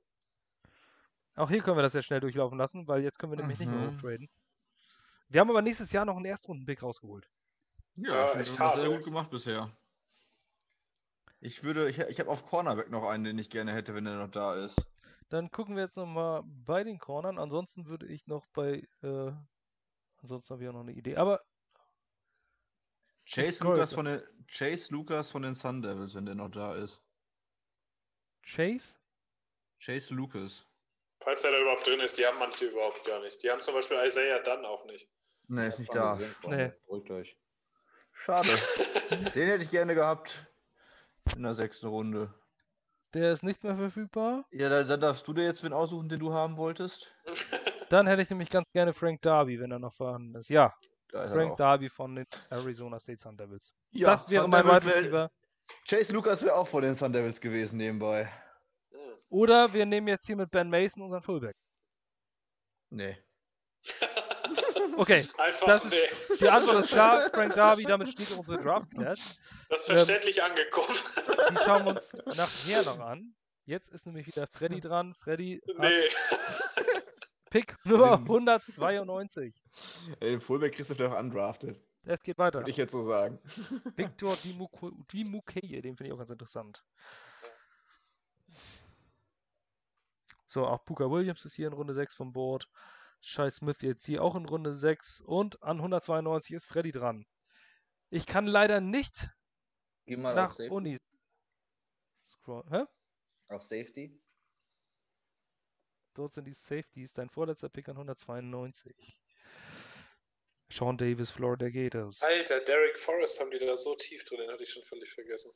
Auch 1.35 1.49
hier 1.49 1.61
können 1.61 1.77
wir 1.77 1.81
das 1.83 1.93
ja 1.93 2.01
schnell 2.01 2.19
durchlaufen 2.21 2.57
lassen, 2.57 2.87
weil 2.87 3.03
jetzt 3.03 3.19
können 3.19 3.33
wir 3.33 3.37
nämlich 3.37 3.59
nicht 3.59 3.69
mehr 3.69 3.79
Mhm. 3.79 3.95
hochtraden. 3.97 4.29
Wir 5.27 5.41
haben 5.41 5.49
aber 5.49 5.61
nächstes 5.61 5.91
Jahr 5.91 6.05
noch 6.05 6.15
einen 6.15 6.25
Erstrunden-Pick 6.25 6.81
rausgeholt. 6.83 7.29
Ja, 7.95 8.13
Ja, 8.33 8.39
echt 8.39 8.51
das 8.51 8.59
hart, 8.59 8.79
sehr 8.79 8.89
gut 8.89 9.03
gemacht 9.03 9.29
bisher. 9.29 9.75
Ich 11.41 11.63
würde, 11.63 11.89
ich, 11.89 11.99
ich 11.99 12.19
habe 12.19 12.29
auf 12.29 12.45
Cornerback 12.45 12.89
noch 12.89 13.03
einen, 13.03 13.23
den 13.23 13.37
ich 13.39 13.49
gerne 13.49 13.73
hätte, 13.73 13.93
wenn 13.93 14.05
er 14.05 14.17
noch 14.17 14.31
da 14.31 14.55
ist. 14.55 14.85
Dann 15.29 15.51
gucken 15.51 15.75
wir 15.75 15.83
jetzt 15.83 15.97
nochmal 15.97 16.43
bei 16.45 16.83
den 16.83 16.99
Cornern. 16.99 17.37
Ansonsten 17.39 17.85
würde 17.87 18.07
ich 18.07 18.27
noch 18.27 18.45
bei. 18.47 18.87
Äh, 19.01 19.31
ansonsten 20.21 20.53
habe 20.53 20.63
ich 20.63 20.69
auch 20.69 20.73
noch 20.73 20.81
eine 20.81 20.93
Idee. 20.93 21.17
Aber 21.17 21.41
Chase 23.27 23.63
Lucas 23.63 23.93
von 23.93 24.05
den 24.05 24.21
Chase 24.47 24.93
Lucas 24.93 25.31
von 25.31 25.41
den 25.41 25.55
Sun 25.55 25.81
Devils, 25.81 26.13
wenn 26.15 26.25
der 26.25 26.35
noch 26.35 26.49
da 26.49 26.75
ist. 26.75 27.01
Chase? 28.43 28.97
Chase 29.79 30.13
Lucas. 30.13 30.65
Falls 31.25 31.43
er 31.43 31.51
da 31.51 31.59
überhaupt 31.59 31.87
drin 31.87 31.99
ist, 32.01 32.19
die 32.19 32.25
haben 32.25 32.37
manche 32.37 32.65
überhaupt 32.65 33.03
gar 33.03 33.19
nicht. 33.19 33.41
Die 33.41 33.49
haben 33.49 33.59
zum 33.59 33.73
Beispiel 33.73 33.97
Isaiah 34.05 34.39
Dunn 34.39 34.63
auch 34.63 34.85
nicht. 34.85 35.09
Ne, 35.47 35.67
ist 35.67 35.79
nicht 35.79 35.93
da. 35.93 36.19
Nee. 36.43 36.71
Beruhigt 36.85 37.09
euch. 37.09 37.35
Schade. 38.13 38.49
den 39.09 39.47
hätte 39.47 39.63
ich 39.63 39.71
gerne 39.71 39.95
gehabt. 39.95 40.45
In 41.35 41.41
der 41.41 41.55
sechsten 41.55 41.87
Runde. 41.87 42.31
Der 43.15 43.31
ist 43.31 43.41
nicht 43.41 43.63
mehr 43.63 43.75
verfügbar. 43.75 44.45
Ja, 44.51 44.69
dann, 44.69 44.87
dann 44.87 45.01
darfst 45.01 45.27
du 45.27 45.33
dir 45.33 45.45
jetzt 45.45 45.63
wen 45.63 45.73
aussuchen, 45.73 46.09
den 46.09 46.19
du 46.19 46.31
haben 46.31 46.57
wolltest. 46.57 47.11
Dann 47.89 48.07
hätte 48.07 48.23
ich 48.23 48.29
nämlich 48.31 48.49
ganz 48.49 48.67
gerne 48.71 48.93
Frank 48.93 49.21
Darby, 49.21 49.59
wenn 49.59 49.71
er 49.71 49.77
noch 49.77 49.93
vorhanden 49.93 50.33
ist. 50.35 50.49
Ja, 50.49 50.73
Da 51.11 51.23
ist 51.23 51.33
Frank. 51.33 51.55
Darby 51.55 51.87
von 51.87 52.15
den 52.15 52.25
Arizona 52.49 52.99
State 52.99 53.21
Sun 53.21 53.37
Devils. 53.37 53.75
Ja, 53.91 54.07
das 54.07 54.27
wäre 54.27 54.41
Sun 54.41 54.49
mein 54.49 54.65
Wide 54.65 54.85
Receiver. 54.85 55.31
Chase 55.87 56.11
Lucas 56.11 56.41
wäre 56.43 56.55
auch 56.55 56.67
von 56.67 56.81
den 56.81 56.95
Sun 56.95 57.13
Devils 57.13 57.39
gewesen 57.39 57.77
nebenbei. 57.77 58.27
Oder 59.29 59.73
wir 59.73 59.85
nehmen 59.85 60.07
jetzt 60.07 60.25
hier 60.27 60.35
mit 60.35 60.51
Ben 60.51 60.69
Mason 60.69 61.03
unseren 61.03 61.21
Fullback. 61.23 61.57
Nee. 62.89 63.17
Okay, 64.97 65.27
Einfach 65.37 65.67
Das 65.67 65.83
ist- 65.83 65.91
nee. 65.91 66.37
die 66.39 66.47
Antwort 66.47 66.85
ist 66.85 66.91
klar. 66.91 67.29
Frank 67.31 67.53
Darby, 67.55 67.83
damit 67.83 68.07
steht 68.07 68.31
unsere 68.31 68.59
Draft 68.61 68.89
Class. 68.91 69.19
Das 69.67 69.81
ist 69.81 69.89
Ähm, 69.89 69.95
verständlich 69.97 70.41
angekommen. 70.41 70.95
Die 71.51 71.57
schauen 71.57 71.83
wir 71.83 71.91
uns 71.91 72.13
nachher 72.37 72.83
noch 72.83 72.99
an. 72.99 73.35
Jetzt 73.65 73.89
ist 73.89 74.05
nämlich 74.05 74.25
wieder 74.27 74.47
Freddy 74.47 74.79
dran. 74.79 75.13
Freddy 75.13 75.61
nee. 75.79 76.07
Pick 77.49 77.75
Nummer 77.85 78.15
Den- 78.17 78.23
192. 78.25 79.61
Ey, 80.21 80.29
den 80.31 80.39
Fullback 80.41 80.75
kriegst 80.75 80.91
du 80.91 80.95
doch 80.95 81.17
undrafted. 81.19 81.77
Es 82.05 82.21
geht 82.21 82.37
weiter. 82.37 82.59
Würde 82.59 82.69
ich 82.71 82.77
jetzt 82.77 82.91
so 82.93 83.05
sagen. 83.05 83.39
Victor 83.97 84.37
Dimukeye, 85.13 85.81
den 85.81 85.97
finde 85.97 86.05
ich 86.05 86.13
auch 86.13 86.17
ganz 86.19 86.29
interessant. 86.29 86.85
So, 90.55 90.65
auch 90.65 90.85
Puka 90.85 91.11
Williams 91.11 91.43
ist 91.43 91.55
hier 91.55 91.67
in 91.67 91.73
Runde 91.73 91.93
6 91.93 92.15
vom 92.15 92.31
Board. 92.31 92.69
Shai 93.19 93.49
Smith 93.49 93.81
jetzt 93.81 94.05
hier 94.05 94.23
auch 94.23 94.35
in 94.35 94.45
Runde 94.45 94.73
6. 94.73 95.19
Und 95.19 95.61
an 95.61 95.79
192 95.79 96.55
ist 96.55 96.63
Freddy 96.63 96.93
dran. 96.93 97.27
Ich 98.09 98.25
kann 98.25 98.47
leider 98.47 98.79
nicht 98.79 99.27
Geh 100.05 100.15
mal 100.15 100.29
auf 100.29 100.35
nach 100.37 100.53
Safety. 100.53 100.73
Uni 100.73 100.97
scrollen. 102.25 102.69
Hä? 102.69 102.85
Auf 103.49 103.63
Safety. 103.63 104.17
Dort 106.13 106.31
sind 106.31 106.45
die 106.45 106.53
Safeties. 106.53 107.11
Dein 107.11 107.29
vorletzter 107.29 107.67
Pick 107.67 107.89
an 107.89 107.97
192. 107.97 109.21
Sean 110.71 110.97
Davis, 110.97 111.31
Florida 111.31 111.67
Gators. 111.67 112.21
Alter, 112.21 112.61
Derek 112.61 112.97
Forrest 112.97 113.41
haben 113.41 113.51
die 113.51 113.59
da 113.59 113.75
so 113.75 113.93
tief 113.97 114.23
drin, 114.23 114.39
den 114.39 114.49
hatte 114.49 114.63
ich 114.63 114.69
schon 114.69 114.85
völlig 114.85 115.11
vergessen. 115.11 115.51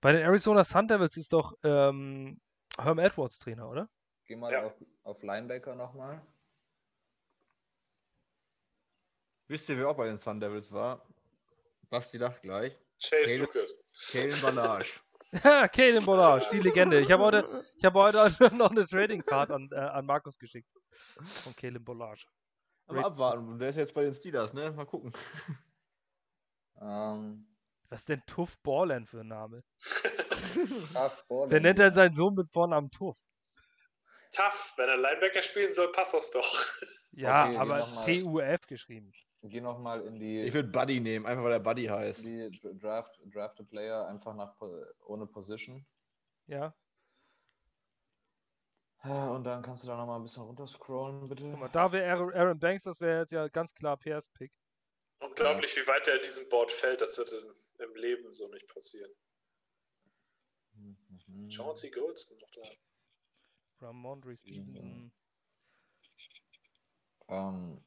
Bei 0.00 0.12
den 0.12 0.22
Arizona 0.22 0.62
Sun 0.64 0.88
Devils 0.88 1.16
ist 1.16 1.32
doch 1.32 1.54
ähm, 1.62 2.40
Herm 2.78 2.98
Edwards 2.98 3.38
Trainer, 3.38 3.68
oder? 3.68 3.88
Geh 4.26 4.36
mal 4.36 4.52
Ja. 4.52 4.64
auf, 4.64 4.74
auf 5.04 5.22
Linebacker 5.22 5.74
nochmal. 5.74 6.20
Wisst 9.48 9.68
ihr, 9.68 9.78
wer 9.78 9.88
auch 9.88 9.96
bei 9.96 10.06
den 10.06 10.18
Sun 10.18 10.40
Devils 10.40 10.72
war? 10.72 11.06
Basti 11.88 12.18
lacht 12.18 12.42
gleich. 12.42 12.76
Chase 13.02 13.24
Caleb- 13.36 13.40
Lucas. 13.54 13.78
Kalen 14.10 14.40
Balage. 14.42 15.00
Ha, 15.44 15.68
Kalen 15.68 16.04
Bollage, 16.04 16.46
die 16.50 16.60
Legende. 16.60 17.00
Ich 17.00 17.10
habe 17.10 17.22
heute, 17.24 17.64
ich 17.76 17.84
habe 17.84 17.98
heute 18.00 18.28
noch 18.56 18.70
eine 18.70 18.86
Trading 18.86 19.22
Card 19.24 19.50
an, 19.50 19.68
äh, 19.72 19.76
an 19.76 20.06
Markus 20.06 20.38
geschickt. 20.38 20.68
Von 21.44 21.54
Kalen 21.56 21.82
Bollage. 21.84 22.24
Aber 22.86 23.04
abwarten. 23.04 23.58
Der 23.58 23.70
ist 23.70 23.76
jetzt 23.76 23.94
bei 23.94 24.04
den 24.04 24.14
Steelers, 24.14 24.52
ne? 24.54 24.70
Mal 24.72 24.86
gucken. 24.86 25.12
Ähm, 26.80 27.46
Was 27.88 28.00
ist 28.00 28.08
denn 28.08 28.22
Tuff 28.26 28.58
Borland 28.62 29.08
für 29.08 29.20
ein 29.20 29.28
Name? 29.28 29.62
Wer 31.28 31.60
nennt 31.60 31.78
denn 31.78 31.94
seinen 31.94 32.12
Sohn 32.14 32.34
mit 32.34 32.50
Vornamen 32.52 32.90
Tuff? 32.90 33.16
Tough, 34.32 34.74
wenn 34.76 34.88
er 34.88 34.96
Linebacker 34.96 35.40
spielen 35.42 35.72
soll, 35.72 35.92
passt 35.92 36.14
das 36.14 36.30
doch. 36.30 36.64
Ja, 37.12 37.46
Okay, 37.48 37.56
aber. 37.56 38.02
T-U-F 38.04 38.66
geschrieben. 38.66 39.12
Geh 39.42 39.60
nochmal 39.60 40.02
in 40.04 40.18
die, 40.18 40.42
Ich 40.42 40.52
würde 40.52 40.68
Buddy 40.68 41.00
nehmen, 41.00 41.24
einfach 41.24 41.44
weil 41.44 41.52
er 41.52 41.60
Buddy 41.60 41.84
heißt. 41.86 42.22
die 42.24 42.50
Draft, 42.78 43.18
Draft 43.32 43.60
a 43.60 43.62
Player 43.62 44.06
einfach 44.08 44.34
nach 44.34 44.54
ohne 45.06 45.26
Position. 45.26 45.86
Ja, 46.46 46.74
Und 49.04 49.44
dann 49.44 49.62
kannst 49.62 49.84
du 49.84 49.88
da 49.88 49.96
nochmal 49.96 50.18
ein 50.18 50.22
bisschen 50.24 50.42
runterscrollen, 50.42 51.28
bitte. 51.28 51.48
guck 51.48 51.60
mal, 51.60 51.68
da 51.68 51.92
wäre 51.92 52.34
Aaron- 52.34 52.58
Banks, 52.58 52.82
das 52.84 53.00
wäre 53.00 53.20
jetzt 53.20 53.32
ja 53.32 53.46
ganz 53.48 53.72
klar 53.72 53.96
Pairs 53.96 54.28
Pick. 54.30 54.52
Unglaublich, 55.20 55.76
wie 55.76 55.86
weit 55.86 56.08
er 56.08 56.16
in 56.16 56.22
diesem 56.22 56.48
Board 56.48 56.72
fällt. 56.72 57.00
Das 57.00 57.16
wird 57.16 57.32
im 57.80 57.94
Leben 57.94 58.32
so 58.34 58.48
nicht 58.48 58.66
passieren. 58.68 59.10
Mhm. 60.74 61.50
Chauncey 61.50 61.90
Goldston 61.90 62.38
noch 62.38 62.50
da. 62.50 63.86
Ramondre 63.86 64.36
Stevenson. 64.36 65.12
Ähm, 67.28 67.84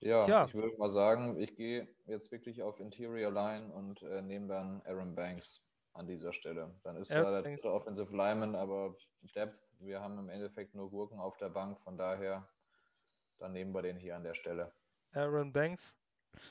ja, 0.00 0.24
Tja. 0.24 0.46
ich 0.46 0.54
würde 0.54 0.76
mal 0.76 0.90
sagen, 0.90 1.40
ich 1.40 1.54
gehe 1.54 1.88
jetzt 2.06 2.32
wirklich 2.32 2.62
auf 2.62 2.80
Interior 2.80 3.30
Line 3.30 3.72
und 3.72 4.02
äh, 4.02 4.22
nehme 4.22 4.48
dann 4.48 4.82
Aaron 4.82 5.14
Banks 5.14 5.62
an 5.92 6.06
dieser 6.06 6.32
Stelle. 6.32 6.74
Dann 6.82 6.96
ist 6.96 7.12
Aaron 7.12 7.24
zwar 7.24 7.42
der 7.42 7.42
dritte 7.42 7.72
Offensive 7.72 8.14
Lineman, 8.14 8.56
aber 8.56 8.96
Depth, 9.34 9.58
wir 9.78 10.00
haben 10.00 10.18
im 10.18 10.28
Endeffekt 10.28 10.74
nur 10.74 10.90
Gurken 10.90 11.20
auf 11.20 11.36
der 11.36 11.50
Bank, 11.50 11.80
von 11.80 11.96
daher, 11.96 12.48
dann 13.38 13.52
nehmen 13.52 13.74
wir 13.74 13.82
den 13.82 13.98
hier 13.98 14.16
an 14.16 14.24
der 14.24 14.34
Stelle. 14.34 14.72
Aaron 15.12 15.52
Banks. 15.52 15.96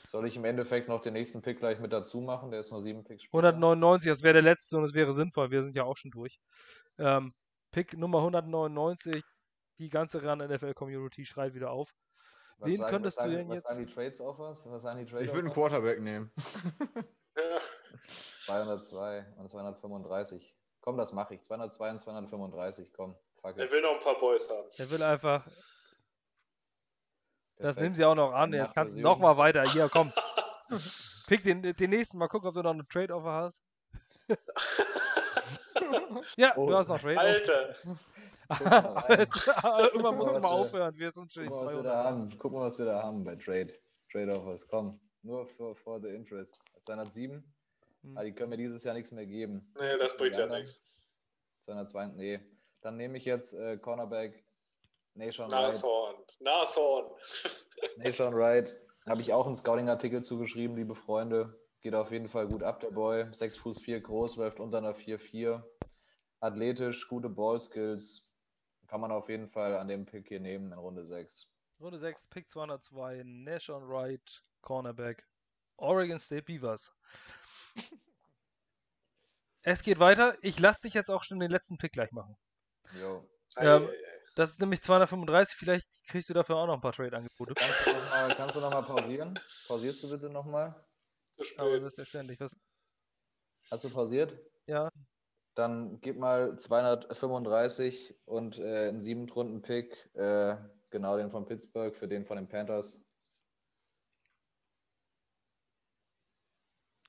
Soll 0.08 0.28
ich 0.28 0.36
im 0.36 0.45
Endeffekt 0.45 0.88
noch 0.88 1.02
den 1.02 1.14
nächsten 1.14 1.41
Pick 1.41 1.60
gleich 1.60 1.80
mit 1.80 1.91
dazu 1.94 2.22
machen? 2.22 2.52
Der 2.52 2.60
ist 2.60 2.72
nur 2.72 2.82
sieben 2.82 3.03
Picks. 3.03 3.24
später. 3.24 3.48
199, 3.49 4.10
das 4.10 4.24
wäre 4.24 4.34
der 4.34 4.41
letzte 4.44 4.78
und 4.78 4.84
es 4.84 4.94
wäre 4.94 5.14
sinnvoll. 5.14 5.52
Wir 5.52 5.64
sind 5.64 5.76
ja 5.76 5.84
auch 5.84 5.98
schon 5.98 6.12
durch. 6.12 6.40
Ähm, 6.98 7.34
Pick 7.72 7.98
Nummer 7.98 8.20
199. 8.20 9.24
Die 9.80 9.90
ganze 9.90 10.22
Run 10.24 10.40
NFL 10.40 10.74
Community 10.74 11.26
schreit 11.26 11.53
wieder 11.56 11.72
auf. 11.72 11.90
Was 12.60 12.70
wen 12.70 12.78
sagen- 12.78 12.91
könntest 12.91 13.18
was 13.18 13.26
du 13.26 13.32
denn 13.32 13.49
was 13.49 13.56
jetzt- 13.56 13.68
sagen 13.70 13.86
die 13.88 13.91
Trades 13.94 14.22
Offers? 14.22 14.70
Was 14.70 14.82
sagen 14.84 14.99
die 14.99 15.06
Trade 15.12 15.24
Ich 15.26 15.30
würde 15.34 15.45
einen? 15.45 15.53
Quarterback 15.53 15.99
nehmen. 16.02 16.32
Ja. 17.38 17.60
202 18.45 19.26
und 19.38 19.49
235. 19.49 20.53
Komm, 20.82 20.98
das 20.98 21.14
mache 21.14 21.36
ich. 21.36 21.44
202 21.44 21.91
und 21.91 21.99
235. 21.99 22.91
Komm, 22.94 23.16
fuck 23.41 23.58
Er 23.58 23.66
it. 23.66 23.72
will 23.72 23.82
noch 23.82 23.94
ein 23.94 23.99
paar 23.99 24.18
Boys 24.20 24.49
haben. 24.49 24.68
Er 24.78 24.90
will 24.91 25.02
einfach, 25.02 25.48
das 27.61 27.75
nehmen 27.77 27.95
sie 27.95 28.03
auch 28.05 28.15
noch 28.15 28.33
an. 28.33 28.53
Jetzt 28.53 28.73
kannst 28.73 28.95
du 28.95 28.99
noch 29.01 29.19
mal 29.19 29.38
weiter. 29.38 29.63
Hier, 29.63 29.89
komm. 29.89 30.11
Pick 31.27 31.43
den, 31.43 31.61
den 31.61 31.89
nächsten. 31.89 32.17
Mal 32.17 32.27
gucken, 32.27 32.47
ob 32.49 32.53
du 32.55 32.61
noch 32.61 32.73
eine 32.73 32.88
Trade-Offer 32.88 33.31
hast. 33.31 33.61
Ja, 36.38 36.53
Oh. 36.55 36.67
du 36.67 36.75
hast 36.77 36.88
noch 36.88 36.99
Trade-Offer. 36.99 37.75
Alter. 39.09 39.83
Irgendwann 39.83 40.17
musst 40.17 40.35
du 40.35 40.39
mal 40.39 40.43
wir- 40.43 40.49
aufhören. 40.49 40.95
Wir 40.97 41.11
sind 41.11 41.31
schon 41.31 41.45
Guck 41.47 41.53
mal, 41.55 41.65
was 41.65 41.73
wir 41.73 41.81
200. 41.81 41.85
da 41.93 42.03
haben. 42.03 42.38
Guck 42.38 42.51
mal, 42.53 42.61
was 42.61 42.77
wir 42.79 42.85
da 42.85 43.03
haben 43.03 43.23
bei 43.23 43.35
Trade. 43.35 43.73
Trade 44.11 44.38
Offers. 44.38 44.67
Komm, 44.67 44.99
nur 45.23 45.47
for, 45.47 45.75
for 45.75 45.99
the 46.01 46.09
interest. 46.09 46.59
207. 46.85 47.43
Hm. 48.03 48.17
Ah, 48.17 48.23
die 48.23 48.33
können 48.33 48.49
mir 48.49 48.57
dieses 48.57 48.83
Jahr 48.83 48.93
nichts 48.93 49.11
mehr 49.11 49.25
geben. 49.25 49.73
nee, 49.79 49.97
das 49.97 50.17
bringt 50.17 50.35
ja 50.35 50.47
nichts. 50.47 50.83
202. 51.61 52.07
Nee. 52.17 52.39
Dann 52.81 52.97
nehme 52.97 53.17
ich 53.17 53.25
jetzt 53.25 53.53
äh, 53.53 53.77
Cornerback 53.77 54.43
Nation 55.13 55.51
Wright. 55.51 55.73
Nashorn, 55.73 56.15
Nashorn. 56.39 57.11
Nation 57.97 58.33
Wright. 58.33 58.75
Habe 59.07 59.21
ich 59.21 59.33
auch 59.33 59.45
einen 59.45 59.55
Scouting-Artikel 59.55 60.23
zugeschrieben, 60.23 60.75
liebe 60.75 60.95
Freunde. 60.95 61.59
Geht 61.81 61.95
auf 61.95 62.11
jeden 62.11 62.27
Fall 62.27 62.47
gut 62.47 62.63
ab, 62.63 62.79
der 62.79 62.91
Boy. 62.91 63.25
6 63.31 63.57
Fuß 63.57 63.81
4 63.81 64.01
groß, 64.01 64.35
läuft 64.35 64.59
unter 64.59 64.77
einer 64.77 64.93
4-4. 64.93 65.63
Athletisch, 66.39 67.07
gute 67.07 67.29
Ballskills. 67.29 68.29
Kann 68.88 69.01
man 69.01 69.11
auf 69.11 69.29
jeden 69.29 69.47
Fall 69.47 69.77
an 69.77 69.88
dem 69.88 70.05
Pick 70.05 70.27
hier 70.27 70.39
nehmen 70.39 70.71
in 70.71 70.77
Runde 70.77 71.05
6. 71.05 71.47
Runde 71.79 71.97
6, 71.97 72.27
Pick 72.27 72.49
202, 72.49 73.23
Nashon 73.25 73.88
Wright, 73.88 74.43
Cornerback, 74.61 75.27
Oregon 75.77 76.19
State 76.19 76.43
Beavers. 76.43 76.91
Es 79.63 79.83
geht 79.83 79.99
weiter. 79.99 80.38
Ich 80.41 80.59
lasse 80.59 80.81
dich 80.81 80.95
jetzt 80.95 81.11
auch 81.11 81.23
schon 81.23 81.39
den 81.39 81.51
letzten 81.51 81.77
Pick 81.77 81.93
gleich 81.93 82.11
machen. 82.11 82.35
Jo. 82.99 83.29
Ähm. 83.57 83.88
Das 84.36 84.52
ist 84.52 84.62
nämlich 84.62 84.82
235. 84.82 85.56
Vielleicht 85.56 85.88
kriegst 86.08 86.30
du 86.30 86.34
dafür 86.34 86.56
auch 86.58 86.68
noch 86.68 86.76
ein 86.76 86.82
paar 86.82 86.94
Trade-Angebote. 86.94 87.53
Kannst 87.56 87.86
du 87.86 87.91
nochmal 87.91 88.52
du 88.53 88.60
noch 88.60 88.72
mal 88.72 88.84
pausieren? 88.84 89.40
Pausierst 89.68 90.03
du 90.03 90.12
bitte 90.12 90.30
nochmal? 90.30 90.68
Aber 91.58 91.70
spät. 91.70 91.82
selbstverständlich. 91.82 92.40
Was, 92.40 92.56
Hast 93.70 93.84
du 93.84 93.90
pausiert? 93.90 94.38
ja, 94.68 94.90
Dann 95.56 95.99
gib 96.02 96.18
mal 96.18 96.58
235 96.58 98.16
und 98.26 98.58
äh, 98.60 98.90
einen 98.90 99.02
Siebentrunden-Pick. 99.02 100.16
Äh, 100.16 100.58
genau 100.90 101.18
den 101.18 101.32
von 101.32 101.45
Pittsburgh 101.45 101.95
für 101.95 102.08
den 102.08 102.26
von 102.26 102.38
den 102.38 102.48
Panthers. 102.48 103.02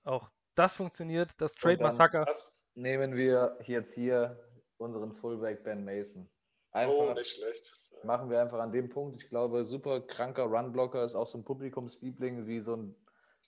auch 0.04 0.30
das 0.54 0.76
funktioniert. 0.76 1.40
Das 1.40 1.54
Trade-Massaker. 1.54 2.26
Nehmen 2.74 3.14
wir 3.14 3.58
jetzt 3.66 3.94
hier 3.94 4.38
unseren 4.76 5.12
Fullback 5.12 5.62
Ben 5.62 5.84
Mason. 5.84 6.28
Einfach 6.72 6.94
Oh, 6.96 7.12
nicht 7.14 7.30
schlecht. 7.30 7.72
machen 8.02 8.30
wir 8.30 8.40
einfach 8.40 8.58
an 8.58 8.72
dem 8.72 8.88
Punkt. 8.88 9.22
Ich 9.22 9.28
glaube, 9.28 9.64
super 9.64 10.00
kranker 10.00 10.44
Runblocker 10.44 11.04
ist 11.04 11.14
auch 11.14 11.26
so 11.26 11.38
ein 11.38 11.44
Publikumsliebling 11.44 12.46
wie 12.46 12.60
so 12.60 12.76
ein 12.76 12.96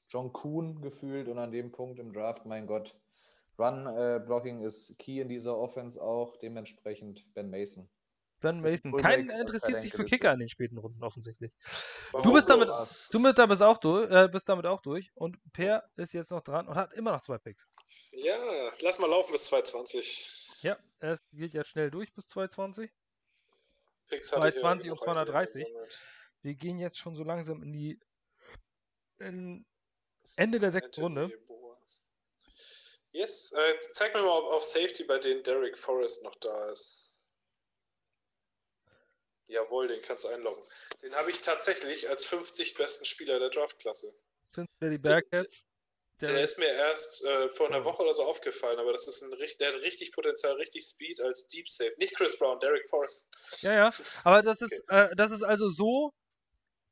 John 0.09 0.33
Kuhn 0.33 0.81
gefühlt 0.83 1.29
und 1.29 1.39
an 1.39 1.51
dem 1.51 1.73
Punkt 1.73 1.99
im 1.99 2.13
Draft, 2.13 2.45
mein 2.47 2.67
Gott. 2.67 2.95
Run-Blocking 3.59 4.63
ist 4.63 4.99
key 4.99 5.21
in 5.21 5.29
dieser 5.29 5.57
Offense 5.57 6.01
auch, 6.03 6.37
dementsprechend 6.37 7.33
Ben 7.35 7.51
Mason. 7.51 7.89
Ben 8.41 8.61
Mason. 8.61 8.95
Kein 8.97 9.31
interessiert 9.31 9.81
sich 9.81 9.93
für 9.95 10.05
Kicker 10.05 10.33
in 10.33 10.41
den 10.41 10.49
späten 10.49 10.77
Runden 10.77 11.03
offensichtlich. 11.03 11.53
Warum 12.13 12.35
bist 12.35 12.51
damit-? 12.51 12.71
Du 13.11 13.23
bist 13.23 13.39
damit 13.39 13.63
auch 13.63 13.79
durch, 13.79 14.11
äh, 14.11 14.29
bist 14.29 14.49
damit 14.49 14.67
auch 14.67 14.83
durch 14.83 15.11
und 15.15 15.39
Per 15.53 15.85
ist 15.97 16.13
jetzt 16.13 16.31
noch 16.31 16.43
dran 16.43 16.69
und 16.69 16.75
hat 16.75 16.93
immer 16.95 17.13
noch 17.13 17.21
zwei 17.23 17.39
Picks. 17.39 17.67
Ja, 18.13 18.37
lass 18.81 18.99
mal 18.99 19.09
laufen 19.09 19.33
bis 19.33 19.45
220. 19.47 20.59
Ja, 20.63 20.77
es 20.99 21.21
geht 21.33 21.53
jetzt 21.53 21.69
schnell 21.69 21.91
durch 21.91 22.13
bis 22.13 22.27
220. 22.29 22.91
Picks 24.09 24.33
hatte 24.33 24.49
ich 24.49 24.55
ja 24.55 24.61
220 24.61 24.91
und 24.91 25.01
genug 25.01 25.07
heute 25.07 25.31
230. 25.33 25.65
gesammelt. 25.65 26.01
Wir 26.43 26.55
gehen 26.55 26.79
jetzt 26.79 26.99
schon 26.99 27.15
so 27.15 27.25
langsam 27.25 27.63
in 27.63 27.73
die 27.73 28.01
in 29.19 29.65
Ende 30.37 30.61
der 30.61 30.71
sechsten 30.71 31.01
Runde. 31.01 31.33
Yes, 33.13 33.53
äh, 33.53 33.81
zeig 33.93 34.13
mir 34.13 34.23
mal 34.23 34.39
ob 34.39 34.53
auf 34.53 34.65
Safety, 34.65 35.05
bei 35.05 35.19
denen 35.19 35.45
Derek 35.45 35.79
Forrest 35.79 36.25
noch 36.25 36.35
da 36.37 36.69
ist. 36.71 37.05
Jawohl, 39.47 39.87
den 39.87 40.03
kannst 40.03 40.25
du 40.25 40.29
einloggen. 40.29 40.65
Den 41.03 41.15
habe 41.15 41.31
ich 41.31 41.41
tatsächlich 41.43 42.09
als 42.09 42.25
50 42.25 42.75
besten 42.75 43.05
Spieler 43.05 43.39
der 43.39 43.51
Draftklasse. 43.51 44.15
Cincinnati 44.47 44.99
Bearcats. 44.99 45.63
Der 46.21 46.29
Derek- 46.29 46.45
ist 46.45 46.59
mir 46.59 46.69
erst 46.73 47.25
äh, 47.25 47.49
vor 47.49 47.67
einer. 47.67 47.85
Woche 47.85 48.03
oder 48.03 48.15
so 48.15 48.23
aufgefallen, 48.23 48.79
aber 48.79 48.93
das 48.93 49.09
ist 49.09 49.23
ein 49.23 49.33
richtig, 49.33 49.59
der 49.59 49.73
hat 49.73 49.83
richtig 49.83 50.13
Potenzial, 50.13 50.55
richtig 50.55 50.85
Speed 50.85 51.21
als 51.21 51.47
Deep 51.49 51.69
Safe. 51.69 51.93
Nicht 51.99 52.15
Chris 52.15 52.39
Brown, 52.39 52.61
Derek 52.61 52.89
Forrest. 52.89 53.31
Ja, 53.61 53.75
ja. 53.75 53.93
Aber 54.23 54.43
das 54.43 54.63
ist, 54.63 54.85
äh, 54.89 55.09
das 55.17 55.33
ist 55.33 55.43
also 55.43 55.69
so, 55.69 56.13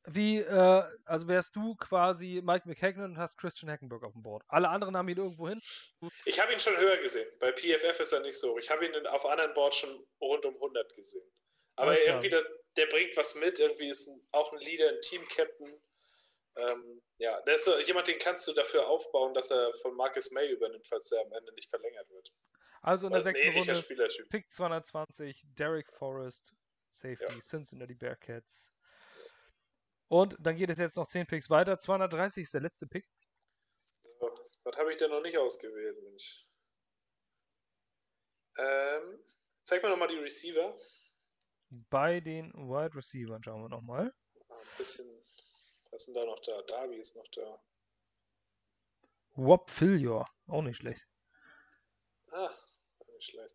wie, 0.07 0.39
äh, 0.39 0.83
also 1.05 1.29
wärst 1.29 1.55
du 1.55 1.77
quasi 1.77 2.41
Mike 2.43 2.69
McHagnon 2.69 3.13
und 3.13 3.19
hast 3.19 3.39
Christian 3.39 3.71
Hackenberg 3.71 4.03
auf 4.03 4.13
dem 4.13 4.23
Board. 4.23 4.43
Alle 4.49 4.69
anderen 4.69 4.97
haben 4.97 5.09
ihn 5.09 5.19
irgendwo 5.19 5.49
hin. 5.49 5.61
Ich 6.25 6.41
habe 6.41 6.53
ihn 6.53 6.59
schon 6.59 6.77
höher 6.77 6.97
gesehen. 6.99 7.29
Bei 7.39 7.53
PFF 7.53 8.01
ist 8.01 8.13
er 8.13 8.21
nicht 8.21 8.37
so. 8.37 8.59
Ich 8.59 8.71
habe 8.71 8.85
ihn 8.85 9.07
auf 9.07 9.25
anderen 9.25 9.55
Boards 9.55 9.77
schon 9.77 10.05
rund 10.21 10.45
um 10.45 10.55
100 10.55 10.93
gesehen. 10.95 11.25
Aber 11.77 11.99
irgendwie, 12.05 12.29
der, 12.29 12.45
der 12.77 12.87
bringt 12.87 13.17
was 13.17 13.35
mit. 13.37 13.61
Irgendwie 13.61 13.89
ist 13.89 14.09
ein, 14.09 14.21
auch 14.33 14.53
ein 14.53 14.59
Leader, 14.59 14.89
ein 14.89 15.01
Team-Captain. 15.01 15.81
Ähm, 16.57 17.03
ja, 17.19 17.41
der 17.43 17.55
ist 17.55 17.65
so 17.65 17.79
jemand, 17.81 18.09
den 18.09 18.19
kannst 18.19 18.47
du 18.47 18.53
dafür 18.53 18.87
aufbauen, 18.87 19.33
dass 19.33 19.51
er 19.51 19.73
von 19.81 19.95
Marcus 19.95 20.31
May 20.33 20.51
übernimmt, 20.51 20.87
falls 20.87 21.11
er 21.13 21.23
am 21.23 21.33
Ende 21.33 21.53
nicht 21.55 21.71
verlängert 21.71 22.09
wird. 22.11 22.33
Also 22.83 23.07
in 23.07 23.13
der 23.13 23.21
er 23.21 23.23
sechsten 23.23 23.57
Runde. 23.57 24.27
Pick 24.29 24.51
220, 24.51 25.45
Derek 25.57 25.91
Forrest, 25.93 26.53
Safety, 26.91 27.33
Ja. 27.33 27.41
Cincinnati 27.41 27.95
Bearcats. 27.95 28.73
Und 30.09 30.37
dann 30.41 30.57
geht 30.57 30.69
es 30.69 30.79
jetzt 30.79 30.97
noch 30.97 31.09
10 31.09 31.27
Picks 31.27 31.49
weiter. 31.49 31.79
230 31.79 32.43
ist 32.43 32.53
der 32.53 32.61
letzte 32.61 32.87
Pick. 32.87 33.09
So, 34.03 34.35
was 34.65 34.77
habe 34.77 34.93
ich 34.93 34.99
denn 34.99 35.11
noch 35.11 35.23
nicht 35.23 35.39
ausgewählt, 35.39 36.03
Mensch? 36.03 36.51
Ähm, 38.59 39.25
zeig 39.63 39.83
mir 39.83 39.89
nochmal 39.89 40.09
die 40.09 40.19
Receiver. 40.19 40.77
Bei 41.89 42.21
den 42.21 42.53
Wide 42.53 42.95
Receivers 42.95 43.41
schauen 43.43 43.63
wir 43.63 43.69
nochmal. 43.71 44.13
Ah, 44.49 44.55
Ein 44.55 44.67
bisschen. 44.77 45.22
Was 45.93 46.09
ist 46.09 46.15
denn 46.15 46.15
da 46.15 46.25
noch 46.25 46.41
da? 46.41 46.63
Darby 46.63 46.97
ist 46.97 47.15
noch 47.17 47.29
da. 47.29 47.63
Wop 49.35 49.71
Filior, 49.71 50.27
auch 50.49 50.63
nicht 50.63 50.79
schlecht. 50.79 51.07
Ah, 52.31 52.51
nicht 53.15 53.31
schlecht. 53.31 53.55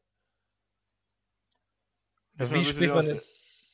Wie 2.34 2.44
mal 2.44 2.64
spricht, 2.64 2.90
man 2.90 3.00
aus, 3.00 3.06
den, 3.08 3.22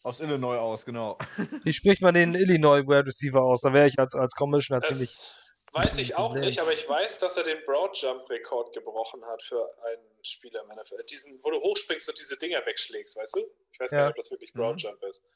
aus 0.03 0.19
Illinois 0.22 0.57
aus, 0.57 0.85
genau. 0.85 1.18
wie 1.64 1.73
spricht 1.73 2.02
man 2.02 2.14
den 2.14 2.34
Illinois 2.34 2.84
Wide 2.88 3.06
Receiver 3.07 3.41
aus? 3.41 3.60
Da 3.61 3.73
wäre 3.73 3.88
ich 3.88 3.99
als, 3.99 4.15
als 4.15 4.34
Commissioner 4.34 4.81
ziemlich. 4.81 5.10
Das 5.10 5.85
weiß 5.85 5.98
ich 5.98 6.15
auch 6.15 6.34
nicht, 6.34 6.60
aber 6.60 6.72
ich 6.72 6.88
weiß, 6.88 7.19
dass 7.19 7.35
er 7.35 7.44
den 7.44 7.64
Broad-Jump-Rekord 7.65 8.73
gebrochen 8.73 9.26
hat 9.26 9.44
für 9.44 9.69
einen 9.85 10.23
Spieler 10.23 10.61
im 10.61 10.69
NFL. 10.69 11.03
Diesen, 11.10 11.44
wo 11.44 11.52
du 11.52 11.60
hochspringst 11.60 12.07
und 12.07 12.18
diese 12.18 12.38
Dinger 12.38 12.65
wegschlägst, 12.65 13.18
weißt 13.18 13.35
du? 13.35 13.52
Ich 13.73 13.80
weiß 13.80 13.91
Ja. 13.91 14.02
nicht, 14.06 14.10
ob 14.11 14.15
das 14.15 14.31
wirklich 14.31 14.53
Broad-Jump 14.53 15.03
ist. 15.03 15.27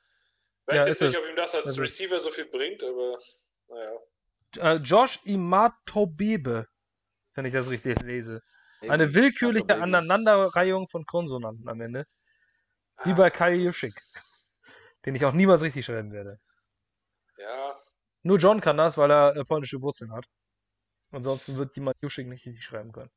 Ich 0.68 0.74
weiß 0.76 0.84
Ja, 0.84 0.88
jetzt 0.88 1.02
nicht, 1.02 1.16
es. 1.16 1.22
ob 1.22 1.28
ihm 1.30 1.36
das 1.36 1.56
als 1.56 1.70
es. 1.70 1.80
Receiver 1.80 2.20
so 2.20 2.30
viel 2.32 2.46
bringt, 2.46 2.84
aber 2.84 3.18
naja. 3.70 3.92
Äh, 4.58 4.76
Josh 4.78 5.20
Imatobebe, 5.26 6.68
wenn 7.36 7.46
ich 7.46 7.54
das 7.54 7.70
richtig 7.70 8.02
lese. 8.02 8.42
Eine 8.82 9.14
willkürliche. 9.14 9.82
Aneinanderreihung 9.82 10.88
von 10.90 11.06
Konsonanten 11.06 11.68
am 11.70 11.82
Ende. 11.82 12.06
Wie 13.04 13.14
Ah, 13.14 13.16
bei 13.16 13.30
Kai 13.32 13.56
Juschik. 13.56 13.94
Den 15.06 15.16
ich 15.16 15.26
auch 15.26 15.34
niemals 15.34 15.62
richtig 15.64 15.86
schreiben 15.86 16.12
werde. 16.12 16.40
Ja, 17.38 17.80
Nur 18.22 18.38
John 18.38 18.62
kann 18.62 18.78
das, 18.78 18.96
weil 18.98 19.10
er 19.12 19.36
äh, 19.36 19.44
polnische 19.44 19.82
Wurzeln 19.82 20.12
hat. 20.14 20.26
Ansonsten 21.12 21.58
wird 21.58 21.76
jemand 21.76 21.98
Juschik 22.02 22.28
nicht 22.28 22.46
richtig 22.46 22.64
schreiben 22.64 22.92
können. 22.92 23.12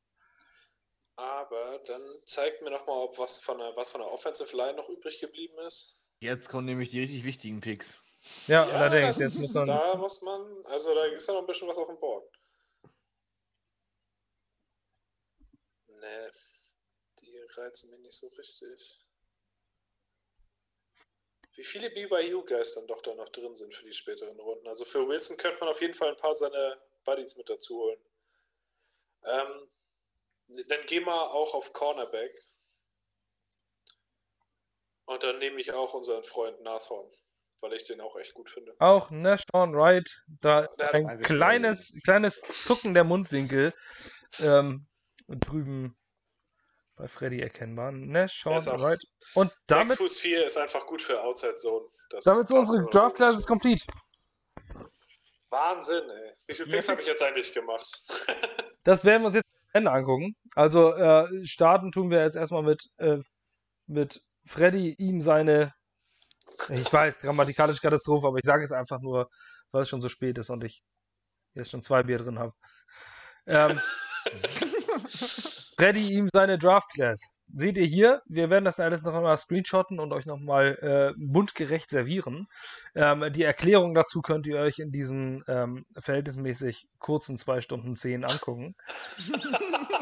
aber 1.15 1.79
dann 1.85 2.01
zeigt 2.25 2.61
mir 2.61 2.71
nochmal, 2.71 2.97
ob 2.97 3.17
was 3.17 3.41
von 3.41 3.57
der, 3.57 3.75
was 3.75 3.91
von 3.91 4.01
der 4.01 4.09
Offensive 4.11 4.55
Line 4.55 4.73
noch 4.75 4.89
übrig 4.89 5.19
geblieben 5.19 5.57
ist. 5.65 6.00
Jetzt 6.21 6.49
kommen 6.49 6.67
nämlich 6.67 6.89
die 6.89 6.99
richtig 7.01 7.23
wichtigen 7.23 7.61
Picks. 7.61 7.97
Ja, 8.45 8.63
allerdings. 8.63 9.17
das 9.17 9.25
Jetzt 9.25 9.39
muss 9.39 9.49
ist, 9.49 9.55
man, 9.55 9.67
da 9.67 9.95
muss 9.95 10.21
man, 10.21 10.65
also 10.67 10.93
da 10.93 11.05
ist 11.05 11.27
ja 11.27 11.33
noch 11.33 11.41
ein 11.41 11.47
bisschen 11.47 11.67
was 11.67 11.77
auf 11.79 11.87
dem 11.87 11.99
Board. 11.99 12.31
Nee, 15.87 16.27
die 17.19 17.37
reizen 17.55 17.89
mich 17.89 17.99
nicht 18.01 18.13
so 18.13 18.27
richtig. 18.27 18.99
wie 21.55 21.65
viele 21.65 21.89
BYU-Guys 21.89 22.75
dann 22.75 22.87
doch 22.87 23.01
da 23.01 23.13
noch 23.15 23.29
drin 23.29 23.55
sind 23.55 23.73
für 23.73 23.83
die 23.83 23.93
späteren 23.93 24.39
Runden. 24.39 24.67
Also 24.67 24.85
für 24.85 25.07
Wilson 25.07 25.37
könnte 25.37 25.59
man 25.59 25.69
auf 25.69 25.81
jeden 25.81 25.93
Fall 25.93 26.09
ein 26.09 26.17
paar 26.17 26.33
seiner 26.33 26.77
Buddies 27.03 27.35
mit 27.35 27.49
dazu 27.49 27.77
holen. 27.77 27.99
Ähm, 29.25 29.69
dann 30.67 30.85
gehen 30.85 31.05
wir 31.05 31.31
auch 31.33 31.53
auf 31.53 31.73
Cornerback. 31.73 32.39
Und 35.11 35.23
dann 35.23 35.39
nehme 35.39 35.59
ich 35.59 35.73
auch 35.73 35.93
unseren 35.93 36.23
Freund 36.23 36.61
Nashorn, 36.61 37.05
weil 37.59 37.73
ich 37.73 37.83
den 37.83 37.99
auch 37.99 38.15
echt 38.15 38.33
gut 38.33 38.49
finde. 38.49 38.73
Auch 38.79 39.11
Nashon 39.11 39.75
Wright, 39.75 40.09
da 40.39 40.69
ein 40.77 41.05
eigentlich 41.05 41.27
kleines, 41.27 41.93
kleines 42.05 42.39
Zucken 42.49 42.93
der 42.93 43.03
Mundwinkel 43.03 43.73
ähm, 44.39 44.87
drüben 45.27 45.97
bei 46.95 47.09
Freddy 47.09 47.41
erkennbar. 47.41 47.89
Auch 47.89 48.79
Wright. 48.79 49.03
Und 49.33 49.49
6 49.49 49.63
damit, 49.67 49.97
Fuß 49.97 50.17
4 50.19 50.45
ist 50.45 50.57
einfach 50.57 50.85
gut 50.87 51.01
für 51.01 51.21
Outside 51.21 51.57
Zone. 51.57 51.87
Das 52.11 52.23
damit 52.23 52.45
ist 52.45 52.51
unsere 52.51 52.89
Draft 52.89 53.17
Class 53.17 53.35
ist 53.35 53.47
complete. 53.47 53.83
Wahnsinn, 55.49 56.09
ey. 56.09 56.33
Wie 56.47 56.53
viele 56.53 56.69
Picks 56.69 56.87
habe 56.87 57.01
ich 57.01 57.07
jetzt 57.07 57.21
eigentlich 57.21 57.53
gemacht? 57.53 58.01
Das 58.83 59.05
werden 59.05 59.21
wir 59.21 59.27
uns 59.27 59.35
jetzt 59.35 59.45
am 59.45 59.69
Ende 59.73 59.91
angucken. 59.91 60.35
Also 60.55 60.95
äh, 60.95 61.45
starten 61.45 61.91
tun 61.91 62.09
wir 62.09 62.23
jetzt 62.23 62.35
erstmal 62.35 62.63
mit, 62.63 62.89
äh, 62.97 63.19
mit 63.85 64.23
Freddy, 64.51 64.95
ihm 64.97 65.21
seine, 65.21 65.73
ich 66.67 66.91
weiß, 66.91 67.21
grammatikalische 67.21 67.79
Katastrophe, 67.79 68.27
aber 68.27 68.37
ich 68.37 68.45
sage 68.45 68.65
es 68.65 68.73
einfach 68.73 68.99
nur, 68.99 69.29
weil 69.71 69.83
es 69.83 69.89
schon 69.89 70.01
so 70.01 70.09
spät 70.09 70.37
ist 70.37 70.49
und 70.49 70.65
ich 70.65 70.83
jetzt 71.53 71.71
schon 71.71 71.81
zwei 71.81 72.03
Bier 72.03 72.17
drin 72.17 72.37
habe. 72.37 72.51
Ähm, 73.47 73.79
Freddy, 75.77 76.11
ihm 76.11 76.27
seine 76.33 76.57
Draft 76.57 76.91
Class. 76.93 77.21
Seht 77.53 77.77
ihr 77.77 77.85
hier, 77.85 78.21
wir 78.25 78.49
werden 78.49 78.65
das 78.65 78.81
alles 78.81 79.03
noch 79.03 79.13
einmal 79.13 79.37
screenshotten 79.37 80.01
und 80.01 80.11
euch 80.11 80.25
nochmal 80.25 80.77
äh, 80.81 81.13
mundgerecht 81.17 81.89
servieren. 81.89 82.47
Ähm, 82.93 83.31
die 83.31 83.43
Erklärung 83.43 83.93
dazu 83.93 84.21
könnt 84.21 84.47
ihr 84.47 84.57
euch 84.57 84.79
in 84.79 84.91
diesen 84.91 85.45
ähm, 85.47 85.85
verhältnismäßig 85.97 86.89
kurzen 86.99 87.37
2 87.37 87.61
Stunden 87.61 87.95
10 87.95 88.25
angucken. 88.25 88.75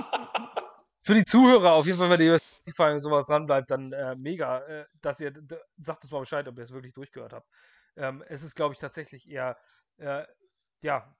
Für 1.10 1.16
die 1.16 1.26
Zuhörer 1.26 1.74
auf 1.74 1.88
jeden 1.88 1.98
Fall, 1.98 2.12
wenn 2.12 2.22
ihr 2.22 2.36
über 2.36 2.40
Spotify 2.40 2.92
und 2.92 3.00
sowas 3.00 3.26
dran 3.26 3.48
bleibt, 3.48 3.72
dann 3.72 3.92
äh, 3.94 4.16
mega, 4.16 4.60
äh, 4.68 4.86
dass 5.02 5.20
ihr, 5.20 5.34
sagt 5.80 6.04
uns 6.04 6.12
mal 6.12 6.20
Bescheid, 6.20 6.48
ob 6.48 6.56
ihr 6.56 6.64
es 6.64 6.72
wirklich 6.72 6.94
durchgehört 6.94 7.34
habt. 7.34 7.50
Ähm, 7.96 8.24
es 8.28 8.44
ist, 8.44 8.56
glaube 8.56 8.76
ich, 8.76 8.80
tatsächlich 8.80 9.28
eher, 9.28 9.58
äh, 9.98 10.24
ja, 10.84 11.12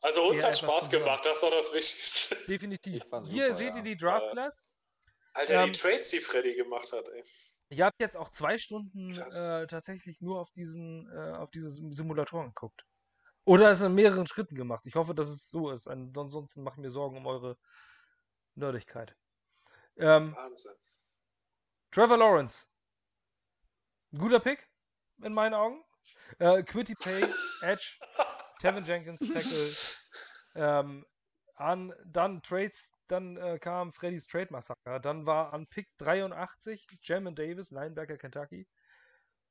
Also 0.00 0.30
uns 0.30 0.42
hat 0.42 0.56
Spaß 0.56 0.88
gemacht, 0.88 1.26
das 1.26 1.36
ist 1.36 1.42
doch 1.42 1.50
das 1.50 1.74
Wichtigste. 1.74 2.36
definitiv. 2.48 3.02
Ich 3.04 3.30
Hier 3.30 3.48
super, 3.48 3.56
seht 3.58 3.68
ja. 3.68 3.76
ihr 3.76 3.82
die 3.82 3.96
Draft. 3.98 4.30
Class. 4.30 4.64
Alter, 5.34 5.54
Ähm, 5.64 5.72
die 5.72 5.78
Trades, 5.78 6.08
die 6.08 6.20
Freddy 6.20 6.54
gemacht 6.54 6.90
hat, 6.94 7.06
ey. 7.10 7.22
Ihr 7.68 7.84
habt 7.84 8.00
jetzt 8.00 8.16
auch 8.16 8.30
zwei 8.30 8.56
Stunden 8.56 9.10
äh, 9.10 9.66
tatsächlich 9.66 10.22
nur 10.22 10.40
auf 10.40 10.50
diesen, 10.52 11.06
äh, 11.12 11.32
auf 11.36 11.50
diese 11.50 11.70
Sim- 11.70 11.92
Simulatoren 11.92 12.46
geguckt. 12.46 12.86
Oder 13.44 13.70
es 13.72 13.82
in 13.82 13.94
mehreren 13.94 14.26
Schritten 14.26 14.54
gemacht. 14.54 14.86
Ich 14.86 14.94
hoffe, 14.94 15.14
dass 15.14 15.28
es 15.28 15.50
so 15.50 15.70
ist. 15.70 15.86
An- 15.86 16.14
Ansonsten 16.16 16.62
mache 16.62 16.76
ich 16.76 16.80
mir 16.82 16.90
Sorgen 16.90 17.18
um 17.18 17.26
eure 17.26 17.58
Nerdigkeit. 18.56 19.14
Ähm, 19.96 20.34
Wahnsinn. 20.34 20.72
Trevor 21.90 22.18
Lawrence. 22.18 22.66
Guter 24.16 24.40
Pick, 24.40 24.68
in 25.22 25.32
meinen 25.32 25.54
Augen. 25.54 25.82
Äh, 26.38 26.62
Quitty 26.62 26.94
Pay, 26.94 27.26
Edge, 27.62 27.98
Tevin 28.60 28.84
Jenkins, 28.84 29.18
Tackle. 29.18 29.72
Ähm, 30.54 31.06
an, 31.56 31.92
dann 32.04 32.42
Trades, 32.42 32.92
dann 33.08 33.36
äh, 33.36 33.58
kam 33.58 33.92
Freddys 33.92 34.26
Trade 34.26 34.48
Massaker. 34.50 35.00
Dann 35.00 35.26
war 35.26 35.52
an 35.52 35.66
Pick 35.66 35.88
83 35.98 36.86
Jamin 37.02 37.34
Davis, 37.34 37.70
Linebacker 37.70 38.18
Kentucky. 38.18 38.66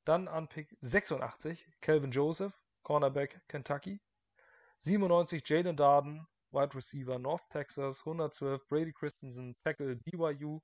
Dann 0.04 0.28
an 0.28 0.48
Pick 0.48 0.76
86 0.82 1.68
Calvin 1.80 2.10
Joseph, 2.10 2.54
Cornerback 2.82 3.40
Kentucky. 3.48 4.00
97 4.80 5.42
Jalen 5.44 5.76
Darden, 5.76 6.26
Wide 6.56 6.74
Receiver 6.74 7.18
North 7.18 7.48
Texas. 7.50 8.00
112 8.06 8.66
Brady 8.68 8.92
Christensen, 8.92 9.54
Tackle 9.62 9.96
BYU. 9.96 10.60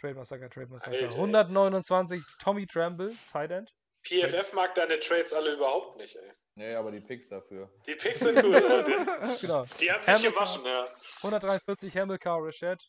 Trade 0.00 0.14
Massaker, 0.14 0.48
Trade 0.48 0.70
Massaker. 0.70 1.02
Alter. 1.06 1.16
129 1.18 2.22
Tommy 2.40 2.66
Tremble, 2.66 3.14
Tight 3.30 3.50
End. 3.50 3.70
PFF 4.04 4.52
mag 4.54 4.74
deine 4.74 4.98
Trades 5.00 5.32
alle 5.34 5.54
überhaupt 5.54 5.96
nicht, 5.98 6.14
ey. 6.16 6.32
Nee, 6.54 6.74
aber 6.74 6.90
die 6.92 7.00
Picks 7.00 7.28
dafür. 7.28 7.68
Die 7.86 7.94
Picks 7.96 8.20
sind 8.20 8.40
gut, 8.40 8.54
aber 8.54 8.82
die, 8.84 8.92
Genau. 9.40 9.66
die 9.80 9.90
haben 9.90 10.02
sich 10.02 10.14
Hamilton. 10.14 10.32
gewaschen, 10.32 10.64
ja. 10.64 10.88
143 11.22 11.96
Hamilcar 11.96 12.38
Rashad. 12.42 12.80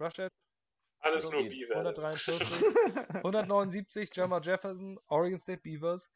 Rashad. 0.00 0.32
Alles 1.00 1.30
nur. 1.30 1.44
Beaver. 1.44 1.76
143. 1.76 2.50
179 3.14 4.10
Jamar 4.12 4.42
Jefferson, 4.42 4.98
Oregon 5.08 5.40
State 5.40 5.62
Beavers. 5.62 6.10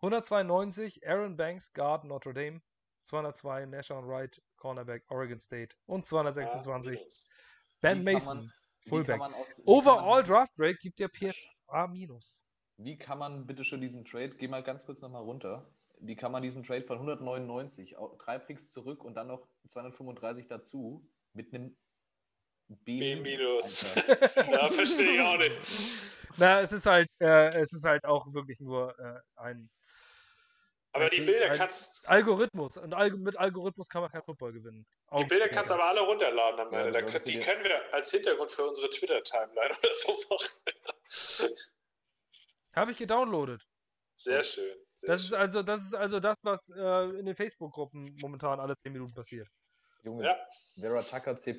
192 0.00 1.06
Aaron 1.06 1.36
Banks, 1.36 1.70
Guard 1.74 2.04
Notre 2.04 2.32
Dame. 2.32 2.62
202 3.04 3.66
Nashon 3.66 4.06
Wright, 4.08 4.40
Cornerback 4.66 5.02
Oregon 5.10 5.40
State. 5.40 5.74
Und 5.86 6.06
226 6.06 6.96
minus. 7.00 7.30
Ben 7.80 8.04
Mason, 8.04 8.36
man- 8.38 8.52
Fullback. 8.88 9.20
aus, 9.20 9.60
Overall 9.64 10.20
man, 10.20 10.24
Draft 10.24 10.54
Break 10.56 10.78
gibt 10.78 11.00
der 11.00 11.08
PFA 11.08 11.88
minus. 11.88 12.46
Wie 12.76 12.96
kann 12.96 13.18
man 13.18 13.44
bitte 13.46 13.64
schon 13.64 13.80
diesen 13.80 14.04
Trade, 14.04 14.30
geh 14.36 14.46
mal 14.48 14.62
ganz 14.62 14.84
kurz 14.84 15.00
nochmal 15.00 15.22
runter, 15.22 15.68
wie 16.00 16.14
kann 16.16 16.30
man 16.32 16.42
diesen 16.42 16.62
Trade 16.62 16.84
von 16.84 16.98
199, 16.98 17.96
au- 17.98 18.16
drei 18.18 18.38
Picks 18.38 18.70
zurück 18.70 19.04
und 19.04 19.14
dann 19.14 19.26
noch 19.28 19.46
235 19.68 20.46
dazu 20.48 21.04
mit 21.32 21.52
einem 21.52 21.76
B-. 22.68 22.98
B 23.00 23.16
minus. 23.20 23.94
Ja, 24.36 24.68
verstehe 24.68 25.14
ich 25.14 25.20
auch 25.20 25.38
nicht. 25.38 26.16
Na, 26.38 26.60
es 26.60 26.72
ist 26.72 26.86
halt, 26.86 27.08
äh, 27.20 27.50
es 27.60 27.72
ist 27.72 27.84
halt 27.84 28.04
auch 28.04 28.32
wirklich 28.32 28.58
nur 28.60 28.96
äh, 28.98 29.20
ein 29.36 29.68
Aber 30.94 31.08
die 31.08 31.22
Bilder 31.22 31.50
ein- 31.52 31.56
kannst, 31.56 32.06
Algorithmus. 32.08 32.76
Und 32.76 32.92
Alg 32.92 33.16
mit 33.16 33.38
Algorithmus 33.38 33.88
kann 33.88 34.02
man 34.02 34.10
kein 34.10 34.22
Football 34.22 34.52
gewinnen. 34.52 34.86
die 34.90 34.98
Auch- 35.12 35.26
Bilder 35.26 35.48
kannst 35.48 35.70
du 35.70 35.74
aber 35.74 35.84
alle 35.84 36.00
runterladen 36.02 36.60
am 36.60 36.72
Ja, 36.72 36.80
Ende. 36.80 36.92
Da, 36.92 36.98
solltest 37.08 37.28
die 37.28 37.40
können 37.40 37.64
wir 37.64 37.94
als 37.94 38.10
Hintergrund 38.10 38.50
für 38.50 38.66
unsere 38.66 38.90
Twitter-Timeline 38.90 39.70
oder 39.82 39.94
so 39.94 40.12
machen. 40.28 41.56
Habe 42.74 42.92
ich 42.92 42.98
gedownloadet. 42.98 43.62
Sehr 44.14 44.42
schön. 44.42 44.76
Sehr 44.94 45.08
Das 45.08 45.20
ist 45.22 45.28
schön. 45.28 45.38
also, 45.38 45.62
das 45.62 45.82
ist 45.82 45.94
also 45.94 46.20
das, 46.20 46.36
was 46.42 46.68
äh, 46.70 47.18
in 47.18 47.26
den 47.26 47.34
Facebook-Gruppen 47.34 48.14
momentan 48.20 48.60
alle 48.60 48.76
10 48.78 48.92
Minuten 48.92 49.14
passiert. 49.14 49.48
Junge, 50.02 50.24
Ja. 50.24 50.38
Vera 50.78 51.02
Tucker 51.02 51.36
C+. 51.36 51.56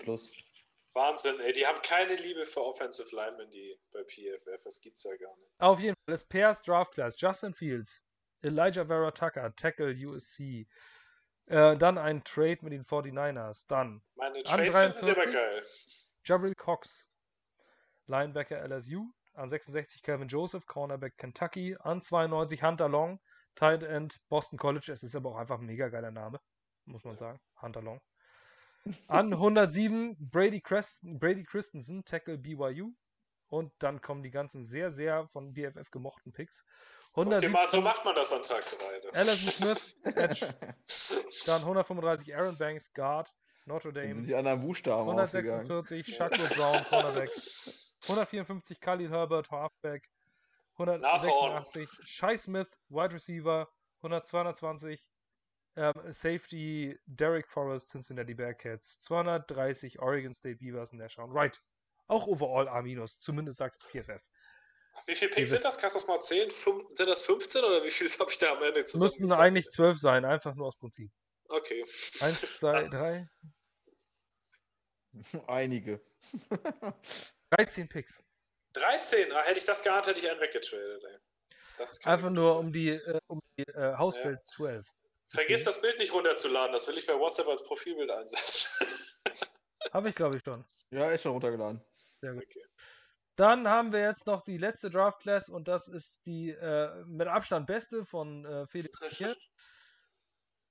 Wahnsinn, 0.93 1.39
ey. 1.39 1.51
Die 1.53 1.65
haben 1.65 1.81
keine 1.81 2.15
Liebe 2.15 2.45
für 2.45 2.61
Offensive 2.63 3.15
Linemen, 3.15 3.49
die 3.49 3.79
bei 3.91 4.03
PFF. 4.03 4.61
Das 4.63 4.79
gibt's 4.79 5.03
ja 5.03 5.15
gar 5.17 5.35
nicht. 5.37 5.49
Auf 5.59 5.79
jeden 5.79 5.95
Fall, 6.05 6.13
das 6.13 6.23
Pairs 6.23 6.61
Draft 6.61 6.93
Class. 6.93 7.19
Justin 7.19 7.53
Fields, 7.53 8.03
Elijah 8.43 8.85
Vera 8.85 9.11
Tucker, 9.11 9.55
Tackle 9.55 9.93
USC. 9.93 10.67
Äh, 11.45 11.77
dann 11.77 11.97
ein 11.97 12.23
Trade 12.23 12.59
mit 12.61 12.73
den 12.73 12.85
49ers. 12.85 13.65
Dann 13.67 14.01
Meine 14.15 14.43
Trades 14.43 14.75
aber 14.75 14.89
43? 14.89 15.33
geil. 15.33 15.63
Jabril 16.23 16.55
Cox, 16.55 17.09
Linebacker 18.07 18.61
LSU. 18.67 19.11
An 19.35 19.49
66 19.49 20.03
Calvin 20.03 20.27
Joseph, 20.27 20.65
Cornerback 20.67 21.17
Kentucky. 21.17 21.75
An 21.79 22.01
92 22.01 22.61
Hunter 22.63 22.87
Long, 22.87 23.19
Tight 23.55 23.83
End 23.83 24.19
Boston 24.29 24.59
College. 24.59 24.91
Es 24.91 25.03
ist 25.03 25.15
aber 25.15 25.31
auch 25.31 25.37
einfach 25.37 25.59
ein 25.59 25.65
mega 25.65 25.89
geiler 25.89 26.11
Name, 26.11 26.39
muss 26.85 27.03
man 27.03 27.17
sagen. 27.17 27.39
Hunter 27.61 27.81
Long. 27.81 27.99
An 29.07 29.33
107 29.33 30.15
Brady, 30.19 30.61
Crest, 30.61 31.01
Brady 31.03 31.43
Christensen, 31.43 32.03
Tackle 32.05 32.37
BYU. 32.37 32.93
Und 33.47 33.71
dann 33.79 34.01
kommen 34.01 34.23
die 34.23 34.31
ganzen 34.31 34.67
sehr, 34.67 34.91
sehr 34.91 35.27
von 35.29 35.53
BFF 35.53 35.89
gemochten 35.91 36.33
Picks. 36.33 36.65
Guck 37.13 37.25
dir 37.25 37.49
mal, 37.49 37.69
so 37.69 37.77
117 37.77 37.83
macht 37.83 38.05
man 38.05 38.15
das 38.15 38.33
an 38.33 38.41
Tag 38.41 38.63
3. 39.11 39.19
Alison 39.19 39.51
Smith, 39.51 39.95
Edge. 40.03 40.47
Dann 41.45 41.61
135 41.61 42.35
Aaron 42.35 42.57
Banks, 42.57 42.91
Guard, 42.93 43.31
Notre 43.65 43.93
Dann 43.93 44.03
sind 44.07 44.15
Dame. 44.15 44.27
die 44.27 44.35
anderen 44.35 44.61
Buchstaben 44.61 45.09
ausgegangen. 45.09 45.69
146 45.69 46.15
Shaquille 46.15 46.49
Brown, 46.55 46.83
Cornerback. 46.85 47.29
154 48.03 48.79
Khalil 48.79 49.09
Herbert, 49.09 49.51
Halfback. 49.51 50.09
186 50.73 51.87
Shai 52.01 52.35
Smith, 52.35 52.67
Wide 52.89 53.13
Receiver. 53.13 53.69
100, 54.01 54.25
220 54.25 55.07
ähm, 55.75 55.93
Safety 56.09 56.99
Derek 57.05 57.47
Forrest, 57.47 57.91
Cincinnati 57.91 58.33
Bearcats. 58.33 58.99
230 59.01 59.99
Oregon 59.99 60.33
State 60.33 60.57
Beavers 60.57 60.91
und 60.91 60.97
Nashon 60.97 61.31
Wright. 61.33 61.61
Auch 62.07 62.27
overall 62.27 62.67
A-, 62.67 62.83
zumindest 63.05 63.59
sagt 63.59 63.77
es 63.77 63.83
PFF. 63.83 64.21
Wie 65.05 65.15
viele 65.15 65.31
Picks 65.31 65.49
sind 65.49 65.63
das? 65.65 65.77
Kannst 65.77 65.95
du 65.95 65.99
das 65.99 66.07
mal 66.07 66.19
zählen? 66.21 66.49
Fünf, 66.51 66.85
sind 66.93 67.07
das 67.09 67.21
15 67.23 67.63
oder 67.63 67.83
wie 67.83 67.91
viel 67.91 68.07
habe 68.19 68.31
ich 68.31 68.37
da 68.37 68.53
am 68.53 68.63
Ende 68.63 68.81
Es 68.81 68.91
zusammen? 68.91 69.03
müssten 69.21 69.31
eigentlich 69.33 69.69
12 69.69 69.97
sein, 69.99 70.25
einfach 70.25 70.55
nur 70.55 70.67
aus 70.67 70.77
Prinzip. 70.77 71.11
Okay. 71.49 71.83
1, 72.21 72.59
2, 72.59 72.87
3, 72.87 73.29
Einige. 75.47 76.01
13 77.51 77.87
Picks. 77.89 78.23
13? 78.73 79.31
Ah, 79.31 79.41
hätte 79.43 79.59
ich 79.59 79.65
das 79.65 79.83
gehabt, 79.83 80.07
hätte 80.07 80.19
ich 80.19 80.29
einen 80.29 80.39
weggetradet, 80.39 81.03
ey. 81.03 81.17
Das 81.77 81.99
kann 81.99 82.13
Einfach 82.13 82.29
nur 82.29 82.49
sein. 82.49 82.57
um 82.59 82.73
die, 82.73 82.89
äh, 82.89 83.19
um 83.27 83.39
die 83.57 83.63
äh, 83.63 83.95
Hausfeld 83.97 84.39
12. 84.55 84.85
zu 84.85 84.91
Vergiss 85.37 85.61
kriegen. 85.61 85.65
das 85.65 85.81
Bild 85.81 85.99
nicht 85.99 86.13
runterzuladen, 86.13 86.73
das 86.73 86.87
will 86.87 86.97
ich 86.97 87.05
bei 87.05 87.17
WhatsApp 87.17 87.47
als 87.47 87.63
Profilbild 87.63 88.09
einsetzen. 88.09 88.87
Habe 89.91 90.09
ich, 90.09 90.15
glaube 90.15 90.37
ich, 90.37 90.43
schon. 90.43 90.65
Ja, 90.91 91.11
ist 91.11 91.21
schon 91.23 91.33
runtergeladen. 91.33 91.83
Sehr 92.21 92.33
gut. 92.33 92.43
Okay. 92.43 92.65
Dann 93.35 93.67
haben 93.67 93.91
wir 93.93 94.01
jetzt 94.01 94.27
noch 94.27 94.43
die 94.43 94.57
letzte 94.57 94.89
Draft 94.89 95.21
Class 95.21 95.49
und 95.49 95.67
das 95.67 95.87
ist 95.87 96.25
die 96.25 96.51
äh, 96.51 97.03
mit 97.05 97.27
Abstand 97.27 97.65
beste 97.65 98.05
von 98.05 98.45
äh, 98.45 98.67
Felix 98.67 98.99
hier. 99.09 99.35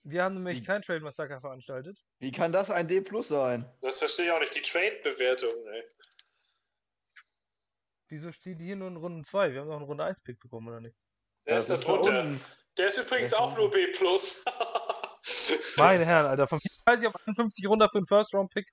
Wir 0.05 0.25
haben 0.25 0.35
nämlich 0.35 0.61
Wie- 0.61 0.65
kein 0.65 0.83
Trade 0.83 1.01
Massaker 1.01 1.41
veranstaltet. 1.41 1.99
Wie 2.19 2.33
kann 2.33 2.53
das 2.53 2.71
ein 2.71 2.87
D 2.89 3.01
plus 3.01 3.29
sein? 3.29 3.69
Das 3.81 3.99
verstehe 3.99 4.27
ich 4.27 4.33
auch 4.33 4.41
nicht. 4.41 4.55
Die 4.55 4.63
Trade-Bewertung, 4.63 5.51
ey. 5.69 5.85
Wieso 8.09 8.31
steht 8.31 8.59
hier 8.59 8.77
nur 8.77 8.89
in 8.89 8.97
Runde 8.97 9.25
2? 9.27 9.53
Wir 9.53 9.61
haben 9.61 9.69
noch 9.69 9.77
einen 9.77 9.85
Runde 9.87 10.05
1 10.05 10.23
Pick 10.23 10.39
bekommen, 10.39 10.69
oder 10.69 10.81
nicht? 10.81 10.97
Der 11.47 11.57
ist 11.57 11.71
da 11.71 11.77
drunter. 11.77 12.39
Der 12.77 12.89
ist 12.89 12.99
übrigens 12.99 13.33
auch 13.33 13.57
nur 13.57 13.71
B. 13.71 13.87
Meine 15.77 16.05
Herren, 16.05 16.27
Alter. 16.27 16.47
Von 16.47 16.61
34 16.61 17.09
auf 17.09 17.17
51 17.27 17.67
runter 17.69 17.89
für 17.91 17.99
einen 17.99 18.07
First-Round-Pick. 18.07 18.69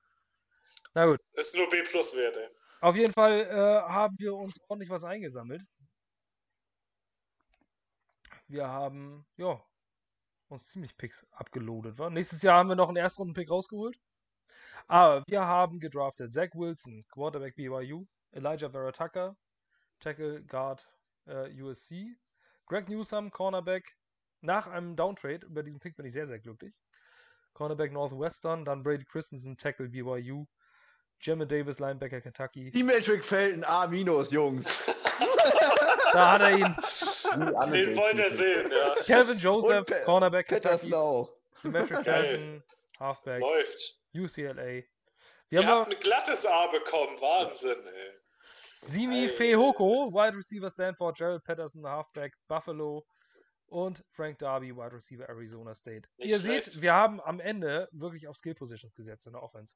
Na 0.93 1.05
gut. 1.05 1.19
ist 1.33 1.55
nur 1.55 1.69
B 1.69 1.83
plus 1.83 2.15
wert, 2.15 2.35
ey. 2.37 2.49
Auf 2.81 2.95
jeden 2.95 3.13
Fall 3.13 3.41
äh, 3.41 3.89
haben 3.89 4.17
wir 4.19 4.35
uns 4.35 4.59
ordentlich 4.69 4.89
was 4.89 5.03
eingesammelt. 5.03 5.61
Wir 8.47 8.67
haben, 8.67 9.25
ja, 9.37 9.61
uns 10.47 10.67
ziemlich 10.67 10.95
Picks 10.97 11.25
abgeloadet. 11.31 11.97
Wa? 11.99 12.09
Nächstes 12.09 12.41
Jahr 12.41 12.57
haben 12.57 12.69
wir 12.69 12.75
noch 12.75 12.87
einen 12.87 12.97
Erstrunden-Pick 12.97 13.51
rausgeholt. 13.51 13.99
Aber 14.87 15.23
wir 15.27 15.45
haben 15.45 15.79
gedraftet 15.79 16.33
Zach 16.33 16.49
Wilson, 16.55 17.05
Quarterback 17.09 17.55
BYU, 17.55 18.07
Elijah 18.31 18.69
Vera 18.71 18.91
Tucker, 18.91 19.35
Tackle 19.99 20.43
Guard 20.45 20.87
äh, 21.27 21.61
USC, 21.61 22.15
Greg 22.65 22.89
Newsom, 22.89 23.29
Cornerback. 23.31 23.95
Nach 24.41 24.67
einem 24.67 24.95
Downtrade, 24.95 25.45
über 25.45 25.63
diesen 25.63 25.81
Pick 25.81 25.97
bin 25.97 26.05
ich 26.05 26.13
sehr, 26.13 26.27
sehr 26.27 26.39
glücklich. 26.39 26.73
Cornerback 27.53 27.91
Northwestern, 27.91 28.63
dann 28.63 28.83
Brady 28.83 29.03
Christensen, 29.03 29.57
Tackle 29.57 29.89
BYU, 29.89 30.47
Jimmy 31.21 31.45
Davis, 31.47 31.79
Linebacker 31.79 32.21
Kentucky. 32.21 32.71
Die 32.71 32.83
Metric 32.83 33.23
Felton 33.23 33.63
A 33.65 33.87
minus, 33.87 34.31
Jungs. 34.31 34.65
Da 36.11 36.31
hat 36.33 36.41
er 36.41 36.51
ihn. 36.57 36.75
Den 37.71 37.95
wollte 37.95 38.23
er 38.23 38.29
sehen, 38.31 38.71
ja. 38.71 38.95
Kelvin 39.05 39.37
Joseph, 39.37 39.85
Pe- 39.85 40.01
Cornerback 40.05 40.47
Patterson 40.47 40.79
Kentucky, 40.89 40.95
auch. 40.95 41.31
Demetric 41.63 42.03
Geil. 42.03 42.23
Felton, 42.39 42.63
Halfback, 42.99 43.41
Läuft. 43.41 43.95
UCLA. 44.15 44.55
Wir 44.55 44.85
Ihr 45.61 45.65
haben 45.67 45.91
ein 45.91 45.99
glattes 45.99 46.47
A 46.47 46.65
bekommen. 46.67 47.15
Wahnsinn, 47.21 47.77
ey. 47.85 48.11
Simi 48.77 49.27
Geil. 49.27 49.29
Fehoko, 49.29 50.11
Wide 50.11 50.35
Receiver 50.37 50.71
Stanford, 50.71 51.15
Gerald 51.17 51.43
Patterson, 51.43 51.85
Halfback 51.85 52.33
Buffalo 52.47 53.05
und 53.67 54.03
Frank 54.11 54.39
Darby, 54.39 54.75
Wide 54.75 54.93
Receiver 54.93 55.29
Arizona 55.29 55.75
State. 55.75 56.09
Nicht 56.17 56.31
Ihr 56.31 56.39
schlecht. 56.39 56.71
seht, 56.71 56.81
wir 56.81 56.93
haben 56.93 57.21
am 57.21 57.39
Ende 57.39 57.87
wirklich 57.91 58.27
auf 58.27 58.35
Skill 58.35 58.55
Positions 58.55 58.95
gesetzt 58.95 59.27
in 59.27 59.33
der 59.33 59.43
Offense. 59.43 59.75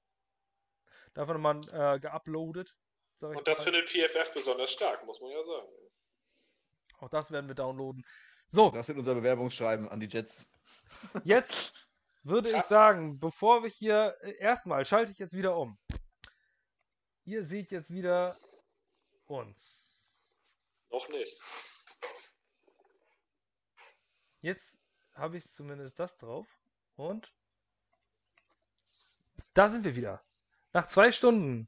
Davon 1.14 1.44
haben 1.44 1.64
wir 1.72 1.94
äh, 1.96 2.00
geuploadet. 2.00 2.76
ich 3.18 3.24
Und 3.24 3.48
das 3.48 3.60
mal. 3.60 3.64
findet 3.66 3.90
PFF 3.90 4.34
besonders 4.34 4.72
stark, 4.72 5.06
muss 5.06 5.22
man 5.22 5.32
ja 5.32 5.44
sagen. 5.44 5.68
Auch 7.00 7.10
das 7.10 7.32
werden 7.32 7.48
wir 7.48 7.56
downloaden. 7.56 8.06
So, 8.48 8.72
Das 8.72 8.86
sind 8.88 8.98
unser 9.00 9.16
Bewerbungsschreiben 9.16 9.90
an 9.90 10.00
die 10.00 10.08
Jets. 10.08 10.46
Jetzt 11.24 11.74
würde 12.24 12.50
ich 12.50 12.56
Krass. 12.56 12.70
sagen, 12.70 13.20
bevor 13.20 13.64
wir 13.64 13.70
hier 13.70 14.16
äh, 14.22 14.36
erstmal 14.38 14.86
schalte 14.86 15.12
ich 15.12 15.20
jetzt 15.20 15.34
wieder 15.36 15.58
um. 15.58 15.78
Ihr 17.26 17.44
seht 17.44 17.72
jetzt 17.72 17.92
wieder 17.92 18.38
uns. 19.26 19.82
Noch 20.90 21.08
nicht. 21.10 21.40
Jetzt 24.42 24.76
habe 25.16 25.38
ich 25.38 25.50
zumindest 25.50 26.00
das 26.00 26.18
drauf. 26.18 26.48
Und 26.96 27.34
da 29.54 29.70
sind 29.70 29.84
wir 29.86 29.96
wieder. 29.96 30.24
Nach 30.74 30.88
zwei 30.88 31.12
Stunden. 31.12 31.68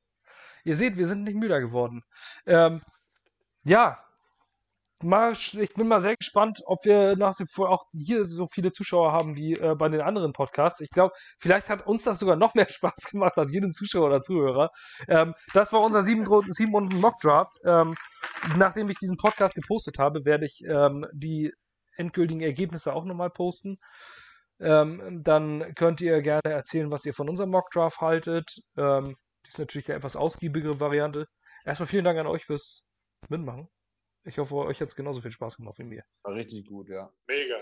Ihr 0.63 0.75
seht, 0.75 0.97
wir 0.97 1.07
sind 1.07 1.23
nicht 1.23 1.35
müder 1.35 1.61
geworden. 1.61 2.03
Ähm, 2.47 2.81
ja, 3.63 3.99
ich 5.03 5.73
bin 5.75 5.87
mal 5.87 6.01
sehr 6.01 6.15
gespannt, 6.15 6.63
ob 6.65 6.83
wir 6.85 7.15
nach 7.15 7.37
wie 7.39 7.45
vor 7.45 7.69
auch 7.69 7.85
hier 7.91 8.23
so 8.23 8.47
viele 8.47 8.71
Zuschauer 8.71 9.11
haben 9.11 9.35
wie 9.35 9.53
äh, 9.53 9.75
bei 9.75 9.89
den 9.89 10.01
anderen 10.01 10.33
Podcasts. 10.33 10.79
Ich 10.79 10.89
glaube, 10.89 11.13
vielleicht 11.37 11.69
hat 11.69 11.85
uns 11.85 12.03
das 12.03 12.19
sogar 12.19 12.35
noch 12.35 12.55
mehr 12.55 12.67
Spaß 12.69 13.11
gemacht 13.11 13.37
als 13.37 13.51
jedem 13.51 13.71
Zuschauer 13.71 14.07
oder 14.07 14.21
Zuhörer. 14.21 14.71
Ähm, 15.07 15.35
das 15.53 15.73
war 15.73 15.81
unser 15.81 16.01
sieben, 16.01 16.25
sieben 16.49 16.73
Runden 16.73 16.99
Mock 16.99 17.19
Draft. 17.19 17.55
Ähm, 17.65 17.95
nachdem 18.57 18.89
ich 18.89 18.97
diesen 18.97 19.17
Podcast 19.17 19.55
gepostet 19.55 19.99
habe, 19.99 20.25
werde 20.25 20.45
ich 20.45 20.63
ähm, 20.67 21.05
die 21.13 21.53
endgültigen 21.97 22.41
Ergebnisse 22.41 22.93
auch 22.93 23.05
nochmal 23.05 23.29
posten. 23.29 23.77
Ähm, 24.59 25.21
dann 25.23 25.73
könnt 25.75 26.01
ihr 26.01 26.21
gerne 26.21 26.41
erzählen, 26.45 26.91
was 26.91 27.05
ihr 27.05 27.13
von 27.13 27.29
unserem 27.29 27.49
Mock 27.49 27.69
Draft 27.71 28.01
haltet. 28.01 28.61
Ähm, 28.77 29.15
die 29.45 29.49
ist 29.49 29.59
natürlich 29.59 29.87
eine 29.89 29.97
etwas 29.97 30.15
ausgiebigere 30.15 30.79
Variante. 30.79 31.27
Erstmal 31.65 31.87
vielen 31.87 32.05
Dank 32.05 32.17
an 32.19 32.27
euch 32.27 32.45
fürs 32.45 32.85
Mitmachen. 33.29 33.67
Ich 34.23 34.37
hoffe, 34.37 34.55
euch 34.55 34.81
hat 34.81 34.89
es 34.89 34.95
genauso 34.95 35.21
viel 35.21 35.31
Spaß 35.31 35.57
gemacht 35.57 35.77
wie 35.77 35.83
mir. 35.83 36.03
War 36.23 36.33
richtig 36.33 36.67
gut, 36.67 36.89
ja. 36.89 37.11
Mega. 37.27 37.57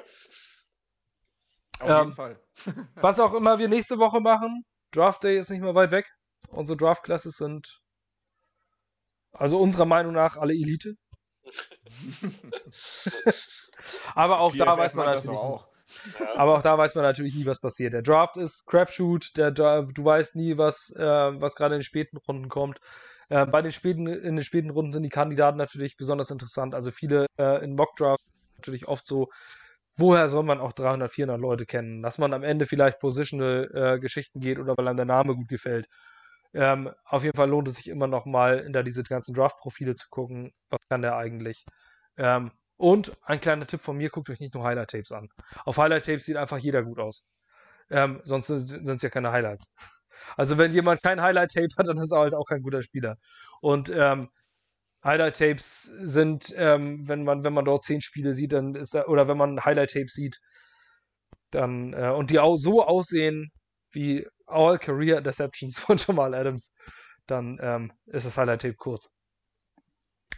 Auf 1.80 1.90
Ähm, 1.90 1.98
jeden 1.98 2.14
Fall. 2.14 2.40
Was 2.95 3.20
auch 3.20 3.34
immer 3.34 3.60
wir 3.60 3.68
nächste 3.68 3.98
Woche 3.98 4.22
machen, 4.22 4.64
Draft 4.91 5.24
Day 5.24 5.40
ist 5.40 5.49
nicht 5.49 5.61
mehr 5.61 5.76
weit 5.76 5.91
weg. 5.91 6.10
Unsere 6.49 6.78
Draft 6.78 7.03
Classes 7.03 7.36
sind 7.36 7.82
also 9.34 9.60
unserer 9.60 9.86
Meinung 9.86 10.14
nach 10.14 10.38
alle 10.38 10.53
Elite. 10.53 10.95
Aber 14.15 14.40
auch 14.40 14.56
da 14.56 14.74
PFF 14.74 14.78
weiß 14.80 14.94
man 14.94 15.06
das 15.07 15.26
natürlich. 15.26 15.40
auch. 15.40 15.68
Aber 16.35 16.57
auch 16.57 16.61
da 16.61 16.77
weiß 16.77 16.95
man 16.95 17.03
natürlich 17.03 17.35
nie, 17.35 17.45
was 17.45 17.61
passiert. 17.61 17.93
Der 17.93 18.01
Draft 18.01 18.38
ist 18.38 18.65
Crapshoot, 18.65 19.38
der, 19.38 19.51
du 19.51 19.84
weißt 20.03 20.35
nie, 20.35 20.57
was, 20.57 20.93
äh, 20.97 21.01
was 21.03 21.55
gerade 21.55 21.75
in 21.75 21.80
den 21.80 21.85
späten 21.85 22.17
Runden 22.17 22.49
kommt. 22.49 22.80
Äh, 23.30 23.45
bei 23.45 23.61
den 23.61 23.71
späten, 23.71 24.07
in 24.07 24.35
den 24.35 24.43
späten 24.45 24.69
Runden 24.69 24.91
sind 24.91 25.03
die 25.03 25.09
Kandidaten 25.09 25.57
natürlich 25.57 25.97
besonders 25.97 26.30
interessant. 26.31 26.75
Also 26.75 26.91
viele 26.91 27.25
äh, 27.39 27.63
in 27.63 27.75
Mock 27.75 27.95
Draft 27.95 28.23
natürlich 28.57 28.88
oft 28.88 29.05
so, 29.05 29.30
woher 29.97 30.27
soll 30.27 30.43
man 30.43 30.59
auch 30.59 30.73
300, 30.73 31.11
400 31.11 31.39
Leute 31.39 31.65
kennen? 31.65 32.01
Dass 32.03 32.17
man 32.17 32.34
am 32.34 32.43
Ende 32.43 32.65
vielleicht 32.65 32.99
positional 32.99 33.69
äh, 33.73 33.99
Geschichten 33.99 34.39
geht 34.39 34.59
oder 34.59 34.75
weil 34.77 34.88
einem 34.88 34.97
der 34.97 35.05
Name 35.05 35.35
gut 35.35 35.47
gefällt. 35.47 35.88
Ähm, 36.53 36.91
auf 37.05 37.23
jeden 37.23 37.35
Fall 37.35 37.49
lohnt 37.49 37.67
es 37.67 37.77
sich 37.77 37.88
immer 37.88 38.07
noch 38.07 38.25
mal 38.25 38.63
hinter 38.63 38.84
diese 38.84 39.03
ganzen 39.03 39.34
Draft-Profile 39.34 39.95
zu 39.95 40.07
gucken. 40.09 40.53
Was 40.69 40.88
kann 40.88 41.01
der 41.01 41.15
eigentlich? 41.15 41.65
Ähm, 42.17 42.51
und 42.84 43.15
ein 43.22 43.39
kleiner 43.39 43.65
Tipp 43.65 43.80
von 43.80 43.95
mir, 43.95 44.10
guckt 44.10 44.30
euch 44.30 44.41
nicht 44.41 44.53
nur 44.53 44.65
Highlight-Tapes 44.65 45.14
an. 45.14 45.30
Auf 45.64 45.77
Highlight-Tapes 45.77 46.26
sieht 46.26 46.35
einfach 46.35 46.57
jeder 46.57 46.84
gut 46.84 46.99
aus. 46.99 47.23
Ähm, 47.89 48.19
sonst 48.26 48.47
sind 48.47 48.89
es 48.89 49.01
ja 49.01 49.10
keine 49.10 49.31
Highlights. 49.31 49.65
Also 50.35 50.57
wenn 50.57 50.73
jemand 50.73 51.01
kein 51.01 51.22
Highlight-Tape 51.22 51.69
hat, 51.77 51.88
dann 51.88 51.97
ist 51.97 52.11
er 52.11 52.19
halt 52.19 52.34
auch 52.35 52.43
kein 52.45 52.61
guter 52.61 52.81
Spieler. 52.81 53.15
Und 53.61 53.89
ähm, 53.89 54.30
Highlight-Tapes 55.01 55.93
sind, 56.01 56.53
ähm, 56.57 57.07
wenn 57.07 57.23
man, 57.23 57.45
wenn 57.45 57.53
man 57.53 57.64
dort 57.64 57.84
zehn 57.84 58.01
Spiele 58.01 58.34
sieht, 58.34 58.51
dann 58.51 58.76
ist 58.76 58.93
er, 58.93 59.07
oder 59.07 59.30
wenn 59.30 59.38
man 59.38 59.64
Highlight-Tapes 59.64 60.14
sieht, 60.14 60.41
dann, 61.51 61.93
äh, 61.93 62.10
und 62.10 62.31
die 62.31 62.39
auch 62.39 62.57
so 62.57 62.85
aussehen 62.85 63.49
wie 63.91 64.27
All 64.45 64.77
Career 64.77 65.19
Interceptions 65.19 65.80
von 65.80 65.97
Jamal 65.97 66.34
Adams, 66.34 66.76
dann 67.27 67.60
ähm, 67.61 67.93
ist 68.07 68.26
das 68.26 68.38
Highlight-Tape 68.38 68.76
kurz. 68.76 69.15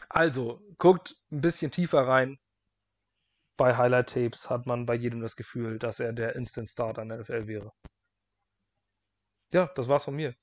Also, 0.10 0.62
guckt 0.78 1.16
ein 1.32 1.42
bisschen 1.42 1.72
tiefer 1.72 2.08
rein. 2.08 2.38
Bei 3.58 3.78
Highlight-Tapes 3.78 4.50
hat 4.50 4.66
man 4.66 4.86
bei 4.86 4.96
jedem 4.96 5.22
das 5.22 5.36
Gefühl, 5.36 5.80
dass 5.80 6.00
er 6.00 6.14
der 6.14 6.36
Instant-Starter 6.36 7.02
in 7.04 7.10
der 7.10 7.20
NFL 7.20 7.48
wäre. 7.48 7.72
Ja, 9.54 9.72
das 9.76 9.88
war's 9.88 10.04
von 10.04 10.16
mir. 10.16 10.36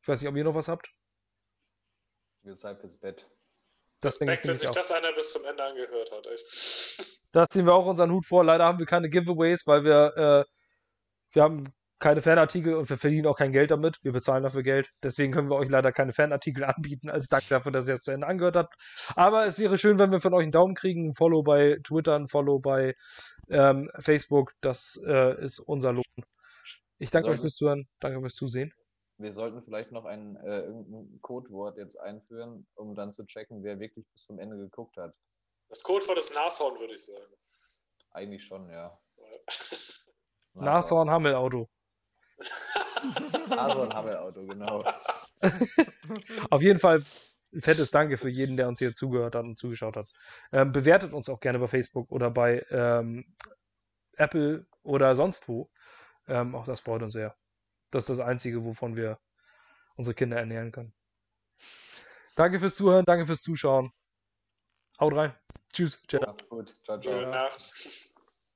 Ich 0.00 0.08
weiß 0.08 0.20
nicht, 0.20 0.28
ob 0.28 0.36
ihr 0.36 0.44
noch 0.44 0.54
was 0.54 0.68
habt. 0.68 0.90
Wird 2.42 2.58
Zeit 2.58 2.80
fürs 2.80 2.98
Bett. 2.98 3.28
Das 4.00 4.20
Respekt, 4.20 4.46
wenn 4.46 4.56
sich 4.56 4.68
auch. 4.68 4.74
das 4.74 4.90
einer 4.92 5.12
bis 5.12 5.32
zum 5.32 5.44
Ende 5.44 5.64
angehört 5.64 6.12
hat. 6.12 6.26
Echt. 6.26 7.18
Da 7.32 7.46
ziehen 7.48 7.66
wir 7.66 7.74
auch 7.74 7.86
unseren 7.86 8.12
Hut 8.12 8.24
vor. 8.24 8.44
Leider 8.44 8.64
haben 8.64 8.78
wir 8.78 8.86
keine 8.86 9.10
Giveaways, 9.10 9.66
weil 9.66 9.84
wir, 9.84 10.16
äh, 10.16 10.44
wir 11.32 11.42
haben 11.42 11.74
keine 11.98 12.22
Fanartikel 12.22 12.74
und 12.74 12.88
wir 12.88 12.96
verdienen 12.96 13.26
auch 13.26 13.36
kein 13.36 13.52
Geld 13.52 13.70
damit. 13.70 14.02
Wir 14.04 14.12
bezahlen 14.12 14.42
dafür 14.42 14.62
Geld. 14.62 14.90
Deswegen 15.02 15.32
können 15.32 15.50
wir 15.50 15.56
euch 15.56 15.68
leider 15.68 15.92
keine 15.92 16.12
Fanartikel 16.12 16.64
anbieten, 16.64 17.10
als 17.10 17.28
Dank 17.28 17.48
dafür, 17.48 17.72
dass 17.72 17.88
ihr 17.88 17.94
es 17.94 18.02
zu 18.02 18.12
Ende 18.12 18.26
angehört 18.26 18.56
habt. 18.56 18.74
Aber 19.16 19.46
es 19.46 19.58
wäre 19.58 19.78
schön, 19.78 19.98
wenn 19.98 20.12
wir 20.12 20.20
von 20.20 20.34
euch 20.34 20.44
einen 20.44 20.52
Daumen 20.52 20.74
kriegen, 20.74 21.10
ein 21.10 21.14
Follow 21.14 21.42
bei 21.42 21.78
Twitter, 21.84 22.14
ein 22.16 22.28
Follow 22.28 22.58
bei 22.58 22.94
ähm, 23.50 23.90
Facebook. 23.98 24.52
Das 24.60 25.00
äh, 25.06 25.42
ist 25.42 25.58
unser 25.58 25.92
Lohn. 25.92 26.04
Ich 26.98 27.10
danke 27.10 27.28
euch 27.28 27.40
fürs 27.40 27.54
Zuhören. 27.54 27.88
Danke 28.00 28.20
fürs 28.20 28.34
Zusehen. 28.34 28.72
Wir 29.18 29.32
sollten 29.32 29.62
vielleicht 29.62 29.90
noch 29.90 30.04
ein 30.04 30.36
äh, 30.36 30.60
irgendein 30.60 31.18
Codewort 31.22 31.76
jetzt 31.76 31.96
einführen, 31.96 32.68
um 32.76 32.94
dann 32.94 33.12
zu 33.12 33.26
checken, 33.26 33.64
wer 33.64 33.80
wirklich 33.80 34.06
bis 34.12 34.24
zum 34.24 34.38
Ende 34.38 34.56
geguckt 34.56 34.96
hat. 34.96 35.12
Das 35.68 35.82
Codewort 35.82 36.18
ist 36.18 36.32
Nashorn, 36.34 36.78
würde 36.78 36.94
ich 36.94 37.04
sagen. 37.04 37.34
Eigentlich 38.12 38.44
schon, 38.44 38.70
ja. 38.70 38.96
Nashorn 40.54 41.10
Hammelauto. 42.96 43.54
Nashorn 43.54 43.94
Hammelauto, 43.94 44.46
genau. 44.46 44.84
Auf 46.50 46.62
jeden 46.62 46.78
Fall 46.78 47.02
ein 47.52 47.60
fettes 47.60 47.90
Danke 47.90 48.16
für 48.16 48.28
jeden, 48.28 48.56
der 48.56 48.68
uns 48.68 48.78
hier 48.78 48.94
zugehört 48.94 49.34
hat 49.34 49.44
und 49.44 49.58
zugeschaut 49.58 49.96
hat. 49.96 50.08
Ähm, 50.52 50.72
bewertet 50.72 51.12
uns 51.12 51.28
auch 51.28 51.40
gerne 51.40 51.58
bei 51.58 51.66
Facebook 51.66 52.10
oder 52.10 52.30
bei 52.30 52.64
ähm, 52.70 53.24
Apple 54.16 54.66
oder 54.82 55.14
sonst 55.14 55.48
wo. 55.48 55.70
Ähm, 56.26 56.54
auch 56.54 56.66
das 56.66 56.80
freut 56.80 57.02
uns 57.02 57.12
sehr. 57.12 57.36
Das 57.90 58.04
ist 58.04 58.10
das 58.10 58.20
Einzige, 58.20 58.64
wovon 58.64 58.96
wir 58.96 59.18
unsere 59.96 60.14
Kinder 60.14 60.36
ernähren 60.36 60.72
können. 60.72 60.92
Danke 62.34 62.60
fürs 62.60 62.76
Zuhören, 62.76 63.04
danke 63.04 63.26
fürs 63.26 63.42
Zuschauen. 63.42 63.92
Haut 65.00 65.14
rein. 65.14 65.34
Tschüss. 65.72 66.00
Ciao. 66.08 66.26
Macht's 66.26 66.48
gut. 66.48 66.74
Ciao, 66.84 67.00
ciao. 67.00 67.14
Gute 67.14 67.30
Nacht. 67.30 68.04